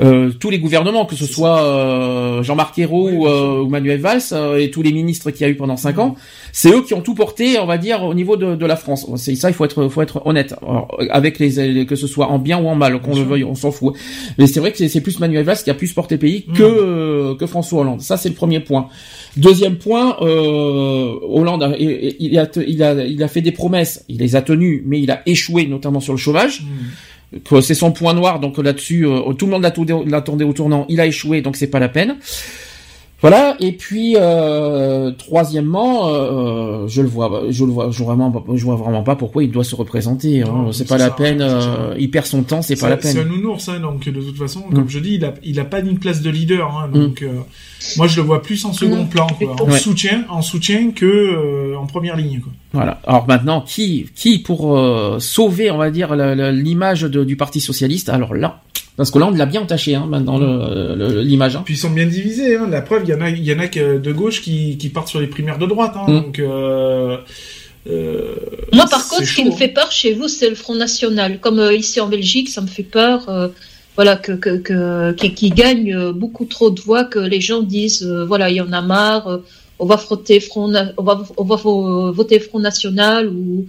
Euh, 0.00 0.30
tous 0.38 0.48
les 0.50 0.58
gouvernements, 0.58 1.04
que 1.04 1.14
ce 1.14 1.26
soit 1.26 1.62
euh, 1.62 2.42
Jean-Marc 2.42 2.78
Ayrault 2.78 3.10
ou, 3.10 3.26
euh, 3.26 3.60
ou 3.62 3.68
Manuel 3.68 4.00
Valls 4.00 4.20
euh, 4.32 4.58
et 4.58 4.70
tous 4.70 4.82
les 4.82 4.92
ministres 4.92 5.30
qu'il 5.30 5.42
y 5.42 5.44
a 5.44 5.52
eu 5.52 5.56
pendant 5.56 5.76
cinq 5.76 5.98
ans, 5.98 6.14
c'est 6.52 6.70
eux 6.70 6.82
qui 6.82 6.94
ont 6.94 7.02
tout 7.02 7.14
porté, 7.14 7.58
on 7.58 7.66
va 7.66 7.76
dire, 7.76 8.02
au 8.04 8.14
niveau 8.14 8.36
de, 8.36 8.54
de 8.56 8.66
la 8.66 8.76
France. 8.76 9.06
C'est 9.16 9.34
ça, 9.34 9.50
il 9.50 9.54
faut 9.54 9.64
être, 9.64 9.88
faut 9.88 10.00
être 10.02 10.22
honnête. 10.26 10.54
Alors, 10.62 10.96
avec 11.10 11.38
les, 11.38 11.50
les- 11.72 11.86
que 11.86 11.96
ce 11.96 12.06
soit 12.06 12.28
en 12.28 12.38
bien 12.38 12.58
ou 12.58 12.68
en 12.68 12.74
mal, 12.74 13.00
qu'on 13.00 13.14
le 13.14 13.22
veuille, 13.22 13.44
on 13.44 13.54
s'en 13.54 13.70
fout. 13.72 13.94
Mais 14.38 14.46
c'est 14.46 14.60
vrai 14.60 14.72
que 14.72 14.78
c'est- 14.78 15.00
plus 15.00 15.18
Manuel 15.20 15.44
Valls 15.44 15.58
qui 15.62 15.70
a 15.70 15.74
plus 15.74 15.92
porté 15.92 16.14
le 16.14 16.18
pays 16.20 16.44
que 16.46 16.62
euh, 16.62 17.34
que 17.34 17.46
François 17.46 17.80
Hollande. 17.80 18.00
Ça, 18.00 18.16
c'est 18.16 18.28
le 18.30 18.34
premier 18.34 18.60
point. 18.60 18.88
Deuxième 19.36 19.76
point, 19.76 20.16
euh, 20.22 21.12
Hollande, 21.22 21.62
a, 21.62 21.72
il, 21.78 22.16
il 22.18 22.38
a, 22.38 22.46
il 22.66 22.82
a, 22.82 23.04
il 23.04 23.22
a 23.22 23.28
fait 23.28 23.40
des 23.42 23.52
promesses, 23.52 24.04
il 24.08 24.18
les 24.18 24.34
a 24.36 24.42
tenues, 24.42 24.82
mais 24.86 25.00
il 25.00 25.10
a 25.10 25.22
échoué, 25.26 25.66
notamment 25.66 26.00
sur 26.00 26.12
le 26.14 26.18
chômage. 26.18 26.64
Que 27.44 27.60
c'est 27.60 27.74
son 27.74 27.92
point 27.92 28.12
noir, 28.12 28.40
donc 28.40 28.58
là-dessus, 28.58 29.06
euh, 29.06 29.32
tout 29.34 29.46
le 29.46 29.52
monde 29.52 29.62
l'attendait 29.62 29.94
l'attendait 30.06 30.44
au 30.44 30.52
tournant. 30.52 30.84
Il 30.88 31.00
a 31.00 31.06
échoué, 31.06 31.42
donc 31.42 31.56
c'est 31.56 31.68
pas 31.68 31.78
la 31.78 31.88
peine. 31.88 32.16
Voilà. 33.22 33.56
Et 33.60 33.72
puis 33.72 34.14
euh, 34.16 35.10
troisièmement, 35.12 36.08
euh, 36.08 36.86
je 36.88 37.02
le 37.02 37.08
vois, 37.08 37.42
je 37.50 37.64
le 37.64 37.70
vois, 37.70 37.90
je 37.90 38.02
vois 38.02 38.14
vraiment, 38.14 38.44
je 38.54 38.64
vois 38.64 38.76
vraiment 38.76 39.02
pas 39.02 39.14
pourquoi 39.16 39.44
il 39.44 39.50
doit 39.50 39.64
se 39.64 39.74
représenter. 39.74 40.42
hein. 40.42 40.68
C'est 40.72 40.88
pas 40.88 40.96
la 40.96 41.06
ça, 41.08 41.10
peine. 41.10 41.42
euh, 41.42 41.94
il 41.98 42.10
perd 42.10 42.24
son 42.26 42.42
temps, 42.42 42.62
c'est 42.62 42.76
pas 42.80 42.88
la 42.88 43.00
C'est 43.00 43.10
un 43.18 43.22
peine. 43.24 43.28
nounours, 43.28 43.68
hein, 43.68 43.80
donc 43.80 44.08
de 44.08 44.20
toute 44.20 44.38
façon, 44.38 44.60
Mm. 44.70 44.74
comme 44.74 44.88
je 44.88 44.98
dis, 45.00 45.14
il 45.16 45.24
a, 45.24 45.34
il 45.44 45.60
a 45.60 45.64
pas 45.64 45.80
une 45.80 45.98
place 45.98 46.22
de 46.22 46.30
leader. 46.30 46.74
Hein, 46.76 46.88
donc, 46.92 47.22
euh, 47.22 47.28
moi, 47.98 48.06
je 48.06 48.16
le 48.20 48.26
vois 48.26 48.40
plus 48.42 48.64
en 48.64 48.72
second 48.72 48.96
Non, 48.96 49.06
plan, 49.06 49.26
quoi, 49.38 49.54
en 49.60 49.64
Ouais. 49.70 49.78
soutien, 49.78 50.24
en 50.30 50.40
soutien 50.42 50.90
que 50.92 51.04
euh, 51.06 51.76
en 51.78 51.86
première 51.86 52.16
ligne. 52.16 52.40
Quoi. 52.40 52.52
Voilà. 52.72 53.00
Alors 53.06 53.26
maintenant, 53.28 53.60
qui, 53.60 54.06
qui 54.14 54.38
pour 54.38 54.78
euh, 54.78 55.18
sauver, 55.18 55.70
on 55.70 55.76
va 55.78 55.90
dire, 55.90 56.14
l'image 56.14 57.02
de- 57.02 57.24
du 57.24 57.36
Parti 57.36 57.60
socialiste? 57.60 58.08
Alors 58.08 58.34
là, 58.34 58.60
parce 59.00 59.10
que 59.10 59.18
là, 59.18 59.26
on 59.28 59.30
l'a 59.30 59.46
bien 59.46 59.62
entaché, 59.62 59.94
hein, 59.94 60.06
le- 60.10 61.22
l'image. 61.22 61.56
Hein. 61.56 61.62
Puis 61.64 61.74
ils 61.74 61.78
sont 61.78 61.90
bien 61.90 62.06
divisés. 62.06 62.56
Hein. 62.56 62.68
La 62.70 62.82
preuve, 62.82 63.02
il 63.06 63.10
y 63.10 63.14
en 63.14 63.20
a, 63.22 63.30
il 63.30 63.42
y 63.42 63.52
en 63.54 63.58
a 63.58 63.66
que 63.68 63.98
de 63.98 64.12
gauche 64.12 64.42
qui, 64.42 64.76
qui 64.76 64.90
partent 64.90 65.08
sur 65.08 65.20
les 65.20 65.26
primaires 65.26 65.58
de 65.58 65.66
droite. 65.66 65.94
Hein, 65.96 66.04
Mm. 66.08 66.20
Donc, 66.20 66.38
euh, 66.38 67.16
euh, 67.88 68.34
Moi, 68.72 68.84
par 68.90 69.06
contre, 69.08 69.24
ce 69.24 69.34
qui 69.34 69.44
me 69.44 69.52
fait 69.52 69.68
peur 69.68 69.90
chez 69.90 70.12
vous, 70.12 70.28
c'est 70.28 70.48
le 70.50 70.54
Front 70.54 70.74
National. 70.74 71.40
Comme 71.40 71.58
euh, 71.58 71.72
ici 71.74 71.98
en 72.00 72.08
Belgique, 72.08 72.48
ça 72.50 72.60
me 72.60 72.66
fait 72.66 72.82
peur. 72.82 73.28
euh, 73.28 73.48
voilà, 73.96 74.16
que, 74.16 74.32
que, 74.32 74.56
que, 74.58 75.12
qui, 75.12 75.34
qui 75.34 75.50
gagne 75.50 76.12
beaucoup 76.12 76.44
trop 76.44 76.70
de 76.70 76.80
voix, 76.80 77.04
que 77.04 77.18
les 77.18 77.40
gens 77.40 77.60
disent, 77.62 78.02
euh, 78.04 78.24
voilà, 78.24 78.48
il 78.48 78.56
y 78.56 78.60
en 78.60 78.72
a 78.72 78.80
marre, 78.82 79.26
euh, 79.28 79.38
on 79.78 79.86
va 79.86 79.96
frotter 79.96 80.40
Front, 80.40 80.72
on 80.96 81.02
va, 81.02 81.22
on 81.36 81.44
va 81.44 81.56
vo- 81.56 82.12
voter 82.12 82.38
Front 82.38 82.60
National 82.60 83.26
ou 83.28 83.66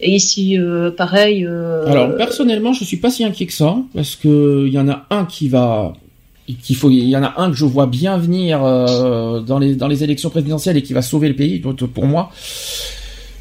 et 0.00 0.14
ici, 0.14 0.56
euh, 0.58 0.90
pareil. 0.90 1.44
euh, 1.44 1.86
Alors 1.86 2.16
personnellement, 2.16 2.72
je 2.72 2.84
suis 2.84 2.98
pas 2.98 3.10
si 3.10 3.24
inquiet 3.24 3.46
que 3.46 3.52
ça, 3.52 3.76
parce 3.94 4.16
que 4.16 4.64
il 4.66 4.72
y 4.72 4.78
en 4.78 4.88
a 4.88 5.06
un 5.10 5.24
qui 5.24 5.48
va, 5.48 5.94
qu'il 6.62 6.76
faut, 6.76 6.90
il 6.90 7.08
y 7.08 7.16
en 7.16 7.22
a 7.24 7.34
un 7.36 7.50
que 7.50 7.56
je 7.56 7.64
vois 7.64 7.86
bien 7.86 8.16
venir 8.16 8.62
euh, 8.64 9.40
dans 9.40 9.58
les 9.58 10.04
élections 10.04 10.30
présidentielles 10.30 10.76
et 10.76 10.82
qui 10.82 10.92
va 10.92 11.02
sauver 11.02 11.28
le 11.28 11.34
pays, 11.34 11.60
pour 11.60 12.06
moi. 12.06 12.30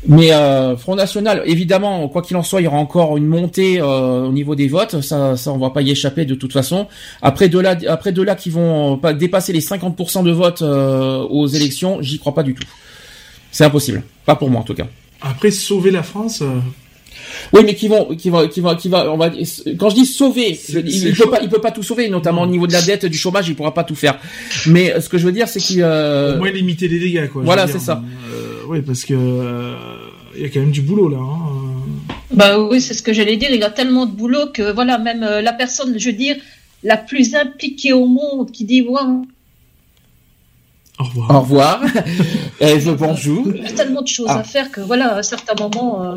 Mais 0.07 0.31
euh, 0.31 0.77
Front 0.77 0.95
National, 0.95 1.41
évidemment, 1.45 2.07
quoi 2.07 2.21
qu'il 2.21 2.37
en 2.37 2.43
soit, 2.43 2.61
il 2.61 2.65
y 2.65 2.67
aura 2.67 2.77
encore 2.77 3.17
une 3.17 3.25
montée 3.25 3.81
au 3.81 4.31
niveau 4.31 4.55
des 4.55 4.67
votes. 4.67 5.01
Ça, 5.01 5.35
ça, 5.35 5.51
on 5.51 5.57
va 5.57 5.71
pas 5.71 5.81
y 5.81 5.91
échapper 5.91 6.25
de 6.25 6.35
toute 6.35 6.53
façon. 6.53 6.87
Après 7.21 7.49
de 7.49 7.59
là, 7.59 7.75
après 7.87 8.11
de 8.11 8.21
là, 8.21 8.35
qui 8.35 8.49
vont 8.49 8.97
pas 8.97 9.13
dépasser 9.13 9.53
les 9.53 9.59
50% 9.59 10.23
de 10.23 10.31
votes 10.31 10.61
aux 10.61 11.47
élections, 11.47 12.01
j'y 12.01 12.19
crois 12.19 12.33
pas 12.33 12.43
du 12.43 12.53
tout. 12.53 12.67
C'est 13.51 13.65
impossible. 13.65 14.03
Pas 14.25 14.35
pour 14.35 14.49
moi 14.49 14.61
en 14.61 14.63
tout 14.63 14.75
cas. 14.75 14.87
Après, 15.21 15.51
sauver 15.51 15.91
la 15.91 16.03
France. 16.03 16.41
euh, 16.41 16.59
Oui, 17.53 17.61
mais 17.65 17.75
qui 17.75 17.87
vont, 17.87 18.05
qui 18.15 18.29
vont, 18.29 18.47
qui 18.47 18.61
vont, 18.61 18.75
qui 18.75 18.89
va, 18.89 19.11
on 19.11 19.17
va, 19.17 19.29
quand 19.77 19.89
je 19.89 19.95
dis 19.95 20.05
sauver, 20.05 20.59
il, 20.69 21.07
il 21.07 21.15
peut 21.15 21.29
pas, 21.29 21.41
il 21.41 21.49
peut 21.49 21.61
pas 21.61 21.71
tout 21.71 21.83
sauver, 21.83 22.09
notamment 22.09 22.43
au 22.43 22.47
niveau 22.47 22.67
de 22.67 22.73
la 22.73 22.81
dette, 22.81 23.05
du 23.05 23.17
chômage, 23.17 23.47
il 23.49 23.55
pourra 23.55 23.73
pas 23.73 23.83
tout 23.83 23.95
faire. 23.95 24.19
Mais 24.67 24.93
euh, 24.93 25.01
ce 25.01 25.09
que 25.09 25.17
je 25.17 25.25
veux 25.25 25.31
dire, 25.31 25.47
c'est 25.47 25.59
qu'il, 25.59 25.81
euh, 25.81 26.35
au 26.35 26.37
moins 26.39 26.51
limiter 26.51 26.87
les 26.87 26.99
dégâts. 26.99 27.27
Quoi, 27.29 27.43
voilà, 27.43 27.67
c'est 27.67 27.79
ça. 27.79 28.01
Euh, 28.31 28.61
oui, 28.69 28.81
parce 28.81 29.03
que 29.05 29.13
euh, 29.15 29.75
il 30.35 30.43
y 30.43 30.45
a 30.45 30.49
quand 30.49 30.59
même 30.59 30.71
du 30.71 30.81
boulot 30.81 31.09
là. 31.09 31.17
Hein. 31.17 32.13
Bah 32.31 32.59
oui, 32.59 32.81
c'est 32.81 32.93
ce 32.93 33.01
que 33.01 33.13
j'allais 33.13 33.37
dire. 33.37 33.49
Il 33.51 33.63
a 33.63 33.69
tellement 33.71 34.05
de 34.05 34.11
boulot 34.11 34.47
que 34.53 34.71
voilà, 34.71 34.97
même 34.97 35.23
euh, 35.23 35.41
la 35.41 35.53
personne, 35.53 35.97
je 35.97 36.09
veux 36.09 36.15
dire, 36.15 36.35
la 36.83 36.97
plus 36.97 37.33
impliquée 37.33 37.93
au 37.93 38.05
monde, 38.05 38.51
qui 38.51 38.65
dit 38.65 38.81
ouais, 38.83 39.01
Au 40.99 41.03
revoir. 41.03 41.29
au 41.31 41.39
revoir, 41.41 41.81
Eve, 42.59 42.95
bonjour. 42.97 43.47
il 43.55 43.61
y 43.61 43.65
a 43.67 43.71
tellement 43.71 44.01
de 44.01 44.07
choses 44.07 44.25
Ah. 44.29 44.39
à 44.39 44.43
faire 44.43 44.71
que 44.71 44.81
voilà, 44.81 45.15
à 45.17 45.23
certains 45.23 45.53
moments, 45.61 46.03
euh, 46.03 46.15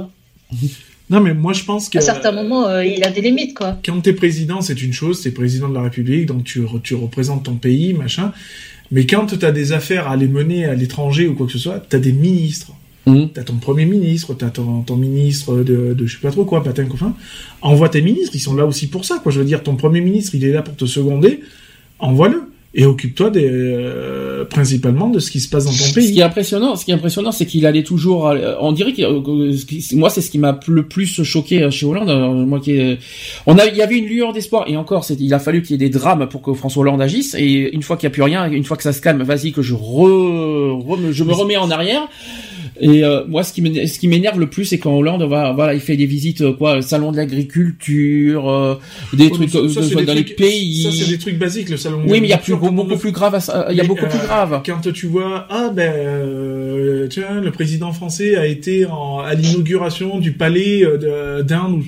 Non, 1.11 1.20
mais 1.20 1.35
moi 1.35 1.52
je 1.52 1.65
pense 1.65 1.89
que 1.90 1.98
à 1.98 2.01
certains 2.01 2.32
moments, 2.32 2.66
euh, 2.66 2.85
il 2.85 3.05
a 3.05 3.11
des 3.11 3.20
limites 3.20 3.55
quoi. 3.55 3.78
quand 3.85 4.01
t'es 4.01 4.15
président, 4.15 4.62
c'est 4.62 4.81
une 4.81 4.93
chose, 4.94 5.20
t'es 5.23 5.32
président 5.32 5.69
de 5.69 5.74
la 5.74 5.82
République, 5.82 6.27
donc 6.27 6.44
tu, 6.44 6.62
re- 6.62 6.81
tu 6.81 6.94
représentes 6.94 7.44
ton 7.44 7.55
pays, 7.57 7.93
machin. 7.93 8.32
Mais 8.90 9.07
quand 9.07 9.27
t'as 9.39 9.52
des 9.52 9.73
affaires 9.73 10.09
à 10.09 10.16
les 10.16 10.28
mener 10.28 10.65
à 10.65 10.74
l'étranger 10.74 11.28
ou 11.28 11.35
quoi 11.35 11.47
que 11.47 11.52
ce 11.52 11.59
soit, 11.59 11.78
t'as 11.89 11.98
des 11.98 12.12
ministres. 12.12 12.73
Mhm. 13.07 13.31
T'as 13.35 13.44
ton 13.44 13.55
premier 13.57 13.85
ministre, 13.86 14.35
t'as 14.35 14.51
ton, 14.51 14.82
ton 14.82 14.97
ministre 14.97 15.57
de, 15.59 15.94
de 15.94 16.07
je 16.07 16.16
sais 16.16 16.20
pas 16.23 16.31
trop 16.32 16.44
quoi, 16.44 16.62
patin 16.65 16.85
coffin. 16.86 17.15
Envoie 17.62 17.89
tes 17.89 18.02
ministres, 18.02 18.32
ils 18.35 18.40
sont 18.40 18.55
là 18.55 18.65
aussi 18.66 18.89
pour 18.89 19.05
ça, 19.05 19.19
quoi. 19.23 19.31
Je 19.31 19.39
veux 19.40 19.44
dire, 19.47 19.62
ton 19.62 19.77
premier 19.77 20.01
ministre, 20.01 20.35
il 20.35 20.44
est 20.44 20.52
là 20.52 20.62
pour 20.62 20.74
te 20.74 20.86
seconder. 20.86 21.40
Envoie-le. 21.98 22.50
Et 22.73 22.85
occupe-toi 22.87 23.31
des, 23.31 23.49
euh, 23.51 24.45
principalement 24.45 25.09
de 25.11 25.19
ce 25.19 25.33
qui 25.33 25.41
se 25.41 25.49
passe 25.49 25.65
dans 25.65 25.73
ton 25.73 25.77
Ce 25.77 25.93
pays. 25.93 26.13
qui 26.13 26.21
est 26.21 26.23
impressionnant, 26.23 26.77
ce 26.77 26.85
qui 26.85 26.93
est 26.93 26.95
impressionnant, 26.95 27.33
c'est 27.33 27.45
qu'il 27.45 27.67
allait 27.67 27.83
toujours. 27.83 28.29
euh, 28.29 28.55
On 28.61 28.71
dirait 28.71 28.93
que 28.93 29.03
euh, 29.03 29.53
ce 29.57 29.97
moi, 29.97 30.09
c'est 30.09 30.21
ce 30.21 30.31
qui 30.31 30.39
m'a 30.39 30.57
le 30.69 30.87
plus 30.87 31.21
choqué 31.25 31.65
euh, 31.65 31.71
chez 31.73 31.85
Hollande. 31.85 32.47
Moi, 32.47 32.61
qui, 32.61 32.79
on 33.47 33.59
a, 33.59 33.67
il 33.67 33.77
y 33.77 33.83
avait 33.83 33.97
une 33.99 34.07
lueur 34.07 34.33
d'espoir. 34.33 34.67
Et 34.69 34.77
encore, 34.77 35.05
il 35.19 35.35
a 35.35 35.41
fallu 35.41 35.63
qu'il 35.63 35.73
y 35.73 35.75
ait 35.85 35.89
des 35.89 35.99
drames 35.99 36.29
pour 36.29 36.43
que 36.43 36.53
François 36.55 36.83
Hollande 36.83 37.03
agisse. 37.03 37.35
Et 37.37 37.75
une 37.75 37.83
fois 37.83 37.97
qu'il 37.97 38.07
n'y 38.07 38.13
a 38.13 38.15
plus 38.15 38.23
rien, 38.23 38.49
une 38.49 38.63
fois 38.65 38.77
que 38.77 38.85
ça 38.85 38.93
se 38.93 39.01
calme, 39.01 39.23
vas-y 39.25 39.51
que 39.51 39.63
je 39.63 39.75
re, 39.75 40.79
re- 40.81 41.11
je 41.11 41.25
me 41.25 41.33
remets 41.33 41.57
en 41.57 41.73
arrière. 41.73 42.07
Et 42.82 43.05
euh, 43.05 43.24
moi, 43.28 43.43
ce 43.44 43.52
qui 43.52 44.09
m'énerve, 44.09 44.40
le 44.40 44.48
plus, 44.48 44.65
c'est 44.65 44.78
quand 44.78 44.93
Hollande 44.94 45.23
va, 45.24 45.52
voilà, 45.52 45.74
il 45.74 45.81
fait 45.81 45.97
des 45.98 46.07
visites, 46.07 46.40
euh, 46.40 46.52
quoi, 46.55 46.81
salon 46.81 47.12
de 47.12 47.19
l'agriculture, 47.19 48.48
euh, 48.48 48.74
des 49.12 49.31
trucs 49.31 49.55
euh, 49.55 49.69
ça, 49.69 49.81
de- 49.82 50.05
dans 50.07 50.15
les 50.15 50.24
trucs- 50.24 50.36
pays. 50.36 50.85
Ça, 50.85 50.90
c'est 51.05 51.11
des 51.11 51.19
trucs 51.19 51.39
basiques, 51.39 51.69
le 51.69 51.77
salon. 51.77 51.98
de 51.98 52.11
oui, 52.11 52.20
mais 52.20 52.27
il 52.28 52.31
y 52.31 52.32
a 52.32 52.39
plus, 52.39 52.57
beaucoup 52.57 52.97
plus 52.97 53.12
grave. 53.12 53.39
Il 53.70 53.77
y 53.77 53.81
a 53.81 53.85
beaucoup 53.85 54.07
plus 54.07 54.19
euh, 54.19 54.23
grave. 54.27 54.62
Quand 54.65 54.90
tu 54.93 55.07
vois, 55.07 55.47
ah 55.51 55.69
ben, 55.74 55.93
euh, 55.93 57.07
tiens, 57.09 57.40
le 57.43 57.51
président 57.51 57.93
français 57.93 58.36
a 58.36 58.47
été 58.47 58.86
en- 58.86 59.19
à 59.19 59.35
l'inauguration 59.35 60.19
du 60.19 60.32
palais 60.32 60.82
euh, 60.85 61.39
de- 61.39 61.43
d'Inde. 61.43 61.82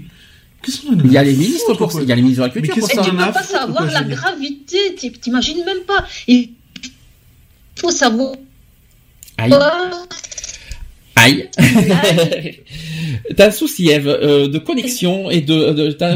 Il 1.04 1.10
y 1.10 1.16
a 1.16 1.24
les 1.24 1.32
ministres 1.34 1.74
pour 1.74 1.90
ça. 1.90 2.00
Il 2.02 2.08
y 2.08 2.12
a 2.12 2.14
les 2.16 2.22
ministres 2.22 2.42
de 2.44 2.48
la 2.48 2.54
Mais 2.54 2.60
culture 2.68 2.86
pour 2.86 2.88
ça. 2.90 3.02
tu 3.02 3.10
peux 3.10 3.16
pas 3.16 3.42
savoir 3.42 3.84
la 3.90 4.02
gravité, 4.04 4.76
t'imagines 5.20 5.64
même 5.64 5.80
pas. 5.86 6.04
Il 6.28 6.50
faut 7.76 7.90
savoir. 7.90 8.32
Aïe. 9.38 9.50
Aïe. 11.22 11.48
t'as 13.36 13.48
un 13.48 13.50
souci, 13.50 13.88
Eve, 13.90 14.08
euh, 14.08 14.48
de 14.48 14.58
connexion 14.58 15.30
et 15.30 15.40
de, 15.40 15.54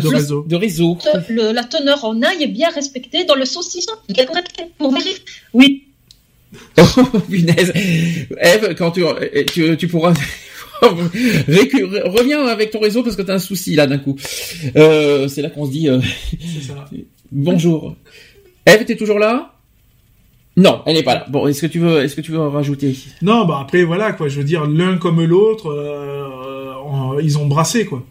souci 0.00 0.14
réseau. 0.14 0.44
de 0.48 0.56
réseau. 0.56 0.98
Le- 1.28 1.52
la 1.52 1.64
teneur 1.64 2.04
en 2.04 2.20
ail 2.22 2.42
est 2.42 2.48
bien 2.48 2.70
respectée 2.70 3.24
dans 3.24 3.34
le 3.36 3.44
saucisson. 3.44 3.92
Pour 4.78 4.92
vérifier. 4.92 5.22
Oui. 5.52 5.82
Oh, 6.78 7.02
punaise. 7.28 7.72
Eve, 8.40 8.74
quand 8.78 8.92
tu, 8.92 9.04
euh, 9.04 9.44
tu, 9.52 9.76
tu 9.76 9.88
pourras, 9.88 10.14
reviens 10.82 12.46
avec 12.46 12.70
ton 12.70 12.78
réseau 12.80 13.02
parce 13.02 13.16
que 13.16 13.22
t'as 13.22 13.34
un 13.34 13.38
souci 13.38 13.74
là 13.74 13.86
d'un 13.86 13.98
coup. 13.98 14.16
Euh, 14.76 15.28
c'est 15.28 15.42
là 15.42 15.50
qu'on 15.50 15.66
se 15.66 15.70
dit, 15.72 15.88
euh, 15.88 16.00
C'est 16.40 16.62
ça. 16.68 16.88
bonjour. 17.32 17.96
Eve, 18.64 18.84
t'es 18.84 18.96
toujours 18.96 19.18
là? 19.18 19.55
Non, 20.56 20.80
elle 20.86 20.94
n'est 20.94 21.02
pas 21.02 21.14
là. 21.14 21.26
Bon, 21.28 21.46
est-ce 21.46 21.60
que 21.60 21.66
tu 21.66 21.78
veux, 21.78 22.02
est-ce 22.02 22.16
que 22.16 22.20
tu 22.22 22.32
veux 22.32 22.40
rajouter? 22.48 22.96
Non, 23.22 23.44
bah 23.44 23.58
après 23.60 23.82
voilà 23.84 24.12
quoi. 24.12 24.28
Je 24.28 24.38
veux 24.38 24.44
dire, 24.44 24.64
l'un 24.66 24.96
comme 24.96 25.22
l'autre, 25.22 25.68
euh, 25.70 26.72
on- 26.90 27.18
ils 27.20 27.36
ont 27.38 27.46
brassé 27.46 27.84
quoi. 27.84 28.02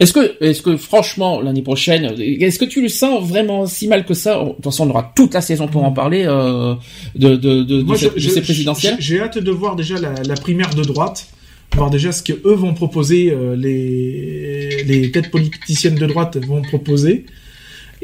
Est-ce 0.00 0.12
que, 0.12 0.34
est-ce 0.44 0.62
que 0.62 0.76
franchement 0.76 1.40
l'année 1.40 1.62
prochaine, 1.62 2.12
est-ce 2.18 2.58
que 2.58 2.64
tu 2.64 2.82
le 2.82 2.88
sens 2.88 3.22
vraiment 3.28 3.66
si 3.66 3.86
mal 3.86 4.04
que 4.04 4.14
ça? 4.14 4.42
De 4.42 4.48
toute 4.54 4.64
façon, 4.64 4.86
on 4.88 4.90
aura 4.90 5.12
toute 5.14 5.32
la 5.34 5.40
saison 5.40 5.68
pour 5.68 5.84
en 5.84 5.92
parler 5.92 6.24
euh, 6.26 6.74
de, 7.14 7.36
de, 7.36 7.62
de, 7.62 7.82
Moi, 7.82 7.94
je- 7.96 8.08
de 8.08 8.18
ces 8.18 8.30
je- 8.36 8.40
présidentielles. 8.40 8.96
J'ai 8.98 9.18
j'ai 9.18 9.20
hâte 9.20 9.38
de 9.38 9.50
voir 9.52 9.76
déjà 9.76 10.00
la, 10.00 10.14
la 10.26 10.34
primaire 10.34 10.74
de 10.74 10.82
droite, 10.82 11.28
voir 11.76 11.88
déjà 11.90 12.10
ce 12.10 12.24
que 12.24 12.32
eux 12.44 12.54
vont 12.54 12.74
proposer, 12.74 13.30
euh, 13.30 13.54
les 13.54 14.82
les 14.84 15.12
têtes 15.12 15.30
politiciennes 15.30 15.94
de 15.94 16.06
droite 16.06 16.36
vont 16.44 16.62
proposer. 16.62 17.26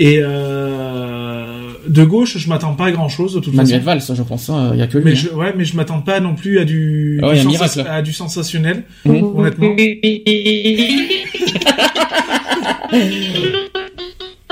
Et 0.00 0.20
euh, 0.22 1.67
de 1.88 2.04
gauche, 2.04 2.38
je 2.38 2.48
m'attends 2.48 2.74
pas 2.74 2.86
à 2.86 2.90
grand 2.92 3.08
chose 3.08 3.34
de 3.34 3.40
toute 3.40 3.54
Manuel 3.54 3.82
façon. 3.82 4.12
Valls, 4.12 4.16
je 4.18 4.22
pense, 4.22 4.50
il 4.74 4.78
y 4.78 4.82
a 4.82 4.86
que 4.86 4.98
lui. 4.98 5.04
Mais 5.04 5.12
hein. 5.12 5.14
je, 5.14 5.28
ouais, 5.30 5.54
mais 5.56 5.64
je 5.64 5.76
m'attends 5.76 6.00
pas 6.00 6.20
non 6.20 6.34
plus 6.34 6.58
à 6.58 6.64
du, 6.64 7.20
Ah 7.22 7.32
du 7.34 7.56
à 7.88 8.02
du 8.02 8.12
sensationnel, 8.12 8.84
Mhm. 9.04 9.24
honnêtement. 9.36 9.74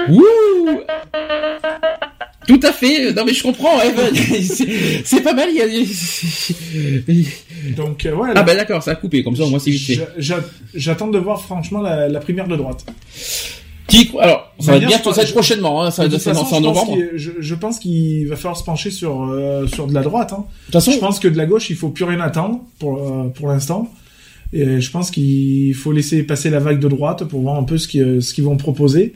Wouh 0.09 0.81
Tout 2.47 2.61
à 2.63 2.73
fait. 2.73 3.13
Non 3.13 3.25
mais 3.25 3.35
je 3.35 3.43
comprends. 3.43 3.79
c'est 5.05 5.21
pas 5.23 5.33
mal. 5.35 5.49
A... 5.49 5.67
Donc 7.77 8.07
euh, 8.07 8.15
ouais. 8.15 8.31
Ah 8.35 8.43
bah 8.43 8.55
d'accord, 8.55 8.83
ça 8.83 8.93
a 8.93 8.95
coupé. 8.95 9.23
Comme 9.25 9.37
ça, 9.37 9.45
au 9.45 9.51
moins 9.51 9.59
c'est 9.59 9.71
vite 9.71 9.87
fait. 9.87 9.95
j'a- 9.95 10.09
j'a- 10.19 10.45
J'attends 10.75 11.09
de 11.09 11.19
voir 11.19 11.43
franchement 11.43 11.81
la, 11.81 12.09
la 12.09 12.21
primaire 12.21 12.47
de 12.47 12.57
droite. 12.57 12.85
Qui- 13.89 14.11
Alors, 14.21 14.53
ça 14.59 14.67
va 14.67 14.73
Manière, 14.75 14.89
bientôt, 14.89 15.11
je 15.11 15.15
ça 15.15 15.21
va 15.21 15.23
être 15.23 15.29
pense- 15.29 15.33
prochainement. 15.47 15.83
Hein, 15.83 15.91
ça 15.91 16.07
va 16.09 16.19
c'est 16.19 16.31
en 16.37 16.61
novembre. 16.61 16.97
Je, 17.15 17.31
je 17.39 17.55
pense 17.55 17.79
qu'il 17.79 18.27
va 18.29 18.37
falloir 18.37 18.57
se 18.57 18.65
pencher 18.65 18.91
sur 18.91 19.23
euh, 19.31 19.67
sur 19.69 19.87
de 19.87 19.95
la 19.95 20.03
droite. 20.03 20.33
Hein. 20.33 20.45
De 20.49 20.65
toute 20.65 20.73
façon, 20.73 20.91
je 20.93 20.99
pense 20.99 21.21
que 21.21 21.29
de 21.29 21.37
la 21.37 21.47
gauche, 21.47 21.71
il 21.71 21.77
faut 21.77 21.91
plus 21.91 22.05
rien 22.05 22.21
attendre 22.21 22.61
pour 22.79 22.99
euh, 22.99 23.29
pour 23.29 23.49
l'instant. 23.49 23.89
Et 24.53 24.81
je 24.81 24.91
pense 24.91 25.11
qu'il 25.11 25.75
faut 25.75 25.93
laisser 25.93 26.23
passer 26.23 26.51
la 26.51 26.59
vague 26.61 26.79
de 26.81 26.89
droite 26.89 27.25
pour 27.25 27.41
voir 27.41 27.57
un 27.57 27.65
peu 27.65 27.79
ce 27.79 27.87
qu'ils 27.89 28.23
ce 28.23 28.33
qu'ils 28.35 28.45
vont 28.45 28.57
proposer. 28.57 29.15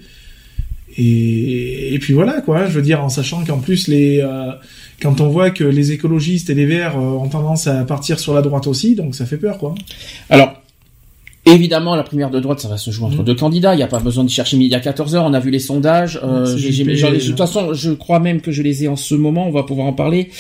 Et, 0.99 1.95
et 1.95 1.99
puis 1.99 2.13
voilà 2.15 2.41
quoi. 2.41 2.67
Je 2.67 2.73
veux 2.73 2.83
dire 2.83 3.03
en 3.03 3.09
sachant 3.09 3.45
qu'en 3.45 3.59
plus 3.59 3.87
les 3.89 4.21
euh, 4.23 4.53
quand 5.01 5.21
on 5.21 5.29
voit 5.29 5.51
que 5.51 5.65
les 5.65 5.93
écologistes 5.93 6.51
et 6.51 6.55
les 6.55 6.67
verts 6.67 6.97
euh, 6.97 7.01
ont 7.01 7.29
tendance 7.29 7.67
à 7.69 7.85
partir 7.85 8.19
sur 8.19 8.35
la 8.35 8.43
droite 8.43 8.67
aussi, 8.67 8.97
donc 8.97 9.15
ça 9.15 9.25
fait 9.25 9.37
peur 9.37 9.57
quoi. 9.59 9.75
Alors, 10.29 10.60
évidemment, 11.47 11.95
la 11.95 12.03
primaire 12.03 12.31
de 12.31 12.41
droite, 12.41 12.61
ça 12.61 12.69
va 12.69 12.77
se 12.77 12.91
jouer 12.91 13.07
entre 13.07 13.23
deux 13.23 13.35
candidats. 13.35 13.75
Il 13.75 13.79
n'y 13.79 13.83
a 13.83 13.87
pas 13.89 14.01
besoin 14.01 14.25
de 14.25 14.31
chercher 14.31 14.57
midi 14.57 14.75
à 14.75 14.81
14 14.81 15.15
heures. 15.15 15.25
On 15.25 15.33
a 15.33 15.41
vu 15.41 15.51
les 15.51 15.59
sondages. 15.59 16.21
Euh, 16.23 16.47
ai- 16.81 17.13
de 17.13 17.17
euh, 17.25 17.27
toute 17.29 17.39
façon, 17.39 17.73
je 17.75 17.93
crois 17.93 18.21
même 18.21 18.41
que 18.41 18.53
je 18.53 18.63
les 18.63 18.85
ai 18.85 18.89
en 18.89 18.97
ce 18.97 19.15
moment. 19.15 19.47
On 19.47 19.53
va 19.53 19.63
pouvoir 19.63 19.87
en 19.87 19.93
parler. 19.93 20.31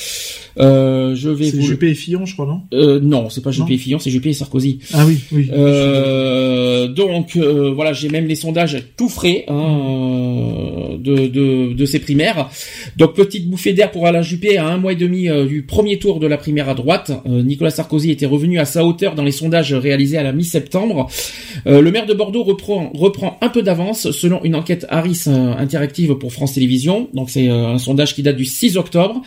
Euh, 0.59 1.15
je 1.15 1.29
vais 1.31 1.51
C'est. 1.51 1.61
Juppé 1.63 1.91
et 1.91 1.95
Fillon, 1.95 2.27
je 2.27 2.35
crois 2.35 2.47
non? 2.47 2.63
Euh, 2.73 3.01
non, 3.01 3.31
c'est 3.31 3.43
pas 3.43 3.51
Juppé 3.51 3.75
et 3.75 3.79
Fillon, 3.79 3.99
c'est 3.99 4.11
Juppé 4.11 4.31
et 4.31 4.33
Sarkozy. 4.33 4.79
Ah 4.93 5.05
oui 5.07 5.19
oui. 5.33 5.49
Euh, 5.53 6.89
donc 6.89 7.37
euh, 7.37 7.71
voilà, 7.75 7.93
j'ai 7.93 8.09
même 8.09 8.27
les 8.27 8.35
sondages 8.35 8.83
tout 8.97 9.09
frais 9.09 9.45
hein, 9.49 9.55
euh, 9.55 10.97
de, 10.99 11.27
de, 11.29 11.73
de 11.75 11.87
ces 11.87 11.99
primaires. 11.99 12.51
Donc 12.97 13.15
petite 13.15 13.49
bouffée 13.49 13.73
d'air 13.73 13.91
pour 13.91 14.07
Alain 14.07 14.23
Juppé 14.23 14.57
à 14.59 14.67
un 14.67 14.79
mois 14.79 14.93
et 14.93 14.97
demi 14.97 15.29
du 15.49 15.63
premier 15.63 15.99
tour 15.99 16.21
de 16.21 16.27
la 16.27 16.37
primaire 16.37 16.69
à 16.69 16.75
droite. 16.75 17.13
Nicolas 17.27 17.71
Sarkozy 17.71 18.11
était 18.11 18.27
revenu 18.27 18.59
à 18.59 18.65
sa 18.65 18.85
hauteur 18.85 19.15
dans 19.15 19.25
les 19.25 19.33
sondages 19.33 19.73
réalisés 19.75 20.19
à 20.19 20.23
la 20.23 20.33
mi-septembre. 20.33 21.09
Le 21.67 21.91
maire 21.91 22.07
de 22.07 22.15
Bordeaux 22.15 22.43
reprend, 22.43 22.91
reprend 22.95 23.39
un 23.41 23.49
peu 23.49 23.63
d'avance 23.63 24.11
selon 24.11 24.43
une 24.45 24.55
enquête 24.55 24.87
Harris 24.89 25.25
interactive 25.27 26.15
pour 26.15 26.33
France 26.33 26.55
Télévisions. 26.55 27.09
Donc 27.15 27.31
c'est 27.31 27.49
un 27.49 27.79
sondage 27.79 28.15
qui 28.15 28.23
date 28.23 28.37
du 28.37 28.45
6 28.45 28.77
octobre. 28.77 29.21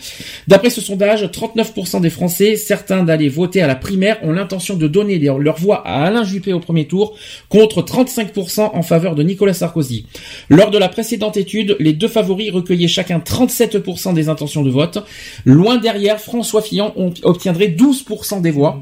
D'après 0.47 0.69
ce 0.69 0.81
sondage, 0.81 1.12
39% 1.21 2.01
des 2.01 2.09
Français, 2.09 2.55
certains 2.55 3.03
d'aller 3.03 3.29
voter 3.29 3.61
à 3.61 3.67
la 3.67 3.75
primaire, 3.75 4.17
ont 4.23 4.31
l'intention 4.31 4.75
de 4.75 4.87
donner 4.87 5.19
leur, 5.19 5.57
voix 5.57 5.85
à 5.87 6.03
Alain 6.05 6.23
Juppé 6.23 6.53
au 6.53 6.59
premier 6.59 6.85
tour, 6.87 7.15
contre 7.49 7.81
35% 7.81 8.71
en 8.73 8.81
faveur 8.81 9.15
de 9.15 9.23
Nicolas 9.23 9.53
Sarkozy. 9.53 10.05
Lors 10.49 10.71
de 10.71 10.77
la 10.77 10.89
précédente 10.89 11.37
étude, 11.37 11.75
les 11.79 11.93
deux 11.93 12.07
favoris 12.07 12.51
recueillaient 12.51 12.87
chacun 12.87 13.19
37% 13.19 14.13
des 14.13 14.29
intentions 14.29 14.63
de 14.63 14.69
vote. 14.69 14.99
Loin 15.45 15.77
derrière, 15.77 16.19
François 16.19 16.61
Fillon 16.61 16.93
on- 16.95 17.13
obtiendrait 17.23 17.67
12% 17.69 18.41
des 18.41 18.51
voix. 18.51 18.81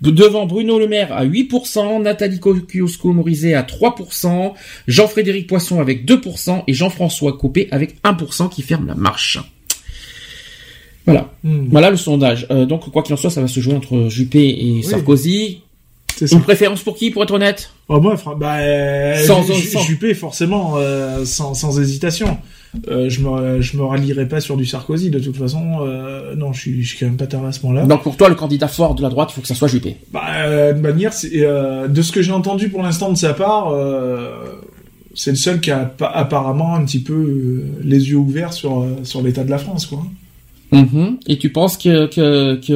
De- 0.00 0.10
Devant 0.10 0.46
Bruno 0.46 0.78
Le 0.78 0.86
Maire 0.88 1.12
à 1.12 1.24
8%, 1.24 2.00
Nathalie 2.00 2.38
Kosciusko-Morizet 2.40 3.54
à 3.54 3.62
3%, 3.62 4.54
Jean-Frédéric 4.86 5.46
Poisson 5.46 5.80
avec 5.80 6.04
2% 6.06 6.62
et 6.66 6.72
Jean-François 6.72 7.36
Copé 7.36 7.68
avec 7.70 7.96
1% 8.04 8.48
qui 8.48 8.62
ferme 8.62 8.86
la 8.86 8.94
marche. 8.94 9.38
Voilà. 11.06 11.28
Hmm. 11.42 11.66
Voilà 11.70 11.90
le 11.90 11.96
sondage. 11.96 12.46
Euh, 12.50 12.64
donc, 12.66 12.90
quoi 12.90 13.02
qu'il 13.02 13.12
en 13.14 13.16
soit, 13.18 13.30
ça 13.30 13.40
va 13.40 13.48
se 13.48 13.60
jouer 13.60 13.74
entre 13.74 14.08
Juppé 14.08 14.48
et 14.48 14.82
Sarkozy. 14.82 15.60
C'est 16.16 16.28
ça. 16.28 16.36
Une 16.36 16.42
préférence 16.42 16.80
pour 16.82 16.94
qui, 16.96 17.10
pour 17.10 17.24
être 17.24 17.32
honnête? 17.34 17.70
Oh, 17.88 18.00
moi, 18.00 18.14
bah, 18.38 18.58
euh, 18.58 19.16
Sans- 19.26 19.42
sans- 19.42 19.80
Juppé, 19.82 20.14
forcément, 20.14 20.74
euh, 20.76 21.24
sans, 21.24 21.54
sans 21.54 21.78
hésitation. 21.80 22.38
Je 22.88 23.20
me, 23.20 23.60
je 23.60 23.76
me 23.76 23.84
rallierai 23.84 24.26
pas 24.28 24.40
sur 24.40 24.56
du 24.56 24.64
Sarkozy, 24.64 25.10
de 25.10 25.18
toute 25.18 25.36
façon. 25.36 25.60
Non, 26.36 26.52
je 26.52 26.60
suis, 26.60 26.82
je 26.84 26.88
suis 26.88 26.98
quand 26.98 27.06
même 27.06 27.16
pas 27.16 27.26
tard 27.26 27.44
à 27.44 27.52
ce 27.52 27.60
moment-là. 27.66 27.84
Donc, 27.86 28.02
pour 28.04 28.16
toi, 28.16 28.28
le 28.28 28.34
candidat 28.36 28.68
fort 28.68 28.94
de 28.94 29.02
la 29.02 29.08
droite, 29.08 29.30
il 29.32 29.34
faut 29.34 29.40
que 29.40 29.48
ça 29.48 29.54
soit 29.56 29.68
Juppé. 29.68 29.96
Bah, 30.12 30.72
de 30.72 30.80
manière, 30.80 31.10
de 31.12 32.02
ce 32.02 32.12
que 32.12 32.22
j'ai 32.22 32.32
entendu 32.32 32.68
pour 32.68 32.82
l'instant 32.82 33.10
de 33.10 33.16
sa 33.18 33.34
part, 33.34 33.74
c'est 35.16 35.30
le 35.30 35.36
seul 35.36 35.60
qui 35.60 35.70
a 35.72 35.78
pa- 35.84 36.10
apparemment 36.14 36.74
un 36.76 36.84
petit 36.84 37.00
peu 37.00 37.62
les 37.82 38.08
yeux 38.10 38.16
ouverts 38.16 38.52
sur, 38.52 38.86
sur 39.02 39.20
l'état 39.22 39.42
de 39.44 39.50
la 39.50 39.58
France, 39.58 39.86
quoi. 39.86 40.02
Mhm. 40.72 41.18
Et 41.28 41.38
tu 41.38 41.50
penses 41.50 41.76
que 41.76 42.06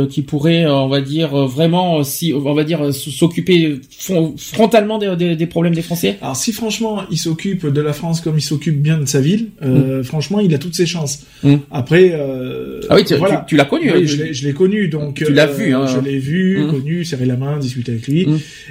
qu'il 0.07 0.25
pourrait, 0.25 0.65
euh, 0.67 0.75
on 0.75 0.89
va 0.89 1.01
dire 1.01 1.35
euh, 1.35 1.47
vraiment, 1.47 1.99
euh, 1.99 2.03
si 2.05 2.33
on 2.33 2.55
va 2.55 2.65
dire 2.65 2.93
s'occuper 2.95 3.81
fron- 3.99 4.35
frontalement 4.37 4.99
des, 4.99 5.17
des, 5.17 5.37
des 5.37 5.47
problèmes 5.47 5.75
des 5.75 5.83
Français? 5.83 6.17
Alors 6.23 6.37
si 6.37 6.53
franchement 6.53 7.03
il 7.11 7.19
s'occupe 7.19 7.67
de 7.67 7.81
la 7.81 7.93
France 7.93 8.21
comme 8.21 8.39
il 8.39 8.43
s'occupe 8.43 8.81
bien 8.81 8.99
de 8.99 9.07
sa 9.07 9.21
ville, 9.21 9.49
euh, 9.63 10.03
franchement 10.05 10.39
il 10.41 10.55
a 10.55 10.59
toutes 10.59 10.75
ses 10.75 10.87
chances. 10.87 11.25
Mm. 11.43 11.55
Après, 11.71 12.11
euh, 12.13 12.81
Ah 12.89 12.97
oui, 12.97 13.05
tu- 13.05 13.15
voilà. 13.17 13.39
tu- 13.49 13.55
tu 13.55 13.57
l'as 13.57 13.65
connu, 13.65 13.91
Oui, 13.93 14.03
euh, 14.05 14.07
je 14.33 14.47
l'ai- 14.47 14.53
connu, 14.53 14.89
donc 14.89 15.15
tu 15.15 15.33
l'as 15.33 15.49
euh, 15.49 15.53
vu, 15.53 15.75
hein. 15.75 15.87
Je 15.87 16.01
l'ai 16.01 16.19
vu, 16.19 16.67
connu, 16.71 17.05
serré 17.05 17.27
la 17.27 17.37
main, 17.37 17.59
discuté 17.59 17.93
avec 17.93 18.07
lui. 18.07 18.27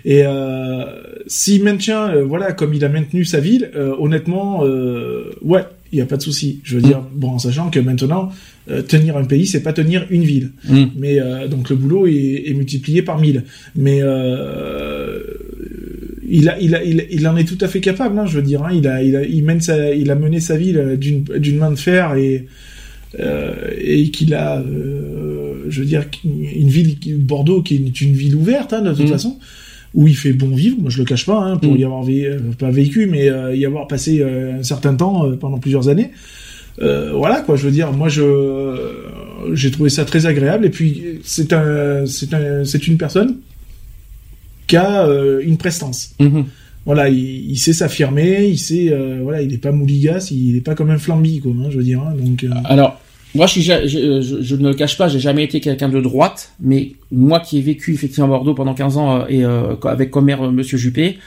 Et 0.06 0.24
euh, 0.26 0.86
s'il 1.28 1.64
maintient, 1.64 2.14
voilà, 2.24 2.52
comme 2.54 2.74
il 2.74 2.84
a 2.86 2.90
maintenu 2.90 3.26
sa 3.26 3.40
ville, 3.40 3.72
euh, 3.76 3.94
honnêtement, 4.00 4.64
euh, 4.64 5.32
ouais, 5.42 5.64
il 5.92 6.00
y 6.00 6.02
a 6.02 6.06
pas 6.06 6.18
de 6.18 6.22
souci. 6.22 6.60
Je 6.64 6.76
veux 6.76 6.82
dire, 6.82 7.02
bon, 7.16 7.30
en 7.32 7.40
sachant 7.40 7.70
que 7.70 7.80
maintenant, 7.80 8.32
euh, 8.70 8.82
tenir 8.82 9.16
un 9.18 9.24
pays, 9.26 9.46
c'est 9.48 9.64
pas 9.64 9.74
tenir 9.74 10.06
une 10.10 10.24
ville. 10.24 10.52
Mm. 10.68 10.86
Mais 10.98 11.20
euh, 11.20 11.48
donc 11.48 11.70
le 11.70 11.76
boulot 11.76 12.08
est, 12.08 12.44
est 12.48 12.54
multiplié 12.54 13.02
par 13.02 13.20
mille. 13.20 13.44
Mais 13.76 14.00
euh, 14.02 15.20
il, 16.28 16.50
a, 16.50 16.60
il, 16.60 16.76
a, 16.76 16.84
il, 16.84 17.06
il 17.10 17.28
en 17.28 17.38
est 17.38 17.46
tout 17.46 17.58
à 17.62 17.68
fait 17.68 17.80
capable. 17.80 18.18
Hein, 18.20 18.26
je 18.26 18.38
veux 18.38 18.44
dire, 18.44 18.64
hein, 18.64 18.72
il 18.74 18.88
a, 18.88 19.02
il 19.04 19.16
a, 19.16 19.24
il 19.24 19.44
mène 19.44 19.62
sa, 19.62 19.94
il 19.94 20.12
a 20.12 20.16
mené 20.16 20.40
sa 20.40 20.58
ville 20.58 20.98
d'une, 21.00 21.24
d'une 21.24 21.58
main 21.58 21.72
de 21.72 21.78
fer 21.78 22.16
et 22.16 22.46
et 23.18 24.12
qu'il 24.12 24.34
a, 24.36 24.64
je 25.70 25.80
veux 25.80 25.86
dire, 25.88 26.04
une 26.24 26.68
ville, 26.68 26.98
Bordeaux, 27.18 27.64
qui 27.64 27.76
est 27.76 28.02
une 28.02 28.14
ville 28.14 28.36
ouverte 28.36 28.74
hein, 28.74 28.82
de 28.82 28.94
toute 28.94 29.06
Mm. 29.06 29.08
façon 29.08 29.40
où 29.98 30.08
il 30.08 30.16
fait 30.16 30.32
bon 30.32 30.50
vivre, 30.56 30.78
moi 30.80 30.90
je 30.90 31.00
le 31.00 31.06
cache 31.06 31.26
pas, 31.26 31.40
hein, 31.40 31.58
pour 31.58 31.74
Mm. 31.74 31.78
y 31.78 31.84
avoir 31.84 32.06
vé- 32.06 32.26
euh, 32.28 32.40
pas 32.58 32.70
vécu, 32.72 33.06
mais 33.08 33.30
euh, 33.30 33.54
y 33.56 33.66
avoir 33.66 33.88
passé 33.88 34.22
euh, 34.22 34.60
un 34.60 34.64
certain 34.64 34.94
temps 34.96 35.26
euh, 35.26 35.36
pendant 35.36 35.58
plusieurs 35.58 35.90
années. 35.90 36.12
Voilà 36.80 37.42
quoi, 37.42 37.56
je 37.56 37.64
veux 37.66 37.72
dire, 37.72 37.92
moi 37.92 38.08
je 38.08 38.24
j'ai 39.54 39.72
trouvé 39.72 39.90
ça 39.90 40.06
très 40.06 40.26
agréable 40.28 40.66
et 40.66 40.70
puis 40.70 41.20
c'est 41.24 41.52
un 41.52 42.06
c'est 42.06 42.32
un 42.34 42.64
c'est 42.66 42.88
une 42.88 42.98
personne 42.98 43.38
qui 44.68 44.78
a 44.78 45.08
une 45.42 45.58
prestance. 45.58 46.14
Mhm. 46.20 46.46
Voilà, 46.86 47.10
il, 47.10 47.52
il 47.52 47.58
sait 47.58 47.74
s'affirmer, 47.74 48.46
il 48.48 48.58
sait 48.60 48.94
voilà, 49.24 49.42
il 49.42 49.52
est 49.54 49.58
pas 49.58 49.72
mouligasse, 49.72 50.30
il 50.32 50.56
est 50.56 50.62
pas 50.62 50.76
comme 50.76 50.92
un 50.92 51.00
flambi 51.00 51.40
quoi, 51.40 51.52
hein, 51.60 51.68
je 51.72 51.78
veux 51.78 51.84
dire. 51.84 52.02
hein, 52.02 52.14
donc 52.20 52.46
Alors, 52.66 53.00
moi, 53.38 53.46
je, 53.48 53.52
suis, 53.54 53.62
ja- 53.62 53.86
je, 53.88 54.22
je- 54.22 54.42
je 54.42 54.56
ne 54.56 54.68
le 54.70 54.74
cache 54.74 54.98
pas, 54.98 55.08
j'ai 55.08 55.20
jamais 55.20 55.44
été 55.44 55.60
quelqu'un 55.62 55.88
de 55.90 56.02
droite, 56.02 56.52
mais 56.60 56.92
moi 57.12 57.40
qui 57.40 57.58
ai 57.60 57.62
vécu 57.62 57.94
effectivement 57.94 58.26
à 58.28 58.30
Bordeaux 58.30 58.54
pendant 58.54 58.74
15 58.74 58.98
ans 58.98 59.22
euh, 59.22 59.26
et 59.30 59.46
euh, 59.46 59.76
avec 59.86 60.12
comme 60.12 60.26
maire 60.26 60.44
euh, 60.46 60.52
Monsieur 60.52 60.78
Juppé, 60.78 61.18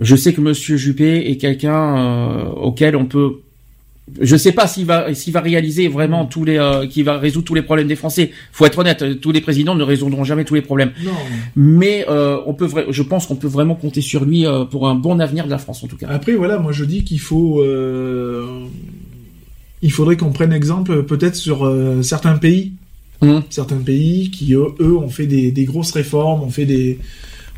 je 0.00 0.16
sais 0.16 0.32
que 0.32 0.40
Monsieur 0.40 0.76
Juppé 0.76 1.30
est 1.30 1.36
quelqu'un 1.36 1.96
euh, 1.98 2.44
auquel 2.46 2.96
on 2.96 3.04
peut. 3.06 3.34
Je 4.20 4.36
sais 4.36 4.52
pas 4.52 4.66
s'il 4.66 4.84
va 4.84 5.14
s'il 5.14 5.32
va 5.32 5.40
réaliser 5.40 5.88
vraiment 5.88 6.26
tous 6.26 6.44
les 6.44 6.58
euh, 6.58 6.86
qui 6.86 7.02
va 7.02 7.16
résoudre 7.16 7.46
tous 7.46 7.54
les 7.54 7.62
problèmes 7.62 7.86
des 7.88 7.96
Français. 7.96 8.32
Faut 8.52 8.66
être 8.66 8.78
honnête, 8.80 9.18
tous 9.22 9.32
les 9.32 9.40
présidents 9.40 9.74
ne 9.74 9.82
résoudront 9.82 10.24
jamais 10.24 10.44
tous 10.44 10.54
les 10.54 10.60
problèmes. 10.60 10.90
non. 11.04 11.12
Mais 11.56 12.04
on 12.46 12.52
peut, 12.52 12.68
je 12.90 13.02
pense 13.02 13.26
qu'on 13.26 13.36
peut 13.36 13.48
vraiment 13.48 13.74
compter 13.76 14.02
sur 14.02 14.26
lui 14.26 14.44
pour 14.70 14.88
un 14.88 14.94
bon 14.94 15.20
avenir 15.20 15.46
de 15.46 15.50
la 15.50 15.56
France 15.58 15.82
en 15.84 15.86
tout 15.86 15.96
cas. 15.96 16.08
Après, 16.10 16.32
voilà, 16.34 16.58
moi 16.58 16.70
je 16.72 16.84
dis 16.84 17.02
qu'il 17.02 17.18
faut. 17.20 17.62
Euh, 19.84 19.86
il 19.86 19.92
faudrait 19.92 20.16
qu'on 20.16 20.32
prenne 20.32 20.52
exemple 20.52 21.02
peut-être 21.04 21.36
sur 21.36 21.64
euh, 21.66 22.02
certains 22.02 22.36
pays. 22.38 22.72
Mhm. 23.22 23.42
Certains 23.50 23.76
pays 23.76 24.30
qui, 24.30 24.54
eux, 24.54 24.66
eux, 24.80 24.96
ont 24.96 25.08
fait 25.08 25.26
des, 25.26 25.52
des 25.52 25.64
grosses 25.64 25.92
réformes, 25.92 26.42
ont 26.42 26.50
fait 26.50 26.66
des. 26.66 26.98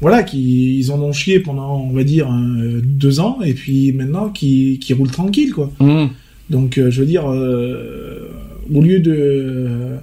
Voilà, 0.02 0.22
qui 0.22 0.78
ils 0.78 0.92
en 0.92 1.00
ont 1.00 1.12
chié 1.12 1.40
pendant, 1.40 1.78
on 1.80 1.92
va 1.92 2.04
dire, 2.04 2.30
un- 2.30 2.80
deux 2.82 3.18
ans, 3.18 3.38
et 3.42 3.54
puis 3.54 3.92
maintenant 3.92 4.28
qui, 4.28 4.78
qui 4.78 4.92
roulent 4.92 5.10
tranquille, 5.10 5.52
quoi. 5.54 5.72
Mhm. 5.80 6.10
Donc, 6.50 6.76
euh, 6.78 6.90
je 6.90 7.00
veux 7.00 7.06
dire, 7.06 7.24
euh, 7.30 8.28
au 8.72 8.82
lieu 8.82 9.00
de, 9.00 9.96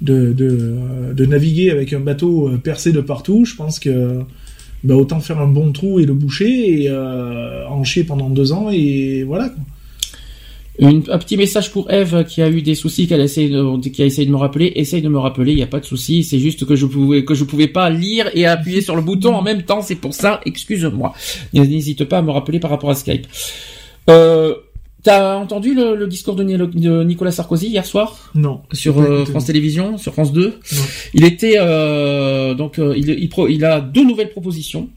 de, 0.00 0.32
de, 0.32 1.12
de 1.14 1.26
naviguer 1.26 1.70
avec 1.70 1.92
un 1.92 2.00
bateau 2.00 2.48
euh, 2.48 2.56
percé 2.56 2.90
de 2.92 3.00
partout, 3.02 3.44
je 3.44 3.54
pense 3.54 3.78
que 3.78 4.20
bah 4.84 4.94
autant 4.96 5.20
faire 5.20 5.40
un 5.40 5.48
bon 5.48 5.72
trou 5.72 5.98
et 6.00 6.06
le 6.06 6.14
boucher 6.14 6.82
et 6.82 6.88
euh, 6.88 7.66
en 7.68 7.82
chier 7.84 8.04
pendant 8.04 8.30
deux 8.30 8.52
ans 8.52 8.70
et 8.72 9.24
voilà. 9.24 9.48
quoi. 9.50 9.62
Une- 10.80 11.02
un 11.10 11.18
petit 11.18 11.36
message 11.36 11.72
pour 11.72 11.90
Eve 11.90 12.24
qui 12.24 12.40
a 12.40 12.48
eu 12.48 12.62
des 12.62 12.74
soucis, 12.76 13.08
qu'elle 13.08 13.20
essaye 13.20 13.50
de, 13.50 13.88
qui 13.88 14.02
a 14.02 14.06
essayé 14.06 14.26
de 14.26 14.32
me 14.32 14.36
rappeler. 14.36 14.72
Essaye 14.76 15.02
de 15.02 15.08
me 15.08 15.18
rappeler, 15.18 15.52
il 15.52 15.56
n'y 15.56 15.62
a 15.62 15.66
pas 15.66 15.80
de 15.80 15.84
souci. 15.84 16.22
C'est 16.22 16.38
juste 16.38 16.64
que 16.66 16.76
je 16.76 16.86
pouvais, 16.86 17.24
que 17.24 17.34
je 17.34 17.44
pouvais 17.44 17.66
pas 17.68 17.90
lire 17.90 18.30
et 18.34 18.46
appuyer 18.46 18.80
sur 18.80 18.94
le 18.94 19.02
bouton 19.02 19.34
en 19.34 19.42
même 19.42 19.62
temps. 19.62 19.82
C'est 19.82 19.96
pour 19.96 20.14
ça. 20.14 20.40
Excuse-moi. 20.46 21.14
N'hésite 21.52 22.04
pas 22.04 22.18
à 22.18 22.22
me 22.22 22.30
rappeler 22.30 22.60
par 22.60 22.70
rapport 22.70 22.90
à 22.90 22.94
Skype. 22.94 23.26
Euh, 24.10 24.54
T'as 25.04 25.36
entendu 25.36 25.74
le, 25.74 25.94
le 25.94 26.08
discours 26.08 26.34
de, 26.34 26.42
de 26.42 27.04
Nicolas 27.04 27.30
Sarkozy 27.30 27.68
hier 27.68 27.86
soir? 27.86 28.30
Non. 28.34 28.62
sur 28.72 28.98
euh, 29.00 29.24
France. 29.24 29.44
Télévisions, 29.46 29.96
sur 29.96 30.12
France 30.12 30.32
2 30.32 30.46
Non. 30.48 30.82
Il 31.14 31.24
était 31.24 31.54
euh, 31.56 32.54
donc 32.54 32.80
euh, 32.80 32.94
il, 32.96 33.08
il, 33.10 33.28
pro- 33.28 33.46
il 33.46 33.64
a 33.64 33.80
deux 33.80 34.04
nouvelles 34.04 34.30
propositions. 34.30 34.88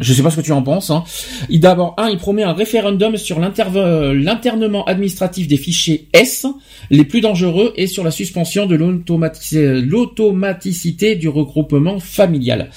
Je 0.00 0.12
sais 0.12 0.22
pas 0.22 0.30
ce 0.30 0.36
que 0.36 0.42
tu 0.42 0.52
en 0.52 0.62
penses. 0.62 0.90
Hein. 0.90 1.04
Il 1.48 1.60
d'abord 1.60 1.94
un, 1.96 2.08
il 2.08 2.18
promet 2.18 2.42
un 2.42 2.52
référendum 2.52 3.16
sur 3.16 3.40
l'internement 3.40 4.84
administratif 4.84 5.48
des 5.48 5.56
fichiers 5.56 6.08
S 6.12 6.46
les 6.90 7.04
plus 7.04 7.20
dangereux 7.20 7.72
et 7.76 7.86
sur 7.86 8.04
la 8.04 8.10
suspension 8.10 8.66
de 8.66 8.76
l'automatici- 8.76 9.80
l'automaticité 9.80 11.16
du 11.16 11.28
regroupement 11.28 11.98
familial. 12.00 12.70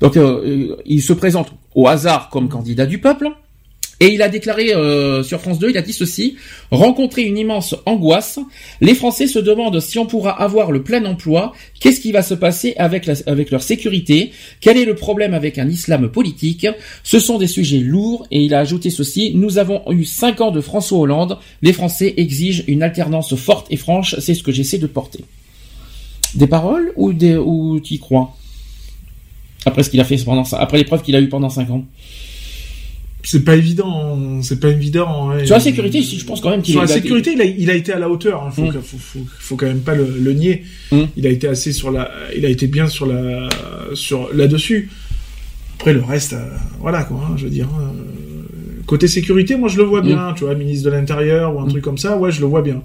Donc 0.00 0.16
euh, 0.16 0.42
euh, 0.44 0.76
il 0.86 1.02
se 1.02 1.12
présente 1.12 1.52
au 1.74 1.86
hasard 1.88 2.28
comme 2.30 2.48
candidat 2.48 2.86
du 2.86 2.98
peuple. 2.98 3.28
Et 4.02 4.08
il 4.08 4.20
a 4.20 4.28
déclaré 4.28 4.74
euh, 4.74 5.22
sur 5.22 5.40
France 5.40 5.60
2, 5.60 5.70
il 5.70 5.78
a 5.78 5.80
dit 5.80 5.92
ceci, 5.92 6.34
rencontrer 6.72 7.22
une 7.22 7.38
immense 7.38 7.76
angoisse, 7.86 8.40
les 8.80 8.96
Français 8.96 9.28
se 9.28 9.38
demandent 9.38 9.78
si 9.78 9.96
on 9.96 10.06
pourra 10.06 10.42
avoir 10.42 10.72
le 10.72 10.82
plein 10.82 11.04
emploi, 11.04 11.52
qu'est-ce 11.78 12.00
qui 12.00 12.10
va 12.10 12.22
se 12.22 12.34
passer 12.34 12.74
avec, 12.78 13.08
avec 13.26 13.52
leur 13.52 13.62
sécurité, 13.62 14.32
quel 14.60 14.76
est 14.76 14.84
le 14.86 14.96
problème 14.96 15.34
avec 15.34 15.56
un 15.56 15.68
islam 15.68 16.08
politique, 16.08 16.66
ce 17.04 17.20
sont 17.20 17.38
des 17.38 17.46
sujets 17.46 17.78
lourds, 17.78 18.26
et 18.32 18.42
il 18.42 18.54
a 18.54 18.58
ajouté 18.58 18.90
ceci, 18.90 19.34
nous 19.36 19.58
avons 19.58 19.82
eu 19.92 20.04
cinq 20.04 20.40
ans 20.40 20.50
de 20.50 20.60
François 20.60 20.98
Hollande, 20.98 21.38
les 21.62 21.72
Français 21.72 22.12
exigent 22.16 22.64
une 22.66 22.82
alternance 22.82 23.36
forte 23.36 23.68
et 23.70 23.76
franche, 23.76 24.16
c'est 24.18 24.34
ce 24.34 24.42
que 24.42 24.50
j'essaie 24.50 24.78
de 24.78 24.88
porter. 24.88 25.24
Des 26.34 26.48
paroles 26.48 26.92
ou 26.96 27.12
des 27.12 27.36
ou 27.36 27.78
tu 27.78 27.94
y 27.94 27.98
crois? 28.00 28.36
Après 29.64 29.84
ce 29.84 29.90
qu'il 29.90 30.00
a 30.00 30.04
fait 30.04 30.16
pendant 30.24 30.42
après 30.54 30.78
l'épreuve 30.78 31.02
qu'il 31.02 31.14
a 31.14 31.20
eu 31.20 31.28
pendant 31.28 31.50
cinq 31.50 31.70
ans. 31.70 31.84
C'est 33.24 33.44
pas 33.44 33.54
évident, 33.56 34.40
c'est 34.42 34.58
pas 34.58 34.68
évident. 34.70 35.28
ouais. 35.30 35.46
Sur 35.46 35.54
la 35.54 35.60
sécurité, 35.60 36.02
je 36.02 36.24
pense 36.24 36.40
quand 36.40 36.50
même 36.50 36.60
qu'il 36.62 36.72
Sur 36.72 36.80
la 36.82 36.88
sécurité, 36.88 37.32
il 37.34 37.40
a, 37.40 37.44
il 37.44 37.70
a 37.70 37.74
été 37.74 37.92
à 37.92 37.98
la 37.98 38.08
hauteur. 38.10 38.42
Hein. 38.42 38.50
Faut, 38.50 38.62
Mm. 38.62 38.72
faut, 38.82 38.98
faut, 38.98 39.20
faut 39.38 39.56
quand 39.56 39.66
même 39.66 39.80
pas 39.80 39.94
le, 39.94 40.06
le 40.20 40.32
nier. 40.32 40.64
Mm. 40.90 41.02
Il 41.16 41.26
a 41.26 41.30
été 41.30 41.46
assez 41.46 41.72
sur 41.72 41.90
la, 41.92 42.10
il 42.36 42.44
a 42.44 42.48
été 42.48 42.66
bien 42.66 42.86
sur 42.88 43.06
la, 43.06 43.48
sur 43.94 44.28
là-dessus. 44.34 44.90
Après 45.78 45.92
le 45.92 46.00
reste, 46.02 46.32
euh, 46.32 46.48
voilà 46.80 47.04
quoi. 47.04 47.28
hein, 47.30 47.34
je 47.36 47.44
veux 47.44 47.50
dire. 47.50 47.68
euh, 47.80 48.82
côté 48.86 49.06
sécurité, 49.08 49.56
moi 49.56 49.68
je 49.68 49.76
le 49.78 49.84
vois 49.84 50.00
bien. 50.02 50.32
Tu 50.36 50.44
vois, 50.44 50.54
ministre 50.56 50.86
de 50.90 50.94
l'Intérieur 50.94 51.54
ou 51.54 51.60
un 51.60 51.66
truc 51.68 51.82
comme 51.82 51.98
ça, 51.98 52.16
ouais, 52.18 52.32
je 52.32 52.40
le 52.40 52.46
vois 52.46 52.62
bien. 52.62 52.82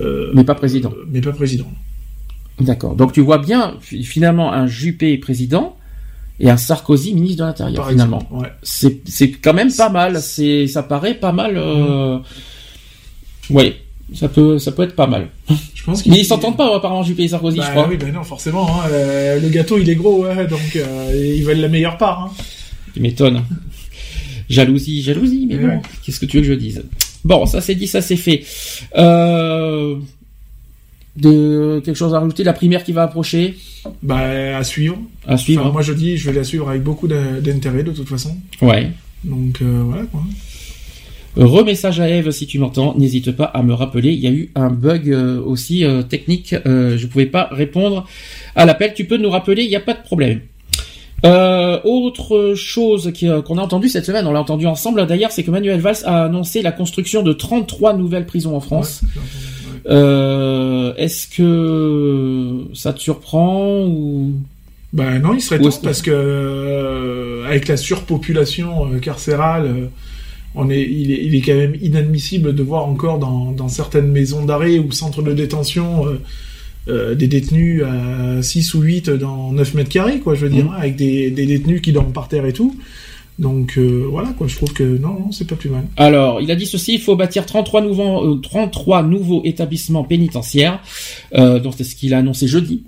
Euh, 0.00 0.30
Mais 0.34 0.44
pas 0.44 0.54
président. 0.56 0.92
mais 1.10 1.20
pas 1.20 1.32
président. 1.32 1.70
D'accord. 2.60 2.96
Donc 2.96 3.12
tu 3.12 3.20
vois 3.20 3.38
bien 3.38 3.76
fi- 3.80 4.02
finalement 4.02 4.52
un 4.52 4.66
Juppé 4.66 5.16
président 5.18 5.76
et 6.40 6.50
un 6.50 6.56
Sarkozy 6.56 7.14
ministre 7.14 7.38
de 7.38 7.44
l'Intérieur 7.44 7.88
finalement. 7.88 8.22
ouais. 8.30 8.48
C'est 8.62 9.00
c'est 9.08 9.30
quand 9.30 9.54
même 9.54 9.72
pas 9.72 9.88
mal. 9.88 10.20
C'est 10.20 10.66
ça 10.66 10.82
paraît 10.82 11.14
pas 11.14 11.32
mal. 11.32 11.56
Euh... 11.56 12.18
Oui, 13.50 13.74
ça 14.14 14.28
peut 14.28 14.58
ça 14.58 14.72
peut 14.72 14.82
être 14.82 14.94
pas 14.96 15.06
mal. 15.06 15.28
Je 15.74 15.84
pense 15.84 16.04
Mais 16.06 16.18
ils 16.18 16.24
s'entendent 16.24 16.56
pas 16.56 16.76
apparemment 16.76 17.02
Juppé 17.02 17.22
et 17.24 17.28
Sarkozy, 17.28 17.58
Bah 17.58 17.64
je 17.66 17.70
crois. 17.70 17.88
oui, 17.88 17.96
bah 17.96 18.06
non, 18.12 18.22
forcément. 18.24 18.66
Hein, 18.68 18.88
euh, 18.90 19.40
le 19.40 19.48
gâteau, 19.48 19.78
il 19.78 19.88
est 19.88 19.94
gros, 19.94 20.24
ouais, 20.24 20.46
donc 20.46 20.74
euh, 20.76 21.32
ils 21.36 21.44
veulent 21.44 21.60
la 21.60 21.68
meilleure 21.68 21.96
part. 21.96 22.22
Hein. 22.22 22.30
Tu 22.92 23.00
m'étonnes. 23.00 23.42
Jalousie, 24.48 25.02
jalousie, 25.02 25.46
mais 25.48 25.56
Ouais. 25.56 25.76
bon, 25.76 25.82
qu'est-ce 26.04 26.20
que 26.20 26.26
tu 26.26 26.36
veux 26.38 26.42
que 26.42 26.48
je 26.48 26.54
dise? 26.54 26.82
Bon, 27.24 27.46
ça 27.46 27.60
c'est 27.60 27.74
dit, 27.74 27.86
ça 27.88 28.00
c'est 28.02 28.16
fait. 28.16 28.44
Euh... 28.96 29.96
De 31.16 31.80
quelque 31.84 31.96
chose 31.96 32.14
à 32.14 32.18
rajouter 32.20 32.44
La 32.44 32.52
primaire 32.52 32.84
qui 32.84 32.92
va 32.92 33.02
approcher 33.04 33.56
Bah 34.02 34.56
à 34.58 34.62
suivre. 34.64 34.98
À 35.26 35.36
suivre. 35.36 35.62
Enfin, 35.62 35.72
moi 35.72 35.82
je 35.82 35.92
dis, 35.94 36.16
je 36.16 36.30
vais 36.30 36.36
la 36.36 36.44
suivre 36.44 36.68
avec 36.68 36.82
beaucoup 36.82 37.08
d'in- 37.08 37.40
d'intérêt 37.40 37.82
de 37.82 37.92
toute 37.92 38.08
façon. 38.08 38.36
Ouais. 38.60 38.90
Donc 39.24 39.60
euh, 39.62 39.82
voilà 39.84 40.02
quoi. 40.04 40.20
Remessage 41.36 42.00
à 42.00 42.08
Eve 42.08 42.30
si 42.30 42.46
tu 42.46 42.58
m'entends, 42.58 42.94
n'hésite 42.96 43.30
pas 43.32 43.44
à 43.44 43.62
me 43.62 43.74
rappeler. 43.74 44.10
Il 44.12 44.20
y 44.20 44.26
a 44.26 44.30
eu 44.30 44.50
un 44.54 44.70
bug 44.70 45.10
euh, 45.10 45.38
aussi 45.42 45.84
euh, 45.84 46.02
technique, 46.02 46.54
euh, 46.66 46.96
je 46.96 47.06
pouvais 47.06 47.26
pas 47.26 47.48
répondre 47.52 48.06
à 48.54 48.64
l'appel. 48.64 48.94
Tu 48.94 49.04
peux 49.04 49.18
nous 49.18 49.28
rappeler, 49.30 49.62
il 49.64 49.68
n'y 49.68 49.76
a 49.76 49.80
pas 49.80 49.92
de 49.94 50.02
problème. 50.02 50.40
Autre 51.84 52.54
chose 52.54 53.12
qu'on 53.18 53.58
a 53.58 53.62
entendu 53.62 53.88
cette 53.88 54.04
semaine, 54.06 54.26
on 54.26 54.32
l'a 54.32 54.40
entendu 54.40 54.66
ensemble 54.66 55.06
d'ailleurs, 55.06 55.30
c'est 55.32 55.42
que 55.42 55.50
Manuel 55.50 55.80
Valls 55.80 55.96
a 56.04 56.24
annoncé 56.24 56.62
la 56.62 56.72
construction 56.72 57.22
de 57.22 57.32
33 57.32 57.94
nouvelles 57.96 58.26
prisons 58.26 58.54
en 58.56 58.60
France. 58.60 59.02
Ouais. 59.02 59.22
Euh, 59.88 60.92
est-ce 60.96 61.28
que 61.28 62.64
ça 62.74 62.92
te 62.92 63.00
surprend 63.00 63.84
ou? 63.86 64.32
Bah 64.92 65.18
non, 65.18 65.34
il 65.34 65.40
serait 65.40 65.58
temps 65.58 65.70
parce 65.82 66.00
que 66.02 66.10
euh, 66.12 67.44
avec 67.46 67.68
la 67.68 67.76
surpopulation 67.76 68.92
euh, 68.92 68.98
carcérale, 68.98 69.90
on 70.54 70.70
est, 70.70 70.82
il, 70.82 71.12
est, 71.12 71.24
il 71.24 71.34
est 71.34 71.40
quand 71.40 71.54
même 71.54 71.76
inadmissible 71.82 72.54
de 72.54 72.62
voir 72.62 72.86
encore 72.86 73.18
dans, 73.18 73.52
dans 73.52 73.68
certaines 73.68 74.10
maisons 74.10 74.44
d'arrêt 74.44 74.78
ou 74.78 74.90
centres 74.92 75.22
de 75.22 75.32
détention 75.32 76.06
des 76.88 77.26
détenus 77.26 77.82
à 77.82 78.42
6 78.42 78.74
ou 78.74 78.80
8 78.80 79.10
dans 79.10 79.50
9 79.52 79.74
mètres 79.74 79.90
carrés, 79.90 80.20
quoi, 80.20 80.36
je 80.36 80.42
veux 80.46 80.50
dire, 80.50 80.66
Mhm. 80.66 80.70
hein, 80.70 80.76
avec 80.78 80.94
des, 80.96 81.30
des 81.32 81.44
détenus 81.44 81.80
qui 81.82 81.90
dorment 81.92 82.12
par 82.12 82.28
terre 82.28 82.46
et 82.46 82.52
tout. 82.52 82.76
Donc 83.38 83.76
euh, 83.76 84.06
voilà, 84.10 84.30
quoi, 84.30 84.46
je 84.46 84.56
trouve 84.56 84.72
que 84.72 84.82
non, 84.82 85.20
non, 85.20 85.32
c'est 85.32 85.46
pas 85.46 85.56
plus 85.56 85.68
mal. 85.68 85.84
Alors, 85.96 86.40
il 86.40 86.50
a 86.50 86.56
dit 86.56 86.66
ceci, 86.66 86.94
il 86.94 87.00
faut 87.00 87.16
bâtir 87.16 87.44
33 87.44 87.82
nouveaux, 87.82 88.34
euh, 88.34 88.40
33 88.40 89.02
nouveaux 89.02 89.42
établissements 89.44 90.04
pénitentiaires. 90.04 90.80
Euh, 91.34 91.58
donc, 91.60 91.74
c'est 91.76 91.84
ce 91.84 91.94
qu'il 91.94 92.14
a 92.14 92.18
annoncé 92.18 92.48
jeudi. 92.48 92.84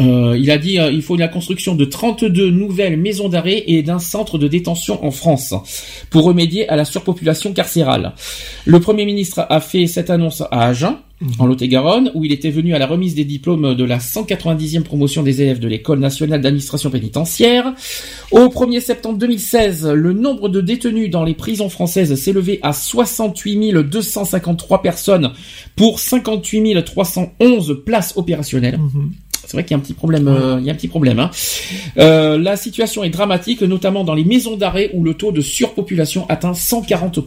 Euh, 0.00 0.36
il 0.38 0.50
a 0.50 0.58
dit 0.58 0.78
euh, 0.78 0.92
il 0.92 1.02
faut 1.02 1.16
la 1.16 1.28
construction 1.28 1.74
de 1.74 1.84
32 1.84 2.50
nouvelles 2.50 2.96
maisons 2.96 3.28
d'arrêt 3.28 3.64
et 3.66 3.82
d'un 3.82 3.98
centre 3.98 4.38
de 4.38 4.46
détention 4.46 5.04
en 5.04 5.10
France 5.10 5.54
pour 6.10 6.24
remédier 6.24 6.68
à 6.68 6.76
la 6.76 6.84
surpopulation 6.84 7.52
carcérale. 7.52 8.12
Le 8.64 8.78
Premier 8.78 9.04
ministre 9.04 9.44
a 9.48 9.60
fait 9.60 9.86
cette 9.86 10.10
annonce 10.10 10.42
à 10.52 10.68
Agen, 10.68 10.98
en 11.40 11.46
Lot-et-Garonne, 11.46 12.12
où 12.14 12.24
il 12.24 12.32
était 12.32 12.50
venu 12.50 12.74
à 12.74 12.78
la 12.78 12.86
remise 12.86 13.16
des 13.16 13.24
diplômes 13.24 13.74
de 13.74 13.84
la 13.84 13.98
190e 13.98 14.82
promotion 14.82 15.24
des 15.24 15.42
élèves 15.42 15.58
de 15.58 15.66
l'École 15.66 15.98
nationale 15.98 16.40
d'administration 16.40 16.90
pénitentiaire. 16.90 17.74
Au 18.30 18.46
1er 18.46 18.80
septembre 18.80 19.18
2016, 19.18 19.88
le 19.88 20.12
nombre 20.12 20.48
de 20.48 20.60
détenus 20.60 21.10
dans 21.10 21.24
les 21.24 21.34
prisons 21.34 21.68
françaises 21.68 22.14
s'est 22.14 22.32
levé 22.32 22.60
à 22.62 22.72
68 22.72 23.72
253 23.72 24.80
personnes 24.80 25.32
pour 25.74 25.98
58 25.98 26.84
311 26.84 27.82
places 27.84 28.12
opérationnelles. 28.16 28.78
C'est 29.48 29.56
vrai 29.56 29.64
qu'il 29.64 29.70
y 29.70 29.74
a 29.74 29.78
un 29.78 29.80
petit 29.80 29.94
problème. 29.94 30.28
euh, 30.28 30.56
il 30.60 30.66
y 30.66 30.68
a 30.68 30.74
un 30.74 30.76
petit 30.76 30.88
problème. 30.88 31.18
hein. 31.18 31.30
Euh, 31.96 32.36
la 32.36 32.54
situation 32.58 33.02
est 33.02 33.08
dramatique, 33.08 33.62
notamment 33.62 34.04
dans 34.04 34.12
les 34.12 34.24
maisons 34.24 34.58
d'arrêt 34.58 34.90
où 34.92 35.02
le 35.02 35.14
taux 35.14 35.32
de 35.32 35.40
surpopulation 35.40 36.26
atteint 36.28 36.52
140 36.52 37.26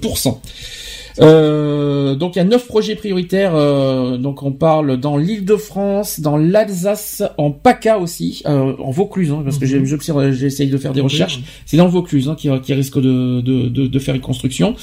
euh, 1.19 2.15
donc 2.15 2.35
il 2.35 2.39
y 2.39 2.41
a 2.41 2.45
neuf 2.45 2.67
projets 2.67 2.95
prioritaires. 2.95 3.53
euh, 3.55 4.17
donc 4.17 4.43
on 4.43 4.51
parle 4.51 4.97
dans 4.97 5.17
l'Île-de-France, 5.17 6.19
dans 6.19 6.37
l'Alsace, 6.37 7.21
en 7.37 7.51
PACA 7.51 7.97
aussi, 7.99 8.41
euh, 8.45 8.73
en 8.77 8.91
Vaucluse, 8.91 9.31
hein, 9.31 9.41
parce 9.43 9.57
que 9.57 9.65
j'observe- 9.85 10.31
j'essaye 10.31 10.69
de 10.69 10.77
faire 10.77 10.93
des 10.93 11.01
recherches. 11.01 11.41
C'est 11.65 11.77
dans 11.77 11.85
le 11.85 11.91
Vaucluse 11.91 12.29
hein, 12.29 12.35
qui, 12.37 12.49
qui 12.61 12.73
risque 12.73 12.99
de, 12.99 13.41
de, 13.41 13.67
de, 13.69 13.87
de 13.87 13.99
faire 13.99 14.15
une 14.15 14.21
construction. 14.21 14.75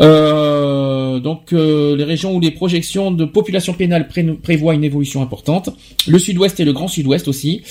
Euh, 0.00 1.20
donc 1.20 1.52
euh, 1.52 1.96
les 1.96 2.04
régions 2.04 2.34
où 2.34 2.40
les 2.40 2.50
projections 2.50 3.10
de 3.10 3.24
population 3.24 3.72
pénale 3.72 4.08
pré- 4.08 4.24
prévoient 4.42 4.74
une 4.74 4.84
évolution 4.84 5.22
importante. 5.22 5.70
Le 6.06 6.18
Sud-Ouest 6.18 6.60
et 6.60 6.64
le 6.64 6.72
Grand 6.72 6.88
Sud-Ouest 6.88 7.28
aussi. 7.28 7.62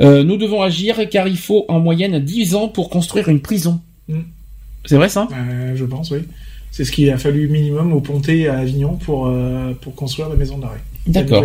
Euh, 0.00 0.24
nous 0.24 0.36
devons 0.36 0.62
agir 0.62 1.08
car 1.08 1.28
il 1.28 1.36
faut 1.36 1.64
en 1.68 1.78
moyenne 1.78 2.18
10 2.18 2.54
ans 2.56 2.68
pour 2.68 2.90
construire 2.90 3.28
une 3.28 3.40
prison. 3.40 3.80
Mm. 4.08 4.18
C'est 4.86 4.96
vrai 4.96 5.08
ça? 5.08 5.28
Euh, 5.32 5.76
je 5.76 5.84
pense, 5.84 6.10
oui. 6.10 6.18
C'est 6.70 6.84
ce 6.84 6.92
qu'il 6.92 7.10
a 7.10 7.18
fallu 7.18 7.48
minimum 7.48 7.92
au 7.92 8.00
Pontet 8.00 8.46
à 8.48 8.58
Avignon 8.58 8.96
pour, 8.96 9.26
euh, 9.26 9.72
pour 9.80 9.94
construire 9.94 10.28
la 10.28 10.36
maison 10.36 10.58
d'arrêt. 10.58 10.82
D'accord. 11.06 11.44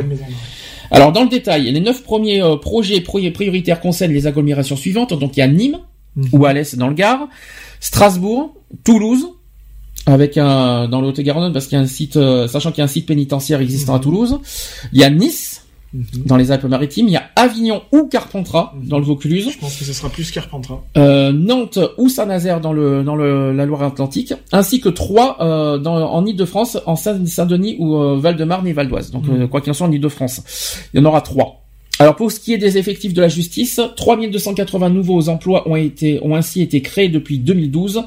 Alors 0.92 1.12
dans 1.12 1.24
le 1.24 1.30
détail, 1.30 1.72
les 1.72 1.80
neuf 1.80 2.04
premiers 2.04 2.42
euh, 2.44 2.56
projets 2.58 3.02
pro- 3.02 3.20
prioritaires 3.34 3.80
concernent 3.80 4.12
les 4.14 4.28
agglomérations 4.28 4.76
suivantes. 4.76 5.18
Donc 5.18 5.36
il 5.38 5.40
y 5.40 5.44
a 5.44 5.48
Nîmes 5.48 5.80
Mhm. 6.16 6.30
ou 6.34 6.46
Alès 6.46 6.76
dans 6.76 6.88
le 6.90 6.94
Gard, 6.94 7.28
Strasbourg, 7.80 8.54
Toulouse, 8.84 9.30
avec 10.06 10.38
un 10.38 10.88
dans 10.88 11.02
le 11.02 11.08
Haut-et-Garonne 11.08 11.52
parce 11.54 11.66
qu'il 11.66 11.76
y 11.78 11.82
a 11.82 11.84
un 11.84 11.88
site, 11.88 12.18
euh, 12.18 12.48
sachant 12.48 12.72
qu'il 12.72 12.80
y 12.80 12.82
a 12.82 12.86
un 12.86 12.88
site 12.88 13.08
pénitentiaire 13.08 13.62
existant 13.62 13.96
à 13.96 14.00
Toulouse. 14.00 14.40
Il 14.92 15.02
y 15.02 15.04
a 15.04 15.10
Nice 15.10 15.63
Mhm. 15.94 16.04
dans 16.26 16.38
les 16.38 16.52
Alpes-Maritimes, 16.52 17.08
il 17.08 17.12
y 17.14 17.18
a 17.18 17.24
Avignon 17.36 17.84
ou 17.92 18.08
Carpentras 18.08 18.74
dans 18.84 18.98
le 18.98 19.06
Vaucluse. 19.06 19.50
Je 19.52 19.60
pense 19.60 19.78
que 19.78 19.86
ce 19.86 19.94
sera 19.94 20.10
plus 20.10 20.32
Carpentras. 20.32 20.80
Euh, 20.98 21.32
Nantes 21.32 21.78
ou 21.98 22.10
Saint-Nazaire 22.10 22.62
dans 22.62 22.74
le 22.74 23.04
dans 23.04 23.16
le, 23.16 23.54
la 23.54 23.66
Loire-Atlantique, 23.66 24.34
ainsi 24.52 24.82
que 24.82 24.90
trois 24.90 25.38
euh, 25.42 25.78
dans, 25.78 25.96
en 25.96 26.26
Île-de-France, 26.26 26.78
en 26.86 26.96
Saint- 26.96 27.26
Saint-Denis 27.26 27.76
ou 27.80 27.96
euh, 27.96 28.18
Val-de-Marne 28.20 28.68
et 28.68 28.74
Val 28.74 28.88
d'Oise. 28.88 29.12
Donc 29.12 29.28
Mhm. 29.28 29.42
euh, 29.44 29.48
quoi 29.48 29.62
qu'il 29.62 29.70
en 29.72 29.74
soit 29.74 29.88
en 29.88 29.92
Île-de-France, 29.92 30.42
il 30.94 31.00
y 31.00 31.04
en 31.04 31.06
aura 31.06 31.22
trois. 31.22 31.63
Alors 32.00 32.16
pour 32.16 32.32
ce 32.32 32.40
qui 32.40 32.54
est 32.54 32.58
des 32.58 32.78
effectifs 32.78 33.14
de 33.14 33.22
la 33.22 33.30
justice, 33.30 33.80
3280 33.96 34.90
nouveaux 34.90 35.30
emplois 35.30 35.70
ont 35.70 35.76
été 35.76 36.20
ont 36.24 36.36
ainsi 36.36 36.62
été 36.62 36.82
créés 36.82 37.10
depuis 37.10 37.40
2012 37.40 38.04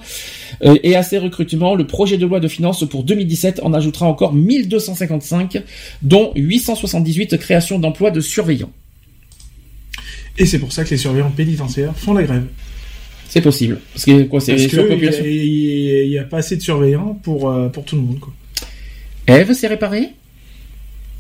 Euh, 0.64 0.76
et 0.82 0.96
à 0.96 1.02
ces 1.02 1.18
recrutements, 1.18 1.74
le 1.74 1.86
projet 1.86 2.16
de 2.16 2.26
loi 2.26 2.40
de 2.40 2.48
finances 2.48 2.88
pour 2.88 3.02
2017 3.02 3.60
en 3.62 3.74
ajoutera 3.74 4.06
encore 4.06 4.32
1255 4.32 5.62
dont 6.02 6.32
878 6.34 7.36
créations 7.36 7.78
d'emplois 7.78 8.10
de 8.10 8.20
surveillants. 8.20 8.72
Et 10.38 10.46
c'est 10.46 10.58
pour 10.58 10.72
ça 10.72 10.84
que 10.84 10.90
les 10.90 10.96
surveillants 10.96 11.30
pénitentiaires 11.30 11.94
font 11.96 12.14
la 12.14 12.22
grève. 12.22 12.46
C'est 13.28 13.40
possible 13.40 13.80
parce 13.92 14.04
que 14.04 14.22
quoi 14.22 14.40
c'est 14.40 14.56
surpopulation. 14.56 15.24
n'y 15.24 16.18
a, 16.18 16.24
pas 16.24 16.38
assez 16.38 16.56
de 16.56 16.62
surveillants 16.62 17.18
pour, 17.22 17.50
euh, 17.50 17.68
pour 17.68 17.84
tout 17.84 17.96
le 17.96 18.02
monde. 18.02 18.20
Quoi. 18.20 18.32
Eve 19.26 19.52
s'est 19.52 19.66
réparée 19.66 20.10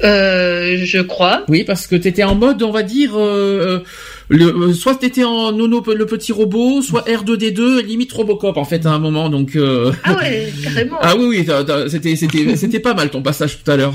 Euh, 0.04 0.78
je 0.84 0.98
crois. 1.00 1.44
Oui, 1.48 1.64
parce 1.64 1.86
que 1.86 1.96
t'étais 1.96 2.22
en 2.22 2.34
mode, 2.34 2.62
on 2.62 2.70
va 2.70 2.82
dire, 2.82 3.12
euh, 3.14 3.80
le, 4.28 4.46
euh, 4.46 4.72
soit 4.74 4.96
t'étais 4.96 5.24
en 5.24 5.52
Nono 5.52 5.82
le 5.94 6.06
petit 6.06 6.32
robot, 6.32 6.82
soit 6.82 7.08
R2D2, 7.08 7.82
limite 7.82 8.12
Robocop 8.12 8.56
en 8.58 8.64
fait 8.64 8.84
à 8.84 8.90
un 8.90 8.98
moment. 8.98 9.30
Donc 9.30 9.56
euh, 9.56 9.92
Ah 10.04 10.16
ouais, 10.18 10.52
carrément. 10.62 10.98
ah 11.00 11.14
oui 11.16 11.24
oui, 11.26 11.46
c'était 11.88 12.16
c'était 12.16 12.56
c'était 12.56 12.80
pas 12.80 12.94
mal 12.94 13.10
ton 13.10 13.22
passage 13.22 13.58
tout 13.62 13.70
à 13.70 13.76
l'heure. 13.76 13.94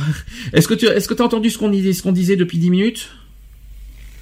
Est-ce 0.54 0.68
que 0.68 0.74
tu 0.74 0.88
est-ce 0.88 1.08
que 1.08 1.14
t'as 1.14 1.24
entendu 1.24 1.50
ce 1.50 1.58
qu'on 1.58 1.70
disait 1.70 1.94
ce 1.94 2.02
qu'on 2.02 2.12
disait 2.12 2.36
depuis 2.36 2.58
10 2.58 2.70
minutes? 2.72 3.10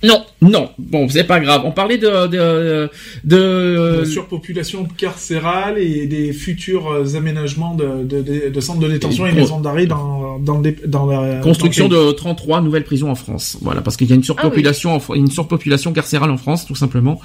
Non. 0.03 0.23
Non. 0.41 0.69
Bon, 0.77 1.09
c'est 1.09 1.25
pas 1.25 1.39
grave. 1.41 1.63
On 1.65 1.71
parlait 1.71 1.97
de 1.97 2.27
de 2.27 2.89
de, 3.25 3.97
la 3.99 4.05
surpopulation 4.05 4.85
carcérale 4.97 5.77
et 5.77 6.05
des 6.07 6.31
futurs 6.31 6.89
euh, 6.91 7.15
aménagements 7.15 7.75
de, 7.75 8.03
de, 8.03 8.21
de- 8.21 8.49
de 8.49 8.59
centres 8.61 8.79
de 8.79 8.87
détention 8.87 9.27
et 9.27 9.31
Con- 9.31 9.35
maisons 9.35 9.59
d'arrêt 9.59 9.85
dans, 9.87 10.39
dans, 10.39 10.59
le 10.59 10.73
dans 10.85 11.05
la 11.07 11.39
construction 11.41 11.87
dans 11.89 12.07
de 12.07 12.11
33 12.13 12.61
nouvelles 12.61 12.83
prisons 12.85 13.11
en 13.11 13.15
France. 13.15 13.57
Voilà, 13.61 13.81
parce 13.81 13.97
qu'il 13.97 14.07
y 14.09 14.13
a 14.13 14.15
une 14.15 14.23
surpopulation, 14.23 14.93
en 14.93 14.99
Fr- 14.99 15.17
une 15.17 15.29
surpopulation 15.29 15.91
carcérale 15.91 16.31
en 16.31 16.37
France, 16.37 16.65
tout 16.65 16.75
simplement. 16.75 17.19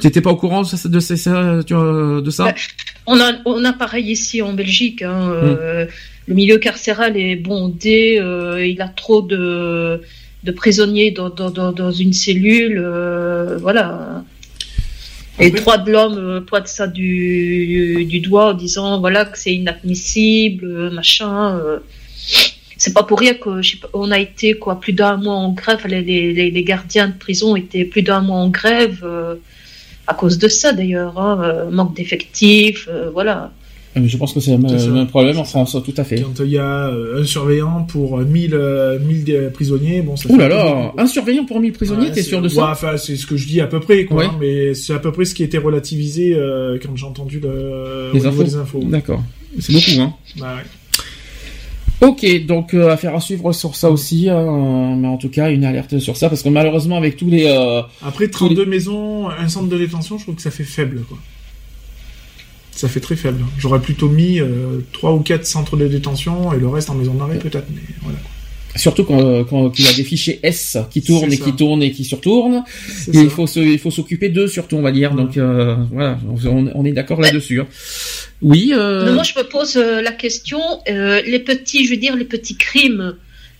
T'étais 0.00 0.20
pas 0.20 0.30
au 0.30 0.36
courant 0.36 0.62
de 0.62 0.66
ça, 0.66 0.88
de, 0.88 1.00
ça- 1.00 1.60
tu- 1.66 1.74
euh, 1.74 2.20
de 2.20 2.30
ça 2.30 2.44
On 3.06 3.18
a, 3.20 3.32
on 3.46 3.64
a 3.64 3.72
pareil 3.72 4.10
ici 4.10 4.42
en 4.42 4.52
Belgique. 4.52 5.02
hein, 5.02 5.30
euh, 5.30 5.86
Le 6.26 6.34
milieu 6.34 6.58
carcéral 6.58 7.16
est 7.16 7.36
bondé. 7.36 8.18
euh, 8.20 8.66
il 8.66 8.80
a 8.82 8.88
trop 8.88 9.20
de, 9.22 10.00
de 10.44 10.52
prisonniers 10.52 11.10
dans, 11.10 11.30
dans, 11.30 11.50
dans, 11.50 11.72
dans 11.72 11.90
une 11.90 12.12
cellule. 12.12 12.78
euh, 12.78 13.56
voilà. 13.58 14.22
Les 15.40 15.50
droits 15.50 15.78
de 15.78 15.90
l'homme 15.90 16.18
euh, 16.18 16.40
pointent 16.40 16.68
ça 16.68 16.86
du, 16.86 18.04
du 18.04 18.20
doigt 18.20 18.50
en 18.50 18.54
disant 18.54 19.00
voilà 19.00 19.24
que 19.24 19.36
c'est 19.38 19.54
inadmissible, 19.54 20.64
euh, 20.64 20.90
machin. 20.90 21.60
C'est 22.76 22.92
pas 22.92 23.02
pour 23.02 23.18
rien 23.18 23.34
que 23.34 23.62
je 23.62 23.72
sais 23.72 23.76
pas, 23.78 23.88
on 23.94 24.10
a 24.10 24.18
été 24.18 24.54
quoi 24.54 24.78
plus 24.80 24.92
d'un 24.92 25.16
mois 25.16 25.34
en 25.34 25.52
grève. 25.52 25.86
Les, 25.86 26.02
les, 26.02 26.50
les 26.50 26.64
gardiens 26.64 27.08
de 27.08 27.14
prison 27.14 27.56
étaient 27.56 27.84
plus 27.84 28.02
d'un 28.02 28.20
mois 28.20 28.36
en 28.36 28.48
grève. 28.48 29.04
à 30.06 30.14
cause 30.14 30.38
de 30.38 30.48
ça 30.48 30.72
d'ailleurs, 30.72 31.18
hein, 31.18 31.66
manque 31.70 31.96
d'effectifs, 31.96 32.88
voilà. 33.12 33.52
Mais 33.96 34.08
Je 34.08 34.16
pense 34.16 34.32
que 34.32 34.40
c'est 34.40 34.50
le 34.50 34.58
même- 34.58 34.92
même 34.92 35.06
problème 35.06 35.38
en 35.38 35.44
France, 35.44 35.76
tout 35.84 35.94
à 35.96 36.02
fait. 36.02 36.20
Quand 36.20 36.42
il 36.44 36.50
y 36.50 36.58
a 36.58 36.88
euh, 36.88 37.22
un 37.22 37.24
surveillant 37.24 37.84
pour 37.84 38.18
euh, 38.18 38.24
1000, 38.24 38.54
euh, 38.54 38.98
1000 38.98 39.22
dé- 39.24 39.48
prisonniers, 39.52 40.02
bon, 40.02 40.16
ça 40.16 40.28
Ouh 40.30 40.36
là 40.36 40.48
là, 40.48 40.92
un 40.98 41.06
surveillant 41.06 41.44
pour 41.44 41.60
1000 41.60 41.72
prisonniers, 41.72 42.06
Ouais, 42.08 42.12
t'es 42.12 42.22
sûr 42.24 42.40
de 42.42 42.48
ouais, 42.48 42.54
ça 42.54 42.70
Enfin, 42.72 42.96
c'est 42.96 43.14
ce 43.16 43.24
que 43.26 43.36
je 43.36 43.46
dis 43.46 43.60
à 43.60 43.66
peu 43.68 43.78
près, 43.80 44.04
quoi. 44.04 44.16
Ouais. 44.16 44.24
hein, 44.26 44.34
mais 44.40 44.74
c'est 44.74 44.94
à 44.94 44.98
peu 44.98 45.12
près 45.12 45.24
ce 45.24 45.34
qui 45.34 45.44
était 45.44 45.58
relativisé 45.58 46.34
euh, 46.34 46.76
quand 46.82 46.96
j'ai 46.96 47.06
entendu 47.06 47.38
le, 47.40 48.10
Les 48.12 48.26
infos. 48.26 48.42
des 48.42 48.56
infos. 48.56 48.80
D'accord. 48.84 49.22
C'est 49.60 49.72
beaucoup, 49.72 50.00
hein. 50.00 50.12
Bah 50.38 50.56
ouais. 50.56 52.08
Ok, 52.08 52.46
donc 52.46 52.74
euh, 52.74 52.90
affaire 52.90 53.14
à 53.14 53.20
suivre 53.20 53.52
sur 53.52 53.76
ça 53.76 53.90
aussi, 53.90 54.28
euh, 54.28 54.34
mais 54.96 55.06
en 55.08 55.16
tout 55.16 55.28
cas 55.30 55.50
une 55.50 55.64
alerte 55.64 55.98
sur 56.00 56.16
ça 56.16 56.28
parce 56.28 56.42
que 56.42 56.48
malheureusement 56.48 56.96
avec 56.98 57.16
tous 57.16 57.30
les 57.30 57.44
euh, 57.46 57.80
Après 58.04 58.28
32 58.28 58.66
maisons, 58.66 59.28
un 59.30 59.48
centre 59.48 59.68
de 59.68 59.78
détention, 59.78 60.18
je 60.18 60.24
trouve 60.24 60.34
que 60.34 60.42
ça 60.42 60.50
fait 60.50 60.64
faible, 60.64 61.02
quoi. 61.08 61.16
Ça 62.84 62.90
fait 62.90 63.00
très 63.00 63.16
faible. 63.16 63.42
J'aurais 63.58 63.80
plutôt 63.80 64.10
mis 64.10 64.40
euh, 64.40 64.80
3 64.92 65.12
ou 65.14 65.20
4 65.20 65.46
centres 65.46 65.76
de 65.78 65.88
détention 65.88 66.52
et 66.52 66.58
le 66.58 66.68
reste 66.68 66.90
en 66.90 66.94
maison 66.94 67.14
d'arrêt 67.14 67.38
peut-être, 67.38 67.66
mais 67.74 67.80
voilà. 68.02 68.18
surtout 68.76 69.04
quand, 69.04 69.20
euh, 69.24 69.42
quand 69.42 69.78
il 69.78 69.86
y 69.86 69.88
a 69.88 69.92
des 69.94 70.04
fichiers 70.04 70.38
S 70.42 70.76
qui 70.90 71.00
tournent 71.00 71.32
et 71.32 71.38
qui 71.38 71.54
tournent 71.54 71.82
et 71.82 71.90
qui 71.92 72.04
surtournent, 72.04 72.62
et 73.10 73.18
il 73.18 73.30
faut 73.30 73.46
se, 73.46 73.60
il 73.60 73.78
faut 73.78 73.90
s'occuper 73.90 74.28
d'eux 74.28 74.48
surtout 74.48 74.76
on 74.76 74.82
va 74.82 74.92
dire. 74.92 75.14
Donc 75.14 75.38
euh, 75.38 75.76
voilà, 75.92 76.18
on, 76.44 76.70
on 76.74 76.84
est 76.84 76.92
d'accord 76.92 77.20
là-dessus. 77.22 77.60
hein. 77.60 77.66
Oui. 78.42 78.72
Euh... 78.76 79.14
Moi, 79.14 79.22
je 79.22 79.32
me 79.38 79.44
pose 79.48 79.76
la 79.76 80.12
question 80.12 80.60
euh, 80.90 81.22
les 81.26 81.38
petits, 81.38 81.86
je 81.86 81.90
veux 81.92 81.96
dire, 81.96 82.14
les 82.16 82.26
petits 82.26 82.56
crimes, 82.56 83.14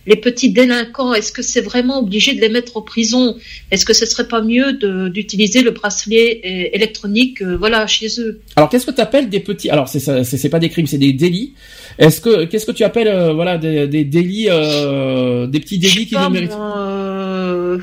les 0.07 0.15
petits 0.15 0.51
délinquants, 0.51 1.13
est-ce 1.13 1.31
que 1.31 1.41
c'est 1.41 1.61
vraiment 1.61 1.99
obligé 1.99 2.33
de 2.35 2.41
les 2.41 2.49
mettre 2.49 2.77
en 2.77 2.81
prison? 2.81 3.35
Est-ce 3.71 3.85
que 3.85 3.93
ce 3.93 4.05
serait 4.05 4.27
pas 4.27 4.41
mieux 4.41 4.73
de- 4.73 5.07
d'utiliser 5.09 5.61
le 5.61 5.71
bracelet 5.71 6.41
euh, 6.45 6.69
électronique, 6.73 7.41
euh, 7.41 7.55
voilà, 7.57 7.87
chez 7.87 8.07
eux? 8.19 8.39
Alors 8.55 8.69
qu'est-ce 8.69 8.85
que 8.85 8.91
tu 8.91 9.01
appelles 9.01 9.29
des 9.29 9.39
petits 9.39 9.69
Alors 9.69 9.87
c'est 9.87 10.49
pas 10.49 10.59
des 10.59 10.69
crimes, 10.69 10.87
c'est 10.87 10.97
des 10.97 11.13
délits. 11.13 11.53
Est-ce 11.97 12.21
que 12.21 12.45
qu'est-ce 12.45 12.65
que 12.65 12.71
tu 12.71 12.83
appelles 12.83 13.07
euh, 13.07 13.33
voilà 13.33 13.57
des, 13.57 13.87
des 13.87 14.03
délits, 14.03 14.47
euh, 14.49 15.47
des 15.47 15.59
petits 15.59 15.79
délits 15.79 16.05
qui 16.07 16.15
Pas, 16.15 16.27
ne 16.29 16.33
méritent 16.33 16.51
moi, 16.57 16.75
euh, 16.77 17.77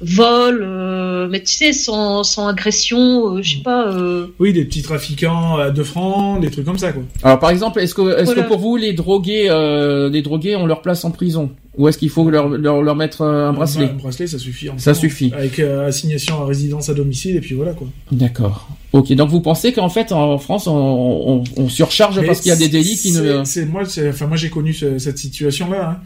vol, 0.00 0.60
euh, 0.62 1.26
mais 1.28 1.40
tu 1.42 1.52
sais, 1.52 1.72
sans, 1.72 2.22
sans 2.22 2.46
agression, 2.48 3.36
euh, 3.36 3.42
je 3.42 3.56
sais 3.56 3.62
pas. 3.62 3.88
euh, 3.92 4.26
Oui, 4.38 4.52
des 4.52 4.64
petits 4.64 4.82
trafiquants 4.82 5.56
à 5.58 5.70
2 5.70 5.82
francs, 5.84 6.40
des 6.40 6.50
trucs 6.50 6.64
comme 6.64 6.78
ça, 6.78 6.92
quoi. 6.92 7.02
Alors 7.22 7.38
par 7.40 7.50
exemple, 7.50 7.80
est-ce 7.80 7.94
que 7.94 8.16
est-ce 8.16 8.24
Voilà. 8.26 8.42
que 8.42 8.48
pour 8.48 8.58
vous 8.58 8.76
les 8.76 8.92
drogués, 8.92 9.46
euh, 9.48 10.08
les 10.08 10.22
drogués 10.22 10.56
ont 10.56 10.66
leur 10.66 10.82
place 10.82 11.04
en 11.04 11.10
prison? 11.10 11.50
Ou 11.78 11.88
est-ce 11.88 11.96
qu'il 11.96 12.10
faut 12.10 12.28
leur, 12.28 12.48
leur 12.48 12.82
leur 12.82 12.96
mettre 12.96 13.22
euh, 13.22 13.48
un 13.48 13.52
bracelet 13.54 13.86
Un 13.86 13.94
bracelet, 13.94 14.26
ça 14.26 14.38
suffit. 14.38 14.68
en 14.68 14.76
Ça 14.78 14.90
moment. 14.90 15.00
suffit. 15.00 15.32
Avec 15.34 15.58
euh, 15.60 15.86
assignation 15.88 16.42
à 16.42 16.44
résidence 16.46 16.88
à 16.90 16.94
domicile, 16.94 17.36
et 17.36 17.40
puis 17.40 17.54
voilà, 17.54 17.72
quoi. 17.72 17.86
D'accord. 18.12 18.68
Ok, 18.92 19.12
donc 19.12 19.28
vous 19.30 19.40
pensez 19.40 19.72
qu'en 19.72 19.88
fait 19.90 20.12
en 20.12 20.38
France 20.38 20.66
on, 20.66 20.72
on, 20.74 21.44
on 21.56 21.68
surcharge 21.68 22.18
Mais 22.18 22.26
parce 22.26 22.40
qu'il 22.40 22.48
y 22.48 22.52
a 22.52 22.56
des 22.56 22.68
délits 22.68 22.96
qui 22.96 23.12
ne. 23.12 23.44
C'est 23.44 23.64
moi, 23.66 23.82
enfin 24.08 24.26
moi 24.26 24.36
j'ai 24.36 24.48
connu 24.50 24.72
ce- 24.74 24.98
cette 24.98 25.18
situation-là. 25.18 25.90
hein. 25.90 25.96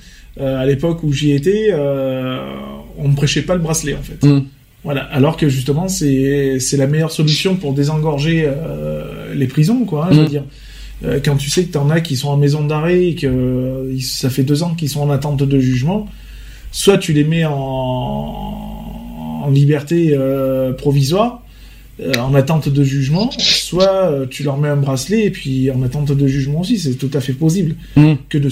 Euh, 0.41 0.59
à 0.59 0.67
l'époque 0.67 1.03
où 1.03 1.13
j'y 1.13 1.33
étais, 1.33 1.69
euh, 1.71 2.39
on 2.99 3.09
ne 3.09 3.15
prêchait 3.15 3.43
pas 3.43 3.55
le 3.55 3.61
bracelet 3.61 3.95
en 3.95 4.03
fait. 4.03 4.27
Hmm. 4.27 4.45
Voilà. 4.83 5.03
Alors 5.05 5.37
que 5.37 5.49
justement 5.49 5.87
c'est 5.89 6.59
la 6.77 6.87
meilleure 6.89 7.13
solution 7.13 7.55
pour 7.55 7.73
désengorger 7.73 8.51
les 9.35 9.47
prisons, 9.47 9.85
quoi. 9.85 10.07
hein, 10.07 10.09
Je 10.13 10.17
veux 10.21 10.25
Hmm. 10.27 10.29
dire. 10.29 10.45
Euh, 11.05 11.19
quand 11.25 11.37
tu 11.37 11.51
sais 11.51 11.65
que 11.65 11.73
t'en 11.73 11.91
as 11.91 12.01
qui 12.01 12.17
sont 12.17 12.29
en 12.29 12.37
maison 12.37 12.65
d'arrêt 12.65 13.07
et 13.09 13.15
que 13.15 13.27
euh, 13.27 14.01
ça 14.01 14.31
fait 14.31 14.45
deux 14.45 14.63
ans 14.63 14.75
qu'ils 14.75 14.89
sont 14.89 15.01
en 15.01 15.11
attente 15.11 15.43
de 15.43 15.59
jugement, 15.59 16.09
soit 16.71 16.99
tu 16.99 17.13
les 17.13 17.25
mets 17.25 17.45
en, 17.45 17.53
en 19.45 19.51
liberté 19.51 20.11
euh, 20.13 20.73
provisoire, 20.73 21.43
euh, 22.01 22.13
en 22.15 22.35
attente 22.35 22.69
de 22.69 22.85
jugement, 22.85 23.31
soit 23.39 24.13
tu 24.31 24.43
leur 24.45 24.57
mets 24.59 24.69
un 24.69 24.77
bracelet 24.77 25.25
et 25.27 25.31
puis 25.31 25.71
en 25.71 25.83
attente 25.83 26.13
de 26.13 26.27
jugement 26.27 26.61
aussi, 26.61 26.79
c'est 26.79 26.95
tout 26.95 27.11
à 27.15 27.21
fait 27.21 27.33
possible 27.35 27.75
Hmm. 27.97 28.15
que 28.29 28.39
de 28.39 28.49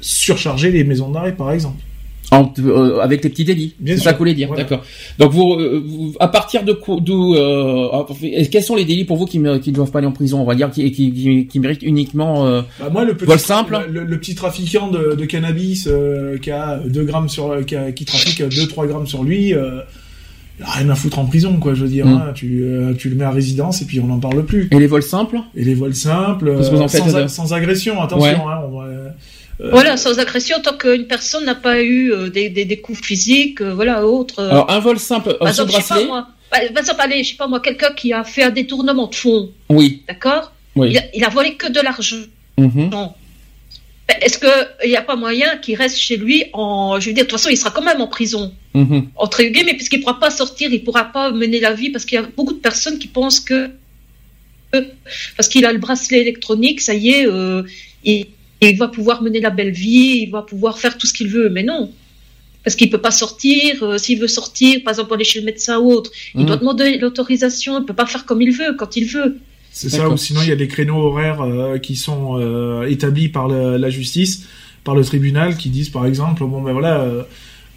surcharger 0.00 0.70
les 0.70 0.84
maisons 0.84 1.10
d'arrêt 1.10 1.34
par 1.34 1.52
exemple. 1.52 1.78
En- 2.32 2.52
euh, 2.58 2.98
avec 3.00 3.22
les 3.22 3.30
petits 3.30 3.44
délits. 3.44 3.74
C'est 3.86 3.98
ça 3.98 4.12
que 4.12 4.16
vous 4.16 4.18
voulez 4.20 4.34
dire, 4.34 4.48
Voilà. 4.48 4.62
d'accord. 4.64 4.82
Donc 5.18 5.30
vous, 5.32 5.52
euh, 5.54 5.82
vous- 5.86 6.14
à 6.18 6.28
partir 6.28 6.64
de 6.64 6.72
quoi- 6.72 6.96
d'où, 7.00 7.34
euh, 7.36 7.88
quels 8.50 8.62
sont 8.62 8.74
les 8.74 8.84
délits 8.84 9.04
pour 9.04 9.16
vous 9.18 9.26
qui 9.26 9.38
ne 9.38 9.58
qui 9.58 9.70
doivent 9.70 9.90
pas 9.90 9.98
aller 9.98 10.08
en 10.08 10.12
prison, 10.12 10.40
on 10.40 10.44
va 10.44 10.54
dire, 10.54 10.70
qui, 10.70 10.90
qui, 10.92 11.12
qui, 11.12 11.46
qui 11.46 11.60
méritent 11.60 11.82
uniquement 11.82 12.46
euh, 12.46 12.62
Bah, 12.80 12.88
moi, 12.90 13.04
le 13.04 13.14
petit, 13.14 13.26
vol 13.26 13.38
simple 13.38 13.78
le, 13.90 14.04
le 14.04 14.18
petit 14.18 14.34
trafiquant 14.34 14.88
de, 14.88 15.14
de 15.14 15.24
cannabis 15.26 15.88
qui 16.40 16.50
a 16.50 16.78
2 16.86 17.04
grammes 17.04 17.28
sur, 17.28 17.64
qui, 17.66 17.76
a- 17.76 17.92
qui 17.92 18.04
trafique 18.04 18.42
2-3 18.42 18.86
grammes 18.86 19.06
sur 19.06 19.22
lui, 19.22 19.50
il 19.50 20.64
a 20.64 20.70
rien 20.70 20.88
à 20.90 20.94
foutre 20.94 21.18
en 21.18 21.24
prison, 21.24 21.56
quoi. 21.58 21.74
Je 21.74 21.82
veux 21.82 21.88
dire, 21.88 22.06
Mm. 22.06 22.12
hein. 22.14 22.32
tu, 22.34 22.62
euh, 22.62 22.94
tu 22.94 23.08
le 23.08 23.16
mets 23.16 23.24
à 23.24 23.30
résidence 23.30 23.82
et 23.82 23.84
puis 23.84 24.00
on 24.00 24.06
n'en 24.06 24.18
parle 24.20 24.44
plus. 24.44 24.68
Et 24.70 24.78
les 24.78 24.86
vols 24.86 25.02
simples 25.02 25.38
Et 25.56 25.64
les 25.64 25.74
vols 25.74 25.94
simples, 25.94 26.54
Qu'est-ce 26.56 26.70
que 26.70 26.76
vous 26.76 26.80
en 26.82 26.84
euh, 26.84 26.88
faites, 26.88 27.28
sans, 27.28 27.28
sans 27.46 27.52
agression, 27.52 28.00
attention. 28.00 28.22
Ouais. 28.24 28.34
Hein, 28.52 28.60
on 28.70 28.78
va- 28.80 28.86
Voilà, 29.70 29.96
sans 29.96 30.18
agression, 30.18 30.56
tant 30.62 30.76
qu'une 30.76 31.06
personne 31.06 31.44
n'a 31.44 31.54
pas 31.54 31.80
eu 31.82 32.12
euh, 32.12 32.28
des, 32.30 32.48
des, 32.48 32.64
des 32.64 32.78
coups 32.80 33.00
physiques, 33.00 33.60
euh, 33.60 33.72
voilà, 33.74 34.06
autres. 34.06 34.40
euh. 34.40 34.50
Alors 34.50 34.70
un 34.70 34.80
vol 34.80 34.98
simple 34.98 35.36
euh, 35.40 35.52
sous 35.52 35.62
exemple, 35.62 35.70
je 35.70 35.76
sais 35.76 35.82
pas 35.82 35.88
bracelet 35.94 36.06
moi, 36.06 36.26
par 36.50 36.60
par 36.72 36.78
exemple, 36.80 37.00
allez, 37.00 37.22
je 37.24 37.30
sais 37.30 37.36
pas 37.36 37.46
moi, 37.46 37.60
quelqu'un 37.60 37.92
qui 37.92 38.12
a 38.12 38.24
fait 38.24 38.42
un 38.42 38.50
détournement 38.50 39.06
de 39.06 39.14
fonds, 39.14 39.50
Oui. 39.68 40.02
d'accord? 40.08 40.52
Oui. 40.74 40.88
il, 40.90 40.98
a, 40.98 41.02
il 41.14 41.24
a 41.24 41.28
volé 41.28 41.54
que 41.54 41.70
de 41.70 41.80
l'argent. 41.80 42.16
Mhm. 42.58 42.90
Ben, 42.90 44.16
Est-ce 44.20 44.38
qu'il 44.38 44.90
n'y 44.90 44.96
a 44.96 45.02
pas 45.02 45.14
moyen 45.16 45.56
qu'il 45.58 45.76
reste 45.76 45.96
chez 45.98 46.16
lui 46.16 46.44
en. 46.54 46.98
Je 46.98 47.06
veux 47.08 47.12
dire, 47.14 47.24
de 47.24 47.28
toute 47.30 47.38
façon, 47.38 47.50
il 47.50 47.56
sera 47.56 47.70
quand 47.70 47.82
même 47.82 48.00
en 48.00 48.08
prison, 48.08 48.52
Mhm. 48.74 49.08
entre 49.16 49.42
guillemets, 49.44 49.74
puisqu'il 49.74 49.98
ne 49.98 50.02
pourra 50.04 50.18
pas 50.18 50.30
sortir, 50.30 50.70
il 50.72 50.80
ne 50.80 50.84
pourra 50.84 51.04
pas 51.04 51.30
mener 51.30 51.60
la 51.60 51.72
vie, 51.72 51.90
parce 51.90 52.04
qu'il 52.04 52.16
y 52.16 52.18
a 52.18 52.26
beaucoup 52.36 52.52
de 52.54 52.58
personnes 52.58 52.98
qui 52.98 53.06
pensent 53.06 53.38
que. 53.40 53.70
Parce 55.36 55.48
qu'il 55.48 55.64
a 55.66 55.72
le 55.72 55.78
bracelet 55.78 56.20
électronique, 56.20 56.80
ça 56.80 56.94
y 56.94 57.10
est, 57.10 57.26
euh, 57.26 57.62
il, 58.04 58.26
il 58.70 58.78
va 58.78 58.88
pouvoir 58.88 59.22
mener 59.22 59.40
la 59.40 59.50
belle 59.50 59.70
vie, 59.72 60.22
il 60.26 60.30
va 60.30 60.42
pouvoir 60.42 60.78
faire 60.78 60.96
tout 60.98 61.06
ce 61.06 61.12
qu'il 61.12 61.28
veut, 61.28 61.48
mais 61.50 61.62
non. 61.62 61.90
Parce 62.64 62.76
qu'il 62.76 62.86
ne 62.86 62.92
peut 62.92 63.00
pas 63.00 63.10
sortir, 63.10 63.82
euh, 63.82 63.98
s'il 63.98 64.20
veut 64.20 64.28
sortir, 64.28 64.82
par 64.84 64.92
exemple, 64.92 65.12
aller 65.14 65.24
chez 65.24 65.40
le 65.40 65.46
médecin 65.46 65.78
ou 65.80 65.90
autre, 65.92 66.12
il 66.34 66.40
Mhm. 66.42 66.46
doit 66.46 66.56
demander 66.58 66.98
l'autorisation, 66.98 67.78
il 67.78 67.80
ne 67.80 67.86
peut 67.86 67.94
pas 67.94 68.06
faire 68.06 68.24
comme 68.24 68.40
il 68.40 68.52
veut, 68.52 68.74
quand 68.78 68.96
il 68.96 69.06
veut. 69.06 69.38
C'est 69.72 69.88
ça, 69.88 70.08
ou 70.08 70.16
sinon 70.16 70.42
il 70.42 70.48
y 70.48 70.52
a 70.52 70.56
des 70.56 70.68
créneaux 70.68 70.98
horaires 70.98 71.40
euh, 71.40 71.78
qui 71.78 71.96
sont 71.96 72.38
euh, 72.38 72.82
établis 72.88 73.28
par 73.30 73.48
le- 73.48 73.78
la 73.78 73.90
justice, 73.90 74.44
par 74.84 74.94
le 74.94 75.02
tribunal, 75.02 75.56
qui 75.56 75.70
disent 75.70 75.88
par 75.88 76.06
exemple, 76.06 76.44
bon 76.44 76.60
ben 76.62 76.72
voilà, 76.72 77.00
euh, 77.00 77.22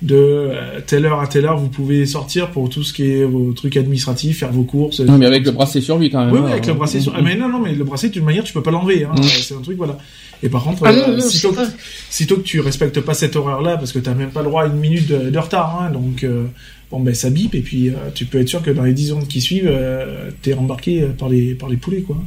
de 0.06 0.16
euh, 0.16 0.80
telle 0.86 1.06
heure 1.06 1.20
à 1.20 1.28
telle 1.28 1.46
heure 1.46 1.58
vous 1.58 1.68
pouvez 1.68 2.06
sortir 2.06 2.52
pour 2.52 2.70
tout 2.70 2.84
ce 2.84 2.94
qui 2.94 3.12
est 3.12 3.24
vos 3.24 3.52
trucs 3.54 3.76
administratifs, 3.76 4.40
faire 4.40 4.52
vos 4.52 4.64
courses. 4.64 5.00
Non, 5.00 5.18
mais 5.18 5.26
avec 5.26 5.46
le 5.46 5.52
bracelet 5.52 5.82
sur 5.82 5.98
lui 5.98 6.10
quand 6.10 6.24
même. 6.24 6.34
Oui, 6.34 6.40
hein. 6.40 6.44
oui, 6.46 6.52
avec 6.52 6.68
le 6.68 6.74
bracelet 6.74 7.02
sur. 7.02 7.14
Ah, 7.16 7.22
mais 7.22 7.36
non, 7.36 7.50
non, 7.50 7.60
mais 7.60 7.74
le 7.74 7.84
bracelet, 7.84 8.10
d'une 8.10 8.24
manière, 8.24 8.44
tu 8.44 8.54
peux 8.54 8.62
pas 8.62 8.72
l'enlever. 8.72 9.04
Hein. 9.04 9.16
Mm. 9.18 9.24
C'est 9.24 9.56
un 9.56 9.62
truc, 9.62 9.78
voilà. 9.78 9.98
Et 10.44 10.50
par 10.50 10.64
contre, 10.64 10.84
Ah 10.86 10.92
euh, 10.92 11.08
non, 11.08 11.18
non, 11.18 11.22
sitôt, 11.22 11.52
que, 11.54 11.62
sitôt 12.10 12.36
que 12.38 12.42
tu 12.42 12.60
respectes 12.60 13.02
pas 13.02 13.16
cette 13.16 13.36
horaire-là, 13.36 13.78
parce 13.78 13.92
que 13.92 14.00
t'as 14.00 14.14
même 14.14 14.30
pas 14.30 14.42
le 14.42 14.50
droit 14.50 14.64
à 14.64 14.68
une 14.68 14.78
minute 14.78 15.08
de, 15.08 15.30
de 15.32 15.40
retard, 15.40 15.82
hein, 15.82 15.92
donc 15.92 16.24
euh, 16.24 16.46
bon 16.92 17.00
ben 17.00 17.16
ça 17.16 17.30
bip 17.32 17.56
et 17.56 17.62
puis 17.62 17.90
euh, 17.90 17.94
tu 18.14 18.26
peux 18.26 18.40
être 18.40 18.50
sûr 18.50 18.62
que 18.62 18.70
dans 18.70 18.84
les 18.84 18.94
10 18.94 19.10
secondes 19.10 19.28
qui 19.28 19.42
suivent, 19.42 19.68
euh, 19.68 20.30
t'es 20.42 20.54
embarqué 20.54 21.08
par 21.18 21.30
les 21.30 21.56
par 21.56 21.70
les 21.70 21.78
poulets, 21.78 22.02
quoi. 22.02 22.18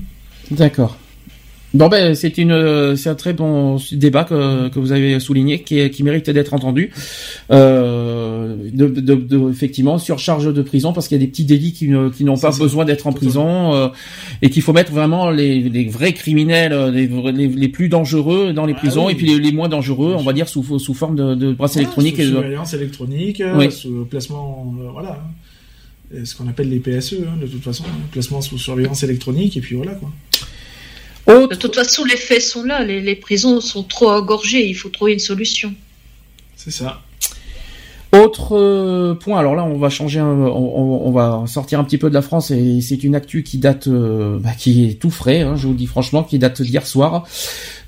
D'accord. 0.50 0.96
Bon 1.74 1.88
ben 1.88 2.14
c'est 2.14 2.38
une 2.38 2.50
euh, 2.50 2.96
c'est 2.96 3.10
un 3.10 3.14
très 3.14 3.34
bon 3.34 3.76
débat 3.92 4.24
que, 4.24 4.68
que 4.68 4.78
vous 4.78 4.90
avez 4.92 5.20
souligné 5.20 5.62
qui, 5.62 5.78
est- 5.78 5.90
qui 5.90 6.02
mérite 6.02 6.30
d'être 6.30 6.54
entendu. 6.54 6.90
Euh, 7.50 8.56
de, 8.72 8.86
de, 8.88 9.14
de- 9.14 9.50
effectivement 9.50 9.98
surcharge 9.98 10.52
de 10.52 10.62
prison 10.62 10.94
parce 10.94 11.08
qu'il 11.08 11.18
y 11.18 11.20
a 11.20 11.24
des 11.24 11.30
petits 11.30 11.44
délits 11.44 11.74
qui, 11.74 11.88
ne- 11.88 12.08
qui 12.08 12.24
n'ont 12.24 12.38
pas 12.38 12.52
ça. 12.52 12.58
besoin 12.58 12.86
d'être 12.86 13.06
en 13.06 13.12
prison 13.12 13.74
euh, 13.74 13.88
et 14.40 14.48
qu'il 14.48 14.62
faut 14.62 14.72
mettre 14.72 14.92
vraiment 14.92 15.30
les, 15.30 15.60
les 15.60 15.84
vrais 15.88 16.14
criminels 16.14 16.72
euh, 16.72 16.90
les, 16.90 17.06
les, 17.32 17.48
les 17.48 17.68
plus 17.68 17.90
dangereux 17.90 18.54
dans 18.54 18.64
les 18.64 18.72
prisons 18.74 19.06
oui. 19.06 19.12
et 19.12 19.16
puis 19.16 19.26
les, 19.26 19.38
les 19.38 19.52
moins 19.52 19.68
dangereux 19.68 20.14
on 20.16 20.22
va 20.22 20.32
dire 20.32 20.48
sous 20.48 20.78
sous 20.78 20.94
forme 20.94 21.16
de, 21.16 21.34
de 21.34 21.52
bracelet 21.52 21.82
électronique 21.82 22.16
Sous 22.16 22.22
et 22.22 22.26
de- 22.26 22.30
surveillance 22.32 22.72
électronique, 22.74 23.42
Oui. 23.56 23.70
sous 23.70 24.06
placement, 24.06 24.74
euh, 24.80 24.88
voilà. 24.90 25.22
ce 26.24 26.34
qu'on 26.34 26.48
appelle 26.48 26.70
les 26.70 26.78
PSE, 26.78 27.16
hein, 27.26 27.36
de 27.40 27.46
toute 27.46 27.62
façon, 27.62 27.84
hein, 27.86 27.98
placement 28.10 28.40
sous 28.40 28.56
surveillance 28.56 29.02
électronique, 29.02 29.56
et 29.58 29.60
puis 29.60 29.76
voilà 29.76 29.92
quoi. 29.92 30.10
De 31.28 31.54
toute 31.54 31.74
façon, 31.74 32.04
les 32.04 32.16
faits 32.16 32.42
sont 32.42 32.64
là. 32.64 32.82
Les, 32.84 33.00
les 33.00 33.14
prisons 33.14 33.60
sont 33.60 33.82
trop 33.82 34.08
engorgées. 34.10 34.66
Il 34.66 34.74
faut 34.74 34.88
trouver 34.88 35.12
une 35.12 35.18
solution. 35.18 35.74
C'est 36.56 36.70
ça. 36.72 37.00
Autre 38.10 38.56
euh, 38.56 39.12
point, 39.14 39.38
alors 39.38 39.54
là 39.54 39.64
on 39.64 39.76
va 39.76 39.90
changer, 39.90 40.18
un- 40.18 40.24
on, 40.26 40.46
on- 40.48 41.06
on 41.08 41.10
va 41.10 41.44
sortir 41.46 41.78
un 41.78 41.84
petit 41.84 41.98
peu 41.98 42.08
de 42.08 42.14
la 42.14 42.22
France 42.22 42.50
et 42.50 42.80
c'est 42.80 43.04
une 43.04 43.14
actu 43.14 43.42
qui 43.42 43.58
date, 43.58 43.86
euh, 43.86 44.38
bah, 44.40 44.52
qui 44.56 44.86
est 44.88 44.94
tout 44.94 45.10
frais, 45.10 45.42
hein, 45.42 45.56
je 45.56 45.66
vous 45.66 45.72
le 45.74 45.78
dis 45.78 45.86
franchement, 45.86 46.22
qui 46.22 46.38
date 46.38 46.62
d'hier 46.62 46.86
soir. 46.86 47.26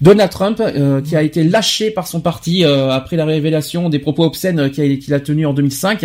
Donald 0.03 0.31
Trump, 0.31 0.61
euh, 0.61 1.01
qui 1.01 1.17
a 1.17 1.23
été 1.23 1.43
lâché 1.43 1.91
par 1.91 2.07
son 2.07 2.21
parti 2.21 2.67
euh, 2.67 2.91
après 2.91 3.17
la 3.17 3.25
révélation 3.25 3.89
des 3.89 3.99
propos 3.99 4.25
obscènes 4.25 4.71
qu'il 4.71 5.11
a, 5.15 5.17
a 5.17 5.21
tenus 5.21 5.47
en 5.47 5.55
2005. 5.55 6.05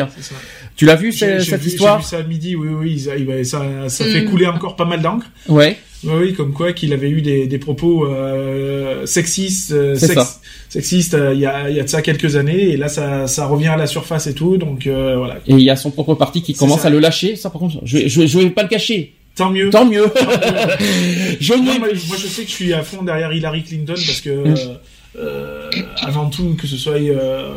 Tu 0.77 0.85
l'as 0.85 0.95
vu 0.95 1.11
cette 1.11 1.59
vu- 1.59 1.67
histoire 1.67 1.97
J'ai 1.99 2.03
vu 2.05 2.09
ça 2.11 2.17
à 2.19 2.23
midi, 2.23 2.55
oui, 2.55 2.69
oui, 2.69 2.97
ça, 3.45 3.59
ça 3.89 4.05
Mm. 4.05 4.07
fait 4.13 4.23
couler 4.23 4.47
encore 4.47 4.77
pas 4.77 4.85
mal 4.85 5.01
d'encre. 5.01 5.25
Ouais. 5.49 5.77
Oui, 6.05 6.33
comme 6.33 6.53
quoi 6.53 6.71
qu'il 6.73 6.93
avait 6.93 7.09
eu 7.09 7.21
des, 7.21 7.47
des 7.47 7.57
propos 7.57 8.05
euh, 8.07 9.05
sexistes, 9.05 9.71
euh, 9.71 9.95
sex- 9.95 10.39
sexistes 10.69 11.13
euh, 11.15 11.33
il 11.33 11.39
y, 11.39 11.45
a, 11.45 11.69
il 11.69 11.75
y 11.75 11.79
a 11.79 11.83
de 11.83 11.89
ça 11.89 12.01
quelques 12.01 12.35
années, 12.35 12.69
et 12.69 12.77
là 12.77 12.87
ça, 12.89 13.27
ça 13.27 13.45
revient 13.47 13.67
à 13.69 13.77
la 13.77 13.87
surface 13.87 14.27
et 14.27 14.33
tout, 14.33 14.57
donc 14.57 14.87
voilà. 14.87 15.37
Et 15.47 15.53
il 15.53 15.61
y 15.61 15.69
a 15.69 15.75
son 15.75 15.91
propre 15.91 16.13
parti 16.15 16.41
qui 16.41 16.53
commence 16.53 16.81
ça. 16.81 16.87
à 16.87 16.91
le 16.91 16.99
lâcher. 16.99 17.35
Ça 17.35 17.49
par 17.49 17.59
contre, 17.59 17.77
je, 17.83 17.97
vais- 17.97 18.09
je, 18.09 18.21
vais- 18.21 18.27
je 18.27 18.39
vais 18.39 18.49
pas 18.49 18.63
le 18.63 18.69
cacher. 18.69 19.13
Tant 19.35 19.49
mieux. 19.51 19.69
Tant 19.69 19.85
mieux. 19.85 20.05
je 21.39 21.53
moi, 21.55 21.77
moi, 21.79 21.87
moi, 22.07 22.17
je 22.17 22.27
sais 22.27 22.43
que 22.43 22.49
je 22.49 22.53
suis 22.53 22.73
à 22.73 22.83
fond 22.83 23.03
derrière 23.03 23.33
Hillary 23.33 23.63
Clinton 23.63 23.93
parce 23.95 24.21
que 24.21 24.29
Mm. 24.29 24.55
euh, 24.55 24.75
euh, 25.17 25.69
avant 26.01 26.29
tout 26.29 26.55
que 26.59 26.67
ce 26.67 26.75
soit 26.77 26.93
euh, 26.95 27.53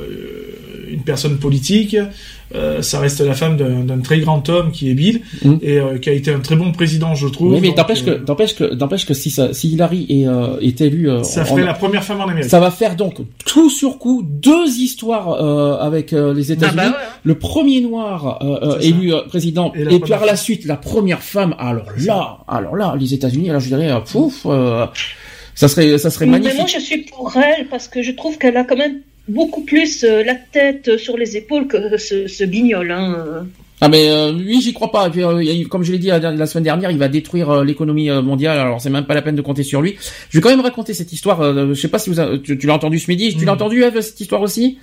personne 1.12 1.38
politique, 1.38 1.96
euh, 2.54 2.82
ça 2.82 3.00
reste 3.00 3.20
la 3.20 3.34
femme 3.34 3.56
d'un 3.88 4.00
très 4.08 4.18
grand 4.20 4.42
homme 4.48 4.70
qui 4.72 4.84
est 4.90 4.94
Bill 4.94 5.16
et 5.62 5.78
euh, 5.78 5.98
qui 5.98 6.08
a 6.10 6.12
été 6.12 6.30
un 6.32 6.40
très 6.40 6.56
bon 6.56 6.70
président, 6.72 7.14
je 7.14 7.28
trouve. 7.28 7.50
Mm. 7.52 7.54
Oui, 7.54 7.60
mais 7.62 7.74
t'empêche 7.74 8.02
euh, 8.06 8.18
que, 8.18 8.24
t'empêche 8.28 8.54
que, 8.54 8.64
t'empêche 8.80 9.06
que 9.06 9.14
si 9.14 9.30
ça, 9.30 9.52
si 9.52 9.68
Hillary 9.72 10.06
est, 10.08 10.26
euh, 10.28 10.60
est 10.60 10.80
élue, 10.80 11.10
euh, 11.10 11.22
ça 11.24 11.42
en- 11.42 11.44
ferait 11.46 11.64
la 11.64 11.74
première 11.74 12.04
femme 12.04 12.20
en 12.20 12.28
Amérique. 12.28 12.50
Ça 12.50 12.60
va 12.60 12.70
faire 12.70 12.94
donc 12.96 13.16
tout 13.46 13.70
sur 13.70 13.98
coup 13.98 14.22
deux 14.24 14.68
histoires 14.78 15.30
euh, 15.32 15.78
avec 15.88 16.12
euh, 16.12 16.34
les 16.34 16.52
États-Unis. 16.52 16.76
bah 16.76 16.88
ouais, 16.90 17.04
Le 17.24 17.34
premier 17.38 17.80
noir 17.80 18.38
euh, 18.42 18.74
euh, 18.76 18.78
élu 18.80 19.12
euh, 19.14 19.22
président 19.28 19.72
Et 19.74 19.94
et, 19.94 19.98
par 20.00 20.24
la 20.26 20.36
suite 20.36 20.64
la 20.66 20.76
première 20.76 21.22
femme. 21.22 21.54
Alors 21.58 21.86
là, 22.06 22.38
alors 22.48 22.76
là, 22.76 22.94
les 23.00 23.14
États-Unis, 23.14 23.48
alors 23.50 23.60
je 23.62 23.68
dirais, 23.68 23.90
euh, 23.90 24.00
pouf, 24.00 24.42
euh, 24.46 24.86
ça 25.54 25.66
serait, 25.68 25.98
ça 25.98 26.10
serait 26.10 26.26
Mais 26.26 26.32
magnifique. 26.38 26.58
moi, 26.58 26.66
je 26.66 26.78
suis 26.78 26.98
pour 27.02 27.32
elle 27.36 27.66
parce 27.68 27.88
que 27.88 28.00
je 28.02 28.12
trouve 28.12 28.38
qu'elle 28.38 28.56
a 28.56 28.64
quand 28.64 28.76
même 28.76 28.98
beaucoup 29.28 29.62
plus 29.62 30.04
euh, 30.04 30.22
la 30.24 30.34
tête 30.34 30.96
sur 30.96 31.16
les 31.16 31.36
épaules 31.36 31.66
que 31.66 31.96
ce, 31.98 32.26
ce 32.26 32.44
guignol. 32.44 32.90
Hein. 32.90 33.46
Ah 33.80 33.88
mais 33.88 34.08
euh, 34.10 34.32
lui 34.32 34.60
j'y 34.60 34.72
crois 34.72 34.90
pas. 34.90 35.06
Et 35.06 35.10
puis, 35.10 35.22
euh, 35.22 35.64
comme 35.70 35.84
je 35.84 35.92
l'ai 35.92 35.98
dit 35.98 36.08
la, 36.08 36.18
la 36.18 36.46
semaine 36.46 36.64
dernière, 36.64 36.90
il 36.90 36.98
va 36.98 37.06
détruire 37.08 37.50
euh, 37.50 37.64
l'économie 37.64 38.10
euh, 38.10 38.22
mondiale. 38.22 38.58
Alors 38.58 38.80
c'est 38.80 38.90
même 38.90 39.04
pas 39.06 39.14
la 39.14 39.22
peine 39.22 39.36
de 39.36 39.42
compter 39.42 39.62
sur 39.62 39.80
lui. 39.80 39.94
Je 40.30 40.38
vais 40.38 40.42
quand 40.42 40.50
même 40.50 40.60
raconter 40.60 40.94
cette 40.94 41.12
histoire. 41.12 41.40
euh, 41.42 41.68
je 41.74 41.80
sais 41.80 41.88
pas 41.88 42.00
si 42.00 42.10
vous 42.10 42.18
a- 42.18 42.38
tu, 42.38 42.58
tu 42.58 42.66
l'as 42.66 42.74
entendu 42.74 42.98
ce 42.98 43.08
midi. 43.10 43.36
Tu 43.36 43.44
l'as 43.44 43.52
entendu 43.52 43.82
Eve 43.84 44.00
cette 44.00 44.20
histoire 44.20 44.42
aussi? 44.42 44.78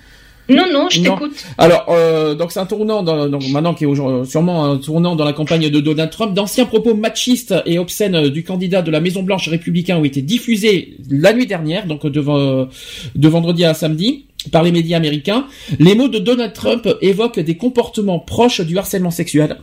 Non, 0.48 0.64
non, 0.72 0.88
je 0.90 1.00
t'écoute. 1.16 1.32
Alors, 1.58 1.86
euh, 1.88 2.34
donc 2.34 2.52
c'est 2.52 2.60
un 2.60 2.66
tournant, 2.66 3.02
dans, 3.02 3.28
donc 3.28 3.48
maintenant 3.48 3.74
qui 3.74 3.84
est 3.84 3.86
aujourd'hui- 3.86 4.30
sûrement 4.30 4.64
un 4.64 4.76
tournant 4.76 5.16
dans 5.16 5.24
la 5.24 5.32
campagne 5.32 5.68
de 5.70 5.80
Donald 5.80 6.10
Trump. 6.10 6.34
D'anciens 6.34 6.66
propos 6.66 6.94
machistes 6.94 7.54
et 7.66 7.78
obscènes 7.78 8.28
du 8.28 8.44
candidat 8.44 8.82
de 8.82 8.90
la 8.90 9.00
Maison 9.00 9.22
Blanche 9.22 9.48
républicain 9.48 9.96
ont 9.98 10.04
été 10.04 10.22
diffusés 10.22 10.96
la 11.10 11.32
nuit 11.32 11.46
dernière, 11.46 11.86
donc 11.86 12.06
de, 12.06 12.20
de 12.20 13.28
vendredi 13.28 13.64
à 13.64 13.74
samedi, 13.74 14.26
par 14.52 14.62
les 14.62 14.70
médias 14.70 14.96
américains. 14.98 15.46
Les 15.80 15.94
mots 15.96 16.08
de 16.08 16.18
Donald 16.20 16.52
Trump 16.52 16.88
évoquent 17.00 17.40
des 17.40 17.56
comportements 17.56 18.20
proches 18.20 18.60
du 18.60 18.78
harcèlement 18.78 19.10
sexuel. 19.10 19.56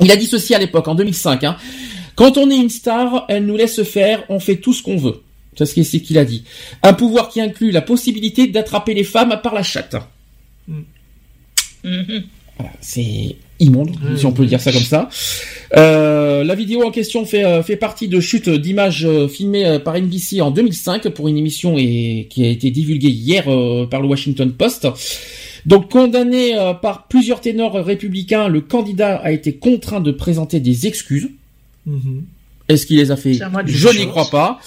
Il 0.00 0.10
a 0.10 0.16
dit 0.16 0.26
ceci 0.26 0.54
à 0.54 0.58
l'époque, 0.58 0.88
en 0.88 0.94
2005. 0.94 1.44
Hein. 1.44 1.56
Quand 2.14 2.38
on 2.38 2.50
est 2.50 2.56
une 2.56 2.70
star, 2.70 3.26
elle 3.28 3.44
nous 3.44 3.56
laisse 3.56 3.82
faire, 3.82 4.24
on 4.30 4.40
fait 4.40 4.56
tout 4.56 4.72
ce 4.72 4.82
qu'on 4.82 4.96
veut. 4.96 5.20
C'est 5.64 5.84
ce 5.84 5.96
qu'il 5.96 6.18
a 6.18 6.24
dit. 6.24 6.44
Un 6.82 6.92
pouvoir 6.92 7.28
qui 7.28 7.40
inclut 7.40 7.70
la 7.70 7.82
possibilité 7.82 8.46
d'attraper 8.46 8.94
les 8.94 9.04
femmes 9.04 9.38
par 9.42 9.54
la 9.54 9.62
chatte. 9.62 9.96
Voilà, 12.58 12.72
c'est 12.80 13.36
immonde, 13.58 13.90
si 14.16 14.26
on 14.26 14.32
peut 14.32 14.46
dire 14.46 14.60
ça 14.60 14.72
comme 14.72 14.82
ça. 14.82 15.08
Euh, 15.76 16.42
la 16.42 16.54
vidéo 16.54 16.84
en 16.84 16.90
question 16.90 17.26
fait, 17.26 17.44
euh, 17.44 17.62
fait 17.62 17.76
partie 17.76 18.08
de 18.08 18.18
chutes 18.20 18.48
d'images 18.48 19.04
euh, 19.04 19.28
filmées 19.28 19.78
par 19.84 19.94
NBC 19.94 20.40
en 20.40 20.50
2005 20.50 21.08
pour 21.10 21.28
une 21.28 21.36
émission 21.36 21.76
et, 21.76 22.28
qui 22.30 22.44
a 22.44 22.48
été 22.48 22.70
divulguée 22.70 23.10
hier 23.10 23.44
euh, 23.48 23.86
par 23.86 24.00
le 24.00 24.08
Washington 24.08 24.52
Post. 24.52 24.88
Donc 25.66 25.90
condamné 25.90 26.56
euh, 26.56 26.74
par 26.74 27.08
plusieurs 27.08 27.40
ténors 27.40 27.74
républicains, 27.74 28.48
le 28.48 28.60
candidat 28.60 29.16
a 29.16 29.32
été 29.32 29.56
contraint 29.56 30.00
de 30.00 30.12
présenter 30.12 30.60
des 30.60 30.86
excuses. 30.86 31.28
Mhm. 31.86 32.24
Est-ce 32.68 32.86
qu'il 32.86 32.96
les 32.98 33.10
a 33.10 33.16
fait 33.16 33.34
Je 33.66 33.88
n'y 33.98 34.06
crois 34.08 34.28
pas. 34.30 34.58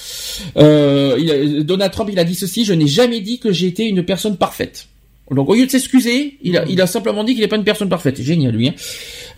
Euh, 0.57 1.17
il 1.19 1.31
a- 1.31 1.63
Donald 1.63 1.91
Trump, 1.91 2.09
il 2.11 2.19
a 2.19 2.23
dit 2.23 2.35
ceci 2.35 2.63
je 2.65 2.73
n'ai 2.73 2.87
jamais 2.87 3.21
dit 3.21 3.39
que 3.39 3.51
j'ai 3.51 3.67
été 3.67 3.85
une 3.85 4.03
personne 4.03 4.37
parfaite. 4.37 4.87
Donc 5.31 5.47
au 5.47 5.53
lieu 5.53 5.65
de 5.67 5.69
s'excuser, 5.71 6.37
il 6.41 6.57
a, 6.57 6.65
il 6.67 6.81
a 6.81 6.87
simplement 6.87 7.23
dit 7.23 7.33
qu'il 7.33 7.41
n'est 7.41 7.47
pas 7.47 7.55
une 7.57 7.63
personne 7.63 7.87
parfaite. 7.89 8.19
Génial 8.19 8.51
lui. 8.55 8.69
Hein. 8.69 8.73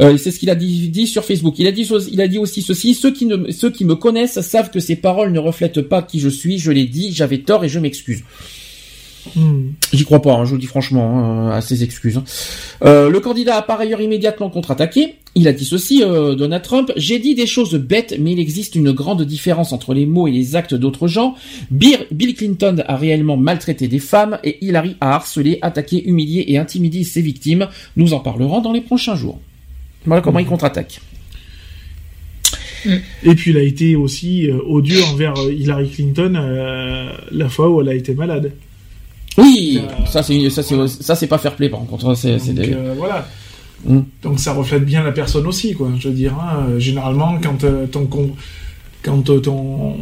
Euh, 0.02 0.18
c'est 0.18 0.32
ce 0.32 0.40
qu'il 0.40 0.50
a 0.50 0.56
dit, 0.56 0.88
dit 0.88 1.06
sur 1.06 1.26
Facebook. 1.26 1.56
Il 1.60 1.68
a 1.68 1.72
dit, 1.74 1.86
il 2.14 2.22
a 2.22 2.28
dit 2.30 2.38
aussi 2.38 2.62
ceci 2.62 2.94
ceux 2.94 3.12
qui 3.12 3.26
ne, 3.26 3.52
ceux 3.52 3.70
qui 3.72 3.84
me 3.84 3.96
connaissent 3.96 4.40
savent 4.40 4.72
que 4.72 4.80
ces 4.80 4.96
paroles 4.96 5.34
ne 5.34 5.40
reflètent 5.40 5.82
pas 5.82 6.02
qui 6.02 6.22
je 6.22 6.30
suis. 6.30 6.60
Je 6.60 6.72
l'ai 6.72 6.86
dit, 6.86 7.12
j'avais 7.14 7.40
tort 7.40 7.66
et 7.66 7.70
je 7.70 7.78
m'excuse. 7.80 8.22
Hmm. 9.36 9.72
J'y 9.94 10.04
crois 10.04 10.22
pas, 10.22 10.34
hein, 10.34 10.46
je 10.46 10.50
vous 10.50 10.56
le 10.56 10.62
dis 10.62 10.68
franchement, 10.68 11.20
hein, 11.20 11.52
à 11.52 11.62
ses 11.62 11.84
excuses. 11.84 12.18
hein. 12.18 12.24
Euh, 12.84 13.10
le 13.10 13.20
candidat 13.20 13.58
a 13.58 13.62
par 13.62 13.80
ailleurs 13.80 14.02
immédiatement 14.02 14.50
contre-attaqué. 14.50 15.16
Il 15.36 15.48
a 15.48 15.54
dit 15.54 15.64
ceci, 15.64 16.04
euh, 16.04 16.36
Donald 16.36 16.64
Trump, 16.64 16.92
j'ai 16.98 17.20
dit 17.20 17.36
des 17.36 17.48
choses 17.48 17.76
bêtes, 17.76 18.16
mais 18.20 18.34
il 18.34 18.40
existe 18.40 18.76
une 18.76 18.92
grande 18.92 19.22
différence 19.24 19.72
entre 19.72 19.94
les 19.94 20.06
mots 20.06 20.28
et 20.28 20.32
les 20.32 20.56
actes 20.56 20.74
d'autres 20.74 21.08
gens. 21.08 21.36
Bill, 21.70 22.00
Bill 22.12 22.36
Clinton 22.36 22.84
a 22.86 22.98
réellement 22.98 23.38
maltraité 23.38 23.88
des 23.88 24.00
femmes 24.00 24.40
et 24.44 24.58
Hillary 24.66 24.98
a 25.00 25.16
harcelé, 25.16 25.60
attaqué, 25.62 26.04
humilié 26.04 26.46
et 26.48 26.58
intimidé 26.58 27.04
ses 27.04 27.22
victimes. 27.22 27.68
Nous 27.96 28.14
en 28.14 28.20
parlerons 28.20 28.62
dans 28.62 28.74
les 28.74 28.82
prochains 28.82 29.16
jours. 29.16 29.40
Voilà 30.06 30.22
comment 30.22 30.40
il 30.40 30.46
contre-attaque. 30.48 31.00
Et 33.24 33.36
puis 33.36 33.52
il 33.52 33.58
a 33.58 33.62
été 33.62 33.96
aussi 33.96 34.50
euh, 34.50 34.58
odieux 34.66 35.04
envers 35.04 35.38
euh, 35.38 35.54
Hillary 35.54 35.90
Clinton 35.90 36.34
euh, 36.36 37.12
la 37.32 37.50
fois 37.50 37.70
où 37.70 37.82
elle 37.82 37.90
a 37.90 37.94
été 37.94 38.14
malade. 38.14 38.54
Oui, 39.38 39.82
ça 40.08 40.24
c'est 40.24 40.50
ça 40.50 40.62
c'est 40.64 40.88
ça 40.88 41.16
c'est 41.16 41.28
pas 41.28 41.38
fair 41.38 41.56
play 41.56 41.70
par 41.70 41.80
contre. 41.86 42.16
C'est 42.16 42.38
c'est 42.40 42.54
Donc 42.54 42.66
des- 42.66 42.74
euh, 42.74 42.94
voilà. 42.98 43.28
Mm. 43.86 44.00
Donc 44.24 44.40
ça 44.40 44.54
reflète 44.54 44.86
bien 44.86 45.04
la 45.04 45.12
personne 45.12 45.48
aussi, 45.48 45.74
quoi. 45.74 45.90
Je 45.98 46.10
veux 46.10 46.14
dire, 46.14 46.34
hein, 46.36 46.66
euh, 46.70 46.80
généralement 46.80 47.40
quand 47.42 47.64
euh, 47.64 47.88
ton 47.88 48.06
con- 48.06 48.36
quand 49.04 49.30
euh, 49.30 49.40
ton 49.40 49.96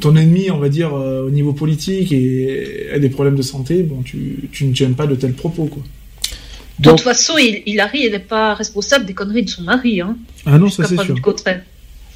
ton 0.00 0.14
ennemi, 0.16 0.50
on 0.50 0.58
va 0.58 0.68
dire 0.68 0.90
euh, 0.94 1.26
au 1.26 1.30
niveau 1.30 1.52
politique 1.54 2.12
et 2.12 2.88
a 2.92 2.98
des 2.98 3.08
problèmes 3.08 3.36
de 3.36 3.42
santé, 3.42 3.82
bon, 3.82 4.02
tu 4.02 4.48
tu 4.52 4.66
ne 4.66 4.72
tiens 4.74 4.92
pas 4.92 5.06
de 5.06 5.14
tels 5.14 5.32
propos, 5.32 5.66
quoi. 5.66 5.82
De 6.78 6.90
toute 6.90 7.00
façon, 7.00 7.34
il- 7.38 7.62
Hillary, 7.64 8.04
elle 8.04 8.12
n'est 8.12 8.18
pas 8.18 8.52
responsable 8.52 9.06
des 9.06 9.14
conneries 9.14 9.44
de 9.44 9.48
son 9.48 9.62
mari. 9.62 10.02
Hein. 10.02 10.16
Ah 10.44 10.58
non, 10.58 10.68
ça 10.68 10.84
c'est 10.84 11.00
sûr. 11.00 11.14
du 11.14 11.22
contraire. 11.22 11.62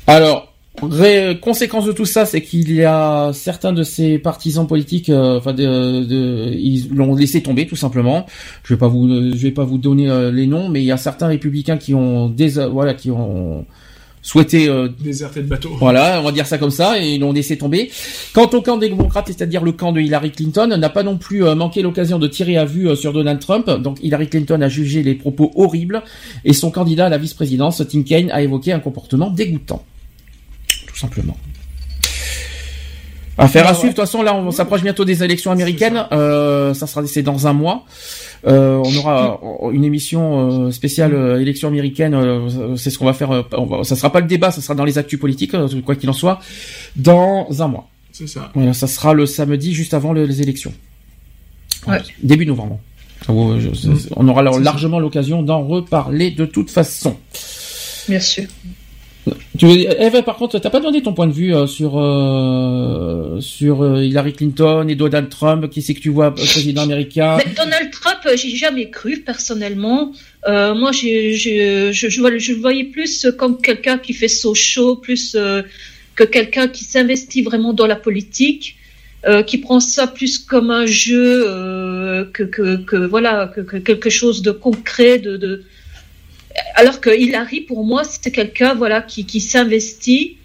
Alors, 0.06 0.49
ré- 0.82 1.39
conséquence 1.40 1.84
de 1.84 1.92
tout 1.92 2.05
ça, 2.05 2.24
c'est 2.26 2.42
qu'il 2.42 2.73
y 2.73 2.84
a 2.84 3.32
certains 3.32 3.73
de 3.73 3.82
ses 3.82 4.18
partisans 4.18 4.66
politiques, 4.66 5.10
euh, 5.10 5.39
enfin, 5.39 5.52
de, 5.52 6.05
de- 6.05 6.52
ils 6.55 6.89
l'ont 6.94 7.15
laissé 7.15 7.42
tomber 7.42 7.66
tout 7.66 7.76
simplement. 7.76 8.26
Je 8.65 8.74
vais 8.74 8.78
pas 8.78 8.89
vous, 8.89 9.08
je 9.08 9.36
vais 9.36 9.50
pas 9.50 9.65
vous 9.65 9.78
donner 9.78 10.08
euh, 10.08 10.31
les 10.31 10.47
noms, 10.47 10.68
mais 10.68 10.81
il 10.81 10.86
y 10.86 10.92
a 10.92 10.97
certains 10.97 11.26
républicains 11.26 11.76
qui 11.76 11.94
ont, 11.94 12.28
dés- 12.28 12.66
voilà, 12.70 12.94
qui 12.94 13.10
ont 13.10 13.66
souhaité 14.23 14.68
euh, 14.68 14.89
Déserté 15.02 15.40
de 15.40 15.47
bateau. 15.49 15.70
voilà, 15.78 16.20
on 16.20 16.24
va 16.24 16.32
dire 16.32 16.47
ça 16.47 16.58
comme 16.58 16.70
ça, 16.70 17.02
et 17.02 17.15
ils 17.15 17.20
l'ont 17.20 17.32
laissé 17.32 17.57
tomber. 17.57 17.90
Quant 18.34 18.49
au 18.52 18.60
camp 18.60 18.76
des 18.76 18.90
démocrates, 18.90 19.28
c'est-à-dire 19.28 19.65
le 19.65 19.73
camp 19.73 19.92
de 19.92 20.00
Hillary 20.00 20.31
Clinton, 20.31 20.66
n'a 20.78 20.89
pas 20.90 21.02
non 21.02 21.16
plus 21.16 21.42
euh, 21.44 21.55
manqué 21.55 21.81
l'occasion 21.82 22.18
de 22.18 22.28
tirer 22.28 22.58
à 22.58 22.66
vue 22.66 22.89
euh, 22.89 22.94
sur 22.97 23.12
Donald 23.15 23.40
Trump. 23.40 23.68
Donc 23.70 23.97
Hillary 24.02 24.28
Clinton 24.28 24.60
a 24.60 24.68
jugé 24.68 25.02
les 25.02 25.15
propos 25.15 25.50
horribles, 25.57 26.02
et 26.44 26.52
son 26.52 26.70
candidat 26.70 27.07
à 27.07 27.08
la 27.08 27.16
vice-présidence, 27.18 27.82
Tim 27.90 28.02
Kaine, 28.02 28.31
a 28.31 28.42
évoqué 28.42 28.73
un 28.73 28.81
comportement 28.81 29.31
dégoûtant. 29.31 29.82
Simplement. 31.00 31.36
Affaire 33.38 33.66
à 33.66 33.72
suivre. 33.74 33.94
De 33.94 33.96
toute 33.96 34.04
façon, 34.04 34.22
là, 34.22 34.34
on 34.34 34.50
s'approche 34.50 34.82
bientôt 34.82 35.04
des 35.06 35.24
élections 35.24 35.50
américaines. 35.50 36.04
Euh, 36.12 36.74
ça 36.74 36.86
sera 36.86 37.06
c'est 37.06 37.22
dans 37.22 37.46
un 37.46 37.54
mois. 37.54 37.84
Euh, 38.46 38.82
on 38.84 38.96
aura 38.96 39.40
euh, 39.64 39.70
une 39.70 39.84
émission 39.84 40.66
euh, 40.66 40.70
spéciale 40.70 41.14
euh, 41.14 41.40
élections 41.40 41.68
américaines. 41.68 42.14
euh, 42.14 42.76
c'est 42.76 42.90
ce 42.90 42.98
qu'on 42.98 43.06
va 43.06 43.14
faire. 43.14 43.30
euh, 43.30 43.42
on 43.56 43.64
va, 43.64 43.84
ça 43.84 43.96
sera 43.96 44.12
pas 44.12 44.20
le 44.20 44.26
débat, 44.26 44.50
ça 44.50 44.60
sera 44.60 44.74
dans 44.74 44.84
les 44.84 44.98
actus 44.98 45.18
politiques, 45.18 45.54
euh, 45.54 45.68
quoi 45.84 45.94
qu'il 45.96 46.10
en 46.10 46.14
soit, 46.14 46.40
dans 46.96 47.46
un 47.62 47.68
mois. 47.68 47.88
C'est 48.12 48.26
ça. 48.26 48.50
Voilà, 48.54 48.74
ça 48.74 48.86
sera 48.86 49.14
le 49.14 49.24
samedi 49.24 49.72
juste 49.72 49.94
avant 49.94 50.12
le- 50.12 50.26
les 50.26 50.42
élections. 50.42 50.72
Ouais. 51.86 51.98
Début 52.22 52.44
novembre. 52.44 52.78
C'est- 53.74 54.08
on 54.16 54.28
aura 54.28 54.40
alors 54.40 54.58
largement 54.64 54.98
l'occasion 55.00 55.42
d'en 55.42 55.62
reparler 55.66 56.30
de 56.30 56.44
toute 56.44 56.70
façon. 56.70 57.16
Bien 58.08 58.20
sûr. 58.20 58.44
Tu 59.58 59.66
veux, 59.66 59.74
Eve, 60.00 60.23
par 60.23 60.36
contre, 60.36 60.58
t'as 60.58 60.70
pas 60.70 60.81
donné 60.81 61.02
ton 61.02 61.12
point 61.12 61.26
de 61.26 61.32
vue 61.32 61.55
euh, 61.55 61.66
sur 61.66 61.99
euh, 61.99 63.39
sur 63.40 63.82
euh, 63.82 64.02
Hillary 64.02 64.32
Clinton 64.32 64.86
et 64.89 64.94
Donald 64.94 65.28
Trump, 65.28 65.68
qui 65.68 65.82
c'est 65.82 65.94
que 65.94 66.00
tu 66.00 66.08
vois 66.08 66.34
président 66.34 66.82
américain? 66.82 67.39
Donald 67.57 67.90
Trump, 67.90 68.18
euh, 68.26 68.36
j'y 68.36 68.52
ai 68.55 68.57
jamais 68.57 68.89
cru 68.90 69.18
personnellement. 69.18 70.12
Moi, 70.47 70.90
j'ai- 70.92 71.34
j'ai- 71.34 71.92
je, 71.92 72.08
je, 72.08 72.39
je 72.39 72.52
le 72.52 72.58
voyais 72.60 72.84
plus 72.84 73.26
comme 73.36 73.60
quelqu'un 73.60 73.99
qui 73.99 74.15
fait 74.15 74.28
son 74.28 74.55
show, 74.55 74.97
plus 74.97 75.36
que 76.15 76.24
quelqu'un 76.24 76.66
qui 76.68 76.84
s'investit 76.84 77.42
vraiment 77.42 77.74
dans 77.74 77.86
la 77.86 77.97
politique, 77.97 78.76
qui 79.47 79.58
prend 79.58 79.81
ça 79.81 80.07
plus 80.07 80.39
comme 80.39 80.70
un 80.70 80.86
jeu 80.86 81.44
que, 82.32 82.42
que, 82.44 82.97
voilà 83.07 83.52
que, 83.55 83.60
que 83.60 83.76
quelque 83.76 84.08
chose 84.08 84.40
de 84.40 84.50
concret, 84.50 85.18
de... 85.18 85.62
alors 86.74 87.00
que 87.00 87.10
Hillary, 87.10 87.60
pour 87.62 87.84
moi, 87.84 88.02
c'est 88.05 88.30
quelqu'un 88.30 88.74
voilà 88.74 89.02
qui, 89.02 89.40
s'investit. 89.40 90.36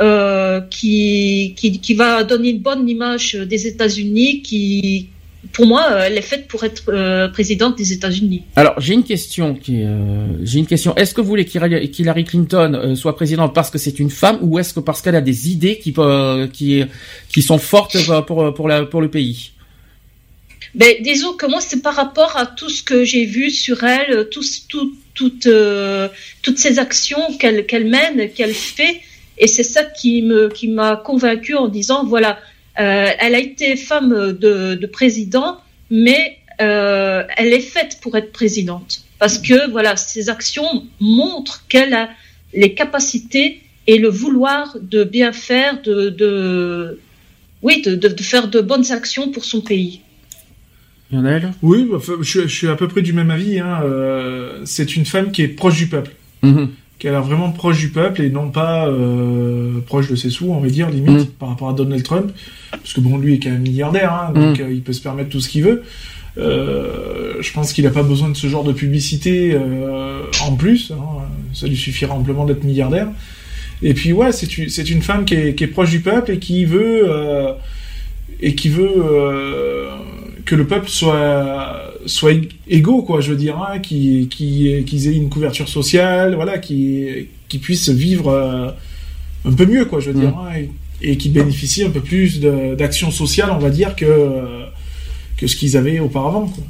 euh, 0.00 0.60
qui, 0.70 1.94
va 1.96 2.24
donner 2.24 2.50
une 2.50 2.58
bonne 2.58 2.88
image 2.88 3.34
des 3.34 3.68
États-Unis, 3.68 4.42
qui, 4.42 5.08
pour 5.52 5.66
moi, 5.66 5.86
euh, 5.88 6.04
elle 6.06 6.18
est 6.18 6.22
faite 6.22 6.48
pour 6.48 6.64
être 6.64 6.82
euh, 6.88 7.28
présidente 7.28 7.78
des 7.78 7.92
États-Unis. 7.92 8.42
Alors, 8.56 8.80
j'ai 8.80 8.94
une 8.94 9.04
question 9.04 9.54
qui, 9.54 9.84
j'ai 10.42 10.58
une 10.58 10.66
question. 10.66 10.96
Est-ce 10.96 11.14
que 11.14 11.20
vous 11.20 11.28
voulez 11.28 11.44
qu'Hillary 11.44 12.24
Clinton 12.24 12.94
soit 12.96 13.14
présidente 13.14 13.54
parce 13.54 13.70
que 13.70 13.78
c'est 13.78 14.00
une 14.00 14.10
femme 14.10 14.38
ou 14.42 14.58
est-ce 14.58 14.74
que 14.74 14.80
parce 14.80 15.00
qu'elle 15.00 15.16
a 15.16 15.20
des 15.20 15.50
idées 15.50 15.78
qui, 15.78 15.94
qui, 16.52 16.84
qui 17.32 17.42
sont 17.42 17.58
fortes 17.58 17.96
pour 18.26 19.00
le 19.00 19.08
pays? 19.08 19.53
Ben, 20.74 20.96
disons 21.00 21.34
que 21.34 21.46
moi, 21.46 21.60
c'est 21.60 21.82
par 21.82 21.94
rapport 21.94 22.36
à 22.36 22.46
tout 22.46 22.68
ce 22.68 22.82
que 22.82 23.04
j'ai 23.04 23.24
vu 23.24 23.50
sur 23.50 23.84
elle, 23.84 24.10
euh, 24.12 24.24
tout, 24.24 24.42
tout, 24.68 24.92
tout, 25.14 25.32
euh, 25.46 26.08
toutes 26.42 26.58
ces 26.58 26.78
actions 26.78 27.36
qu'elle 27.38 27.86
mène, 27.86 28.30
qu'elle 28.32 28.54
fait, 28.54 29.00
et 29.38 29.46
c'est 29.46 29.62
ça 29.62 29.84
qui 29.84 30.22
me 30.22 30.48
qui 30.48 30.68
m'a 30.68 30.96
convaincu 30.96 31.54
en 31.54 31.68
disant 31.68 32.04
voilà, 32.04 32.38
euh, 32.80 33.10
elle 33.18 33.34
a 33.34 33.38
été 33.38 33.76
femme 33.76 34.32
de, 34.32 34.74
de 34.74 34.86
président, 34.86 35.60
mais 35.90 36.38
elle 36.58 37.52
est 37.52 37.60
faite 37.60 37.98
pour 38.00 38.16
être 38.16 38.30
présidente 38.30 39.04
parce 39.18 39.38
que 39.38 39.70
voilà, 39.70 39.96
ses 39.96 40.28
actions 40.28 40.86
montrent 41.00 41.64
qu'elle 41.68 41.94
a 41.94 42.10
les 42.52 42.74
capacités 42.74 43.62
et 43.86 43.98
le 43.98 44.08
vouloir 44.08 44.76
de 44.80 45.02
bien 45.02 45.32
faire, 45.32 45.80
de, 45.82 46.10
de 46.10 47.00
oui, 47.62 47.82
de, 47.82 47.94
de, 47.94 48.08
de 48.08 48.22
faire 48.22 48.48
de 48.48 48.60
bonnes 48.60 48.92
actions 48.92 49.30
pour 49.30 49.44
son 49.44 49.60
pays. 49.60 50.02
Lionel 51.14 51.52
Oui, 51.62 51.88
je, 52.22 52.46
suis 52.48 52.68
à 52.68 52.74
peu 52.76 52.88
près 52.88 53.02
du 53.02 53.12
même 53.12 53.30
avis. 53.30 53.58
Hein. 53.60 53.80
euh, 53.84 54.60
c'est 54.64 54.96
une 54.96 55.04
femme 55.06 55.30
qui 55.30 55.42
est 55.42 55.48
proche 55.48 55.76
du 55.76 55.86
peuple, 55.86 56.10
Mhm. 56.42 56.68
qui 56.98 57.08
a 57.08 57.10
l'air 57.12 57.22
vraiment 57.22 57.50
proche 57.50 57.78
du 57.78 57.88
peuple 57.88 58.22
et 58.22 58.30
non 58.30 58.50
pas 58.50 58.86
euh, 58.88 59.80
proche 59.86 60.08
de 60.08 60.16
ses 60.16 60.30
sous, 60.30 60.46
on 60.50 60.60
va 60.60 60.68
dire 60.68 60.90
limite, 60.90 61.08
Mhm. 61.20 61.26
par 61.38 61.48
rapport 61.50 61.68
à 61.68 61.72
Donald 61.72 62.02
Trump, 62.02 62.30
parce 62.70 62.92
que 62.92 63.00
bon, 63.00 63.18
lui 63.18 63.34
est 63.34 63.38
quand 63.38 63.50
même 63.50 63.62
milliardaire, 63.62 64.12
hein, 64.12 64.32
donc 64.34 64.58
Mhm. 64.58 64.66
euh, 64.66 64.72
il 64.72 64.82
peut 64.82 64.92
se 64.92 65.00
permettre 65.02 65.30
tout 65.30 65.40
ce 65.40 65.48
qu'il 65.48 65.62
veut. 65.64 65.82
Euh, 66.36 67.34
je 67.40 67.52
pense 67.52 67.72
qu'il 67.72 67.84
n'a 67.84 67.90
pas 67.90 68.02
besoin 68.02 68.28
de 68.28 68.36
ce 68.36 68.48
genre 68.48 68.64
de 68.64 68.72
publicité 68.72 69.52
euh, 69.54 70.22
en 70.42 70.56
plus. 70.56 70.90
hein, 70.92 70.96
ça 71.52 71.68
lui 71.68 71.76
suffira 71.76 72.12
amplement 72.14 72.44
d'être 72.44 72.64
milliardaire. 72.64 73.06
Et 73.82 73.94
puis 73.94 74.12
ouais, 74.12 74.32
c'est 74.32 74.90
une, 74.90 75.02
femme 75.02 75.24
qui 75.24 75.34
est, 75.34 75.54
qui 75.54 75.62
est 75.64 75.68
proche 75.68 75.90
du 75.90 76.00
peuple 76.00 76.32
et 76.32 76.38
qui 76.38 76.64
veut 76.64 77.06
et 78.40 78.54
qui 78.54 78.68
veut 78.68 78.92
que 80.44 80.54
le 80.54 80.66
peuple 80.66 80.88
soit 80.88 81.92
soit 82.06 82.32
ég- 82.32 82.50
égaux 82.68 83.02
quoi, 83.02 83.20
je 83.20 83.30
veux 83.30 83.36
dire, 83.36 83.58
hein, 83.58 83.78
qui 83.78 84.28
qui 84.30 84.84
qu'ils 84.86 85.08
aient 85.08 85.16
une 85.16 85.30
couverture 85.30 85.68
sociale, 85.68 86.34
voilà, 86.34 86.58
qui 86.58 87.28
qui 87.48 87.58
puissent 87.58 87.88
vivre 87.90 88.28
euh, 88.28 88.68
un 89.44 89.52
peu 89.52 89.66
mieux 89.66 89.84
quoi, 89.86 90.00
je 90.00 90.10
veux 90.10 90.20
dire, 90.20 90.36
hein, 90.38 90.54
et, 90.58 90.70
et 91.12 91.16
qui 91.16 91.28
bénéficient 91.28 91.84
un 91.84 91.90
peu 91.90 92.00
plus 92.00 92.40
d'actions 92.40 93.10
sociales, 93.10 93.50
on 93.52 93.58
va 93.58 93.70
dire 93.70 93.96
que 93.96 94.40
que 95.36 95.46
ce 95.46 95.56
qu'ils 95.56 95.76
avaient 95.76 96.00
auparavant 96.00 96.46
quoi. 96.48 96.64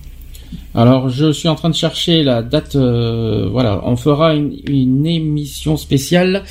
Alors, 0.77 1.09
je 1.09 1.33
suis 1.33 1.49
en 1.49 1.55
train 1.57 1.71
de 1.71 1.75
chercher 1.75 2.23
la 2.23 2.43
date. 2.43 2.75
euh, 2.77 3.49
voilà, 3.51 3.81
on 3.85 3.97
fera 3.97 4.35
une, 4.35 4.57
une 4.69 5.05
émission 5.07 5.77
spéciale 5.77 6.43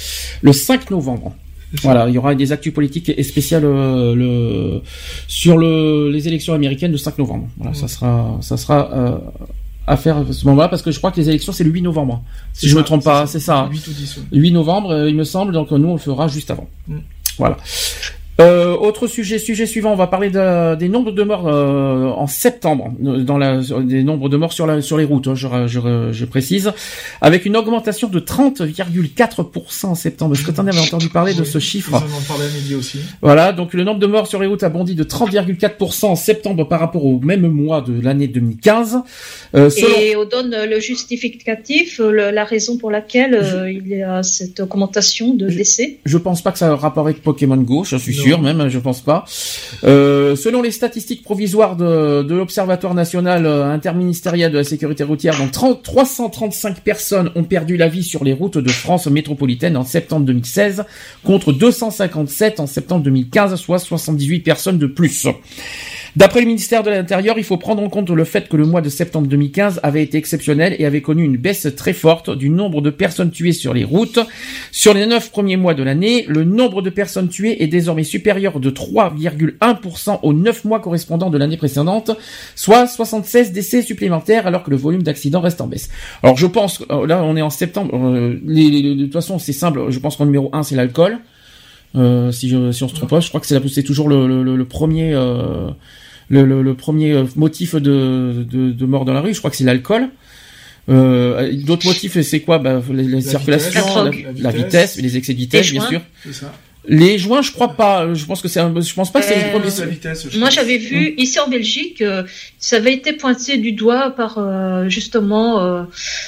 le 0.42 0.52
5 0.54 0.92
novembre. 0.92 1.34
Voilà, 1.82 2.08
il 2.08 2.14
y 2.14 2.18
aura 2.18 2.36
des 2.36 2.52
actus 2.52 2.74
politiques 2.74 3.10
et 3.16 3.24
spéciales 3.24 3.66
euh, 3.66 4.14
le, 4.16 4.82
sur 5.28 5.58
le, 5.58 6.10
les 6.12 6.28
élections 6.28 6.54
américaines 6.54 6.92
le 6.92 6.98
5 6.98 7.18
novembre. 7.18 7.48
Voilà, 7.58 7.74
ça 7.74 7.88
sera, 7.88 8.38
ça 8.42 8.58
sera 8.58 8.92
euh, 8.94 9.18
à 9.88 9.98
faire 9.98 10.18
à 10.18 10.26
ce 10.32 10.46
moment-là 10.46 10.68
parce 10.68 10.82
que 10.84 10.92
je 10.92 10.98
crois 11.00 11.12
que 11.12 11.20
les 11.20 11.30
élections 11.30 11.52
c'est 11.52 11.64
le 11.64 11.72
8 11.72 11.82
novembre. 11.82 12.24
Si 12.54 12.70
je 12.70 12.76
me 12.76 12.82
ça, 12.82 12.86
trompe 12.86 13.04
pas, 13.04 13.26
c'est 13.26 13.40
ça. 13.40 13.62
hein. 13.62 13.70
8 13.72 13.88
ou 13.88 13.92
10, 13.92 14.18
ouais. 14.18 14.24
8 14.40 14.52
novembre, 14.52 14.92
euh, 14.92 15.10
il 15.10 15.16
me 15.16 15.24
semble. 15.24 15.52
Donc 15.52 15.72
nous, 15.72 15.88
on 15.90 15.94
le 15.94 16.00
fera 16.00 16.28
juste 16.28 16.52
avant. 16.52 16.68
Mm. 16.88 16.98
Voilà. 17.40 17.58
Euh, 18.42 18.76
autre 18.76 19.06
sujet, 19.06 19.38
sujet 19.38 19.68
suivant, 19.68 19.92
on 19.94 19.96
va 19.96 20.08
parler 20.08 20.32
de- 20.32 20.74
des 20.76 20.90
nombres 20.90 21.12
de 21.12 21.22
morts 21.22 21.48
euh, 21.48 22.08
en 22.08 22.26
septembre, 22.26 22.92
dans 23.00 23.38
la, 23.38 23.62
des 23.84 24.04
nombres 24.04 24.28
de 24.28 24.38
morts 24.38 24.54
sur, 24.54 24.66
la, 24.66 24.82
sur 24.82 24.98
les 24.98 25.04
routes, 25.06 25.28
hein, 25.28 25.36
je, 25.36 25.48
je, 25.68 25.80
je 26.12 26.26
précise, 26.26 26.72
avec 27.22 27.46
une 27.46 27.56
augmentation 27.56 28.08
de 28.10 28.20
30,4% 28.20 29.86
en 29.86 29.94
septembre. 29.96 30.34
Est-ce 30.36 30.44
que 30.46 30.52
tu 30.52 30.60
en 30.60 30.66
avais 30.68 30.80
entendu 30.80 31.10
parler 31.10 31.36
de 31.36 31.44
ce 31.44 31.60
chiffre 31.60 31.94
en 31.94 32.00
parlé 32.28 32.46
à 32.46 32.50
midi 32.58 32.74
aussi. 32.74 32.98
Voilà, 33.22 33.54
donc 33.54 33.74
le 33.76 33.84
nombre 33.84 34.00
de 34.00 34.08
morts 34.08 34.26
sur 34.26 34.40
les 34.42 34.48
routes 34.48 34.64
a 34.64 34.70
bondi 34.70 34.96
de 34.96 35.04
30,4% 35.04 36.06
en 36.06 36.16
septembre 36.16 36.68
par 36.68 36.80
rapport 36.80 37.06
au 37.06 37.20
même 37.20 37.48
mois 37.48 37.82
de 37.82 38.02
l'année 38.02 38.28
2015. 38.28 38.98
Euh, 39.54 39.70
selon- 39.70 39.88
Et 40.02 40.16
on 40.16 40.26
donne 40.26 40.56
le 40.68 40.80
justificatif, 40.80 42.00
le- 42.00 42.32
la 42.32 42.46
raison 42.46 42.78
pour 42.78 42.90
laquelle 42.90 43.36
euh, 43.36 43.72
il 43.72 43.88
y 43.88 44.02
a 44.02 44.24
cette 44.24 44.60
augmentation 44.60 45.36
de 45.36 45.48
décès. 45.50 46.00
Je 46.06 46.18
pense 46.18 46.42
pas 46.42 46.52
que 46.52 46.58
ça 46.58 46.68
a 46.68 46.72
un 46.72 46.76
rapport 46.76 47.06
avec 47.06 47.22
Pokémon 47.22 47.58
Go, 47.58 47.84
je 47.84 47.96
suis 47.98 48.18
Non. 48.18 48.23
Même, 48.38 48.70
je 48.70 48.80
pense 48.80 49.02
pas. 49.02 49.26
Euh, 49.84 50.36
selon 50.36 50.62
les 50.62 50.72
statistiques 50.72 51.24
provisoires 51.24 51.76
de, 51.76 52.24
de 52.24 52.36
l'Observatoire 52.36 52.94
national 52.94 53.46
euh, 53.46 53.72
interministériel 53.72 54.52
de 54.52 54.58
la 54.58 54.64
sécurité 54.64 55.04
routière, 55.04 55.38
donc 55.38 55.52
30 55.52 55.84
335 55.84 56.82
personnes 56.82 57.32
ont 57.36 57.44
perdu 57.44 57.78
la 57.78 57.88
vie 57.88 58.04
sur 58.04 58.24
les 58.24 58.34
routes 58.34 58.58
de 58.58 58.70
France 58.70 59.08
métropolitaine 59.08 59.78
en 59.78 59.84
septembre 59.84 60.26
2016, 60.26 60.86
contre 61.24 61.52
257 61.52 62.60
en 62.60 62.68
septembre 62.68 63.04
2015, 63.04 63.56
soit 63.56 63.80
78 63.80 64.40
personnes 64.40 64.78
de 64.78 64.88
plus. 64.88 65.28
D'après 66.16 66.42
le 66.42 66.46
ministère 66.46 66.84
de 66.84 66.92
l'Intérieur, 66.92 67.40
il 67.40 67.44
faut 67.44 67.58
prendre 67.58 67.82
en 67.82 67.90
compte 67.90 68.12
le 68.12 68.24
fait 68.24 68.48
que 68.48 68.56
le 68.56 68.66
mois 68.68 68.82
de 68.82 68.90
septembre 68.90 69.28
2015 69.28 69.80
avait 69.82 70.04
été 70.04 70.20
exceptionnel 70.20 70.76
et 70.78 70.86
avait 70.86 71.02
connu 71.02 71.24
une 71.24 71.38
baisse 71.38 71.68
très 71.76 71.94
forte 71.94 72.30
du 72.30 72.50
nombre 72.52 72.82
de 72.82 72.92
personnes 72.92 73.32
tuées 73.32 73.52
sur 73.52 73.74
les 73.74 73.84
routes. 73.84 74.20
Sur 74.72 74.94
les 74.94 75.08
neuf 75.08 75.32
premiers 75.32 75.58
mois 75.58 75.74
de 75.74 75.82
l'année, 75.82 76.26
le 76.28 76.44
nombre 76.44 76.84
de 76.84 76.92
personnes 76.92 77.30
tuées 77.30 77.64
est 77.64 77.68
désormais 77.68 78.04
supérieur 78.04 78.60
de 78.60 78.70
3,1% 78.70 80.20
aux 80.22 80.34
neuf 80.34 80.66
mois 80.66 80.80
correspondants 80.80 81.32
de 81.32 81.38
l'année 81.40 81.58
précédente, 81.58 82.12
soit 82.56 82.86
76 82.86 83.52
décès 83.52 83.82
supplémentaires 83.82 84.46
alors 84.46 84.62
que 84.64 84.70
le 84.70 84.78
volume 84.78 85.02
d'accidents 85.02 85.42
reste 85.42 85.62
en 85.62 85.68
baisse. 85.68 85.90
Alors 86.22 86.38
je 86.38 86.46
pense, 86.46 86.84
euh, 86.92 87.08
là 87.08 87.24
on 87.24 87.36
est 87.36 87.42
en 87.42 87.50
septembre, 87.50 87.90
euh, 87.96 88.40
les- 88.46 88.70
les- 88.70 88.96
de 88.96 89.04
toute 89.06 89.14
façon 89.14 89.40
c'est 89.40 89.52
simple, 89.52 89.88
je 89.90 89.98
pense 89.98 90.18
qu'en 90.18 90.26
numéro 90.26 90.52
1 90.54 90.62
c'est 90.62 90.76
l'alcool. 90.76 91.18
Euh, 91.96 92.32
si, 92.32 92.50
je, 92.50 92.72
si 92.72 92.84
on 92.84 92.88
se 92.88 92.94
trompe 92.96 93.10
pas, 93.10 93.20
je 93.20 93.30
crois 93.30 93.40
que 93.40 93.48
c'est 93.48 93.84
toujours 93.84 94.10
le, 94.10 94.44
le- 94.44 94.56
le 94.56 94.66
premier 94.66 95.14
euh, 95.14 95.70
le, 96.30 96.46
le, 96.46 96.62
le 96.62 96.74
premier 96.74 97.12
euh, 97.14 97.26
motif 97.36 97.76
de, 97.76 98.46
de, 98.50 98.72
de 98.72 98.86
mort 98.86 99.06
dans 99.06 99.14
la 99.14 99.22
rue. 99.22 99.34
Je 99.34 99.40
crois 99.40 99.52
que 99.52 99.58
c'est 99.58 99.64
l'alcool. 99.64 100.10
Euh, 100.90 101.54
D'autres 101.66 101.86
motifs, 101.88 102.20
c'est 102.22 102.42
quoi? 102.42 102.60
Bah, 102.60 102.82
les, 102.92 103.04
les 103.04 103.10
La 103.16 103.22
circulations, 103.22 103.70
vitesse, 104.10 104.24
la, 104.26 104.32
la 104.32 104.42
la 104.42 104.52
vitesse, 104.52 104.98
les 105.02 105.18
excès 105.18 105.34
de 105.34 105.38
vitesse, 105.38 105.72
bien 105.72 105.88
sûr. 105.88 106.02
C'est 106.26 106.34
ça. 106.34 106.54
Les 106.86 107.18
joints, 107.18 107.42
je 107.42 107.52
crois 107.52 107.70
pas. 107.70 108.14
Je 108.14 108.26
pense 108.26 108.42
que 108.42 108.50
c'est, 108.50 108.60
un- 108.60 108.74
je 108.82 108.94
pense 108.94 109.12
pas 109.12 109.22
que 109.22 109.26
c'est 109.26 109.36
Euh, 109.56 109.86
vitesse, 109.86 110.36
Moi, 110.36 110.50
j'avais 110.50 110.78
vu 110.78 111.12
Mm. 111.12 111.20
ici 111.22 111.40
en 111.40 111.48
Belgique, 111.48 112.02
euh, 112.02 112.24
ça 112.60 112.76
avait 112.76 112.94
été 112.94 113.14
pointé 113.14 113.58
du 113.58 113.72
doigt 113.72 114.10
par 114.12 114.38
euh, 114.38 114.90
justement 114.90 115.64
euh, 115.64 115.84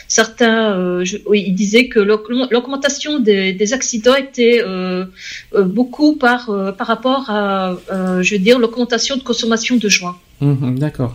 certains. 0.08 0.74
euh, 0.78 1.04
je- 1.04 1.18
oui, 1.26 1.44
ils 1.48 1.54
disaient 1.54 1.88
que 1.88 2.00
l'aug- 2.00 2.48
l'augmentation 2.52 3.20
des, 3.20 3.52
des 3.54 3.74
accidents 3.74 4.16
était 4.16 4.62
euh, 4.66 5.06
euh, 5.56 5.64
beaucoup 5.64 6.16
par 6.16 6.50
euh, 6.50 6.72
par 6.72 6.88
rapport 6.88 7.30
à, 7.30 7.76
euh, 7.92 8.22
je 8.24 8.36
veux 8.36 8.40
dire, 8.40 8.58
l'augmentation 8.60 9.18
de 9.18 9.24
consommation 9.24 9.76
de 9.76 9.90
joints. 9.90 10.18
Mhm, 10.42 10.80
D'accord. 10.80 11.14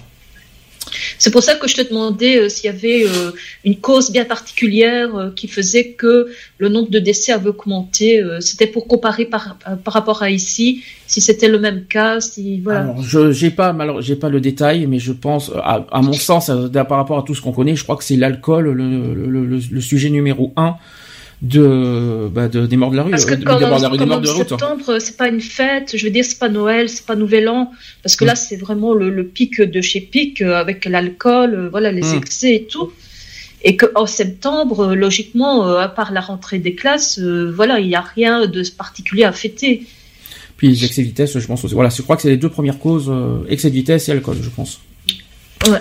C'est 1.19 1.31
pour 1.31 1.43
ça 1.43 1.55
que 1.55 1.69
je 1.69 1.77
te 1.77 1.89
demandais 1.89 2.39
euh, 2.39 2.49
s'il 2.49 2.67
y 2.67 2.69
avait 2.69 3.05
euh, 3.05 3.33
une 3.65 3.77
cause 3.77 4.11
bien 4.11 4.25
particulière 4.25 5.15
euh, 5.15 5.31
qui 5.31 5.49
faisait 5.49 5.91
que 5.93 6.29
le 6.59 6.69
nombre 6.69 6.91
de 6.91 6.99
décès 6.99 7.33
avait 7.33 7.49
augmenté. 7.49 8.23
c'était 8.41 8.67
pour 8.67 8.87
comparer 8.87 9.25
par, 9.25 9.57
par 9.85 9.95
rapport 9.95 10.23
à 10.23 10.31
ici, 10.31 10.83
si 11.07 11.21
c'était 11.21 11.49
le 11.49 11.59
même 11.59 11.85
cas, 11.85 12.21
si 12.21 12.61
voilà. 12.61 12.81
Alors, 12.81 13.03
je 13.03 13.33
j'ai 13.33 13.51
pas 13.51 13.75
j'ai 14.01 14.17
pas 14.17 14.29
le 14.29 14.41
détail, 14.41 14.87
mais 14.87 14.99
je 14.99 15.13
pense, 15.13 15.51
à, 15.55 16.03
mon 16.03 16.13
sens, 16.13 16.51
par 16.73 16.99
rapport 16.99 17.19
à 17.19 17.23
tout 17.23 17.35
ce 17.35 17.41
qu'on 17.41 17.53
connaît, 17.53 17.77
je 17.77 17.83
crois 17.83 17.97
que 17.97 18.05
c'est 18.05 18.17
l'alcool 18.17 18.71
le, 18.71 19.45
le 19.45 19.81
sujet 19.81 20.11
numéro 20.11 20.53
un 20.57 20.77
de, 21.43 22.29
bah, 22.33 22.49
de 22.49 22.67
des 22.67 22.77
morts 22.77 22.91
de 22.91 22.97
la 22.97 23.03
rue, 23.05 23.11
Parce 23.13 23.25
que 23.25 23.33
euh, 23.35 23.39
morts 23.45 23.79
de 23.79 23.83
la 23.83 23.89
rue, 23.89 23.97
de 23.99 24.29
route. 24.29 24.49
septembre, 24.49 24.99
c'est 24.99 25.17
pas 25.17 25.29
une 25.29 25.41
fête, 25.41 25.97
je 25.97 26.05
veux 26.05 26.11
dire, 26.11 26.25
c'est 26.25 26.39
pas 26.39 26.51
Noël, 26.51 26.89
c'est 26.89 27.07
pas 27.07 27.17
Nouvel 27.17 27.49
An, 27.49 27.71
parce 28.03 28.15
que 28.17 28.25
là, 28.27 28.35
c'est 28.35 28.57
vraiment 28.57 28.93
le, 28.93 29.09
le 29.11 29.25
pic 29.25 29.61
de 29.61 29.81
chez 29.81 30.01
pic, 30.01 30.43
euh, 30.43 30.57
avec 30.57 30.85
l'alcool, 30.85 31.55
euh, 31.55 31.69
voilà, 31.71 31.93
les 31.93 32.03
Mm. 32.03 32.19
excès 32.19 32.55
et 32.57 32.65
tout. 32.65 32.93
Et 33.63 33.77
qu'en 33.77 34.07
septembre, 34.07 34.81
euh, 34.91 34.95
logiquement, 34.95 35.67
euh, 35.69 35.79
à 35.79 35.89
part 35.89 36.13
la 36.13 36.21
rentrée 36.21 36.59
des 36.59 36.75
classes, 36.75 37.19
euh, 37.19 37.51
voilà, 37.55 37.79
il 37.81 37.89
n'y 37.89 37.95
a 37.95 38.01
rien 38.01 38.47
de 38.47 38.63
particulier 38.77 39.25
à 39.25 39.33
fêter. 39.33 39.87
Puis 40.59 40.69
les 40.69 40.85
excès 40.85 41.03
de 41.03 41.07
vitesse, 41.07 41.39
je 41.39 41.47
pense 41.47 41.65
aussi. 41.65 41.75
Voilà, 41.75 41.89
je 41.91 42.03
crois 42.03 42.17
que 42.17 42.23
c'est 42.23 42.29
les 42.31 42.37
deux 42.37 42.49
premières 42.51 42.79
causes, 42.79 43.09
euh, 43.11 43.39
excès 43.49 43.71
de 43.71 43.75
vitesse 43.75 44.09
et 44.09 44.13
alcool, 44.13 44.37
je 44.43 44.49
pense. 44.51 44.81
Ouais. 45.69 45.79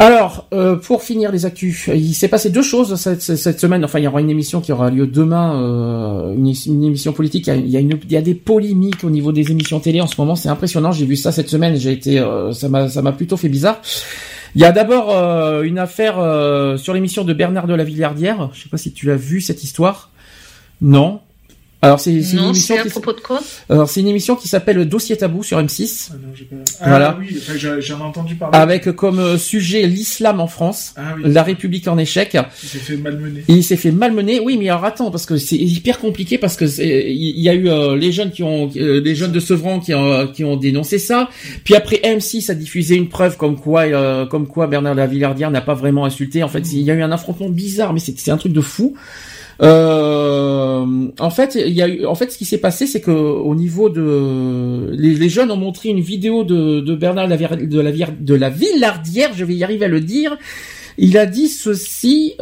Alors, 0.00 0.46
euh, 0.52 0.76
pour 0.76 1.02
finir 1.02 1.32
les 1.32 1.44
actus, 1.44 1.88
il 1.92 2.14
s'est 2.14 2.28
passé 2.28 2.50
deux 2.50 2.62
choses 2.62 2.94
cette, 2.94 3.58
semaine. 3.58 3.84
Enfin, 3.84 3.98
il 3.98 4.04
y 4.04 4.06
aura 4.06 4.20
une 4.20 4.30
émission 4.30 4.60
qui 4.60 4.70
aura 4.70 4.90
lieu 4.90 5.08
demain, 5.08 5.60
euh, 5.60 6.34
une, 6.34 6.84
émission 6.84 7.12
politique. 7.12 7.48
Il 7.48 7.68
y, 7.68 8.16
a, 8.16 8.22
des 8.22 8.34
polémiques 8.34 9.02
au 9.02 9.10
niveau 9.10 9.32
des 9.32 9.50
émissions 9.50 9.80
télé 9.80 10.00
en 10.00 10.06
ce 10.06 10.14
moment. 10.16 10.36
C'est 10.36 10.48
impressionnant. 10.48 10.92
J'ai 10.92 11.04
vu 11.04 11.16
ça 11.16 11.32
cette 11.32 11.48
semaine. 11.48 11.74
J'ai 11.76 11.90
été, 11.90 12.20
euh, 12.20 12.52
ça 12.52 12.68
m'a, 12.68 13.12
plutôt 13.12 13.36
fait 13.36 13.48
bizarre. 13.48 13.82
Il 14.54 14.60
y 14.60 14.64
a 14.64 14.72
d'abord 14.72 15.10
euh, 15.10 15.62
une 15.62 15.78
affaire 15.78 16.18
euh, 16.18 16.76
sur 16.76 16.94
l'émission 16.94 17.24
de 17.24 17.32
Bernard 17.32 17.66
de 17.66 17.74
la 17.74 17.84
Villardière. 17.84 18.50
Je 18.52 18.62
sais 18.62 18.68
pas 18.68 18.78
si 18.78 18.92
tu 18.92 19.06
l'as 19.06 19.16
vu 19.16 19.40
cette 19.40 19.62
histoire. 19.64 20.10
Non. 20.80 21.20
Alors 21.80 22.00
c'est 22.00 22.22
c'est 22.22 22.32
une 22.32 22.38
Non, 22.42 22.48
émission 22.48 22.74
c'est 22.74 22.80
à 22.80 22.82
qui 22.82 22.88
propos 22.90 23.12
de 23.12 23.20
quoi? 23.20 23.40
Alors 23.70 23.88
c'est 23.88 24.00
une 24.00 24.08
émission 24.08 24.34
qui 24.34 24.48
s'appelle 24.48 24.84
Dossier 24.88 25.16
tabou 25.16 25.44
sur 25.44 25.58
M6. 25.60 26.08
Ah, 26.10 26.14
non, 26.20 26.28
j'ai 26.34 26.44
pas- 26.44 26.56
Ah, 26.80 26.88
Voilà. 26.88 27.16
oui, 27.20 27.38
enfin, 27.38 27.52
j'en 27.56 27.98
ai 27.98 28.02
entendu 28.02 28.34
parler. 28.34 28.58
Avec 28.58 28.90
comme 28.96 29.20
euh, 29.20 29.38
sujet 29.38 29.86
l'islam 29.86 30.40
en 30.40 30.48
France, 30.48 30.92
Ah 30.96 31.14
oui. 31.16 31.22
la 31.32 31.44
République 31.44 31.86
en 31.86 31.96
échec. 31.96 32.36
Il 32.64 32.68
s'est 32.68 32.78
fait 32.78 32.96
malmener. 32.96 33.44
Et 33.46 33.52
il 33.52 33.62
s'est 33.62 33.76
fait 33.76 33.92
malmener. 33.92 34.40
Oui, 34.40 34.56
mais 34.58 34.68
alors 34.70 34.84
attends, 34.84 35.12
parce 35.12 35.24
que 35.24 35.36
c'est 35.36 35.54
hyper 35.56 36.00
compliqué 36.00 36.36
parce 36.36 36.56
que 36.56 36.66
c'est- 36.66 37.12
il 37.12 37.38
y 37.40 37.48
a 37.48 37.54
eu 37.54 37.68
euh, 37.68 37.94
les 37.96 38.10
jeunes 38.10 38.32
qui 38.32 38.42
ont, 38.42 38.68
euh, 38.76 39.00
les 39.00 39.14
jeunes 39.14 39.30
de 39.32 39.38
Sevran 39.40 39.78
qui 39.78 39.94
ont, 39.94 40.26
qui 40.26 40.42
ont 40.44 40.56
dénoncé 40.56 40.98
ça. 40.98 41.28
Puis 41.62 41.76
après 41.76 42.00
M6 42.02 42.50
a 42.50 42.54
diffusé 42.54 42.96
une 42.96 43.08
preuve 43.08 43.36
comme 43.36 43.54
quoi, 43.56 43.82
euh, 43.82 44.26
comme 44.26 44.48
quoi 44.48 44.66
Bernard 44.66 44.96
Lavillardière 44.96 45.52
n'a 45.52 45.60
pas 45.60 45.74
vraiment 45.74 46.04
insulté. 46.04 46.42
En 46.42 46.48
fait, 46.48 46.72
il 46.72 46.80
y 46.80 46.90
a 46.90 46.94
eu 46.94 47.02
un 47.02 47.12
affrontement 47.12 47.48
bizarre, 47.48 47.92
mais 47.92 48.00
c'est 48.00 48.18
c'est 48.18 48.32
un 48.32 48.36
truc 48.36 48.52
de 48.52 48.60
fou. 48.60 48.94
Euh, 49.60 51.08
en 51.18 51.30
fait, 51.30 51.56
il 51.56 51.72
y 51.72 51.82
a 51.82 52.08
en 52.08 52.14
fait, 52.14 52.30
ce 52.30 52.38
qui 52.38 52.44
s'est 52.44 52.58
passé, 52.58 52.86
c'est 52.86 53.00
que 53.00 53.10
au 53.10 53.54
niveau 53.54 53.88
de, 53.88 54.90
les, 54.92 55.28
jeunes 55.28 55.50
ont 55.50 55.56
montré 55.56 55.88
une 55.88 56.00
vidéo 56.00 56.44
de, 56.44 56.80
de 56.80 56.94
Bernard 56.94 57.26
de 57.26 57.80
la, 57.80 57.90
Vier- 57.90 58.16
de 58.20 58.34
la 58.34 58.50
Villardière, 58.50 59.30
je 59.34 59.44
vais 59.44 59.54
y 59.54 59.64
arriver 59.64 59.86
à 59.86 59.88
le 59.88 60.00
dire. 60.00 60.36
Il 61.00 61.16
a 61.16 61.26
dit 61.26 61.46
ceci, 61.48 62.34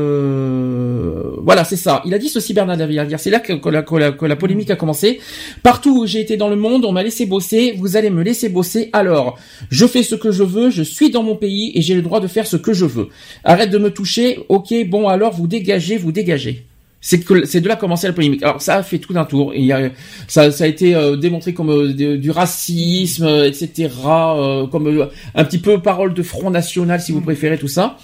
euh, 0.00 1.22
voilà, 1.42 1.64
c'est 1.64 1.76
ça. 1.76 2.00
Il 2.06 2.14
a 2.14 2.18
dit 2.18 2.28
ceci, 2.28 2.54
Bernard 2.54 2.76
Lavillardière. 2.78 3.20
C'est 3.20 3.28
là 3.30 3.38
que, 3.40 3.52
la- 3.68 3.82
que 3.82 4.24
la 4.26 4.36
polémique 4.36 4.70
a 4.70 4.76
commencé. 4.76 5.20
Partout 5.62 6.00
où 6.00 6.06
j'ai 6.06 6.20
été 6.20 6.36
dans 6.38 6.48
le 6.48 6.56
monde, 6.56 6.84
on 6.86 6.92
m'a 6.92 7.02
laissé 7.02 7.26
bosser. 7.26 7.74
Vous 7.76 7.96
allez 7.96 8.08
me 8.10 8.22
laisser 8.22 8.48
bosser. 8.48 8.88
Alors, 8.94 9.38
je 9.70 9.86
fais 9.86 10.02
ce 10.02 10.14
que 10.14 10.30
je 10.32 10.42
veux. 10.42 10.70
Je 10.70 10.82
suis 10.82 11.10
dans 11.10 11.22
mon 11.22 11.36
pays 11.36 11.72
et 11.74 11.82
j'ai 11.82 11.94
le 11.94 12.02
droit 12.02 12.20
de 12.20 12.26
faire 12.28 12.46
ce 12.46 12.56
que 12.56 12.72
je 12.72 12.86
veux. 12.86 13.08
Arrête 13.44 13.70
de 13.70 13.78
me 13.78 13.90
toucher. 13.90 14.38
Ok, 14.48 14.72
bon, 14.88 15.08
alors 15.08 15.32
vous 15.34 15.46
dégagez, 15.46 15.98
vous 15.98 16.12
dégagez. 16.12 16.64
C'est 17.02 17.20
que 17.20 17.46
c'est 17.46 17.62
de 17.62 17.68
là 17.68 17.76
commencer 17.76 18.06
la 18.06 18.12
polémique. 18.12 18.42
Alors 18.42 18.60
ça 18.60 18.76
a 18.76 18.82
fait 18.82 18.98
tout 18.98 19.14
d'un 19.14 19.24
tour. 19.24 19.54
Il 19.54 19.64
y 19.64 19.72
a, 19.72 19.90
ça, 20.28 20.50
ça 20.50 20.64
a 20.64 20.66
été 20.66 20.94
euh, 20.94 21.16
démontré 21.16 21.54
comme 21.54 21.70
euh, 21.70 21.92
de- 21.94 22.16
du 22.16 22.30
racisme, 22.30 23.24
euh, 23.24 23.48
etc. 23.48 23.88
euh, 24.06 24.66
comme 24.66 24.86
euh, 24.86 25.06
un 25.34 25.44
petit 25.44 25.58
peu 25.58 25.80
parole 25.80 26.12
de 26.12 26.22
Front 26.22 26.50
National, 26.50 27.00
si 27.00 27.12
vous 27.12 27.22
préférez 27.22 27.56
tout 27.56 27.68
ça. 27.68 27.96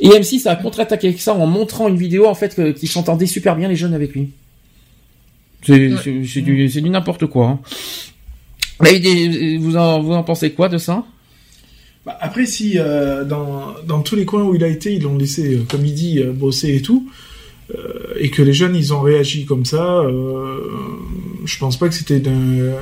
Et 0.00 0.08
M6 0.08 0.48
a 0.48 0.56
contre-attaqué 0.56 1.08
avec 1.08 1.20
ça 1.20 1.34
en 1.34 1.46
montrant 1.46 1.88
une 1.88 1.96
vidéo 1.98 2.26
en 2.26 2.34
fait 2.34 2.54
que- 2.54 2.70
qui 2.70 2.86
s'entendait 2.86 3.26
super 3.26 3.54
bien 3.54 3.68
les 3.68 3.76
jeunes 3.76 3.92
avec 3.94 4.12
lui. 4.14 4.30
C'est 5.66 5.90
c'est 6.26 6.40
du, 6.40 6.68
du 6.68 6.88
n'importe 6.88 7.26
quoi. 7.26 7.48
hein. 7.48 7.60
Mais 8.80 9.56
vous 9.58 9.76
en, 9.76 10.00
vous 10.00 10.12
en 10.12 10.22
pensez 10.22 10.52
quoi 10.52 10.68
de 10.68 10.78
ça? 10.78 11.04
Bah, 12.06 12.16
après, 12.20 12.46
si 12.46 12.78
euh, 12.78 13.24
dans, 13.24 13.74
dans 13.86 14.00
tous 14.02 14.14
les 14.16 14.24
coins 14.24 14.44
où 14.44 14.54
il 14.54 14.62
a 14.64 14.68
été, 14.68 14.94
ils 14.94 15.02
l'ont 15.02 15.18
laissé, 15.18 15.58
comme 15.68 15.84
il 15.84 15.94
dit, 15.94 16.22
bosser 16.32 16.76
et 16.76 16.80
tout, 16.80 17.10
et 18.18 18.30
que 18.30 18.42
les 18.42 18.52
jeunes, 18.52 18.74
ils 18.74 18.92
ont 18.92 19.00
réagi 19.00 19.44
comme 19.44 19.64
ça, 19.64 20.00
euh, 20.00 20.58
je 21.48 21.58
pense 21.58 21.76
pas 21.78 21.88
que 21.88 21.94
c'était 21.94 22.20
d'un 22.20 22.30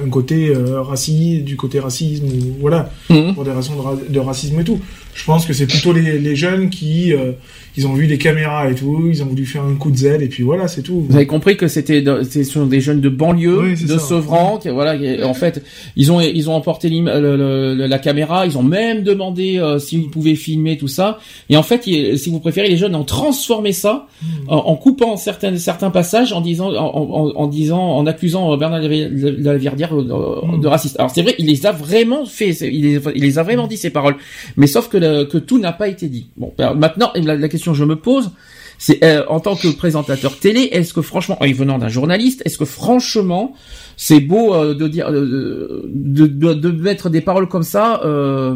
un 0.04 0.08
côté 0.10 0.48
euh, 0.48 0.80
raciste, 0.82 1.44
du 1.44 1.56
côté 1.56 1.78
racisme, 1.80 2.26
voilà, 2.60 2.90
Mhm. 3.10 3.34
pour 3.34 3.44
des 3.44 3.52
raisons 3.52 3.76
de, 3.76 3.80
ra- 3.80 3.98
de 4.08 4.18
racisme 4.20 4.60
et 4.60 4.64
tout. 4.64 4.80
Je 5.14 5.24
pense 5.24 5.46
que 5.46 5.54
c'est 5.54 5.66
plutôt 5.66 5.94
les, 5.94 6.18
les 6.18 6.36
jeunes 6.36 6.68
qui, 6.68 7.14
euh, 7.14 7.32
ils 7.78 7.86
ont 7.86 7.94
vu 7.94 8.04
les 8.04 8.18
caméras 8.18 8.70
et 8.70 8.74
tout, 8.74 9.08
ils 9.10 9.22
ont 9.22 9.26
voulu 9.26 9.46
faire 9.46 9.62
un 9.64 9.74
coup 9.76 9.90
de 9.90 9.96
zèle, 9.96 10.22
et 10.22 10.28
puis 10.28 10.42
voilà, 10.42 10.68
c'est 10.68 10.82
tout. 10.82 11.06
Vous 11.08 11.16
avez 11.16 11.26
compris 11.26 11.56
que 11.56 11.68
c'était 11.68 12.04
ce 12.28 12.42
sont 12.44 12.66
des 12.66 12.82
jeunes 12.82 13.00
de 13.00 13.08
banlieue, 13.08 13.60
Oui, 13.62 13.70
de 13.82 13.86
ça. 13.86 13.98
Sevran, 13.98 14.58
qui, 14.58 14.68
voilà. 14.68 14.98
qui- 14.98 15.22
En 15.22 15.32
fait, 15.32 15.62
ils 15.96 16.12
ont 16.12 16.20
ils 16.20 16.50
ont 16.50 16.54
emporté 16.54 16.90
le- 16.90 17.74
le- 17.74 17.86
la 17.86 17.98
caméra, 17.98 18.44
ils 18.44 18.58
ont 18.58 18.62
même 18.62 19.04
demandé 19.04 19.56
euh, 19.58 19.78
s'ils 19.78 20.10
pouvaient 20.10 20.34
filmer 20.34 20.76
tout 20.76 20.88
ça. 20.88 21.18
Et 21.48 21.56
en 21.56 21.62
fait, 21.62 21.86
il- 21.86 22.18
si 22.18 22.28
vous 22.28 22.40
préférez, 22.40 22.68
les 22.68 22.76
jeunes 22.76 22.94
ont 22.94 23.04
transformé 23.04 23.72
ça 23.72 24.06
Hmm. 24.22 24.48
en, 24.48 24.56
en 24.56 24.76
coupant 24.76 25.16
certains 25.16 25.56
certains 25.56 25.90
passages, 25.90 26.32
en 26.34 26.40
disant 26.42 26.68
en, 26.74 26.92
en, 26.94 27.32
en 27.36 27.46
disant 27.46 27.80
en 27.98 28.06
accusant 28.06 28.55
Bernard 28.56 28.80
Lavi- 28.80 29.08
Lavillardière 29.42 29.94
euh, 29.94 30.40
Hmm. 30.46 30.60
de 30.60 30.66
raciste. 30.68 30.96
Alors 30.98 31.10
c'est 31.10 31.22
vrai, 31.22 31.34
il 31.38 31.46
les 31.46 31.66
a 31.66 31.72
vraiment 31.72 32.24
fait, 32.26 32.50
il 32.62 32.82
les, 32.82 33.00
il 33.14 33.22
les 33.22 33.38
a 33.38 33.42
vraiment 33.42 33.66
dit 33.66 33.76
ces 33.76 33.90
paroles. 33.90 34.16
Mais 34.56 34.66
sauf 34.66 34.88
que 34.88 34.96
le- 34.96 35.24
que 35.24 35.38
tout 35.38 35.58
n'a 35.58 35.72
pas 35.72 35.88
été 35.88 36.08
dit. 36.08 36.26
Bon, 36.36 36.52
alors, 36.58 36.76
maintenant 36.76 37.10
la, 37.14 37.36
la 37.36 37.48
question 37.48 37.72
que 37.72 37.78
je 37.78 37.84
me 37.84 37.96
pose. 37.96 38.30
C'est 38.78 39.02
euh, 39.02 39.24
en 39.28 39.40
tant 39.40 39.56
que 39.56 39.68
présentateur 39.68 40.38
télé, 40.38 40.68
est-ce 40.72 40.92
que 40.92 41.00
franchement, 41.00 41.38
et 41.42 41.50
venant 41.54 41.78
d'un 41.78 41.88
journaliste, 41.88 42.42
est-ce 42.44 42.58
que 42.58 42.66
franchement, 42.66 43.54
c'est 43.96 44.20
beau 44.20 44.52
euh, 44.54 44.74
de 44.74 44.86
dire, 44.86 45.10
de, 45.10 45.82
de, 45.94 46.26
de 46.52 46.70
mettre 46.72 47.08
des 47.08 47.22
paroles 47.22 47.48
comme 47.48 47.62
ça 47.62 48.02
euh, 48.04 48.54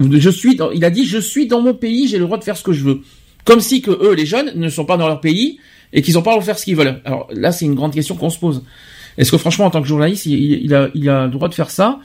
Je 0.00 0.28
suis, 0.30 0.56
dans, 0.56 0.70
il 0.72 0.84
a 0.84 0.90
dit, 0.90 1.06
je 1.06 1.18
suis 1.18 1.46
dans 1.46 1.62
mon 1.62 1.72
pays, 1.72 2.06
j'ai 2.06 2.18
le 2.18 2.24
droit 2.24 2.36
de 2.38 2.44
faire 2.44 2.56
ce 2.58 2.62
que 2.62 2.72
je 2.72 2.84
veux, 2.84 3.00
comme 3.46 3.60
si 3.60 3.80
que 3.80 3.90
eux, 3.90 4.12
les 4.14 4.26
jeunes, 4.26 4.52
ne 4.54 4.68
sont 4.68 4.84
pas 4.84 4.98
dans 4.98 5.08
leur 5.08 5.20
pays 5.22 5.58
et 5.92 6.02
qu'ils 6.02 6.18
ont 6.18 6.22
pas 6.22 6.30
le 6.30 6.34
droit 6.36 6.42
de 6.42 6.46
faire 6.46 6.58
ce 6.58 6.64
qu'ils 6.64 6.76
veulent. 6.76 7.00
Alors 7.04 7.28
là, 7.32 7.52
c'est 7.52 7.64
une 7.64 7.74
grande 7.74 7.94
question 7.94 8.16
qu'on 8.16 8.30
se 8.30 8.38
pose. 8.38 8.62
Est-ce 9.16 9.30
que 9.32 9.38
franchement, 9.38 9.66
en 9.66 9.70
tant 9.70 9.82
que 9.82 9.88
journaliste, 9.88 10.26
il, 10.26 10.64
il 10.64 10.74
a, 10.74 10.88
il 10.94 11.08
a 11.08 11.24
le 11.24 11.30
droit 11.32 11.48
de 11.48 11.54
faire 11.54 11.70
ça 11.70 11.98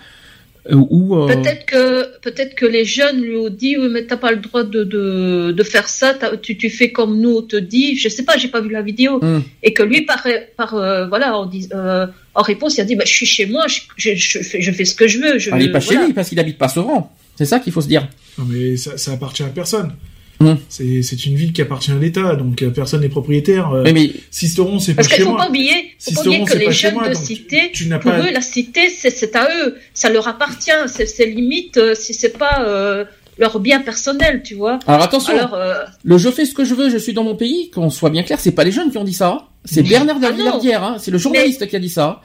euh, 0.71 0.75
ou 0.89 1.15
euh, 1.15 1.27
Peut-être 1.27 1.65
que 1.65 2.19
peut-être 2.21 2.55
que 2.55 2.65
les 2.65 2.85
jeunes 2.85 3.19
lui 3.21 3.35
ont 3.35 3.49
dit 3.49 3.75
oui 3.77 3.89
mais 3.91 4.05
t'as 4.05 4.15
pas 4.15 4.31
le 4.31 4.37
droit 4.37 4.63
de, 4.63 4.85
de, 4.85 5.51
de 5.51 5.63
faire 5.63 5.89
ça 5.89 6.13
t'as- 6.13 6.37
tu, 6.37 6.57
tu 6.57 6.69
fais 6.69 6.89
comme 6.93 7.19
nous 7.19 7.35
on 7.39 7.41
te 7.41 7.57
dit 7.57 7.97
je 7.97 8.07
sais 8.07 8.23
pas 8.23 8.37
j'ai 8.37 8.47
pas 8.47 8.61
vu 8.61 8.69
la 8.69 8.81
vidéo 8.81 9.19
Hmm. 9.21 9.41
et 9.61 9.73
que 9.73 9.83
lui 9.83 10.03
par 10.03 10.25
par 10.55 10.73
euh, 10.75 11.05
voilà 11.07 11.37
en, 11.37 11.45
dis- 11.47 11.67
euh, 11.73 12.07
en 12.33 12.41
réponse 12.43 12.77
il 12.77 12.81
a 12.81 12.85
dit 12.85 12.95
bah, 12.95 13.03
je 13.05 13.11
suis 13.11 13.25
chez 13.25 13.45
moi 13.45 13.65
je, 13.67 13.81
je, 13.97 14.15
je 14.15 14.39
fais, 14.39 14.61
je 14.61 14.71
fais 14.71 14.85
ce 14.85 14.95
que 14.95 15.05
je 15.05 15.19
veux 15.19 15.37
je 15.37 15.49
ah, 15.51 15.59
il 15.59 15.65
est 15.67 15.71
pas 15.73 15.79
voilà. 15.79 15.99
chez 15.99 16.05
lui 16.07 16.13
parce 16.13 16.29
qu'il 16.29 16.39
habite 16.39 16.57
pas 16.57 16.69
Sevran. 16.69 17.13
C'est 17.35 17.45
ça 17.45 17.59
qu'il 17.59 17.73
faut 17.73 17.81
se 17.81 17.87
dire. 17.89 18.07
Non, 18.37 18.45
mais 18.47 18.77
ça, 18.77 18.95
ça 18.97 19.11
appartient 19.11 19.43
à 19.43 19.47
personne. 19.47 19.91
Hmm. 20.39 20.55
C'est 20.67 21.01
c'est 21.03 21.25
une 21.25 21.35
ville 21.35 21.53
qui 21.53 21.61
appartient 21.61 21.91
à 21.91 21.95
l'État, 21.95 22.35
donc 22.35 22.61
euh, 22.61 22.69
personne 22.69 23.01
n'est 23.01 23.09
propriétaire. 23.09 23.71
Euh, 23.71 23.83
mais 23.93 24.11
Sisteron, 24.31 24.79
c'est 24.79 24.93
pas 24.93 24.97
parce 24.97 25.09
chez 25.09 25.15
qu'il 25.15 25.23
faut 25.25 25.31
moi. 25.31 25.39
pas 25.43 25.49
oublier, 25.49 25.71
faut 25.71 25.77
pas 25.77 25.87
Sisteron, 25.99 26.29
oublier 26.29 26.45
que 26.45 26.51
c'est 26.51 26.59
les 26.59 26.65
pas 26.65 26.71
chez 26.71 26.87
jeunes 26.87 26.93
moi, 26.95 27.09
de 27.09 27.13
cité, 27.13 27.71
tu 27.73 27.87
n'as 27.87 27.99
pour 27.99 28.11
pas- 28.11 28.19
eux, 28.19 28.31
la 28.31 28.41
cité, 28.41 28.89
c'est 28.89 29.09
c'est 29.09 29.35
à 29.35 29.47
eux. 29.55 29.75
Ça 29.93 30.09
leur 30.09 30.27
appartient. 30.27 30.71
C'est 30.87 31.05
c'est 31.05 31.27
limite 31.27 31.77
euh, 31.77 31.95
si 31.95 32.13
c'est 32.13 32.37
pas 32.37 32.65
euh, 32.67 33.05
leur 33.37 33.59
bien 33.59 33.79
personnel, 33.79 34.41
tu 34.43 34.55
vois. 34.55 34.79
Alors 34.87 35.03
attention, 35.03 35.33
Alors, 35.37 35.53
euh, 35.53 35.75
le 36.03 36.17
je 36.17 36.29
fais 36.29 36.45
ce 36.45 36.53
que 36.53 36.65
je 36.65 36.73
veux, 36.73 36.89
je 36.89 36.97
suis 36.97 37.13
dans 37.13 37.23
mon 37.23 37.35
pays, 37.35 37.69
qu'on 37.71 37.89
soit 37.89 38.09
bien 38.09 38.23
clair, 38.23 38.39
c'est 38.39 38.51
pas 38.51 38.63
les 38.63 38.71
jeunes 38.71 38.91
qui 38.91 38.97
ont 38.97 39.03
dit 39.03 39.13
ça, 39.13 39.29
hein. 39.29 39.41
c'est 39.65 39.83
Bernard 39.83 40.17
Ah 40.17 40.25
non. 40.25 40.29
Lavillardière, 40.29 40.83
hein. 40.83 40.97
c'est 40.99 41.11
le 41.11 41.17
journaliste 41.17 41.67
qui 41.67 41.75
a 41.75 41.79
dit 41.79 41.89
ça. 41.89 42.21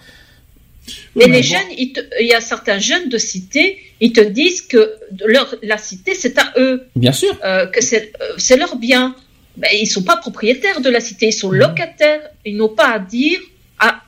Mais 1.16 1.26
mais 1.26 1.36
les 1.36 1.42
bon. 1.42 1.48
jeunes, 1.54 1.70
ils 1.76 1.92
te- 1.92 2.00
il 2.20 2.26
y 2.26 2.34
a 2.34 2.40
certains 2.40 2.78
jeunes 2.78 3.08
de 3.08 3.18
cité, 3.18 3.78
ils 4.00 4.12
te 4.12 4.20
disent 4.20 4.62
que 4.62 4.92
leur, 5.26 5.54
la 5.62 5.78
cité, 5.78 6.14
c'est 6.14 6.38
à 6.38 6.52
eux, 6.56 6.84
Bien 6.96 7.12
sûr. 7.12 7.36
euh, 7.44 7.66
que 7.66 7.82
c'est 7.82 8.12
euh, 8.20 8.34
c'est 8.38 8.56
leur 8.56 8.76
bien. 8.76 9.14
ben, 9.56 9.68
ils 9.74 9.86
sont 9.86 10.02
pas 10.04 10.16
propriétaires 10.16 10.80
de 10.80 10.88
la 10.90 11.00
cité, 11.00 11.26
ils 11.28 11.32
sont 11.32 11.50
locataires. 11.50 12.22
Ils 12.44 12.56
n'ont 12.56 12.68
pas 12.68 12.90
à 12.92 12.98
dire 13.00 13.40
à 13.78 14.02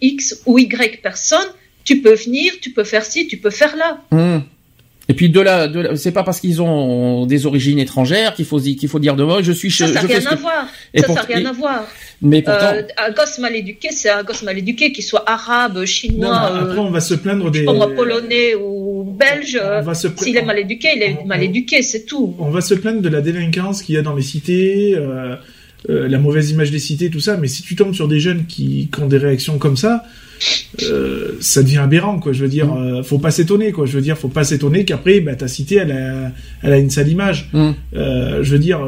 X 0.00 0.42
ou 0.46 0.58
Y 0.58 1.00
personne, 1.02 1.46
tu 1.84 2.00
peux 2.00 2.14
venir, 2.14 2.54
tu 2.60 2.70
peux 2.70 2.84
faire 2.84 3.04
ci, 3.04 3.28
tu 3.28 3.36
peux 3.36 3.50
faire 3.50 3.76
là. 3.76 4.00
Hum. 4.10 4.42
Et 5.10 5.14
puis 5.14 5.30
de 5.30 5.40
là, 5.40 5.68
de 5.68 5.94
c'est 5.94 6.12
pas 6.12 6.22
parce 6.22 6.38
qu'ils 6.40 6.60
ont 6.60 7.24
des 7.26 7.46
origines 7.46 7.78
étrangères 7.78 8.34
qu'il 8.34 8.44
faut 8.44 8.58
qu'il 8.60 8.88
faut 8.88 8.98
dire 8.98 9.14
de 9.16 9.24
moi 9.24 9.40
je 9.42 9.52
suis 9.52 9.70
Ça, 9.70 9.86
ça 9.92 10.00
je 10.02 10.06
rien 10.06 10.26
à 10.26 10.34
voir. 10.34 10.68
Ça, 10.94 11.02
pour- 11.06 11.16
ça 11.16 11.22
n'a 11.22 11.28
rien 11.34 11.44
et- 11.44 11.46
à 11.46 11.52
voir. 11.52 11.86
Mais 12.20 12.42
pourtant, 12.42 12.72
Euh, 12.74 12.82
un 12.98 13.12
gosse 13.12 13.38
mal 13.38 13.54
éduqué, 13.54 13.88
c'est 13.92 14.10
un 14.10 14.24
gosse 14.24 14.42
mal 14.42 14.58
éduqué, 14.58 14.90
qu'il 14.92 15.04
soit 15.04 15.22
arabe, 15.30 15.78
Non, 15.78 15.86
chinois, 15.86 16.36
après, 16.36 16.76
euh, 16.78 16.80
on 16.80 16.90
va 16.90 17.00
se 17.00 17.14
plaindre 17.14 17.50
des. 17.50 17.64
pas 17.64 17.72
polonais 17.88 18.54
ou 18.56 19.04
belge. 19.04 19.56
euh, 19.62 19.82
pla- 19.82 19.94
S'il 19.94 20.36
est 20.36 20.42
mal 20.42 20.58
éduqué, 20.58 20.88
il 20.96 21.02
est 21.02 21.24
mal 21.24 21.42
éduqué, 21.42 21.82
c'est 21.82 22.04
tout. 22.06 22.34
On 22.40 22.50
va 22.50 22.60
se 22.60 22.74
plaindre 22.74 23.00
de 23.02 23.08
la 23.08 23.20
délinquance 23.20 23.82
qu'il 23.82 23.94
y 23.94 23.98
a 23.98 24.02
dans 24.02 24.14
les 24.16 24.22
cités, 24.22 24.94
euh, 24.96 25.36
euh, 25.88 26.08
la 26.08 26.18
mauvaise 26.18 26.50
image 26.50 26.70
des 26.70 26.78
cités, 26.78 27.10
tout 27.10 27.20
ça. 27.20 27.36
Mais 27.36 27.48
si 27.48 27.62
tu 27.62 27.76
tombes 27.76 27.94
sur 27.94 28.08
des 28.08 28.20
jeunes 28.20 28.46
qui, 28.46 28.88
qui 28.92 29.00
ont 29.02 29.06
des 29.06 29.18
réactions 29.18 29.58
comme 29.58 29.76
ça, 29.76 30.04
euh, 30.82 31.32
ça 31.40 31.62
devient 31.62 31.78
aberrant, 31.78 32.18
quoi. 32.20 32.32
Je 32.32 32.42
veux 32.42 32.48
dire, 32.48 32.72
euh, 32.72 33.02
faut 33.02 33.18
pas 33.18 33.30
s'étonner, 33.30 33.72
quoi. 33.72 33.86
Je 33.86 33.92
veux 33.92 34.00
dire, 34.02 34.16
faut 34.16 34.28
pas 34.28 34.44
s'étonner 34.44 34.84
qu'après, 34.84 35.20
bah, 35.20 35.34
ta 35.34 35.48
cité, 35.48 35.76
elle 35.76 35.92
a, 35.92 36.32
elle 36.62 36.72
a 36.72 36.78
une 36.78 36.90
sale 36.90 37.08
image. 37.08 37.50
Hum. 37.54 37.74
Euh, 37.96 38.42
je 38.42 38.52
veux 38.52 38.58
dire, 38.58 38.80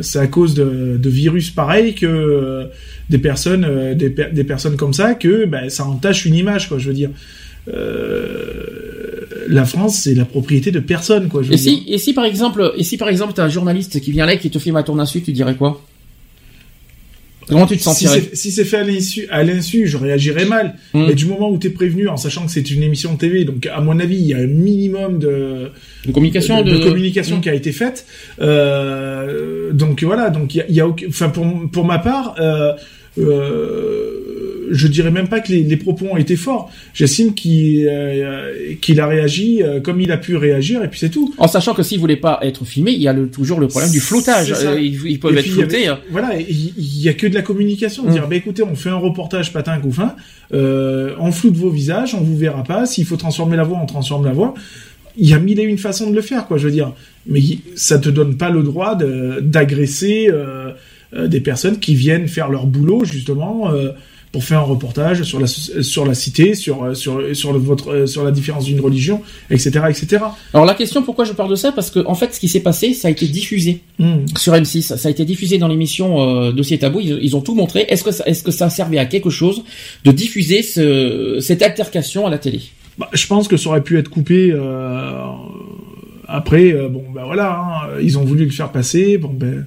c'est 0.00 0.18
à 0.18 0.26
cause 0.26 0.54
de, 0.54 0.98
de 0.98 1.10
virus 1.10 1.50
pareils 1.50 1.94
que 1.94 2.66
des 3.08 3.18
personnes, 3.18 3.94
des, 3.94 4.10
per- 4.10 4.30
des 4.32 4.44
personnes 4.44 4.76
comme 4.76 4.92
ça, 4.92 5.14
que 5.14 5.46
bah, 5.46 5.68
ça 5.70 5.84
entache 5.84 6.26
une 6.26 6.34
image, 6.34 6.68
quoi. 6.68 6.78
Je 6.78 6.88
veux 6.88 6.94
dire. 6.94 7.10
La 9.48 9.64
France, 9.64 10.00
c'est 10.02 10.14
la 10.14 10.24
propriété 10.24 10.70
de 10.70 10.80
personne, 10.80 11.28
quoi. 11.28 11.42
Je 11.42 11.48
veux 11.48 11.54
et 11.54 11.56
dire. 11.56 11.72
si 11.72 11.92
et 11.92 11.98
si 11.98 12.12
par 12.14 12.24
exemple 12.24 12.72
et 12.76 12.84
si 12.84 12.96
par 12.96 13.08
exemple 13.08 13.32
t'as 13.34 13.44
un 13.44 13.48
journaliste 13.48 14.00
qui 14.00 14.12
vient 14.12 14.26
là 14.26 14.34
et 14.34 14.38
qui 14.38 14.50
te 14.50 14.58
filme 14.58 14.76
à 14.76 14.82
ton 14.82 14.98
insu, 14.98 15.22
tu 15.22 15.32
dirais 15.32 15.56
quoi? 15.56 15.82
Comment 17.48 17.66
tu 17.66 17.74
te 17.76 17.78
Si 17.80 17.84
sentirais 17.84 18.20
c'est 18.20 18.36
si 18.36 18.52
c'est 18.52 18.64
fait 18.64 18.76
à 18.78 18.84
l'insu, 18.84 19.26
à 19.30 19.42
l'insu, 19.42 19.86
je 19.86 19.96
réagirais 19.96 20.44
mal. 20.44 20.74
Mm. 20.94 21.06
Mais 21.06 21.14
du 21.14 21.26
moment 21.26 21.50
où 21.50 21.58
t'es 21.58 21.70
prévenu, 21.70 22.08
en 22.08 22.16
sachant 22.16 22.44
que 22.46 22.52
c'est 22.52 22.70
une 22.70 22.82
émission 22.82 23.14
de 23.14 23.18
TV, 23.18 23.44
donc 23.44 23.66
à 23.66 23.80
mon 23.80 23.98
avis, 23.98 24.16
il 24.16 24.26
y 24.26 24.34
a 24.34 24.38
un 24.38 24.46
minimum 24.46 25.18
de, 25.18 25.70
de 26.06 26.12
communication 26.12 26.62
de, 26.62 26.70
de, 26.70 26.78
de 26.78 26.84
communication 26.84 27.38
Mm. 27.38 27.40
qui 27.40 27.48
a 27.48 27.54
été 27.54 27.72
faite. 27.72 28.06
Euh, 28.40 29.72
donc 29.72 30.02
voilà, 30.02 30.30
donc 30.30 30.54
il 30.54 30.58
y 30.58 30.60
a, 30.60 30.70
y 30.70 30.80
a 30.80 30.88
enfin 31.08 31.28
pour 31.30 31.46
pour 31.72 31.84
ma 31.84 31.98
part, 31.98 32.36
euh, 32.40 32.72
euh, 33.18 34.19
je 34.70 34.86
dirais 34.88 35.10
même 35.10 35.28
pas 35.28 35.40
que 35.40 35.52
les, 35.52 35.62
les 35.62 35.76
propos 35.76 36.06
ont 36.10 36.16
été 36.16 36.36
forts. 36.36 36.70
J'estime 36.94 37.34
qu'il 37.34 37.86
euh, 37.88 38.74
qu'il 38.80 39.00
a 39.00 39.06
réagi 39.06 39.62
euh, 39.62 39.80
comme 39.80 40.00
il 40.00 40.10
a 40.12 40.16
pu 40.16 40.36
réagir 40.36 40.82
et 40.84 40.88
puis 40.88 40.98
c'est 41.00 41.10
tout. 41.10 41.34
En 41.38 41.48
sachant 41.48 41.74
que 41.74 41.82
s'ils 41.82 41.98
voulaient 41.98 42.16
pas 42.16 42.38
être 42.42 42.64
filmés, 42.64 42.92
il 42.92 43.02
y 43.02 43.08
a 43.08 43.12
le, 43.12 43.28
toujours 43.28 43.60
le 43.60 43.68
problème 43.68 43.90
du 43.90 44.00
flottage. 44.00 44.52
Euh, 44.64 44.78
Ils, 44.80 45.00
ils 45.10 45.18
peuvent 45.20 45.34
Et 45.36 45.40
être 45.40 45.46
floutés. 45.48 45.88
hein. 45.88 45.98
Voilà, 46.10 46.30
il 46.38 47.02
y, 47.02 47.08
a 47.08 47.14
que 47.14 47.26
de 47.26 47.34
la 47.34 47.42
communication. 47.42 48.04
Mm. 48.04 48.12
Dire, 48.12 48.28
bah 48.28 48.36
écoutez, 48.36 48.62
on 48.62 48.74
fait 48.74 48.90
un 48.90 48.96
reportage 48.96 49.52
patin 49.52 49.78
couffin, 49.78 50.14
euh, 50.54 51.14
on 51.18 51.32
floute 51.32 51.56
vos 51.56 51.70
visages, 51.70 52.14
on 52.14 52.20
vous 52.20 52.36
verra 52.36 52.64
pas. 52.64 52.86
S'il 52.86 53.04
faut 53.04 53.16
transformer 53.16 53.56
la 53.56 53.64
voix, 53.64 53.78
on 53.82 53.86
transforme 53.86 54.24
la 54.24 54.32
voix. 54.32 54.54
Il 55.16 55.28
y 55.28 55.34
a 55.34 55.38
mille 55.38 55.58
et 55.58 55.64
une 55.64 55.76
façons 55.78 56.08
de 56.08 56.14
le 56.14 56.22
faire, 56.22 56.46
quoi. 56.46 56.56
Je 56.56 56.66
veux 56.66 56.72
dire, 56.72 56.92
mais 57.26 57.40
ça 57.74 57.98
te 57.98 58.08
donne 58.08 58.36
pas 58.36 58.50
le 58.50 58.62
droit 58.62 58.96
d'agresser 59.40 60.28
euh, 60.32 60.72
des 61.26 61.40
personnes 61.40 61.78
qui 61.78 61.94
viennent 61.94 62.28
faire 62.28 62.48
leur 62.48 62.66
boulot 62.66 63.04
justement. 63.04 63.72
euh, 63.72 63.90
pour 64.32 64.44
faire 64.44 64.60
un 64.60 64.62
reportage 64.62 65.24
sur 65.24 65.40
la 65.40 65.46
sur 65.48 66.06
la 66.06 66.14
cité, 66.14 66.54
sur 66.54 66.96
sur 66.96 67.34
sur 67.34 67.52
le, 67.52 67.58
votre 67.58 68.06
sur 68.06 68.22
la 68.22 68.30
différence 68.30 68.64
d'une 68.64 68.80
religion, 68.80 69.22
etc., 69.50 69.80
etc. 69.88 70.22
Alors 70.54 70.64
la 70.66 70.74
question, 70.74 71.02
pourquoi 71.02 71.24
je 71.24 71.32
parle 71.32 71.50
de 71.50 71.56
ça? 71.56 71.72
Parce 71.72 71.90
que 71.90 71.98
en 72.06 72.14
fait, 72.14 72.32
ce 72.32 72.38
qui 72.38 72.46
s'est 72.48 72.60
passé, 72.60 72.94
ça 72.94 73.08
a 73.08 73.10
été 73.10 73.26
diffusé 73.26 73.80
Mm. 73.98 74.26
sur 74.38 74.54
M6. 74.54 74.96
Ça 74.96 75.08
a 75.08 75.10
été 75.10 75.24
diffusé 75.24 75.58
dans 75.58 75.68
l'émission 75.68 76.20
euh, 76.22 76.52
Dossier 76.52 76.78
Tabou. 76.78 77.00
Ils, 77.00 77.18
ils 77.20 77.36
ont 77.36 77.42
tout 77.42 77.54
montré. 77.54 77.84
Est-ce 77.88 78.02
que 78.04 78.12
ça, 78.12 78.24
est-ce 78.24 78.42
que 78.42 78.50
ça 78.50 78.70
servait 78.70 78.98
à 78.98 79.04
quelque 79.04 79.28
chose 79.30 79.62
de 80.04 80.10
diffuser 80.12 80.62
ce, 80.62 81.38
cette 81.40 81.60
altercation 81.62 82.26
à 82.26 82.30
la 82.30 82.38
télé? 82.38 82.60
Bah, 82.98 83.08
je 83.12 83.26
pense 83.26 83.46
que 83.48 83.56
ça 83.58 83.68
aurait 83.68 83.82
pu 83.82 83.98
être 83.98 84.08
coupé 84.08 84.52
euh, 84.52 85.12
après. 86.28 86.72
euh, 86.72 86.88
bon, 86.88 87.04
ben 87.14 87.24
voilà, 87.24 87.58
hein, 87.58 87.88
ils 88.02 88.16
ont 88.18 88.24
voulu 88.24 88.44
le 88.44 88.50
faire 88.50 88.70
passer. 88.72 89.18
Bon, 89.18 89.30
ben 89.32 89.66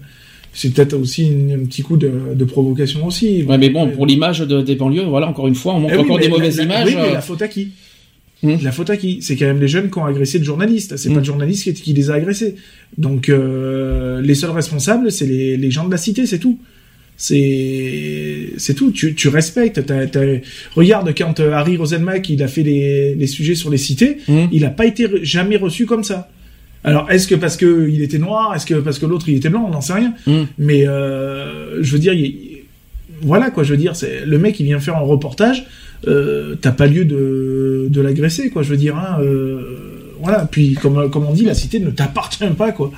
c'est 0.54 0.74
peut-être 0.74 0.94
aussi 0.94 1.24
une- 1.28 1.52
un 1.52 1.66
petit 1.66 1.82
coup 1.82 1.98
de, 1.98 2.12
de 2.36 2.46
provocation 2.46 3.06
aussi. 3.06 3.44
Ouais, 3.44 3.58
mais 3.58 3.70
bon, 3.70 3.90
pour 3.90 4.06
l'image 4.06 4.40
de- 4.42 4.62
des 4.62 4.76
banlieues, 4.76 5.04
voilà, 5.04 5.28
encore 5.28 5.48
une 5.48 5.56
fois, 5.56 5.74
on 5.74 5.80
montre 5.80 5.94
Eh 5.96 5.98
oui, 5.98 6.04
encore 6.06 6.20
des 6.20 6.24
la- 6.26 6.30
mauvaises 6.30 6.58
la- 6.58 6.64
images. 6.64 6.88
Oui, 6.90 6.96
mais 6.96 7.10
euh, 7.10 7.14
la 7.14 7.22
faute 7.22 7.42
à 7.42 7.48
qui 7.48 7.70
Hmm. 8.46 8.58
La 8.62 8.74
faute 8.74 8.90
à 8.90 8.98
qui 8.98 9.22
C'est 9.22 9.38
quand 9.38 9.46
même 9.46 9.62
les 9.62 9.70
jeunes 9.70 9.90
qui 9.90 9.98
ont 10.00 10.06
agressé 10.06 10.38
le 10.38 10.44
journaliste. 10.44 10.98
C'est 10.98 11.08
pas 11.14 11.20
le 11.20 11.24
journaliste 11.24 11.64
qui, 11.64 11.74
qui 11.74 11.94
les 11.94 12.10
a 12.12 12.16
agressés. 12.16 12.56
Donc 12.98 13.30
euh, 13.30 14.20
les 14.22 14.36
seuls 14.36 14.52
responsables, 14.52 15.14
c'est 15.14 15.26
les, 15.26 15.56
les 15.56 15.72
gens 15.72 15.86
de 15.86 15.92
la 15.92 15.98
cité, 15.98 16.26
c'est 16.26 16.40
tout. 16.40 16.60
C'est 17.18 18.50
c'est 18.58 18.74
tout. 18.74 18.92
Tu, 18.92 19.16
tu 19.16 19.30
respectes. 19.30 19.80
Regarde 20.76 21.14
quand 21.18 21.40
euh, 21.40 21.52
Harry 21.54 21.78
Roselmack 21.78 22.30
il 22.30 22.44
a 22.44 22.48
fait 22.48 22.64
les, 22.64 23.16
les 23.16 23.28
sujets 23.28 23.56
sur 23.56 23.70
les 23.70 23.78
cités, 23.78 24.18
Hmm. 24.28 24.48
il 24.52 24.66
a 24.66 24.70
pas 24.70 24.86
été 24.86 25.08
jamais 25.24 25.56
reçu 25.58 25.86
comme 25.86 26.04
ça. 26.04 26.30
Alors 26.84 27.10
est-ce 27.12 27.28
que 27.28 27.36
parce 27.36 27.56
que 27.58 27.90
il 27.90 28.02
était 28.02 28.18
noir, 28.18 28.54
est-ce 28.56 28.66
que 28.66 28.76
parce 28.76 29.00
que 29.00 29.06
l'autre 29.06 29.30
il 29.30 29.36
était 29.38 29.50
blanc, 29.50 29.66
on 29.68 29.72
n'en 29.72 29.82
sait 29.82 29.94
rien. 29.94 30.14
Mm. 30.28 30.44
Mais 30.58 30.88
euh, 30.88 31.82
je 31.84 31.92
veux 31.94 32.00
dire, 32.00 32.14
il- 32.14 32.64
voilà 33.22 33.52
quoi, 33.52 33.64
je 33.64 33.72
veux 33.72 33.78
dire, 33.78 33.96
c'est 33.96 34.26
le 34.26 34.38
mec 34.38 34.60
il 34.60 34.66
vient 34.66 34.80
faire 34.80 34.98
un 34.98 35.02
reportage, 35.02 35.66
euh, 36.08 36.56
t'as 36.60 36.72
pas 36.74 36.88
lieu 36.88 37.06
de, 37.06 37.88
de 37.90 38.02
l'agresser 38.02 38.50
quoi, 38.50 38.64
je 38.64 38.70
veux 38.70 38.78
dire. 38.78 38.98
Hein, 38.98 39.18
euh, 39.22 40.12
voilà. 40.22 40.48
Puis 40.52 40.74
comme 40.74 41.10
comme 41.10 41.26
on 41.26 41.34
dit, 41.34 41.46
la 41.46 41.54
cité 41.54 41.80
ne 41.80 41.90
t'appartient 41.90 42.44
pas 42.58 42.72
quoi. 42.74 42.92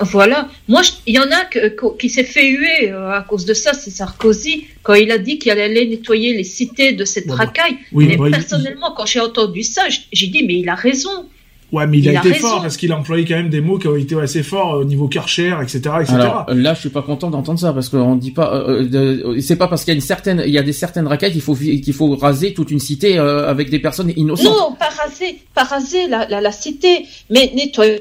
Voilà. 0.00 0.48
Moi, 0.68 0.82
il 1.06 1.14
y 1.14 1.18
en 1.18 1.22
a 1.30 1.46
que- 1.50 1.68
que- 1.68 1.96
qui 1.96 2.10
s'est 2.10 2.22
fait 2.24 2.50
huer 2.50 2.90
à 2.90 3.24
cause 3.26 3.46
de 3.46 3.54
ça, 3.54 3.72
c'est 3.72 3.88
Sarkozy, 3.90 4.66
quand 4.82 4.92
il 4.92 5.10
a 5.10 5.16
dit 5.16 5.38
qu'il 5.38 5.50
allait 5.52 5.86
nettoyer 5.86 6.36
les 6.36 6.44
cités 6.44 6.92
de 6.92 7.06
cette 7.06 7.24
Ouais, 7.24 7.30
bah, 7.30 7.36
racaille. 7.46 7.76
oui, 7.92 8.04
mais 8.08 8.18
bah, 8.18 8.24
il- 8.26 8.30
personnellement, 8.32 8.92
quand 8.94 9.06
j'ai 9.06 9.20
entendu 9.20 9.62
ça, 9.62 9.82
j'ai 10.12 10.26
dit, 10.26 10.44
mais 10.46 10.58
il 10.58 10.68
a 10.68 10.74
raison. 10.74 11.24
Ouais, 11.72 11.84
mais 11.88 11.98
il, 11.98 12.04
Il 12.04 12.16
a, 12.16 12.20
a 12.20 12.22
été 12.22 12.32
raison. 12.34 12.48
fort 12.48 12.62
parce 12.62 12.76
qu'il 12.76 12.92
a 12.92 12.96
employé 12.96 13.24
quand 13.24 13.34
même 13.34 13.48
des 13.48 13.60
mots 13.60 13.76
qui 13.78 13.88
ont 13.88 13.96
été 13.96 14.14
assez 14.20 14.44
forts 14.44 14.78
au 14.78 14.84
niveau 14.84 15.08
Karcher, 15.08 15.56
etc., 15.60 15.78
etc. 16.00 16.14
Alors 16.14 16.46
là, 16.54 16.74
je 16.74 16.80
suis 16.80 16.90
pas 16.90 17.02
content 17.02 17.28
d'entendre 17.28 17.58
ça 17.58 17.72
parce 17.72 17.88
qu'on 17.88 18.14
dit 18.14 18.30
pas. 18.30 18.54
euh, 18.54 18.82
euh, 18.84 19.24
de- 19.34 19.40
c'est 19.40 19.56
pas 19.56 19.66
parce 19.66 19.82
qu'il 19.84 19.90
y 19.92 19.94
a 19.94 19.96
une 19.96 20.00
certaine, 20.00 20.42
il 20.46 20.52
y 20.52 20.58
a 20.58 20.62
des 20.62 20.72
certaines 20.72 21.08
racailles 21.08 21.32
qu'il 21.32 21.40
faut 21.40 21.56
qu'il 21.56 21.92
faut 21.92 22.14
raser 22.14 22.54
toute 22.54 22.70
une 22.70 22.78
cité 22.78 23.18
euh, 23.18 23.48
avec 23.50 23.68
des 23.68 23.80
personnes 23.80 24.12
innocentes. 24.16 24.46
Non, 24.56 24.76
pas 24.78 24.90
raser, 24.90 25.40
pas 25.54 25.64
raser 25.64 26.06
la, 26.06 26.28
la, 26.28 26.40
la 26.40 26.52
cité, 26.52 27.04
mais 27.30 27.50
nettoyer 27.56 28.00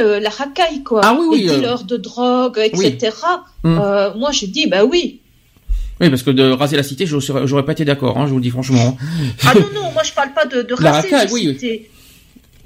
euh, 0.00 0.20
la 0.20 0.30
racaille, 0.30 0.82
quoi. 0.84 1.00
Ah 1.02 1.16
oui, 1.18 1.26
oui, 1.30 1.42
Les 1.44 1.48
euh, 1.50 1.56
dealers 1.56 1.84
de 1.84 1.96
drogue, 1.96 2.58
etc. 2.58 3.10
Hum. 3.64 3.80
Euh, 3.82 4.14
moi, 4.16 4.32
j'ai 4.32 4.46
dit, 4.48 4.66
bah 4.66 4.84
oui. 4.84 5.20
Oui, 6.00 6.10
parce 6.10 6.22
que 6.22 6.30
de 6.30 6.50
raser 6.50 6.76
la 6.76 6.82
cité, 6.82 7.06
je 7.06 7.16
j'aurais 7.46 7.64
pas 7.64 7.72
été 7.72 7.86
d'accord. 7.86 8.18
Hein, 8.18 8.26
je 8.26 8.30
vous 8.32 8.36
le 8.36 8.42
dis 8.42 8.50
franchement. 8.50 8.98
Ah 9.46 9.54
non, 9.54 9.62
non, 9.74 9.92
moi, 9.92 10.02
je 10.04 10.12
parle 10.12 10.34
pas 10.34 10.44
de, 10.44 10.60
de 10.60 10.74
La 10.78 10.92
raser 10.92 11.08
racaille, 11.08 11.26
la 11.28 11.32
oui, 11.32 11.44
oui. 11.48 11.54
cité. 11.54 11.90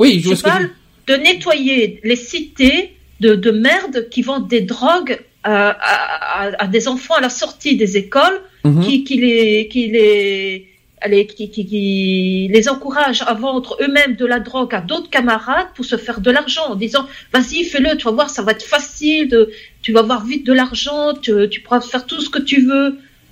Oui, 0.01 0.21
je 0.25 0.31
que 0.35 0.41
parle 0.51 0.69
de 1.07 1.15
nettoyer 1.15 2.01
les 2.11 2.17
cités 2.17 2.79
de, 3.21 3.31
de 3.35 3.51
merde 3.51 4.09
qui 4.13 4.23
vendent 4.23 4.49
des 4.49 4.63
drogues 4.75 5.19
à, 5.43 5.71
à- 5.71 6.65
à 6.65 6.67
des 6.67 6.85
enfants 6.89 7.15
à 7.15 7.21
la 7.29 7.29
sortie 7.43 7.75
des 7.77 7.93
écoles, 8.05 8.39
Mhm. 8.65 8.83
qui, 8.87 8.95
qui 9.07 9.17
les, 9.25 9.69
qui 9.73 9.83
les, 9.89 10.67
allez, 11.01 11.27
qui, 11.27 11.51
qui- 11.51 11.67
qui 11.73 12.49
les 12.55 12.69
encouragent 12.75 13.25
à 13.27 13.35
vendre 13.47 13.71
eux-mêmes 13.83 14.17
de 14.23 14.27
la 14.35 14.39
drogue 14.49 14.75
à 14.75 14.83
d'autres 14.83 15.09
camarades 15.19 15.69
pour 15.75 15.85
se 15.93 15.97
faire 16.05 16.21
de 16.27 16.31
l'argent 16.37 16.67
en 16.73 16.77
disant 16.87 17.05
vas-y 17.35 17.65
fais-le, 17.71 17.97
tu 17.99 18.05
vas 18.05 18.11
voir 18.21 18.29
ça 18.37 18.43
va 18.43 18.53
être 18.53 18.69
facile, 18.77 19.29
de, 19.35 19.41
tu 19.83 19.93
vas 19.95 20.01
avoir 20.01 20.23
vite 20.33 20.45
de 20.51 20.53
l'argent, 20.61 21.15
tu, 21.25 21.33
tu 21.53 21.59
pourras 21.63 21.81
faire 21.93 22.05
tout 22.11 22.21
ce 22.21 22.29
que 22.35 22.43
tu 22.51 22.59
veux. 22.71 22.89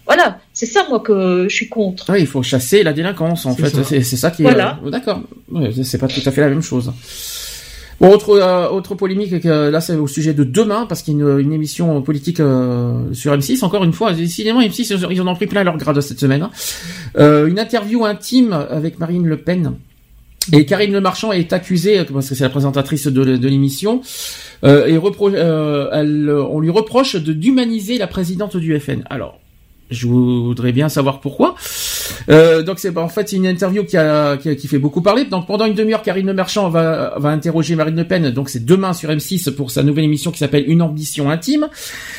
Voilà, 0.09 0.41
c'est 0.53 0.67
ça 0.67 0.87
moi 0.89 1.01
que 1.01 1.45
je 1.49 1.55
suis 1.55 1.69
contre. 1.69 2.11
Oui, 2.11 2.21
il 2.21 2.27
faut 2.27 2.43
chasser 2.43 2.83
la 2.83 2.93
délinquance, 2.93 3.45
en 3.47 3.55
fait. 3.55 3.69
C'est 4.03 4.03
ça 4.17 4.31
qui 4.31 4.43
est. 4.43 4.45
Voilà. 4.45 4.81
euh, 4.85 4.91
D'accord. 4.91 5.21
Ouais, 5.53 5.71
c'est 5.85 5.99
pas 5.99 6.09
tout 6.09 6.23
à 6.25 6.31
fait 6.33 6.41
la 6.41 6.49
même 6.49 6.63
chose. 6.63 6.91
Bon, 8.01 8.11
autre, 8.13 8.31
euh, 8.31 8.69
autre 8.69 8.95
polémique, 8.95 9.41
que, 9.41 9.69
là 9.71 9.81
c'est 9.81 9.97
au 9.97 10.07
sujet 10.07 10.33
de 10.33 10.45
demain, 10.45 10.87
parce 10.89 11.03
qu'il 11.03 11.19
y 11.19 11.23
a 11.23 11.25
une, 11.35 11.39
une 11.41 11.53
émission 11.53 12.01
politique 12.01 12.39
euh, 12.39 13.13
sur 13.13 13.37
M6, 13.37 13.65
encore 13.65 13.83
une 13.83 13.93
fois, 13.93 14.13
décidément 14.13 14.61
M6, 14.63 14.95
ils- 14.95 15.07
ils 15.17 15.21
en 15.21 15.27
ont 15.27 15.35
pris 15.35 15.47
plein 15.49 15.65
leur 15.65 15.77
grade 15.77 16.01
cette 16.01 16.21
semaine. 16.21 16.43
hein. 16.43 16.51
Euh, 17.19 17.47
une 17.49 17.59
interview 17.59 18.05
intime 18.05 18.53
avec 18.53 19.01
Marine 19.01 19.27
Le 19.27 19.37
Pen. 19.37 19.73
Et 20.53 20.65
Karine 20.65 20.93
Le 20.93 21.01
Marchand 21.01 21.33
est 21.33 21.53
accusée, 21.53 22.05
parce 22.05 22.29
que 22.29 22.35
c'est 22.37 22.45
la 22.45 22.51
présentatrice 22.51 23.09
de, 23.09 23.37
de 23.37 23.49
l'émission, 23.49 24.01
euh, 24.65 24.87
et 24.87 24.97
repro- 24.97 25.35
euh, 25.35 25.89
elle, 25.93 26.31
on 26.31 26.61
lui 26.61 26.71
reproche 26.71 27.17
de 27.17 27.33
d'humaniser 27.33 27.99
la 27.99 28.07
présidente 28.07 28.57
du 28.57 28.79
FN. 28.79 29.03
Alors, 29.11 29.41
je 29.91 30.07
voudrais 30.07 30.73
bien 30.73 30.89
savoir 30.89 31.21
pourquoi. 31.21 31.55
Euh, 32.31 32.63
donc 32.63 32.79
c'est 32.79 32.97
en 32.97 33.09
fait 33.09 33.33
une 33.33 33.47
interview 33.47 33.85
qui, 33.85 33.97
a, 33.97 34.37
qui, 34.37 34.55
qui 34.57 34.69
fait 34.69 34.79
beaucoup 34.79 35.03
parler. 35.03 35.25
Donc 35.25 35.47
pendant 35.47 35.65
une 35.65 35.75
demi-heure, 35.75 36.03
Karine 36.03 36.27
Le 36.27 36.35
Marchand 36.35 36.69
va, 36.69 37.15
va 37.17 37.31
interroger 37.31 37.77
Marine 37.77 37.97
Le 37.97 38.05
Pen. 38.05 38.31
Donc 38.31 38.49
c'est 38.49 38.65
demain 38.65 38.93
sur 38.93 39.11
M6 39.11 39.53
pour 39.53 39.71
sa 39.71 39.83
nouvelle 39.83 40.05
émission 40.05 40.31
qui 40.31 40.39
s'appelle 40.39 40.65
Une 40.69 40.83
ambition 40.83 41.31
intime. 41.31 41.69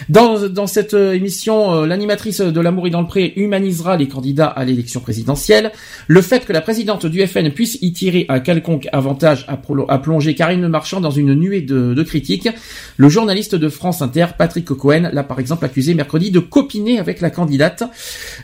Dans, 0.10 0.48
dans 0.48 0.68
cette 0.68 0.94
euh, 0.94 1.14
émission, 1.14 1.74
euh, 1.74 1.86
l'animatrice 1.86 2.42
de 2.42 2.62
L'amour 2.62 2.88
est 2.88 2.92
dans 2.92 3.02
le 3.02 3.08
pré 3.08 3.34
humanisera 3.36 3.98
les 3.98 4.08
candidats 4.08 4.48
à 4.48 4.66
l'élection 4.66 5.00
présidentielle. 5.00 5.72
Le 6.08 6.22
fait 6.22 6.46
que 6.46 6.54
la 6.54 6.62
présidente 6.62 7.06
du 7.06 7.26
FN 7.26 7.52
puisse 7.52 7.78
y 7.82 7.94
tirer 7.94 8.26
un 8.30 8.40
quelconque 8.40 8.88
avantage 8.92 9.46
a, 9.48 9.60
a 9.88 9.98
plongé 10.00 10.36
Karine 10.36 10.62
Le 10.62 10.70
Marchand 10.70 11.02
dans 11.02 11.12
une 11.12 11.34
nuée 11.34 11.62
de, 11.62 11.94
de 11.94 12.04
critiques. 12.04 12.50
Le 12.98 13.10
journaliste 13.10 13.56
de 13.56 13.70
France 13.70 14.02
Inter, 14.02 14.28
Patrick 14.38 14.66
Cohen, 14.66 15.10
l'a 15.12 15.24
par 15.24 15.40
exemple 15.40 15.66
accusé 15.66 15.94
mercredi 15.94 16.32
de 16.32 16.40
copiner 16.40 17.00
avec 17.00 17.22
la 17.22 17.30
candidate. 17.30 17.84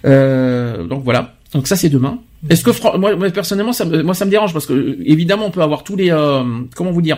Euh, 0.06 0.85
donc 0.85 1.03
voilà. 1.03 1.34
Donc 1.56 1.67
ça 1.67 1.77
c'est 1.77 1.88
demain. 1.88 2.19
Est-ce 2.50 2.66
que 2.66 2.98
moi, 2.98 3.16
moi, 3.16 3.30
personnellement 3.32 3.72
ça 3.72 3.85
me, 3.85 4.03
moi 4.03 4.14
ça 4.14 4.25
me 4.25 4.30
dérange 4.30 4.51
parce 4.51 4.66
que 4.66 4.74
euh, 4.74 4.98
évidemment 5.06 5.45
on 5.45 5.51
peut 5.51 5.61
avoir 5.61 5.85
tous 5.85 5.95
les 5.95 6.11
euh, 6.11 6.43
comment 6.75 6.92
vous 6.92 7.01
dire? 7.01 7.17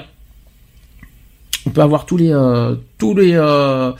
On 1.66 1.72
peut 1.72 1.82
avoir 1.82 2.06
tous 2.06 2.18
les 2.18 2.32
euh, 2.32 2.76
tous 2.98 3.14
les 3.16 3.34
euh, 3.35 3.92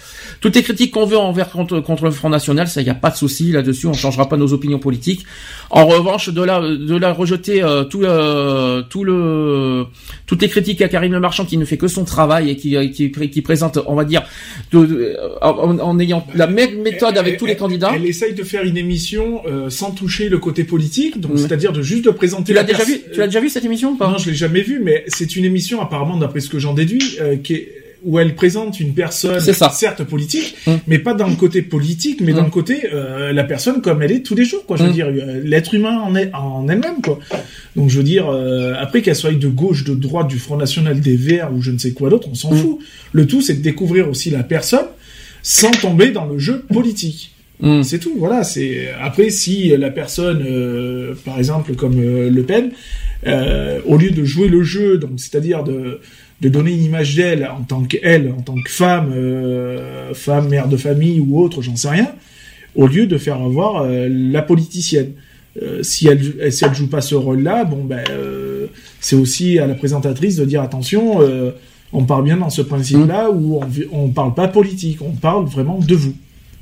toutes 0.42 0.56
les 0.56 0.64
critiques 0.64 0.92
qu'on 0.92 1.06
veut 1.06 1.18
envers 1.18 1.50
contre, 1.50 1.80
contre 1.82 2.06
le 2.06 2.12
Front 2.12 2.30
National, 2.30 2.68
ça 2.68 2.82
y 2.82 2.90
a 2.90 2.96
pas 2.96 3.12
de 3.12 3.16
souci 3.16 3.52
là-dessus, 3.52 3.86
on 3.88 3.94
changera 3.94 4.28
pas 4.28 4.38
nos 4.38 4.54
opinions 4.54 4.80
politiques. 4.80 5.26
En 5.70 5.86
revanche, 5.86 6.30
de 6.30 6.42
la 6.42 6.60
de 6.62 6.96
la 6.96 7.14
rejeter 7.14 7.62
euh, 7.64 7.84
tout 7.84 8.04
euh, 8.04 8.82
tout 8.90 9.04
le 9.04 9.86
toutes 10.26 10.42
les 10.42 10.50
critiques 10.50 10.82
à 10.82 10.88
Karine 10.88 11.12
Le 11.12 11.20
Marchand 11.20 11.46
qui 11.46 11.58
ne 11.58 11.66
fait 11.66 11.78
que 11.78 11.88
son 11.88 12.06
travail 12.06 12.50
et 12.50 12.56
qui 12.56 12.76
qui, 12.92 13.12
qui 13.12 13.42
présente, 13.42 13.78
on 13.86 13.96
va 13.96 14.04
dire, 14.04 14.24
de- 14.72 14.86
de- 14.86 15.16
en, 15.42 15.78
en 15.80 16.00
ayant 16.00 16.26
la 16.34 16.48
même 16.48 16.82
méthode 16.82 17.18
avec 17.18 17.38
tous 17.38 17.46
les 17.46 17.56
candidats. 17.56 17.92
Elle 17.96 18.06
essaye 18.06 18.34
de 18.34 18.44
faire 18.44 18.64
une 18.64 18.78
émission 18.78 19.42
euh, 19.48 19.70
sans 19.70 19.92
toucher 19.92 20.28
le 20.30 20.40
côté 20.40 20.64
politique, 20.64 21.20
donc 21.20 21.34
c'est-à-dire 21.38 21.72
de 21.72 21.82
juste 21.82 22.06
de 22.06 22.10
présenter. 22.12 22.46
Tu 22.46 22.54
l'as 22.54 22.62
la 22.62 22.68
déjà 22.68 22.84
vu 22.84 23.00
Tu 23.14 23.20
l'as 23.20 23.28
déjà 23.28 23.40
vu 23.42 23.50
cette 23.50 23.66
émission 23.66 23.92
ou 23.92 23.96
pas? 23.98 24.10
Non, 24.10 24.18
je 24.18 24.30
l'ai 24.32 24.36
jamais 24.36 24.62
vu, 24.62 24.82
mais 24.84 25.04
c'est 25.08 25.36
une 25.36 25.46
émission 25.46 25.82
apparemment, 25.82 26.18
d'après 26.18 26.40
ce 26.40 26.50
que 26.50 26.58
j'en 26.60 26.74
déduis, 26.74 27.18
euh, 27.22 27.36
qui 27.38 27.54
est 27.54 27.72
où 28.08 28.18
elle 28.20 28.34
présente 28.36 28.80
une 28.80 28.94
personne 28.94 29.40
certes 29.40 30.04
politique, 30.04 30.56
Mm. 30.66 30.72
mais 30.88 30.98
pas 31.00 31.14
dans 31.14 31.28
le 31.28 31.36
côté 31.36 31.62
politique, 31.62 32.22
mais 32.22 32.32
Mm. 32.32 32.36
dans 32.38 32.44
le 32.46 32.50
côté 32.50 32.76
euh, 32.94 33.34
la 33.34 33.44
personne 33.44 33.82
comme 33.82 34.02
elle 34.02 34.12
est 34.14 34.22
tous 34.26 34.34
les 34.36 34.46
jours, 34.46 34.66
quoi. 34.66 34.78
Je 34.78 34.84
veux 34.84 34.90
Mm. 34.90 34.94
dire, 34.94 35.08
euh, 35.08 35.42
l'être 35.44 35.74
humain 35.74 36.00
en 36.00 36.16
est 36.16 36.32
en 36.34 36.68
elle-même, 36.70 37.02
quoi. 37.04 37.20
Donc 37.76 37.90
je 37.90 37.98
veux 37.98 38.04
dire, 38.04 38.30
euh, 38.30 38.74
après 38.80 39.02
qu'elle 39.02 39.16
soit 39.16 39.34
de 39.34 39.48
gauche, 39.48 39.84
de 39.84 39.94
droite, 39.94 40.28
du 40.30 40.40
Front 40.40 40.58
National, 40.58 41.00
des 41.02 41.18
Verts 41.18 41.52
ou 41.54 41.62
je 41.62 41.72
ne 41.72 41.78
sais 41.78 41.92
quoi 41.92 42.10
d'autre, 42.10 42.28
on 42.32 42.36
s'en 42.36 42.52
fout. 42.52 42.80
Le 43.12 43.28
tout, 43.28 43.42
c'est 43.42 43.56
de 43.56 43.62
découvrir 43.62 44.10
aussi 44.10 44.30
la 44.30 44.44
personne 44.44 44.88
sans 45.44 45.72
tomber 45.72 46.10
dans 46.12 46.26
le 46.26 46.40
jeu 46.40 46.66
politique. 46.74 47.32
C'est 47.82 47.98
tout, 48.00 48.14
voilà. 48.18 48.44
C'est 48.44 48.90
après 49.02 49.32
si 49.32 49.70
la 49.76 49.90
personne, 49.90 50.44
euh, 50.48 51.16
par 51.26 51.40
exemple 51.40 51.74
comme 51.74 52.00
euh, 52.00 52.30
Le 52.30 52.44
Pen, 52.44 52.70
euh, 53.26 53.80
au 53.88 53.98
lieu 53.98 54.12
de 54.12 54.24
jouer 54.24 54.48
le 54.48 54.62
jeu, 54.62 55.00
donc 55.00 55.14
c'est-à-dire 55.18 55.64
de 55.64 56.00
de 56.42 56.50
donner 56.50 56.74
une 56.74 56.84
image 56.84 57.16
d'elle 57.16 57.46
en 57.46 57.64
tant 57.64 57.84
qu'elle, 57.84 58.32
en 58.32 58.42
tant 58.42 58.56
que 58.56 58.70
femme, 58.70 59.12
euh, 59.16 60.14
femme, 60.14 60.50
mère 60.50 60.68
de 60.68 60.78
famille 60.78 61.20
ou 61.20 61.40
autre, 61.40 61.62
j'en 61.62 61.76
sais 61.76 61.90
rien, 61.90 62.12
au 62.76 62.88
lieu 62.88 63.08
de 63.08 63.18
faire 63.18 63.42
avoir 63.42 63.84
euh, 63.84 64.08
la 64.10 64.42
politicienne. 64.42 65.14
Euh, 65.62 65.82
si 65.82 66.08
elle 66.08 66.52
si 66.52 66.66
elle 66.66 66.76
joue 66.76 66.88
pas 66.88 67.02
ce 67.02 67.16
rôle-là, 67.16 67.66
bon 67.66 67.84
ben 67.84 68.04
euh, 68.12 68.68
c'est 69.00 69.16
aussi 69.16 69.58
à 69.58 69.66
la 69.66 69.74
présentatrice 69.74 70.36
de 70.36 70.46
dire 70.46 70.62
attention, 70.62 71.20
on 71.92 72.04
part 72.04 72.22
bien 72.22 72.38
dans 72.38 72.52
ce 72.52 72.62
principe-là 72.62 73.32
où 73.32 73.60
on 73.60 73.68
on 73.92 74.10
parle 74.10 74.36
pas 74.36 74.48
politique, 74.48 75.00
on 75.02 75.14
parle 75.14 75.46
vraiment 75.46 75.80
de 75.80 75.96
vous. 75.96 76.14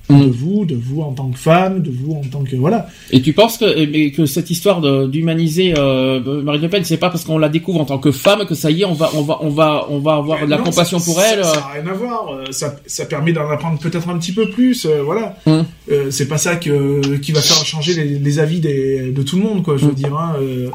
De 0.08 0.26
vous, 0.26 0.66
de 0.66 0.76
vous 0.76 1.02
en 1.02 1.14
tant 1.14 1.30
que 1.32 1.38
femme, 1.40 1.82
de 1.82 1.90
vous 1.90 2.14
en 2.14 2.22
tant 2.30 2.44
que 2.44 2.56
voilà. 2.56 2.88
Et 3.10 3.24
tu 3.24 3.34
penses 3.34 3.58
que, 3.58 3.66
eh 3.76 4.12
que 4.12 4.28
cette 4.28 4.52
histoire 4.52 4.80
d'humaniser 5.08 5.74
euh, 5.78 6.44
Marine 6.44 6.62
Le 6.62 6.70
Pen, 6.70 6.84
c'est 6.84 6.98
pas 6.98 7.10
parce 7.10 7.24
qu'on 7.24 7.40
la 7.40 7.50
découvre 7.50 7.82
en 7.82 7.86
tant 7.86 7.98
que 7.98 8.12
femme 8.12 8.46
que 8.46 8.54
ça 8.54 8.70
y 8.70 8.84
est, 8.84 8.86
on 8.86 8.94
va, 8.94 9.10
on 9.16 9.22
va, 9.24 9.40
on 9.42 9.50
va, 9.50 9.88
on 9.90 9.98
va 9.98 10.14
avoir 10.18 10.46
de 10.46 10.50
la 10.52 10.58
Non, 10.58 10.64
compassion 10.66 11.00
ça- 11.00 11.06
pour 11.12 11.20
elle. 11.22 11.44
Ça 11.44 11.52
euh. 11.52 11.56
n'a 11.56 11.68
rien 11.82 11.88
à 11.88 11.94
voir. 11.94 12.28
euh, 12.32 12.52
Ça, 12.52 12.76
ça 12.86 13.06
permet 13.06 13.34
d'en 13.34 13.50
apprendre 13.50 13.80
peut-être 13.80 14.08
un 14.10 14.20
petit 14.20 14.32
peu 14.32 14.48
plus. 14.50 14.86
euh, 14.86 15.02
voilà. 15.04 15.38
Hum. 15.48 15.66
Euh, 15.92 16.12
c'est 16.12 16.28
pas 16.28 16.38
ça 16.38 16.56
que 16.58 17.18
qui 17.18 17.32
va 17.32 17.42
faire 17.42 17.66
changer 17.66 17.96
les, 17.96 18.20
les 18.20 18.40
avis 18.40 18.60
des, 18.60 19.12
de 19.12 19.24
tout 19.24 19.38
le 19.38 19.42
monde, 19.44 19.64
quoi. 19.64 19.76
Je 19.78 19.86
veux 19.86 19.90
Hum. 19.90 19.96
dire. 19.96 20.16
Hein, 20.16 20.36
euh, 20.40 20.70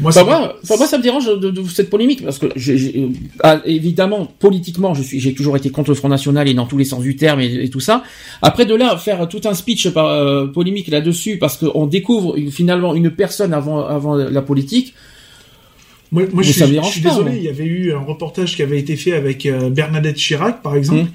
moi, 0.00 0.10
Enfin, 0.10 0.20
ça- 0.20 0.24
moi, 0.24 0.56
enfin, 0.62 0.76
moi, 0.76 0.86
ça 0.86 0.98
me 0.98 1.02
dérange 1.02 1.26
de, 1.26 1.50
de 1.50 1.62
cette 1.68 1.90
polémique 1.90 2.22
parce 2.24 2.38
que 2.38 2.46
j'ai- 2.56 2.78
j'ai- 2.78 2.98
euh, 3.00 3.08
ah, 3.42 3.60
évidemment, 3.64 4.26
politiquement, 4.38 4.94
je 4.94 5.02
suis, 5.02 5.18
j'ai 5.20 5.34
toujours 5.34 5.56
été 5.56 5.70
contre 5.70 5.90
le 5.90 5.94
Front 5.96 6.08
National 6.08 6.46
et 6.48 6.54
dans 6.54 6.66
tous 6.66 6.78
les 6.78 6.84
sens 6.84 7.02
du 7.02 7.16
terme 7.16 7.40
et, 7.40 7.64
et 7.64 7.68
tout 7.70 7.80
ça. 7.80 8.02
Après 8.42 8.64
de 8.66 8.74
là, 8.74 8.96
faire 8.96 9.28
tout 9.28 9.40
un 9.44 9.54
speech 9.54 9.88
par, 9.90 10.06
euh, 10.06 10.46
polémique 10.46 10.88
là-dessus 10.88 11.38
parce 11.38 11.56
qu'on 11.56 11.86
découvre 11.86 12.36
finalement 12.50 12.94
une 12.94 13.10
personne 13.10 13.52
avant, 13.52 13.84
avant 13.86 14.14
la 14.14 14.42
politique. 14.42 14.94
Moi, 16.10 16.22
moi 16.32 16.42
je, 16.42 16.52
suis, 16.52 16.60
je 16.64 16.86
suis 16.86 17.00
désolé, 17.02 17.30
moi. 17.30 17.36
il 17.36 17.44
y 17.44 17.48
avait 17.48 17.64
eu 17.64 17.92
un 17.92 17.98
reportage 18.00 18.56
qui 18.56 18.62
avait 18.62 18.78
été 18.78 18.96
fait 18.96 19.12
avec 19.12 19.44
euh, 19.44 19.68
Bernadette 19.68 20.16
Chirac, 20.16 20.62
par 20.62 20.74
exemple, 20.74 21.00
Hum. 21.00 21.08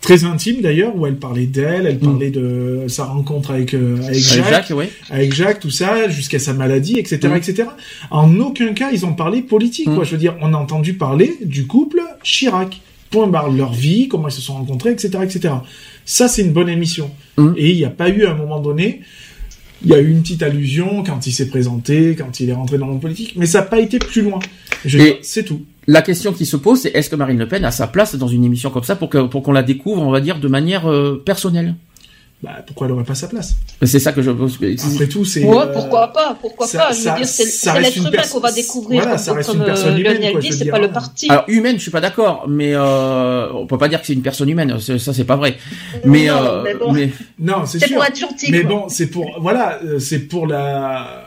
Très 0.00 0.24
intime 0.24 0.60
d'ailleurs, 0.60 0.96
où 0.96 1.06
elle 1.06 1.16
parlait 1.16 1.46
d'elle, 1.46 1.86
elle 1.86 1.98
parlait 1.98 2.30
de 2.30 2.84
sa 2.88 3.04
rencontre 3.04 3.50
avec, 3.50 3.74
euh, 3.74 3.96
avec 3.96 4.08
Avec 4.08 4.18
Jacques, 4.22 4.48
Jacques, 4.48 4.72
oui. 4.74 4.84
avec 5.10 5.34
Jacques, 5.34 5.60
tout 5.60 5.70
ça, 5.70 6.08
jusqu'à 6.08 6.38
sa 6.38 6.52
maladie, 6.54 6.98
etc., 6.98 7.18
Mm. 7.28 7.36
etc. 7.36 7.64
En 8.10 8.38
aucun 8.40 8.72
cas, 8.74 8.90
ils 8.92 9.04
ont 9.04 9.12
parlé 9.14 9.42
politique, 9.42 9.88
Mm. 9.88 9.94
quoi. 9.96 10.04
Je 10.04 10.12
veux 10.12 10.18
dire, 10.18 10.36
on 10.40 10.54
a 10.54 10.56
entendu 10.56 10.94
parler 10.94 11.36
du 11.44 11.66
couple 11.66 12.00
Chirac. 12.22 12.80
Point 13.10 13.26
barre 13.28 13.50
leur 13.50 13.72
vie, 13.72 14.06
comment 14.06 14.28
ils 14.28 14.32
se 14.32 14.42
sont 14.42 14.52
rencontrés, 14.52 14.90
etc., 14.90 15.10
etc. 15.22 15.54
Ça, 16.04 16.28
c'est 16.28 16.42
une 16.42 16.52
bonne 16.52 16.68
émission. 16.68 17.10
Mm. 17.38 17.52
Et 17.56 17.70
il 17.70 17.76
n'y 17.76 17.84
a 17.86 17.90
pas 17.90 18.10
eu, 18.10 18.26
à 18.26 18.32
un 18.32 18.34
moment 18.34 18.60
donné, 18.60 19.00
il 19.84 19.90
y 19.90 19.94
a 19.94 20.00
eu 20.00 20.10
une 20.10 20.22
petite 20.22 20.42
allusion 20.42 21.02
quand 21.04 21.26
il 21.26 21.32
s'est 21.32 21.48
présenté, 21.48 22.16
quand 22.16 22.40
il 22.40 22.50
est 22.50 22.54
rentré 22.54 22.78
dans 22.78 22.86
le 22.86 22.92
monde 22.92 23.00
politique, 23.00 23.34
mais 23.36 23.46
ça 23.46 23.60
n'a 23.60 23.66
pas 23.66 23.78
été 23.78 23.98
plus 23.98 24.22
loin. 24.22 24.38
C'est 25.22 25.44
tout. 25.44 25.64
La 25.86 26.02
question 26.02 26.32
qui 26.32 26.44
se 26.44 26.56
pose, 26.56 26.80
c'est 26.80 26.90
est-ce 26.94 27.08
que 27.08 27.16
Marine 27.16 27.38
Le 27.38 27.48
Pen 27.48 27.64
a 27.64 27.70
sa 27.70 27.86
place 27.86 28.14
dans 28.14 28.28
une 28.28 28.44
émission 28.44 28.68
comme 28.70 28.84
ça 28.84 28.94
pour 28.94 29.08
qu'on 29.08 29.52
la 29.52 29.62
découvre, 29.62 30.02
on 30.02 30.10
va 30.10 30.20
dire, 30.20 30.38
de 30.38 30.48
manière 30.48 30.90
euh, 30.90 31.22
personnelle? 31.24 31.74
Bah, 32.40 32.50
pourquoi 32.64 32.86
elle 32.86 32.92
aurait 32.92 33.02
pas 33.02 33.16
sa 33.16 33.26
place 33.26 33.56
C'est 33.82 33.98
ça 33.98 34.12
que 34.12 34.22
je 34.22 34.30
pose. 34.30 34.58
Après 34.94 35.08
tout, 35.08 35.24
c'est... 35.24 35.42
Ouais, 35.42 35.56
euh, 35.58 35.72
pourquoi 35.72 36.12
pas, 36.12 36.38
pourquoi 36.40 36.68
ça- 36.68 36.78
pas. 36.78 36.92
Je 36.92 37.00
ça- 37.00 37.10
veux 37.14 37.18
dire, 37.18 37.26
c'est 37.28 37.80
l'être 37.80 37.96
une 37.96 38.06
humain 38.06 38.22
qu'on 38.32 38.38
va 38.38 38.52
découvrir. 38.52 39.02
voilà, 39.02 39.18
ça 39.18 39.32
reste 39.32 39.48
comme, 39.50 39.58
une 39.58 39.64
personne 39.64 39.94
euh, 39.94 39.98
humaine, 39.98 40.40
c'est 40.40 40.62
dire, 40.62 40.70
pas 40.72 40.78
le 40.78 40.88
parti. 40.92 41.26
Alors 41.28 41.44
humaine, 41.48 41.76
je 41.78 41.82
suis 41.82 41.90
pas 41.90 42.00
d'accord, 42.00 42.44
mais 42.48 42.74
euh, 42.74 43.52
on 43.52 43.66
peut 43.66 43.76
pas 43.76 43.88
dire 43.88 44.00
que 44.00 44.06
c'est 44.06 44.12
une 44.12 44.22
personne 44.22 44.48
humaine. 44.48 44.76
c'est- 44.78 44.98
Ça, 45.00 45.12
c'est 45.12 45.24
pas 45.24 45.34
vrai. 45.34 45.56
Mais, 46.04 46.26
Non, 46.28 46.34
euh, 46.36 46.62
mais 46.62 46.74
bon. 46.74 46.92
mais- 46.92 47.10
Non, 47.40 47.66
c'est 47.66 47.80
C'est 47.80 47.86
sûr. 47.88 47.96
pour 47.96 48.04
être 48.04 48.16
gentil. 48.18 48.52
Mais 48.52 48.60
quoi. 48.62 48.70
bon, 48.70 48.88
c'est 48.88 49.08
pour 49.08 49.28
voilà, 49.40 49.80
euh, 49.82 49.98
c'est 49.98 50.20
pour 50.20 50.46
la 50.46 51.24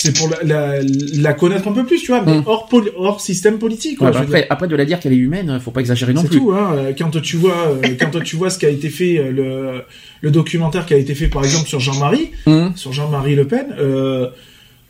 c'est 0.00 0.16
pour 0.16 0.28
la, 0.30 0.38
la, 0.44 0.80
la 1.26 1.32
connaître 1.34 1.66
un 1.66 1.72
peu 1.72 1.84
plus, 1.84 1.98
tu 2.00 2.08
vois, 2.12 2.22
mais 2.24 2.38
Mm. 2.38 2.42
hors 2.46 2.68
poli- 2.68 2.90
hors 2.96 3.20
système 3.20 3.58
politique. 3.58 4.00
Ouais, 4.00 4.12
bah 4.12 4.20
après, 4.22 4.46
après 4.48 4.68
de 4.68 4.76
la 4.76 4.84
dire 4.84 5.00
qu'elle 5.00 5.12
est 5.12 5.16
humaine, 5.28 5.58
faut 5.64 5.72
pas 5.72 5.80
exagérer 5.80 6.12
non 6.14 6.22
C'est 6.22 6.28
plus. 6.28 6.38
tout, 6.38 6.52
hein. 6.52 6.66
euh, 6.76 6.92
Quand 6.98 7.10
tu 7.20 7.36
vois, 7.36 7.58
euh, 7.82 7.88
quand 7.98 8.22
tu 8.22 8.36
vois 8.36 8.50
ce 8.50 8.58
qui 8.60 8.66
a 8.66 8.70
été 8.78 8.90
fait, 8.90 9.18
euh, 9.18 9.30
le, 9.38 9.82
le 10.20 10.30
documentaire 10.30 10.86
qui 10.86 10.94
a 10.94 10.98
été 10.98 11.14
fait, 11.14 11.26
par 11.28 11.42
exemple, 11.44 11.68
sur 11.68 11.80
Jean-Marie, 11.80 12.30
Hum, 12.46 12.72
sur 12.76 12.92
Jean-Marie 12.92 13.34
Le 13.34 13.46
Pen, 13.46 13.66
euh, 13.78 14.28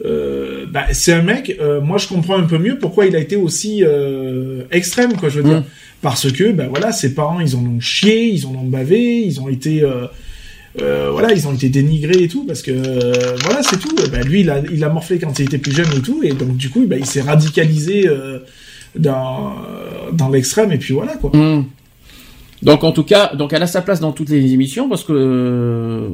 euh, 0.05 0.67
bah, 0.71 0.85
c'est 0.93 1.13
un 1.13 1.23
mec. 1.23 1.57
euh, 1.61 1.81
moi, 1.81 1.99
je 1.99 2.07
comprends 2.07 2.37
un 2.39 2.45
peu 2.45 2.59
mieux 2.59 2.79
pourquoi 2.79 3.07
il 3.07 3.17
a 3.17 3.19
été 3.19 3.37
aussi 3.37 3.83
euh, 3.85 4.63
extrême, 4.71 5.15
quoi. 5.17 5.29
Je 5.29 5.41
veux 5.41 5.49
dire, 5.49 5.61
Mm. 5.61 5.65
parce 6.03 6.31
que, 6.31 6.53
bah 6.53 6.67
voilà, 6.69 6.93
ses 6.93 7.15
parents, 7.15 7.41
ils 7.41 7.57
en 7.57 7.61
ont 7.65 7.81
chié, 7.81 8.27
ils 8.27 8.47
en 8.47 8.51
ont 8.51 8.65
bavé, 8.67 9.19
ils 9.25 9.41
ont 9.41 9.49
été, 9.49 9.83
euh, 10.83 11.11
voilà, 11.11 11.33
ils 11.33 11.47
ont 11.49 11.53
été 11.53 11.69
dénigrés 11.69 12.23
et 12.25 12.29
tout, 12.29 12.45
parce 12.45 12.63
que, 12.63 12.71
euh, 12.71 13.37
voilà, 13.45 13.63
c'est 13.63 13.79
tout. 13.79 13.95
Bah, 14.13 14.21
lui, 14.23 14.41
il 14.41 14.51
a, 14.51 14.61
il 14.73 14.83
a 14.85 14.89
morflé 14.89 15.19
quand 15.19 15.39
il 15.39 15.43
était 15.47 15.59
plus 15.59 15.73
jeune 15.73 15.87
et 15.97 16.01
tout, 16.03 16.21
et 16.23 16.33
donc 16.33 16.57
du 16.57 16.71
coup, 16.71 16.85
bah, 16.87 16.97
il 16.99 17.07
s'est 17.07 17.21
radicalisé 17.23 18.07
euh, 18.07 18.39
dans 18.99 19.55
dans 20.13 20.29
l'extrême, 20.29 20.73
et 20.73 20.79
puis 20.79 20.95
voilà, 20.95 21.17
quoi. 21.17 21.35
hum. 21.35 21.65
Donc 22.63 22.83
en 22.83 22.91
tout 22.93 23.05
cas, 23.05 23.35
donc 23.35 23.53
elle 23.53 23.63
a 23.63 23.69
sa 23.69 23.83
place 23.83 24.01
dans 24.01 24.11
toutes 24.13 24.31
les 24.31 24.53
émissions 24.53 24.89
parce 24.89 25.05
que 25.05 26.11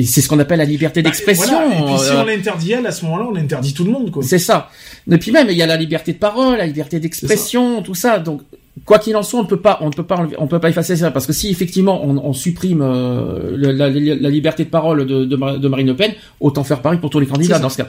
c'est 0.00 0.20
ce 0.20 0.28
qu'on 0.28 0.38
appelle 0.38 0.58
la 0.58 0.64
liberté 0.64 1.02
Bah, 1.02 1.08
d'expression. 1.10 1.46
voilà. 1.68 1.74
Et 1.74 1.84
puis 1.96 1.98
si 2.04 2.12
on 2.12 2.24
l'interdit 2.24 2.72
elle, 2.72 2.86
à 2.86 2.92
ce 2.92 3.04
moment-là, 3.06 3.26
on 3.32 3.34
interdit 3.36 3.74
tout 3.74 3.84
le 3.84 3.90
monde, 3.90 4.10
quoi. 4.12 4.22
C'est 4.22 4.38
ça. 4.38 4.70
Et 5.10 5.18
puis 5.18 5.32
même, 5.32 5.48
il 5.50 5.56
y 5.56 5.62
a 5.62 5.66
la 5.66 5.76
liberté 5.76 6.12
de 6.12 6.18
parole, 6.18 6.58
la 6.58 6.66
liberté 6.66 7.00
d'expression, 7.00 7.82
tout 7.82 7.96
ça. 7.96 8.20
Donc, 8.20 8.42
quoi 8.86 8.98
qu'il 8.98 9.14
en 9.16 9.22
soit, 9.22 9.38
on 9.38 9.42
ne 9.42 9.48
peut 9.48 9.60
pas, 9.60 9.78
on 9.82 9.86
ne 9.88 9.92
peut 9.92 10.02
pas, 10.02 10.26
on 10.38 10.46
peut 10.46 10.58
pas 10.58 10.70
effacer 10.70 10.96
ça 10.96 11.10
parce 11.10 11.26
que 11.26 11.32
si 11.34 11.50
effectivement 11.50 12.04
on, 12.06 12.16
on 12.16 12.32
supprime 12.32 12.80
euh, 12.82 13.54
la, 13.58 13.72
la- 13.72 13.90
la 13.90 14.30
liberté 14.30 14.64
de 14.64 14.70
parole 14.70 15.04
de, 15.06 15.24
de, 15.26 15.36
Mar- 15.36 15.58
de 15.58 15.68
Marine 15.68 15.88
Le 15.88 15.94
Pen, 15.96 16.12
autant 16.40 16.64
faire 16.64 16.80
pareil 16.80 16.98
pour 16.98 17.10
tous 17.10 17.20
les 17.20 17.26
candidats 17.26 17.56
ça, 17.56 17.60
dans 17.60 17.68
ce 17.68 17.76
cas. 17.76 17.86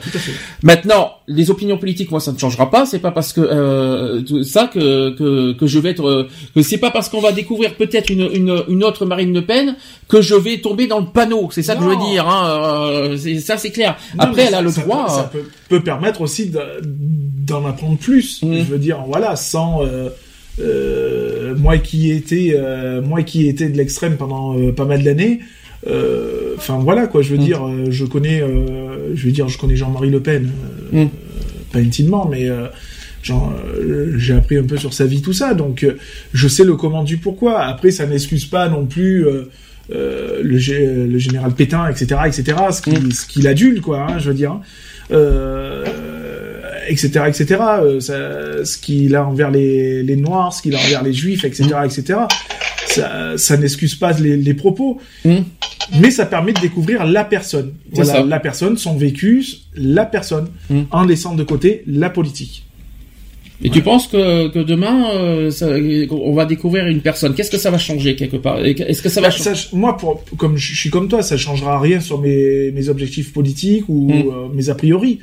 Maintenant, 0.62 1.12
les 1.26 1.50
opinions 1.50 1.78
politiques, 1.78 2.10
moi, 2.10 2.20
ça 2.20 2.32
ne 2.32 2.38
changera 2.38 2.70
pas. 2.70 2.84
C'est 2.86 2.98
pas 2.98 3.12
parce 3.12 3.32
que 3.32 3.40
euh, 3.40 4.42
ça 4.44 4.66
que, 4.66 5.10
que 5.16 5.52
que 5.52 5.66
je 5.66 5.78
vais 5.78 5.90
être, 5.90 6.06
euh, 6.06 6.28
que 6.54 6.62
c'est 6.62 6.78
pas 6.78 6.90
parce 6.90 7.08
qu'on 7.08 7.20
va 7.20 7.32
découvrir 7.32 7.74
peut-être 7.76 8.10
une, 8.10 8.28
une 8.32 8.62
une 8.68 8.84
autre 8.84 9.06
Marine 9.06 9.32
Le 9.32 9.42
Pen 9.44 9.76
que 10.08 10.20
je 10.20 10.34
vais 10.34 10.58
tomber 10.58 10.86
dans 10.86 11.00
le 11.00 11.06
panneau. 11.06 11.48
C'est 11.50 11.62
ça 11.62 11.76
que 11.76 11.82
je 11.82 11.88
veux 11.88 12.10
dire. 12.10 12.28
Hein, 12.28 12.78
euh, 12.92 13.16
ça, 13.40 13.56
c'est 13.56 13.70
clair. 13.70 13.96
Non, 14.16 14.24
Après, 14.24 14.44
elle 14.48 14.54
a 14.54 14.62
le 14.62 14.70
ça 14.70 14.82
droit. 14.82 15.06
peut- 15.06 15.12
ça 15.12 15.22
peut, 15.32 15.44
peut 15.70 15.80
permettre 15.82 16.20
aussi 16.20 16.50
de- 16.50 16.60
d'en 16.82 17.64
apprendre 17.66 17.96
plus. 17.98 18.42
Mhm. 18.42 18.58
Je 18.58 18.64
veux 18.64 18.78
dire, 18.78 18.98
voilà, 19.06 19.34
sans 19.36 19.82
euh, 20.60 21.54
moi 21.56 21.78
qui 21.78 22.10
étais 22.12 22.54
euh, 22.56 23.00
moi 23.02 23.22
qui 23.22 23.48
étais 23.48 23.68
de 23.68 23.76
l'extrême 23.76 24.16
pendant 24.16 24.58
euh, 24.58 24.72
pas 24.72 24.84
mal 24.84 25.02
d'années. 25.02 25.40
Euh, 25.86 26.54
enfin 26.56 26.78
voilà 26.78 27.06
quoi, 27.06 27.20
je 27.22 27.30
veux 27.30 27.38
Mm. 27.38 27.44
dire, 27.44 27.62
je 27.90 28.04
connais, 28.04 28.42
je 29.14 29.26
veux 29.26 29.32
dire, 29.32 29.48
je 29.48 29.58
connais 29.58 29.76
Jean-Marie 29.76 30.10
Le 30.10 30.20
Pen, 30.20 30.50
Mm. 30.92 31.04
pas 31.72 31.78
intimement, 31.80 32.26
mais 32.30 32.48
j'ai 34.16 34.34
appris 34.34 34.56
un 34.58 34.64
peu 34.64 34.76
sur 34.76 34.92
sa 34.94 35.04
vie 35.06 35.22
tout 35.22 35.32
ça, 35.32 35.54
donc 35.54 35.86
je 36.32 36.48
sais 36.48 36.64
le 36.64 36.74
comment 36.76 37.04
du 37.04 37.16
pourquoi. 37.18 37.60
Après, 37.62 37.90
ça 37.90 38.06
n'excuse 38.06 38.44
pas 38.46 38.68
non 38.68 38.86
plus. 38.86 39.24
le, 39.90 40.56
gé- 40.58 41.06
le 41.06 41.18
général 41.18 41.52
Pétain, 41.52 41.86
etc., 41.90 42.16
etc., 42.26 42.56
ce 42.72 42.80
qu'il 42.80 43.12
ce 43.14 43.26
qu'il 43.26 43.46
adule, 43.46 43.82
quoi, 43.82 44.06
hein, 44.08 44.18
je 44.18 44.28
veux 44.30 44.34
dire, 44.34 44.52
hein. 44.52 44.60
euh, 45.12 45.84
etc., 46.88 47.24
etc., 47.28 47.46
euh, 47.82 48.00
ça- 48.00 48.64
ce 48.64 48.78
qu'il 48.78 49.14
a 49.16 49.26
envers 49.26 49.50
les, 49.50 50.02
les 50.02 50.16
Noirs, 50.16 50.52
ce 50.52 50.62
qu'il 50.62 50.74
a 50.74 50.78
envers 50.78 51.02
les 51.02 51.12
Juifs, 51.12 51.44
etc., 51.44 51.64
etc., 51.84 52.20
ça, 52.86 53.32
ça 53.36 53.56
n'excuse 53.56 53.94
pas 53.94 54.12
les, 54.12 54.36
les 54.36 54.54
propos, 54.54 55.00
mais 55.98 56.10
ça 56.10 56.26
permet 56.26 56.52
de 56.52 56.60
découvrir 56.60 57.04
la 57.04 57.24
personne. 57.24 57.74
Voilà, 57.90 58.12
ça. 58.12 58.22
la 58.22 58.40
personne, 58.40 58.76
son 58.76 58.96
vécu, 58.96 59.44
la 59.74 60.04
personne, 60.06 60.48
en 60.90 61.04
laissant 61.04 61.34
de 61.34 61.42
côté 61.44 61.82
la 61.86 62.10
politique. 62.10 62.64
Et 63.62 63.70
tu 63.70 63.80
penses 63.82 64.08
que, 64.08 64.48
que 64.48 64.58
demain, 64.58 65.10
euh, 65.14 65.50
ça- 65.50 65.68
on 66.10 66.34
va 66.34 66.44
découvrir 66.44 66.86
une 66.86 67.00
personne 67.00 67.34
Qu'est-ce 67.34 67.50
que 67.52 67.56
ça 67.56 67.70
va 67.70 67.78
changer 67.78 68.14
quelque 68.16 68.36
part? 68.36 68.58
Est-ce 68.64 69.00
que 69.00 69.08
ça 69.08 69.20
va 69.20 69.28
Bah, 69.28 69.30
changer? 69.34 69.54
ça, 69.54 69.68
moi, 69.72 69.96
pour, 69.96 70.22
comme 70.36 70.56
je 70.56 70.74
suis 70.74 70.90
comme 70.90 71.08
toi, 71.08 71.22
ça 71.22 71.36
changera 71.36 71.80
rien 71.80 72.00
sur 72.00 72.20
mes, 72.20 72.72
mes 72.72 72.88
objectifs 72.88 73.32
politiques 73.32 73.84
ou 73.88 74.08
Mm. 74.08 74.12
euh, 74.12 74.48
mes 74.54 74.68
a 74.70 74.74
priori. 74.74 75.20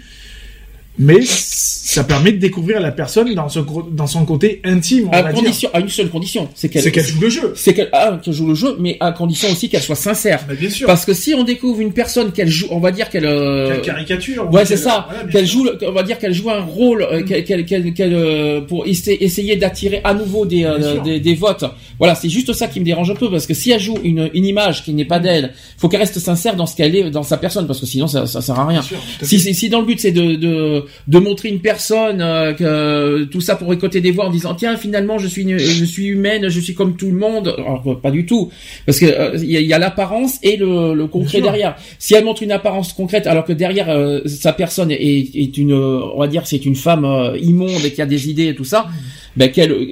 Mais 1.03 1.80
ça 1.93 2.03
permet 2.03 2.31
de 2.31 2.37
découvrir 2.37 2.79
la 2.79 2.91
personne 2.91 3.33
dans, 3.35 3.49
ce, 3.49 3.59
dans 3.91 4.07
son 4.07 4.25
côté 4.25 4.61
intime, 4.63 5.07
on 5.09 5.11
à 5.11 5.21
va 5.23 5.33
condition, 5.33 5.69
à 5.73 5.79
une 5.79 5.89
seule 5.89 6.09
condition, 6.09 6.47
c'est 6.55 6.69
qu'elle, 6.69 6.89
qu'elle 6.91 7.05
joue 7.05 7.19
le 7.21 7.29
jeu. 7.29 7.53
C'est 7.55 7.73
qu'elle, 7.73 7.89
ah, 7.91 8.19
qu'elle 8.23 8.33
joue 8.33 8.47
le 8.47 8.55
jeu, 8.55 8.75
mais 8.79 8.97
à 8.99 9.11
condition 9.11 9.49
aussi 9.51 9.67
qu'elle 9.69 9.81
soit 9.81 9.95
sincère. 9.95 10.45
bien 10.59 10.69
sûr. 10.69 10.87
Parce 10.87 11.05
que 11.05 11.13
si 11.13 11.33
on 11.33 11.43
découvre 11.43 11.81
une 11.81 11.93
personne 11.93 12.31
qu'elle 12.31 12.49
joue, 12.49 12.67
on 12.71 12.79
va 12.79 12.91
dire 12.91 13.09
qu'elle, 13.09 13.25
euh. 13.25 13.71
Quelle 13.73 13.81
caricature. 13.81 14.49
Ouais, 14.51 14.63
ou 14.63 14.65
c'est 14.65 14.77
ça. 14.77 15.07
voilà, 15.09 15.29
qu'elle 15.31 15.45
joue, 15.47 15.67
on 15.85 15.91
va 15.91 16.03
dire 16.03 16.17
qu'elle 16.17 16.33
joue 16.33 16.49
un 16.49 16.61
rôle, 16.61 17.03
euh, 17.03 17.23
qu'elle, 17.23 17.65
qu'elle, 17.65 17.93
euh, 18.13 18.61
pour 18.61 18.85
essa- 18.87 19.11
essayer 19.19 19.55
d'attirer 19.57 20.01
à 20.03 20.13
nouveau 20.13 20.45
des, 20.45 20.63
euh, 20.63 20.99
des, 21.01 21.19
des 21.19 21.35
votes. 21.35 21.65
Voilà, 21.99 22.15
c'est 22.15 22.29
juste 22.29 22.53
ça 22.53 22.67
qui 22.67 22.79
me 22.79 22.85
dérange 22.85 23.11
un 23.11 23.15
peu 23.15 23.29
parce 23.29 23.45
que 23.45 23.53
si 23.53 23.71
elle 23.71 23.79
joue 23.79 23.97
une, 24.03 24.29
une 24.33 24.45
image 24.45 24.83
qui 24.83 24.93
n'est 24.93 25.05
pas 25.05 25.19
d'elle, 25.19 25.53
faut 25.77 25.89
qu'elle 25.89 25.99
reste 25.99 26.19
sincère 26.19 26.55
dans 26.55 26.65
ce 26.65 26.75
qu'elle 26.75 26.95
est, 26.95 27.09
dans 27.11 27.23
sa 27.23 27.37
personne, 27.37 27.67
parce 27.67 27.79
que 27.79 27.85
sinon 27.85 28.07
ça, 28.07 28.25
ça 28.27 28.41
sert 28.41 28.59
à 28.59 28.65
rien. 28.65 28.81
sûr, 28.81 28.97
Si, 29.21 29.39
si, 29.39 29.53
si 29.53 29.69
dans 29.69 29.79
le 29.81 29.85
but 29.85 29.99
c'est 29.99 30.11
de, 30.11 30.35
de, 30.35 30.85
de 31.07 31.19
montrer 31.19 31.49
une 31.49 31.59
personne, 31.59 31.80
euh, 31.89 32.53
que 32.53 33.23
tout 33.25 33.41
ça 33.41 33.55
pour 33.55 33.69
récolter 33.69 34.01
des 34.01 34.11
voix 34.11 34.25
en 34.25 34.29
disant 34.29 34.53
tiens 34.55 34.77
finalement 34.77 35.17
je 35.17 35.27
suis, 35.27 35.47
je 35.57 35.85
suis 35.85 36.05
humaine, 36.07 36.49
je 36.49 36.59
suis 36.59 36.73
comme 36.73 36.95
tout 36.95 37.07
le 37.07 37.17
monde, 37.17 37.53
alors 37.57 37.83
que 37.83 37.93
pas 37.95 38.11
du 38.11 38.25
tout, 38.25 38.51
parce 38.85 38.99
que 38.99 39.05
euh, 39.05 39.37
il 39.37 39.49
y 39.51 39.73
a, 39.73 39.75
a 39.75 39.79
l'apparence 39.79 40.37
et 40.43 40.57
le, 40.57 40.93
le 40.93 41.07
concret 41.07 41.39
derrière. 41.41 41.75
Si 41.99 42.13
elle 42.13 42.23
montre 42.25 42.43
une 42.43 42.51
apparence 42.51 42.93
concrète, 42.93 43.27
alors 43.27 43.45
que 43.45 43.53
derrière 43.53 43.89
euh, 43.89 44.21
sa 44.27 44.53
personne 44.53 44.91
est, 44.91 44.99
est 45.35 45.57
une, 45.57 45.73
euh, 45.73 46.01
on 46.15 46.19
va 46.19 46.27
dire, 46.27 46.45
c'est 46.47 46.65
une 46.65 46.75
femme 46.75 47.05
euh, 47.05 47.37
immonde 47.37 47.83
et 47.85 47.91
qui 47.91 48.01
a 48.01 48.05
des 48.05 48.29
idées 48.29 48.47
et 48.47 48.55
tout 48.55 48.65
ça, 48.65 48.87
ben 49.35 49.49
qu'elle, 49.49 49.71
euh, 49.71 49.85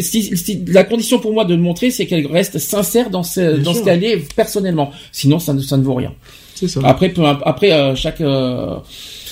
si, 0.00 0.36
si- 0.36 0.64
la 0.68 0.84
condition 0.84 1.18
pour 1.18 1.32
moi 1.32 1.44
de 1.44 1.54
le 1.54 1.60
montrer, 1.62 1.90
c'est 1.90 2.06
qu'elle 2.06 2.26
reste 2.26 2.58
sincère 2.58 3.08
dans 3.10 3.22
ce, 3.22 3.40
Bien 3.54 3.62
dans 3.62 3.74
ce 3.74 3.82
qu'elle 3.82 4.04
est 4.04 4.34
personnellement. 4.36 4.90
Sinon, 5.12 5.38
ça 5.38 5.54
ne, 5.54 5.60
ça 5.60 5.76
ne 5.76 5.82
vaut 5.82 5.94
rien. 5.94 6.12
C'est 6.54 6.68
ça. 6.68 6.80
Après, 6.84 7.08
peu, 7.08 7.22
après 7.24 7.72
euh, 7.72 7.94
chaque, 7.96 8.20
euh, 8.20 8.76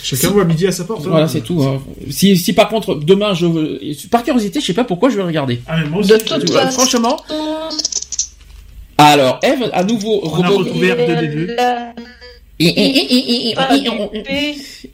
Chacun 0.03 0.29
si- 0.29 0.33
voit 0.33 0.45
midi 0.45 0.67
à 0.67 0.73
sa 0.73 0.85
porte. 0.85 1.03
hein. 1.07 1.11
Voilà, 1.11 1.29
c'est 1.29 1.41
tout. 1.43 1.63
hein. 1.63 1.83
Si, 2.11 2.37
si 2.37 2.53
par 2.53 2.69
contre 2.69 2.95
demain 2.95 3.35
je 3.35 3.47
veux, 3.47 3.81
par 4.11 4.23
curiosité, 4.25 4.61
je 4.61 4.67
sais 4.67 4.73
pas 4.75 4.85
pourquoi 4.85 5.11
je 5.11 5.17
vais 5.17 5.23
regarder. 5.23 5.61
Ah, 5.67 5.77
mais 5.83 5.89
moi 5.89 6.01
aussi, 6.01 6.11
De 6.11 6.19
je- 6.19 6.25
toute 6.25 6.51
Euh, 6.51 6.59
façon, 6.61 6.79
franchement. 6.81 7.17
Alors, 8.99 9.41
Eve, 9.43 9.71
à 9.73 9.83
nouveau, 9.85 10.21
On 10.25 10.43
a 10.43 10.49
robot- 10.49 10.59
retrouvé 10.65 10.89
R2D2. 10.93 11.57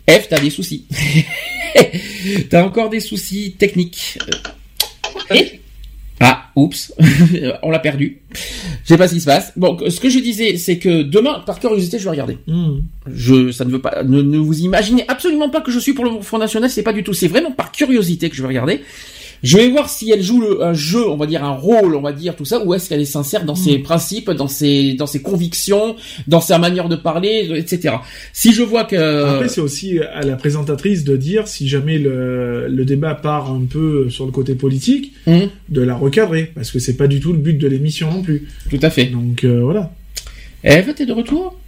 Eve, 0.07 0.27
t'as 0.31 0.39
des 0.41 0.51
soucis. 0.51 0.85
t'as 2.51 2.63
encore 2.65 2.89
des 2.91 3.01
soucis 3.01 3.57
techniques. 3.59 4.19
Ah, 6.21 6.51
oups, 6.57 6.95
on 7.63 7.71
l'a 7.71 7.79
perdu. 7.79 8.23
Je 8.33 8.89
sais 8.89 8.97
pas 8.97 9.07
ce 9.07 9.15
qui 9.15 9.21
se 9.21 9.27
passe. 9.27 9.53
Donc, 9.59 9.83
ce 9.89 10.01
que 10.01 10.09
je 10.09 10.19
disais, 10.19 10.57
c'est 10.57 10.79
que 10.79 11.03
demain, 11.03 11.43
par 11.45 11.61
curiosité, 11.61 11.99
je 11.99 12.05
vais 12.05 12.11
regarder. 12.11 12.39
Hmm. 12.47 12.79
Je, 13.07 13.53
ça 13.53 13.65
ne 13.65 13.71
veut 13.71 13.81
pas, 13.81 14.03
ne, 14.03 14.23
ne 14.23 14.39
vous 14.39 14.61
imaginez 14.61 15.05
absolument 15.09 15.51
pas 15.51 15.61
que 15.61 15.71
je 15.71 15.79
suis 15.79 15.93
pour 15.93 16.05
le 16.05 16.23
Front 16.23 16.39
National, 16.39 16.71
c'est 16.71 16.83
pas 16.83 16.95
du 16.95 17.05
tout. 17.05 17.13
C'est 17.13 17.29
vraiment 17.29 17.53
par 17.53 17.71
curiosité 17.71 18.31
que 18.31 18.37
je 18.37 18.43
vais 18.43 18.49
regarder. 18.49 18.81
Je 19.43 19.57
vais 19.59 19.69
voir 19.69 19.89
si 19.91 20.11
elle 20.11 20.23
joue 20.23 20.41
le, 20.41 20.63
un 20.65 20.73
jeu, 20.73 21.07
on 21.09 21.17
va 21.17 21.27
dire 21.27 21.45
un 21.45 21.51
rôle, 21.53 21.95
on 21.95 22.01
va 22.01 22.13
dire 22.13 22.35
tout 22.37 22.45
ça, 22.45 22.65
ou 22.65 22.75
est-ce 22.75 22.89
qu'elle 22.89 23.01
est 23.01 23.05
sincère 23.05 23.45
dans 23.45 23.55
ses 23.55 23.79
principes, 23.79 24.31
dans 24.31 24.49
ses, 24.49 24.95
dans 24.95 25.07
ses 25.07 25.21
convictions, 25.23 25.97
dans 26.27 26.41
sa 26.41 26.59
manière 26.59 26.89
de 26.89 26.97
parler, 26.97 27.51
etc. 27.57 27.97
Si 28.33 28.53
je 28.53 28.63
vois 28.63 28.85
que 28.85 28.97
Après, 29.35 29.49
c'est 29.49 29.61
aussi 29.61 29.99
à 29.99 30.23
la 30.23 30.37
présentatrice 30.37 31.05
de 31.05 31.17
dire, 31.17 31.47
si 31.49 31.69
jamais 31.69 31.99
le, 31.99 32.69
le 32.69 32.85
débat 32.85 33.15
part 33.15 33.51
un 33.51 33.65
peu 33.69 34.09
sur 34.11 34.27
le 34.27 34.33
côté 34.33 34.55
politique, 34.55 35.13
Hum, 35.29 35.49
de 35.69 35.83
la 35.83 35.95
recadrer, 35.97 36.53
parce 36.55 36.71
que 36.71 36.79
c'est 36.79 36.97
pas 36.97 37.09
du 37.09 37.19
tout 37.21 37.33
le 37.33 37.39
but 37.39 37.59
de 37.59 37.67
l'émission 37.69 38.11
non 38.13 38.23
plus. 38.23 38.47
tout 38.71 38.79
à 38.81 38.91
fait. 38.91 39.07
Donc 39.07 39.43
euh, 39.45 39.61
voilà. 39.63 39.93
Eve, 40.65 40.95
t'es 40.95 41.05
de 41.07 41.13
retour? 41.13 41.59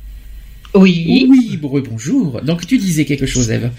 Oui. 0.75 1.27
Oui, 1.29 1.59
bon- 1.61 1.81
bonjour. 1.91 2.41
Donc 2.43 2.67
tu 2.67 2.79
disais 2.79 3.05
quelque 3.05 3.27
chose, 3.27 3.51
Eve. 3.51 3.71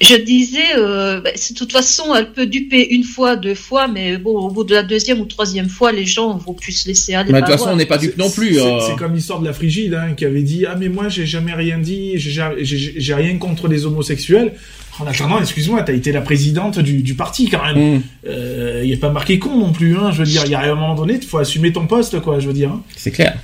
Je 0.00 0.14
disais, 0.14 0.58
euh, 0.76 1.20
bah, 1.20 1.30
c'est- 1.34 1.54
de 1.54 1.58
toute 1.58 1.72
façon, 1.72 2.14
elle 2.14 2.30
peut 2.32 2.46
duper 2.46 2.86
une 2.94 3.02
fois, 3.02 3.34
deux 3.36 3.54
fois, 3.56 3.88
mais 3.88 4.16
bon, 4.16 4.30
au 4.38 4.50
bout 4.50 4.62
de 4.64 4.74
la 4.74 4.82
deuxième 4.84 5.20
ou 5.20 5.24
troisième 5.24 5.68
fois, 5.68 5.90
les 5.90 6.06
gens 6.06 6.36
vont 6.36 6.54
plus 6.54 6.72
se 6.72 6.88
laisser 6.88 7.14
aller. 7.14 7.32
Mais 7.32 7.40
de 7.40 7.46
toute 7.46 7.50
par 7.50 7.58
façon, 7.58 7.72
on 7.72 7.76
n'est 7.76 7.84
pas 7.86 7.98
dupe 7.98 8.16
non 8.16 8.30
plus. 8.30 8.54
C'est 8.54 8.60
euh. 8.62 8.80
c'est 8.86 8.96
comme 8.96 9.14
l'histoire 9.14 9.40
de 9.40 9.46
la 9.46 9.52
frigide, 9.52 9.94
hein, 9.94 10.14
qui 10.16 10.24
avait 10.24 10.42
dit 10.42 10.66
ah 10.66 10.76
mais 10.78 10.88
moi 10.88 11.08
j'ai 11.08 11.26
jamais 11.26 11.52
rien 11.52 11.78
dit, 11.78 12.14
j'ai 12.16 13.14
rien 13.14 13.36
contre 13.38 13.66
les 13.66 13.86
homosexuels. 13.86 14.52
En 15.00 15.06
attendant, 15.06 15.40
excuse-moi, 15.40 15.82
t'as 15.82 15.92
été 15.92 16.10
la 16.10 16.20
présidente 16.22 16.80
du, 16.80 17.02
du 17.02 17.14
parti 17.14 17.48
quand 17.48 17.64
même. 17.64 17.76
Hum, 17.96 18.02
Euh, 18.26 18.82
il 18.84 18.92
est 18.92 18.96
pas 18.96 19.10
marqué 19.10 19.38
con 19.38 19.56
non 19.56 19.72
plus, 19.72 19.96
hein. 19.96 20.10
Je 20.12 20.18
veux 20.18 20.24
dire, 20.28 20.42
il 20.44 20.50
y 20.50 20.54
a 20.56 20.60
un 20.60 20.74
moment 20.74 20.94
donné, 20.96 21.18
il 21.22 21.26
faut 21.26 21.38
assumer 21.38 21.72
ton 21.72 21.86
poste, 21.86 22.20
quoi. 22.20 22.40
Je 22.40 22.48
veux 22.48 22.52
dire. 22.52 22.70
hein. 22.70 22.82
c'est 22.96 23.12
clair. 23.12 23.36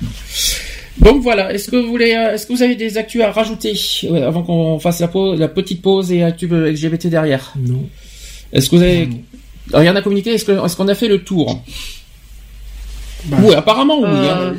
Donc 0.99 1.23
voilà, 1.23 1.53
est-ce 1.53 1.69
que 1.71 1.77
vous 1.77 1.89
voulez, 1.89 2.15
euh, 2.15 2.35
est-ce 2.35 2.47
que 2.47 2.53
vous 2.53 2.63
avez 2.63 2.77
des 2.77 2.97
actus 2.99 3.21
à 3.23 3.33
rajouter 3.33 3.75
euh, 4.05 4.29
avant 4.29 4.43
qu'on 4.43 4.79
fasse 4.79 5.01
la 5.01 5.09
pause, 5.09 5.39
la 5.41 5.49
petite 5.49 5.83
pause 5.83 6.13
et 6.13 6.23
actu 6.23 6.49
euh, 6.53 6.71
LGBT 6.71 7.09
derrière? 7.09 7.53
Non. 7.59 7.85
Est-ce 8.53 8.71
que 8.71 8.77
vous 8.77 8.83
avez 8.83 9.09
rien 9.73 9.97
à 9.97 10.03
communiquer? 10.03 10.35
Est-ce 10.35 10.77
qu'on 10.77 10.89
a 10.89 10.95
fait 10.95 11.09
le 11.09 11.25
tour? 11.25 11.61
Bah, 13.27 13.39
Oui, 13.43 13.55
apparemment 13.55 13.99
oui. 14.01 14.07
Euh, 14.09 14.51
hein. 14.53 14.55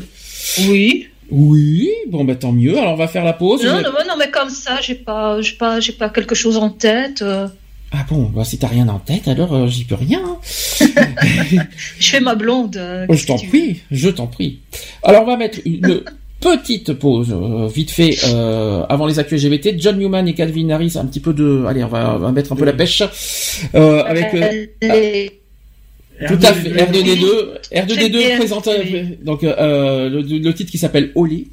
oui. 0.68 1.08
Oui, 1.32 1.90
bon 2.10 2.24
bah 2.24 2.36
tant 2.36 2.52
mieux. 2.52 2.78
Alors 2.78 2.94
on 2.94 2.98
va 2.98 3.08
faire 3.08 3.26
la 3.26 3.34
pause. 3.34 3.64
Non, 3.64 3.82
non, 3.82 3.90
non, 4.08 4.14
mais 4.20 4.30
comme 4.30 4.50
ça, 4.50 4.80
j'ai 4.82 4.94
pas, 4.94 5.42
j'ai 5.42 5.56
pas, 5.56 5.80
j'ai 5.80 5.94
pas 5.94 6.10
quelque 6.10 6.36
chose 6.36 6.56
en 6.58 6.70
tête. 6.70 7.24
euh. 7.24 7.48
Ah 7.92 8.06
bon, 8.10 8.24
bah 8.36 8.44
si 8.44 8.60
t'as 8.60 8.68
rien 8.68 8.88
en 8.90 9.00
tête, 9.00 9.28
alors 9.28 9.54
euh, 9.56 9.68
j'y 9.68 9.86
peux 9.86 9.96
rien. 9.96 10.22
hein. 10.24 10.38
Je 12.00 12.10
fais 12.10 12.20
ma 12.20 12.36
blonde. 12.36 12.78
euh, 12.78 13.08
Oh, 13.10 13.14
je 13.16 13.26
t'en 13.26 13.38
prie, 13.38 13.82
je 13.90 14.10
t'en 14.10 14.28
prie. 14.28 14.60
Alors 15.02 15.24
on 15.24 15.26
va 15.28 15.38
mettre 15.38 15.60
une 15.66 16.04
petite 16.40 16.94
pause, 16.94 17.32
euh, 17.34 17.68
vite 17.68 17.90
fait, 17.92 18.16
euh, 18.28 18.84
avant 18.88 19.08
les 19.08 19.18
actus 19.20 19.44
LGBT. 19.44 19.76
John 19.80 19.98
Newman 19.98 20.28
et 20.28 20.34
Calvin 20.34 20.70
Harris, 20.70 20.94
un 20.96 21.06
petit 21.06 21.20
peu 21.20 21.34
de... 21.34 21.64
Allez, 21.68 21.84
on 21.84 21.88
va, 21.88 22.16
on 22.16 22.20
va 22.20 22.32
mettre 22.32 22.52
un 22.54 22.56
peu 22.56 22.66
la 22.66 22.74
pêche. 22.74 23.02
Euh, 23.74 24.04
avec... 24.06 24.28
Les- 24.34 25.42
tout 26.28 26.40
à 26.44 26.54
fait, 26.54 26.70
R2D2. 26.70 27.26
J'aime 27.74 27.86
R2D2 27.88 28.10
bien, 28.10 28.38
présente 28.38 28.70
donc 29.24 29.42
le, 29.42 30.22
le 30.40 30.54
titre 30.54 30.72
qui 30.72 30.78
s'appelle 30.78 31.12
Olé. 31.16 31.48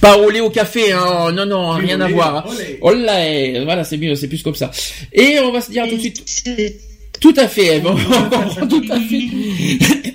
Pas 0.00 0.18
Olé 0.18 0.40
au 0.40 0.50
café, 0.50 0.90
hein. 0.90 1.30
non, 1.32 1.46
non, 1.46 1.70
rien 1.70 2.00
à 2.00 2.08
voir. 2.08 2.38
hein. 2.38 2.44
olé. 2.50 2.78
Olé, 2.80 3.62
voilà, 3.64 3.84
c'est 3.84 3.98
mieux, 3.98 4.16
c'est 4.16 4.26
plus 4.26 4.42
comme 4.42 4.56
ça. 4.56 4.72
Et 5.12 5.38
on 5.38 5.52
va 5.52 5.60
se 5.60 5.70
dire 5.70 5.86
tout 5.88 5.94
de 5.94 6.00
suite, 6.00 6.24
tout 7.20 7.34
à 7.36 7.46
fait, 7.46 7.80
on 7.86 7.92
comprend 7.94 8.66
tout 8.66 8.82
à 8.90 8.98
fait. 8.98 10.14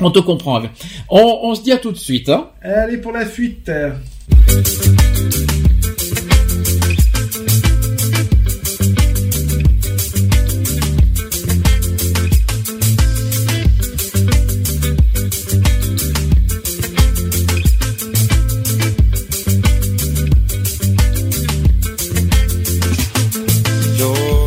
On 0.00 0.10
te 0.10 0.18
comprend. 0.18 0.62
On, 1.08 1.38
on 1.42 1.54
se 1.54 1.62
dit 1.62 1.72
à 1.72 1.78
tout 1.78 1.92
de 1.92 1.96
suite, 1.96 2.28
hein. 2.28 2.48
Allez 2.62 2.98
pour 2.98 3.12
la 3.12 3.26
fuite. 3.26 3.70
Low 23.98 24.44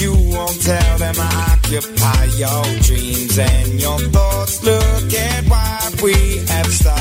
You 0.00 0.12
won't 0.34 0.60
tell 0.60 0.98
them 0.98 1.14
I 1.18 1.56
occupy 1.56 2.24
your 2.36 2.64
dreams 2.82 3.38
and 3.38 3.80
your 3.80 3.98
thoughts. 4.10 4.64
Look 4.64 5.14
at 5.14 5.44
what 5.44 6.02
we 6.02 6.38
have 6.48 6.66
started. 6.66 6.95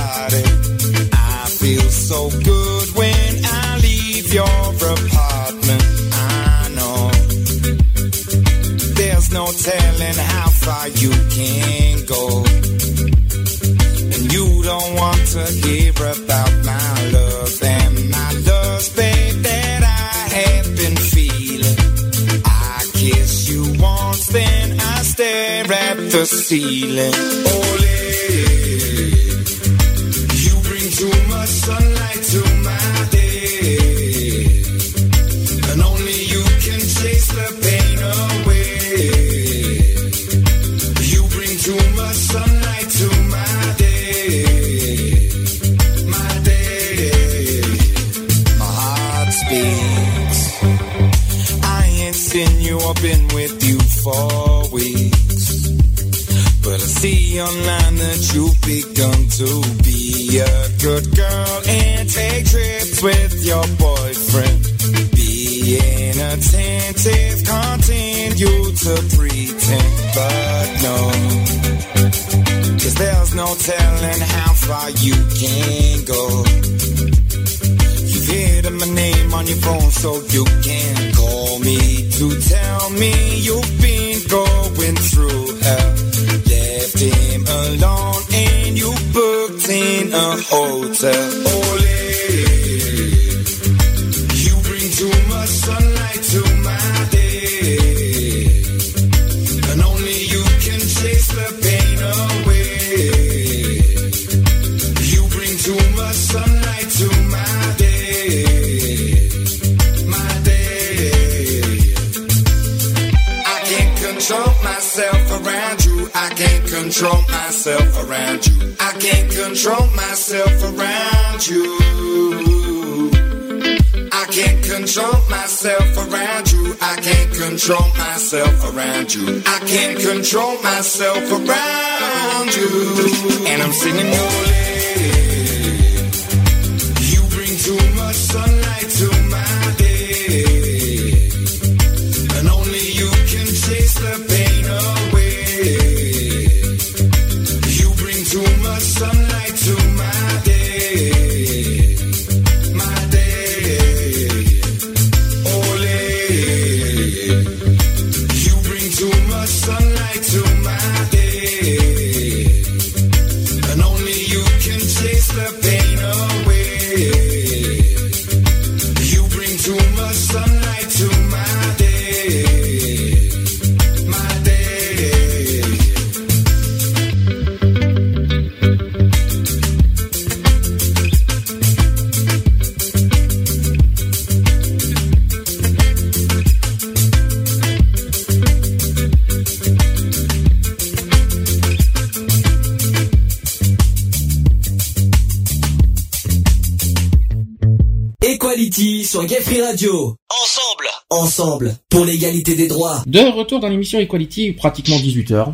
De 203.06 203.20
retour 203.20 203.60
dans 203.60 203.68
l'émission 203.68 204.00
Equality, 204.00 204.54
pratiquement 204.54 204.98
18h. 204.98 205.54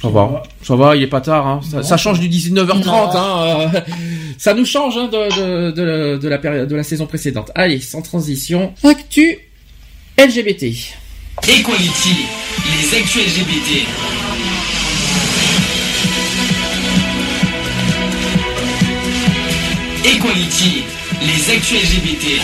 Ça 0.00 0.08
va, 0.08 0.42
ça 0.62 0.76
va, 0.76 0.96
il 0.96 1.02
est 1.02 1.06
pas 1.06 1.20
tard. 1.20 1.46
Hein. 1.46 1.60
Ça, 1.70 1.82
ça 1.82 1.96
change 1.98 2.20
du 2.20 2.28
19h30. 2.30 2.88
Hein. 3.14 3.68
euh, 3.74 3.80
ça 4.38 4.54
nous 4.54 4.64
change 4.64 4.96
hein, 4.96 5.08
de, 5.12 5.36
de, 5.36 5.70
de, 5.72 6.16
de 6.16 6.28
la 6.28 6.38
période, 6.38 6.68
de 6.68 6.76
la 6.76 6.82
saison 6.84 7.06
précédente. 7.06 7.50
Allez, 7.54 7.80
sans 7.80 8.00
transition. 8.00 8.72
Actu 8.82 9.38
LGBT. 10.16 10.64
Equality, 11.46 12.16
les 12.70 12.98
actus 12.98 13.26
LGBT. 13.26 13.86
Equality, 20.04 20.84
les 21.22 21.50
actus 21.54 21.78
LGBT. 21.82 22.40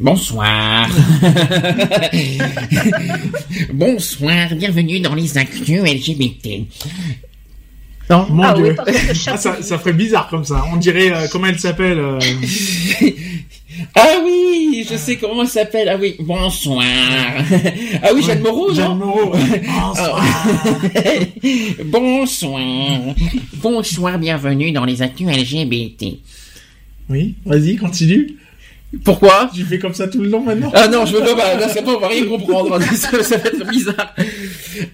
Bonsoir. 0.00 0.88
Bonsoir, 3.74 4.54
bienvenue 4.54 5.00
dans 5.00 5.14
les 5.14 5.36
actus 5.36 5.82
LGBT. 5.82 6.64
Non, 8.08 8.26
Mon 8.30 8.42
Ah 8.42 8.54
dieu. 8.54 8.74
Ah, 9.26 9.36
ça, 9.36 9.60
ça 9.60 9.78
ferait 9.78 9.92
bizarre 9.92 10.28
comme 10.28 10.46
ça. 10.46 10.64
On 10.72 10.76
dirait, 10.76 11.12
euh, 11.12 11.26
comment 11.30 11.48
elle 11.48 11.58
s'appelle 11.58 11.98
euh, 11.98 12.18
Ah 13.94 14.20
oui, 14.24 14.86
je 14.90 14.96
sais 14.96 15.16
comment 15.16 15.42
elle 15.42 15.48
s'appelle. 15.48 15.90
Ah 15.90 15.98
oui, 16.00 16.16
bonsoir. 16.18 16.82
Ah 18.02 18.08
oui, 18.14 18.22
Jeanne 18.22 18.40
Moreau, 18.40 18.72
Jeanne 18.72 18.96
Moreau. 18.96 19.32
Bonsoir. 19.34 20.24
Bonsoir. 21.84 23.00
Bonsoir, 23.52 24.18
bienvenue 24.18 24.72
dans 24.72 24.86
les 24.86 25.02
actus 25.02 25.28
LGBT. 25.28 26.16
Oui, 27.10 27.34
vas-y, 27.44 27.76
continue. 27.76 28.38
Pourquoi 29.04 29.48
Tu 29.54 29.62
fais 29.62 29.78
comme 29.78 29.94
ça 29.94 30.08
tout 30.08 30.20
le 30.20 30.28
long 30.28 30.40
maintenant 30.40 30.70
Ah 30.74 30.88
non, 30.88 31.06
je 31.06 31.12
veux 31.14 31.20
pas, 31.20 31.34
bah, 31.34 31.54
là, 31.60 31.68
pas, 31.68 31.94
on 31.96 32.00
va 32.00 32.08
rien 32.08 32.24
comprendre. 32.26 32.80
ça, 32.94 33.22
ça 33.22 33.36
va 33.36 33.48
être 33.48 33.68
bizarre. 33.70 34.14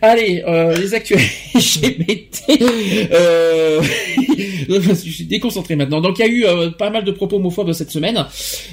Allez, 0.02 0.44
euh, 0.46 0.76
les 0.76 0.92
actus 0.94 1.18
LGBT. 1.54 2.42
Euh... 3.12 3.80
je 4.68 4.94
suis 4.94 5.24
déconcentré 5.24 5.76
maintenant. 5.76 6.00
Donc, 6.00 6.18
il 6.18 6.22
y 6.26 6.28
a 6.28 6.30
eu 6.30 6.44
euh, 6.44 6.70
pas 6.70 6.90
mal 6.90 7.04
de 7.04 7.10
propos 7.10 7.36
homophobes 7.36 7.72
cette 7.72 7.90
semaine. 7.90 8.24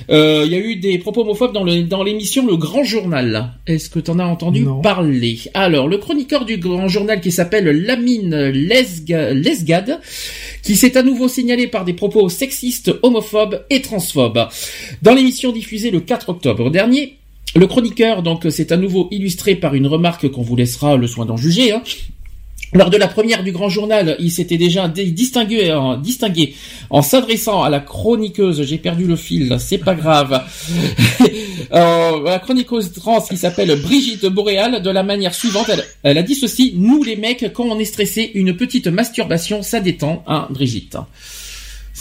Euh, 0.09 0.43
Il 0.45 0.51
y 0.51 0.55
a 0.55 0.59
eu 0.59 0.75
des 0.75 0.97
propos 0.97 1.21
homophobes 1.21 1.53
dans 1.53 1.63
le 1.63 1.83
dans 1.83 2.03
l'émission 2.03 2.45
Le 2.45 2.57
Grand 2.57 2.83
Journal. 2.83 3.51
Est-ce 3.67 3.89
que 3.89 3.99
t'en 3.99 4.19
as 4.19 4.25
entendu 4.25 4.61
Non. 4.61 4.81
parler? 4.81 5.39
Alors, 5.53 5.87
le 5.87 5.97
chroniqueur 5.97 6.45
du 6.45 6.57
Grand 6.57 6.87
Journal 6.87 7.21
qui 7.21 7.31
s'appelle 7.31 7.65
Lamine 7.85 8.35
Lesga- 8.51 9.31
Lesgade, 9.33 9.99
qui 10.63 10.75
s'est 10.75 10.97
à 10.97 11.03
nouveau 11.03 11.27
signalé 11.27 11.67
par 11.67 11.85
des 11.85 11.93
propos 11.93 12.29
sexistes, 12.29 12.91
homophobes 13.03 13.65
et 13.69 13.81
transphobes. 13.81 14.47
Dans 15.01 15.13
l'émission 15.13 15.51
diffusée 15.51 15.91
le 15.91 15.99
4 15.99 16.29
octobre 16.29 16.71
dernier, 16.71 17.17
le 17.55 17.67
chroniqueur 17.67 18.23
donc 18.23 18.47
s'est 18.49 18.73
à 18.73 18.77
nouveau 18.77 19.07
illustré 19.11 19.55
par 19.55 19.75
une 19.75 19.85
remarque 19.87 20.29
qu'on 20.29 20.41
vous 20.41 20.55
laissera 20.55 20.97
le 20.97 21.05
soin 21.05 21.25
d'en 21.25 21.37
juger. 21.37 21.71
hein. 21.71 21.83
Lors 22.73 22.89
de 22.89 22.97
la 22.97 23.07
première 23.07 23.43
du 23.43 23.51
Grand 23.51 23.69
Journal, 23.69 24.15
il 24.19 24.31
s'était 24.31 24.57
déjà 24.57 24.85
en, 24.85 24.87
distingué 25.97 26.55
en 26.89 27.01
s'adressant 27.01 27.63
à 27.63 27.69
la 27.69 27.79
chroniqueuse, 27.79 28.63
j'ai 28.63 28.77
perdu 28.77 29.05
le 29.05 29.15
fil, 29.15 29.55
c'est 29.59 29.77
pas 29.77 29.95
grave, 29.95 30.41
Euh, 31.73 32.23
la 32.23 32.39
chroniqueuse 32.39 32.91
trans 32.91 33.21
qui 33.21 33.37
s'appelle 33.37 33.75
Brigitte 33.81 34.25
Boréal 34.27 34.81
de 34.81 34.89
la 34.91 35.01
manière 35.01 35.33
suivante. 35.33 35.69
Elle, 35.69 35.83
elle 36.03 36.17
a 36.17 36.21
dit 36.21 36.35
ceci, 36.35 36.73
nous 36.75 37.03
les 37.03 37.15
mecs, 37.15 37.51
quand 37.53 37.65
on 37.65 37.79
est 37.79 37.85
stressé, 37.85 38.31
une 38.35 38.55
petite 38.55 38.87
masturbation, 38.87 39.63
ça 39.63 39.79
détend, 39.79 40.23
hein, 40.27 40.47
Brigitte. 40.51 40.97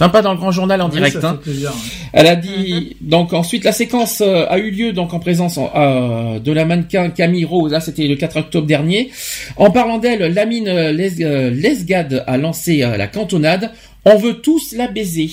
Sympa 0.02 0.22
dans 0.22 0.32
le 0.32 0.39
Grand 0.39 0.50
Journal 0.50 0.81
en 0.82 0.86
Oui, 0.89 0.97
direct. 0.97 1.20
ça 1.20 1.28
hein. 1.31 1.32
fait 1.42 1.50
plaisir, 1.50 1.70
ouais. 1.70 1.76
Elle 2.12 2.26
a 2.26 2.36
dit 2.36 2.97
donc 3.00 3.32
ensuite 3.32 3.64
la 3.64 3.72
séquence 3.72 4.20
euh, 4.20 4.44
a 4.48 4.58
eu 4.58 4.70
lieu 4.70 4.92
donc 4.92 5.14
en 5.14 5.18
présence 5.20 5.58
euh, 5.58 6.39
de 6.39 6.52
la 6.52 6.64
mannequin 6.64 7.10
Camille 7.10 7.44
Rose. 7.44 7.70
Là 7.72 7.81
c'était 7.81 8.06
le 8.08 8.16
4 8.16 8.36
octobre 8.39 8.66
dernier. 8.66 9.10
En 9.56 9.70
parlant 9.70 9.98
d'elle, 9.98 10.34
Lamine 10.34 10.68
euh, 10.68 10.92
Les- 10.92 11.50
Lesgade 11.50 12.24
a 12.26 12.36
lancé 12.36 12.82
euh, 12.82 12.97
la 12.97 13.06
cantonade. 13.06 13.70
On 14.05 14.16
veut 14.16 14.34
tous 14.34 14.74
la 14.76 14.89
baiser. 14.89 15.31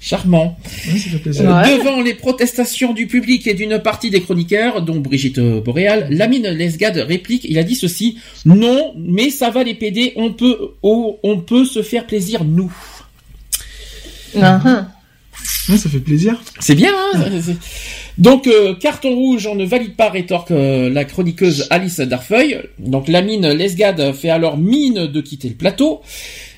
Charmant. 0.00 0.58
Plaisir. 0.82 1.18
Euh, 1.26 1.78
Devant 1.78 2.02
les 2.02 2.12
protestations 2.12 2.92
du 2.92 3.06
public 3.06 3.46
et 3.46 3.54
d'une 3.54 3.78
partie 3.78 4.10
des 4.10 4.20
chroniqueurs, 4.20 4.82
dont 4.82 4.96
Brigitte 4.96 5.40
Boréal, 5.40 6.08
Lamine 6.10 6.48
Lesgade 6.48 6.98
réplique, 6.98 7.46
il 7.48 7.56
a 7.58 7.62
dit 7.62 7.74
ceci, 7.74 8.18
non, 8.44 8.92
mais 8.98 9.30
ça 9.30 9.48
va 9.48 9.62
les 9.64 9.72
PD, 9.74 10.12
on 10.16 10.32
peut, 10.32 10.58
oh, 10.82 11.18
on 11.22 11.38
peut 11.38 11.64
se 11.64 11.82
faire 11.82 12.06
plaisir, 12.06 12.44
nous. 12.44 12.70
Ouais, 15.68 15.76
ça 15.76 15.88
fait 15.88 15.98
plaisir. 15.98 16.40
C'est 16.60 16.74
bien, 16.74 16.92
hein 17.14 17.24
Donc, 18.18 18.46
euh, 18.46 18.74
carton 18.74 19.14
rouge, 19.14 19.46
on 19.46 19.54
ne 19.54 19.64
valide 19.64 19.96
pas, 19.96 20.10
rétorque 20.10 20.50
euh, 20.50 20.90
la 20.90 21.04
chroniqueuse 21.04 21.66
Alice 21.70 22.00
Darfeuille. 22.00 22.60
Donc, 22.78 23.08
la 23.08 23.22
mine 23.22 23.48
Lesgade 23.48 24.12
fait 24.12 24.30
alors 24.30 24.56
mine 24.56 25.06
de 25.06 25.20
quitter 25.20 25.48
le 25.48 25.54
plateau. 25.54 26.02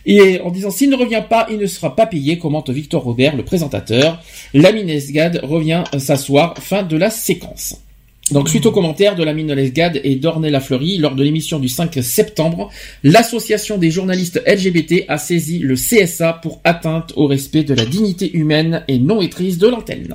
Et 0.05 0.41
en 0.41 0.51
disant, 0.51 0.71
s'il 0.71 0.91
ne 0.91 0.97
revient 0.97 1.23
pas, 1.29 1.47
il 1.51 1.59
ne 1.59 1.67
sera 1.67 1.97
pas 1.97 2.07
payé, 2.07 2.39
commente 2.39 2.71
Victor 2.71 3.03
Robert, 3.03 3.37
le 3.37 3.45
présentateur. 3.45 4.23
La 4.55 4.73
mine 4.73 4.87
Lesgade 4.87 5.41
revient 5.43 5.83
s'asseoir, 5.99 6.55
fin 6.59 6.83
de 6.83 6.97
la 6.97 7.11
séquence. 7.11 7.86
Donc, 8.33 8.49
suite 8.49 8.67
aux 8.67 8.73
commentaires 8.73 9.15
de 9.15 9.23
la 9.23 9.33
mine 9.33 9.53
Lesgade 9.53 10.01
et 10.03 10.17
d'Ornella 10.17 10.61
Fleury, 10.61 10.99
lors 10.99 11.15
de 11.15 11.23
l'émission 11.23 11.61
du 11.61 11.69
5 11.69 11.99
septembre, 12.03 12.71
l'association 13.05 13.79
des 13.79 13.91
journalistes 13.91 14.43
LGBT 14.47 15.05
a 15.07 15.17
saisi 15.17 15.61
le 15.61 15.77
CSA 15.77 16.33
pour 16.43 16.61
atteinte 16.65 17.13
au 17.15 17.29
respect 17.29 17.63
de 17.63 17.75
la 17.75 17.85
dignité 17.85 18.37
humaine 18.37 18.83
et 18.89 18.99
non 18.99 19.21
maîtrise 19.21 19.59
de 19.59 19.69
l'antenne. 19.69 20.15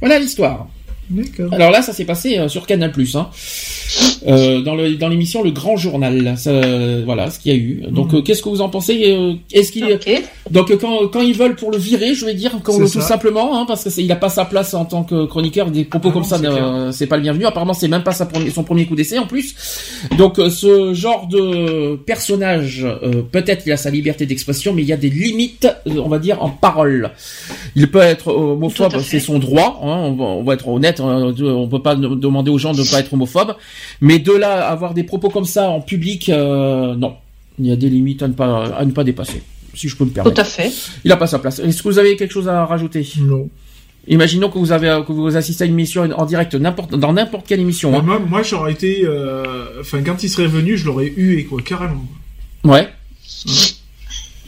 Voilà 0.00 0.18
l'histoire. 0.18 0.68
D'accord. 1.10 1.52
Alors 1.54 1.70
là, 1.70 1.82
ça 1.82 1.92
s'est 1.92 2.04
passé 2.04 2.38
euh, 2.38 2.48
sur 2.48 2.66
Canal+, 2.66 2.92
hein. 3.14 3.28
Euh, 4.26 4.60
dans 4.62 4.74
le 4.74 4.96
dans 4.96 5.08
l'émission 5.08 5.42
Le 5.44 5.50
Grand 5.52 5.76
Journal. 5.76 6.34
Ça, 6.36 6.50
euh, 6.50 7.02
voilà 7.04 7.30
ce 7.30 7.38
qu'il 7.38 7.52
y 7.52 7.54
a 7.54 7.58
eu. 7.58 7.82
Donc, 7.90 8.12
Mhm. 8.12 8.18
euh, 8.18 8.22
qu'est-ce 8.22 8.42
que 8.42 8.48
vous 8.48 8.60
en 8.60 8.68
pensez 8.68 9.16
Est-ce 9.52 9.70
qu'il 9.70 9.86
donc 10.50 10.70
euh, 10.70 10.76
quand 10.76 11.06
quand 11.08 11.20
ils 11.20 11.34
veulent 11.34 11.54
pour 11.54 11.70
le 11.70 11.78
virer, 11.78 12.14
je 12.14 12.24
vais 12.26 12.34
dire 12.34 12.52
tout 12.64 12.86
ça. 12.88 13.00
simplement, 13.00 13.56
hein, 13.60 13.64
parce 13.66 13.84
que 13.84 13.90
c'est- 13.90 14.02
il 14.02 14.10
a 14.10 14.16
pas 14.16 14.28
sa 14.28 14.44
place 14.44 14.74
en 14.74 14.84
tant 14.84 15.04
que 15.04 15.26
chroniqueur. 15.26 15.70
Des 15.70 15.84
propos 15.84 16.08
Ah 16.08 16.12
comme 16.12 16.22
non, 16.22 16.28
ça, 16.28 16.38
c'est 16.38 16.46
euh, 16.46 16.92
c'est 16.92 17.06
pas 17.06 17.16
le 17.16 17.22
bienvenu. 17.22 17.46
Apparemment, 17.46 17.74
c'est 17.74 17.88
même 17.88 18.02
pas 18.02 18.12
sa 18.12 18.26
premier- 18.26 18.50
son 18.50 18.64
premier 18.64 18.86
coup 18.86 18.96
d'essai 18.96 19.18
en 19.18 19.26
plus. 19.26 19.54
Donc, 20.18 20.36
ce 20.50 20.92
genre 20.94 21.28
de 21.28 21.96
personnage, 22.04 22.84
euh, 22.84 23.22
peut-être 23.30 23.64
il 23.66 23.72
a 23.72 23.76
sa 23.76 23.90
liberté 23.90 24.26
d'expression, 24.26 24.72
mais 24.72 24.82
il 24.82 24.88
y 24.88 24.92
a 24.92 24.96
des 24.96 25.10
limites, 25.10 25.68
on 25.86 26.08
va 26.08 26.18
dire, 26.18 26.42
en 26.42 26.50
parole. 26.50 27.10
Il 27.76 27.90
peut 27.90 28.00
être 28.00 28.28
homophobe, 28.28 28.98
c'est 29.02 29.20
son 29.20 29.38
droit. 29.38 29.80
hein, 29.82 29.86
on, 29.86 30.12
va, 30.12 30.24
on 30.24 30.42
va 30.42 30.54
être 30.54 30.66
honnête. 30.68 30.95
Hein, 31.00 31.34
on 31.40 31.68
peut 31.68 31.82
pas 31.82 31.94
de- 31.94 32.14
demander 32.14 32.50
aux 32.50 32.58
gens 32.58 32.72
de 32.72 32.80
ne 32.82 32.90
pas 32.90 33.00
être 33.00 33.12
homophobe, 33.12 33.54
mais 34.00 34.18
de 34.18 34.32
là 34.32 34.66
à 34.68 34.72
avoir 34.72 34.94
des 34.94 35.04
propos 35.04 35.28
comme 35.30 35.44
ça 35.44 35.68
en 35.70 35.80
public, 35.80 36.28
euh, 36.28 36.94
non. 36.94 37.14
Il 37.58 37.66
y 37.66 37.72
a 37.72 37.76
des 37.76 37.88
limites 37.88 38.22
à 38.22 38.28
ne 38.28 38.34
pas 38.34 38.66
à 38.66 38.84
ne 38.84 38.90
pas 38.90 39.02
dépasser, 39.04 39.42
si 39.74 39.88
je 39.88 39.96
peux 39.96 40.04
me 40.04 40.10
permettre. 40.10 40.34
Tout 40.34 40.40
à 40.40 40.44
fait. 40.44 40.70
Il 41.04 41.12
a 41.12 41.16
pas 41.16 41.26
sa 41.26 41.38
place. 41.38 41.58
Est-ce 41.58 41.82
que 41.82 41.88
vous 41.88 41.98
avez 41.98 42.16
quelque 42.16 42.32
chose 42.32 42.48
à 42.48 42.64
rajouter? 42.66 43.06
Non. 43.20 43.48
Imaginons 44.08 44.50
que 44.50 44.58
vous 44.58 44.72
avez 44.72 45.00
que 45.06 45.12
vous 45.12 45.36
assistez 45.36 45.64
à 45.64 45.66
une 45.66 45.72
émission 45.72 46.02
en 46.16 46.26
direct 46.26 46.54
n'importe 46.54 46.94
dans 46.94 47.12
n'importe 47.14 47.46
quelle 47.46 47.60
émission. 47.60 47.90
Bah, 47.92 47.98
hein. 48.00 48.02
moi, 48.04 48.18
moi 48.18 48.42
j'aurais 48.42 48.72
été. 48.72 49.04
euh, 49.04 49.80
Enfin, 49.80 50.02
quand 50.02 50.22
il 50.22 50.28
serait 50.28 50.46
venu, 50.46 50.76
je 50.76 50.84
l'aurais 50.86 51.12
hué, 51.16 51.44
quoi, 51.44 51.60
carrément. 51.62 52.04
Ouais. 52.62 52.82
Et 52.82 53.50
euh, 53.50 53.52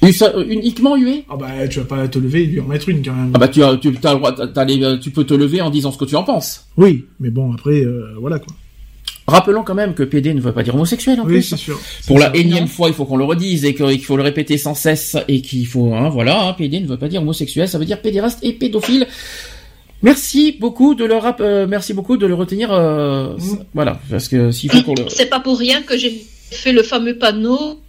uniquement 0.03 0.97
hué 0.97 1.25
Ah 1.29 1.37
bah, 1.37 1.67
tu 1.69 1.79
vas 1.81 1.85
pas 1.85 2.09
te 2.09 2.19
lever 2.19 2.43
et 2.43 2.47
lui 2.47 2.61
en 2.61 2.65
mettre 2.67 2.89
une, 2.89 3.03
quand 3.05 3.13
même. 3.15 3.33
Ah 3.35 3.39
bah 3.39 3.49
tu 3.49 3.63
as, 3.63 3.77
tu, 3.77 3.89
as 3.89 4.13
le 4.13 4.19
droit, 4.19 4.35
les- 4.67 5.01
tu 5.01 5.11
peux 5.11 5.25
te 5.25 5.35
lever 5.35 5.61
en 5.61 5.71
disant 5.71 5.91
ce 5.93 5.99
que 5.99 6.05
tu 6.05 6.17
en 6.17 6.23
penses. 6.25 6.67
Oui, 6.77 7.05
mais 7.21 7.31
bon, 7.31 7.53
après, 7.53 7.81
euh, 7.83 8.15
voilà, 8.21 8.39
quoi. 8.39 8.55
Rappelons 9.27 9.63
quand 9.63 9.75
même 9.75 9.93
que 9.93 10.03
PD 10.05 10.33
ne 10.33 10.41
veut 10.41 10.53
pas 10.53 10.63
dire 10.63 10.75
homosexuel 10.75 11.21
en 11.21 11.25
Oui, 11.25 11.35
plus. 11.35 11.43
c'est 11.43 11.57
sûr. 11.59 11.79
Pour 12.07 12.19
la 12.19 12.33
sûr. 12.33 12.41
énième 12.41 12.67
fois, 12.67 12.89
il 12.89 12.95
faut 12.95 13.05
qu'on 13.05 13.19
le 13.19 13.25
redise 13.25 13.65
et 13.67 13.75
qu'il 13.75 14.03
faut 14.03 14.17
le 14.17 14.23
répéter 14.23 14.57
sans 14.57 14.75
cesse 14.75 15.17
et 15.29 15.43
qu'il 15.43 15.67
faut, 15.67 15.93
hein, 15.93 16.09
voilà, 16.09 16.49
hein, 16.49 16.53
PD 16.55 16.81
ne 16.81 16.87
veut 16.87 16.97
pas 16.97 17.09
dire 17.09 17.21
homosexuel, 17.21 17.69
ça 17.69 17.79
veut 17.79 17.85
dire 17.85 18.01
pédéraste 18.01 18.39
et 18.43 18.53
pédophile. 18.55 19.07
Merci 20.03 20.57
beaucoup 20.59 20.95
de 20.95 21.05
le 21.05 21.15
rap- 21.17 21.41
euh, 21.43 21.67
merci 21.69 21.93
beaucoup 21.93 22.17
de 22.17 22.25
le 22.27 22.33
retenir, 22.35 22.73
euh, 22.73 23.35
Mm. 23.37 23.59
voilà, 23.75 24.01
parce 24.09 24.29
que 24.29 24.51
s'il 24.53 24.71
faut 24.71 24.81
qu'on 24.83 24.95
le, 24.95 25.09
C'est 25.09 25.29
pas 25.29 25.41
pour 25.41 25.59
rien 25.59 25.83
que 25.83 25.99
j'ai 25.99 26.25
fait 26.51 26.73
le 26.73 26.83
fameux 26.83 27.19
panneau. 27.19 27.81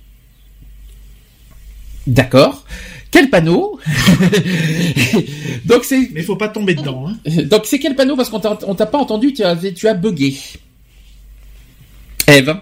D'accord. 2.10 2.66
Quel 3.12 3.30
panneau 3.32 3.80
Donc 5.66 5.84
c'est. 5.84 6.10
Mais 6.14 6.22
faut 6.22 6.36
pas 6.36 6.50
tomber 6.50 6.76
dedans. 6.76 7.08
Hein. 7.08 7.18
Donc 7.46 7.66
c'est 7.66 7.80
quel 7.80 7.96
panneau? 7.96 8.16
Parce 8.16 8.30
qu'on 8.30 8.40
t'a 8.40 8.58
on 8.68 8.76
t'a 8.76 8.86
pas 8.86 9.00
entendu, 9.00 9.34
tu 9.34 9.44
as 9.44 9.56
tu 9.56 9.88
as 9.88 9.94
bugué. 9.96 10.36
Eve. 12.28 12.56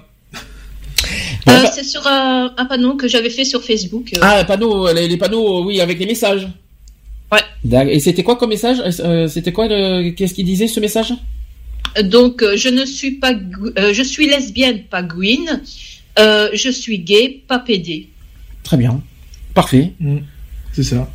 Bon, 1.45 1.53
Euh, 1.53 1.65
c'est 1.73 1.83
sur 1.83 2.05
un, 2.07 2.53
un 2.57 2.65
panneau 2.65 2.95
que 2.95 3.07
j'avais 3.07 3.29
fait 3.29 3.45
sur 3.45 3.63
Facebook. 3.63 4.11
euh. 4.15 4.19
Ah, 4.21 4.43
panneau, 4.45 4.91
les, 4.93 5.07
les 5.07 5.17
panneaux, 5.17 5.65
oui, 5.65 5.79
avec 5.81 5.99
les 5.99 6.05
messages. 6.05 6.47
Ouais. 7.31 7.89
Et 7.93 7.99
c'était 7.99 8.23
quoi 8.23 8.37
comme 8.37 8.49
message? 8.49 8.77
Euh, 9.01 9.27
C'était 9.27 9.51
quoi 9.51 9.67
le... 9.67 10.11
Qu'est-ce 10.11 10.33
qu'il 10.33 10.45
disait 10.45 10.67
ce 10.67 10.79
message? 10.79 11.13
Donc, 12.03 12.41
euh, 12.41 12.55
je 12.55 12.69
ne 12.69 12.85
suis 12.85 13.11
pas, 13.11 13.33
euh, 13.33 13.93
je 13.93 14.03
suis 14.03 14.27
lesbienne, 14.27 14.83
pas 14.89 15.03
Gwyn. 15.03 15.61
Euh, 16.19 16.49
je 16.53 16.69
suis 16.69 16.99
gay, 16.99 17.41
pas 17.47 17.59
pédé. 17.59 18.09
Très 18.63 18.77
bien. 18.77 19.01
Parfait. 19.57 19.93
C'est 20.71 20.83
ça. 20.83 21.09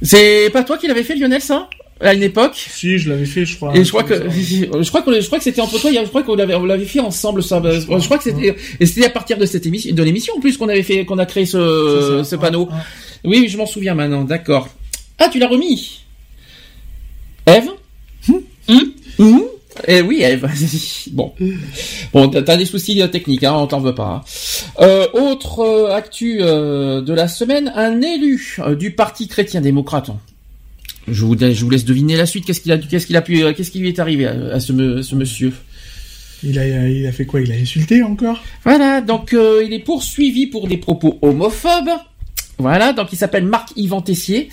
C'est 0.00 0.50
pas 0.52 0.62
toi 0.62 0.78
qui 0.78 0.86
l'avais 0.86 1.02
fait, 1.02 1.16
Lionel, 1.16 1.40
ça? 1.40 1.68
À 2.00 2.14
une 2.14 2.22
époque? 2.22 2.54
Si, 2.54 2.96
je 2.96 3.08
l'avais 3.08 3.24
fait, 3.24 3.44
je 3.44 3.56
crois. 3.56 3.76
Et 3.76 3.84
je 3.84 3.88
crois 3.88 4.04
que 4.04 4.14
je 4.14 4.88
crois 4.88 5.02
que 5.02 5.20
je 5.20 5.26
crois 5.26 5.38
que 5.38 5.42
c'était 5.42 5.60
entre 5.60 5.80
toi. 5.80 5.90
Je 5.92 6.06
crois 6.06 6.22
qu'on 6.22 6.36
l'avait 6.36 6.54
on 6.54 6.64
l'avait 6.64 6.84
fait 6.84 7.00
ensemble. 7.00 7.42
Ça. 7.42 7.60
Je 7.60 8.04
crois, 8.04 8.18
que 8.18 8.22
c'était 8.22 8.54
et 8.78 8.86
c'était 8.86 9.04
à 9.04 9.10
partir 9.10 9.36
de 9.36 9.44
cette 9.46 9.66
émission, 9.66 9.92
de 9.92 10.02
l'émission 10.04 10.32
en 10.36 10.40
plus 10.40 10.56
qu'on 10.56 10.68
avait 10.68 10.84
fait, 10.84 11.04
qu'on 11.04 11.18
a 11.18 11.26
créé 11.26 11.44
ce, 11.44 12.22
ce 12.24 12.36
panneau. 12.36 12.68
Oui, 13.24 13.38
oui, 13.40 13.48
je 13.48 13.58
m'en 13.58 13.66
souviens 13.66 13.96
maintenant. 13.96 14.22
D'accord. 14.22 14.68
Ah, 15.18 15.28
tu 15.28 15.40
l'as 15.40 15.48
remis? 15.48 16.04
Eve? 17.46 17.70
Hum 19.18 19.42
Eh 19.86 20.00
oui, 20.02 20.22
Eve. 20.22 20.46
bon. 21.12 21.32
Bon, 22.12 22.28
t'as 22.28 22.56
des 22.56 22.64
soucis 22.64 23.00
euh, 23.02 23.06
techniques, 23.08 23.44
hein, 23.44 23.54
on 23.54 23.66
t'en 23.66 23.80
veut 23.80 23.94
pas. 23.94 24.22
hein. 24.24 24.84
Euh, 24.84 25.06
autre 25.12 25.60
euh, 25.60 25.94
actu 25.94 26.38
euh, 26.40 27.00
de 27.00 27.12
la 27.12 27.28
semaine, 27.28 27.72
un 27.74 28.00
élu 28.00 28.58
du 28.78 28.90
Parti 28.92 29.28
chrétien-démocrate. 29.28 30.10
Je 31.06 31.24
vous, 31.24 31.36
je 31.38 31.64
vous 31.64 31.70
laisse 31.70 31.84
deviner 31.84 32.16
la 32.16 32.26
suite. 32.26 32.44
Qu'est-ce 32.44 32.60
qu'il 32.60 32.72
a, 32.72 32.78
qu'est-ce 32.78 33.06
qu'il 33.06 33.16
a 33.16 33.22
pu, 33.22 33.42
qu'est-ce 33.54 33.70
qui 33.70 33.78
lui 33.78 33.88
est 33.88 33.98
arrivé 33.98 34.26
à, 34.26 34.32
à 34.54 34.60
ce, 34.60 34.72
me- 34.72 35.02
ce 35.02 35.14
monsieur? 35.14 35.52
Il 36.44 36.58
a, 36.58 36.66
il 36.88 37.06
a 37.06 37.12
fait 37.12 37.24
quoi? 37.24 37.40
Il 37.40 37.50
a 37.50 37.54
insulté 37.56 38.02
encore? 38.02 38.40
Voilà, 38.64 39.00
donc 39.00 39.32
il 39.34 39.72
est 39.72 39.78
poursuivi 39.84 40.46
pour 40.46 40.68
des 40.68 40.76
propos 40.76 41.18
homophobes. 41.22 41.90
Voilà, 42.60 42.92
donc 42.92 43.12
il 43.12 43.16
s'appelle 43.16 43.44
Marc 43.44 43.70
Yvan 43.76 44.00
Tessier, 44.00 44.48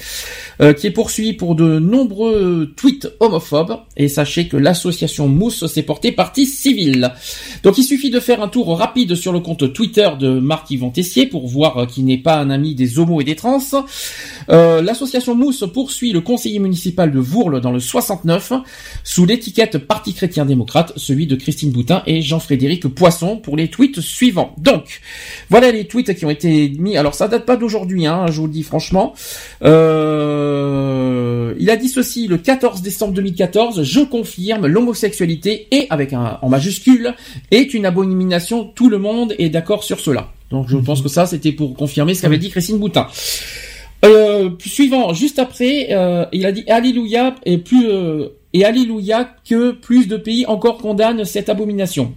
euh, 0.61 0.74
qui 0.74 0.85
est 0.85 0.92
poursuivi 0.92 1.34
pour 1.34 1.56
de 1.56 1.80
nombreux 1.80 2.72
tweets 2.75 3.08
homophobes. 3.19 3.80
Et 3.98 4.08
sachez 4.08 4.48
que 4.48 4.58
l'association 4.58 5.27
Mousse 5.27 5.66
s'est 5.66 5.82
portée 5.82 6.11
partie 6.11 6.45
civile. 6.45 7.11
Donc 7.64 7.80
il 7.80 7.84
suffit 7.84 8.11
de 8.11 8.19
faire 8.19 8.43
un 8.43 8.48
tour 8.48 8.77
rapide 8.77 9.16
sur 9.16 9.34
le 9.34 9.40
compte 9.40 9.74
Twitter 9.74 10.08
de 10.19 10.40
Marc 10.40 10.69
Yvan 10.69 10.92
Tessier 10.92 11.25
pour 11.25 11.48
voir 11.48 11.77
euh, 11.77 11.85
qu'il 11.88 12.06
n'est 12.06 12.19
pas 12.19 12.38
un 12.38 12.51
ami 12.51 12.75
des 12.75 13.00
homos 13.00 13.22
et 13.22 13.24
des 13.24 13.35
trans. 13.35 13.56
Euh, 14.50 14.84
l'association 14.84 15.34
Mousse 15.34 15.64
poursuit 15.74 16.11
le 16.11 16.22
conseiller 16.22 16.59
municipal 16.59 17.11
de 17.11 17.19
Vourles 17.19 17.59
dans 17.59 17.72
le 17.72 17.80
69 17.80 18.53
sous 19.03 19.25
l'étiquette 19.25 19.80
Parti 19.80 20.14
chrétien-démocrate, 20.14 20.93
celui 20.98 21.25
de 21.25 21.35
Christine 21.35 21.72
Boutin 21.72 22.03
et 22.06 22.22
Jean-Frédéric 22.22 22.88
Poisson 22.88 23.38
pour 23.38 23.58
les 23.58 23.69
tweets 23.69 24.01
suivants. 24.01 24.53
Donc, 24.58 25.01
voilà 25.50 25.72
les 25.72 25.88
tweets 25.88 26.16
qui 26.16 26.25
ont 26.25 26.30
été 26.30 26.69
mis. 26.69 26.98
Alors, 26.98 27.16
ça 27.16 27.27
date 27.27 27.45
pas 27.45 27.56
d'aujourd'hui, 27.56 27.94
hein, 28.03 28.25
je 28.30 28.40
vous 28.40 28.48
le 28.48 28.53
dis 28.53 28.64
franchement. 28.64 29.14
Euh, 29.64 31.53
il 31.59 31.69
a 31.69 31.75
dit 31.77 31.90
ceci 31.90 32.27
le 32.27 32.38
14 32.38 32.82
décembre 32.82 33.14
2014. 33.14 33.83
Je 33.83 34.01
confirme 34.01 34.67
l'homosexualité 34.67 35.67
et 35.72 35.88
avec 35.90 36.14
un 36.14 36.40
en 36.41 36.49
majuscule 36.49 37.14
est 37.51 37.74
une 37.74 37.85
abomination. 37.85 38.65
Tout 38.65 38.90
le 38.90 38.98
monde 38.98 39.33
est 39.40 39.49
d'accord 39.49 39.83
sur 39.83 39.99
cela. 39.99 40.30
Donc, 40.51 40.67
je 40.69 40.77
pense 40.77 41.01
que 41.01 41.09
ça, 41.09 41.25
c'était 41.25 41.51
pour 41.51 41.75
confirmer 41.75 42.14
ce 42.14 42.22
qu'avait 42.22 42.38
dit 42.38 42.49
Christine 42.49 42.77
Boutin. 42.77 43.07
Euh, 44.03 44.51
suivant, 44.59 45.14
juste 45.14 45.40
après, 45.40 45.88
euh, 45.91 46.25
il 46.33 46.45
a 46.45 46.51
dit 46.51 46.64
Alléluia 46.67 47.35
et 47.45 47.57
plus 47.57 47.88
et 48.53 48.64
Alléluia 48.64 49.30
que 49.49 49.72
plus 49.72 50.07
de 50.07 50.17
pays 50.17 50.45
encore 50.45 50.77
condamnent 50.77 51.25
cette 51.25 51.49
abomination. 51.49 52.14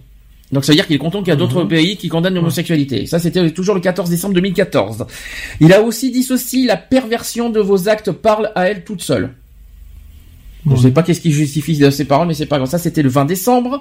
Donc 0.51 0.65
ça 0.65 0.71
veut 0.71 0.75
dire 0.77 0.87
qu'il 0.87 0.95
est 0.95 0.99
content 0.99 1.19
qu'il 1.19 1.29
y 1.29 1.31
a 1.31 1.35
d'autres 1.35 1.63
pays 1.63 1.95
qui 1.95 2.07
condamnent 2.09 2.33
l'homosexualité. 2.33 3.05
Ça 3.05 3.19
c'était 3.19 3.51
toujours 3.51 3.75
le 3.75 3.81
14 3.81 4.09
décembre 4.09 4.33
2014. 4.33 5.05
Il 5.61 5.71
a 5.73 5.81
aussi 5.81 6.09
dit 6.11 6.23
ceci, 6.23 6.65
la 6.65 6.75
perversion 6.77 7.49
de 7.49 7.59
vos 7.59 7.87
actes 7.87 8.11
parle 8.11 8.51
à 8.55 8.67
elle 8.67 8.83
toute 8.83 9.01
seule. 9.01 9.33
Je 10.69 10.75
sais 10.75 10.91
pas 10.91 11.03
qu'est-ce 11.03 11.21
qui 11.21 11.31
justifie 11.31 11.79
ces 11.89 12.03
paroles, 12.03 12.27
mais 12.27 12.33
c'est 12.33 12.45
pas 12.45 12.57
grave. 12.57 12.69
Ça, 12.69 12.77
c'était 12.77 13.01
le 13.01 13.07
20 13.07 13.23
décembre. 13.25 13.79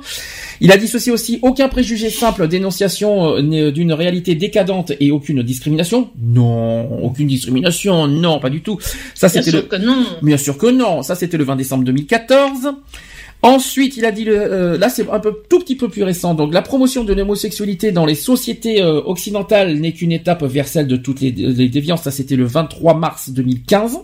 Il 0.61 0.71
a 0.71 0.77
dit 0.77 0.87
ceci 0.87 1.11
aussi, 1.11 1.41
aucun 1.43 1.69
préjugé 1.69 2.09
simple, 2.09 2.47
dénonciation 2.47 3.35
euh, 3.35 3.43
n'est- 3.43 3.73
d'une 3.73 3.93
réalité 3.93 4.37
décadente 4.37 4.93
et 5.01 5.11
aucune 5.11 5.43
discrimination. 5.43 6.11
Non, 6.23 7.03
aucune 7.03 7.27
discrimination, 7.27 8.07
non, 8.07 8.39
pas 8.39 8.49
du 8.49 8.61
tout. 8.61 8.79
Ça, 9.15 9.27
Bien 9.27 9.43
c'était 9.43 9.51
sûr 9.51 9.63
le... 9.63 9.67
que 9.67 9.77
non. 9.77 10.07
Bien 10.23 10.37
sûr 10.37 10.57
que 10.57 10.67
non. 10.69 11.03
Ça, 11.03 11.17
c'était 11.17 11.37
le 11.37 11.45
20 11.45 11.57
décembre 11.57 11.83
2014. 11.85 12.69
Ensuite, 13.43 13.97
il 13.97 14.05
a 14.05 14.11
dit 14.11 14.25
le, 14.25 14.37
euh, 14.37 14.79
là 14.79 14.89
c'est 14.89 15.09
un 15.09 15.21
peu 15.21 15.33
tout 15.49 15.61
petit 15.61 15.77
peu 15.77 15.89
plus 15.89 16.03
récent. 16.03 16.35
Donc 16.35 16.53
la 16.53 16.63
promotion 16.63 17.05
de 17.05 17.13
l'homosexualité 17.13 17.93
dans 17.93 18.05
les 18.05 18.17
sociétés 18.17 18.83
euh, 18.83 19.01
occidentales 19.05 19.79
n'est 19.79 19.93
qu'une 19.93 20.13
étape 20.13 20.43
vers 20.43 20.67
celle 20.67 20.89
de 20.89 20.97
toutes 20.97 21.21
les, 21.21 21.31
les 21.31 21.69
déviances. 21.69 22.03
Ça 22.03 22.11
c'était 22.11 22.37
le 22.37 22.45
23 22.45 22.95
mars 22.95 23.31
2015. 23.31 23.99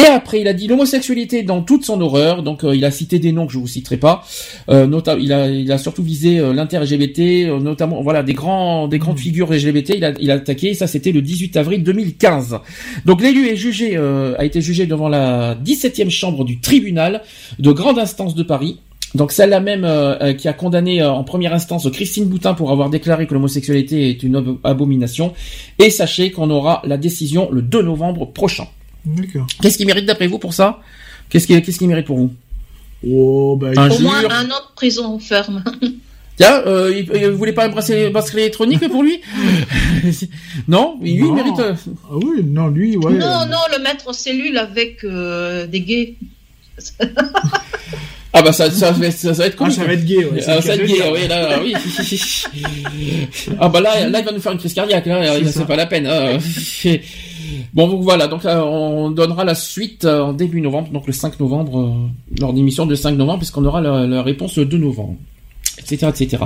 Et 0.00 0.06
après, 0.06 0.40
il 0.40 0.48
a 0.48 0.54
dit 0.54 0.66
l'homosexualité 0.66 1.42
dans 1.42 1.60
toute 1.62 1.84
son 1.84 2.00
horreur. 2.00 2.42
Donc, 2.42 2.64
euh, 2.64 2.74
il 2.74 2.84
a 2.86 2.90
cité 2.90 3.18
des 3.18 3.32
noms 3.32 3.46
que 3.46 3.52
je 3.52 3.58
vous 3.58 3.66
citerai 3.66 3.98
pas. 3.98 4.22
Euh, 4.70 4.86
il 5.20 5.32
a, 5.32 5.48
il 5.50 5.70
a 5.70 5.78
surtout 5.78 6.02
visé 6.02 6.38
euh, 6.38 6.54
l'inter-LGBT, 6.54 7.18
euh, 7.48 7.60
notamment, 7.60 8.00
voilà, 8.02 8.22
des 8.22 8.32
grands, 8.32 8.88
des 8.88 8.98
grandes 8.98 9.18
figures 9.18 9.52
LGBT. 9.52 9.90
Il 9.96 10.04
a, 10.04 10.12
il 10.18 10.30
a 10.30 10.34
attaqué. 10.34 10.72
Ça, 10.74 10.86
c'était 10.86 11.12
le 11.12 11.20
18 11.20 11.56
avril 11.58 11.82
2015. 11.82 12.58
Donc, 13.04 13.20
l'élu 13.20 13.48
est 13.48 13.56
jugé, 13.56 13.96
euh, 13.96 14.34
a 14.38 14.44
été 14.46 14.62
jugé 14.62 14.86
devant 14.86 15.08
la 15.08 15.54
17e 15.56 16.08
chambre 16.08 16.44
du 16.44 16.60
tribunal 16.60 17.20
de 17.58 17.72
grande 17.72 17.98
instance 17.98 18.34
de 18.34 18.42
Paris. 18.42 18.78
Donc 19.16 19.32
celle-là 19.32 19.58
même 19.58 19.82
euh, 19.84 20.34
qui 20.34 20.46
a 20.46 20.52
condamné 20.52 21.02
euh, 21.02 21.10
en 21.10 21.24
première 21.24 21.52
instance 21.52 21.90
Christine 21.90 22.26
Boutin 22.26 22.54
pour 22.54 22.70
avoir 22.70 22.90
déclaré 22.90 23.26
que 23.26 23.34
l'homosexualité 23.34 24.08
est 24.08 24.22
une 24.22 24.36
ab- 24.36 24.58
abomination. 24.62 25.32
Et 25.80 25.90
sachez 25.90 26.30
qu'on 26.30 26.48
aura 26.48 26.80
la 26.84 26.96
décision 26.96 27.48
le 27.50 27.60
2 27.60 27.82
novembre 27.82 28.26
prochain. 28.32 28.68
D'accord. 29.04 29.46
Qu'est-ce 29.62 29.78
qui 29.78 29.84
mérite 29.86 30.06
d'après 30.06 30.26
vous 30.26 30.38
pour 30.38 30.52
ça? 30.54 30.80
Qu'est-ce 31.28 31.46
qui, 31.46 31.60
qu'est-ce 31.62 31.78
qui 31.78 31.86
mérite 31.86 32.06
pour 32.06 32.18
vous? 32.18 32.32
Oh, 33.08 33.56
bah, 33.60 33.68
Un 33.76 33.90
Au 33.90 33.98
moins 34.00 34.20
jure. 34.20 34.30
un 34.32 34.44
an 34.46 34.48
de 34.68 34.74
prison 34.76 35.18
ferme. 35.18 35.64
Tiens, 36.36 36.62
euh, 36.66 36.92
il, 36.94 37.10
il 37.22 37.28
voulait 37.30 37.52
pas 37.52 37.64
un 37.66 37.68
bracelet, 37.68 38.10
électronique 38.34 38.86
pour 38.88 39.02
lui? 39.02 39.20
Non, 40.68 40.96
lui 41.00 41.12
il 41.12 41.32
mérite. 41.32 41.58
euh, 41.60 41.74
Ah 42.10 42.14
oui, 42.16 42.42
non, 42.44 42.68
lui, 42.68 42.96
ouais. 42.96 43.12
non, 43.12 43.46
non, 43.46 43.58
le 43.76 43.82
mettre 43.82 44.08
en 44.08 44.12
cellule 44.12 44.56
avec 44.58 45.04
euh, 45.04 45.66
des 45.66 45.80
gays. 45.80 46.14
Ah 48.32 48.42
bah 48.42 48.52
ça, 48.52 48.70
ça, 48.70 48.92
va 48.92 49.06
être- 49.06 49.16
ça, 49.18 49.32
va 49.32 49.46
être 49.46 49.56
Ah, 49.60 49.64
cool. 49.64 49.72
ça 49.72 49.84
va 49.84 49.92
être 49.92 50.04
gay, 50.04 50.24
ouais, 50.24 50.40
Ah, 50.46 50.60
ça 50.62 50.68
va 50.68 50.74
être 50.74 50.86
gay, 50.86 50.94
dire. 50.94 51.12
oui, 51.12 51.26
là, 51.28 51.60
oui. 51.62 51.74
ah 53.58 53.68
bah 53.68 53.80
là, 53.80 54.08
là, 54.08 54.20
il 54.20 54.24
va 54.24 54.32
nous 54.32 54.40
faire 54.40 54.52
une 54.52 54.58
crise 54.58 54.72
cardiaque, 54.72 55.06
là, 55.06 55.34
C'est 55.50 55.66
pas 55.66 55.76
la 55.76 55.86
peine. 55.86 56.06
Bon, 57.74 57.88
donc 57.88 58.02
voilà, 58.02 58.28
donc 58.28 58.44
là, 58.44 58.64
on 58.64 59.10
donnera 59.10 59.44
la 59.44 59.54
suite 59.54 60.04
euh, 60.04 60.20
en 60.20 60.32
début 60.32 60.60
novembre, 60.60 60.90
donc 60.90 61.06
le 61.06 61.12
5 61.12 61.38
novembre, 61.40 61.80
euh, 61.80 62.38
lors 62.40 62.52
d'émission 62.52 62.86
de 62.86 62.94
5 62.94 63.16
novembre, 63.16 63.38
puisqu'on 63.38 63.64
aura 63.64 63.80
la, 63.80 64.06
la 64.06 64.22
réponse 64.22 64.56
le 64.56 64.64
2 64.64 64.78
novembre, 64.78 65.16
etc., 65.78 66.08
etc. 66.08 66.44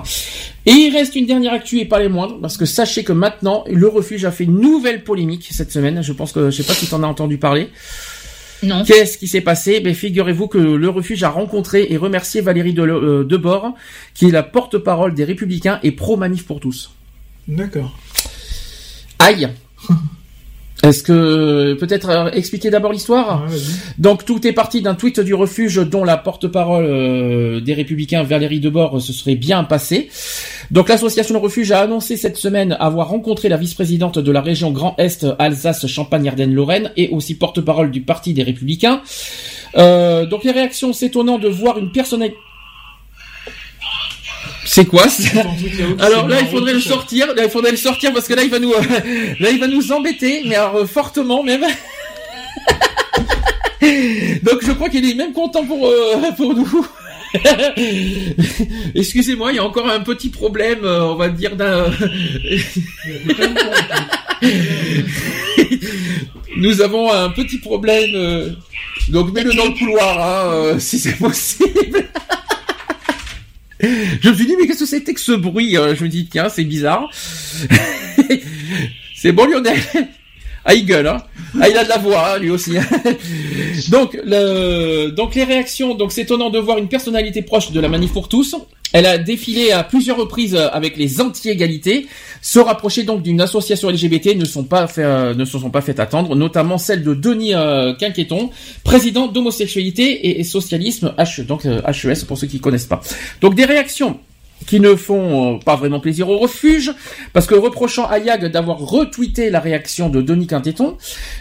Et 0.66 0.72
il 0.72 0.92
reste 0.92 1.16
une 1.16 1.26
dernière 1.26 1.52
actu 1.52 1.80
et 1.80 1.84
pas 1.84 2.00
les 2.00 2.08
moindres, 2.08 2.38
parce 2.40 2.56
que 2.56 2.66
sachez 2.66 3.04
que 3.04 3.12
maintenant, 3.12 3.64
le 3.70 3.88
refuge 3.88 4.24
a 4.24 4.30
fait 4.30 4.44
une 4.44 4.60
nouvelle 4.60 5.04
polémique 5.04 5.48
cette 5.50 5.72
semaine. 5.72 6.02
Je 6.02 6.12
pense 6.12 6.32
que, 6.32 6.50
je 6.50 6.62
sais 6.62 6.66
pas 6.66 6.74
si 6.74 6.86
tu 6.86 6.94
en 6.94 7.02
as 7.02 7.06
entendu 7.06 7.38
parler. 7.38 7.68
Non. 8.64 8.82
Qu'est-ce 8.84 9.18
qui 9.18 9.28
s'est 9.28 9.40
passé? 9.40 9.80
Ben 9.80 9.94
figurez-vous 9.94 10.48
que 10.48 10.58
le 10.58 10.88
refuge 10.88 11.22
a 11.22 11.28
rencontré 11.28 11.86
et 11.90 11.96
remercié 11.96 12.40
Valérie 12.40 12.72
de, 12.72 12.82
euh, 12.82 13.24
Debord, 13.24 13.74
qui 14.14 14.26
est 14.26 14.30
la 14.30 14.42
porte-parole 14.42 15.14
des 15.14 15.24
Républicains 15.24 15.80
et 15.82 15.92
pro-manif 15.92 16.46
pour 16.46 16.60
tous. 16.60 16.90
D'accord. 17.46 17.96
Aïe. 19.18 19.48
Est-ce 20.84 21.02
que 21.02 21.72
peut-être 21.80 22.10
euh, 22.10 22.30
expliquer 22.32 22.68
d'abord 22.68 22.92
l'histoire 22.92 23.46
Donc 23.96 24.26
tout 24.26 24.46
est 24.46 24.52
parti 24.52 24.82
d'un 24.82 24.94
tweet 24.94 25.18
du 25.18 25.32
refuge 25.32 25.76
dont 25.76 26.04
la 26.04 26.18
porte-parole 26.18 26.84
euh, 26.84 27.60
des 27.60 27.72
Républicains 27.72 28.22
Valérie 28.22 28.60
Debord 28.60 29.00
se 29.00 29.14
serait 29.14 29.34
bien 29.34 29.64
passée. 29.64 30.10
Donc 30.70 30.90
l'association 30.90 31.34
Le 31.34 31.40
Refuge 31.40 31.72
a 31.72 31.80
annoncé 31.80 32.18
cette 32.18 32.36
semaine 32.36 32.76
avoir 32.78 33.08
rencontré 33.08 33.48
la 33.48 33.56
vice-présidente 33.56 34.18
de 34.18 34.30
la 34.30 34.42
région 34.42 34.72
Grand 34.72 34.94
Est 34.98 35.26
Alsace 35.38 35.86
Champagne 35.86 36.28
Ardenne 36.28 36.52
Lorraine 36.52 36.90
et 36.98 37.08
aussi 37.08 37.34
porte-parole 37.34 37.90
du 37.90 38.02
Parti 38.02 38.34
des 38.34 38.42
Républicains. 38.42 39.00
Euh, 39.78 40.26
donc 40.26 40.44
les 40.44 40.50
réactions 40.50 40.92
s'étonnant 40.92 41.38
de 41.38 41.48
voir 41.48 41.78
une 41.78 41.92
personnalité 41.92 42.36
c'est 44.64 44.86
quoi 44.86 45.08
ça 45.08 45.42
Alors 45.98 46.28
là, 46.28 46.40
il 46.40 46.48
faudrait 46.48 46.72
le 46.74 46.80
sortir. 46.80 47.26
Là, 47.34 47.44
il 47.44 47.50
faudrait 47.50 47.70
le 47.72 47.76
sortir 47.76 48.12
parce 48.12 48.26
que 48.28 48.34
là, 48.34 48.42
il 48.42 48.50
va 48.50 48.58
nous, 48.58 48.72
là, 49.40 49.50
il 49.50 49.58
va 49.60 49.66
nous 49.66 49.92
embêter, 49.92 50.42
mais 50.46 50.54
alors 50.56 50.76
euh, 50.76 50.86
fortement 50.86 51.42
même. 51.42 51.64
Donc, 54.42 54.64
je 54.64 54.72
crois 54.72 54.88
qu'il 54.88 55.08
est 55.08 55.14
même 55.14 55.32
content 55.32 55.64
pour 55.64 55.86
euh, 55.86 56.30
pour 56.36 56.54
nous. 56.54 56.86
Excusez-moi, 58.94 59.52
il 59.52 59.56
y 59.56 59.58
a 59.58 59.64
encore 59.64 59.88
un 59.90 60.00
petit 60.00 60.28
problème, 60.28 60.84
euh, 60.84 61.02
on 61.02 61.16
va 61.16 61.28
dire 61.28 61.56
d'un. 61.56 61.86
Nous 66.56 66.80
avons 66.80 67.12
un 67.12 67.30
petit 67.30 67.58
problème. 67.58 68.10
euh, 68.14 68.50
Donc, 69.08 69.32
mets-le 69.32 69.52
dans 69.54 69.66
le 69.66 69.72
couloir, 69.78 70.18
hein, 70.20 70.52
euh, 70.52 70.78
si 70.78 70.98
c'est 70.98 71.16
possible. 71.18 72.06
Je 74.20 74.28
me 74.28 74.34
suis 74.34 74.46
dit, 74.46 74.56
mais 74.58 74.66
qu'est-ce 74.66 74.80
que 74.80 74.86
c'était 74.86 75.14
que 75.14 75.20
ce 75.20 75.32
bruit 75.32 75.76
euh, 75.76 75.94
Je 75.94 76.04
me 76.04 76.08
dis, 76.08 76.26
tiens, 76.26 76.48
c'est 76.48 76.64
bizarre. 76.64 77.10
c'est 79.14 79.32
bon, 79.32 79.46
Lionel. 79.46 79.78
Ah, 80.64 80.74
il 80.74 80.86
gueule, 80.86 81.06
hein. 81.06 81.22
Ah, 81.60 81.68
il 81.68 81.76
a 81.76 81.84
de 81.84 81.90
la 81.90 81.98
voix, 81.98 82.34
hein, 82.34 82.38
lui 82.38 82.50
aussi. 82.50 82.72
donc, 83.90 84.18
le, 84.24 85.10
donc 85.10 85.34
les 85.34 85.44
réactions, 85.44 85.94
donc 85.94 86.10
c'est 86.10 86.22
étonnant 86.22 86.50
de 86.50 86.58
voir 86.58 86.78
une 86.78 86.88
personnalité 86.88 87.42
proche 87.42 87.70
de 87.70 87.80
la 87.80 87.88
manif 87.88 88.12
pour 88.12 88.28
tous. 88.28 88.56
Elle 88.94 89.06
a 89.06 89.18
défilé 89.18 89.72
à 89.72 89.82
plusieurs 89.82 90.16
reprises 90.16 90.54
euh, 90.54 90.68
avec 90.70 90.96
les 90.96 91.20
anti-égalités. 91.20 92.06
Se 92.40 92.60
rapprocher 92.60 93.02
donc 93.02 93.22
d'une 93.22 93.40
association 93.40 93.90
LGBT 93.90 94.36
ne 94.36 94.44
sont 94.44 94.62
pas 94.62 94.86
euh, 94.98 95.34
ne 95.34 95.44
se 95.44 95.58
sont 95.58 95.70
pas 95.70 95.80
fait 95.80 95.98
attendre, 95.98 96.36
notamment 96.36 96.78
celle 96.78 97.02
de 97.02 97.12
Denis 97.12 97.54
euh, 97.54 97.92
Quinqueton, 97.94 98.50
président 98.84 99.26
d'homosexualité 99.26 100.38
et, 100.38 100.44
socialisme 100.44 101.12
H, 101.18 101.44
donc 101.44 101.64
HES 101.64 102.24
pour 102.28 102.38
ceux 102.38 102.46
qui 102.46 102.60
connaissent 102.60 102.86
pas. 102.86 103.00
Donc 103.40 103.56
des 103.56 103.64
réactions 103.64 104.20
qui 104.66 104.80
ne 104.80 104.94
font 104.94 105.56
euh, 105.56 105.58
pas 105.58 105.76
vraiment 105.76 106.00
plaisir 106.00 106.28
au 106.28 106.38
refuge, 106.38 106.92
parce 107.32 107.46
que 107.46 107.54
reprochant 107.54 108.06
à 108.06 108.18
Yag 108.18 108.46
d'avoir 108.46 108.78
retweeté 108.78 109.50
la 109.50 109.60
réaction 109.60 110.08
de 110.08 110.22
Denis 110.22 110.46
Quintéton, 110.46 110.96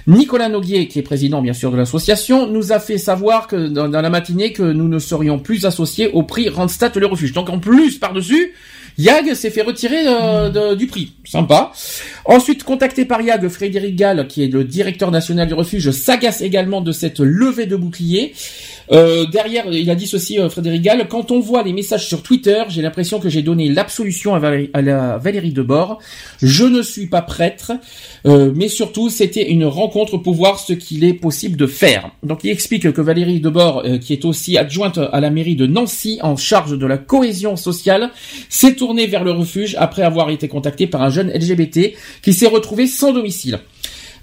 Nicolas 0.07 0.49
Noguier, 0.49 0.87
qui 0.87 0.99
est 0.99 1.03
président 1.03 1.41
bien 1.41 1.53
sûr 1.53 1.71
de 1.71 1.77
l'association, 1.77 2.47
nous 2.47 2.71
a 2.71 2.79
fait 2.79 2.97
savoir 2.97 3.47
que 3.47 3.67
dans, 3.67 3.87
la 3.87 4.09
matinée 4.09 4.51
que 4.51 4.63
nous 4.63 4.87
ne 4.87 4.99
serions 4.99 5.39
plus 5.39 5.65
associés 5.65 6.09
au 6.11 6.23
prix 6.23 6.49
Randstad 6.49 6.95
le 6.95 7.07
refuge. 7.07 7.33
Donc 7.33 7.49
en 7.49 7.59
plus, 7.59 7.97
par-dessus, 7.97 8.53
Yag 8.97 9.33
s'est 9.33 9.49
fait 9.49 9.63
retirer 9.63 10.05
euh, 10.05 10.75
du 10.75 10.87
prix. 10.87 11.13
Sympa. 11.25 11.71
Ensuite, 12.25 12.63
contacté 12.63 13.05
par 13.05 13.21
Yag, 13.21 13.47
Frédéric 13.47 13.95
Gall, 13.95 14.27
qui 14.27 14.43
est 14.43 14.47
le 14.47 14.63
directeur 14.63 15.09
national 15.09 15.47
du 15.47 15.53
refuge, 15.53 15.89
s'agace 15.91 16.41
également 16.41 16.81
de 16.81 16.91
cette 16.91 17.19
levée 17.19 17.65
de 17.65 17.75
bouclier. 17.75 18.33
Euh, 18.91 19.25
derrière, 19.25 19.65
il 19.71 19.89
a 19.89 19.95
dit 19.95 20.07
ceci, 20.07 20.39
euh, 20.39 20.49
Frédéric 20.49 20.81
Gall, 20.81 21.07
quand 21.07 21.31
on 21.31 21.39
voit 21.39 21.63
les 21.63 21.73
messages 21.73 22.07
sur 22.07 22.21
Twitter, 22.21 22.63
j'ai 22.69 22.81
l'impression 22.81 23.19
que 23.19 23.29
j'ai 23.29 23.41
donné 23.41 23.69
l'absolution 23.69 24.35
à, 24.35 24.39
Valérie- 24.39 25.51
Debord. 25.53 25.99
Je 26.41 26.65
ne 26.65 26.81
suis 26.81 27.07
pas 27.07 27.21
prêtre, 27.21 27.71
euh, 28.25 28.51
mais 28.55 28.67
surtout, 28.67 29.09
c'était 29.09 29.49
une 29.49 29.65
rencontre 29.65 30.17
pour 30.17 30.33
voir 30.33 30.59
ce 30.59 30.73
qu'il 30.73 31.03
est 31.03 31.13
possible 31.13 31.55
de 31.57 31.67
faire. 31.67 32.11
Donc, 32.23 32.43
il 32.43 32.49
explique 32.49 32.91
que 32.91 33.01
Valérie 33.01 33.39
Debord, 33.39 33.83
euh, 33.85 33.97
qui 33.97 34.13
est 34.13 34.25
aussi 34.25 34.57
adjointe 34.57 34.97
à 35.11 35.19
la 35.19 35.29
mairie 35.29 35.55
de 35.55 35.65
Nancy, 35.67 36.19
en 36.21 36.35
charge 36.35 36.77
de 36.77 36.85
la 36.85 36.97
cohésion 36.97 37.55
sociale, 37.55 38.09
s'est 38.49 38.75
tournée 38.75 39.07
vers 39.07 39.23
le 39.23 39.31
refuge 39.31 39.75
après 39.79 40.03
avoir 40.03 40.29
été 40.29 40.47
contactée 40.47 40.87
par 40.87 41.01
un 41.01 41.09
jeune 41.09 41.29
LGBT 41.31 41.93
qui 42.21 42.33
s'est 42.33 42.47
retrouvé 42.47 42.87
sans 42.87 43.13
domicile. 43.13 43.59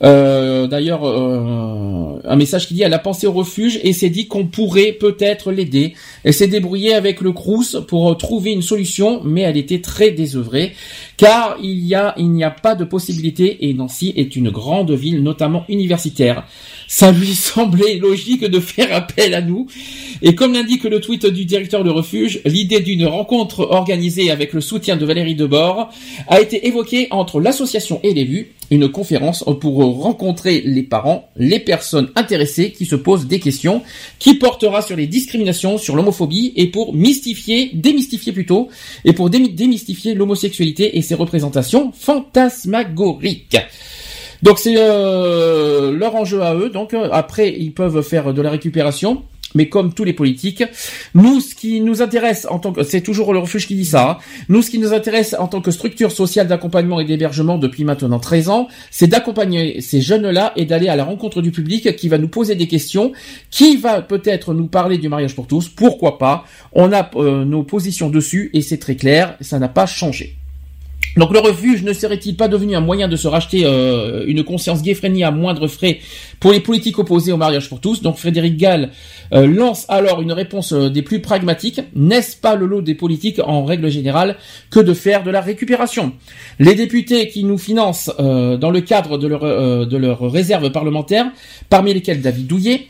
Euh, 0.02 0.66
D'ailleurs, 0.66 1.06
euh, 1.06 2.20
un 2.24 2.36
message 2.36 2.68
qui 2.68 2.74
dit 2.74 2.82
elle 2.82 2.94
a 2.94 2.98
pensé 2.98 3.26
au 3.26 3.32
refuge 3.32 3.80
et 3.82 3.92
s'est 3.92 4.10
dit 4.10 4.28
qu'on 4.28 4.46
pourrait 4.46 4.92
peut-être 4.92 5.52
l'aider. 5.52 5.94
Elle 6.24 6.34
s'est 6.34 6.46
débrouillée 6.46 6.94
avec 6.94 7.20
le 7.20 7.32
Crous 7.32 7.76
pour 7.88 8.16
trouver 8.16 8.52
une 8.52 8.62
solution, 8.62 9.20
mais 9.24 9.42
elle 9.42 9.56
était 9.56 9.80
très 9.80 10.10
désœuvrée. 10.10 10.72
Car 11.20 11.58
il 11.62 11.84
n'y 12.30 12.44
a 12.44 12.50
pas 12.50 12.74
de 12.74 12.84
possibilité 12.84 13.68
et 13.68 13.74
Nancy 13.74 14.14
est 14.16 14.36
une 14.36 14.48
grande 14.48 14.92
ville, 14.92 15.22
notamment 15.22 15.66
universitaire. 15.68 16.46
Ça 16.88 17.12
lui 17.12 17.34
semblait 17.34 17.98
logique 17.98 18.42
de 18.46 18.58
faire 18.58 18.88
appel 18.94 19.34
à 19.34 19.42
nous. 19.42 19.66
Et 20.22 20.34
comme 20.34 20.54
l'indique 20.54 20.84
le 20.84 20.98
tweet 20.98 21.26
du 21.26 21.44
directeur 21.44 21.84
de 21.84 21.90
refuge, 21.90 22.40
l'idée 22.46 22.80
d'une 22.80 23.04
rencontre 23.04 23.68
organisée 23.70 24.30
avec 24.30 24.54
le 24.54 24.62
soutien 24.62 24.96
de 24.96 25.04
Valérie 25.04 25.34
Debord 25.34 25.90
a 26.26 26.40
été 26.40 26.66
évoquée 26.66 27.08
entre 27.10 27.38
l'association 27.38 28.00
et 28.02 28.14
l'élu, 28.14 28.52
une 28.70 28.88
conférence 28.88 29.44
pour 29.60 29.78
rencontrer 30.00 30.62
les 30.64 30.84
parents, 30.84 31.28
les 31.36 31.58
personnes 31.58 32.08
intéressées 32.14 32.70
qui 32.70 32.86
se 32.86 32.94
posent 32.94 33.26
des 33.26 33.40
questions, 33.40 33.82
qui 34.20 34.34
portera 34.34 34.80
sur 34.80 34.96
les 34.96 35.08
discriminations, 35.08 35.76
sur 35.76 35.96
l'homophobie 35.96 36.52
et 36.56 36.68
pour 36.68 36.94
mystifier, 36.94 37.72
démystifier 37.74 38.32
plutôt, 38.32 38.68
et 39.04 39.12
pour 39.12 39.28
démy- 39.28 39.54
démystifier 39.54 40.14
l'homosexualité 40.14 40.96
et 40.96 41.02
représentations 41.14 41.92
fantasmagoriques. 41.92 43.58
Donc 44.42 44.58
c'est 44.58 44.74
euh, 44.76 45.92
leur 45.92 46.16
enjeu 46.16 46.42
à 46.42 46.54
eux. 46.54 46.70
Donc 46.70 46.94
euh, 46.94 47.08
après 47.12 47.50
ils 47.50 47.72
peuvent 47.72 48.02
faire 48.02 48.32
de 48.32 48.42
la 48.42 48.50
récupération. 48.50 49.22
Mais 49.54 49.68
comme 49.68 49.92
tous 49.92 50.04
les 50.04 50.12
politiques, 50.12 50.62
nous, 51.14 51.40
ce 51.40 51.54
qui 51.54 51.80
nous 51.80 52.02
intéresse 52.02 52.46
en 52.48 52.58
tant 52.58 52.72
que, 52.72 52.84
c'est 52.84 53.00
toujours 53.00 53.32
le 53.32 53.40
refuge 53.40 53.66
qui 53.66 53.74
dit 53.74 53.84
ça, 53.84 54.10
hein. 54.10 54.18
nous, 54.48 54.62
ce 54.62 54.70
qui 54.70 54.78
nous 54.78 54.92
intéresse 54.92 55.34
en 55.38 55.48
tant 55.48 55.60
que 55.60 55.70
structure 55.70 56.12
sociale 56.12 56.46
d'accompagnement 56.46 57.00
et 57.00 57.04
d'hébergement 57.04 57.58
depuis 57.58 57.84
maintenant 57.84 58.20
13 58.20 58.48
ans, 58.48 58.68
c'est 58.90 59.08
d'accompagner 59.08 59.80
ces 59.80 60.00
jeunes-là 60.00 60.52
et 60.56 60.66
d'aller 60.66 60.88
à 60.88 60.96
la 60.96 61.04
rencontre 61.04 61.42
du 61.42 61.50
public 61.50 61.96
qui 61.96 62.08
va 62.08 62.18
nous 62.18 62.28
poser 62.28 62.54
des 62.54 62.68
questions, 62.68 63.12
qui 63.50 63.76
va 63.76 64.02
peut-être 64.02 64.54
nous 64.54 64.68
parler 64.68 64.98
du 64.98 65.08
mariage 65.08 65.34
pour 65.34 65.48
tous, 65.48 65.68
pourquoi 65.68 66.18
pas, 66.18 66.44
on 66.72 66.92
a 66.92 67.10
euh, 67.16 67.44
nos 67.44 67.64
positions 67.64 68.08
dessus 68.08 68.50
et 68.54 68.62
c'est 68.62 68.78
très 68.78 68.94
clair, 68.94 69.36
ça 69.40 69.58
n'a 69.58 69.68
pas 69.68 69.86
changé. 69.86 70.39
Donc 71.16 71.32
le 71.32 71.40
refuge 71.40 71.82
ne 71.82 71.92
serait-il 71.92 72.36
pas 72.36 72.48
devenu 72.48 72.76
un 72.76 72.80
moyen 72.80 73.08
de 73.08 73.16
se 73.16 73.26
racheter 73.26 73.62
euh, 73.64 74.24
une 74.26 74.44
conscience 74.44 74.82
gay-friendly 74.82 75.24
à 75.24 75.30
moindre 75.30 75.66
frais 75.66 75.98
pour 76.38 76.52
les 76.52 76.60
politiques 76.60 76.98
opposés 76.98 77.32
au 77.32 77.36
mariage 77.36 77.68
pour 77.68 77.80
tous? 77.80 78.00
Donc 78.02 78.16
Frédéric 78.16 78.56
Gall 78.56 78.90
euh, 79.32 79.46
lance 79.46 79.86
alors 79.88 80.22
une 80.22 80.32
réponse 80.32 80.72
euh, 80.72 80.88
des 80.88 81.02
plus 81.02 81.20
pragmatiques. 81.20 81.80
N'est-ce 81.94 82.36
pas 82.36 82.54
le 82.54 82.66
lot 82.66 82.82
des 82.82 82.94
politiques 82.94 83.40
en 83.44 83.64
règle 83.64 83.90
générale 83.90 84.36
que 84.70 84.80
de 84.80 84.94
faire 84.94 85.24
de 85.24 85.30
la 85.30 85.40
récupération? 85.40 86.12
Les 86.58 86.74
députés 86.74 87.28
qui 87.28 87.44
nous 87.44 87.58
financent 87.58 88.10
dans 88.18 88.70
le 88.70 88.80
cadre 88.80 89.18
de 89.18 89.26
leur, 89.26 89.86
de 89.86 89.96
leur 89.96 90.30
réserve 90.30 90.70
parlementaire, 90.70 91.26
parmi 91.68 91.94
lesquels 91.94 92.20
David 92.20 92.46
Douillet, 92.46 92.86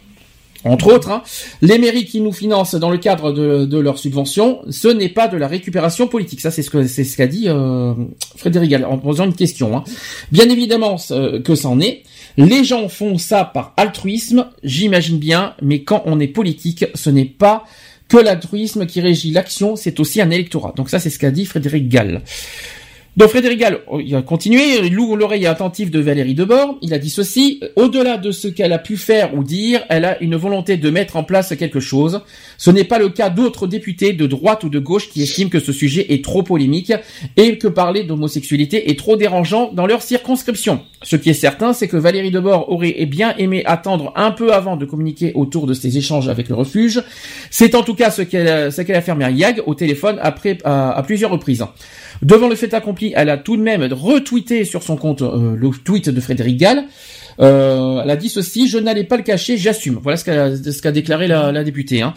entre 0.64 0.92
autres, 0.92 1.10
hein, 1.10 1.22
les 1.62 1.78
mairies 1.78 2.04
qui 2.04 2.20
nous 2.20 2.32
financent 2.32 2.74
dans 2.74 2.90
le 2.90 2.98
cadre 2.98 3.32
de, 3.32 3.64
de 3.64 3.78
leurs 3.78 3.98
subventions, 3.98 4.60
ce 4.68 4.88
n'est 4.88 5.08
pas 5.08 5.26
de 5.28 5.36
la 5.36 5.48
récupération 5.48 6.06
politique. 6.06 6.40
Ça, 6.40 6.50
c'est 6.50 6.62
ce 6.62 6.70
que 6.70 6.86
ce 6.86 7.16
qu'a 7.16 7.26
dit 7.26 7.44
euh, 7.48 7.94
Frédéric 8.36 8.70
Gall 8.70 8.84
en 8.84 8.98
posant 8.98 9.24
une 9.24 9.34
question. 9.34 9.76
hein. 9.76 9.84
Bien 10.32 10.48
évidemment 10.50 10.96
que 11.44 11.54
c'en 11.54 11.80
est. 11.80 12.02
Les 12.36 12.64
gens 12.64 12.88
font 12.88 13.18
ça 13.18 13.44
par 13.44 13.74
altruisme, 13.76 14.46
j'imagine 14.62 15.18
bien, 15.18 15.54
mais 15.62 15.82
quand 15.82 16.02
on 16.06 16.20
est 16.20 16.28
politique, 16.28 16.84
ce 16.94 17.10
n'est 17.10 17.24
pas 17.24 17.64
que 18.08 18.16
l'altruisme 18.16 18.86
qui 18.86 19.00
régit 19.00 19.30
l'action, 19.30 19.76
c'est 19.76 19.98
aussi 20.00 20.20
un 20.20 20.30
électorat. 20.30 20.72
Donc 20.76 20.90
ça, 20.90 20.98
c'est 20.98 21.10
ce 21.10 21.18
qu'a 21.18 21.30
dit 21.30 21.46
Frédéric 21.46 21.88
Gall. 21.88 22.22
Donc 23.16 23.30
Frédéric 23.30 23.58
Gall, 23.58 23.80
oh, 23.88 23.98
il 23.98 24.14
a 24.14 24.22
continué, 24.22 24.78
il 24.84 24.94
loue 24.94 25.16
l'oreille 25.16 25.46
attentive 25.46 25.90
de 25.90 25.98
Valérie 25.98 26.34
Debord, 26.34 26.78
il 26.80 26.94
a 26.94 26.98
dit 26.98 27.10
ceci, 27.10 27.60
au-delà 27.74 28.18
de 28.18 28.30
ce 28.30 28.46
qu'elle 28.46 28.72
a 28.72 28.78
pu 28.78 28.96
faire 28.96 29.34
ou 29.34 29.42
dire, 29.42 29.82
elle 29.88 30.04
a 30.04 30.22
une 30.22 30.36
volonté 30.36 30.76
de 30.76 30.90
mettre 30.90 31.16
en 31.16 31.24
place 31.24 31.52
quelque 31.56 31.80
chose. 31.80 32.20
Ce 32.56 32.70
n'est 32.70 32.84
pas 32.84 33.00
le 33.00 33.08
cas 33.08 33.28
d'autres 33.28 33.66
députés 33.66 34.12
de 34.12 34.26
droite 34.26 34.62
ou 34.62 34.68
de 34.68 34.78
gauche 34.78 35.10
qui 35.10 35.22
estiment 35.22 35.50
que 35.50 35.58
ce 35.58 35.72
sujet 35.72 36.12
est 36.14 36.24
trop 36.24 36.44
polémique 36.44 36.92
et 37.36 37.58
que 37.58 37.66
parler 37.66 38.04
d'homosexualité 38.04 38.90
est 38.90 38.98
trop 38.98 39.16
dérangeant 39.16 39.72
dans 39.72 39.86
leur 39.86 40.02
circonscription. 40.02 40.80
Ce 41.02 41.16
qui 41.16 41.30
est 41.30 41.34
certain, 41.34 41.72
c'est 41.72 41.88
que 41.88 41.96
Valérie 41.96 42.30
Debord 42.30 42.70
aurait 42.70 42.94
bien 43.06 43.34
aimé 43.38 43.64
attendre 43.66 44.12
un 44.14 44.30
peu 44.30 44.52
avant 44.52 44.76
de 44.76 44.84
communiquer 44.84 45.32
autour 45.34 45.66
de 45.66 45.74
ces 45.74 45.98
échanges 45.98 46.28
avec 46.28 46.48
le 46.48 46.54
refuge. 46.54 47.02
C'est 47.50 47.74
en 47.74 47.82
tout 47.82 47.94
cas 47.96 48.12
ce 48.12 48.22
qu'elle 48.22 48.46
a, 48.46 48.96
affirmé 48.96 49.24
à 49.24 49.30
Yag 49.30 49.62
au 49.66 49.74
téléphone 49.74 50.18
après, 50.22 50.58
à 50.64 51.02
plusieurs 51.04 51.32
reprises. 51.32 51.64
Devant 52.22 52.48
le 52.48 52.54
fait 52.54 52.74
accompli, 52.74 53.12
elle 53.16 53.30
a 53.30 53.38
tout 53.38 53.56
de 53.56 53.62
même 53.62 53.82
retweeté 53.92 54.64
sur 54.64 54.82
son 54.82 54.96
compte 54.96 55.22
euh, 55.22 55.56
le 55.56 55.70
tweet 55.70 56.10
de 56.10 56.20
Frédéric 56.20 56.58
Gall. 56.58 56.84
Euh, 57.40 58.00
elle 58.02 58.10
a 58.10 58.16
dit 58.16 58.28
ceci, 58.28 58.68
je 58.68 58.78
n'allais 58.78 59.04
pas 59.04 59.16
le 59.16 59.22
cacher, 59.22 59.56
j'assume. 59.56 59.98
Voilà 60.02 60.16
ce 60.16 60.80
qu'a 60.82 60.92
déclaré 60.92 61.26
la, 61.26 61.64
députée. 61.64 62.02
hein. 62.02 62.14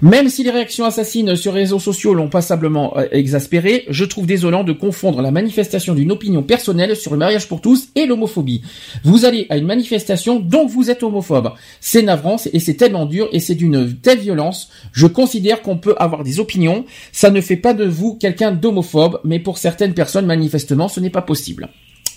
Même 0.00 0.28
si 0.28 0.44
les 0.44 0.50
réactions 0.50 0.84
assassines 0.84 1.36
sur 1.36 1.52
les 1.52 1.60
réseaux 1.62 1.78
sociaux 1.78 2.14
l'ont 2.14 2.28
passablement 2.28 2.96
euh, 2.96 3.06
exaspéré, 3.12 3.84
je 3.88 4.04
trouve 4.04 4.26
désolant 4.26 4.64
de 4.64 4.72
confondre 4.72 5.20
la 5.22 5.30
manifestation 5.30 5.94
d'une 5.94 6.12
opinion 6.12 6.42
personnelle 6.42 6.96
sur 6.96 7.12
le 7.12 7.18
mariage 7.18 7.48
pour 7.48 7.60
tous 7.60 7.88
et 7.94 8.06
l'homophobie. 8.06 8.62
Vous 9.04 9.24
allez 9.24 9.46
à 9.50 9.56
une 9.56 9.66
manifestation, 9.66 10.40
donc 10.40 10.70
vous 10.70 10.90
êtes 10.90 11.02
homophobe. 11.02 11.52
C'est 11.80 12.02
navrant 12.02 12.36
et 12.52 12.60
c'est 12.60 12.74
tellement 12.74 13.06
dur 13.06 13.28
et 13.32 13.40
c'est 13.40 13.54
d'une 13.54 13.96
telle 13.96 14.18
violence. 14.18 14.70
Je 14.92 15.06
considère 15.06 15.62
qu'on 15.62 15.76
peut 15.76 15.94
avoir 15.98 16.24
des 16.24 16.40
opinions. 16.40 16.84
Ça 17.12 17.30
ne 17.30 17.40
fait 17.40 17.56
pas 17.56 17.74
de 17.74 17.84
vous 17.84 18.14
quelqu'un 18.14 18.52
d'homophobe, 18.52 19.20
mais 19.24 19.38
pour 19.38 19.58
certaines 19.58 19.94
personnes, 19.94 20.26
manifestement, 20.26 20.88
ce 20.88 21.00
n'est 21.00 21.10
pas 21.10 21.22
possible. 21.22 21.68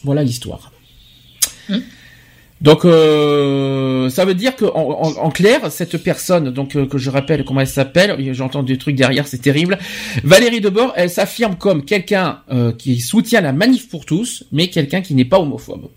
Voilà 0.04 0.24
l'histoire. 0.24 0.72
Donc 2.61 2.85
euh, 2.85 4.09
ça 4.09 4.24
veut 4.24 4.34
dire 4.34 4.56
que 4.56 4.66
en, 4.66 5.30
clair 5.30 5.69
cette 5.72 5.98
personne 5.98 6.51
donc 6.51 6.75
euh, 6.75 6.85
que 6.85 6.98
je 6.98 7.09
rappelle 7.09 7.43
comment 7.43 7.59
elle 7.59 7.67
s'appelle 7.67 8.34
j'entends 8.34 8.64
des 8.64 8.77
trucs 8.77 8.95
derrière 8.95 9.27
c'est 9.27 9.40
terrible. 9.40 9.77
Valérie 10.24 10.61
Debord 10.61 10.93
elle 10.95 11.09
s'affirme 11.09 11.56
comme 11.58 11.84
quelqu'un 11.84 12.40
euh, 12.51 12.72
qui 12.72 13.01
soutient 13.01 13.42
la 13.42 13.51
manif 13.51 13.90
pour 13.90 14.06
tous 14.06 14.45
mais 14.53 14.69
quelqu'un 14.69 15.01
qui 15.01 15.16
n'est 15.16 15.25
pas 15.25 15.40
homophobe. 15.40 15.90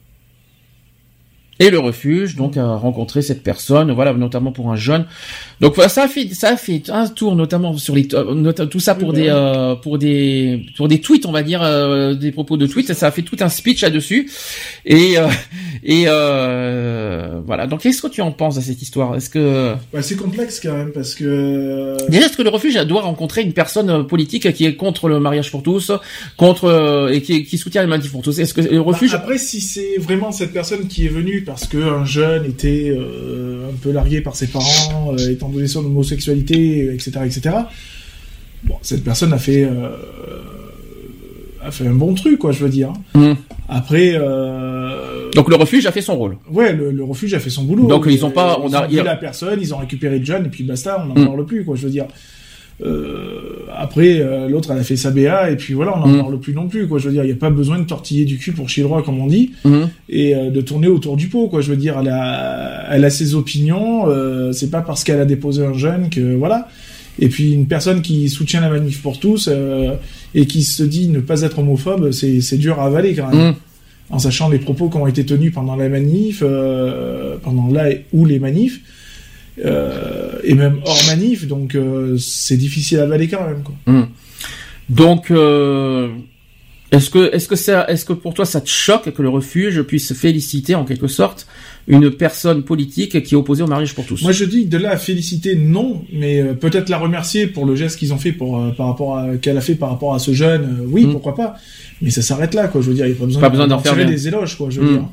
Et 1.61 1.71
le 1.71 1.79
refuge 1.79 2.35
donc 2.35 2.57
a 2.57 2.75
rencontré 2.75 3.23
cette 3.23 3.45
personne 3.45 3.93
voilà 3.93 4.13
notamment 4.13 4.51
pour 4.51 4.73
un 4.73 4.77
jeune 4.77 5.07
donc 5.61 5.75
voilà 5.75 5.89
ça 5.89 6.05
a 6.05 6.09
fait 6.09 6.29
ça 6.35 6.51
a 6.51 6.57
fait 6.57 6.83
un 6.91 7.07
tour 7.09 7.35
notamment 7.37 7.77
sur 7.77 7.95
les 7.95 8.07
euh, 8.15 8.53
tout 8.67 8.81
ça 8.81 8.95
pour 8.95 9.11
Oui, 9.11 9.17
des 9.17 9.27
bah 9.29 9.35
euh, 9.37 9.75
pour 9.75 9.99
des 9.99 10.65
pour 10.77 10.89
des 10.89 11.01
tweets 11.01 11.27
on 11.27 11.33
va 11.33 11.43
dire 11.43 11.63
euh, 11.63 12.15
des 12.15 12.31
propos 12.33 12.57
de 12.57 12.67
tweets. 12.67 12.93
Ça 12.95 13.09
a 13.09 13.11
fait 13.11 13.23
tout 13.23 13.37
un 13.41 13.49
speech 13.49 13.83
là 13.83 13.91
dessus 13.91 14.31
et 14.87 15.19
euh, 15.19 15.29
et 15.85 16.05
euh, 16.07 17.41
voilà. 17.47 17.67
Donc 17.67 17.81
qu'est-ce 17.81 18.03
que 18.03 18.09
tu 18.09 18.21
en 18.23 18.33
penses 18.33 18.57
de 18.57 18.61
cette 18.61 18.81
histoire? 18.83 19.17
Est-ce 19.17 19.31
que 19.31 19.75
Bah, 19.93 20.03
c'est 20.03 20.17
complexe 20.17 20.61
quand 20.61 20.77
même 20.77 20.93
parce 20.93 21.15
que 21.15 21.97
Déjà, 22.09 22.27
est-ce 22.27 22.37
que 22.37 22.43
le 22.43 22.51
refuge 22.51 22.75
doit 22.87 23.03
rencontrer 23.03 23.43
une 23.43 23.53
personne 23.53 23.91
euh, 23.91 24.03
politique 24.03 24.53
qui 24.53 24.65
est 24.65 24.77
contre 24.77 25.09
le 25.09 25.21
mariage 25.21 25.51
pour 25.51 25.63
tous, 25.63 25.93
contre 26.37 26.65
euh, 26.65 27.09
et 27.13 27.23
qui, 27.23 27.45
qui 27.45 27.59
soutient 27.59 27.83
les 27.83 27.89
manifs 27.89 28.11
pour 28.13 28.23
tous? 28.23 28.39
Est-ce 28.39 28.55
que 28.55 28.61
le 28.61 28.81
refuge 28.81 29.13
Bah, 29.13 29.19
après, 29.23 29.39
si 29.39 29.61
c'est 29.61 29.97
vraiment 29.99 30.33
cette 30.33 30.53
personne 30.53 30.87
qui 30.89 31.07
est 31.07 31.11
venue 31.11 31.43
parce 31.45 31.67
que 31.67 31.79
un 31.79 32.05
jeune 32.05 32.45
était 32.45 32.91
euh, 32.91 33.69
un 33.71 33.77
peu 33.83 33.91
largué 33.93 34.21
par 34.21 34.37
ses 34.37 34.47
parents, 34.47 35.13
euh, 35.13 35.31
étant 35.49 35.55
donné 35.57 35.69
son 35.69 35.85
homosexualité, 35.85 36.93
etc., 36.93 37.11
etc. 37.25 37.51
Bon, 38.65 38.75
cette 38.83 39.05
personne 39.05 39.33
a 39.33 39.39
fait 39.39 39.65
euh, 39.65 39.89
a 41.63 41.71
fait 41.71 41.87
un 41.87 41.95
bon 41.95 42.15
truc, 42.15 42.39
quoi, 42.39 42.53
je 42.53 42.63
veux 42.65 42.71
dire. 42.71 42.93
Hmm. 43.15 43.33
Après, 43.69 44.13
euh, 44.15 45.31
Donc 45.35 45.49
le 45.51 45.57
refuge 45.57 45.87
a 45.87 45.93
fait 45.93 46.01
son 46.01 46.17
rôle. 46.17 46.37
ouais, 46.51 46.73
le, 46.73 46.91
le 46.91 47.05
refuge 47.05 47.35
a 47.35 47.41
fait 47.41 47.51
son 47.51 47.65
boulot. 47.65 47.87
Donc, 47.87 48.07
ils 48.09 48.25
ont 48.25 48.31
pas- 48.31 48.59
on 48.63 48.73
a- 48.73 48.87
vu 48.87 49.03
la 49.03 49.17
personne, 49.17 49.59
ils 49.61 49.75
ont 49.75 49.79
récupéré 49.79 50.25
jeune 50.25 50.47
et 50.47 50.49
puis 50.49 50.65
basta, 50.65 51.03
on 51.05 51.07
n'en 51.13 51.21
Hmm. 51.21 51.27
parle 51.27 51.47
plus, 51.47 51.65
quoi, 51.65 51.77
je 51.77 51.83
veux 51.83 51.91
dire. 51.91 52.07
Euh, 52.81 53.41
après, 53.77 54.21
euh, 54.21 54.49
l'autre, 54.49 54.71
elle 54.71 54.79
a 54.79 54.85
fait 54.85 54.97
sa 54.97 55.11
BA, 55.11 55.51
et 55.51 55.57
puis 55.57 55.75
voilà, 55.75 55.97
on 55.97 56.01
n'en 56.07 56.09
Mm. 56.15 56.19
parle 56.21 56.39
plus 56.41 56.55
non 56.55 56.69
plus, 56.69 56.87
quoi. 56.87 56.99
Je 56.99 57.07
veux 57.07 57.13
dire, 57.13 57.25
il 57.25 57.27
n'y 57.27 57.33
a 57.33 57.37
pas 57.37 57.51
besoin 57.51 57.79
de 57.79 57.85
tortiller 57.85 58.25
du 58.25 58.39
cul 58.39 58.53
pour 58.53 58.69
chier 58.69 58.83
droit, 58.83 59.03
comme 59.03 59.19
on 59.19 59.27
dit, 59.27 59.51
Mhm. 59.65 59.89
et 60.09 60.35
euh, 60.35 60.51
de 60.51 60.61
tourner 60.61 60.87
autour 60.89 61.17
du 61.17 61.29
pot, 61.29 61.49
quoi. 61.49 61.61
Je 61.61 61.71
veux 61.71 61.77
dire, 61.77 61.97
elle 62.01 62.09
a, 62.09 62.87
elle 62.93 63.05
a 63.05 63.11
ses 63.11 63.35
opinions, 63.35 64.09
euh, 64.09 64.53
c'est 64.53 64.71
pas 64.71 64.81
parce 64.83 65.03
qu'elle 65.05 65.21
a 65.21 65.25
déposé 65.25 65.65
un 65.65 65.75
jeune 65.75 66.09
que, 66.11 66.35
voilà. 66.37 66.69
Et 67.21 67.29
puis, 67.29 67.53
une 67.53 67.67
personne 67.67 68.01
qui 68.01 68.29
soutient 68.29 68.61
la 68.61 68.71
manif 68.71 69.03
pour 69.03 69.19
tous, 69.19 69.49
euh, 69.51 69.95
et 70.35 70.47
qui 70.47 70.63
se 70.63 70.85
dit 70.85 71.09
ne 71.09 71.19
pas 71.21 71.43
être 71.43 71.59
homophobe, 71.59 72.13
c'est, 72.13 72.41
c'est 72.41 72.59
dur 72.59 72.79
à 72.81 72.87
avaler, 72.87 73.15
quand 73.15 73.29
même. 73.35 73.49
Mhm. 73.49 73.55
En 74.11 74.19
sachant 74.19 74.49
les 74.49 74.59
propos 74.59 74.89
qui 74.89 74.97
ont 74.97 75.07
été 75.07 75.27
tenus 75.27 75.53
pendant 75.53 75.77
la 75.77 75.89
manif, 75.89 76.43
euh, 76.47 77.37
pendant 77.43 77.69
la 77.71 77.89
ou 78.13 78.25
les 78.25 78.39
manifs, 78.39 78.81
et 79.65 80.55
même 80.55 80.81
hors 80.85 81.01
manif, 81.09 81.47
donc 81.47 81.75
euh, 81.75 82.17
c'est 82.19 82.57
difficile 82.57 82.99
à 83.01 83.03
avaler 83.03 83.29
quand 83.29 83.47
même. 83.47 83.63
Quoi. 83.63 83.75
Hmm. 83.87 84.07
Donc 84.89 85.31
euh, 85.31 86.09
est-ce 86.91 87.11
que 87.11 87.35
est-ce 87.35 87.49
que 87.49 87.57
ça 87.57 87.85
est-ce 87.91 88.05
que 88.07 88.15
pour 88.15 88.33
toi 88.33 88.47
ça 88.47 88.61
te 88.63 88.69
choque 88.69 89.13
que 89.13 89.21
le 89.23 89.29
refuge 89.29 89.83
puisse 89.83 90.15
féliciter 90.15 90.75
en 90.75 90.85
quelque 90.87 91.07
sorte 91.09 91.47
une 91.87 92.11
personne 92.11 92.63
politique 92.63 93.23
qui 93.23 93.35
est 93.35 93.37
opposée 93.37 93.63
au 93.63 93.67
mariage 93.67 93.95
pour 93.95 94.07
tous? 94.07 94.23
Moi 94.23 94.33
je 94.33 94.45
dis 94.47 94.65
de 94.65 94.79
là 94.79 94.93
à 94.93 94.97
féliciter 94.97 95.55
non, 95.57 96.03
mais 96.13 96.41
euh, 96.41 96.55
peut-être 96.55 96.89
la 96.89 96.97
remercier 96.99 97.47
pour 97.47 97.67
le 97.67 97.77
geste 97.77 97.99
qu'ils 97.99 98.15
ont 98.15 98.19
fait 98.19 98.33
pour 98.33 98.59
euh, 98.59 98.71
par 98.71 98.87
rapport 98.87 99.19
à 99.19 99.37
qu'elle 99.37 99.59
a 99.59 99.61
fait 99.61 99.75
par 99.75 99.91
rapport 99.91 100.15
à 100.15 100.19
ce 100.19 100.33
jeune, 100.33 100.63
euh, 100.81 100.87
oui 100.87 101.05
Mm. 101.07 101.13
pourquoi 101.13 101.35
pas, 101.35 101.57
mais 102.01 102.09
ça 102.11 102.23
s'arrête 102.23 102.55
là 102.55 102.69
quoi. 102.69 102.81
Je 102.81 102.89
veux 102.89 102.95
dire 102.95 103.05
il 103.07 103.11
n'y 103.11 103.17
a 103.17 103.19
pas 103.19 103.27
besoin, 103.27 103.41
Pas 103.43 103.49
besoin 103.51 103.67
d'en 103.67 103.79
faire 103.81 104.07
des 104.07 104.27
éloges 104.29 104.57
quoi. 104.57 104.71
Je 104.71 104.81
veux 104.81 104.87
Mm. 104.91 104.93
dire. 104.95 105.05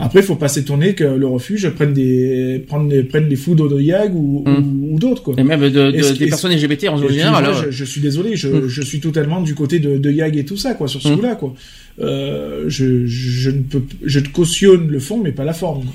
Après, 0.00 0.20
il 0.20 0.24
faut 0.24 0.34
pas 0.34 0.48
s'étonner 0.48 0.94
que 0.94 1.04
le 1.04 1.26
refuge 1.26 1.68
prenne 1.70 1.92
des 1.92 2.64
prenne 2.66 2.88
des, 2.88 3.04
prenne 3.04 3.28
des 3.28 3.36
fous 3.36 3.54
d'Odoyag 3.54 4.12
ou, 4.14 4.44
ou, 4.44 4.94
ou 4.94 4.98
d'autres 4.98 5.22
quoi. 5.22 5.34
Et 5.38 5.44
même 5.44 5.60
de, 5.60 5.68
de- 5.68 5.92
Est-ce- 5.96 6.14
des 6.14 6.26
personnes 6.26 6.52
LGBT 6.52 6.88
en 6.88 6.96
général. 6.96 7.44
alors. 7.44 7.62
je, 7.64 7.70
je 7.70 7.84
suis 7.84 8.00
désolé, 8.00 8.34
je, 8.34 8.48
Mm. 8.48 8.68
je 8.68 8.82
suis 8.82 8.98
totalement 8.98 9.40
du 9.40 9.54
côté 9.54 9.78
de, 9.78 9.96
de 9.96 10.10
Yag 10.10 10.36
et 10.36 10.44
tout 10.44 10.56
ça, 10.56 10.74
quoi, 10.74 10.88
sur 10.88 11.00
ce 11.00 11.08
Mm. 11.08 11.16
coup-là, 11.16 11.34
quoi. 11.36 11.54
Euh, 12.00 12.64
je, 12.66 13.06
je 13.06 13.50
ne 13.50 13.62
peux, 13.62 13.82
je 14.04 14.18
te 14.18 14.28
cautionne 14.30 14.88
le 14.88 14.98
fond, 14.98 15.20
mais 15.22 15.30
pas 15.30 15.44
la 15.44 15.52
forme. 15.52 15.84
quoi. 15.84 15.92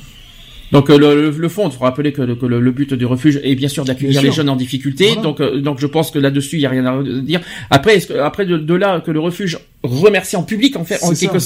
Donc 0.72 0.90
euh, 0.92 0.98
le, 0.98 1.22
le, 1.24 1.30
le 1.32 1.50
fond, 1.50 1.68
il 1.68 1.74
faut 1.76 1.84
rappeler 1.84 2.14
que, 2.14 2.22
le- 2.22 2.36
que 2.36 2.46
le, 2.46 2.72
but 2.72 2.94
du 2.94 3.06
refuge 3.06 3.42
est 3.44 3.56
bien 3.56 3.68
sûr 3.68 3.84
d'accueillir 3.84 4.22
les 4.22 4.32
jeunes 4.32 4.50
en 4.50 4.56
difficulté. 4.56 5.08
Voilà. 5.08 5.22
Donc 5.24 5.42
euh, 5.42 5.60
donc 5.60 5.80
je 5.82 5.88
pense 5.88 6.10
que 6.12 6.20
là-dessus 6.20 6.56
il 6.58 6.62
y 6.62 6.66
a 6.66 6.70
rien 6.70 6.86
à 6.86 7.04
dire. 7.22 7.42
Après 7.70 7.96
est-ce 7.98 8.08
que, 8.08 8.14
après 8.14 8.46
de, 8.46 8.56
de 8.58 8.74
là 8.76 9.02
que 9.02 9.10
le 9.12 9.20
refuge 9.20 9.58
remercie 9.84 10.36
en 10.38 10.44
public 10.44 10.78
en 10.78 10.86
fait 10.86 11.00
en 11.04 11.14
ça. 11.14 11.16
quelque 11.20 11.40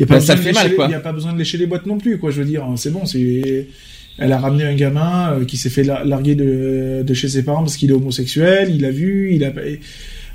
Y 0.00 0.04
a 0.04 0.06
pas 0.06 0.14
ben, 0.14 0.18
besoin 0.20 0.26
ça 0.26 0.34
de 0.34 0.40
fait 0.40 0.48
lécher 0.48 0.60
mal 0.62 0.68
les- 0.70 0.74
quoi. 0.76 0.88
y 0.88 0.94
a 0.94 1.00
pas 1.00 1.12
besoin 1.12 1.32
de 1.32 1.38
lécher 1.38 1.58
les 1.58 1.66
boîtes 1.66 1.86
non 1.86 1.98
plus, 1.98 2.18
quoi. 2.18 2.30
Je 2.30 2.40
veux 2.40 2.46
dire, 2.48 2.64
c'est 2.76 2.90
bon, 2.92 3.04
c'est. 3.06 3.66
Elle 4.18 4.32
a 4.32 4.38
ramené 4.38 4.64
un 4.64 4.74
gamin 4.74 5.32
euh, 5.32 5.44
qui 5.46 5.56
s'est 5.56 5.70
fait 5.70 5.82
lar- 5.84 6.04
larguer 6.04 6.34
de, 6.34 7.02
de 7.06 7.14
chez 7.14 7.28
ses 7.28 7.42
parents 7.42 7.62
parce 7.62 7.76
qu'il 7.76 7.90
est 7.90 7.94
homosexuel. 7.94 8.70
Il 8.74 8.84
a 8.84 8.90
vu, 8.90 9.30
il 9.34 9.44
a. 9.44 9.52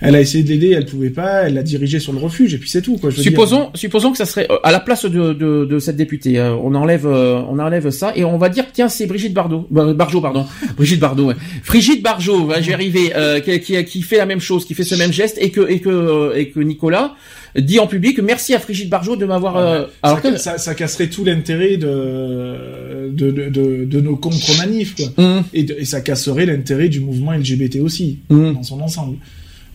Elle 0.01 0.15
a 0.15 0.19
essayé 0.19 0.43
de 0.43 0.49
l'aider, 0.49 0.71
elle 0.75 0.85
pouvait 0.85 1.09
pas. 1.09 1.43
Elle 1.43 1.53
l'a 1.53 1.63
dirigé 1.63 1.99
sur 1.99 2.11
le 2.11 2.19
refuge 2.19 2.53
et 2.53 2.57
puis 2.57 2.69
c'est 2.69 2.81
tout, 2.81 2.97
quoi. 2.97 3.11
Je 3.11 3.17
veux 3.17 3.23
Supposons, 3.23 3.69
supposons 3.75 4.11
que 4.11 4.17
ça 4.17 4.25
serait 4.25 4.45
euh, 4.51 4.57
à 4.63 4.71
la 4.71 4.79
place 4.81 5.05
de, 5.05 5.33
de, 5.33 5.65
de 5.65 5.79
cette 5.79 5.95
députée. 5.95 6.37
euh, 6.37 6.53
on 6.55 6.73
enlève, 6.75 7.05
euh, 7.05 7.39
on 7.49 7.59
enlève 7.59 7.89
ça 7.91 8.11
et 8.15 8.25
on 8.25 8.37
va 8.37 8.49
dire 8.49 8.65
tiens 8.73 8.89
c'est 8.89 9.05
Brigitte 9.05 9.33
Bardot, 9.33 9.67
Bah, 9.71 9.93
Barjot 9.93 10.19
pardon, 10.19 10.45
Brigitte 10.77 10.99
Bardot, 10.99 11.27
ouais. 11.27 11.35
Frigide 11.63 12.01
Barjot, 12.03 12.49
j'y 12.59 12.73
arrivé, 12.73 13.13
euh, 13.15 13.39
qui, 13.39 13.57
qui, 13.61 13.85
qui 13.85 14.01
fait 14.01 14.17
la 14.17 14.25
même 14.25 14.41
chose, 14.41 14.65
qui 14.65 14.73
fait 14.73 14.83
ce 14.83 14.95
même 14.95 15.13
geste 15.13 15.37
et 15.39 15.49
que 15.49 15.61
et 15.69 15.79
que 15.79 15.89
euh, 15.89 16.35
et 16.35 16.49
que 16.49 16.59
Nicolas 16.59 17.13
dit 17.57 17.79
en 17.79 17.87
public 17.87 18.19
merci 18.19 18.53
à 18.53 18.59
Frigide 18.59 18.89
Barjot 18.89 19.15
de 19.15 19.25
m'avoir. 19.25 19.57
euh, 19.57 19.85
alors 20.03 20.19
ça, 20.21 20.31
que 20.31 20.37
ça, 20.37 20.57
ça 20.57 20.75
casserait 20.75 21.07
tout 21.07 21.23
l'intérêt 21.23 21.77
de, 21.77 23.09
de, 23.11 23.31
de, 23.31 23.49
de, 23.49 23.85
de 23.85 24.01
nos 24.01 24.15
contre-manifs, 24.15 24.95
quoi. 24.95 25.05
Mmh. 25.23 25.43
Et, 25.53 25.85
ça 25.85 26.01
casserait 26.01 26.45
l'intérêt 26.45 26.89
du 26.89 26.99
mouvement 26.99 27.31
LGBT 27.33 27.77
aussi, 27.81 28.19
Mmh. 28.29 28.53
dans 28.53 28.63
son 28.63 28.81
ensemble. 28.81 29.17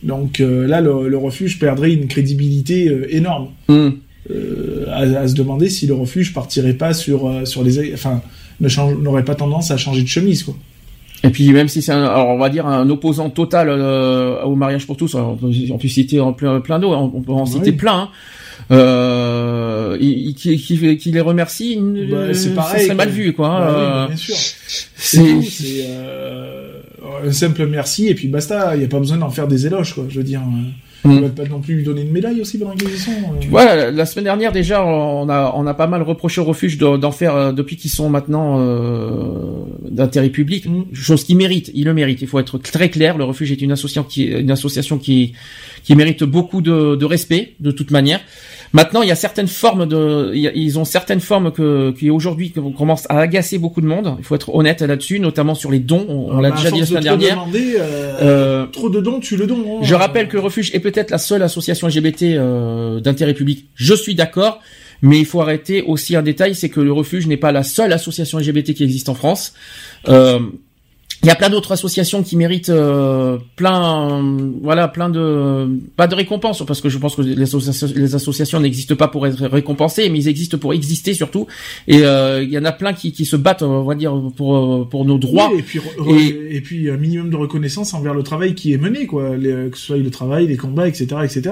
Donc 0.03 0.39
euh, 0.39 0.67
là, 0.67 0.81
le, 0.81 1.07
le 1.07 1.17
refuge 1.17 1.59
perdrait 1.59 1.93
une 1.93 2.07
crédibilité 2.07 2.87
euh, 2.89 3.07
énorme. 3.15 3.49
Mmh. 3.67 3.89
Euh, 4.29 4.85
à, 4.89 4.99
à 5.21 5.27
se 5.27 5.33
demander 5.33 5.67
si 5.69 5.87
le 5.87 5.93
refuge 5.95 6.33
partirait 6.33 6.73
pas 6.75 6.93
sur, 6.93 7.41
sur 7.47 7.63
les... 7.63 7.93
Enfin, 7.93 8.21
ne 8.59 8.67
change- 8.67 8.95
n'aurait 8.99 9.25
pas 9.25 9.33
tendance 9.33 9.71
à 9.71 9.77
changer 9.77 10.03
de 10.03 10.07
chemise, 10.07 10.43
quoi. 10.43 10.55
Et 11.23 11.29
puis 11.29 11.51
même 11.51 11.67
si 11.67 11.81
c'est 11.83 11.91
un, 11.91 12.03
alors 12.03 12.29
on 12.29 12.37
va 12.37 12.49
dire 12.49 12.65
un 12.65 12.89
opposant 12.89 13.29
total 13.29 13.67
euh, 13.69 14.41
au 14.43 14.55
mariage 14.55 14.87
pour 14.87 14.97
tous, 14.97 15.13
on, 15.15 15.35
peut, 15.35 15.51
on 15.71 15.77
peut 15.77 15.87
citer 15.87 16.19
en 16.19 16.33
plein, 16.33 16.59
plein 16.61 16.79
d'eau, 16.79 16.93
on, 16.93 17.11
on 17.15 17.21
peut 17.21 17.31
en 17.31 17.43
Oui. 17.45 17.49
citer 17.51 17.71
plein. 17.73 17.93
hein. 18.03 18.09
Euh, 18.71 19.97
qui, 19.97 20.33
qui, 20.57 20.97
qui 20.97 21.11
les 21.11 21.19
remercie, 21.19 21.77
Bah, 22.09 22.33
c'est 22.33 22.49
ça 22.49 22.55
pareil. 22.55 22.85
serait 22.85 22.95
mal 22.95 23.09
vu, 23.09 23.33
quoi. 23.33 23.49
Bah 23.49 23.67
oui, 23.69 23.83
euh, 23.83 24.07
bien 24.07 24.15
sûr. 24.15 24.35
c'est- 24.95 25.41
C'est 25.41 25.85
euh, 25.87 26.71
un 27.25 27.31
simple 27.31 27.65
merci 27.67 28.07
et 28.07 28.15
puis 28.15 28.27
basta. 28.27 28.75
Il 28.75 28.79
n'y 28.79 28.85
a 28.85 28.87
pas 28.87 28.99
besoin 28.99 29.17
d'en 29.17 29.29
faire 29.29 29.47
des 29.47 29.65
éloges, 29.67 29.93
quoi. 29.95 30.05
Je 30.09 30.17
veux 30.17 30.23
dire, 30.23 30.41
euh, 31.05 31.09
Mm. 31.09 31.17
on 31.17 31.21
va 31.21 31.29
pas 31.29 31.45
non 31.49 31.61
plus 31.61 31.75
lui 31.77 31.83
donner 31.83 32.01
une 32.03 32.11
médaille 32.11 32.41
aussi 32.41 32.57
pendant 32.59 32.75
qu'ils 32.75 32.89
y 32.93 32.97
sont. 32.97 33.11
euh. 33.11 33.39
Tu 33.39 33.47
vois, 33.47 33.89
la, 33.91 34.05
semaine 34.05 34.25
dernière 34.25 34.51
déjà, 34.51 34.85
on 34.85 35.27
a 35.29 35.51
on 35.55 35.65
a 35.65 35.73
pas 35.73 35.87
mal 35.87 36.03
reproché 36.03 36.41
au 36.41 36.43
refuge 36.43 36.77
de- 36.77 36.97
d'en 36.97 37.11
faire 37.11 37.35
euh, 37.35 37.51
depuis 37.51 37.75
qu'ils 37.75 37.89
sont 37.89 38.09
maintenant 38.09 38.57
euh, 38.59 39.63
d'intérêt 39.89 40.29
public, 40.29 40.67
chose 40.93 41.23
qu'ils 41.23 41.37
méritent. 41.37 41.71
Ils 41.73 41.85
le 41.85 41.93
méritent. 41.93 42.21
Il 42.21 42.27
faut 42.27 42.39
être 42.39 42.57
très 42.57 42.89
clair. 42.89 43.17
Le 43.17 43.23
refuge 43.23 43.51
est 43.51 43.61
une 43.61 43.71
association 43.71 44.03
qui 44.03 44.25
une 44.25 44.51
association 44.51 44.97
qui 44.99 45.33
qui 45.83 45.95
mérite 45.95 46.23
beaucoup 46.23 46.61
de, 46.61 46.95
de 46.95 47.05
respect 47.05 47.53
de 47.59 47.71
toute 47.71 47.89
manière. 47.91 48.19
Maintenant, 48.73 49.01
il 49.01 49.09
y 49.09 49.11
a 49.11 49.15
certaines 49.15 49.47
formes 49.49 49.85
de, 49.85 50.31
il 50.33 50.39
y 50.39 50.47
a- 50.47 50.51
ils 50.55 50.79
ont 50.79 50.85
certaines 50.85 51.19
formes 51.19 51.51
que 51.51 51.91
qui 51.91 52.09
aujourd'hui 52.09 52.53
commencent 52.77 53.05
à 53.09 53.19
agacer 53.19 53.57
beaucoup 53.57 53.81
de 53.81 53.85
monde. 53.85 54.15
Il 54.19 54.23
faut 54.23 54.35
être 54.35 54.53
honnête 54.55 54.81
là-dessus, 54.81 55.19
notamment 55.19 55.55
sur 55.55 55.71
les 55.71 55.79
dons. 55.79 56.05
On, 56.07 56.37
on 56.37 56.39
l'a 56.39 56.51
Bah, 56.51 56.55
déjà 56.55 56.71
dit 56.71 56.79
la 56.79 56.85
de 56.85 56.89
semaine 56.89 57.03
dernière. 57.03 57.35
demander, 57.35 57.73
euh, 57.77 58.17
Euh, 58.21 58.65
trop 58.67 58.89
de 58.89 59.01
dons, 59.01 59.19
tu 59.19 59.35
le 59.35 59.45
don. 59.47 59.57
hein. 59.67 59.79
je 59.83 59.93
rappelle 59.95 60.27
que 60.29 60.37
le 60.37 60.41
refuge 60.43 60.71
est 60.73 60.79
peut-être 60.79 61.11
la 61.11 61.17
seule 61.17 61.43
association 61.43 61.87
LGBT 61.87 62.37
euh, 62.37 62.99
d'intérêt 63.01 63.33
public. 63.33 63.65
Je 63.75 63.93
suis 63.93 64.15
d'accord, 64.15 64.59
mais 65.01 65.19
il 65.19 65.25
faut 65.25 65.41
arrêter 65.41 65.81
aussi 65.81 66.15
un 66.15 66.21
détail, 66.21 66.55
c'est 66.55 66.69
que 66.69 66.79
le 66.79 66.93
refuge 66.93 67.27
n'est 67.27 67.35
pas 67.37 67.51
la 67.51 67.63
seule 67.63 67.91
association 67.91 68.37
LGBT 68.39 68.73
qui 68.73 68.83
existe 68.85 69.09
en 69.09 69.15
France. 69.15 69.53
Euh, 70.07 70.39
il 71.23 71.27
y 71.27 71.29
a 71.29 71.35
plein 71.35 71.49
d'autres 71.49 71.71
associations 71.71 72.23
qui 72.23 72.35
méritent 72.35 72.69
euh, 72.69 73.37
plein, 73.55 74.23
voilà, 74.61 74.87
plein 74.87 75.09
de 75.09 75.67
pas 75.95 76.07
de 76.07 76.15
récompenses 76.15 76.65
parce 76.65 76.81
que 76.81 76.89
je 76.89 76.97
pense 76.97 77.15
que 77.15 77.21
les, 77.21 77.35
associa- 77.45 77.93
les 77.95 78.15
associations 78.15 78.59
n'existent 78.59 78.95
pas 78.95 79.07
pour 79.07 79.27
être 79.27 79.45
récompensées, 79.45 80.09
mais 80.09 80.17
ils 80.19 80.27
existent 80.27 80.57
pour 80.57 80.73
exister 80.73 81.13
surtout. 81.13 81.45
Et 81.87 81.99
euh, 82.03 82.41
il 82.41 82.49
y 82.49 82.57
en 82.57 82.65
a 82.65 82.71
plein 82.71 82.93
qui, 82.93 83.11
qui 83.11 83.25
se 83.25 83.35
battent, 83.35 83.61
on 83.61 83.83
va 83.83 83.93
dire, 83.95 84.13
pour 84.35 84.89
pour 84.89 85.05
nos 85.05 85.17
droits. 85.19 85.49
Oui, 85.53 85.59
et 85.59 85.63
puis 85.63 85.79
re- 85.79 86.47
et... 86.49 86.61
puis 86.61 86.89
un 86.89 86.97
minimum 86.97 87.29
de 87.29 87.35
reconnaissance 87.35 87.93
envers 87.93 88.13
le 88.15 88.23
travail 88.23 88.55
qui 88.55 88.73
est 88.73 88.77
mené, 88.77 89.05
quoi. 89.05 89.37
Les- 89.37 89.69
que 89.69 89.77
ce 89.77 89.85
soit 89.87 89.97
le 89.97 90.09
travail, 90.09 90.47
les 90.47 90.57
combats, 90.57 90.87
etc., 90.87 91.05
etc. 91.23 91.51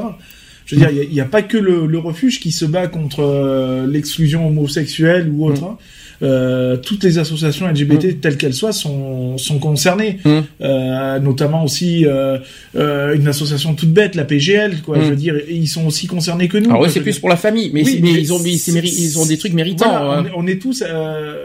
Je 0.66 0.76
veux 0.76 0.82
dire, 0.82 0.90
il 0.92 0.98
y 0.98 1.00
a- 1.00 1.04
il 1.04 1.14
n'y 1.14 1.22
a, 1.22 1.26
pas 1.26 1.42
que 1.42 1.58
le, 1.58 1.86
le 1.86 1.98
refuge 2.00 2.40
qui 2.40 2.52
se 2.52 2.66
bat 2.66 2.88
contre 2.88 3.20
euh, 3.22 3.86
l'exclusion 3.88 4.48
homosexuelle 4.48 5.30
ou 5.32 5.46
autre. 5.48 5.64
hein. 5.64 5.78
Euh, 6.22 6.76
toutes 6.76 7.04
les 7.06 7.18
associations 7.18 7.66
LGBT 7.68 8.20
telles 8.20 8.36
qu'elles 8.38 8.54
soient 8.54 8.74
sont, 8.74 9.38
sont 9.38 9.58
concernées, 9.60 10.20
Euh, 10.62 11.20
notamment 11.20 11.64
aussi 11.64 12.06
euh, 12.06 12.38
euh, 12.76 13.16
une 13.16 13.28
association 13.28 13.74
toute 13.74 13.94
bête, 13.94 14.16
la 14.16 14.26
PGL, 14.26 14.82
quoi. 14.82 14.98
Mm. 14.98 15.02
Je 15.04 15.10
veux 15.12 15.16
dire, 15.16 15.36
ils 15.50 15.68
sont 15.68 15.86
aussi 15.88 16.08
concernés 16.08 16.48
que 16.50 16.58
nous. 16.58 16.70
Alors 16.70 16.82
oui, 16.82 16.90
c'est 16.92 17.00
plus 17.00 17.14
dire. 17.14 17.22
pour 17.22 17.30
la 17.30 17.38
famille, 17.38 17.72
mais, 17.74 17.84
Oui, 17.86 18.00
mais 18.04 18.12
mais 18.14 18.20
ils 18.20 18.34
ont, 18.34 18.40
ils, 18.44 19.18
ont 19.20 19.26
des 19.26 19.38
trucs 19.38 19.54
méritants. 19.54 19.90
voilà, 19.90 20.20
hein. 20.20 20.24
on, 20.24 20.26
est, 20.26 20.32
on 20.36 20.48
est 20.48 20.62
tous 20.62 20.84
euh, 20.86 21.36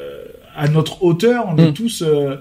à 0.57 0.67
notre 0.69 1.03
hauteur, 1.05 1.45
on 1.49 1.57
est 1.59 1.69
Mm. 1.71 1.73
tous 1.75 2.03
euh, 2.03 2.37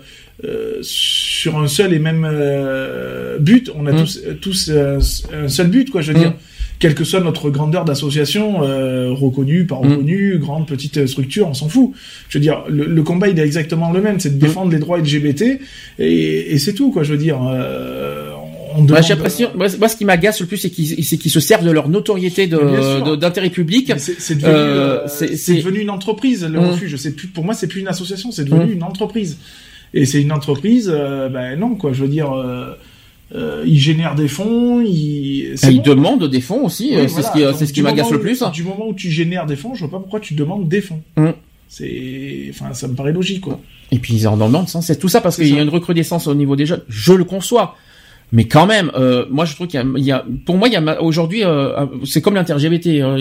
sur 0.82 1.58
un 1.60 1.68
seul 1.68 1.94
et 1.94 2.00
même 2.00 2.26
euh, 2.30 3.38
but. 3.40 3.70
On 3.76 3.86
a 3.86 3.92
Mm. 3.92 3.98
tous, 4.00 4.20
tous 4.42 4.70
euh, 4.70 5.00
un 5.34 5.48
seul 5.48 5.68
but, 5.68 5.90
quoi. 5.92 6.02
Je 6.02 6.12
veux 6.12 6.18
Mm. 6.18 6.22
dire, 6.22 6.34
quelle 6.80 6.96
que 6.96 7.04
soit 7.04 7.22
notre 7.22 7.50
grandeur 7.50 7.86
d'association, 7.86 8.64
euh, 8.64 9.12
reconnue, 9.12 9.66
pas 9.66 9.76
Mm. 9.76 9.92
reconnue, 9.92 10.38
grande, 10.40 10.68
petite 10.68 11.06
structure, 11.08 11.48
on 11.48 11.54
s'en 11.54 11.70
fout. 11.70 11.92
Je 12.30 12.38
veux 12.38 12.42
dire, 12.42 12.64
le, 12.70 12.86
le 12.86 13.04
combat 13.04 13.30
il 13.30 13.40
est 13.40 13.46
exactement 13.46 13.92
le 13.92 14.02
même, 14.02 14.20
c'est 14.20 14.30
Mm. 14.32 14.36
de 14.36 14.40
défendre 14.40 14.72
les 14.72 14.80
droits 14.80 14.98
LGBT 15.00 15.60
et, 16.00 16.54
et 16.54 16.58
c'est 16.60 16.74
tout, 16.74 16.92
quoi. 16.92 17.04
Je 17.04 17.12
veux 17.14 17.18
dire. 17.20 17.40
euh, 17.48 18.32
on 18.76 18.82
Moi, 18.86 19.02
l'impression, 19.08 19.50
moi, 19.56 19.68
moi, 19.78 19.88
ce 19.88 19.96
qui 19.96 20.04
m'agace 20.04 20.42
le 20.42 20.48
plus, 20.48 20.58
c'est 20.58 20.72
qu'ils, 20.72 20.96
qu'ils 21.06 21.30
se 21.32 21.40
servent 21.40 21.64
de 21.64 21.70
leur 21.70 21.90
notoriété 21.90 22.48
d'intérêt 22.48 23.52
public. 23.52 23.94
C'est 23.98 24.36
devenu, 24.36 24.52
Euh, 24.52 25.08
euh, 25.22 25.28
devenu 25.56 25.80
une 25.80 25.92
entreprise, 25.92 26.44
le 26.44 26.58
Hum. 26.58 26.70
refuge. 26.72 26.96
C'est 26.96 27.12
plus, 27.16 27.28
pour 27.28 27.46
moi, 27.46 27.54
c'est 27.54 27.68
plus 27.68 27.82
une 27.82 27.88
association, 27.88 28.32
c'est 28.32 28.44
devenu 28.46 28.64
Hum. 28.64 28.72
une 28.74 28.84
entreprise. 28.84 29.38
Et 29.94 30.06
c'est 30.08 30.22
une 30.24 30.32
entreprise, 30.32 30.92
euh, 30.92 31.30
ben 31.30 31.58
non, 31.60 31.76
quoi. 31.76 31.94
Je 31.94 32.02
veux 32.02 32.10
dire, 32.10 32.32
euh, 32.34 32.74
euh, 33.36 33.64
ils 33.66 33.80
génèrent 33.80 34.16
des 34.16 34.28
fonds, 34.28 34.82
ils 34.82 35.56
bon. 35.78 35.82
demandent 35.84 36.30
des 36.30 36.42
fonds 36.42 36.66
aussi. 36.66 36.90
Oui, 36.92 36.98
euh, 36.98 37.02
c'est 37.08 37.22
voilà. 37.22 37.28
ce 37.28 37.34
qui, 37.34 37.44
Donc, 37.44 37.56
c'est 37.58 37.66
ce 37.66 37.74
qui 37.74 37.80
du 37.80 37.84
m'agace 37.84 38.12
le 38.12 38.20
plus. 38.20 38.42
où- 38.42 38.52
Du 38.52 38.64
moment 38.64 38.88
où 38.88 38.94
tu 38.94 39.10
génères 39.10 39.46
des 39.46 39.56
fonds, 39.56 39.74
je 39.74 39.80
vois 39.82 39.92
pas 39.92 40.00
pourquoi 40.00 40.20
tu 40.20 40.34
demandes 40.36 40.68
des 40.68 40.82
fonds. 40.82 41.02
Hum. 41.18 41.34
C'est, 41.68 42.46
enfin, 42.52 42.74
ça 42.74 42.88
me 42.88 42.94
paraît 42.94 43.12
logique, 43.14 43.42
quoi. 43.42 43.60
Et 43.92 43.98
puis 43.98 44.14
ils 44.14 44.28
en 44.28 44.38
demandent 44.38 44.70
sans 44.70 44.82
cesse. 44.82 45.00
Tout 45.00 45.08
ça 45.10 45.22
parce 45.22 45.38
qu'il 45.38 45.54
y 45.54 45.58
a 45.58 45.62
une 45.62 45.70
recrudescence 45.70 46.28
au 46.28 46.36
niveau 46.36 46.56
des 46.56 46.66
jeunes. 46.68 46.84
Je 46.90 47.14
le 47.14 47.24
conçois. 47.24 47.76
Mais 48.36 48.46
quand 48.46 48.66
même, 48.66 48.92
euh, 48.96 49.26
moi 49.30 49.46
je 49.46 49.54
trouve 49.54 49.68
qu'il 49.68 49.80
y 49.98 50.02
y 50.02 50.12
a- 50.12 50.26
pour 50.48 50.58
moi 50.58 50.68
il 50.68 50.74
y 50.74 50.76
a 50.76 51.02
aujourd'hui, 51.04 51.44
euh, 51.46 51.86
c'est 52.04 52.20
comme 52.20 52.34
l'inter-LGBT. 52.34 52.88
hein, 53.02 53.16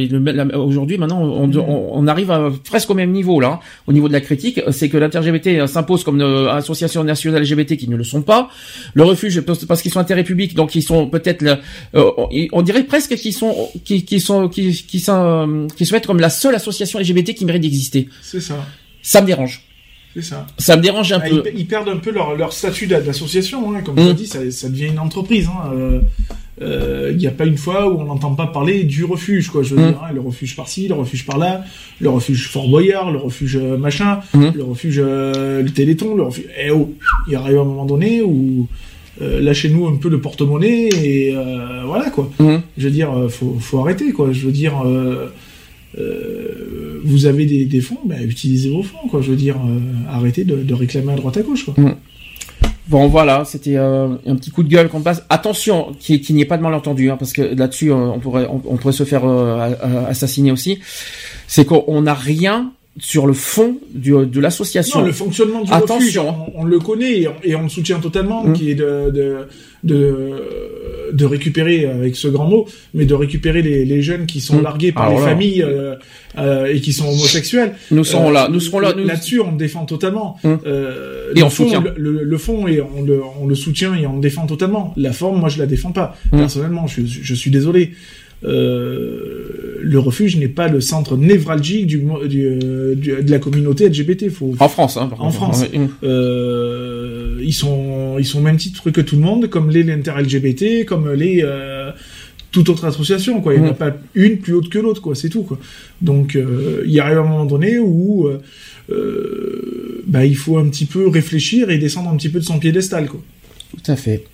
aujourd'hui 0.54 0.96
maintenant, 0.96 1.20
on, 1.22 1.46
Mm. 1.48 1.58
on, 1.58 1.90
on 2.00 2.06
arrive 2.06 2.30
à, 2.30 2.50
presque 2.68 2.88
au 2.88 2.94
même 2.94 3.12
niveau 3.12 3.38
là, 3.38 3.48
hein, 3.48 3.58
au 3.86 3.92
niveau 3.92 4.08
de 4.08 4.14
la 4.14 4.22
critique. 4.22 4.60
C'est 4.70 4.88
que 4.88 4.96
l'inter-LGBT 4.96 5.48
euh, 5.60 5.66
s'impose 5.66 6.02
comme 6.02 6.18
une 6.20 6.48
association 6.48 7.04
nationale 7.04 7.42
LGBT 7.42 7.76
qui 7.76 7.88
ne 7.90 7.96
le 7.96 8.04
sont 8.04 8.22
pas. 8.22 8.48
Le 8.94 9.02
refuge 9.04 9.42
parce 9.42 9.82
qu'ils 9.82 9.92
sont 9.92 10.00
intérêt 10.00 10.24
public, 10.24 10.54
donc 10.54 10.74
ils 10.74 10.82
sont 10.82 11.06
peut-être, 11.08 11.44
euh, 11.94 12.10
on, 12.52 12.62
dirait 12.62 12.84
presque 12.84 13.14
qu'ils 13.16 13.34
sont, 13.34 13.68
qui, 13.84 14.04
qui 14.06 14.18
sont, 14.18 14.48
qui, 14.48 14.72
qui 14.72 14.98
sont, 14.98 15.12
euh, 15.14 15.66
qui 15.76 15.84
se 15.84 15.92
mettent 15.92 16.06
comme 16.06 16.20
la 16.20 16.30
seule 16.30 16.54
association 16.54 16.98
LGBT 16.98 17.34
qui 17.34 17.44
mérite 17.44 17.60
d'exister. 17.62 18.08
C'est 18.22 18.40
ça. 18.40 18.54
Ça 19.02 19.20
me 19.20 19.26
dérange. 19.26 19.62
C'est 20.14 20.22
ça. 20.22 20.46
Ça 20.58 20.76
me 20.76 20.82
dérange 20.82 21.10
un 21.12 21.20
Ah, 21.24 21.28
peu. 21.28 21.42
Ils, 21.54 21.60
ils 21.60 21.66
perdent 21.66 21.88
un 21.88 21.96
peu 21.96 22.10
leur, 22.10 22.36
leur 22.36 22.52
statut 22.52 22.86
d'a- 22.86 23.00
d'association, 23.00 23.74
hein, 23.74 23.80
comme 23.84 23.94
Mm. 23.94 24.04
tu 24.04 24.10
as 24.10 24.12
dit, 24.12 24.26
ça, 24.26 24.50
ça 24.50 24.68
devient 24.68 24.88
une 24.88 24.98
entreprise. 24.98 25.46
hein, 25.48 25.70
euh, 25.74 26.00
euh, 26.60 27.08
Il 27.12 27.16
n'y 27.18 27.26
a 27.26 27.30
pas 27.30 27.46
une 27.46 27.56
fois 27.56 27.88
où 27.90 27.98
on 27.98 28.04
n'entend 28.04 28.34
pas 28.34 28.46
parler 28.46 28.84
du 28.84 29.04
refuge, 29.04 29.48
quoi. 29.48 29.62
Je 29.62 29.74
veux 29.74 29.82
Mm. 29.82 29.88
dire, 29.88 30.00
hein, 30.04 30.12
le 30.14 30.20
refuge 30.20 30.54
par-ci, 30.54 30.86
le 30.88 30.94
refuge 30.94 31.24
par-là, 31.24 31.64
le 32.00 32.08
refuge 32.10 32.48
Fort 32.48 32.68
Boyard, 32.68 33.10
le 33.10 33.18
refuge 33.18 33.56
euh, 33.56 33.76
machin, 33.78 34.20
Mm. 34.34 34.48
le 34.54 34.62
refuge 34.62 35.00
euh, 35.02 35.62
le 35.62 35.70
Téléthon, 35.70 36.14
le 36.14 36.22
refuge. 36.24 36.44
Eh 36.62 36.70
oh, 36.70 36.94
il 37.28 37.34
arrive 37.34 37.58
un 37.58 37.64
moment 37.64 37.86
donné 37.86 38.20
où 38.22 38.68
lâchez-nous 39.20 39.86
un 39.86 39.96
peu 39.96 40.08
le 40.08 40.20
porte-monnaie 40.20 40.88
et 40.88 41.34
voilà 41.86 42.10
quoi. 42.10 42.30
Mm. 42.38 42.56
Je 42.76 42.84
veux 42.84 42.90
dire, 42.92 43.10
faut, 43.30 43.56
faut 43.60 43.78
arrêter 43.80 44.12
quoi. 44.12 44.32
Je 44.32 44.44
veux 44.46 44.52
dire. 44.52 44.74
euh, 44.86 45.28
vous 47.04 47.26
avez 47.26 47.46
des, 47.46 47.64
des 47.64 47.80
fonds, 47.80 47.98
ben, 48.04 48.22
utilisez 48.22 48.70
vos 48.70 48.82
fonds, 48.82 49.08
quoi. 49.08 49.20
Je 49.22 49.30
veux 49.30 49.36
dire, 49.36 49.56
euh, 49.56 49.78
arrêtez 50.08 50.44
de, 50.44 50.56
de 50.56 50.74
réclamer 50.74 51.12
à 51.12 51.16
droite 51.16 51.36
à 51.36 51.42
gauche, 51.42 51.64
quoi. 51.64 51.74
Bon 52.88 53.06
voilà, 53.06 53.44
c'était 53.44 53.76
euh, 53.76 54.16
un 54.26 54.36
petit 54.36 54.50
coup 54.50 54.62
de 54.62 54.68
gueule 54.68 54.88
qu'on 54.88 55.02
passe. 55.02 55.22
Attention, 55.30 55.92
qu'il 56.00 56.34
n'y 56.34 56.42
ait 56.42 56.46
pas 56.46 56.56
de 56.56 56.62
malentendu, 56.62 57.10
hein, 57.10 57.16
parce 57.16 57.32
que 57.32 57.42
là-dessus 57.42 57.92
euh, 57.92 57.94
on 57.94 58.18
pourrait 58.18 58.46
on, 58.50 58.76
pourrait 58.76 58.92
se 58.92 59.04
faire 59.04 59.24
euh, 59.24 59.70
assassiner 60.08 60.50
aussi. 60.50 60.80
C'est 61.46 61.64
qu'on 61.64 62.02
n'a 62.02 62.14
rien 62.14 62.72
sur 62.98 63.26
le 63.26 63.32
fond 63.32 63.78
du, 63.94 64.12
de 64.12 64.40
l'association. 64.40 65.00
Non, 65.00 65.06
le 65.06 65.12
fonctionnement 65.12 65.62
du 65.62 65.72
Attention. 65.72 65.96
refuge, 65.96 66.18
on, 66.18 66.60
on 66.60 66.64
le 66.64 66.78
connaît 66.78 67.20
et 67.22 67.28
on, 67.28 67.34
et 67.42 67.54
on 67.54 67.62
le 67.62 67.68
soutient 67.70 68.00
totalement, 68.00 68.44
Mm. 68.44 68.52
qui 68.52 68.70
est 68.70 68.74
de, 68.74 69.10
de, 69.10 69.36
de, 69.82 71.10
de 71.12 71.24
récupérer, 71.24 71.86
avec 71.86 72.16
ce 72.16 72.28
grand 72.28 72.46
mot, 72.46 72.66
mais 72.94 73.04
de 73.06 73.14
récupérer 73.14 73.62
les, 73.62 73.84
les 73.84 74.02
jeunes 74.02 74.26
qui 74.26 74.40
sont 74.40 74.58
Mm. 74.58 74.62
largués 74.62 74.92
par 74.92 75.04
Alors 75.04 75.18
les 75.20 75.24
là. 75.24 75.30
familles 75.30 75.62
euh, 75.62 75.94
euh, 76.38 76.66
et 76.66 76.80
qui 76.80 76.92
sont 76.92 77.08
homosexuels. 77.08 77.74
Nous 77.90 78.04
serons 78.04 78.30
là, 78.30 78.48
nous 78.50 78.60
serons 78.60 78.78
là, 78.80 78.92
nous- 78.96 79.04
Là-dessus, 79.06 79.40
on 79.40 79.52
le 79.52 79.56
défend 79.56 79.84
totalement. 79.86 80.36
Mm. 80.44 80.54
Euh, 80.66 81.32
Et 81.34 81.38
le 81.40 81.44
on 81.44 81.50
fond, 81.50 81.64
soutient. 81.64 81.82
Le, 81.96 82.38
fond, 82.38 82.66
et 82.68 82.80
on 82.82 83.02
le, 83.02 83.20
on 83.40 83.46
le 83.46 83.54
soutient 83.54 83.94
et 83.94 84.06
on 84.06 84.16
le 84.16 84.20
défend 84.20 84.46
totalement. 84.46 84.92
La 84.98 85.12
forme, 85.12 85.40
moi, 85.40 85.48
je 85.48 85.58
la 85.58 85.66
défends 85.66 85.92
pas. 85.92 86.16
Personnellement, 86.30 86.86
je, 86.86 87.00
je 87.06 87.34
suis 87.34 87.50
désolé. 87.50 87.92
Euh, 88.44 89.78
le 89.80 89.98
refuge 89.98 90.36
n'est 90.36 90.48
pas 90.48 90.68
le 90.68 90.80
centre 90.80 91.16
névralgique 91.16 91.86
du, 91.86 91.98
mo- 91.98 92.24
du, 92.26 92.44
euh, 92.46 92.94
du- 92.94 93.22
de 93.22 93.30
la 93.30 93.38
communauté 93.38 93.88
LGBT. 93.88 94.30
Faut, 94.30 94.54
En 94.58 94.68
France, 94.68 94.96
hein, 94.96 95.06
par 95.08 95.22
en. 95.22 95.30
France. 95.30 95.64
Mm. 95.72 95.86
Euh, 96.04 97.38
ils 97.42 97.52
sont 97.52 98.16
ils 98.18 98.24
sont 98.24 98.38
au 98.38 98.42
même 98.42 98.56
titre 98.56 98.90
que 98.90 99.00
tout 99.00 99.16
le 99.16 99.22
monde, 99.22 99.48
comme 99.48 99.70
les 99.70 99.82
l'inter-LGBT, 99.82 100.84
comme 100.86 101.10
les 101.12 101.44
toute 102.52 102.68
autre 102.68 102.84
association 102.84 103.40
quoi. 103.40 103.54
Il 103.54 103.60
n'y 103.62 103.66
en 103.66 103.70
a 103.70 103.72
Mm. 103.74 103.76
pas 103.76 103.96
une 104.14 104.38
plus 104.38 104.52
haute 104.54 104.68
que 104.68 104.78
l'autre 104.78 105.00
quoi. 105.02 105.14
C'est 105.14 105.28
tout 105.30 105.42
quoi. 105.42 105.58
Donc 106.00 106.36
euh, 106.36 106.82
il 106.86 106.98
arrive 107.00 107.18
un 107.18 107.22
moment 107.22 107.46
donné 107.46 107.78
où 107.78 108.28
euh, 108.90 110.02
bah, 110.06 110.24
il 110.26 110.36
faut 110.36 110.58
un 110.58 110.68
petit 110.68 110.86
peu 110.86 111.08
réfléchir 111.08 111.70
et 111.70 111.78
descendre 111.78 112.10
un 112.10 112.16
petit 112.16 112.28
peu 112.28 112.38
de 112.40 112.44
son 112.44 112.58
piédestal 112.58 113.06
quoi. 113.08 113.20
Tout 113.82 113.90
à 113.90 113.96
fait. 113.96 114.24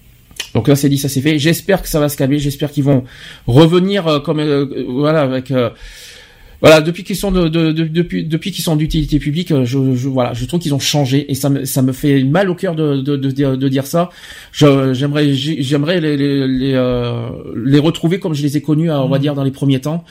Donc 0.54 0.66
là, 0.68 0.76
c'est 0.76 0.88
dit, 0.88 0.98
ça 0.98 1.08
c'est 1.08 1.20
fait. 1.20 1.38
J'espère 1.38 1.82
que 1.82 1.88
ça 1.88 2.00
va 2.00 2.08
se 2.08 2.16
calmer. 2.16 2.38
J'espère 2.38 2.70
qu'ils 2.70 2.84
vont 2.84 3.04
revenir 3.46 4.06
euh, 4.06 4.18
comme 4.20 4.40
euh, 4.40 4.66
voilà 4.88 5.20
avec 5.22 5.50
euh, 5.50 5.70
voilà 6.60 6.80
depuis 6.80 7.04
qu'ils 7.04 7.16
sont 7.16 7.30
de, 7.30 7.48
de- 7.48 7.70
de- 7.70 7.84
depuis 7.84 8.24
depuis 8.24 8.50
qu'ils 8.50 8.64
sont 8.64 8.74
d'utilité 8.74 9.18
publique. 9.18 9.52
euh, 9.52 9.64
Je, 9.64 9.94
je 9.94 10.08
voilà, 10.08 10.32
je 10.34 10.44
trouve 10.46 10.58
qu'ils 10.60 10.74
ont 10.74 10.78
changé 10.80 11.30
et 11.30 11.34
ça 11.34 11.50
me 11.50 11.64
ça 11.64 11.82
me 11.82 11.92
fait 11.92 12.24
mal 12.24 12.48
au 12.50 12.54
cœur 12.54 12.74
de 12.74 12.96
de, 12.96 13.16
de, 13.16 13.30
dire- 13.30 13.56
de 13.58 13.68
dire 13.68 13.86
ça. 13.86 14.10
J'aimerais 14.52 15.32
j'ai- 15.34 15.62
j'aimerais 15.62 16.00
les 16.00 16.16
les 16.16 16.48
les, 16.48 16.72
euh, 16.74 17.28
les 17.64 17.78
retrouver 17.78 18.18
comme 18.18 18.34
je 18.34 18.42
les 18.42 18.56
ai 18.56 18.62
connus, 18.62 18.90
euh, 18.90 18.98
on 19.00 19.08
va 19.08 19.16
Mhm. 19.16 19.22
dire 19.22 19.34
dans 19.34 19.44
les 19.44 19.50
premiers 19.52 19.80
temps. 19.80 20.04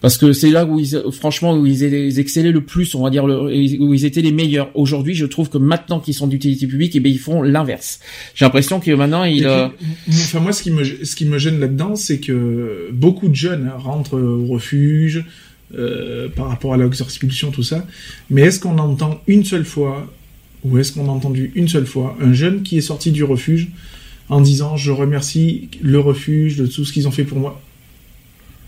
Parce 0.00 0.16
que 0.16 0.32
c'est 0.32 0.50
là 0.50 0.64
où 0.64 0.78
ils, 0.78 1.02
franchement, 1.10 1.56
où 1.56 1.66
ils, 1.66 1.82
ils 1.82 2.20
excellaient 2.20 2.52
le 2.52 2.60
plus, 2.60 2.94
on 2.94 3.02
va 3.02 3.10
dire, 3.10 3.26
le- 3.26 3.80
où 3.80 3.94
ils 3.94 4.04
étaient 4.04 4.20
les 4.22 4.30
meilleurs. 4.32 4.70
Aujourd'hui, 4.74 5.14
je 5.14 5.26
trouve 5.26 5.48
que 5.48 5.58
maintenant 5.58 5.98
qu'ils 5.98 6.14
sont 6.14 6.28
d'utilité 6.28 6.66
publique, 6.68 6.94
eh 6.94 7.00
ben, 7.00 7.10
ils 7.10 7.18
font 7.18 7.42
l'inverse. 7.42 7.98
J'ai 8.34 8.44
l'impression 8.44 8.78
que 8.78 8.92
maintenant, 8.92 9.24
ils, 9.24 9.38
puis, 9.38 9.46
euh, 9.46 9.68
enfin 10.08 10.40
moi 10.40 10.52
ce 10.52 10.62
qui 10.62 10.70
me 10.70 10.84
ce 10.84 11.16
qui 11.16 11.24
me 11.26 11.38
gêne 11.38 11.60
là-dedans 11.60 11.96
c'est 11.96 12.18
que 12.18 12.88
beaucoup 12.92 13.28
de 13.28 13.34
jeunes 13.34 13.70
hein, 13.72 13.78
rentrent 13.78 14.18
au 14.18 14.46
refuge 14.46 15.24
euh, 15.74 16.28
par 16.28 16.48
rapport 16.48 16.74
à 16.74 16.78
expulsion 16.78 17.50
tout 17.50 17.62
ça 17.62 17.86
mais 18.30 18.42
est-ce 18.42 18.60
qu'on 18.60 18.78
entend 18.78 19.20
une 19.26 19.44
seule 19.44 19.64
fois 19.64 20.06
ou 20.64 20.78
est-ce 20.78 20.92
qu'on 20.92 21.06
a 21.08 21.10
entendu 21.10 21.52
une 21.54 21.68
seule 21.68 21.86
fois 21.86 22.16
un 22.20 22.32
jeune 22.32 22.62
qui 22.62 22.78
est 22.78 22.82
sorti 22.82 23.12
du 23.12 23.24
refuge 23.24 23.68
en 24.28 24.40
disant 24.40 24.76
je 24.76 24.90
remercie 24.90 25.68
le 25.82 25.98
refuge 25.98 26.56
de 26.56 26.66
tout 26.66 26.84
ce 26.84 26.92
qu'ils 26.92 27.06
ont 27.06 27.10
fait 27.12 27.24
pour 27.24 27.38
moi 27.38 27.60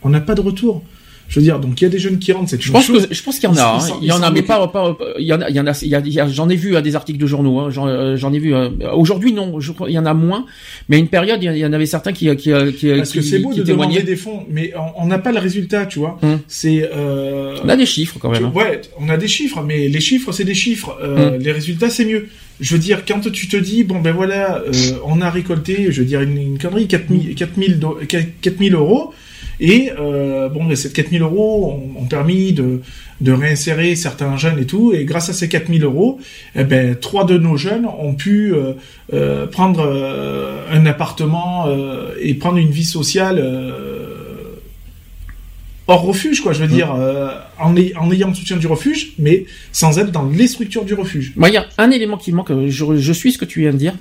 on 0.03 0.11
n'a 0.11 0.21
pas 0.21 0.35
de 0.35 0.41
retour 0.41 0.83
je 1.31 1.37
veux 1.39 1.43
dire 1.45 1.59
donc 1.61 1.81
il 1.81 1.85
y 1.85 1.87
a 1.87 1.91
des 1.91 1.99
jeunes 1.99 2.19
qui 2.19 2.33
rentrent 2.33 2.51
c'est 2.51 2.61
Je 2.61 2.71
pense 2.71 2.85
chose. 2.87 3.07
que 3.07 3.15
je 3.15 3.23
pense 3.23 3.39
qu'il 3.39 3.49
y 3.49 3.53
en 3.53 3.57
a, 3.57 3.79
ils 3.87 3.91
hein. 3.93 3.97
il 4.03 4.09
y 4.09 4.13
en 4.13 4.21
a, 4.23 4.31
mais 4.31 4.43
pas, 4.43 4.67
pas, 4.69 4.99
il 5.19 5.25
y 5.25 5.33
en 5.33 5.41
a, 5.41 5.49
il 5.49 5.55
y 5.57 5.61
en 5.61 5.67
a, 5.67 6.29
j'en 6.29 6.49
ai 6.51 6.57
vu 6.57 6.77
à 6.77 6.83
des 6.83 6.97
articles 6.97 7.19
de 7.21 7.27
journaux, 7.27 7.61
hein. 7.61 7.71
j'en, 7.71 7.87
euh, 7.89 8.17
ai 8.17 8.39
vu. 8.39 8.53
euh, 8.55 8.69
Aujourd'hui 8.93 9.33
non, 9.33 9.59
je 9.61 9.73
il 9.89 9.95
y 9.95 9.99
en 9.99 10.05
a 10.07 10.13
moins, 10.13 10.45
mais 10.89 10.97
à 10.97 10.99
une 10.99 11.09
période 11.09 11.43
il 11.43 11.57
y 11.57 11.65
en- 11.65 11.73
avait 11.73 11.87
certains 11.87 12.13
qui, 12.13 12.27
qui, 12.37 12.51
qui, 12.77 12.89
parce 12.91 13.13
que 13.13 13.21
qui- 13.21 13.23
c'est 13.23 13.39
beau 13.39 13.55
de 13.55 13.63
témoignaient. 13.63 13.95
demander 14.01 14.03
des 14.03 14.17
fonds 14.17 14.45
mais 14.51 14.73
on- 14.97 15.07
n'a 15.07 15.19
pas 15.19 15.33
le 15.33 15.39
résultat 15.39 15.87
tu 15.87 16.01
vois 16.01 16.19
Hum. 16.23 16.41
c'est 16.49 16.91
euh, 16.95 17.57
On 17.65 17.69
a 17.69 17.77
des 17.77 17.87
chiffres 17.87 18.19
quand 18.21 18.31
même. 18.31 18.47
hein. 18.47 18.53
Ouais, 18.55 18.81
on 18.99 19.09
a 19.09 19.17
des 19.17 19.29
chiffres, 19.29 19.63
mais 19.63 19.89
les 19.89 20.01
chiffres, 20.01 20.33
c'est 20.33 20.45
des 20.45 20.55
chiffres. 20.55 20.97
Euh, 21.03 21.37
Mm. 21.39 21.43
Les 21.43 21.53
résultats, 21.53 21.91
c'est 21.91 22.05
mieux. 22.05 22.29
Je 22.61 22.73
veux 22.75 22.79
dire, 22.81 23.05
quand 23.07 23.21
tu 23.31 23.49
te 23.49 23.57
dis, 23.57 23.85
bon 23.85 24.01
ben 24.01 24.13
voilà, 24.13 24.59
euh, 24.67 24.73
on 25.05 25.21
a 25.21 25.31
récolté, 25.31 25.91
je 25.93 26.01
veux 26.01 26.07
dire 26.07 26.21
une, 26.21 26.37
une 26.37 26.59
connerie, 26.59 26.87
4000 26.89 27.35
4000 27.35 27.79
do- 27.79 27.99
4000 28.43 28.75
euros, 28.75 29.13
et 29.61 29.91
euh, 29.99 30.49
bon, 30.49 30.65
ben, 30.65 30.75
ces 30.75 30.91
4000 30.93 31.23
euros 31.23 31.71
ont, 31.97 32.01
ont 32.03 32.07
permis 32.07 32.53
de, 32.53 32.81
de 33.21 33.33
réinsérer 33.33 33.95
certains 33.95 34.37
jeunes 34.39 34.59
et 34.59 34.65
tout, 34.67 34.93
et 34.95 35.05
grâce 35.05 35.29
à 35.29 35.33
ces 35.35 35.49
4000 35.49 35.85
euros, 35.85 36.19
eh 36.57 36.65
ben, 36.65 36.97
trois 36.97 37.25
de 37.25 37.37
nos 37.39 37.57
jeunes 37.57 37.87
ont 37.87 38.15
pu 38.15 38.53
euh, 38.55 38.73
euh, 39.13 39.47
prendre 39.47 39.83
euh, 39.87 40.65
un 40.73 40.87
appartement 40.87 41.67
euh, 41.69 42.15
et 42.21 42.35
prendre 42.35 42.57
une 42.57 42.71
vie 42.71 42.85
sociale 42.85 43.39
euh, 43.39 44.17
hors 45.87 46.03
refuge, 46.03 46.41
quoi. 46.41 46.53
Je 46.53 46.61
veux 46.61 46.69
Mm. 46.69 46.73
dire, 46.77 46.95
euh, 46.95 47.31
en, 47.59 47.77
ay- 47.77 47.93
en 47.99 48.11
ayant 48.13 48.29
le 48.29 48.35
soutien 48.35 48.57
du 48.57 48.67
refuge, 48.67 49.13
mais 49.19 49.45
sans 49.73 49.99
être 49.99 50.13
dans 50.13 50.29
les 50.29 50.47
structures 50.47 50.85
du 50.85 50.95
refuge. 50.95 51.33
Moi, 51.37 51.49
il 51.49 51.55
y 51.55 51.59
a 51.59 51.67
un 51.79 51.91
élément 51.91 52.17
qui 52.17 52.33
manque. 52.33 52.53
Je, 52.69 52.97
je 52.97 53.13
suis 53.13 53.33
ce 53.33 53.39
que 53.39 53.45
tu 53.45 53.61
viens 53.61 53.73
de 53.73 53.77
dire. 53.79 53.95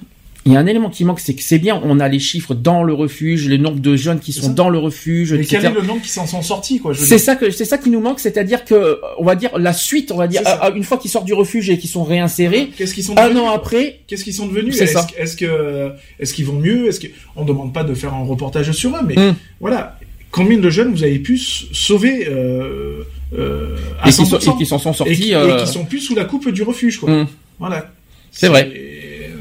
Il 0.50 0.54
y 0.54 0.58
a 0.58 0.60
un 0.60 0.66
élément 0.66 0.90
qui 0.90 1.06
manque, 1.06 1.20
c'est 1.20 1.36
que 1.36 1.44
c'est 1.44 1.60
bien, 1.60 1.80
on 1.84 2.00
a 2.00 2.08
les 2.08 2.18
chiffres 2.18 2.56
dans 2.56 2.82
le 2.84 2.92
refuge, 2.94 3.48
les 3.48 3.60
nombres 3.60 3.80
de 3.80 3.96
jeunes 3.96 4.20
qui 4.20 4.34
sont 4.34 4.50
dans 4.50 4.70
le 4.70 4.80
refuge, 4.80 5.32
Mais 5.34 5.42
etc. 5.42 5.60
quel 5.62 5.72
est 5.72 5.76
le 5.76 5.82
nombre 5.86 6.02
qui 6.02 6.10
s'en 6.10 6.26
sont 6.26 6.42
sortis, 6.42 6.80
quoi 6.80 6.94
C'est 6.96 7.20
ça 7.20 7.36
que 7.36 7.52
c'est 7.52 7.66
ça 7.66 7.78
qui 7.78 7.92
nous 7.92 8.00
manque, 8.00 8.20
c'est-à-dire 8.20 8.66
que 8.66 9.00
on 9.20 9.24
va 9.26 9.36
dire 9.36 9.52
la 9.60 9.74
suite, 9.74 10.12
on 10.12 10.18
va 10.18 10.28
dire 10.28 10.42
à- 10.46 10.66
à- 10.66 10.70
une 10.72 10.84
fois 10.84 10.98
qu'ils 10.98 11.12
sortent 11.12 11.26
du 11.28 11.34
refuge 11.34 11.70
et 11.70 11.78
qu'ils 11.78 11.90
sont 11.92 12.04
réinsérés, 12.04 12.70
Qu'est-ce 12.76 12.96
qu'ils 12.96 13.04
sont 13.04 13.16
un 13.18 13.28
devenus 13.28 13.44
an 13.44 13.50
après, 13.52 14.00
Qu'est-ce 14.08 14.24
qu'ils 14.24 14.34
sont 14.34 14.48
devenus 14.48 14.76
C'est 14.76 14.86
Est-ce 14.86 14.94
ça. 14.94 15.08
est-ce 15.20 15.38
que 15.38 15.92
est-ce 16.20 16.34
qu'ils 16.34 16.46
vont 16.46 16.54
mieux 16.60 16.88
Est-ce 16.88 17.00
demande 17.46 17.72
pas 17.74 17.84
de 17.84 17.94
faire 17.94 18.14
un 18.16 18.24
reportage 18.26 18.72
sur 18.72 18.96
eux, 18.96 19.02
mais 19.06 19.16
Mm. 19.16 19.36
voilà. 19.60 19.98
Combien 20.32 20.58
de 20.58 20.70
jeunes 20.70 20.92
vous 20.94 21.04
avez 21.04 21.20
pu 21.20 21.38
sauver 21.38 22.28
euh, 22.28 23.04
euh, 23.38 23.76
à 24.02 24.08
et 24.10 24.12
qui, 24.12 24.16
sont, 24.18 24.24
100% 24.26 24.54
et 24.56 24.58
qui 24.58 24.66
s'en 24.66 24.78
sont 24.80 24.94
sortis. 24.94 25.16
qui, 25.16 25.30
et 25.32 25.36
euh, 25.36 25.64
qui 25.64 25.72
sont 25.72 25.86
plus 25.86 26.00
sous 26.00 26.16
la 26.16 26.26
coupe 26.26 26.50
du 26.50 26.64
refuge, 26.64 27.00
quoi. 27.00 27.10
Mm. 27.12 27.28
Voilà. 27.60 27.92
C'est 28.32 28.48
vrai. 28.48 28.72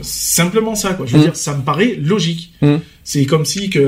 Simplement 0.08 0.74
ça, 0.74 0.94
quoi. 0.94 1.04
Je 1.06 1.12
veux 1.12 1.18
Mm. 1.18 1.22
dire, 1.24 1.36
ça 1.36 1.54
me 1.54 1.62
paraît 1.62 1.96
logique. 2.00 2.52
Mm. 2.62 2.76
C'est 3.04 3.24
comme 3.26 3.44
si 3.44 3.70
que 3.70 3.78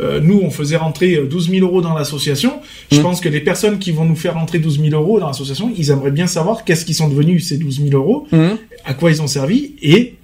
euh, 0.00 0.20
nous, 0.20 0.40
on 0.42 0.50
faisait 0.50 0.76
rentrer 0.76 1.16
euh, 1.16 1.26
12 1.26 1.50
000 1.50 1.66
euros 1.66 1.80
dans 1.80 1.94
l'association. 1.94 2.60
Je 2.92 2.98
Mm. 2.98 3.02
pense 3.02 3.20
que 3.20 3.28
les 3.28 3.40
personnes 3.40 3.78
qui 3.78 3.90
vont 3.92 4.04
nous 4.04 4.16
faire 4.16 4.34
rentrer 4.34 4.58
12 4.58 4.80
000 4.80 4.90
euros 5.00 5.18
dans 5.20 5.26
l'association, 5.28 5.72
ils 5.76 5.90
aimeraient 5.90 6.10
bien 6.10 6.26
savoir 6.26 6.64
qu'est-ce 6.64 6.84
qu'ils 6.84 6.94
sont 6.94 7.08
devenus 7.08 7.48
ces 7.48 7.56
12 7.58 7.80
000 7.82 7.90
euros, 7.96 8.26
à 8.84 8.94
quoi 8.94 9.10
ils 9.10 9.20
ont 9.22 9.26
servi 9.26 9.72
et 9.82 10.14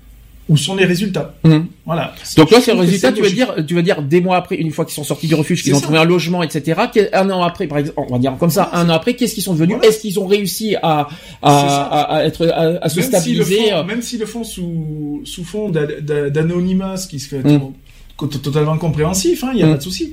où 0.48 0.56
sont 0.58 0.76
les 0.76 0.84
résultats. 0.84 1.34
Mm. 1.42 1.60
Voilà. 1.86 2.12
Donc 2.36 2.50
là, 2.50 2.58
Je 2.58 2.64
c'est 2.64 2.70
le 2.72 2.76
trouve 2.76 2.86
que 2.86 2.90
résultat. 2.92 3.12
Tu 3.12 3.20
logique. 3.22 3.34
dire, 3.36 3.54
tu 3.66 3.74
veux 3.74 3.82
dire 3.82 4.02
des 4.02 4.20
mois 4.20 4.36
après, 4.36 4.56
une 4.56 4.70
fois 4.72 4.84
qu'ils 4.84 4.94
sont 4.94 5.04
sortis 5.04 5.26
du 5.26 5.34
refuge, 5.34 5.62
qu'ils 5.62 5.74
ont 5.74 5.80
trouvé 5.80 5.98
un 5.98 6.04
logement, 6.04 6.42
etc. 6.42 6.80
Un 7.14 7.30
an 7.30 7.42
après, 7.42 7.66
par 7.66 7.78
exemple, 7.78 7.98
on 8.08 8.12
va 8.12 8.18
dire 8.18 8.36
comme 8.38 8.50
ça, 8.50 8.68
un 8.74 8.88
an 8.90 8.92
après, 8.94 9.14
qu'est-ce 9.14 9.32
qu'ils 9.34 9.42
sont 9.42 9.54
devenus? 9.54 9.76
Voilà. 9.76 9.88
Est-ce 9.88 10.00
qu'ils 10.00 10.18
ont 10.20 10.26
réussi 10.26 10.76
à 10.82 11.08
à, 11.42 11.50
ça. 11.50 11.82
à, 11.84 12.16
à 12.16 12.24
être 12.24 12.46
à, 12.48 12.84
à 12.84 12.88
se 12.90 12.98
même 13.00 13.08
stabiliser? 13.08 13.70
font- 13.70 13.84
même 13.84 14.02
s'ils 14.02 14.20
le 14.20 14.26
font 14.26 14.44
sous, 14.44 15.22
sous 15.24 15.44
fond 15.44 15.70
d'a- 15.70 15.86
d'a- 16.00 16.28
d'anonymat, 16.30 16.96
ce 16.98 17.08
qui 17.08 17.20
se 17.20 17.28
fait 17.28 17.38
Mm. 17.42 17.60
to- 18.18 18.26
totalement 18.26 18.76
compréhensif, 18.76 19.44
il 19.52 19.56
n'y 19.56 19.62
a 19.62 19.66
Mm. 19.66 19.70
pas 19.72 19.76
de 19.78 19.82
souci. 19.82 20.12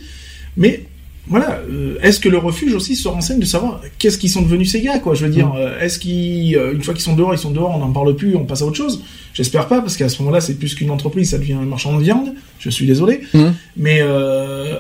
Mais 0.56 0.86
voilà, 1.28 1.62
euh, 1.70 1.98
est-ce 2.02 2.20
que 2.20 2.30
le 2.30 2.38
refuge 2.40 2.74
aussi 2.74 2.96
se 2.96 3.08
renseigne 3.08 3.40
de 3.40 3.46
savoir 3.46 3.80
qu'est-ce 4.00 4.18
qu'ils 4.18 4.32
sont 4.32 4.42
devenus 4.42 4.72
ces 4.72 4.82
gars, 4.82 5.00
quoi 5.00 5.14
Je 5.14 5.26
veux 5.26 5.32
dire, 5.32 5.48
Mm. 5.50 5.58
euh, 5.58 5.80
est-ce 5.80 6.00
qu'ils, 6.00 6.58
euh, 6.58 6.74
une 6.74 6.82
fois 6.82 6.94
qu'ils 6.94 7.04
sont 7.04 7.16
dehors, 7.16 7.34
ils 7.34 7.38
sont 7.38 7.52
dehors, 7.52 7.72
on 7.76 7.80
n'en 7.80 7.92
parle 7.92 8.16
plus, 8.16 8.36
on 8.36 8.44
passe 8.46 8.62
à 8.64 8.66
autre 8.66 8.76
chose? 8.78 9.04
J'espère 9.34 9.68
pas, 9.68 9.82
parce 9.82 9.96
qu'à 9.98 10.10
ce 10.10 10.20
moment-là, 10.24 10.42
c'est 10.42 10.56
plus 10.56 10.74
qu'une 10.76 10.90
entreprise, 10.90 11.30
ça 11.30 11.38
devient 11.38 11.54
un 11.54 11.62
marchand 11.66 11.96
de 11.98 12.04
viande. 12.04 12.34
Je 12.60 12.70
suis 12.70 12.86
désolé, 12.88 13.22
Mm. 13.34 13.50
mais 13.78 14.00
euh, 14.02 14.78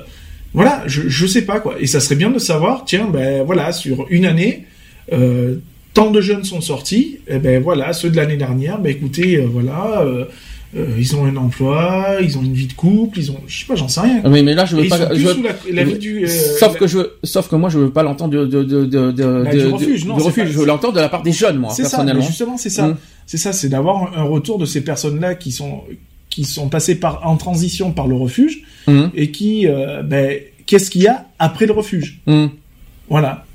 voilà, 0.53 0.83
je, 0.87 1.03
je 1.07 1.25
sais 1.27 1.43
pas 1.43 1.59
quoi. 1.59 1.75
Et 1.79 1.87
ça 1.87 1.99
serait 1.99 2.15
bien 2.15 2.31
de 2.31 2.39
savoir, 2.39 2.83
tiens, 2.85 3.07
ben 3.11 3.43
voilà, 3.43 3.71
sur 3.71 4.05
une 4.09 4.25
année. 4.25 4.65
Tant 5.93 6.09
de 6.09 6.21
jeunes 6.21 6.45
sont 6.45 6.61
sortis, 6.61 7.17
et 7.27 7.37
ben 7.37 7.61
voilà, 7.61 7.91
ceux 7.91 8.09
de 8.09 8.15
l'année 8.15 8.37
dernière, 8.37 8.79
ben 8.79 8.89
écoutez, 8.89 9.37
voilà, 9.37 10.05
euh, 10.75 10.85
ils 10.97 11.15
ont 11.15 11.25
un 11.25 11.35
emploi, 11.35 12.17
ils 12.21 12.37
ont 12.37 12.41
une 12.43 12.53
vie 12.53 12.67
de 12.67 12.73
couple, 12.73 13.19
ils 13.19 13.31
ont, 13.31 13.37
je 13.47 13.59
sais 13.59 13.65
pas, 13.65 13.75
j'en 13.75 13.87
sais 13.89 13.99
rien. 14.01 14.21
Oui, 14.25 14.41
mais 14.43 14.53
là, 14.53 14.65
je 14.65 14.75
Et 14.75 14.79
veux 14.79 14.85
ils 14.85 14.89
pas. 14.89 14.97
sont 14.99 15.07
plus 15.07 15.19
je 15.19 15.27
veux- 15.27 15.33
sous 15.33 15.43
la, 15.43 15.51
la 15.73 15.83
vie 15.83 15.97
du. 15.97 16.23
euh, 16.25 16.27
sauf 16.27 16.73
la- 16.73 16.79
que 16.79 16.87
je, 16.87 16.99
sauf 17.23 17.47
que 17.49 17.55
moi, 17.55 17.69
je 17.69 17.77
veux 17.79 17.89
pas 17.89 18.03
l'entendre 18.03 18.31
de, 18.33 18.45
de, 18.45 18.63
de, 18.63 18.85
de, 18.85 19.11
de, 19.11 19.41
Bah, 19.43 19.51
du 19.51 19.57
de- 19.57 19.67
refuge, 19.67 20.05
non, 20.05 20.15
du 20.17 20.23
refuge. 20.23 20.43
pas- 20.45 20.49
Je 20.51 20.57
veux 20.59 20.65
l'entendre 20.65 20.93
de 20.93 20.99
la 21.01 21.09
part 21.09 21.23
des 21.23 21.31
jeunes, 21.33 21.57
moi, 21.57 21.71
C'est 21.75 21.83
ça, 21.83 21.89
personnellement. 21.89 22.21
mais 22.21 22.27
justement, 22.27 22.57
c'est 22.57 22.69
ça. 22.69 22.87
Mm. 22.87 22.97
C'est 23.25 23.37
ça, 23.37 23.53
c'est 23.53 23.69
d'avoir 23.69 24.17
un 24.17 24.23
retour 24.23 24.57
de 24.57 24.65
ces 24.65 24.81
personnes-là 24.83 25.35
qui 25.35 25.51
sont 25.51 25.81
qui 26.29 26.45
sont 26.45 26.69
passées 26.69 26.95
par 26.95 27.27
en 27.27 27.35
transition 27.35 27.91
par 27.91 28.07
le 28.07 28.15
refuge 28.15 28.63
Mm. 28.87 29.07
et 29.13 29.31
qui, 29.31 29.67
euh, 29.67 30.01
ben, 30.03 30.39
qu'est-ce 30.65 30.89
qu'il 30.89 31.01
y 31.01 31.07
a 31.07 31.25
après 31.39 31.65
le 31.65 31.73
refuge? 31.73 32.21
Mm. 32.25 32.45
Voilà. 33.09 33.45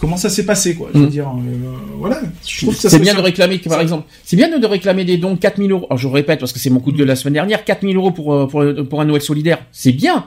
Comment 0.00 0.16
ça 0.16 0.30
s'est 0.30 0.46
passé, 0.46 0.74
quoi 0.76 0.90
Je 0.94 0.98
veux 1.00 1.06
Mm. 1.06 1.10
dire, 1.10 1.28
euh, 1.28 1.70
voilà. 1.98 2.20
Je 2.46 2.62
trouve 2.62 2.74
que 2.76 2.80
ça 2.80 2.88
C'est 2.88 3.00
bien 3.00 3.14
de 3.14 3.20
réclamer, 3.20 3.58
par 3.58 3.80
exemple, 3.80 4.06
c'est 4.24 4.36
bien 4.36 4.56
de 4.56 4.66
réclamer 4.66 5.04
des 5.04 5.16
dons 5.16 5.36
4000 5.36 5.72
euros. 5.72 5.86
Alors, 5.90 5.98
je 5.98 6.06
répète 6.06 6.38
parce 6.38 6.52
que 6.52 6.60
c'est 6.60 6.70
mon 6.70 6.78
coup 6.80 6.92
de 6.92 7.02
la 7.02 7.16
semaine 7.16 7.34
dernière, 7.34 7.64
4000 7.64 7.96
euros 7.96 8.12
pour, 8.12 8.32
euh, 8.32 8.46
pour, 8.46 8.62
pour 8.88 9.00
un 9.00 9.04
Noël 9.04 9.20
solidaire. 9.22 9.58
C'est 9.72 9.90
bien. 9.92 10.26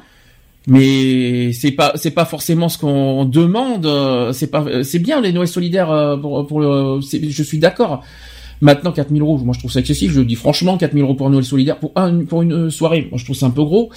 Mais 0.67 1.53
c'est 1.53 1.71
pas 1.71 1.93
c'est 1.95 2.11
pas 2.11 2.25
forcément 2.25 2.69
ce 2.69 2.77
qu'on 2.77 3.25
demande. 3.25 3.85
euh, 3.87 4.31
C'est 4.31 4.47
pas 4.47 4.63
c'est 4.83 4.99
bien 4.99 5.19
les 5.19 5.31
Noëls 5.33 5.47
solidaires 5.47 5.89
euh, 5.89 6.17
pour 6.17 6.45
pour 6.45 6.59
le. 6.59 6.99
Je 7.01 7.41
suis 7.43 7.57
d'accord. 7.57 8.03
Maintenant, 8.61 8.91
4000 8.91 9.21
euros, 9.21 9.37
moi 9.39 9.53
je 9.53 9.59
trouve 9.59 9.71
ça 9.71 9.79
excessif. 9.79 10.11
Je 10.11 10.19
le 10.19 10.25
dis 10.25 10.35
franchement, 10.35 10.77
4000 10.77 11.03
euros 11.03 11.15
pour 11.15 11.29
Noël 11.31 11.43
solidaire 11.43 11.77
pour 11.79 11.91
un 11.95 12.23
pour 12.25 12.43
une 12.43 12.69
soirée, 12.69 13.07
moi 13.09 13.17
je 13.17 13.25
trouve 13.25 13.35
ça 13.35 13.47
un 13.47 13.49
peu 13.51 13.63
gros. 13.63 13.89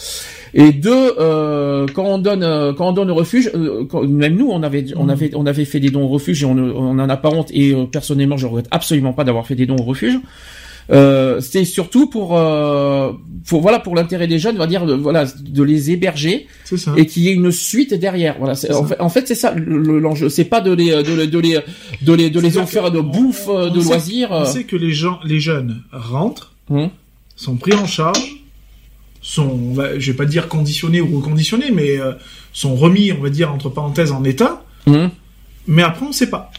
Et 0.55 0.73
deux, 0.73 1.13
euh, 1.19 1.87
quand 1.95 2.05
on 2.05 2.19
donne 2.19 2.43
euh, 2.43 2.73
quand 2.73 2.89
on 2.89 2.93
donne 2.93 3.11
au 3.11 3.15
refuge, 3.15 3.51
euh, 3.55 3.85
même 4.09 4.37
nous, 4.37 4.49
on 4.51 4.63
avait 4.63 4.87
on 4.97 5.09
avait 5.09 5.31
on 5.35 5.45
avait 5.47 5.65
fait 5.67 5.81
des 5.81 5.91
dons 5.91 6.05
au 6.05 6.09
refuge 6.09 6.43
et 6.43 6.47
on 6.47 6.55
ne- 6.55 6.73
on 6.73 6.99
en 6.99 7.09
a 7.09 7.17
pas 7.19 7.29
honte. 7.31 7.51
Et 7.53 7.73
euh, 7.73 7.85
personnellement, 7.85 8.37
je 8.39 8.47
regrette 8.47 8.69
absolument 8.71 9.13
pas 9.13 9.25
d'avoir 9.25 9.47
fait 9.47 9.55
des 9.55 9.67
dons 9.67 9.77
au 9.77 9.83
refuge. 9.85 10.19
Euh, 10.91 11.41
c'est 11.41 11.65
surtout 11.65 12.09
pour, 12.09 12.37
euh, 12.39 13.13
pour 13.49 13.63
voilà 13.63 13.79
pour 13.79 13.95
l'intérêt 13.95 14.27
des 14.27 14.39
jeunes, 14.39 14.57
on 14.57 14.59
va 14.59 14.67
dire 14.67 14.85
de, 14.85 14.93
voilà 14.95 15.25
de 15.25 15.63
les 15.63 15.91
héberger 15.91 16.47
ça. 16.65 16.93
et 16.97 17.07
qu'il 17.07 17.23
y 17.23 17.29
ait 17.31 17.33
une 17.33 17.51
suite 17.51 17.95
derrière. 17.95 18.37
Voilà, 18.39 18.53
en 18.53 18.85
fait, 18.85 19.01
en 19.01 19.09
fait, 19.09 19.27
c'est 19.27 19.35
ça 19.35 19.53
le- 19.55 19.79
le- 19.79 19.99
l'enjeu. 19.99 20.29
C'est 20.29 20.45
pas 20.45 20.61
de 20.61 20.73
les 20.73 20.91
de 21.03 21.15
les 21.15 21.27
de 21.27 21.39
les 21.39 21.59
de 22.03 22.13
les, 22.13 22.29
de 22.31 22.41
les 22.41 22.59
offrir 22.59 22.91
de 22.91 23.01
bouffe, 23.01 23.49
on- 23.49 23.71
de 23.71 23.79
on 23.79 23.81
sait- 23.81 23.89
loisirs. 23.89 24.29
On 24.31 24.43
euh. 24.43 24.45
sait 24.45 24.65
que 24.65 24.77
les 24.77 24.93
gens, 24.93 25.21
les 25.25 25.41
jeunes 25.41 25.83
rentrent, 25.93 26.53
Hum. 26.71 26.91
sont 27.37 27.57
pris 27.57 27.73
en 27.75 27.87
charge, 27.87 28.37
sont, 29.23 29.43
on 29.71 29.73
va- 29.75 29.99
je 29.99 30.11
vais 30.13 30.17
pas 30.17 30.27
dire 30.27 30.49
conditionnés 30.49 31.01
ou 31.01 31.17
reconditionnés, 31.17 31.71
mais 31.71 31.99
euh, 31.99 32.13
sont 32.53 32.75
remis, 32.77 33.11
on 33.13 33.23
va 33.23 33.31
dire 33.31 33.51
entre 33.53 33.71
parenthèses, 33.71 34.13
en 34.13 34.23
état. 34.25 34.63
Hum. 34.87 35.11
Mais 35.67 35.83
après, 35.83 36.05
on 36.07 36.13
sait 36.13 36.29
pas. 36.29 36.51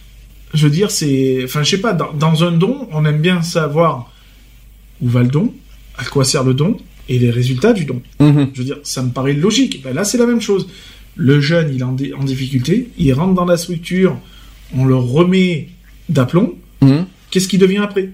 Je 0.56 0.64
veux 0.66 0.72
dire, 0.72 0.90
c'est, 0.90 1.42
enfin, 1.44 1.62
je 1.64 1.70
sais 1.72 1.82
pas. 1.82 1.94
Dans, 1.94 2.12
dans 2.14 2.44
un 2.44 2.52
don, 2.52 2.88
on 2.92 3.06
aime 3.06 3.20
bien 3.22 3.42
savoir 3.44 4.12
où 5.02 5.10
va 5.10 5.22
le 5.24 5.30
don, 5.30 5.54
à 5.98 6.06
quoi 6.06 6.24
sert 6.26 6.44
le 6.44 6.54
don 6.54 6.78
et 7.10 7.20
les 7.20 7.30
résultats 7.30 7.74
du 7.74 7.86
don. 7.86 8.02
Mhm. 8.20 8.50
Je 8.54 8.60
veux 8.60 8.66
dire, 8.66 8.80
ça 8.84 9.04
me 9.04 9.12
paraît 9.12 9.34
logique. 9.34 9.82
Ben 9.84 9.94
là, 9.94 10.04
c'est 10.04 10.18
la 10.18 10.26
même 10.26 10.42
chose. 10.42 10.68
Le 11.16 11.40
jeune, 11.40 11.72
il 11.74 11.80
est 11.82 12.14
en, 12.14 12.24
difficulté, 12.24 12.90
il 12.98 13.14
rentre 13.14 13.34
dans 13.34 13.46
la 13.46 13.58
structure, 13.58 14.18
on 14.76 14.86
le 14.86 14.96
remet 14.96 15.70
d'aplomb. 16.10 16.56
Mhm. 16.82 17.06
Qu'est-ce 17.32 17.48
qui 17.48 17.58
devient 17.58 17.78
après? 17.78 18.10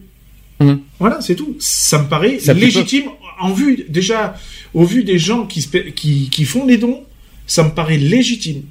Mhm. 0.59 0.79
Voilà, 0.99 1.21
c'est 1.21 1.35
tout. 1.35 1.55
Ça 1.59 2.01
me 2.03 2.07
paraît 2.07 2.39
Ça 2.39 2.53
légitime 2.53 3.05
en 3.39 3.53
vue 3.53 3.85
déjà 3.89 4.35
au 4.75 4.85
vu 4.85 5.03
des 5.03 5.17
gens 5.17 5.47
qui, 5.47 5.61
spé- 5.61 5.91
qui 5.93 6.29
qui 6.29 6.45
font 6.45 6.65
les 6.67 6.77
dons. 6.77 7.01
Ça 7.47 7.63
me 7.63 7.71
paraît 7.71 7.97
légitime. 7.97 8.61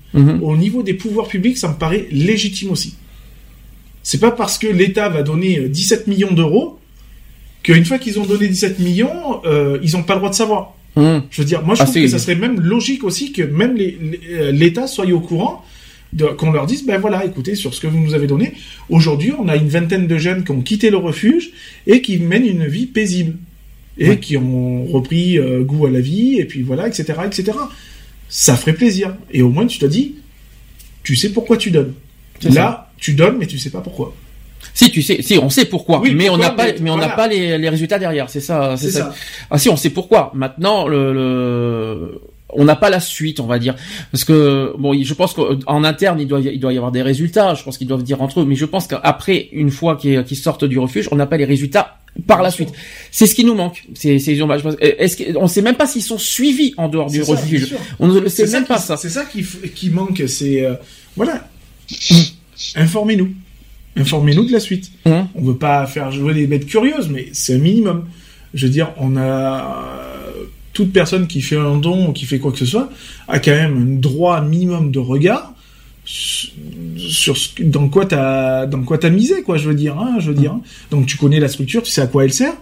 Au 0.42 0.56
niveau 0.56 0.82
des 0.82 0.94
pouvoirs 0.94 1.26
publics, 1.28 1.58
ça 1.58 1.68
me 1.68 1.74
paraît 1.74 2.06
légitime 2.12 2.70
aussi. 2.70 2.94
C'est 4.02 4.18
pas 4.20 4.30
parce 4.30 4.56
que 4.58 4.66
l'État 4.68 5.08
va 5.10 5.22
donner 5.22 5.58
euh, 5.58 5.68
17 5.68 6.06
millions 6.06 6.32
d'euros 6.32 6.78
qu'une 7.62 7.84
fois 7.84 7.98
qu'ils 7.98 8.18
ont 8.18 8.24
donné 8.26 8.48
17 8.48 8.78
millions, 8.78 9.40
euh, 9.44 9.78
ils 9.82 9.92
n'ont 9.92 10.02
pas 10.02 10.14
le 10.14 10.20
droit 10.20 10.30
de 10.30 10.34
savoir. 10.34 10.74
Hum. 10.96 11.22
Je 11.30 11.40
veux 11.42 11.46
dire, 11.46 11.62
moi 11.64 11.74
je 11.74 11.82
Ah, 11.82 11.84
trouve 11.84 11.96
que 12.02 12.08
ça 12.08 12.18
serait 12.18 12.34
même 12.34 12.60
logique 12.60 13.04
aussi 13.04 13.32
que 13.32 13.42
même 13.42 13.76
euh, 13.78 14.50
l'État 14.52 14.86
soit 14.86 15.06
au 15.06 15.20
courant, 15.20 15.64
qu'on 16.38 16.50
leur 16.50 16.66
dise, 16.66 16.84
ben 16.84 16.98
voilà, 17.00 17.24
écoutez, 17.24 17.54
sur 17.54 17.72
ce 17.72 17.80
que 17.80 17.86
vous 17.86 17.98
nous 18.00 18.14
avez 18.14 18.26
donné, 18.26 18.54
aujourd'hui 18.88 19.32
on 19.38 19.46
a 19.48 19.54
une 19.56 19.68
vingtaine 19.68 20.08
de 20.08 20.18
jeunes 20.18 20.42
qui 20.42 20.50
ont 20.50 20.60
quitté 20.62 20.90
le 20.90 20.96
refuge 20.96 21.50
et 21.86 22.02
qui 22.02 22.18
mènent 22.18 22.46
une 22.46 22.66
vie 22.66 22.86
paisible. 22.86 23.36
Et 23.98 24.08
Ouais. 24.08 24.18
qui 24.18 24.36
ont 24.38 24.86
repris 24.86 25.38
euh, 25.38 25.62
goût 25.62 25.84
à 25.84 25.90
la 25.90 26.00
vie, 26.00 26.36
et 26.38 26.46
puis 26.46 26.62
voilà, 26.62 26.88
etc., 26.88 27.12
etc. 27.26 27.52
Ça 28.30 28.56
ferait 28.56 28.72
plaisir. 28.72 29.14
Et 29.30 29.42
au 29.42 29.50
moins 29.50 29.66
tu 29.66 29.78
te 29.78 29.84
dis, 29.84 30.14
tu 31.02 31.16
sais 31.16 31.28
pourquoi 31.30 31.56
tu 31.58 31.70
donnes. 31.70 31.92
Là, 32.54 32.90
tu 32.96 33.12
donnes, 33.12 33.36
mais 33.38 33.46
tu 33.46 33.58
sais 33.58 33.68
pas 33.70 33.80
pourquoi. 33.82 34.14
Si 34.74 34.90
tu 34.90 35.02
sais, 35.02 35.22
si 35.22 35.38
on 35.38 35.50
sait 35.50 35.64
pourquoi, 35.64 36.00
Oui, 36.00 36.14
mais 36.14 36.28
on 36.30 36.36
n'a 36.36 36.50
pas, 36.50 36.66
mais 36.66 36.76
mais 36.80 36.90
on 36.90 36.96
n'a 36.96 37.08
voilà. 37.08 37.16
pas 37.16 37.28
les, 37.28 37.58
les 37.58 37.68
résultats 37.68 37.98
derrière. 37.98 38.28
C'est 38.30 38.40
ça, 38.40 38.74
c'est 38.76 38.90
ça. 38.90 38.98
ça. 38.98 39.14
Ah 39.50 39.58
si, 39.58 39.68
on 39.68 39.76
sait 39.76 39.90
pourquoi. 39.90 40.30
Maintenant, 40.34 40.86
le, 40.86 41.12
le- 41.12 42.20
on 42.52 42.64
n'a 42.64 42.74
pas 42.76 42.90
la 42.90 42.98
suite, 43.00 43.38
on 43.40 43.46
va 43.46 43.58
dire, 43.60 43.76
parce 44.10 44.24
que 44.24 44.74
bon, 44.76 44.92
je 45.00 45.14
pense 45.14 45.34
qu'en 45.34 45.84
interne, 45.84 46.20
il 46.20 46.26
doit, 46.26 46.40
y- 46.40 46.50
il 46.52 46.58
doit 46.60 46.72
y 46.72 46.76
avoir 46.76 46.90
des 46.92 47.00
résultats. 47.02 47.54
Je 47.54 47.62
pense 47.62 47.78
qu'ils 47.78 47.86
doivent 47.86 48.02
dire 48.02 48.20
entre 48.22 48.40
eux, 48.40 48.44
mais 48.44 48.56
je 48.56 48.64
pense 48.66 48.86
qu'après, 48.88 49.48
une 49.52 49.70
fois 49.70 49.96
qu'ils 49.96 50.36
sortent 50.36 50.64
du 50.64 50.78
refuge, 50.78 51.08
on 51.12 51.16
n'a 51.16 51.26
pas 51.26 51.36
les 51.36 51.44
résultats 51.44 51.98
par 52.26 52.42
la 52.42 52.50
suite. 52.50 52.70
C'est 53.12 53.26
ce 53.28 53.36
qui 53.36 53.44
nous 53.44 53.54
manque. 53.54 53.84
C'est, 53.94 54.18
c'est 54.18 54.32
Est-ce 54.80 55.16
que, 55.16 55.36
on 55.38 55.46
sait 55.46 55.62
même 55.62 55.76
pas 55.76 55.86
s'ils 55.86 56.02
sont 56.02 56.18
suivis 56.18 56.74
en 56.76 56.88
dehors 56.88 57.08
du 57.08 57.22
ça, 57.22 57.32
refuge. 57.32 57.74
on 58.00 58.08
ne 58.08 58.18
le 58.18 58.28
sait 58.28 58.46
même 58.48 58.64
qui- 58.64 58.68
pas 58.68 58.78
ça. 58.78 58.96
C'est 58.96 59.10
ça 59.10 59.24
qui, 59.24 59.44
qui 59.74 59.90
manque, 59.90 60.24
c'est 60.26 60.64
euh, 60.64 60.74
voilà. 61.16 61.48
Informez-nous, 62.74 63.32
informez-nous 63.96 64.44
de 64.46 64.52
la 64.52 64.60
suite. 64.60 64.92
Hum. 65.06 65.28
On 65.34 65.42
veut 65.42 65.56
pas 65.56 65.86
faire 65.86 66.10
jouer 66.12 66.34
les 66.34 66.46
bêtes 66.46 66.66
curieuses, 66.66 67.08
mais 67.08 67.28
c'est 67.32 67.54
un 67.54 67.58
minimum. 67.58 68.06
Je 68.54 68.66
veux 68.66 68.72
dire, 68.72 68.92
on 68.96 69.16
a 69.16 70.00
toute 70.72 70.92
personne 70.92 71.26
qui 71.26 71.40
fait 71.40 71.56
un 71.56 71.76
don 71.76 72.08
ou 72.08 72.12
qui 72.12 72.26
fait 72.26 72.38
quoi 72.38 72.52
que 72.52 72.58
ce 72.58 72.66
soit 72.66 72.90
a 73.28 73.38
quand 73.38 73.50
même 73.50 73.76
un 73.76 74.00
droit 74.00 74.40
minimum 74.40 74.90
de 74.90 74.98
regard 74.98 75.52
sur 76.04 77.36
ce 77.36 77.62
dans 77.62 77.88
quoi 77.88 78.06
t'as 78.06 78.66
dans 78.66 78.82
quoi 78.82 78.98
t'as 78.98 79.10
misé 79.10 79.42
quoi 79.42 79.56
je 79.56 79.68
veux 79.68 79.74
dire 79.74 79.98
hein, 79.98 80.16
je 80.18 80.28
veux 80.28 80.34
dire 80.34 80.52
hein. 80.52 80.62
donc 80.90 81.06
tu 81.06 81.16
connais 81.16 81.40
la 81.40 81.48
structure 81.48 81.82
tu 81.82 81.90
sais 81.90 82.00
à 82.00 82.06
quoi 82.06 82.24
elle 82.24 82.32
sert 82.32 82.54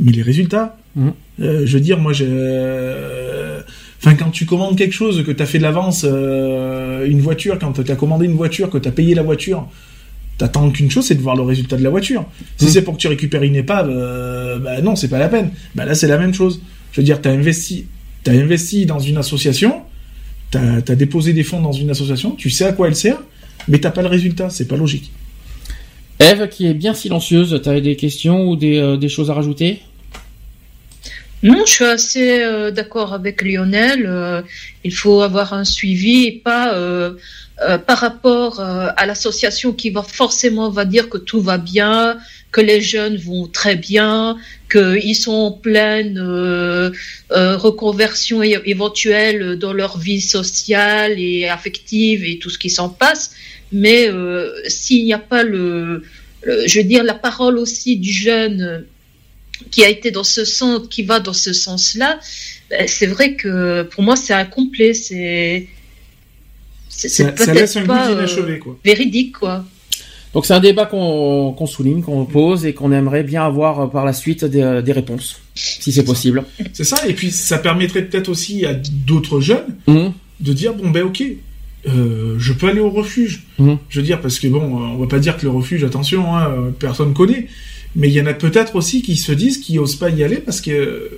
mais 0.00 0.12
les 0.12 0.22
résultats 0.22 0.76
euh, 0.96 1.62
je 1.64 1.72
veux 1.72 1.80
dire 1.80 1.98
moi 1.98 2.12
euh, 2.20 3.60
enfin 3.98 4.14
quand 4.14 4.30
tu 4.30 4.46
commandes 4.46 4.76
quelque 4.76 4.94
chose 4.94 5.24
que 5.24 5.32
t'as 5.32 5.46
fait 5.46 5.58
de 5.58 5.64
l'avance 5.64 6.06
euh, 6.08 7.06
une 7.06 7.20
voiture 7.20 7.58
quand 7.58 7.72
t'as 7.82 7.96
commandé 7.96 8.26
une 8.26 8.36
voiture 8.36 8.70
que 8.70 8.78
t'as 8.78 8.92
payé 8.92 9.14
la 9.14 9.22
voiture 9.22 9.66
t'attends 10.38 10.70
qu'une 10.70 10.90
chose 10.90 11.06
c'est 11.06 11.14
de 11.14 11.20
voir 11.20 11.36
le 11.36 11.42
résultat 11.42 11.76
de 11.76 11.82
la 11.84 11.90
voiture. 11.90 12.24
Si 12.56 12.64
Mhm. 12.66 12.70
c'est 12.70 12.82
pour 12.82 12.94
que 12.94 12.98
tu 13.00 13.08
récupères 13.08 13.42
une 13.42 13.56
épave 13.56 13.88
euh, 13.90 14.58
bah 14.58 14.80
non 14.80 14.96
c'est 14.96 15.08
pas 15.08 15.18
la 15.18 15.28
peine. 15.28 15.50
Bah 15.74 15.84
là 15.84 15.94
c'est 15.94 16.08
la 16.08 16.18
même 16.18 16.34
chose. 16.34 16.60
Je 16.92 17.00
veux 17.00 17.04
dire 17.04 17.20
t'as 17.20 17.30
investi 17.32 17.86
t'as 18.22 18.32
investi 18.32 18.86
dans 18.86 18.98
une 18.98 19.16
association 19.18 19.82
t'as 20.50 20.76
as 20.88 20.94
déposé 20.94 21.32
des 21.32 21.42
fonds 21.44 21.60
dans 21.60 21.72
une 21.72 21.90
association 21.90 22.32
tu 22.32 22.48
sais 22.50 22.64
à 22.64 22.72
quoi 22.72 22.88
elle 22.88 22.96
sert 22.96 23.18
mais 23.68 23.78
t'as 23.78 23.90
pas 23.90 24.02
le 24.02 24.08
résultat. 24.08 24.50
C'est 24.50 24.66
pas 24.68 24.76
logique. 24.76 25.10
Eve, 26.20 26.48
qui 26.48 26.66
est 26.66 26.74
bien 26.74 26.94
silencieuse, 26.94 27.60
t'avais 27.62 27.80
des 27.80 27.96
questions 27.96 28.48
ou 28.48 28.56
des, 28.56 28.78
euh, 28.78 28.96
des 28.96 29.08
choses 29.08 29.30
à 29.30 29.34
rajouter? 29.34 29.80
Non, 31.42 31.66
je 31.66 31.72
suis 31.72 31.84
assez 31.84 32.42
euh, 32.42 32.70
d'accord 32.70 33.12
avec 33.12 33.42
Lionel. 33.42 34.06
euh, 34.06 34.40
il 34.82 34.94
faut 34.94 35.20
avoir 35.20 35.52
un 35.52 35.64
suivi 35.64 36.24
et 36.24 36.32
pas 36.32 36.74
euh, 36.74 37.14
euh, 37.60 37.76
par 37.76 37.98
rapport 37.98 38.60
euh, 38.60 38.88
à 38.96 39.04
l'association 39.04 39.72
qui 39.74 39.90
va 39.90 40.02
forcément 40.02 40.70
va 40.70 40.86
dire 40.86 41.10
que 41.10 41.18
tout 41.18 41.42
va 41.42 41.58
bien, 41.58 42.16
que 42.50 42.62
les 42.62 42.80
jeunes 42.80 43.16
vont 43.16 43.46
très 43.46 43.76
bien, 43.76 44.38
qu'ils 44.70 45.14
sont 45.16 45.32
en 45.32 45.52
pleine 45.52 46.18
euh, 46.18 46.90
reconversion 47.30 48.42
éventuelle 48.42 49.58
dans 49.58 49.74
leur 49.74 49.98
vie 49.98 50.22
sociale 50.22 51.18
et 51.18 51.46
affective 51.48 52.24
et 52.24 52.38
tout 52.38 52.48
ce 52.48 52.58
qui 52.58 52.70
s'en 52.70 52.88
passe. 52.88 53.32
Mais 53.72 54.08
s'il 54.68 55.04
n'y 55.04 55.12
a 55.12 55.18
pas 55.18 55.42
le, 55.42 56.04
je 56.44 56.78
veux 56.78 56.84
dire, 56.84 57.02
la 57.02 57.14
parole 57.14 57.58
aussi 57.58 57.96
du 57.96 58.12
jeune 58.12 58.84
qui 59.70 59.84
a 59.84 59.88
été 59.88 60.10
dans 60.10 60.24
ce 60.24 60.44
sens, 60.44 60.82
qui 60.90 61.02
va 61.02 61.20
dans 61.20 61.32
ce 61.32 61.52
sens-là, 61.52 62.18
ben, 62.70 62.86
c'est 62.88 63.06
vrai 63.06 63.34
que 63.34 63.82
pour 63.84 64.02
moi 64.02 64.16
c'est 64.16 64.32
incomplet, 64.34 64.94
c'est 64.94 65.68
peut-être 66.90 67.86
pas 67.86 68.06
goût 68.06 68.12
euh, 68.12 68.14
d'inachevé 68.14 68.58
quoi 68.58 68.76
véridique 68.84 69.38
quoi. 69.38 69.64
Donc 70.32 70.46
c'est 70.46 70.54
un 70.54 70.60
débat 70.60 70.86
qu'on 70.86 71.66
souligne, 71.66 72.02
qu'on 72.02 72.24
pose 72.24 72.66
et 72.66 72.74
qu'on 72.74 72.90
aimerait 72.90 73.22
bien 73.22 73.44
avoir 73.46 73.80
euh, 73.80 73.86
par 73.86 74.04
la 74.04 74.12
suite 74.12 74.44
des, 74.44 74.62
euh, 74.62 74.82
des 74.82 74.90
réponses, 74.92 75.40
si 75.54 75.92
c'est 75.92 76.02
possible. 76.04 76.44
c'est 76.72 76.82
ça 76.84 77.06
et 77.06 77.12
puis 77.14 77.30
ça 77.30 77.58
permettrait 77.58 78.02
peut-être 78.04 78.28
aussi 78.28 78.66
à 78.66 78.74
d'autres 78.74 79.40
jeunes 79.40 79.76
Mhm. 79.86 80.12
de 80.40 80.52
dire 80.52 80.74
bon 80.74 80.90
ben 80.90 81.04
ok 81.04 81.22
euh, 81.86 82.36
je 82.38 82.52
peux 82.52 82.66
aller 82.68 82.80
au 82.80 82.90
refuge 82.90 83.44
Mhm. 83.58 83.78
je 83.88 84.00
veux 84.00 84.06
dire 84.06 84.20
parce 84.20 84.38
que 84.40 84.48
bon 84.48 84.62
on 84.62 84.96
va 84.98 85.06
pas 85.06 85.18
dire 85.20 85.36
que 85.36 85.44
le 85.44 85.50
refuge 85.52 85.84
attention 85.84 86.34
hein, 86.36 86.72
personne 86.80 87.14
connaît 87.14 87.46
mais 87.96 88.08
il 88.08 88.14
y 88.14 88.20
en 88.20 88.26
a 88.26 88.34
peut-être 88.34 88.76
aussi 88.76 89.02
qui 89.02 89.16
se 89.16 89.32
disent 89.32 89.58
qui 89.58 89.78
osent 89.78 89.96
pas 89.96 90.10
y 90.10 90.22
aller 90.24 90.36
parce 90.36 90.60
que 90.60 91.10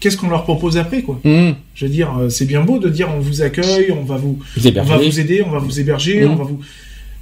qu'est-ce 0.00 0.16
qu'on 0.16 0.28
leur 0.30 0.44
propose 0.44 0.76
après 0.76 1.02
quoi 1.02 1.20
Mhm. 1.24 1.54
je 1.74 1.84
veux 1.86 1.90
dire 1.90 2.16
euh, 2.18 2.28
c'est 2.28 2.44
bien 2.44 2.62
beau 2.62 2.78
de 2.78 2.88
dire 2.88 3.08
on 3.14 3.20
vous 3.20 3.42
accueille 3.42 3.90
on 3.92 4.04
va 4.04 4.16
vous 4.16 4.38
Vous 4.56 4.66
on 4.68 4.82
va 4.84 4.96
vous 4.98 5.20
aider 5.20 5.42
on 5.42 5.50
va 5.50 5.58
vous 5.58 5.80
héberger 5.80 6.20
Mhm. 6.22 6.30
on 6.32 6.36
va 6.36 6.44
vous 6.44 6.60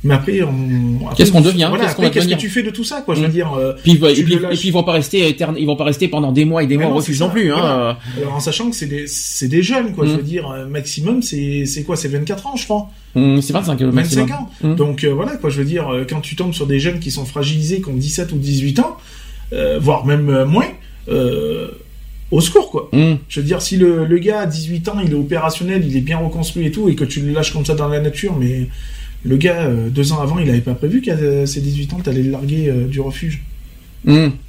mais 0.07 0.15
après 0.15 0.43
on 0.43 1.10
Qu'est-ce 1.17 1.31
qu'on 1.33 1.41
devient 1.41 1.67
voilà, 1.68 1.93
Qu'est-ce 2.10 2.28
que 2.28 2.35
tu 2.35 2.49
fais 2.49 2.62
de 2.62 2.70
tout 2.70 2.85
ça 2.85 3.02
quoi 3.02 3.15
je 3.15 3.23
veux 3.23 3.28
dire 3.28 3.52
euh, 3.55 3.73
Puis, 3.83 3.93
et, 3.93 4.23
puis, 4.25 4.35
et 4.35 4.39
ils 4.65 4.73
vont 4.73 4.83
pas 4.83 4.93
rester 4.93 5.28
éterne- 5.31 5.57
ils 5.59 5.67
vont 5.67 5.76
pas 5.76 5.85
rester 5.85 6.09
pendant 6.09 6.33
des 6.33 6.44
mois 6.44 6.62
et 6.62 6.67
des 6.67 6.76
Mais 6.76 6.85
mois 6.85 6.93
au 6.94 6.97
refuge 6.97 7.20
non 7.20 7.31
plus. 7.31 7.52
Hein. 7.52 7.57
voilà. 7.59 7.99
Alors 8.18 8.35
en 8.36 8.41
sachant 8.41 8.70
que 8.70 8.76
c'est 8.76 8.86
des, 8.86 9.07
c'est 9.07 9.49
des 9.49 9.62
jeunes, 9.62 9.93
quoi. 9.94 10.07
Je 10.07 10.12
veux 10.12 10.23
dire, 10.23 10.51
euh, 10.51 10.67
maximum, 10.67 11.23
c'est, 11.23 11.65
c'est 11.67 11.83
quoi 11.85 11.97
C'est 11.97 12.09
24 12.09 12.47
ans, 12.47 12.57
je 12.57 12.65
crois. 12.65 12.89
Hum, 13.15 13.41
c'est 13.43 13.52
25 13.52 13.81
le 13.81 13.86
25 13.91 13.93
maximum. 14.26 14.31
ans. 14.33 14.75
Donc 14.75 15.05
euh, 15.05 15.12
voilà, 15.15 15.36
quoi. 15.36 15.51
Je 15.51 15.59
veux 15.59 15.65
dire, 15.65 15.89
quand 16.09 16.20
tu 16.20 16.36
tombes 16.36 16.52
sur 16.55 16.67
des 16.67 16.81
jeunes 16.81 16.99
qui 17.01 17.10
sont 17.10 17.25
fragilisés, 17.25 17.81
qui 17.81 17.89
ont 17.89 17.94
17 17.94 18.33
ou 18.33 18.36
18 18.39 18.78
ans, 18.81 18.97
euh, 19.52 19.78
voire 19.81 20.05
même 20.07 20.44
moins, 20.44 20.67
euh, 21.09 21.68
au 22.31 22.41
secours, 22.41 22.70
quoi. 22.70 22.91
Je 22.93 23.41
veux 23.41 23.47
dire, 23.47 23.62
si 23.62 23.76
le, 23.76 24.05
le 24.05 24.18
gars 24.18 24.41
à 24.41 24.47
18 24.47 24.89
ans, 24.89 24.97
il 25.05 25.12
est 25.12 25.15
opérationnel, 25.15 25.85
il 25.86 25.97
est 25.97 26.01
bien 26.01 26.18
reconstruit 26.18 26.67
et 26.67 26.70
tout, 26.73 26.89
et 26.89 26.94
que 26.97 27.05
tu 27.05 27.20
le 27.20 27.33
lâches 27.33 27.52
comme 27.52 27.65
ça 27.65 27.75
dans 27.75 27.89
la 27.89 28.01
nature, 28.01 28.35
mais 28.39 28.67
le 29.26 29.36
gars, 29.36 29.62
euh, 29.62 29.88
deux 29.90 30.12
ans 30.12 30.20
avant, 30.20 30.38
il 30.38 30.48
avait 30.48 30.60
pas 30.60 30.74
prévu 30.74 31.00
qu'à 31.00 31.12
euh, 31.14 31.46
ses 31.46 31.60
18 31.60 31.92
ans, 31.94 31.98
t'allais 32.02 32.22
le 32.22 32.30
larguer 32.30 32.68
euh, 32.68 32.86
du 32.86 33.00
refuge. 33.00 33.42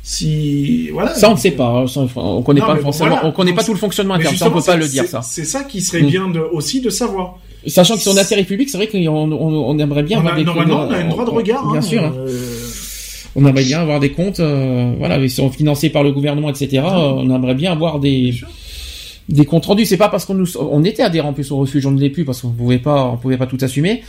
Si, 0.04 0.90
voilà. 0.92 1.16
Ça 1.16 1.30
on 1.30 1.34
ne 1.34 1.38
sait 1.40 1.52
pas. 1.52 1.84
hein. 1.86 1.86
On 2.16 2.42
connaît 2.44 2.60
Non, 2.62 2.68
pas 2.68 2.76
forcément. 2.78 3.10
voilà. 3.10 3.26
On 3.26 3.32
connaît 3.32 3.54
pas 3.54 3.64
tout 3.64 3.74
le 3.74 3.80
fonctionnement 3.80 4.14
interne. 4.14 4.36
Ça 4.36 4.48
on 4.48 4.52
peut 4.52 4.58
justement, 4.58 4.74
pas 4.74 4.80
le 4.80 4.86
c'est- 4.86 4.92
dire 4.92 5.04
c'est- 5.04 5.10
ça. 5.10 5.22
C'est 5.24 5.46
ça 5.46 5.64
qui 5.64 5.82
serait 5.82 6.04
bien 6.04 6.30
de, 6.30 6.40
aussi 6.40 6.82
de 6.82 6.90
savoir. 6.90 7.40
Sachant 7.66 7.96
qu'ils 7.96 8.04
sont 8.04 8.14
d'intérêt 8.14 8.44
public, 8.44 8.70
c'est 8.70 8.78
vrai 8.78 8.88
qu'on 8.88 9.00
on, 9.08 9.32
on 9.32 9.80
aimerait 9.80 10.04
bien 10.04 10.18
on 10.18 10.20
avoir 10.22 10.36
a, 10.36 10.38
des 10.38 10.46
normalement, 10.46 10.86
on 10.88 10.92
a 10.92 10.98
un 10.98 11.10
droit 11.10 11.26
de 11.26 11.30
regard. 11.32 11.66
Bien 11.72 11.80
hein, 11.80 11.82
sûr. 11.82 12.04
hein. 12.04 12.14
euh, 12.16 12.38
on 13.36 13.46
aimerait 13.46 13.64
bien 13.64 13.82
avoir 13.82 14.00
des 14.00 14.12
comptes, 14.12 14.40
euh, 14.40 14.94
voilà, 14.98 15.18
ils 15.18 15.30
sont 15.30 15.50
financés 15.50 15.90
par 15.90 16.04
le 16.04 16.12
gouvernement, 16.12 16.50
etc. 16.50 16.70
euh, 16.86 16.90
on 17.18 17.30
aimerait 17.36 17.56
bien 17.56 17.72
avoir 17.72 18.00
des 18.00 18.36
des 19.30 19.46
comptes 19.46 19.66
rendus. 19.66 19.86
C'est 19.86 19.98
pas 19.98 20.08
parce 20.08 20.24
qu'on 20.26 20.36
nous, 20.36 20.48
on 20.58 20.84
était 20.86 21.04
adhérent 21.04 21.30
en 21.30 21.34
plus 21.34 21.52
au 21.52 21.58
refuge, 21.58 21.86
on 21.86 21.92
ne 21.92 22.00
l'est 22.00 22.10
plus 22.10 22.24
parce 22.24 22.42
qu'on 22.42 22.50
pouvait 22.52 22.78
pas, 22.80 23.06
on 23.06 23.18
pouvait 23.18 23.38
pas 23.38 23.48
tout 23.48 23.58
assumer. 23.62 24.02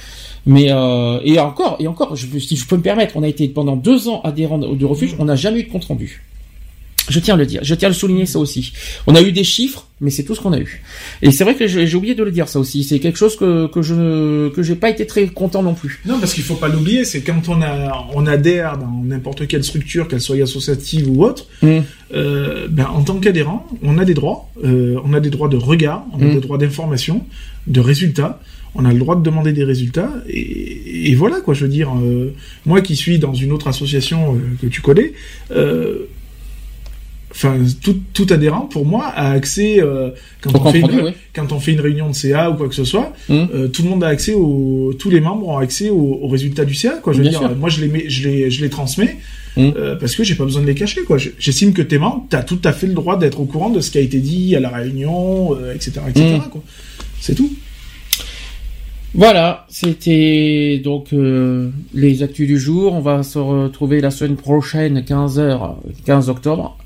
Mais 0.49 0.69
euh, 0.73 1.21
et 1.25 1.39
encore, 1.39 1.77
et 1.79 1.87
encore, 1.87 2.17
je, 2.17 2.27
si 2.39 2.57
je 2.57 2.67
peux 2.67 2.77
me 2.77 2.83
permettre, 2.83 3.17
on 3.19 3.23
a 3.23 3.29
été 3.29 3.47
pendant 3.49 3.77
deux 3.77 4.09
ans 4.09 4.23
adhérent 4.25 4.59
du 4.59 4.85
refuge, 4.87 5.15
on 5.19 5.27
n'a 5.27 5.37
jamais 5.37 5.61
eu 5.61 5.65
de 5.65 5.71
compte 5.71 5.85
rendu. 5.85 6.23
Je 7.11 7.21
tiens 7.21 7.35
à 7.35 7.37
le 7.39 7.47
dire, 7.47 7.61
je 7.65 7.75
tiens 7.75 7.89
à 7.89 7.91
le 7.91 7.95
souligner 7.95 8.27
ça 8.27 8.39
aussi. 8.39 8.73
On 9.07 9.15
a 9.15 9.23
eu 9.23 9.33
des 9.33 9.45
chiffres, 9.45 9.87
mais 10.03 10.11
c'est 10.11 10.25
tout 10.25 10.35
ce 10.35 10.41
qu'on 10.43 10.53
a 10.53 10.59
eu. 10.59 10.83
Et 11.23 11.31
c'est 11.31 11.43
vrai 11.45 11.55
que 11.55 11.67
j'ai 11.67 11.87
j'ai 11.87 11.97
oublié 11.97 12.15
de 12.15 12.23
le 12.23 12.31
dire 12.31 12.49
ça 12.49 12.59
aussi. 12.61 12.83
C'est 12.85 12.99
quelque 12.99 13.17
chose 13.19 13.35
que 13.37 13.67
que 13.67 13.81
je 13.83 14.49
que 14.51 14.63
j'ai 14.63 14.75
pas 14.75 14.91
été 14.91 15.07
très 15.07 15.27
content 15.29 15.63
non 15.63 15.73
plus. 15.75 16.01
Non, 16.07 16.19
parce 16.19 16.33
qu'il 16.35 16.45
faut 16.45 16.57
pas 16.65 16.69
l'oublier, 16.69 17.05
c'est 17.05 17.23
quand 17.23 17.49
on 17.49 17.61
a 17.63 18.07
on 18.15 18.27
adhère 18.27 18.77
dans 18.79 19.03
n'importe 19.05 19.47
quelle 19.49 19.65
structure, 19.65 20.07
qu'elle 20.09 20.21
soit 20.21 20.43
associative 20.43 21.09
ou 21.11 21.25
autre, 21.25 21.47
Mm. 21.63 21.79
euh, 22.15 22.69
ben, 22.71 22.87
en 22.99 23.03
tant 23.03 23.19
qu'adhérent, 23.21 23.67
on 23.83 23.97
a 23.99 24.05
des 24.05 24.15
droits, 24.15 24.51
euh, 24.65 24.97
on 25.05 25.13
a 25.15 25.21
des 25.21 25.31
droits 25.31 25.49
de 25.49 25.57
regard, 25.57 26.05
on 26.13 26.21
a 26.21 26.25
Mm. 26.27 26.35
des 26.35 26.41
droits 26.41 26.59
d'information, 26.59 27.25
de 27.67 27.81
résultats. 27.81 28.39
On 28.81 28.85
a 28.85 28.93
le 28.93 28.99
droit 28.99 29.17
de 29.17 29.23
demander 29.23 29.53
des 29.53 29.65
résultats 29.65 30.13
et, 30.29 31.11
et 31.11 31.15
voilà 31.17 31.41
quoi. 31.41 31.53
Je 31.53 31.65
veux 31.65 31.71
dire, 31.71 31.91
euh, 32.01 32.33
moi 32.65 32.81
qui 32.81 32.95
suis 32.97 33.19
dans 33.19 33.35
une 33.35 33.51
autre 33.53 33.67
association 33.69 34.37
euh, 34.37 34.39
que 34.63 34.67
tu 34.69 34.81
connais, 34.81 35.13
euh, 35.51 36.07
enfin 37.31 37.57
tout, 37.83 37.99
tout 38.15 38.27
adhérent 38.31 38.63
pour 38.63 38.87
moi 38.87 39.07
a 39.07 39.31
accès 39.33 39.81
euh, 39.83 40.11
quand 40.41 40.55
on 40.59 40.73
fait 40.73 40.81
une, 40.81 41.01
oui. 41.03 41.11
quand 41.35 41.53
on 41.53 41.61
fait 41.61 41.73
une 41.73 41.81
réunion 41.81 42.09
de 42.09 42.15
CA 42.15 42.51
ou 42.51 42.55
quoi 42.55 42.69
que 42.69 42.75
ce 42.75 42.85
soit, 42.85 43.13
Mm. 43.29 43.35
euh, 43.55 43.69
tout 43.69 43.83
le 43.83 43.91
monde 43.91 44.03
a 44.05 44.09
accès 44.09 44.33
au, 44.35 44.95
tous 44.99 45.11
les 45.11 45.21
membres 45.21 45.47
ont 45.49 45.59
accès 45.59 45.91
aux, 45.91 46.21
aux 46.23 46.29
résultats 46.29 46.65
du 46.65 46.75
CA. 46.75 46.99
Quoi. 47.03 47.13
Je 47.13 47.19
veux 47.19 47.23
Bien 47.25 47.33
dire, 47.33 47.41
sûr. 47.41 47.57
moi 47.57 47.69
je 47.69 47.81
les, 47.83 47.89
mets, 47.89 48.05
je 48.09 48.29
les, 48.29 48.51
je 48.51 48.63
les 48.63 48.71
transmets 48.71 49.17
Mm. 49.57 49.73
euh, 49.77 49.97
parce 49.97 50.15
que 50.15 50.23
j'ai 50.23 50.37
pas 50.37 50.45
besoin 50.45 50.63
de 50.63 50.69
les 50.69 50.75
cacher. 50.77 51.03
Quoi. 51.03 51.19
Je- 51.19 51.31
J'estime 51.39 51.73
que 51.73 51.83
tes 51.83 51.99
membres, 51.99 52.25
t'as 52.31 52.45
tout 52.45 52.61
à 52.63 52.73
fait 52.73 52.87
le 52.87 52.93
droit 52.95 53.19
d'être 53.19 53.41
au 53.41 53.45
courant 53.45 53.71
de 53.71 53.81
ce 53.81 53.91
qui 53.91 53.99
a 53.99 54.01
été 54.03 54.21
dit 54.21 54.55
à 54.55 54.61
la 54.61 54.69
réunion, 54.69 55.57
etc., 55.75 55.93
etc. 56.09 56.37
Mm. 56.47 56.51
quoi. 56.51 56.63
C'est 57.21 57.35
tout. 57.35 57.51
Voilà, 59.19 59.67
c'était 59.69 60.81
donc 60.85 61.13
euh, 61.13 61.71
les 61.93 62.23
actus 62.23 62.47
du 62.47 62.57
jour. 62.57 62.93
On 62.93 63.01
va 63.01 63.25
se 63.25 63.41
retrouver 63.41 64.01
la 64.01 64.13
semaine 64.13 64.37
prochaine, 64.37 65.01
15h, 65.01 65.75
15 66.07 66.29
octobre. 66.31 66.79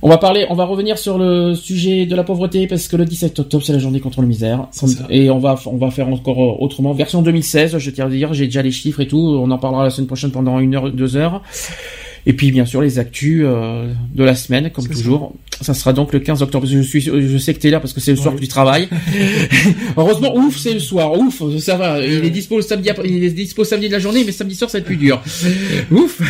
On 0.00 0.08
va 0.08 0.16
parler, 0.16 0.46
on 0.48 0.54
va 0.54 0.64
revenir 0.64 0.96
sur 0.96 1.18
le 1.18 1.54
sujet 1.54 2.06
de 2.06 2.16
la 2.16 2.24
pauvreté 2.24 2.66
parce 2.66 2.88
que 2.88 2.96
le 2.96 3.04
17 3.04 3.38
octobre 3.40 3.62
c'est 3.62 3.74
la 3.74 3.78
journée 3.80 4.00
contre 4.00 4.22
la 4.22 4.26
misère. 4.26 4.68
Et 5.10 5.28
on 5.28 5.40
va 5.40 5.60
on 5.66 5.76
va 5.76 5.90
faire 5.90 6.08
encore 6.08 6.42
euh, 6.42 6.56
autrement. 6.64 6.94
Version 6.94 7.20
2016 7.20 7.76
je 7.76 7.90
tiens 7.90 8.06
à 8.06 8.08
dire 8.08 8.32
j'ai 8.32 8.46
déjà 8.46 8.62
les 8.62 8.70
chiffres 8.70 9.00
et 9.00 9.06
tout. 9.06 9.18
On 9.18 9.50
en 9.50 9.58
parlera 9.58 9.84
la 9.84 9.90
semaine 9.90 10.06
prochaine 10.06 10.30
pendant 10.30 10.58
une 10.58 10.74
heure 10.74 10.90
deux 10.90 11.16
heures. 11.16 11.42
Et 12.24 12.32
puis 12.32 12.50
bien 12.50 12.64
sûr 12.64 12.80
les 12.80 12.98
actus 12.98 13.42
euh, 13.44 13.92
de 14.14 14.24
la 14.24 14.34
semaine 14.34 14.70
comme 14.70 14.86
ça. 14.86 14.90
Ça. 15.60 15.74
sera 15.74 15.92
donc 15.92 16.12
le 16.12 16.20
15 16.20 16.42
octobre 16.42 16.66
je 16.66 16.78
suis 16.80 17.00
je 17.00 17.38
sais 17.38 17.54
que 17.54 17.58
t'es 17.60 17.70
là 17.70 17.80
parce 17.80 17.92
que 17.92 18.00
c'est 18.00 18.12
le 18.12 18.16
soir 18.16 18.32
Ouais. 18.34 18.36
que 18.40 18.44
tu 18.44 18.48
travailles 18.48 18.88
heureusement 19.96 20.34
ouf 20.36 20.56
c'est 20.58 20.74
le 20.74 20.80
soir 20.80 21.18
ouf 21.18 21.42
ça 21.58 21.76
va 21.76 22.00
il 22.04 22.24
est 22.24 22.30
dispo 22.30 22.56
le 22.56 22.62
samedi 22.62 22.90
après- 22.90 23.08
il 23.08 23.22
est 23.24 23.30
dispo 23.30 23.64
samedi 23.64 23.88
de 23.88 23.92
la 23.92 23.98
journée 23.98 24.22
mais 24.24 24.32
samedi 24.32 24.54
soir 24.54 24.70
ça 24.70 24.78
va 24.78 24.80
être 24.80 24.86
plus 24.86 24.96
dur 24.96 25.20
ouf 25.90 26.20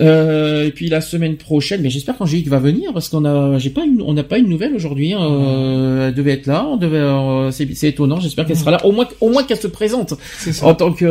euh, 0.00 0.66
et 0.66 0.70
puis 0.70 0.88
la 0.88 1.00
semaine 1.00 1.36
prochaine, 1.36 1.80
mais 1.82 1.90
j'espère 1.90 2.16
qu'Angélique 2.16 2.48
va 2.48 2.58
venir 2.58 2.92
parce 2.92 3.08
qu'on 3.08 3.24
a, 3.24 3.58
j'ai 3.58 3.70
pas 3.70 3.84
une, 3.84 4.02
on 4.02 4.12
n'a 4.12 4.22
pas 4.24 4.38
une 4.38 4.48
nouvelle 4.48 4.74
aujourd'hui. 4.74 5.12
hein. 5.12 5.20
Euh, 5.20 6.08
elle 6.08 6.14
devait 6.14 6.32
être 6.32 6.46
là, 6.46 6.66
on 6.70 6.76
devait, 6.76 6.96
euh, 6.98 7.50
c'est, 7.50 7.68
étonnant. 7.84 8.20
J'espère 8.20 8.46
qu'elle 8.46 8.56
sera 8.56 8.70
là, 8.72 8.84
au 8.84 8.92
moins, 8.92 9.06
au 9.20 9.30
moins 9.30 9.42
qu'elle 9.42 9.56
se 9.58 9.66
présente 9.66 10.14
en 10.62 10.74
tant 10.74 10.92
que, 10.92 11.04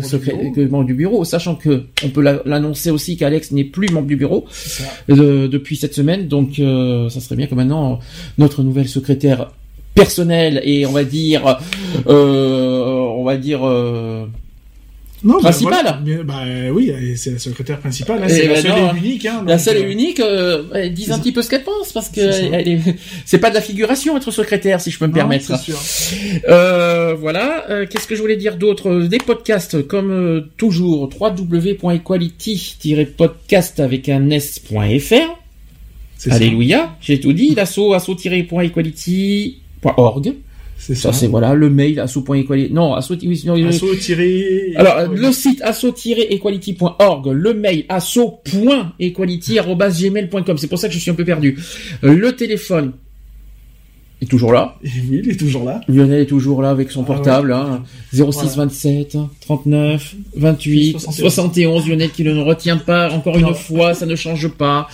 membre 0.00 0.42
du 0.44 0.52
que 0.52 0.68
membre 0.68 0.84
du 0.86 0.94
bureau, 0.94 1.24
sachant 1.24 1.54
que 1.54 1.84
on 2.04 2.08
peut 2.08 2.22
la- 2.22 2.40
l'annoncer 2.44 2.90
aussi 2.90 3.16
qu'Alex 3.16 3.52
n'est 3.52 3.64
plus 3.64 3.88
membre 3.88 4.06
du 4.08 4.16
bureau 4.16 4.46
depuis 5.08 5.76
cette 5.76 5.94
semaine. 5.94 6.23
Donc, 6.24 6.58
euh, 6.58 7.08
ça 7.08 7.20
serait 7.20 7.36
bien 7.36 7.46
que 7.46 7.54
maintenant 7.54 7.98
notre 8.38 8.62
nouvelle 8.62 8.88
secrétaire 8.88 9.50
personnelle 9.94 10.60
et 10.64 10.86
on 10.86 10.92
va 10.92 11.04
dire, 11.04 11.58
euh, 12.08 12.80
on 13.16 13.22
va 13.24 13.36
dire. 13.36 13.60
euh, 13.64 14.26
Non, 15.22 15.38
bah, 15.40 15.50
bah 16.24 16.42
oui, 16.72 16.92
c'est 17.16 17.30
la 17.30 17.38
secrétaire 17.38 17.78
principale. 17.78 18.18
hein, 18.22 18.26
Eh 18.28 18.32
c'est 18.32 18.46
la 18.48 18.54
ben 18.54 18.60
seule 18.62 18.70
non. 18.72 18.92
et 18.94 18.98
unique. 18.98 19.24
Hein, 19.24 19.44
La 19.46 19.58
seule 19.58 19.76
et 19.78 19.82
unique, 19.90 20.18
euh, 20.20 20.64
elle 20.74 20.92
dise 20.92 21.12
un 21.12 21.18
petit 21.20 21.30
peu 21.32 21.40
ce 21.42 21.48
qu'elle 21.48 21.62
pense, 21.62 21.92
parce 21.92 22.08
que 22.10 22.20
C'est 23.24 23.38
pas 23.38 23.48
de 23.50 23.54
la 23.54 23.60
figuration 23.62 24.16
être 24.18 24.30
secrétaire, 24.32 24.80
si 24.80 24.90
je 24.90 24.98
peux 24.98 25.06
me 25.06 25.12
non, 25.12 25.16
permettre. 25.16 25.56
sûr. 25.58 25.78
Euh, 26.48 27.14
voilà. 27.18 27.64
Euh, 27.70 27.86
Qu'est-ce 27.88 28.06
que 28.08 28.16
je 28.16 28.20
voulais 28.20 28.36
dire 28.36 28.56
d'autre? 28.56 29.02
Des 29.06 29.18
podcasts, 29.18 29.86
comme 29.86 30.46
toujours, 30.56 31.08
www.equality-podcast 31.18 33.78
avec 33.80 34.08
un 34.08 34.28
s.fr. 34.30 35.14
Alléluia, 36.30 36.96
j'ai 37.00 37.18
tout 37.20 37.32
dit. 37.32 37.54
L'asso, 37.54 37.92
asso-equality.org. 37.94 40.34
C'est 40.76 40.94
Ça, 40.96 41.12
ça. 41.12 41.18
c'est 41.20 41.28
voilà, 41.28 41.54
le 41.54 41.70
mail, 41.70 41.98
asso.equality. 42.00 42.72
Non, 42.72 42.94
asso, 42.94 43.12
oui, 43.22 43.42
non, 43.46 43.54
Asso 43.68 43.94
tiré. 43.96 44.72
alors, 44.76 45.08
le 45.14 45.30
site 45.32 45.62
asso-equality.org, 45.62 47.26
le 47.28 47.54
mail 47.54 47.84
asso.equality.gmail.com. 47.88 50.58
C'est 50.58 50.66
pour 50.68 50.78
ça 50.78 50.88
que 50.88 50.94
je 50.94 50.98
suis 50.98 51.10
un 51.10 51.14
peu 51.14 51.24
perdu. 51.24 51.58
Euh, 52.02 52.14
Le 52.14 52.34
téléphone 52.36 52.92
est 54.20 54.26
toujours 54.26 54.52
là. 54.52 54.76
Et 54.84 54.88
oui, 55.10 55.20
il 55.24 55.30
est 55.30 55.36
toujours 55.36 55.64
là. 55.64 55.80
Lionel 55.88 56.20
est 56.22 56.26
toujours 56.26 56.60
là 56.60 56.70
avec 56.70 56.90
son 56.90 57.02
Ah 57.02 57.06
portable. 57.06 57.52
Hein. 57.52 57.82
06 58.12 58.22
Voilà. 58.22 58.50
27 58.56 59.16
39 59.40 60.14
28 60.36 60.92
71. 60.98 61.32
71. 61.32 61.88
Lionel 61.88 62.10
qui 62.10 62.24
ne 62.24 62.32
nous 62.32 62.44
retient 62.44 62.78
pas 62.78 63.10
encore 63.12 63.38
une 63.38 63.54
fois, 63.54 63.94
ça 63.94 64.06
ne 64.06 64.16
change 64.16 64.48
pas. 64.48 64.88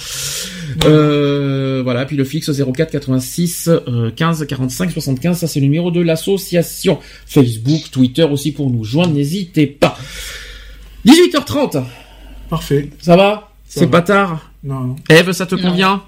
Euh, 0.84 1.80
voilà, 1.84 2.04
puis 2.06 2.16
le 2.16 2.24
fixe 2.24 2.50
04 2.50 2.90
86 2.90 3.68
euh, 3.68 4.10
15 4.10 4.46
45 4.46 4.90
75, 4.92 5.38
ça 5.38 5.46
c'est 5.46 5.60
le 5.60 5.66
numéro 5.66 5.90
de 5.90 6.00
l'association. 6.00 6.98
Facebook, 7.26 7.90
Twitter 7.90 8.22
aussi 8.24 8.52
pour 8.52 8.70
nous 8.70 8.84
joindre, 8.84 9.12
n'hésitez 9.12 9.66
pas. 9.66 9.96
18h30, 11.06 11.82
Parfait. 12.48 12.90
ça 13.00 13.16
va? 13.16 13.50
C'est 13.66 13.86
pas 13.88 14.02
tard 14.02 14.50
Non, 14.64 14.80
non. 14.80 14.96
Eve, 15.08 15.32
ça 15.32 15.46
te 15.46 15.54
Non. 15.54 15.62
convient? 15.70 16.02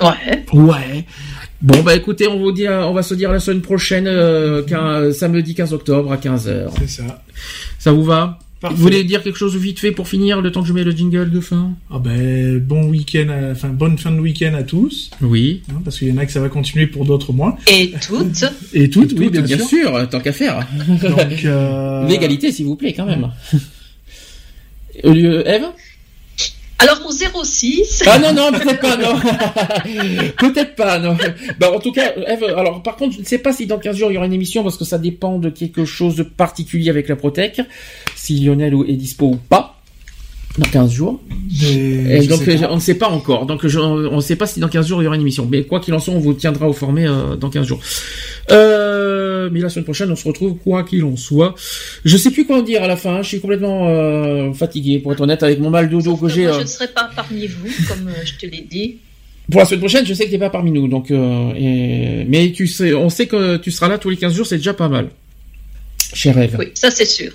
Ouais. 0.00 0.44
Ouais. 0.52 1.04
Bon 1.62 1.82
bah 1.82 1.94
écoutez, 1.94 2.26
on 2.28 2.38
vous 2.38 2.52
dit, 2.52 2.68
on 2.68 2.92
va 2.92 3.02
se 3.02 3.14
dire 3.14 3.32
la 3.32 3.40
semaine 3.40 3.62
prochaine, 3.62 4.06
euh, 4.06 4.62
qu'un- 4.62 5.12
samedi 5.12 5.54
15 5.54 5.72
octobre 5.72 6.12
à 6.12 6.16
15h. 6.18 6.68
C'est 6.78 6.88
ça. 6.88 7.22
Ça 7.78 7.92
vous 7.92 8.04
va? 8.04 8.38
Parfait. 8.60 8.74
Vous 8.76 8.82
voulez 8.82 9.04
dire 9.04 9.22
quelque 9.22 9.36
chose 9.38 9.54
vite 9.54 9.78
fait 9.80 9.92
pour 9.92 10.08
finir, 10.08 10.40
le 10.40 10.50
temps 10.50 10.62
que 10.62 10.68
je 10.68 10.72
mets 10.72 10.82
le 10.82 10.90
jingle 10.92 11.30
de 11.30 11.40
fin? 11.40 11.72
Ah 11.90 11.98
ben, 11.98 12.58
bon 12.58 12.86
week-end, 12.88 13.28
à- 13.28 13.50
enfin, 13.52 13.68
bonne 13.68 13.98
fin 13.98 14.10
de 14.10 14.18
week-end 14.18 14.54
à 14.54 14.62
tous. 14.62 15.10
Oui. 15.20 15.62
hein, 15.70 15.82
parce 15.84 15.98
qu'il 15.98 16.08
y 16.08 16.12
en 16.12 16.16
a 16.16 16.24
que 16.24 16.32
ça 16.32 16.40
va 16.40 16.48
continuer 16.48 16.86
pour 16.86 17.04
d'autres 17.04 17.34
moins. 17.34 17.56
Et 17.70 17.92
toutes. 18.00 18.44
Et 18.72 18.88
toutes, 18.88 19.12
oui, 19.18 19.28
bien, 19.28 19.58
sûr. 19.58 20.08
tant 20.08 20.20
qu'à 20.20 20.32
faire. 20.32 20.66
Donc, 21.02 21.44
euh, 21.44 22.06
L'égalité, 22.06 22.50
s'il 22.50 22.64
vous 22.64 22.76
plaît, 22.76 22.92
quand 22.94 23.06
même. 23.06 23.30
Euh, 25.04 25.44
Eve? 25.44 25.64
Alors 26.78 27.00
mon 27.02 27.10
06. 27.44 28.02
Ah 28.06 28.18
non, 28.18 28.32
non, 28.34 28.50
peut-être 28.58 28.80
pas, 28.80 28.96
non. 28.96 29.18
peut-être 30.38 30.74
pas, 30.74 30.98
non. 30.98 31.16
Bah, 31.58 31.70
en 31.74 31.80
tout 31.80 31.92
cas, 31.92 32.12
Eve, 32.26 32.44
alors 32.56 32.82
par 32.82 32.96
contre, 32.96 33.14
je 33.14 33.20
ne 33.20 33.24
sais 33.24 33.38
pas 33.38 33.52
si 33.52 33.66
dans 33.66 33.78
15 33.78 33.96
jours 33.96 34.10
il 34.10 34.14
y 34.14 34.16
aura 34.18 34.26
une 34.26 34.32
émission 34.34 34.62
parce 34.62 34.76
que 34.76 34.84
ça 34.84 34.98
dépend 34.98 35.38
de 35.38 35.48
quelque 35.50 35.84
chose 35.86 36.16
de 36.16 36.22
particulier 36.22 36.90
avec 36.90 37.08
la 37.08 37.16
Protec, 37.16 37.60
si 38.26 38.40
Lionel 38.40 38.74
est 38.88 38.92
dispo 38.96 39.26
ou 39.26 39.36
pas. 39.36 39.72
Dans 40.58 40.64
15 40.70 40.90
jours. 40.90 41.20
Et 41.62 42.26
donc 42.28 42.48
euh, 42.48 42.56
on 42.70 42.76
ne 42.76 42.80
sait 42.80 42.94
pas 42.94 43.08
encore. 43.10 43.44
Donc 43.44 43.66
je- 43.66 43.78
on 43.78 44.16
ne 44.16 44.20
sait 44.22 44.36
pas 44.36 44.46
si 44.46 44.58
dans 44.58 44.68
15 44.68 44.86
jours 44.88 45.02
il 45.02 45.04
y 45.04 45.06
aura 45.06 45.14
une 45.16 45.20
émission. 45.20 45.46
Mais 45.50 45.64
quoi 45.64 45.80
qu'il 45.80 45.92
en 45.92 45.98
soit, 45.98 46.14
on 46.14 46.18
vous 46.18 46.32
tiendra 46.32 46.66
au 46.66 46.72
formé 46.72 47.06
euh, 47.06 47.36
dans 47.36 47.50
15 47.50 47.66
jours. 47.66 47.80
Euh, 48.50 49.50
mais 49.52 49.60
la 49.60 49.68
semaine 49.68 49.84
prochaine, 49.84 50.10
on 50.10 50.16
se 50.16 50.26
retrouve 50.26 50.56
quoi 50.56 50.82
qu'il 50.84 51.04
en 51.04 51.16
soit. 51.16 51.54
Je 52.06 52.16
sais 52.16 52.30
plus 52.30 52.46
quoi 52.46 52.58
en 52.58 52.62
dire 52.62 52.82
à 52.82 52.86
la 52.88 52.96
fin. 52.96 53.20
Je 53.22 53.28
suis 53.28 53.40
complètement 53.40 53.88
euh, 53.88 54.52
fatigué, 54.54 54.98
pour 54.98 55.12
être 55.12 55.20
honnête, 55.20 55.42
avec 55.42 55.58
mon 55.60 55.68
mal 55.68 55.90
de 55.90 56.00
dos 56.00 56.16
que 56.16 56.28
j'ai. 56.28 56.44
je 56.52 56.60
ne 56.60 56.64
serai 56.66 56.88
pas 56.88 57.10
parmi 57.14 57.46
vous, 57.48 57.68
comme 57.86 58.10
je 58.24 58.32
te 58.34 58.50
l'ai 58.50 58.62
dit. 58.62 58.96
Pour 59.50 59.60
la 59.60 59.66
semaine 59.66 59.80
prochaine, 59.80 60.06
je 60.06 60.14
sais 60.14 60.24
que 60.24 60.30
t'es 60.30 60.38
pas 60.38 60.48
parmi 60.50 60.70
nous. 60.70 60.88
Donc, 60.88 61.10
euh, 61.10 61.52
et- 61.54 62.24
mais 62.28 62.50
tu 62.52 62.66
sais, 62.66 62.94
on 62.94 63.10
sait 63.10 63.26
que 63.26 63.58
tu 63.58 63.70
seras 63.70 63.88
là 63.88 63.98
tous 63.98 64.08
les 64.10 64.16
15 64.16 64.34
jours, 64.34 64.46
c'est 64.46 64.56
déjà 64.56 64.72
pas 64.74 64.88
mal. 64.88 65.10
Cher 66.14 66.38
Eve. 66.38 66.56
Oui, 66.58 66.66
ça 66.74 66.90
c'est 66.90 67.04
sûr. 67.04 67.30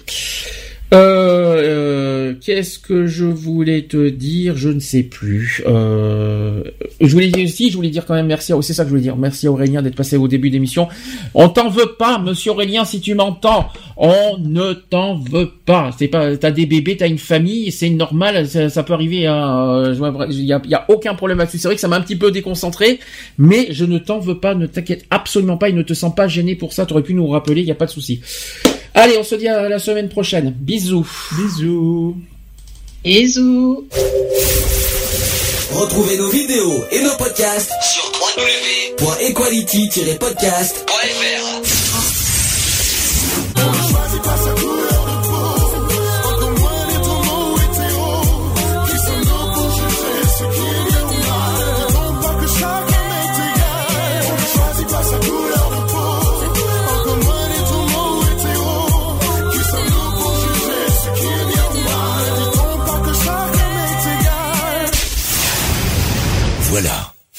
Euh, 0.93 0.97
euh, 0.97 2.33
Qu'est-ce 2.41 2.79
que 2.79 3.05
je 3.07 3.25
voulais 3.25 3.83
te 3.83 4.09
dire? 4.09 4.55
Je 4.57 4.69
ne 4.69 4.79
sais 4.79 5.03
plus. 5.03 5.61
Euh, 5.67 6.63
je 6.99 7.11
voulais 7.11 7.27
dire 7.27 7.45
aussi, 7.45 7.69
je 7.69 7.75
voulais 7.75 7.89
dire 7.89 8.05
quand 8.05 8.13
même 8.13 8.27
merci. 8.27 8.51
à- 8.53 8.61
C'est 8.61 8.73
ça 8.73 8.83
que 8.83 8.87
je 8.89 8.91
voulais 8.91 9.01
dire. 9.03 9.15
Merci 9.17 9.47
Aurélien 9.47 9.81
d'être 9.81 9.95
passé 9.95 10.17
au 10.17 10.27
début 10.27 10.49
d'émission. 10.49 10.87
On 11.33 11.49
t'en 11.49 11.69
veut 11.69 11.93
pas, 11.97 12.19
Monsieur 12.19 12.51
Aurélien, 12.51 12.83
si 12.85 12.99
tu 12.99 13.13
m'entends. 13.15 13.67
On 13.97 14.37
ne 14.39 14.73
t'en 14.73 15.15
veut 15.15 15.51
pas. 15.65 15.91
C'est 15.97 16.07
pas. 16.07 16.35
T'as 16.37 16.51
des 16.51 16.65
bébés, 16.65 16.97
t'as 16.97 17.07
une 17.07 17.17
famille, 17.19 17.71
c'est 17.71 17.89
normal. 17.89 18.47
Ça, 18.47 18.83
peut 18.83 18.93
arriver. 18.93 19.27
hein, 19.27 19.91
vois- 19.93 20.27
Il 20.29 20.41
y 20.43 20.53
a, 20.53 20.61
y 20.67 20.73
a 20.73 20.85
aucun 20.89 21.13
problème 21.15 21.37
là-dessus. 21.37 21.57
C'est 21.59 21.67
vrai 21.67 21.75
que 21.75 21.81
ça 21.81 21.87
m'a 21.87 21.97
un 21.97 22.01
petit 22.01 22.15
peu 22.15 22.31
déconcentré, 22.31 22.99
mais 23.37 23.67
je 23.71 23.85
ne 23.85 23.97
t'en 23.97 24.19
veux 24.19 24.39
pas. 24.39 24.55
Ne 24.55 24.65
t'inquiète 24.65 25.05
absolument 25.09 25.57
pas. 25.57 25.69
Il 25.69 25.75
ne 25.75 25.83
te 25.83 25.93
sens 25.93 26.13
pas 26.15 26.27
gêné 26.27 26.55
pour 26.55 26.73
ça. 26.73 26.85
T'aurais 26.85 27.03
pu 27.03 27.13
nous 27.13 27.27
rappeler. 27.27 27.61
Il 27.61 27.67
y 27.67 27.71
a 27.71 27.75
pas 27.75 27.85
de 27.85 27.91
souci. 27.91 28.21
Allez, 28.93 29.17
on 29.17 29.23
se 29.23 29.35
dit 29.35 29.47
à 29.47 29.69
la 29.69 29.79
semaine 29.79 30.09
prochaine. 30.09 30.51
Bisous. 30.51 31.07
Bisous. 31.37 32.17
Bisous. 33.03 33.87
Retrouvez 35.71 36.17
nos 36.17 36.29
vidéos 36.29 36.83
et 36.91 37.01
nos 37.01 37.15
podcasts 37.15 37.71
sur 37.81 38.11
www.equality-podcast.fr. 38.99 41.40